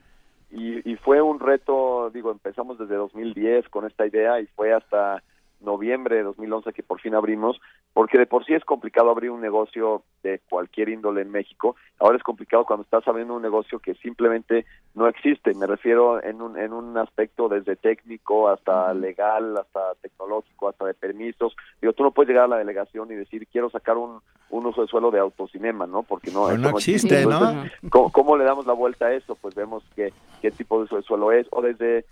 Y, 0.51 0.91
y 0.91 0.97
fue 0.97 1.21
un 1.23 1.41
reto, 1.41 2.11
digo, 2.11 2.31
empezamos 2.31 2.79
desde 2.79 2.95
2010 2.95 3.69
con 3.69 3.87
esta 3.87 4.07
idea 4.07 4.41
y 4.41 4.47
fue 4.47 4.73
hasta 4.73 5.23
noviembre 5.61 6.17
de 6.17 6.23
2011 6.23 6.73
que 6.73 6.83
por 6.83 7.01
fin 7.01 7.15
abrimos, 7.15 7.61
porque 7.93 8.19
de 8.19 8.27
por 8.27 8.45
sí 8.45 8.55
es 8.55 8.65
complicado 8.65 9.11
abrir 9.11 9.31
un 9.31 9.41
negocio 9.41 10.03
de 10.23 10.41
cualquier 10.49 10.89
índole 10.89 11.23
en 11.23 11.31
México. 11.31 11.77
Ahora 11.99 12.17
es 12.17 12.23
complicado 12.23 12.65
cuando 12.65 12.85
estás 12.85 13.07
abriendo 13.09 13.35
un 13.35 13.43
negocio 13.43 13.79
que 13.79 13.95
simplemente 13.95 14.67
no 14.95 15.09
existe. 15.09 15.55
Me 15.55 15.67
refiero 15.67 16.23
en 16.23 16.43
un, 16.43 16.59
en 16.59 16.73
un 16.73 16.97
aspecto 16.99 17.49
desde 17.49 17.77
técnico 17.77 18.49
hasta 18.49 18.93
legal, 18.95 19.57
hasta 19.57 19.95
tecnológico, 20.03 20.69
hasta 20.69 20.87
de 20.87 20.95
permisos. 20.95 21.57
Digo, 21.81 21.93
tú 21.93 22.03
no 22.03 22.11
puedes 22.11 22.29
llegar 22.29 22.45
a 22.45 22.49
la 22.49 22.59
delegación 22.59 23.11
y 23.11 23.15
decir 23.15 23.47
quiero 23.47 23.71
sacar 23.71 23.97
un, 23.97 24.21
un 24.51 24.67
uso 24.67 24.83
de 24.83 24.89
suelo 24.89 25.11
de 25.11 25.19
autocinema, 25.19 25.87
¿no? 25.87 26.03
Porque 26.03 26.31
no, 26.31 26.57
no 26.57 26.71
existe, 26.71 27.27
¿no? 27.27 27.65
¿cómo, 27.91 28.37
le 28.37 28.45
damos 28.45 28.67
la 28.67 28.73
vuelta 28.73 29.07
a 29.07 29.13
eso? 29.13 29.35
Pues 29.37 29.55
vemos 29.55 29.83
que, 29.95 30.13
qué 30.41 30.51
tipo 30.51 30.79
de 30.79 30.85
uso 30.85 30.97
de 30.97 31.03
suelo 31.03 31.33
es. 31.33 31.47
O 31.51 31.63
desde, 31.63 32.05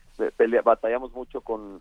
batallamos 0.63 1.13
mucho 1.13 1.41
con 1.41 1.81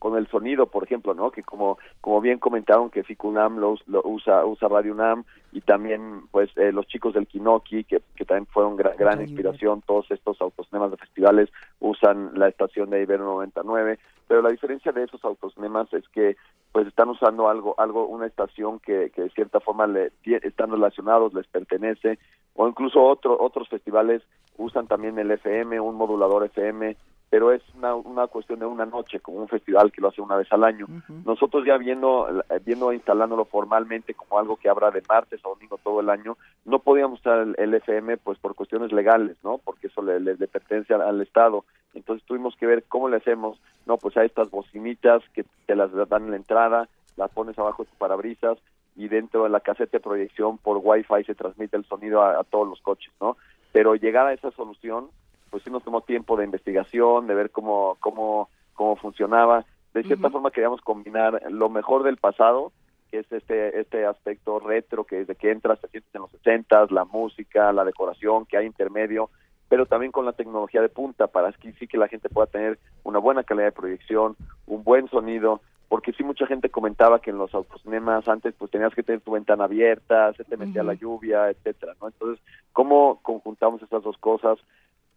con 0.00 0.16
el 0.16 0.26
sonido, 0.26 0.66
por 0.66 0.82
ejemplo, 0.82 1.14
¿no? 1.14 1.30
Que 1.30 1.44
como 1.44 1.78
como 2.00 2.20
bien 2.20 2.38
comentaron 2.38 2.90
que 2.90 3.04
FICUNAM 3.04 3.58
lo, 3.58 3.76
lo 3.86 4.02
usa 4.04 4.44
usa 4.44 4.66
Radio 4.68 4.94
UNAM 4.94 5.24
y 5.52 5.60
también 5.60 6.22
pues 6.32 6.50
eh, 6.56 6.72
los 6.72 6.86
chicos 6.88 7.14
del 7.14 7.28
Kinoki 7.28 7.84
que, 7.84 8.02
que 8.16 8.24
también 8.24 8.46
fueron 8.46 8.76
gran, 8.76 8.96
gran 8.96 9.20
inspiración, 9.20 9.82
todos 9.82 10.10
estos 10.10 10.40
autocinemas 10.40 10.90
de 10.90 10.96
festivales 10.96 11.50
usan 11.78 12.32
la 12.34 12.48
estación 12.48 12.90
de 12.90 13.02
Ibero 13.02 13.24
99, 13.24 13.98
pero 14.26 14.42
la 14.42 14.50
diferencia 14.50 14.90
de 14.90 15.04
esos 15.04 15.24
autocinemas 15.24 15.92
es 15.92 16.08
que 16.08 16.36
pues 16.72 16.86
están 16.86 17.10
usando 17.10 17.48
algo 17.48 17.74
algo 17.78 18.06
una 18.06 18.26
estación 18.26 18.80
que, 18.80 19.10
que 19.10 19.22
de 19.22 19.30
cierta 19.30 19.60
forma 19.60 19.86
le 19.86 20.12
están 20.24 20.70
relacionados, 20.70 21.34
les 21.34 21.46
pertenece 21.46 22.18
o 22.54 22.66
incluso 22.66 23.02
otro, 23.02 23.36
otros 23.38 23.68
festivales 23.68 24.22
usan 24.56 24.86
también 24.86 25.18
el 25.18 25.30
FM, 25.30 25.78
un 25.78 25.96
modulador 25.96 26.44
FM 26.46 26.96
pero 27.30 27.52
es 27.52 27.62
una, 27.76 27.94
una 27.94 28.26
cuestión 28.26 28.58
de 28.58 28.66
una 28.66 28.84
noche, 28.84 29.20
como 29.20 29.38
un 29.38 29.48
festival 29.48 29.92
que 29.92 30.00
lo 30.00 30.08
hace 30.08 30.20
una 30.20 30.36
vez 30.36 30.52
al 30.52 30.64
año. 30.64 30.86
Nosotros 31.24 31.64
ya 31.64 31.78
viendo, 31.78 32.26
viendo 32.64 32.92
instalándolo 32.92 33.44
formalmente 33.44 34.14
como 34.14 34.40
algo 34.40 34.56
que 34.56 34.68
habrá 34.68 34.90
de 34.90 35.00
martes 35.08 35.40
a 35.44 35.48
domingo 35.48 35.78
todo 35.78 36.00
el 36.00 36.10
año, 36.10 36.36
no 36.64 36.80
podíamos 36.80 37.20
usar 37.20 37.46
el, 37.56 37.74
FM 37.74 38.16
pues 38.16 38.36
por 38.40 38.56
cuestiones 38.56 38.90
legales, 38.90 39.36
¿no? 39.44 39.58
Porque 39.58 39.86
eso 39.86 40.02
le, 40.02 40.18
le, 40.18 40.34
pertenece 40.48 40.92
al, 40.92 41.20
Estado. 41.20 41.64
Entonces 41.94 42.26
tuvimos 42.26 42.56
que 42.56 42.66
ver 42.66 42.82
cómo 42.88 43.08
le 43.08 43.18
hacemos, 43.18 43.60
no, 43.86 43.96
pues 43.96 44.16
a 44.16 44.24
estas 44.24 44.50
bocinitas 44.50 45.22
que 45.32 45.44
te 45.66 45.76
las 45.76 45.92
dan 46.08 46.24
en 46.24 46.30
la 46.32 46.36
entrada, 46.36 46.88
las 47.16 47.30
pones 47.30 47.56
abajo 47.60 47.84
de 47.84 47.90
tu 47.90 47.96
parabrisas 47.96 48.58
y 48.96 49.06
dentro 49.06 49.44
de 49.44 49.50
la 49.50 49.60
caseta 49.60 49.98
de 49.98 50.02
proyección 50.02 50.58
por 50.58 50.80
Wi-Fi 50.82 51.22
se 51.24 51.36
transmite 51.36 51.76
el 51.76 51.84
sonido 51.84 52.22
a, 52.22 52.40
a 52.40 52.44
todos 52.44 52.66
los 52.66 52.80
coches, 52.80 53.12
¿no? 53.20 53.36
Pero 53.70 53.94
llegar 53.94 54.26
a 54.26 54.32
esa 54.32 54.50
solución 54.50 55.10
pues 55.50 55.62
sí 55.62 55.70
nos 55.70 55.82
tomó 55.82 56.00
tiempo 56.02 56.36
de 56.36 56.44
investigación, 56.44 57.26
de 57.26 57.34
ver 57.34 57.50
cómo, 57.50 57.96
cómo, 58.00 58.48
cómo 58.74 58.96
funcionaba. 58.96 59.64
De 59.92 60.04
cierta 60.04 60.30
forma 60.30 60.50
queríamos 60.50 60.80
combinar 60.80 61.42
lo 61.50 61.68
mejor 61.68 62.04
del 62.04 62.16
pasado, 62.16 62.72
que 63.10 63.18
es 63.18 63.32
este, 63.32 63.80
este 63.80 64.06
aspecto 64.06 64.60
retro, 64.60 65.04
que 65.04 65.16
desde 65.16 65.34
que 65.34 65.50
entras 65.50 65.80
te 65.80 65.88
sientes 65.88 66.14
en 66.14 66.22
los 66.22 66.30
60 66.30 66.86
la 66.90 67.04
música, 67.04 67.72
la 67.72 67.84
decoración, 67.84 68.46
que 68.46 68.56
hay 68.56 68.66
intermedio, 68.66 69.30
pero 69.68 69.86
también 69.86 70.12
con 70.12 70.26
la 70.26 70.32
tecnología 70.32 70.80
de 70.80 70.88
punta 70.88 71.26
para 71.26 71.52
que 71.52 71.72
sí 71.72 71.86
que 71.86 71.98
la 71.98 72.08
gente 72.08 72.28
pueda 72.28 72.46
tener 72.46 72.78
una 73.02 73.18
buena 73.18 73.42
calidad 73.42 73.66
de 73.66 73.72
proyección, 73.72 74.36
un 74.66 74.84
buen 74.84 75.08
sonido, 75.08 75.60
porque 75.88 76.12
sí 76.12 76.22
mucha 76.22 76.46
gente 76.46 76.70
comentaba 76.70 77.20
que 77.20 77.30
en 77.30 77.38
los 77.38 77.52
autocinemas 77.52 78.26
antes 78.28 78.54
pues 78.56 78.70
tenías 78.70 78.94
que 78.94 79.02
tener 79.02 79.20
tu 79.22 79.32
ventana 79.32 79.64
abierta, 79.64 80.32
se 80.34 80.44
te 80.44 80.56
metía 80.56 80.84
la 80.84 80.94
lluvia, 80.94 81.50
etcétera, 81.50 81.94
¿no? 82.00 82.08
Entonces, 82.08 82.44
¿cómo 82.72 83.18
conjuntamos 83.22 83.82
estas 83.82 84.04
dos 84.04 84.16
cosas? 84.18 84.58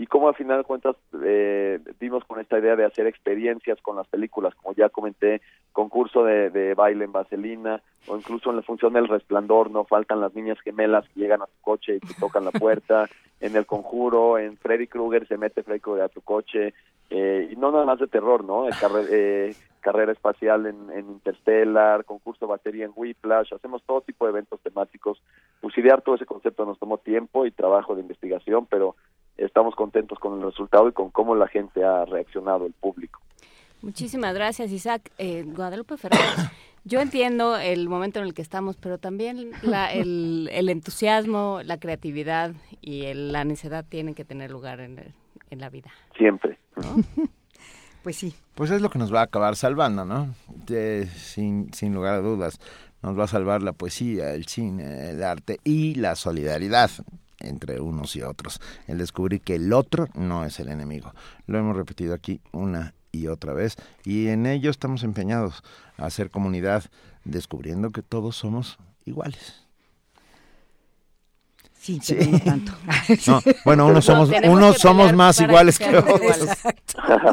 Y 0.03 0.05
cómo 0.05 0.27
al 0.27 0.35
final 0.35 0.57
de 0.57 0.63
cuentas 0.65 0.97
eh, 1.23 1.79
dimos 1.97 2.25
con 2.25 2.37
esta 2.41 2.59
idea 2.59 2.75
de 2.75 2.83
hacer 2.83 3.07
experiencias 3.07 3.81
con 3.81 3.95
las 3.95 4.05
películas, 4.05 4.53
como 4.53 4.75
ya 4.75 4.89
comenté, 4.89 5.41
concurso 5.71 6.25
de, 6.25 6.49
de, 6.49 6.73
baile 6.73 7.05
en 7.05 7.13
vaselina, 7.13 7.81
o 8.07 8.17
incluso 8.17 8.49
en 8.49 8.57
la 8.57 8.63
función 8.63 8.91
del 8.91 9.07
resplandor, 9.07 9.71
no 9.71 9.85
faltan 9.85 10.19
las 10.19 10.35
niñas 10.35 10.59
gemelas 10.59 11.07
que 11.07 11.21
llegan 11.21 11.41
a 11.41 11.45
tu 11.45 11.61
coche 11.61 11.95
y 11.95 11.99
te 12.01 12.15
tocan 12.15 12.43
la 12.43 12.51
puerta, 12.59 13.07
en 13.39 13.55
el 13.55 13.65
conjuro, 13.65 14.37
en 14.37 14.57
Freddy 14.57 14.87
Krueger 14.87 15.25
se 15.25 15.37
mete 15.37 15.63
Freddy 15.63 15.79
Krueger 15.79 16.03
a 16.03 16.09
tu 16.09 16.19
coche, 16.19 16.73
eh, 17.09 17.47
y 17.49 17.55
no 17.55 17.71
nada 17.71 17.85
más 17.85 17.99
de 17.99 18.07
terror, 18.07 18.43
¿no? 18.43 18.67
eh, 18.67 19.55
carrera 19.79 20.11
espacial 20.11 20.65
en, 20.65 20.91
en, 20.91 21.11
Interstellar, 21.11 22.03
concurso 22.03 22.45
de 22.45 22.51
batería 22.51 22.83
en 22.83 22.91
Whiplash, 22.93 23.53
hacemos 23.53 23.81
todo 23.83 24.01
tipo 24.01 24.25
de 24.25 24.31
eventos 24.31 24.59
temáticos. 24.59 25.21
Pues 25.61 25.77
idear 25.77 26.01
todo 26.01 26.15
ese 26.15 26.25
concepto 26.25 26.65
nos 26.65 26.77
tomó 26.77 26.97
tiempo 26.97 27.45
y 27.45 27.51
trabajo 27.51 27.95
de 27.95 28.01
investigación, 28.01 28.65
pero 28.65 28.95
estamos 29.37 29.75
contentos 29.75 30.19
con 30.19 30.39
el 30.39 30.45
resultado 30.45 30.87
y 30.87 30.91
con 30.91 31.09
cómo 31.09 31.35
la 31.35 31.47
gente 31.47 31.83
ha 31.83 32.05
reaccionado, 32.05 32.65
el 32.65 32.73
público. 32.73 33.19
Muchísimas 33.81 34.33
gracias, 34.33 34.71
Isaac. 34.71 35.11
Eh, 35.17 35.43
Guadalupe 35.45 35.97
Fernández, 35.97 36.49
yo 36.85 37.01
entiendo 37.01 37.57
el 37.57 37.89
momento 37.89 38.19
en 38.19 38.25
el 38.25 38.33
que 38.33 38.41
estamos, 38.41 38.77
pero 38.77 38.97
también 38.97 39.51
el, 39.93 40.49
el, 40.51 40.69
entusiasmo, 40.69 41.59
la 41.63 41.77
creatividad 41.77 42.53
y 42.81 43.13
la 43.13 43.43
necedad 43.43 43.85
tienen 43.87 44.15
que 44.15 44.23
tener 44.23 44.51
lugar 44.51 44.79
en, 44.79 45.13
en 45.49 45.59
la 45.59 45.69
vida. 45.69 45.91
Siempre. 46.17 46.57
pues 48.03 48.15
sí. 48.15 48.33
Pues 48.55 48.71
es 48.71 48.81
lo 48.81 48.89
que 48.89 48.99
nos 48.99 49.13
va 49.13 49.19
a 49.19 49.23
acabar 49.23 49.55
salvando, 49.57 50.05
¿no? 50.05 50.33
sin, 51.15 51.73
sin 51.73 51.93
lugar 51.93 52.15
a 52.15 52.19
dudas. 52.19 52.59
Nos 53.01 53.19
va 53.19 53.25
a 53.25 53.27
salvar 53.27 53.61
la 53.63 53.73
poesía, 53.73 54.33
el 54.33 54.45
cine, 54.45 55.09
el 55.09 55.23
arte 55.23 55.59
y 55.65 55.95
la 55.95 56.15
solidaridad 56.15 56.89
entre 57.43 57.79
unos 57.79 58.15
y 58.15 58.21
otros. 58.21 58.59
El 58.87 58.97
descubrir 58.97 59.41
que 59.41 59.55
el 59.55 59.71
otro 59.73 60.07
no 60.15 60.45
es 60.45 60.59
el 60.59 60.69
enemigo. 60.69 61.13
Lo 61.45 61.59
hemos 61.59 61.75
repetido 61.75 62.13
aquí 62.13 62.41
una 62.51 62.93
y 63.11 63.27
otra 63.27 63.53
vez 63.53 63.75
y 64.03 64.27
en 64.27 64.45
ello 64.47 64.71
estamos 64.71 65.03
empeñados 65.03 65.63
a 65.97 66.05
hacer 66.07 66.31
comunidad 66.31 66.85
descubriendo 67.23 67.91
que 67.91 68.01
todos 68.01 68.35
somos 68.35 68.77
iguales. 69.05 69.63
Sí, 71.79 71.99
pero 72.07 72.31
no 72.31 72.39
tanto. 72.39 72.71
bueno, 73.65 73.87
unos 73.87 74.05
somos, 74.05 74.29
unos 74.45 74.77
somos 74.77 75.11
más 75.13 75.39
iguales 75.41 75.77
que, 75.77 75.97
otros. 75.97 76.49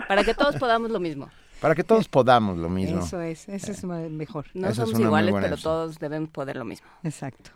Para 0.09 0.25
que 0.25 0.35
todos 0.35 0.57
podamos 0.57 0.91
lo 0.91 0.99
mismo. 0.99 1.31
Para 1.61 1.77
que 1.77 1.85
todos 1.85 2.09
podamos 2.09 2.59
lo 2.59 2.69
mismo. 2.69 3.01
Eso 3.01 3.21
es, 3.21 3.49
eso 3.49 3.71
es 3.71 3.85
mejor. 3.85 4.47
No 4.55 4.75
somos 4.75 4.99
iguales, 4.99 5.35
pero 5.41 5.57
todos 5.57 6.01
deben 6.01 6.27
poder 6.27 6.57
lo 6.57 6.65
mismo. 6.65 6.89
Exacto. 7.05 7.53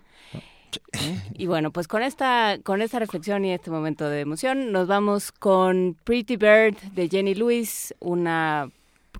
Y 1.34 1.46
bueno, 1.46 1.70
pues 1.70 1.88
con 1.88 2.02
esta, 2.02 2.58
con 2.62 2.82
esta 2.82 2.98
reflexión 2.98 3.44
y 3.44 3.52
este 3.52 3.70
momento 3.70 4.08
de 4.08 4.20
emoción, 4.20 4.72
nos 4.72 4.86
vamos 4.86 5.32
con 5.32 5.96
Pretty 6.04 6.36
Bird 6.36 6.76
de 6.94 7.08
Jenny 7.08 7.34
Lewis, 7.34 7.94
una 8.00 8.70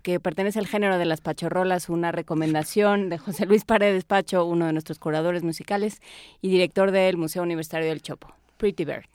que 0.02 0.20
pertenece 0.20 0.58
al 0.58 0.66
género 0.66 0.98
de 0.98 1.06
las 1.06 1.22
pachorrolas, 1.22 1.88
una 1.88 2.12
recomendación 2.12 3.08
de 3.08 3.18
José 3.18 3.46
Luis 3.46 3.64
Paredes 3.64 4.04
Pacho, 4.04 4.44
uno 4.44 4.66
de 4.66 4.72
nuestros 4.72 4.98
curadores 4.98 5.42
musicales 5.42 6.00
y 6.42 6.50
director 6.50 6.90
del 6.90 7.16
Museo 7.16 7.42
Universitario 7.42 7.88
del 7.88 8.02
Chopo. 8.02 8.34
Pretty 8.58 8.84
Bird. 8.84 9.08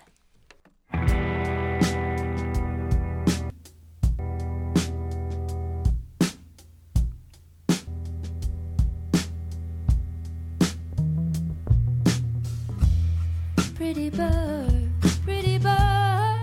Pretty 13.92 14.10
bird, 14.12 14.92
pretty 15.26 15.58
bird. 15.58 16.40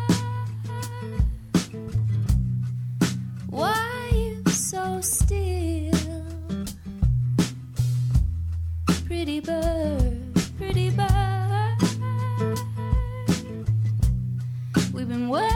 Why 3.49 4.11
you 4.13 4.43
so 4.51 5.01
still? 5.01 5.95
Pretty 9.07 9.39
bird, 9.39 10.35
pretty 10.59 10.91
bird. 10.91 11.79
We've 14.93 15.09
been 15.09 15.29
waiting. 15.29 15.56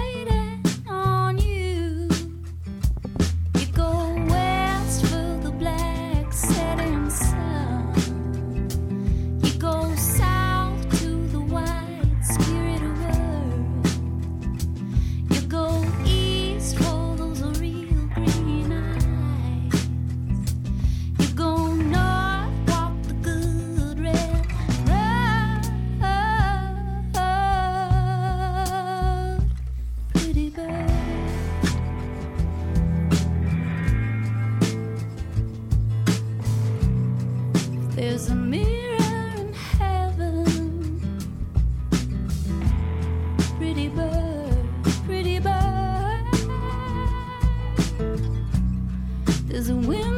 is 49.61 49.69
a 49.69 49.75
wind. 49.75 50.10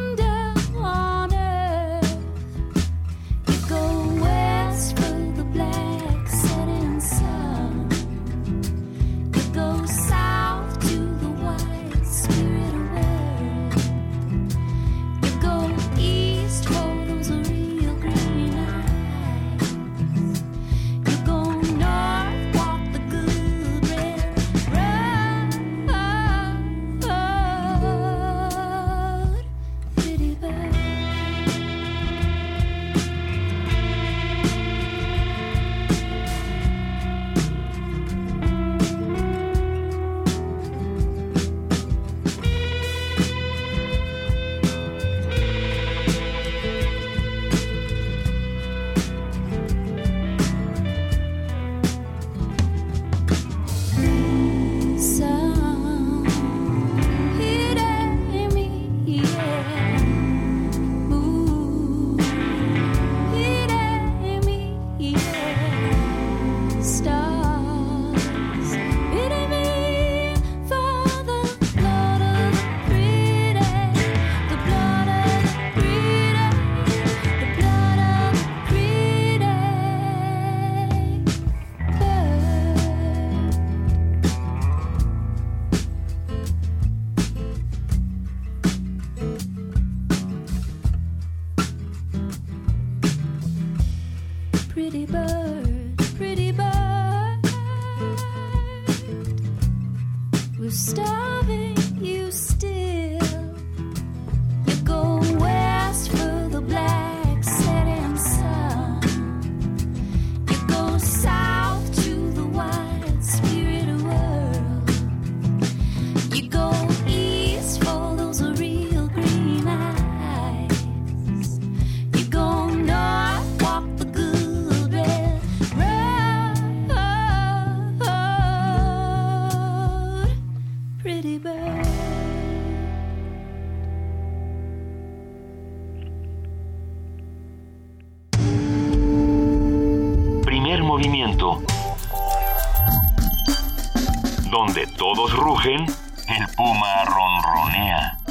El 145.65 146.47
puma 146.57 147.05
ronronea. 147.05 148.19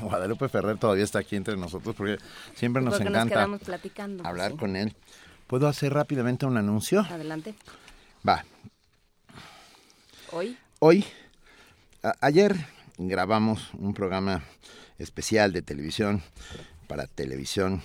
Guadalupe 0.00 0.48
Ferrer 0.48 0.78
todavía 0.78 1.04
está 1.04 1.18
aquí 1.18 1.36
entre 1.36 1.56
nosotros 1.56 1.94
porque 1.96 2.18
siempre 2.54 2.82
nos 2.82 2.94
Porque 2.94 3.08
encanta 3.08 3.46
platicando. 3.64 4.22
pues, 4.22 4.28
hablar 4.28 4.52
sí. 4.52 4.56
con 4.56 4.76
él. 4.76 4.94
¿Puedo 5.46 5.66
hacer 5.66 5.92
rápidamente 5.94 6.46
un 6.46 6.56
anuncio? 6.56 7.00
Adelante. 7.00 7.54
Va. 8.26 8.44
Hoy. 10.30 10.58
Hoy, 10.80 11.04
a- 12.02 12.14
ayer 12.20 12.54
grabamos 12.98 13.70
un 13.74 13.94
programa 13.94 14.42
especial 14.98 15.52
de 15.52 15.62
televisión 15.62 16.22
para 16.86 17.06
televisión 17.06 17.82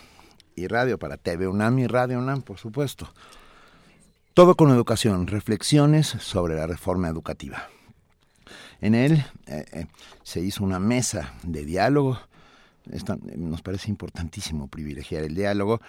y 0.55 0.67
radio, 0.67 0.99
para 0.99 1.17
TV 1.17 1.47
UNAM 1.47 1.79
y 1.79 1.87
Radio 1.87 2.19
UNAM, 2.19 2.41
por 2.41 2.59
supuesto. 2.59 3.11
Todo 4.33 4.55
con 4.55 4.71
educación, 4.71 5.27
reflexiones 5.27 6.07
sobre 6.07 6.55
la 6.55 6.65
reforma 6.65 7.07
educativa. 7.07 7.69
En 8.81 8.95
él 8.95 9.23
eh, 9.45 9.65
eh, 9.71 9.85
se 10.23 10.41
hizo 10.41 10.63
una 10.63 10.79
mesa 10.79 11.33
de 11.43 11.63
diálogo. 11.65 12.17
Esta- 12.91 13.17
nos 13.37 13.61
parece 13.61 13.89
importantísimo 13.91 14.67
privilegiar 14.67 15.23
el 15.23 15.35
diálogo 15.35 15.79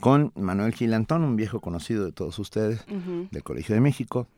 con 0.00 0.32
Manuel 0.36 0.74
Gilantón, 0.74 1.24
un 1.24 1.34
viejo 1.36 1.60
conocido 1.60 2.04
de 2.04 2.12
todos 2.12 2.38
ustedes, 2.38 2.84
del 2.86 3.42
Colegio 3.42 3.74
de 3.74 3.80
México, 3.80 4.28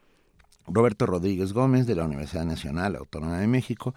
Roberto 0.67 1.05
Rodríguez 1.05 1.53
Gómez 1.53 1.87
de 1.87 1.97
la 1.97 2.05
Universidad 2.05 2.45
Nacional 2.45 2.95
Autónoma 2.97 3.39
de 3.39 3.49
México 3.49 3.95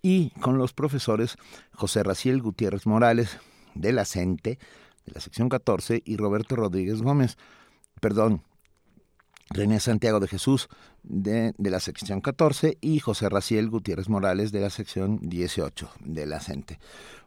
y 0.00 0.30
con 0.40 0.56
los 0.56 0.72
profesores 0.72 1.36
José 1.74 2.02
Raciel 2.04 2.40
Gutiérrez 2.40 2.86
Morales 2.86 3.38
de 3.74 3.92
la 3.92 4.04
CENTE, 4.04 4.58
de 5.06 5.12
la 5.12 5.20
sección 5.20 5.48
14, 5.48 6.00
y 6.04 6.16
Roberto 6.16 6.54
Rodríguez 6.56 7.02
Gómez, 7.02 7.36
perdón, 8.00 8.42
René 9.52 9.80
Santiago 9.80 10.20
de 10.20 10.28
Jesús 10.28 10.68
de, 11.02 11.54
de 11.58 11.70
la 11.70 11.80
sección 11.80 12.20
14 12.20 12.78
y 12.80 12.98
José 13.00 13.28
Raciel 13.28 13.68
Gutiérrez 13.68 14.08
Morales 14.08 14.52
de 14.52 14.60
la 14.60 14.70
sección 14.70 15.18
18 15.22 15.90
de 16.04 16.26
la 16.26 16.40
CENTE. 16.40 16.78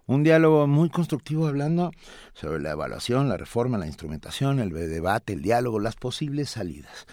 Un 0.08 0.24
diálogo 0.24 0.68
muy 0.68 0.90
constructivo 0.90 1.48
hablando 1.48 1.92
sobre 2.34 2.62
la 2.62 2.72
evaluación, 2.72 3.30
la 3.30 3.38
reforma, 3.38 3.78
la 3.78 3.88
instrumentación, 3.88 4.60
el 4.60 4.70
debate, 4.72 5.34
el 5.34 5.42
diálogo, 5.42 5.80
las 5.80 5.96
posibles 5.96 6.50
salidas 6.50 7.08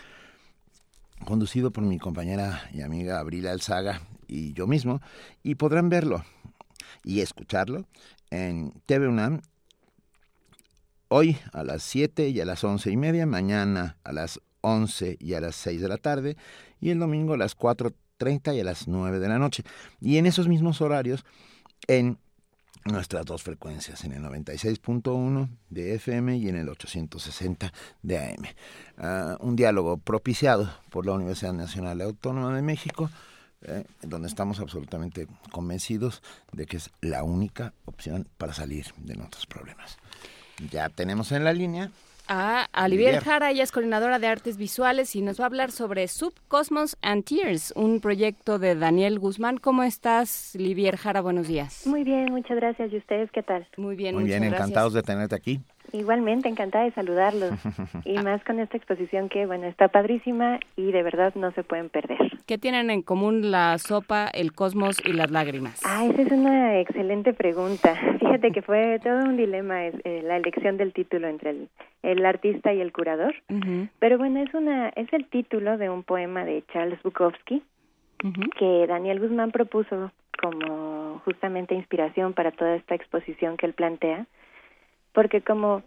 conducido 1.23 1.71
por 1.71 1.85
mi 1.85 1.99
compañera 1.99 2.69
y 2.73 2.83
amiga 2.83 3.19
Abril 3.19 3.47
Alzaga 3.47 4.03
y 4.27 4.53
yo 4.53 4.67
mismo, 4.67 5.01
y 5.43 5.55
podrán 5.55 5.89
verlo 5.89 6.25
y 7.05 7.21
escucharlo 7.21 7.87
en 8.31 8.73
TV 8.87 9.09
UNAM 9.09 9.41
hoy 11.09 11.37
a 11.53 11.63
las 11.63 11.83
7 11.83 12.29
y 12.29 12.41
a 12.41 12.45
las 12.45 12.65
once 12.65 12.91
y 12.91 12.97
media, 12.97 13.27
mañana 13.27 13.97
a 14.05 14.13
las 14.13 14.41
11 14.63 15.19
y 15.21 15.35
a 15.35 15.41
las 15.41 15.55
6 15.57 15.81
de 15.81 15.89
la 15.89 15.99
tarde, 15.99 16.37
y 16.81 16.91
el 16.91 16.99
domingo 16.99 17.35
a 17.35 17.37
las 17.37 17.57
4.30 17.57 18.57
y 18.57 18.61
a 18.61 18.65
las 18.65 18.89
9 18.89 19.19
de 19.19 19.29
la 19.29 19.39
noche. 19.39 19.63
Y 20.01 20.17
en 20.17 20.27
esos 20.27 20.49
mismos 20.49 20.81
horarios, 20.81 21.25
en 21.87 22.19
nuestras 22.85 23.25
dos 23.25 23.43
frecuencias, 23.43 24.05
en 24.05 24.13
el 24.13 24.23
96.1 24.23 25.49
de 25.71 25.95
FM 25.95 26.37
y 26.37 26.49
en 26.49 26.57
el 26.57 26.69
860 26.69 27.73
de 28.03 28.19
AM. 28.19 28.45
Ah, 28.99 29.37
un 29.41 29.57
diálogo 29.57 29.99
propiciado 29.99 30.73
por 30.91 31.07
la 31.07 31.13
Universidad 31.13 31.53
Nacional 31.53 32.01
Autónoma 32.01 32.55
de 32.55 32.63
México, 32.63 33.11
eh, 33.63 33.85
donde 34.03 34.27
estamos 34.27 34.59
absolutamente 34.59 35.29
convencidos 35.53 36.23
de 36.51 36.67
que 36.67 36.79
es 36.79 36.91
la 37.01 37.23
única 37.23 37.73
opción 37.85 38.29
para 38.37 38.53
salir 38.53 38.87
de 38.97 39.15
nuestros 39.15 39.47
problemas. 39.47 39.99
Ya 40.71 40.89
tenemos 40.89 41.31
en 41.33 41.45
la 41.45 41.53
línea 41.53 41.91
A 42.29 42.69
Olivier 42.85 43.15
Olivier. 43.15 43.25
Jara, 43.25 43.51
ella 43.51 43.63
es 43.63 43.73
coordinadora 43.73 44.19
de 44.19 44.27
artes 44.27 44.57
visuales 44.57 45.15
y 45.17 45.23
nos 45.23 45.41
va 45.41 45.45
a 45.45 45.47
hablar 45.47 45.71
sobre 45.71 46.09
Subcosmos 46.09 46.97
and 47.03 47.25
Tears, 47.25 47.73
un 47.77 48.01
proyecto 48.01 48.59
de 48.59 48.75
Daniel 48.75 49.19
Guzmán. 49.19 49.59
¿Cómo 49.59 49.83
estás, 49.83 50.55
Olivier 50.55 50.97
Jara? 50.97 51.21
Buenos 51.21 51.49
días. 51.49 51.87
Muy 51.87 52.05
bien, 52.05 52.31
muchas 52.31 52.57
gracias. 52.57 52.93
¿Y 52.93 52.97
ustedes 52.97 53.31
qué 53.33 53.43
tal? 53.43 53.67
Muy 53.77 53.97
bien, 53.97 54.15
Muy 54.15 54.25
bien, 54.25 54.45
encantados 54.45 54.93
de 54.93 55.03
tenerte 55.03 55.35
aquí. 55.35 55.61
Igualmente, 55.93 56.49
encantada 56.49 56.85
de 56.85 56.93
saludarlos. 56.93 57.53
y 58.05 58.19
más 58.19 58.43
con 58.45 58.61
esta 58.61 58.77
exposición 58.77 59.29
que, 59.29 59.47
bueno, 59.47 59.67
está 59.67 59.89
padrísima 59.89 60.59
y 60.77 60.91
de 60.91 61.03
verdad 61.03 61.35
no 61.35 61.53
se 61.53 61.63
pueden 61.63 61.91
perder. 61.91 62.19
¿Qué 62.47 62.59
tienen 62.59 62.91
en 62.91 63.03
común 63.03 63.51
la 63.51 63.79
sopa, 63.79 64.29
el 64.29 64.53
cosmos 64.53 64.97
y 65.05 65.13
las 65.13 65.31
lágrimas? 65.31 65.81
Ah, 65.85 66.07
esa 66.07 66.23
es 66.23 66.33
una 66.33 66.81
excelente 66.81 67.33
pregunta. 67.35 67.95
Fíjate 68.21 68.53
que 68.53 68.63
fue 68.63 68.99
todo 69.03 69.25
un 69.25 69.37
dilema 69.37 69.87
eh, 69.87 70.23
la 70.25 70.37
elección 70.37 70.77
del 70.79 70.93
título 70.93 71.29
entre 71.29 71.51
el, 71.51 71.69
el 72.03 72.25
artista 72.25 72.73
y 72.73 72.81
el 72.81 72.93
curador. 72.93 73.35
Ujú, 73.51 73.89
Pero 73.99 74.19
bueno, 74.19 74.41
es 74.41 74.53
una 74.55 74.89
es 74.91 75.13
el 75.13 75.27
título 75.27 75.79
de 75.79 75.91
un 75.91 76.03
poema 76.03 76.45
de 76.45 76.65
Charles 76.73 77.03
Bukowski 77.03 77.63
ujú. 78.25 78.43
que 78.59 78.87
Daniel 78.87 79.21
Guzmán 79.21 79.51
propuso 79.51 80.11
como 80.41 81.21
justamente 81.25 81.75
inspiración 81.75 82.33
para 82.33 82.51
toda 82.51 82.75
esta 82.77 82.95
exposición 82.95 83.57
que 83.57 83.67
él 83.67 83.75
plantea, 83.75 84.27
porque 85.13 85.43
como 85.43 85.83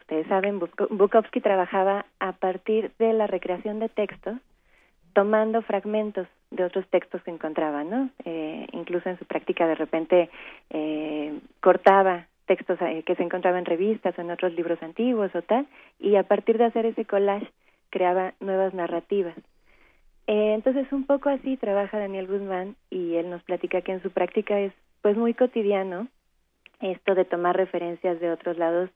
ustedes 0.00 0.26
saben, 0.28 0.60
Buk- 0.60 0.88
Bukowski 0.90 1.40
trabajaba 1.40 2.06
a 2.20 2.32
partir 2.32 2.92
de 2.98 3.12
la 3.12 3.26
recreación 3.26 3.78
de 3.80 3.88
textos, 3.88 4.36
tomando 5.12 5.62
fragmentos 5.62 6.26
de 6.50 6.64
otros 6.64 6.86
textos 6.88 7.22
que 7.22 7.30
encontraba, 7.30 7.84
¿no? 7.84 8.10
Eh, 8.24 8.66
incluso 8.72 9.08
en 9.08 9.18
su 9.18 9.24
práctica 9.24 9.66
de 9.66 9.74
repente 9.74 10.30
eh, 10.70 11.38
cortaba 11.60 12.26
textos 12.46 12.78
eh, 12.82 13.02
que 13.04 13.16
se 13.16 13.22
encontraban 13.22 13.60
en 13.60 13.66
revistas 13.66 14.16
o 14.16 14.20
en 14.20 14.30
otros 14.30 14.52
libros 14.54 14.80
antiguos 14.82 15.34
o 15.34 15.42
tal, 15.42 15.66
y 15.98 16.16
a 16.16 16.22
partir 16.22 16.58
de 16.58 16.64
hacer 16.66 16.86
ese 16.86 17.04
collage 17.04 17.50
creaba 17.90 18.34
nuevas 18.40 18.74
narrativas. 18.74 19.34
Eh, 20.28 20.54
entonces 20.54 20.90
un 20.92 21.06
poco 21.06 21.28
así 21.28 21.56
trabaja 21.56 21.98
Daniel 21.98 22.26
Guzmán 22.26 22.76
y 22.90 23.14
él 23.14 23.30
nos 23.30 23.42
platica 23.42 23.80
que 23.80 23.92
en 23.92 24.02
su 24.02 24.10
práctica 24.10 24.58
es 24.60 24.72
pues 25.02 25.16
muy 25.16 25.34
cotidiano 25.34 26.08
esto 26.80 27.14
de 27.14 27.24
tomar 27.24 27.56
referencias 27.56 28.20
de 28.20 28.30
otros 28.30 28.58
lados, 28.58 28.90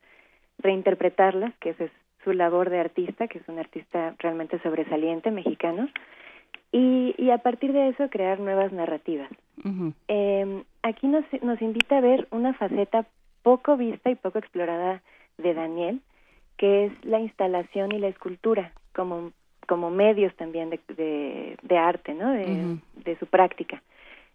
reinterpretarlas, 0.59 1.55
que 1.59 1.71
esa 1.71 1.85
es 1.85 1.91
su 2.25 2.33
labor 2.33 2.71
de 2.71 2.81
artista, 2.81 3.29
que 3.29 3.39
es 3.39 3.49
un 3.49 3.59
artista 3.59 4.15
realmente 4.19 4.59
sobresaliente 4.61 5.31
mexicano, 5.31 5.89
y, 6.73 7.15
y 7.19 7.31
a 7.31 7.39
partir 7.39 7.73
de 7.73 7.89
eso 7.89 8.09
crear 8.11 8.39
nuevas 8.39 8.73
narrativas. 8.73 9.31
Eh, 10.09 10.63
aquí 10.83 11.07
nos, 11.07 11.25
nos 11.43 11.61
invita 11.61 11.99
a 11.99 12.01
ver 12.01 12.29
una 12.31 12.55
faceta 12.55 13.07
poco 13.43 13.77
vista 13.77 14.11
y 14.11 14.15
poco 14.15 14.39
explorada 14.39 15.03
de 15.39 15.55
Daniel, 15.55 16.01
que 16.57 16.87
es 16.87 17.05
la 17.05 17.19
instalación 17.21 17.93
y 17.93 17.99
la 17.99 18.09
escultura 18.09 18.73
como, 18.95 19.33
como 19.67 19.91
medios 19.91 20.35
también 20.37 20.71
de, 20.71 20.79
de, 20.95 21.57
de 21.63 21.79
arte, 21.79 22.15
¿no? 22.15 22.31
De 22.33 23.17
su 23.19 23.27
práctica. 23.27 23.83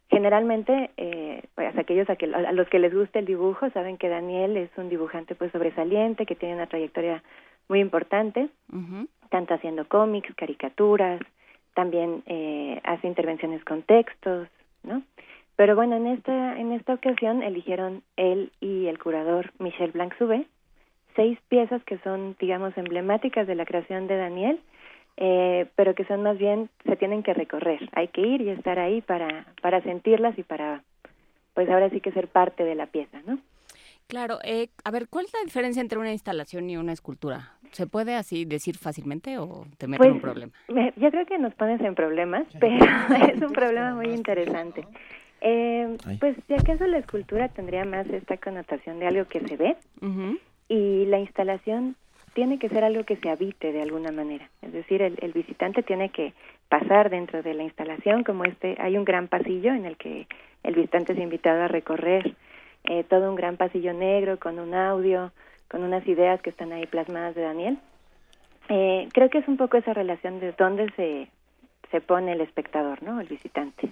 Generalmente, 0.10 0.92
eh, 0.98 1.44
pues 1.56 1.76
aquellos 1.78 2.10
a, 2.10 2.16
que, 2.16 2.26
a 2.26 2.52
los 2.52 2.68
que 2.70 2.80
les 2.80 2.94
gusta 2.94 3.20
el 3.20 3.26
dibujo 3.26 3.70
saben 3.72 3.98
que 3.98 4.10
Daniel 4.10 4.56
es 4.58 4.70
un 4.78 4.90
dibujante 4.90 5.36
pues 5.36 5.52
sobresaliente, 5.52 6.26
que 6.26 6.36
tiene 6.36 6.56
una 6.56 6.68
trayectoria 6.68 7.24
muy 7.68 7.80
importante, 7.80 8.50
tanto 9.30 9.54
haciendo 9.56 9.88
cómics, 9.88 10.34
caricaturas, 10.36 11.20
también 11.74 12.24
eh, 12.28 12.80
hace 12.84 13.08
intervenciones 13.08 13.64
con 13.66 13.82
textos, 13.82 14.48
¿no? 14.84 15.02
Pero 15.56 15.76
bueno, 15.76 15.96
en 15.96 16.08
esta 16.08 16.60
en 16.60 16.72
esta 16.74 16.94
ocasión 16.94 17.42
eligieron 17.42 18.04
él 18.18 18.52
y 18.60 18.88
el 18.88 19.00
curador 19.00 19.52
Michel 19.58 19.92
Blanc-Soubé 19.92 20.46
seis 21.16 21.40
piezas 21.48 21.84
que 21.84 21.98
son, 22.00 22.36
digamos, 22.40 22.78
emblemáticas 22.78 23.48
de 23.48 23.56
la 23.56 23.66
creación 23.66 24.08
de 24.08 24.18
Daniel, 24.18 24.60
eh, 25.18 25.68
pero 25.76 25.96
que 25.96 26.06
son 26.06 26.24
más 26.24 26.38
bien 26.38 26.70
se 26.86 26.96
tienen 26.96 27.24
que 27.24 27.34
recorrer. 27.34 27.90
Hay 27.94 28.08
que 28.10 28.22
ir 28.22 28.42
y 28.42 28.50
estar 28.50 28.80
ahí 28.80 29.02
para 29.02 29.46
para 29.62 29.82
sentirlas 29.82 30.38
y 30.38 30.44
para, 30.44 30.84
pues 31.54 31.70
ahora 31.70 31.90
sí 31.90 32.02
que 32.02 32.12
ser 32.12 32.28
parte 32.28 32.64
de 32.64 32.76
la 32.76 32.88
pieza, 32.88 33.22
¿no? 33.26 33.40
Claro, 34.08 34.38
eh, 34.44 34.70
a 34.84 34.92
ver, 34.92 35.08
¿cuál 35.10 35.26
es 35.26 35.34
la 35.34 35.40
diferencia 35.44 35.82
entre 35.82 35.98
una 35.98 36.12
instalación 36.12 36.70
y 36.70 36.78
una 36.78 36.94
escultura? 36.94 37.54
¿Se 37.72 37.88
puede 37.88 38.16
así 38.16 38.46
decir 38.46 38.78
fácilmente 38.78 39.40
o 39.40 39.66
te 39.78 39.88
meten 39.88 39.98
Pues, 39.98 40.12
un 40.14 40.22
problema? 40.22 40.52
me- 40.68 40.94
yo 40.96 41.10
creo 41.10 41.26
que 41.26 41.40
nos 41.40 41.56
pones 41.56 41.82
en 41.82 41.96
problemas, 41.96 42.46
pero 42.60 42.76
es 43.36 43.42
un 43.42 43.52
problema 43.54 43.96
muy 43.96 44.14
interesante. 44.14 44.86
Eh, 45.42 45.98
pues 46.20 46.36
si 46.48 46.54
acaso 46.54 46.86
la 46.88 47.00
escultura 47.00 47.50
tendría 47.50 47.84
más 47.84 48.08
esta 48.08 48.38
connotación 48.38 49.00
de 49.00 49.08
algo 49.08 49.26
que 49.26 49.42
se 49.42 49.58
ve 49.58 49.76
y 50.70 51.06
la 51.06 51.20
instalación 51.20 51.96
tiene 52.36 52.60
que 52.60 52.68
ser 52.68 52.84
algo 52.84 53.06
que 53.06 53.16
se 53.16 53.30
habite 53.30 53.72
de 53.72 53.82
alguna 53.82 54.12
manera. 54.12 54.50
Es 54.62 54.74
decir, 54.74 55.02
el, 55.02 55.18
el 55.22 55.32
visitante 55.32 55.84
tiene 55.84 56.10
que 56.10 56.34
pasar 56.68 57.10
dentro 57.10 57.42
de 57.42 57.54
la 57.54 57.64
instalación, 57.64 58.26
como 58.26 58.44
este, 58.44 58.76
hay 58.80 58.98
un 58.98 59.06
gran 59.06 59.30
pasillo 59.30 59.74
en 59.74 59.86
el 59.86 59.96
que 59.96 60.28
el 60.64 60.76
visitante 60.76 61.14
es 61.14 61.20
invitado 61.20 61.64
a 61.64 61.68
recorrer 61.70 62.36
eh, 62.84 63.06
todo 63.06 63.30
un 63.30 63.36
gran 63.36 63.56
pasillo 63.56 63.94
negro 63.94 64.38
con 64.38 64.60
un 64.60 64.74
audio, 64.74 65.32
con 65.70 65.84
unas 65.84 66.06
ideas 66.08 66.42
que 66.42 66.50
están 66.50 66.74
ahí 66.74 66.86
plasmadas 66.86 67.36
de 67.36 67.42
Daniel. 67.42 67.78
Eh, 68.68 69.08
creo 69.14 69.30
que 69.30 69.38
es 69.38 69.48
un 69.48 69.56
poco 69.56 69.78
esa 69.78 69.94
relación 69.94 70.42
de 70.42 70.52
dónde 70.52 70.92
se, 70.98 71.30
se 71.90 72.02
pone 72.02 72.34
el 72.34 72.42
espectador, 72.42 73.02
¿no? 73.02 73.22
El 73.22 73.28
visitante. 73.28 73.92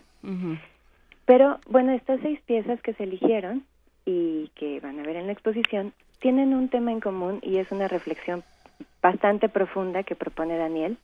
Pero 1.26 1.60
bueno, 1.70 1.94
estas 1.94 2.20
seis 2.22 2.42
piezas 2.42 2.82
que 2.82 2.94
se 2.94 3.04
eligieron 3.04 3.64
y 4.06 4.52
que 4.56 4.82
van 4.82 5.00
a 5.00 5.04
ver 5.04 5.16
en 5.16 5.28
la 5.28 5.34
exposición 5.34 5.94
tienen 6.24 6.54
un 6.54 6.70
tema 6.70 6.94
en 6.94 7.02
común 7.02 7.40
y 7.42 7.58
es 7.58 7.70
una 7.74 7.90
reflexión 7.90 8.46
bastante 9.02 9.50
profunda 9.50 10.04
que 10.04 10.16
propone 10.16 10.56
Daniel 10.56 10.98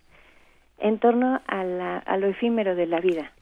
en 0.77 0.97
torno 0.97 1.41
a, 1.45 1.63
la, 1.65 1.97
a 1.97 2.15
lo 2.15 2.27
efímero 2.27 2.73
de 2.73 2.85
la 2.85 3.01
vida. 3.01 3.33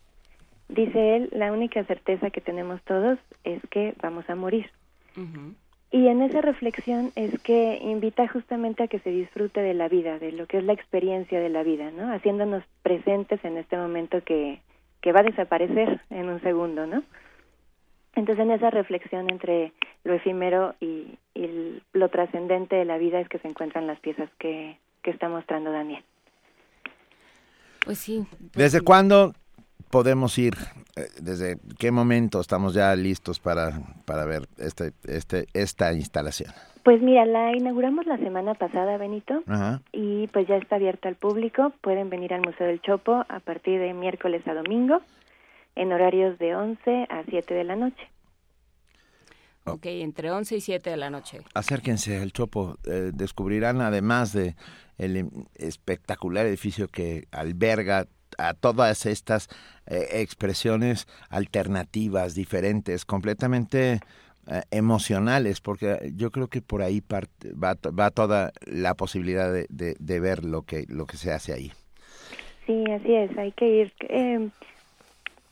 Dice 0.70 1.16
él, 1.16 1.30
la 1.32 1.52
única 1.52 1.84
certeza 1.84 2.32
que 2.32 2.42
tenemos 2.42 2.82
todos 2.82 3.20
es 3.44 3.62
que 3.70 3.94
vamos 4.02 4.28
a 4.28 4.34
morir. 4.34 4.72
Y 5.92 6.08
en 6.08 6.24
esa 6.24 6.42
reflexión 6.42 7.12
es 7.16 7.40
que 7.42 7.78
invita 7.80 8.28
justamente 8.28 8.82
a 8.82 8.88
que 8.88 9.00
se 9.00 9.12
disfrute 9.12 9.62
de 9.62 9.76
la 9.76 9.88
vida, 9.88 10.18
de 10.18 10.32
lo 10.32 10.48
que 10.48 10.58
es 10.58 10.64
la 10.64 10.74
experiencia 10.74 11.40
de 11.40 11.50
la 11.50 11.62
vida, 11.62 11.92
¿no? 11.92 12.12
Haciéndonos 12.12 12.64
presentes 12.82 13.46
en 13.46 13.58
este 13.58 13.78
momento 13.78 14.24
que, 14.24 14.62
que 15.02 15.12
va 15.12 15.20
a 15.20 15.30
desaparecer 15.32 16.02
en 16.10 16.28
un 16.30 16.42
segundo, 16.42 16.88
¿no? 16.88 17.04
Entonces 18.18 18.44
en 18.44 18.52
esa 18.52 18.70
reflexión 18.70 19.30
entre 19.30 19.74
lo 20.04 20.14
efímero 20.14 20.76
y, 20.80 21.18
y 21.34 21.44
el- 21.44 21.84
lo 21.94 22.10
trascendente 22.10 22.76
de 22.76 22.86
la 22.86 22.98
vida 22.98 23.20
es 23.20 23.30
que 23.30 23.40
se 23.40 23.48
encuentran 23.48 23.88
las 23.88 24.00
piezas 24.00 24.30
que, 24.40 24.78
que 25.04 25.12
está 25.12 25.30
mostrando 25.30 25.72
Daniel. 25.72 26.04
Pues 27.86 28.00
sí. 28.00 28.26
¿Desde 28.54 28.82
cuándo 28.82 29.34
podemos 29.90 30.38
ir? 30.38 30.56
Eh, 30.96 31.08
¿Desde 31.22 31.58
qué 31.80 31.92
momento 31.92 32.42
estamos 32.42 32.74
ya 32.74 32.94
listos 32.96 33.40
para, 33.40 33.72
para 34.06 34.26
ver 34.26 34.48
este, 34.58 34.92
este, 35.08 35.46
esta 35.54 35.94
instalación? 35.94 36.52
Pues 36.84 37.02
mira, 37.02 37.26
la 37.26 37.56
inauguramos 37.56 38.06
la 38.06 38.18
semana 38.18 38.54
pasada, 38.54 38.98
Benito, 38.98 39.44
Ajá. 39.48 39.82
y 39.92 40.28
pues 40.28 40.48
ya 40.48 40.56
está 40.56 40.78
abierta 40.78 41.10
al 41.10 41.16
público. 41.16 41.72
Pueden 41.82 42.10
venir 42.10 42.34
al 42.34 42.42
Museo 42.42 42.68
del 42.68 42.82
Chopo 42.82 43.26
a 43.28 43.40
partir 43.42 43.80
de 43.80 43.94
miércoles 43.94 44.46
a 44.48 44.54
domingo 44.54 45.02
en 45.78 45.94
horarios 45.94 46.38
de 46.40 46.56
11 46.56 47.08
a 47.10 47.24
7 47.30 47.54
de 47.54 47.64
la 47.64 47.76
noche. 47.76 48.10
Ok, 49.66 49.86
entre 49.88 50.32
11 50.32 50.56
y 50.58 50.62
7 50.62 50.90
de 50.90 50.98
la 50.98 51.10
noche. 51.10 51.42
Acérquense 51.54 52.18
al 52.18 52.32
Chopo, 52.32 52.78
eh, 52.86 53.12
descubrirán 53.14 53.82
además 53.82 54.32
de 54.32 54.56
el 54.98 55.18
em- 55.18 55.30
espectacular 55.56 56.46
edificio 56.46 56.88
que 56.88 57.28
alberga 57.32 58.08
a 58.38 58.54
todas 58.54 59.06
estas 59.06 59.50
eh, 59.88 60.08
expresiones 60.22 61.06
alternativas, 61.30 62.34
diferentes, 62.34 63.04
completamente 63.04 64.00
eh, 64.50 64.62
emocionales, 64.72 65.60
porque 65.60 66.14
yo 66.16 66.32
creo 66.32 66.48
que 66.48 66.62
por 66.62 66.82
ahí 66.82 67.02
parte- 67.02 67.52
va, 67.52 67.76
va 67.92 68.10
toda 68.12 68.54
la 68.66 68.94
posibilidad 68.96 69.52
de, 69.52 69.66
de- 69.70 69.98
de 70.00 70.20
ver 70.22 70.46
lo 70.46 70.62
que, 70.62 70.86
lo 70.88 71.06
que 71.06 71.18
se 71.18 71.34
hace 71.34 71.52
ahí. 71.52 71.74
Sí, 72.66 72.86
así 72.92 73.14
es, 73.14 73.38
hay 73.38 73.52
que 73.52 73.68
ir 73.68 73.94
eh, 74.10 74.50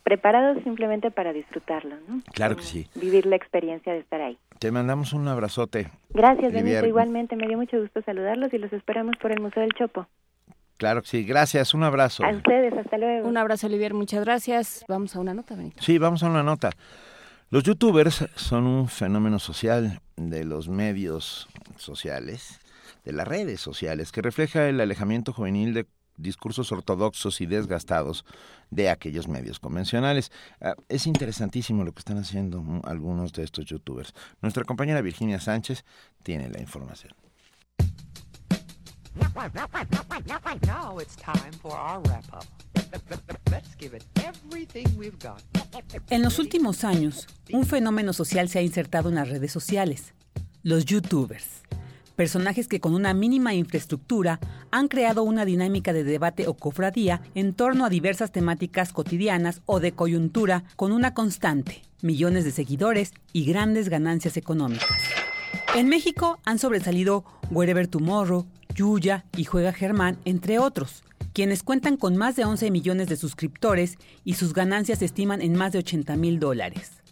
preparados 0.06 0.62
simplemente 0.62 1.10
para 1.10 1.32
disfrutarlo, 1.32 1.96
¿no? 2.06 2.22
Claro 2.32 2.54
que 2.54 2.62
sí. 2.62 2.86
Vivir 2.94 3.26
la 3.26 3.34
experiencia 3.34 3.92
de 3.92 3.98
estar 3.98 4.20
ahí. 4.20 4.38
Te 4.60 4.70
mandamos 4.70 5.12
un 5.12 5.26
abrazote. 5.26 5.90
Gracias. 6.10 6.52
Benito. 6.52 6.86
Igualmente, 6.86 7.34
me 7.34 7.48
dio 7.48 7.56
mucho 7.56 7.80
gusto 7.80 8.00
saludarlos 8.02 8.54
y 8.54 8.58
los 8.58 8.72
esperamos 8.72 9.16
por 9.20 9.32
el 9.32 9.40
Museo 9.40 9.62
del 9.62 9.72
Chopo. 9.72 10.06
Claro 10.76 11.02
que 11.02 11.08
sí. 11.08 11.24
Gracias, 11.24 11.74
un 11.74 11.82
abrazo. 11.82 12.24
A 12.24 12.30
ustedes, 12.30 12.72
hasta 12.74 12.98
luego. 12.98 13.26
Un 13.26 13.36
abrazo, 13.36 13.66
Olivier, 13.66 13.94
muchas 13.94 14.24
gracias. 14.24 14.84
Vamos 14.86 15.16
a 15.16 15.18
una 15.18 15.34
nota, 15.34 15.56
Benito. 15.56 15.82
Sí, 15.82 15.98
vamos 15.98 16.22
a 16.22 16.30
una 16.30 16.44
nota. 16.44 16.70
Los 17.50 17.64
youtubers 17.64 18.28
son 18.36 18.68
un 18.68 18.86
fenómeno 18.86 19.40
social 19.40 20.02
de 20.14 20.44
los 20.44 20.68
medios 20.68 21.48
sociales, 21.78 22.60
de 23.04 23.12
las 23.12 23.26
redes 23.26 23.60
sociales, 23.60 24.12
que 24.12 24.22
refleja 24.22 24.68
el 24.68 24.80
alejamiento 24.80 25.32
juvenil 25.32 25.74
de 25.74 25.84
discursos 26.16 26.72
ortodoxos 26.72 27.40
y 27.40 27.46
desgastados 27.46 28.24
de 28.70 28.90
aquellos 28.90 29.28
medios 29.28 29.58
convencionales. 29.58 30.32
Ah, 30.60 30.74
es 30.88 31.06
interesantísimo 31.06 31.84
lo 31.84 31.92
que 31.92 32.00
están 32.00 32.18
haciendo 32.18 32.62
algunos 32.84 33.32
de 33.32 33.44
estos 33.44 33.64
youtubers. 33.64 34.14
Nuestra 34.42 34.64
compañera 34.64 35.00
Virginia 35.00 35.40
Sánchez 35.40 35.84
tiene 36.22 36.48
la 36.48 36.60
información. 36.60 37.12
Now 40.66 40.98
it's 40.98 41.16
time 41.16 41.52
for 41.60 41.72
our 41.72 42.00
wrap 42.02 42.24
up. 42.32 42.44
Let's 43.50 43.74
give 43.78 43.94
it 43.94 44.04
everything 44.16 44.86
we've 44.96 45.18
got. 45.18 45.42
En 46.10 46.22
los 46.22 46.38
últimos 46.38 46.84
años, 46.84 47.26
un 47.52 47.66
fenómeno 47.66 48.12
social 48.12 48.48
se 48.48 48.58
ha 48.58 48.62
insertado 48.62 49.08
en 49.08 49.16
las 49.16 49.28
redes 49.28 49.52
sociales, 49.52 50.14
los 50.62 50.84
youtubers. 50.84 51.62
Personajes 52.16 52.66
que 52.66 52.80
con 52.80 52.94
una 52.94 53.12
mínima 53.12 53.52
infraestructura 53.52 54.40
han 54.70 54.88
creado 54.88 55.22
una 55.22 55.44
dinámica 55.44 55.92
de 55.92 56.02
debate 56.02 56.48
o 56.48 56.54
cofradía 56.54 57.20
en 57.34 57.52
torno 57.52 57.84
a 57.84 57.90
diversas 57.90 58.32
temáticas 58.32 58.94
cotidianas 58.94 59.60
o 59.66 59.80
de 59.80 59.92
coyuntura 59.92 60.64
con 60.76 60.92
una 60.92 61.12
constante, 61.12 61.82
millones 62.00 62.44
de 62.44 62.52
seguidores 62.52 63.12
y 63.34 63.44
grandes 63.44 63.90
ganancias 63.90 64.38
económicas. 64.38 64.88
En 65.74 65.90
México 65.90 66.40
han 66.46 66.58
sobresalido 66.58 67.26
Wherever 67.50 67.86
Tomorrow, 67.86 68.46
Yuya 68.74 69.26
y 69.36 69.44
Juega 69.44 69.74
Germán, 69.74 70.18
entre 70.24 70.58
otros, 70.58 71.04
quienes 71.34 71.62
cuentan 71.62 71.98
con 71.98 72.16
más 72.16 72.34
de 72.34 72.46
11 72.46 72.70
millones 72.70 73.08
de 73.08 73.16
suscriptores 73.18 73.98
y 74.24 74.34
sus 74.34 74.54
ganancias 74.54 75.00
se 75.00 75.04
estiman 75.04 75.42
en 75.42 75.54
más 75.54 75.72
de 75.72 75.80
80 75.80 76.16
mil 76.16 76.40
dólares. 76.40 77.02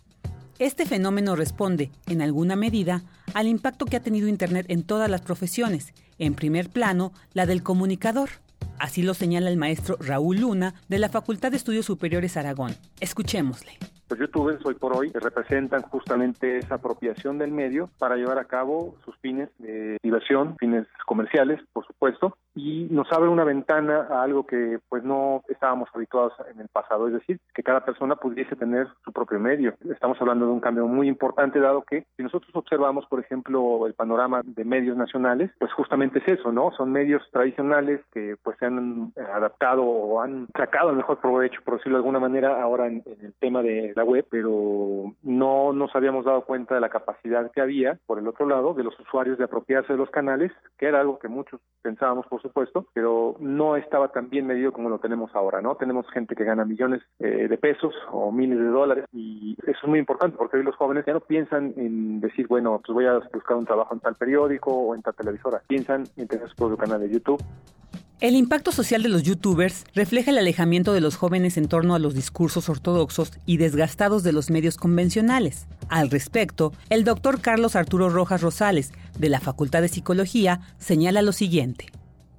Este 0.64 0.86
fenómeno 0.86 1.36
responde, 1.36 1.90
en 2.06 2.22
alguna 2.22 2.56
medida, 2.56 3.02
al 3.34 3.48
impacto 3.48 3.84
que 3.84 3.98
ha 3.98 4.02
tenido 4.02 4.28
Internet 4.28 4.64
en 4.70 4.82
todas 4.82 5.10
las 5.10 5.20
profesiones, 5.20 5.92
en 6.18 6.32
primer 6.34 6.70
plano, 6.70 7.12
la 7.34 7.44
del 7.44 7.62
comunicador. 7.62 8.30
Así 8.78 9.02
lo 9.02 9.12
señala 9.12 9.50
el 9.50 9.58
maestro 9.58 9.98
Raúl 10.00 10.40
Luna 10.40 10.72
de 10.88 10.98
la 10.98 11.10
Facultad 11.10 11.50
de 11.50 11.58
Estudios 11.58 11.84
Superiores 11.84 12.38
Aragón. 12.38 12.70
Escuchémosle. 12.98 13.72
Los 14.08 14.18
youtubers 14.18 14.64
hoy 14.64 14.74
por 14.76 14.96
hoy 14.96 15.12
representan 15.12 15.82
justamente 15.82 16.56
esa 16.56 16.76
apropiación 16.76 17.36
del 17.36 17.50
medio 17.50 17.90
para 17.98 18.16
llevar 18.16 18.38
a 18.38 18.46
cabo 18.46 18.96
sus 19.04 19.14
fines 19.18 19.50
de 19.58 19.98
diversión, 20.02 20.56
fines 20.58 20.86
comerciales, 21.04 21.60
por 21.74 21.86
supuesto, 21.86 22.38
y 22.54 22.86
nos 22.90 23.10
abre 23.12 23.28
una 23.28 23.44
ventana 23.44 24.06
a 24.10 24.22
algo 24.22 24.46
que 24.46 24.78
pues 24.88 25.02
no 25.02 25.42
estábamos 25.48 25.88
habituados 25.92 26.32
en 26.52 26.60
el 26.60 26.68
pasado, 26.68 27.08
es 27.08 27.14
decir, 27.14 27.40
que 27.54 27.62
cada 27.62 27.84
persona 27.84 28.16
pudiese 28.16 28.56
tener 28.56 28.86
su 29.04 29.12
propio 29.12 29.40
medio. 29.40 29.74
Estamos 29.90 30.20
hablando 30.20 30.46
de 30.46 30.52
un 30.52 30.60
cambio 30.60 30.86
muy 30.86 31.08
importante 31.08 31.58
dado 31.58 31.82
que 31.82 32.06
si 32.16 32.22
nosotros 32.22 32.50
observamos, 32.54 33.06
por 33.06 33.20
ejemplo, 33.20 33.86
el 33.86 33.94
panorama 33.94 34.42
de 34.44 34.64
medios 34.64 34.96
nacionales, 34.96 35.50
pues 35.58 35.72
justamente 35.72 36.20
es 36.20 36.28
eso, 36.28 36.52
¿no? 36.52 36.70
Son 36.76 36.92
medios 36.92 37.22
tradicionales 37.32 38.00
que 38.12 38.36
pues 38.42 38.56
se 38.58 38.66
han 38.66 39.12
adaptado 39.34 39.82
o 39.82 40.20
han 40.20 40.46
sacado 40.56 40.90
el 40.90 40.96
mejor 40.96 41.20
provecho, 41.20 41.60
por 41.64 41.76
decirlo 41.76 41.98
de 41.98 42.00
alguna 42.02 42.20
manera, 42.20 42.62
ahora 42.62 42.86
en, 42.86 43.02
el 43.06 43.34
tema 43.40 43.62
de 43.62 43.92
la 43.96 44.04
web, 44.04 44.26
pero 44.30 45.12
no 45.22 45.72
nos 45.72 45.94
habíamos 45.94 46.24
dado 46.24 46.42
cuenta 46.44 46.74
de 46.74 46.80
la 46.80 46.88
capacidad 46.88 47.50
que 47.50 47.60
había, 47.60 47.98
por 48.06 48.18
el 48.18 48.28
otro 48.28 48.46
lado, 48.46 48.74
de 48.74 48.84
los 48.84 48.98
usuarios 49.00 49.38
de 49.38 49.44
apropiarse 49.44 49.92
de 49.92 49.98
los 49.98 50.10
canales, 50.10 50.52
que 50.78 50.86
era 50.86 51.00
algo 51.00 51.18
que 51.18 51.28
muchos 51.28 51.60
pensábamos, 51.82 52.26
por 52.26 52.43
supuesto, 52.44 52.86
pero 52.92 53.36
no 53.40 53.76
estaba 53.76 54.12
tan 54.12 54.28
bien 54.28 54.46
medido 54.46 54.72
como 54.72 54.88
lo 54.88 54.98
tenemos 54.98 55.34
ahora, 55.34 55.60
¿no? 55.60 55.74
Tenemos 55.76 56.06
gente 56.12 56.36
que 56.36 56.44
gana 56.44 56.64
millones 56.64 57.02
eh, 57.18 57.48
de 57.48 57.58
pesos 57.58 57.94
o 58.12 58.30
miles 58.30 58.58
de 58.58 58.66
dólares 58.66 59.06
y 59.12 59.56
eso 59.66 59.78
es 59.82 59.88
muy 59.88 59.98
importante 59.98 60.36
porque 60.36 60.58
hoy 60.58 60.62
los 60.62 60.76
jóvenes 60.76 61.04
ya 61.06 61.14
no 61.14 61.20
piensan 61.20 61.72
en 61.76 62.20
decir, 62.20 62.46
bueno, 62.46 62.80
pues 62.84 62.94
voy 62.94 63.06
a 63.06 63.18
buscar 63.32 63.56
un 63.56 63.66
trabajo 63.66 63.94
en 63.94 64.00
tal 64.00 64.14
periódico 64.14 64.70
o 64.70 64.94
en 64.94 65.02
tal 65.02 65.14
televisora, 65.14 65.62
piensan 65.66 66.04
en 66.16 66.28
tener 66.28 66.48
su 66.48 66.56
propio 66.56 66.76
canal 66.76 67.00
de 67.00 67.10
YouTube. 67.10 67.42
El 68.20 68.36
impacto 68.36 68.72
social 68.72 69.02
de 69.02 69.08
los 69.08 69.22
youtubers 69.22 69.84
refleja 69.94 70.30
el 70.30 70.38
alejamiento 70.38 70.92
de 70.92 71.00
los 71.00 71.16
jóvenes 71.16 71.56
en 71.56 71.68
torno 71.68 71.94
a 71.94 71.98
los 71.98 72.14
discursos 72.14 72.68
ortodoxos 72.68 73.32
y 73.44 73.56
desgastados 73.56 74.22
de 74.22 74.32
los 74.32 74.50
medios 74.50 74.76
convencionales. 74.76 75.66
Al 75.88 76.10
respecto, 76.10 76.72
el 76.90 77.04
doctor 77.04 77.40
Carlos 77.40 77.76
Arturo 77.76 78.08
Rojas 78.08 78.40
Rosales, 78.40 78.92
de 79.18 79.28
la 79.28 79.40
Facultad 79.40 79.82
de 79.82 79.88
Psicología, 79.88 80.60
señala 80.78 81.22
lo 81.22 81.32
siguiente. 81.32 81.86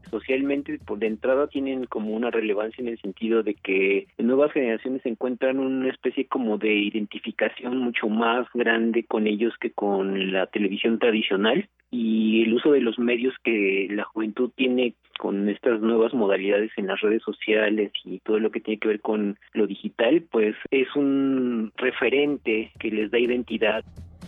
Socialmente 0.10 0.80
por 0.86 1.00
de 1.00 1.08
entrada 1.08 1.48
tienen 1.48 1.86
como 1.86 2.12
una 2.12 2.32
relevancia 2.32 2.82
en 2.82 2.90
el 2.90 3.00
sentido 3.00 3.44
de 3.44 3.56
que 3.56 4.08
nuevas 4.18 4.52
generaciones 4.52 5.06
encuentran 5.06 5.60
una 5.60 5.90
especie 5.90 6.28
como 6.28 6.58
de 6.58 6.74
identificación 6.74 7.78
mucho 7.78 8.08
más 8.08 8.48
grande 8.54 9.04
con 9.04 9.28
ellos 9.28 9.54
que 9.60 9.72
con 9.72 10.32
la 10.32 10.48
televisión 10.48 11.00
tradicional 11.00 11.70
y 11.92 12.44
el 12.44 12.54
uso 12.54 12.72
de 12.72 12.82
los 12.82 13.00
medios 13.00 13.34
que 13.44 13.88
la 13.92 14.04
juventud 14.04 14.52
tiene 14.56 14.96
con 15.18 15.48
estas 15.48 15.80
nuevas 15.80 16.14
modalidades 16.14 16.72
en 16.78 16.88
las 16.88 17.00
redes 17.00 17.24
sociales 17.24 17.92
y 18.04 18.20
todo 18.20 18.40
lo 18.40 18.52
que 18.52 18.60
tiene 18.60 18.80
que 18.80 18.90
ver 18.90 19.02
con 19.02 19.38
lo 19.54 19.66
digital, 19.66 20.24
pues 20.30 20.56
es 20.72 20.94
un 20.96 21.72
referente 21.78 22.72
que 22.80 22.92
les 22.92 23.12
da 23.12 23.20
identidad. 23.20 23.84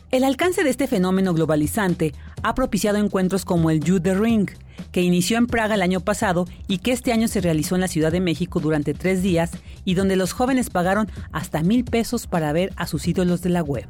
El 0.09 0.23
alcance 0.23 0.63
de 0.63 0.69
este 0.69 0.87
fenómeno 0.87 1.33
globalizante 1.33 2.13
ha 2.41 2.55
propiciado 2.55 2.97
encuentros 2.97 3.43
como 3.43 3.69
el 3.69 3.81
Youth 3.81 4.03
the 4.03 4.15
Ring, 4.15 4.49
que 4.93 5.01
inició 5.01 5.37
en 5.37 5.47
Praga 5.47 5.75
el 5.75 5.81
año 5.81 5.99
pasado 5.99 6.47
y 6.69 6.77
que 6.77 6.93
este 6.93 7.11
año 7.11 7.27
se 7.27 7.41
realizó 7.41 7.75
en 7.75 7.81
la 7.81 7.89
Ciudad 7.89 8.13
de 8.13 8.21
México 8.21 8.61
durante 8.61 8.93
tres 8.93 9.21
días 9.21 9.51
y 9.83 9.95
donde 9.95 10.15
los 10.15 10.31
jóvenes 10.31 10.69
pagaron 10.69 11.11
hasta 11.33 11.61
mil 11.61 11.83
pesos 11.83 12.25
para 12.25 12.53
ver 12.53 12.71
a 12.77 12.87
sus 12.87 13.05
ídolos 13.05 13.41
de 13.41 13.49
la 13.49 13.61
web. 13.61 13.85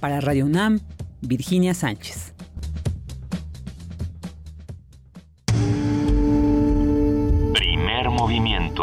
Para 0.00 0.20
Radio 0.20 0.46
UNAM, 0.46 0.80
Virginia 1.20 1.74
Sánchez. 1.74 2.34
Primer 7.52 8.10
movimiento. 8.10 8.82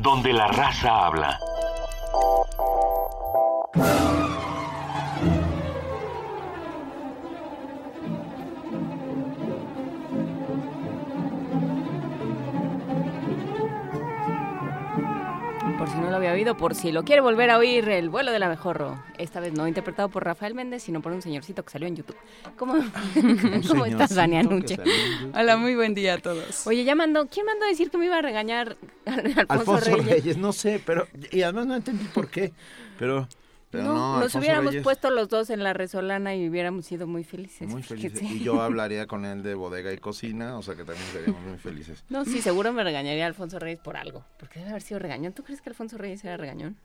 Donde 0.00 0.32
la 0.32 0.46
raza 0.46 1.04
habla. 1.04 1.36
Por 3.72 3.82
si 15.88 15.98
no 15.98 16.10
lo 16.10 16.16
había 16.16 16.32
oído, 16.32 16.56
por 16.56 16.74
si 16.74 16.90
lo 16.90 17.04
quiere 17.04 17.20
volver 17.20 17.50
a 17.50 17.58
oír, 17.58 17.88
El 17.88 18.08
vuelo 18.08 18.32
del 18.32 18.42
abejorro. 18.42 19.00
Esta 19.18 19.38
vez 19.38 19.52
no 19.52 19.68
interpretado 19.68 20.08
por 20.08 20.24
Rafael 20.24 20.54
Méndez, 20.54 20.82
sino 20.82 21.00
por 21.00 21.12
un 21.12 21.22
señorcito 21.22 21.64
que 21.64 21.70
salió 21.70 21.86
en 21.86 21.94
YouTube. 21.94 22.16
¿Cómo, 22.56 22.74
¿Cómo 23.68 23.86
estás, 23.86 24.16
Dania 24.16 24.42
Nuche? 24.42 24.78
Hola, 25.32 25.56
muy 25.56 25.76
buen 25.76 25.94
día 25.94 26.14
a 26.14 26.18
todos. 26.18 26.66
Oye, 26.66 26.82
ya 26.82 26.96
mandó, 26.96 27.28
¿quién 27.28 27.46
mandó 27.46 27.66
a 27.66 27.68
decir 27.68 27.90
que 27.90 27.98
me 27.98 28.06
iba 28.06 28.18
a 28.18 28.22
regañar 28.22 28.76
Alfonso, 29.06 29.44
Alfonso 29.52 29.90
Reyes? 29.96 30.06
Reyes. 30.06 30.36
no 30.38 30.52
sé, 30.52 30.82
pero 30.84 31.06
y 31.30 31.42
además 31.42 31.66
no 31.66 31.76
entendí 31.76 32.04
por 32.06 32.28
qué, 32.28 32.52
pero, 32.98 33.28
pero 33.70 33.84
no, 33.84 33.94
No, 33.94 34.20
nos 34.20 34.34
hubiéramos 34.34 34.72
Reyes, 34.72 34.82
puesto 34.82 35.10
los 35.10 35.28
dos 35.28 35.48
en 35.50 35.62
la 35.62 35.72
resolana 35.72 36.34
y 36.34 36.48
hubiéramos 36.48 36.86
sido 36.86 37.06
muy 37.06 37.24
felices. 37.24 37.68
muy 37.68 37.82
felices. 37.82 38.20
Y 38.22 38.40
yo 38.40 38.60
hablaría 38.62 39.06
con 39.06 39.24
él 39.24 39.42
de 39.42 39.54
bodega 39.54 39.92
y 39.92 39.98
cocina, 39.98 40.58
o 40.58 40.62
sea 40.62 40.74
que 40.74 40.84
también 40.84 41.06
seríamos 41.12 41.40
muy 41.42 41.58
felices. 41.58 42.04
No, 42.08 42.24
sí, 42.24 42.42
seguro 42.42 42.72
me 42.72 42.82
regañaría 42.82 43.26
Alfonso 43.26 43.58
Reyes 43.58 43.78
por 43.78 43.96
algo. 43.96 44.24
Porque 44.38 44.58
debe 44.58 44.70
haber 44.70 44.82
sido 44.82 44.98
regañón. 44.98 45.32
¿Tú 45.32 45.44
crees 45.44 45.60
que 45.62 45.70
Alfonso 45.70 45.98
Reyes 45.98 46.24
era 46.24 46.36
regañón? 46.36 46.76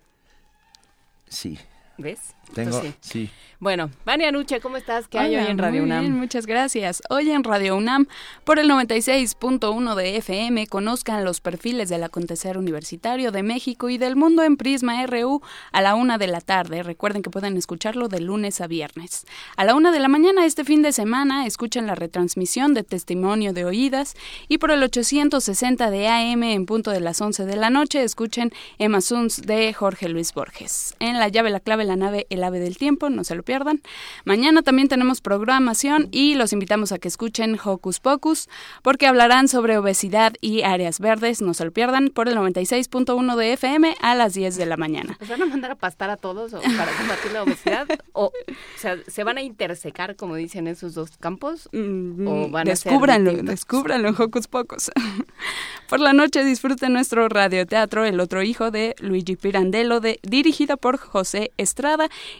Sí, 1.27 1.57
¿Ves? 1.97 2.35
tengo, 2.53 2.69
Entonces, 2.77 2.93
sí. 3.01 3.27
sí. 3.27 3.31
Bueno, 3.59 3.89
Vania 4.05 4.31
Nuche, 4.31 4.59
¿cómo 4.59 4.77
estás? 4.77 5.07
¿Qué 5.07 5.17
hay 5.17 5.33
Hola, 5.33 5.45
hoy 5.45 5.51
en 5.51 5.57
Radio 5.57 5.81
muy 5.81 5.89
UNAM? 5.89 6.01
bien, 6.01 6.13
muchas 6.15 6.45
gracias. 6.45 7.01
Hoy 7.09 7.31
en 7.31 7.43
Radio 7.43 7.75
UNAM, 7.77 8.05
por 8.43 8.59
el 8.59 8.69
96.1 8.69 9.95
de 9.95 10.17
FM, 10.17 10.67
conozcan 10.67 11.23
los 11.23 11.39
perfiles 11.41 11.89
del 11.89 12.03
acontecer 12.03 12.57
universitario 12.57 13.31
de 13.31 13.43
México 13.43 13.89
y 13.89 13.97
del 13.97 14.15
mundo 14.15 14.43
en 14.43 14.57
Prisma 14.57 15.03
RU 15.07 15.41
a 15.71 15.81
la 15.81 15.95
una 15.95 16.17
de 16.17 16.27
la 16.27 16.41
tarde. 16.41 16.83
Recuerden 16.83 17.21
que 17.23 17.29
pueden 17.29 17.55
escucharlo 17.57 18.09
de 18.09 18.19
lunes 18.19 18.59
a 18.61 18.67
viernes. 18.67 19.25
A 19.55 19.63
la 19.63 19.73
una 19.73 19.91
de 19.91 19.99
la 19.99 20.09
mañana 20.09 20.45
este 20.45 20.65
fin 20.65 20.81
de 20.81 20.91
semana, 20.91 21.47
escuchen 21.47 21.87
la 21.87 21.95
retransmisión 21.95 22.73
de 22.73 22.83
Testimonio 22.83 23.53
de 23.53 23.65
Oídas 23.65 24.15
y 24.47 24.57
por 24.57 24.71
el 24.71 24.83
860 24.83 25.89
de 25.89 26.07
AM 26.09 26.43
en 26.43 26.65
punto 26.65 26.91
de 26.91 26.99
las 26.99 27.21
11 27.21 27.45
de 27.45 27.55
la 27.55 27.69
noche, 27.69 28.03
escuchen 28.03 28.51
Emma 28.77 29.01
Suns 29.01 29.41
de 29.43 29.73
Jorge 29.73 30.09
Luis 30.09 30.33
Borges. 30.33 30.93
En 30.99 31.19
la 31.19 31.29
llave, 31.29 31.49
la 31.49 31.61
clave, 31.61 31.84
la 31.85 31.95
nave, 31.95 32.27
el 32.29 32.43
ave 32.43 32.59
del 32.59 32.77
tiempo, 32.77 33.09
no 33.09 33.23
se 33.23 33.35
lo 33.35 33.43
pierdan. 33.43 33.81
Mañana 34.23 34.61
también 34.61 34.87
tenemos 34.87 35.21
programación 35.21 36.09
y 36.11 36.35
los 36.35 36.53
invitamos 36.53 36.91
a 36.91 36.99
que 36.99 37.07
escuchen 37.07 37.57
Hocus 37.63 37.99
Pocus 37.99 38.49
porque 38.81 39.07
hablarán 39.07 39.47
sobre 39.47 39.77
obesidad 39.77 40.33
y 40.41 40.63
áreas 40.63 40.99
verdes, 40.99 41.41
no 41.41 41.53
se 41.53 41.65
lo 41.65 41.71
pierdan, 41.71 42.09
por 42.09 42.27
el 42.27 42.35
96.1 42.35 43.35
de 43.35 43.53
FM 43.53 43.95
a 44.01 44.15
las 44.15 44.33
10 44.33 44.57
de 44.57 44.65
la 44.65 44.77
mañana. 44.77 45.17
¿Nos 45.19 45.29
van 45.29 45.41
a 45.41 45.45
mandar 45.45 45.71
a 45.71 45.75
pastar 45.75 46.09
a 46.09 46.17
todos 46.17 46.53
o 46.53 46.61
para 46.61 46.91
combatir 46.97 47.31
la 47.31 47.43
obesidad? 47.43 47.87
o, 48.13 48.25
o 48.25 48.31
sea, 48.77 48.97
¿se 49.07 49.23
van 49.23 49.37
a 49.37 49.41
intersecar, 49.41 50.15
como 50.15 50.35
dicen 50.35 50.67
esos 50.67 50.93
dos 50.93 51.17
campos? 51.17 51.69
¿O 51.73 52.49
van 52.49 52.69
a 52.69 52.75
ser 52.75 52.91
descúbranlo, 52.91 53.31
descúbranlo, 53.43 54.09
Hocus 54.17 54.47
Pocus. 54.47 54.91
por 55.89 55.99
la 55.99 56.13
noche 56.13 56.43
disfruten 56.43 56.93
nuestro 56.93 57.29
radioteatro 57.29 58.05
El 58.05 58.19
otro 58.19 58.41
hijo 58.41 58.71
de 58.71 58.95
Luigi 58.99 59.35
Pirandello, 59.35 59.99
de, 59.99 60.19
dirigido 60.23 60.77
por 60.77 60.97
José 60.97 61.51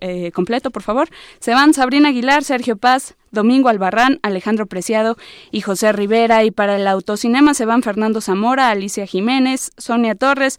eh, 0.00 0.32
completo, 0.32 0.70
por 0.70 0.82
favor. 0.82 1.08
Se 1.38 1.52
van 1.52 1.74
Sabrina 1.74 2.08
Aguilar, 2.08 2.44
Sergio 2.44 2.76
Paz, 2.76 3.16
Domingo 3.30 3.68
Albarrán, 3.68 4.18
Alejandro 4.22 4.66
Preciado 4.66 5.16
y 5.50 5.60
José 5.60 5.92
Rivera. 5.92 6.44
Y 6.44 6.50
para 6.50 6.76
el 6.76 6.86
autocinema 6.86 7.54
se 7.54 7.64
van 7.64 7.82
Fernando 7.82 8.20
Zamora, 8.20 8.70
Alicia 8.70 9.06
Jiménez, 9.06 9.72
Sonia 9.76 10.14
Torres, 10.14 10.58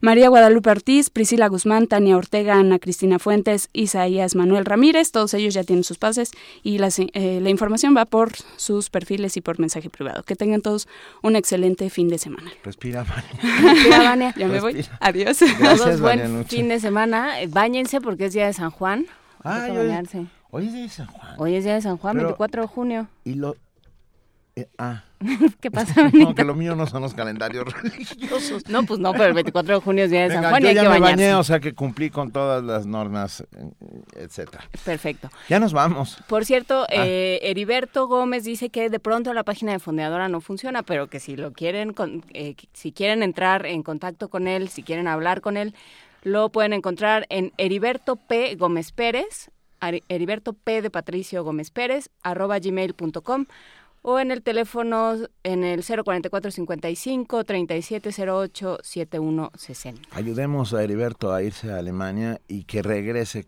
María 0.00 0.28
Guadalupe 0.28 0.70
Ortiz, 0.70 1.10
Priscila 1.10 1.48
Guzmán, 1.48 1.86
Tania 1.86 2.16
Ortega, 2.16 2.54
Ana 2.54 2.78
Cristina 2.78 3.18
Fuentes, 3.18 3.68
Isaías 3.72 4.34
Manuel 4.34 4.64
Ramírez. 4.64 5.12
Todos 5.12 5.34
ellos 5.34 5.54
ya 5.54 5.64
tienen 5.64 5.84
sus 5.84 5.98
pases 5.98 6.30
y 6.62 6.78
las, 6.78 6.98
eh, 6.98 7.40
la 7.42 7.50
información 7.50 7.96
va 7.96 8.04
por 8.04 8.32
sus 8.56 8.90
perfiles 8.90 9.36
y 9.36 9.40
por 9.40 9.58
mensaje 9.58 9.90
privado. 9.90 10.22
Que 10.22 10.36
tengan 10.36 10.60
todos 10.60 10.88
un 11.22 11.36
excelente 11.36 11.90
fin 11.90 12.08
de 12.08 12.18
semana. 12.18 12.50
Respira, 12.64 13.04
Vania. 13.04 13.72
Respira, 13.72 13.98
Vania. 14.02 14.34
Ya 14.36 14.48
me 14.48 14.60
voy. 14.60 14.84
Adiós. 15.00 15.40
Gracias, 15.40 15.78
Todos 15.78 16.00
buen 16.00 16.46
fin 16.46 16.68
de 16.68 16.80
semana. 16.80 17.40
Eh, 17.40 17.46
Báñense 17.46 18.00
porque 18.00 18.26
es 18.26 18.32
día 18.32 18.46
de 18.46 18.52
San 18.52 18.70
Juan. 18.70 19.06
Ah, 19.42 19.68
bañarse. 19.68 20.26
Hoy 20.50 20.66
es 20.66 20.72
de 20.72 20.88
San 20.88 21.06
Juan. 21.06 21.34
Hoy 21.38 21.54
es 21.54 21.64
día 21.64 21.74
de 21.74 21.82
San 21.82 21.96
Juan, 21.96 22.14
Pero- 22.16 22.28
24 22.28 22.62
de 22.62 22.68
junio. 22.68 23.08
Y 23.24 23.34
lo... 23.34 23.54
eh, 24.56 24.66
ah. 24.78 25.04
¿Qué 25.60 25.70
pasa, 25.70 26.10
No, 26.12 26.34
que 26.34 26.44
lo 26.44 26.54
mío 26.54 26.74
no 26.74 26.86
son 26.86 27.02
los 27.02 27.14
calendarios 27.14 27.64
religiosos. 27.82 28.66
No, 28.68 28.82
pues 28.84 28.98
no, 28.98 29.12
pero 29.12 29.26
el 29.26 29.34
24 29.34 29.74
de 29.76 29.80
junio 29.80 30.04
es 30.04 30.10
día 30.10 30.22
de 30.28 30.34
San 30.34 30.42
Juan 30.48 30.60
y 30.60 30.64
yo 30.64 30.68
hay 30.70 30.74
ya 30.74 30.82
que 30.82 30.88
me 30.88 30.98
bañarse. 31.00 31.24
bañé, 31.24 31.34
o 31.34 31.44
sea 31.44 31.60
que 31.60 31.72
cumplí 31.74 32.10
con 32.10 32.32
todas 32.32 32.64
las 32.64 32.84
normas, 32.86 33.42
eh, 33.56 33.70
etcétera. 34.16 34.64
Perfecto. 34.84 35.30
Ya 35.48 35.60
nos 35.60 35.72
vamos. 35.72 36.16
Por 36.26 36.44
cierto, 36.44 36.82
Ah. 36.84 36.94
eh, 36.94 37.38
Heriberto 37.42 38.08
Gómez 38.08 38.42
dice 38.44 38.70
que 38.70 38.90
de 38.90 38.98
pronto 38.98 39.32
la 39.34 39.44
página 39.44 39.70
de 39.72 39.78
Fondeadora 39.78 40.28
no 40.28 40.40
funciona, 40.40 40.82
pero 40.82 41.06
que 41.08 41.20
si 41.20 41.36
lo 41.36 41.52
quieren, 41.52 41.92
con- 41.92 42.24
eh, 42.34 42.56
si 42.72 42.90
quieren 42.92 43.22
entrar 43.22 43.66
en 43.66 43.82
contacto 43.84 44.28
con 44.30 44.48
él, 44.48 44.68
si 44.68 44.82
quieren 44.82 45.06
hablar 45.06 45.42
con 45.42 45.56
él, 45.56 45.74
lo 46.24 46.48
pueden 46.48 46.72
encontrar 46.72 47.26
en 47.28 47.52
Heriberto 47.56 48.16
P. 48.16 48.56
Gómez 48.56 48.90
Pérez, 48.92 49.50
Heriberto 49.80 50.52
P. 50.52 50.82
de 50.82 50.90
Patricio 50.90 51.44
Gómez 51.44 51.70
Pérez, 51.70 52.10
arroba 52.22 52.58
gmail.com 52.58 53.46
o 54.02 54.18
en 54.18 54.30
el 54.30 54.42
teléfono 54.42 55.14
en 55.42 55.64
el 55.64 55.84
044 55.84 56.50
55 56.50 57.44
3708 57.44 58.78
7160. 58.82 60.08
Ayudemos 60.12 60.72
a 60.72 60.82
Heriberto 60.82 61.32
a 61.32 61.42
irse 61.42 61.70
a 61.70 61.78
Alemania 61.78 62.40
y 62.48 62.64
que 62.64 62.82
regrese 62.82 63.46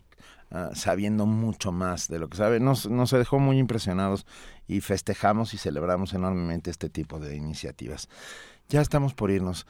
ah, 0.51 0.69
sabiendo 0.73 1.25
mucho 1.25 1.71
más 1.71 2.07
de 2.07 2.19
lo 2.19 2.29
que 2.29 2.37
sabe. 2.37 2.59
Nos, 2.59 2.89
nos 2.89 3.11
dejó 3.11 3.39
muy 3.39 3.57
impresionados 3.57 4.25
y 4.67 4.81
festejamos 4.81 5.53
y 5.53 5.57
celebramos 5.57 6.13
enormemente 6.13 6.69
este 6.69 6.89
tipo 6.89 7.19
de 7.19 7.35
iniciativas. 7.35 8.07
Ya 8.69 8.81
estamos 8.81 9.13
por 9.13 9.31
irnos. 9.31 9.65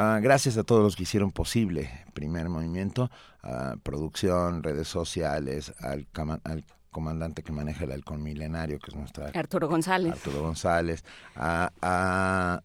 Ah, 0.00 0.20
gracias 0.22 0.56
a 0.56 0.62
todos 0.62 0.80
los 0.82 0.94
que 0.94 1.02
hicieron 1.02 1.32
posible 1.32 1.90
Primer 2.14 2.48
Movimiento, 2.48 3.10
ah, 3.42 3.74
producción, 3.82 4.62
redes 4.62 4.86
sociales, 4.86 5.72
al, 5.80 6.06
al 6.44 6.64
comandante 6.92 7.42
que 7.42 7.50
maneja 7.50 7.82
el 7.84 7.90
halcón 7.92 8.22
milenario, 8.22 8.78
que 8.78 8.92
es 8.92 8.96
nuestra 8.96 9.30
Arturo 9.34 9.66
González. 9.68 10.12
Arturo 10.12 10.42
González, 10.42 11.02
a, 11.34 11.70
a, 11.82 12.62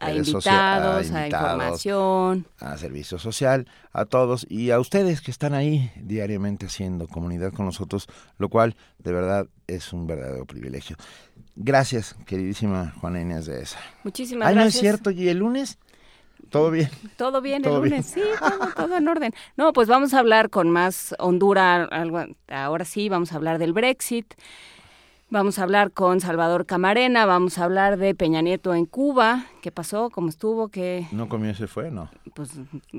A 0.00 0.10
socia- 0.24 0.52
invitados, 0.52 1.10
a 1.10 1.26
información. 1.26 2.46
a 2.60 2.76
servicio 2.76 3.18
social, 3.18 3.66
a 3.92 4.04
todos 4.04 4.46
y 4.48 4.70
a 4.70 4.78
ustedes 4.78 5.20
que 5.22 5.30
están 5.32 5.54
ahí 5.54 5.90
diariamente 5.96 6.66
haciendo 6.66 7.08
comunidad 7.08 7.52
con 7.52 7.66
nosotros, 7.66 8.06
lo 8.38 8.48
cual 8.48 8.76
de 8.98 9.12
verdad 9.12 9.46
es 9.66 9.92
un 9.92 10.06
verdadero 10.06 10.44
privilegio. 10.46 10.96
Gracias, 11.56 12.14
queridísima 12.26 12.92
Juana 13.00 13.20
Inés 13.20 13.46
de 13.46 13.60
esa. 13.62 13.78
Muchísimas 14.04 14.48
Ay, 14.48 14.54
no 14.54 14.60
es 14.60 14.66
gracias. 14.66 14.80
cierto, 14.80 15.10
y 15.10 15.28
el 15.28 15.38
lunes 15.38 15.78
¿Todo 16.50 16.70
bien? 16.70 16.90
Todo 17.16 17.40
bien 17.40 17.62
Todo 17.62 17.76
el 17.76 17.82
bien. 17.82 17.92
lunes, 17.92 18.06
sí, 18.06 18.20
todo, 18.38 18.68
todo 18.74 18.96
en 18.96 19.08
orden. 19.08 19.32
No, 19.56 19.72
pues 19.72 19.88
vamos 19.88 20.12
a 20.14 20.18
hablar 20.18 20.50
con 20.50 20.68
más 20.70 21.14
hondura, 21.18 21.84
algo, 21.84 22.24
ahora 22.48 22.84
sí, 22.84 23.08
vamos 23.08 23.32
a 23.32 23.36
hablar 23.36 23.58
del 23.58 23.72
Brexit, 23.72 24.34
vamos 25.28 25.58
a 25.58 25.62
hablar 25.62 25.92
con 25.92 26.20
Salvador 26.20 26.66
Camarena, 26.66 27.24
vamos 27.24 27.58
a 27.58 27.64
hablar 27.64 27.96
de 27.98 28.14
Peña 28.16 28.42
Nieto 28.42 28.74
en 28.74 28.84
Cuba, 28.86 29.46
qué 29.62 29.70
pasó, 29.70 30.10
cómo 30.10 30.28
estuvo, 30.28 30.68
qué, 30.68 31.06
¿No 31.12 31.28
comió 31.28 31.54
se 31.54 31.68
fue? 31.68 31.90
No. 31.90 32.10
pues 32.34 32.50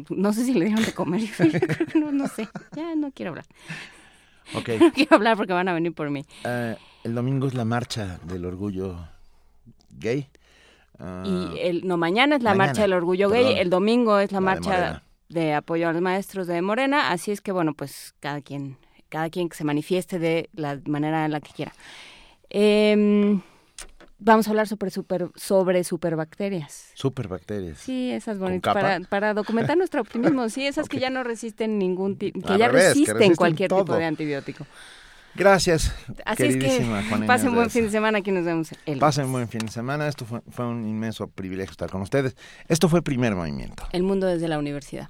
no 0.10 0.32
sé 0.32 0.46
si 0.46 0.54
le 0.54 0.66
dieron 0.66 0.86
de 0.86 0.94
comer, 0.94 1.22
no, 1.96 2.12
no 2.14 2.28
sé, 2.28 2.48
ya 2.76 2.96
no 2.96 3.12
quiero 3.12 3.32
hablar, 3.32 3.46
Ok. 4.56 4.70
no 4.80 4.92
quiero 4.94 5.16
hablar 5.18 5.36
porque 5.38 5.52
van 5.54 5.68
a 5.68 5.74
venir 5.74 5.94
por 5.94 6.10
mí. 6.10 6.26
Eh, 6.46 6.76
el 7.04 7.16
domingo 7.16 7.48
es 7.48 7.54
la 7.54 7.66
marcha 7.66 8.20
del 8.24 8.46
orgullo 8.46 8.96
gay. 10.00 10.28
Ah, 11.02 11.24
Y 11.26 11.60
el, 11.60 11.88
no, 11.88 11.98
mañana 11.98 12.36
es 12.36 12.44
la 12.44 12.52
mañana, 12.52 12.68
marcha 12.68 12.82
del 12.84 12.94
orgullo 12.94 13.30
gay, 13.30 13.58
el 13.58 13.70
domingo 13.72 14.20
es 14.20 14.32
la, 14.32 14.40
marcha 14.40 15.04
de, 15.30 15.54
apoyo 15.54 15.90
a 15.90 15.94
los 15.94 16.02
maestros 16.02 16.46
de 16.46 16.62
Morena, 16.62 17.12
así 17.12 17.32
es 17.32 17.42
que 17.42 17.52
bueno, 17.52 17.74
pues 17.74 18.14
cada 18.20 18.42
quien, 18.42 18.78
cada 19.10 19.30
quien 19.32 19.50
que 19.50 19.58
se 19.58 19.64
manifieste 19.64 20.20
de 20.20 20.50
la 20.54 20.80
manera 20.86 21.26
en 21.26 21.32
la 21.32 21.42
que 21.42 21.52
quiera. 21.54 21.74
Em, 22.52 23.42
vamos 24.20 24.48
a 24.48 24.52
hablar 24.52 24.68
sobre 24.68 24.92
super, 24.92 25.30
sobre 25.36 25.84
superbacterias. 25.84 26.92
Superbacterias. 26.94 27.80
Sí, 27.80 28.12
esas 28.12 28.38
¿Con 28.38 28.50
bonitas, 28.50 28.74
para, 28.74 29.00
para 29.00 29.34
documentar 29.34 29.78
nuestro 29.78 30.02
optimismo, 30.04 30.50
sí, 30.50 30.68
esas 30.68 30.88
que 30.88 31.00
ya 31.00 31.10
no 31.10 31.24
resisten 31.24 31.80
ningún 31.80 32.18
tipo, 32.18 32.42
que 32.42 32.54
Al 32.54 32.60
ya 32.60 32.68
revés, 32.68 32.94
que 32.94 33.00
resisten, 33.00 33.36
cualquier 33.36 33.70
tipo 33.70 33.96
de 33.96 34.06
antibiótico. 34.06 34.68
Gracias, 35.36 35.94
Así 36.26 36.44
es 36.44 36.54
que 36.56 36.60
queridísima 36.60 37.04
Juana 37.08 37.26
pasen 37.26 37.56
buen 37.56 37.70
fin 37.70 37.86
de 37.86 37.92
semana, 37.92 38.18
aquí 38.18 38.32
nos 38.32 38.44
vemos 38.44 38.70
el 38.86 39.00
Pasen 39.00 39.32
buen 39.32 39.48
fin 39.48 39.62
de 39.62 39.72
semana. 39.72 40.08
Esto 40.08 40.26
fue, 40.26 40.42
fue 40.50 40.66
un 40.68 40.88
inmenso 40.88 41.28
privilegio 41.28 41.72
estar 41.72 41.90
con 41.90 42.02
ustedes. 42.02 42.36
Esto 42.68 42.90
fue 42.90 43.02
Primer 43.02 43.36
Movimiento. 43.36 43.84
El 43.92 44.04
mundo 44.04 44.28
desde 44.28 44.48
la 44.48 44.60
universidad. 44.60 45.10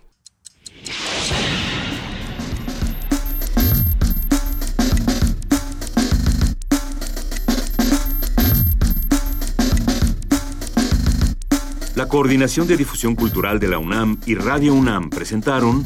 La 11.95 12.07
Coordinación 12.07 12.67
de 12.67 12.77
Difusión 12.77 13.15
Cultural 13.15 13.59
de 13.59 13.67
la 13.67 13.77
UNAM 13.77 14.19
y 14.25 14.35
Radio 14.35 14.73
UNAM 14.73 15.09
presentaron 15.09 15.85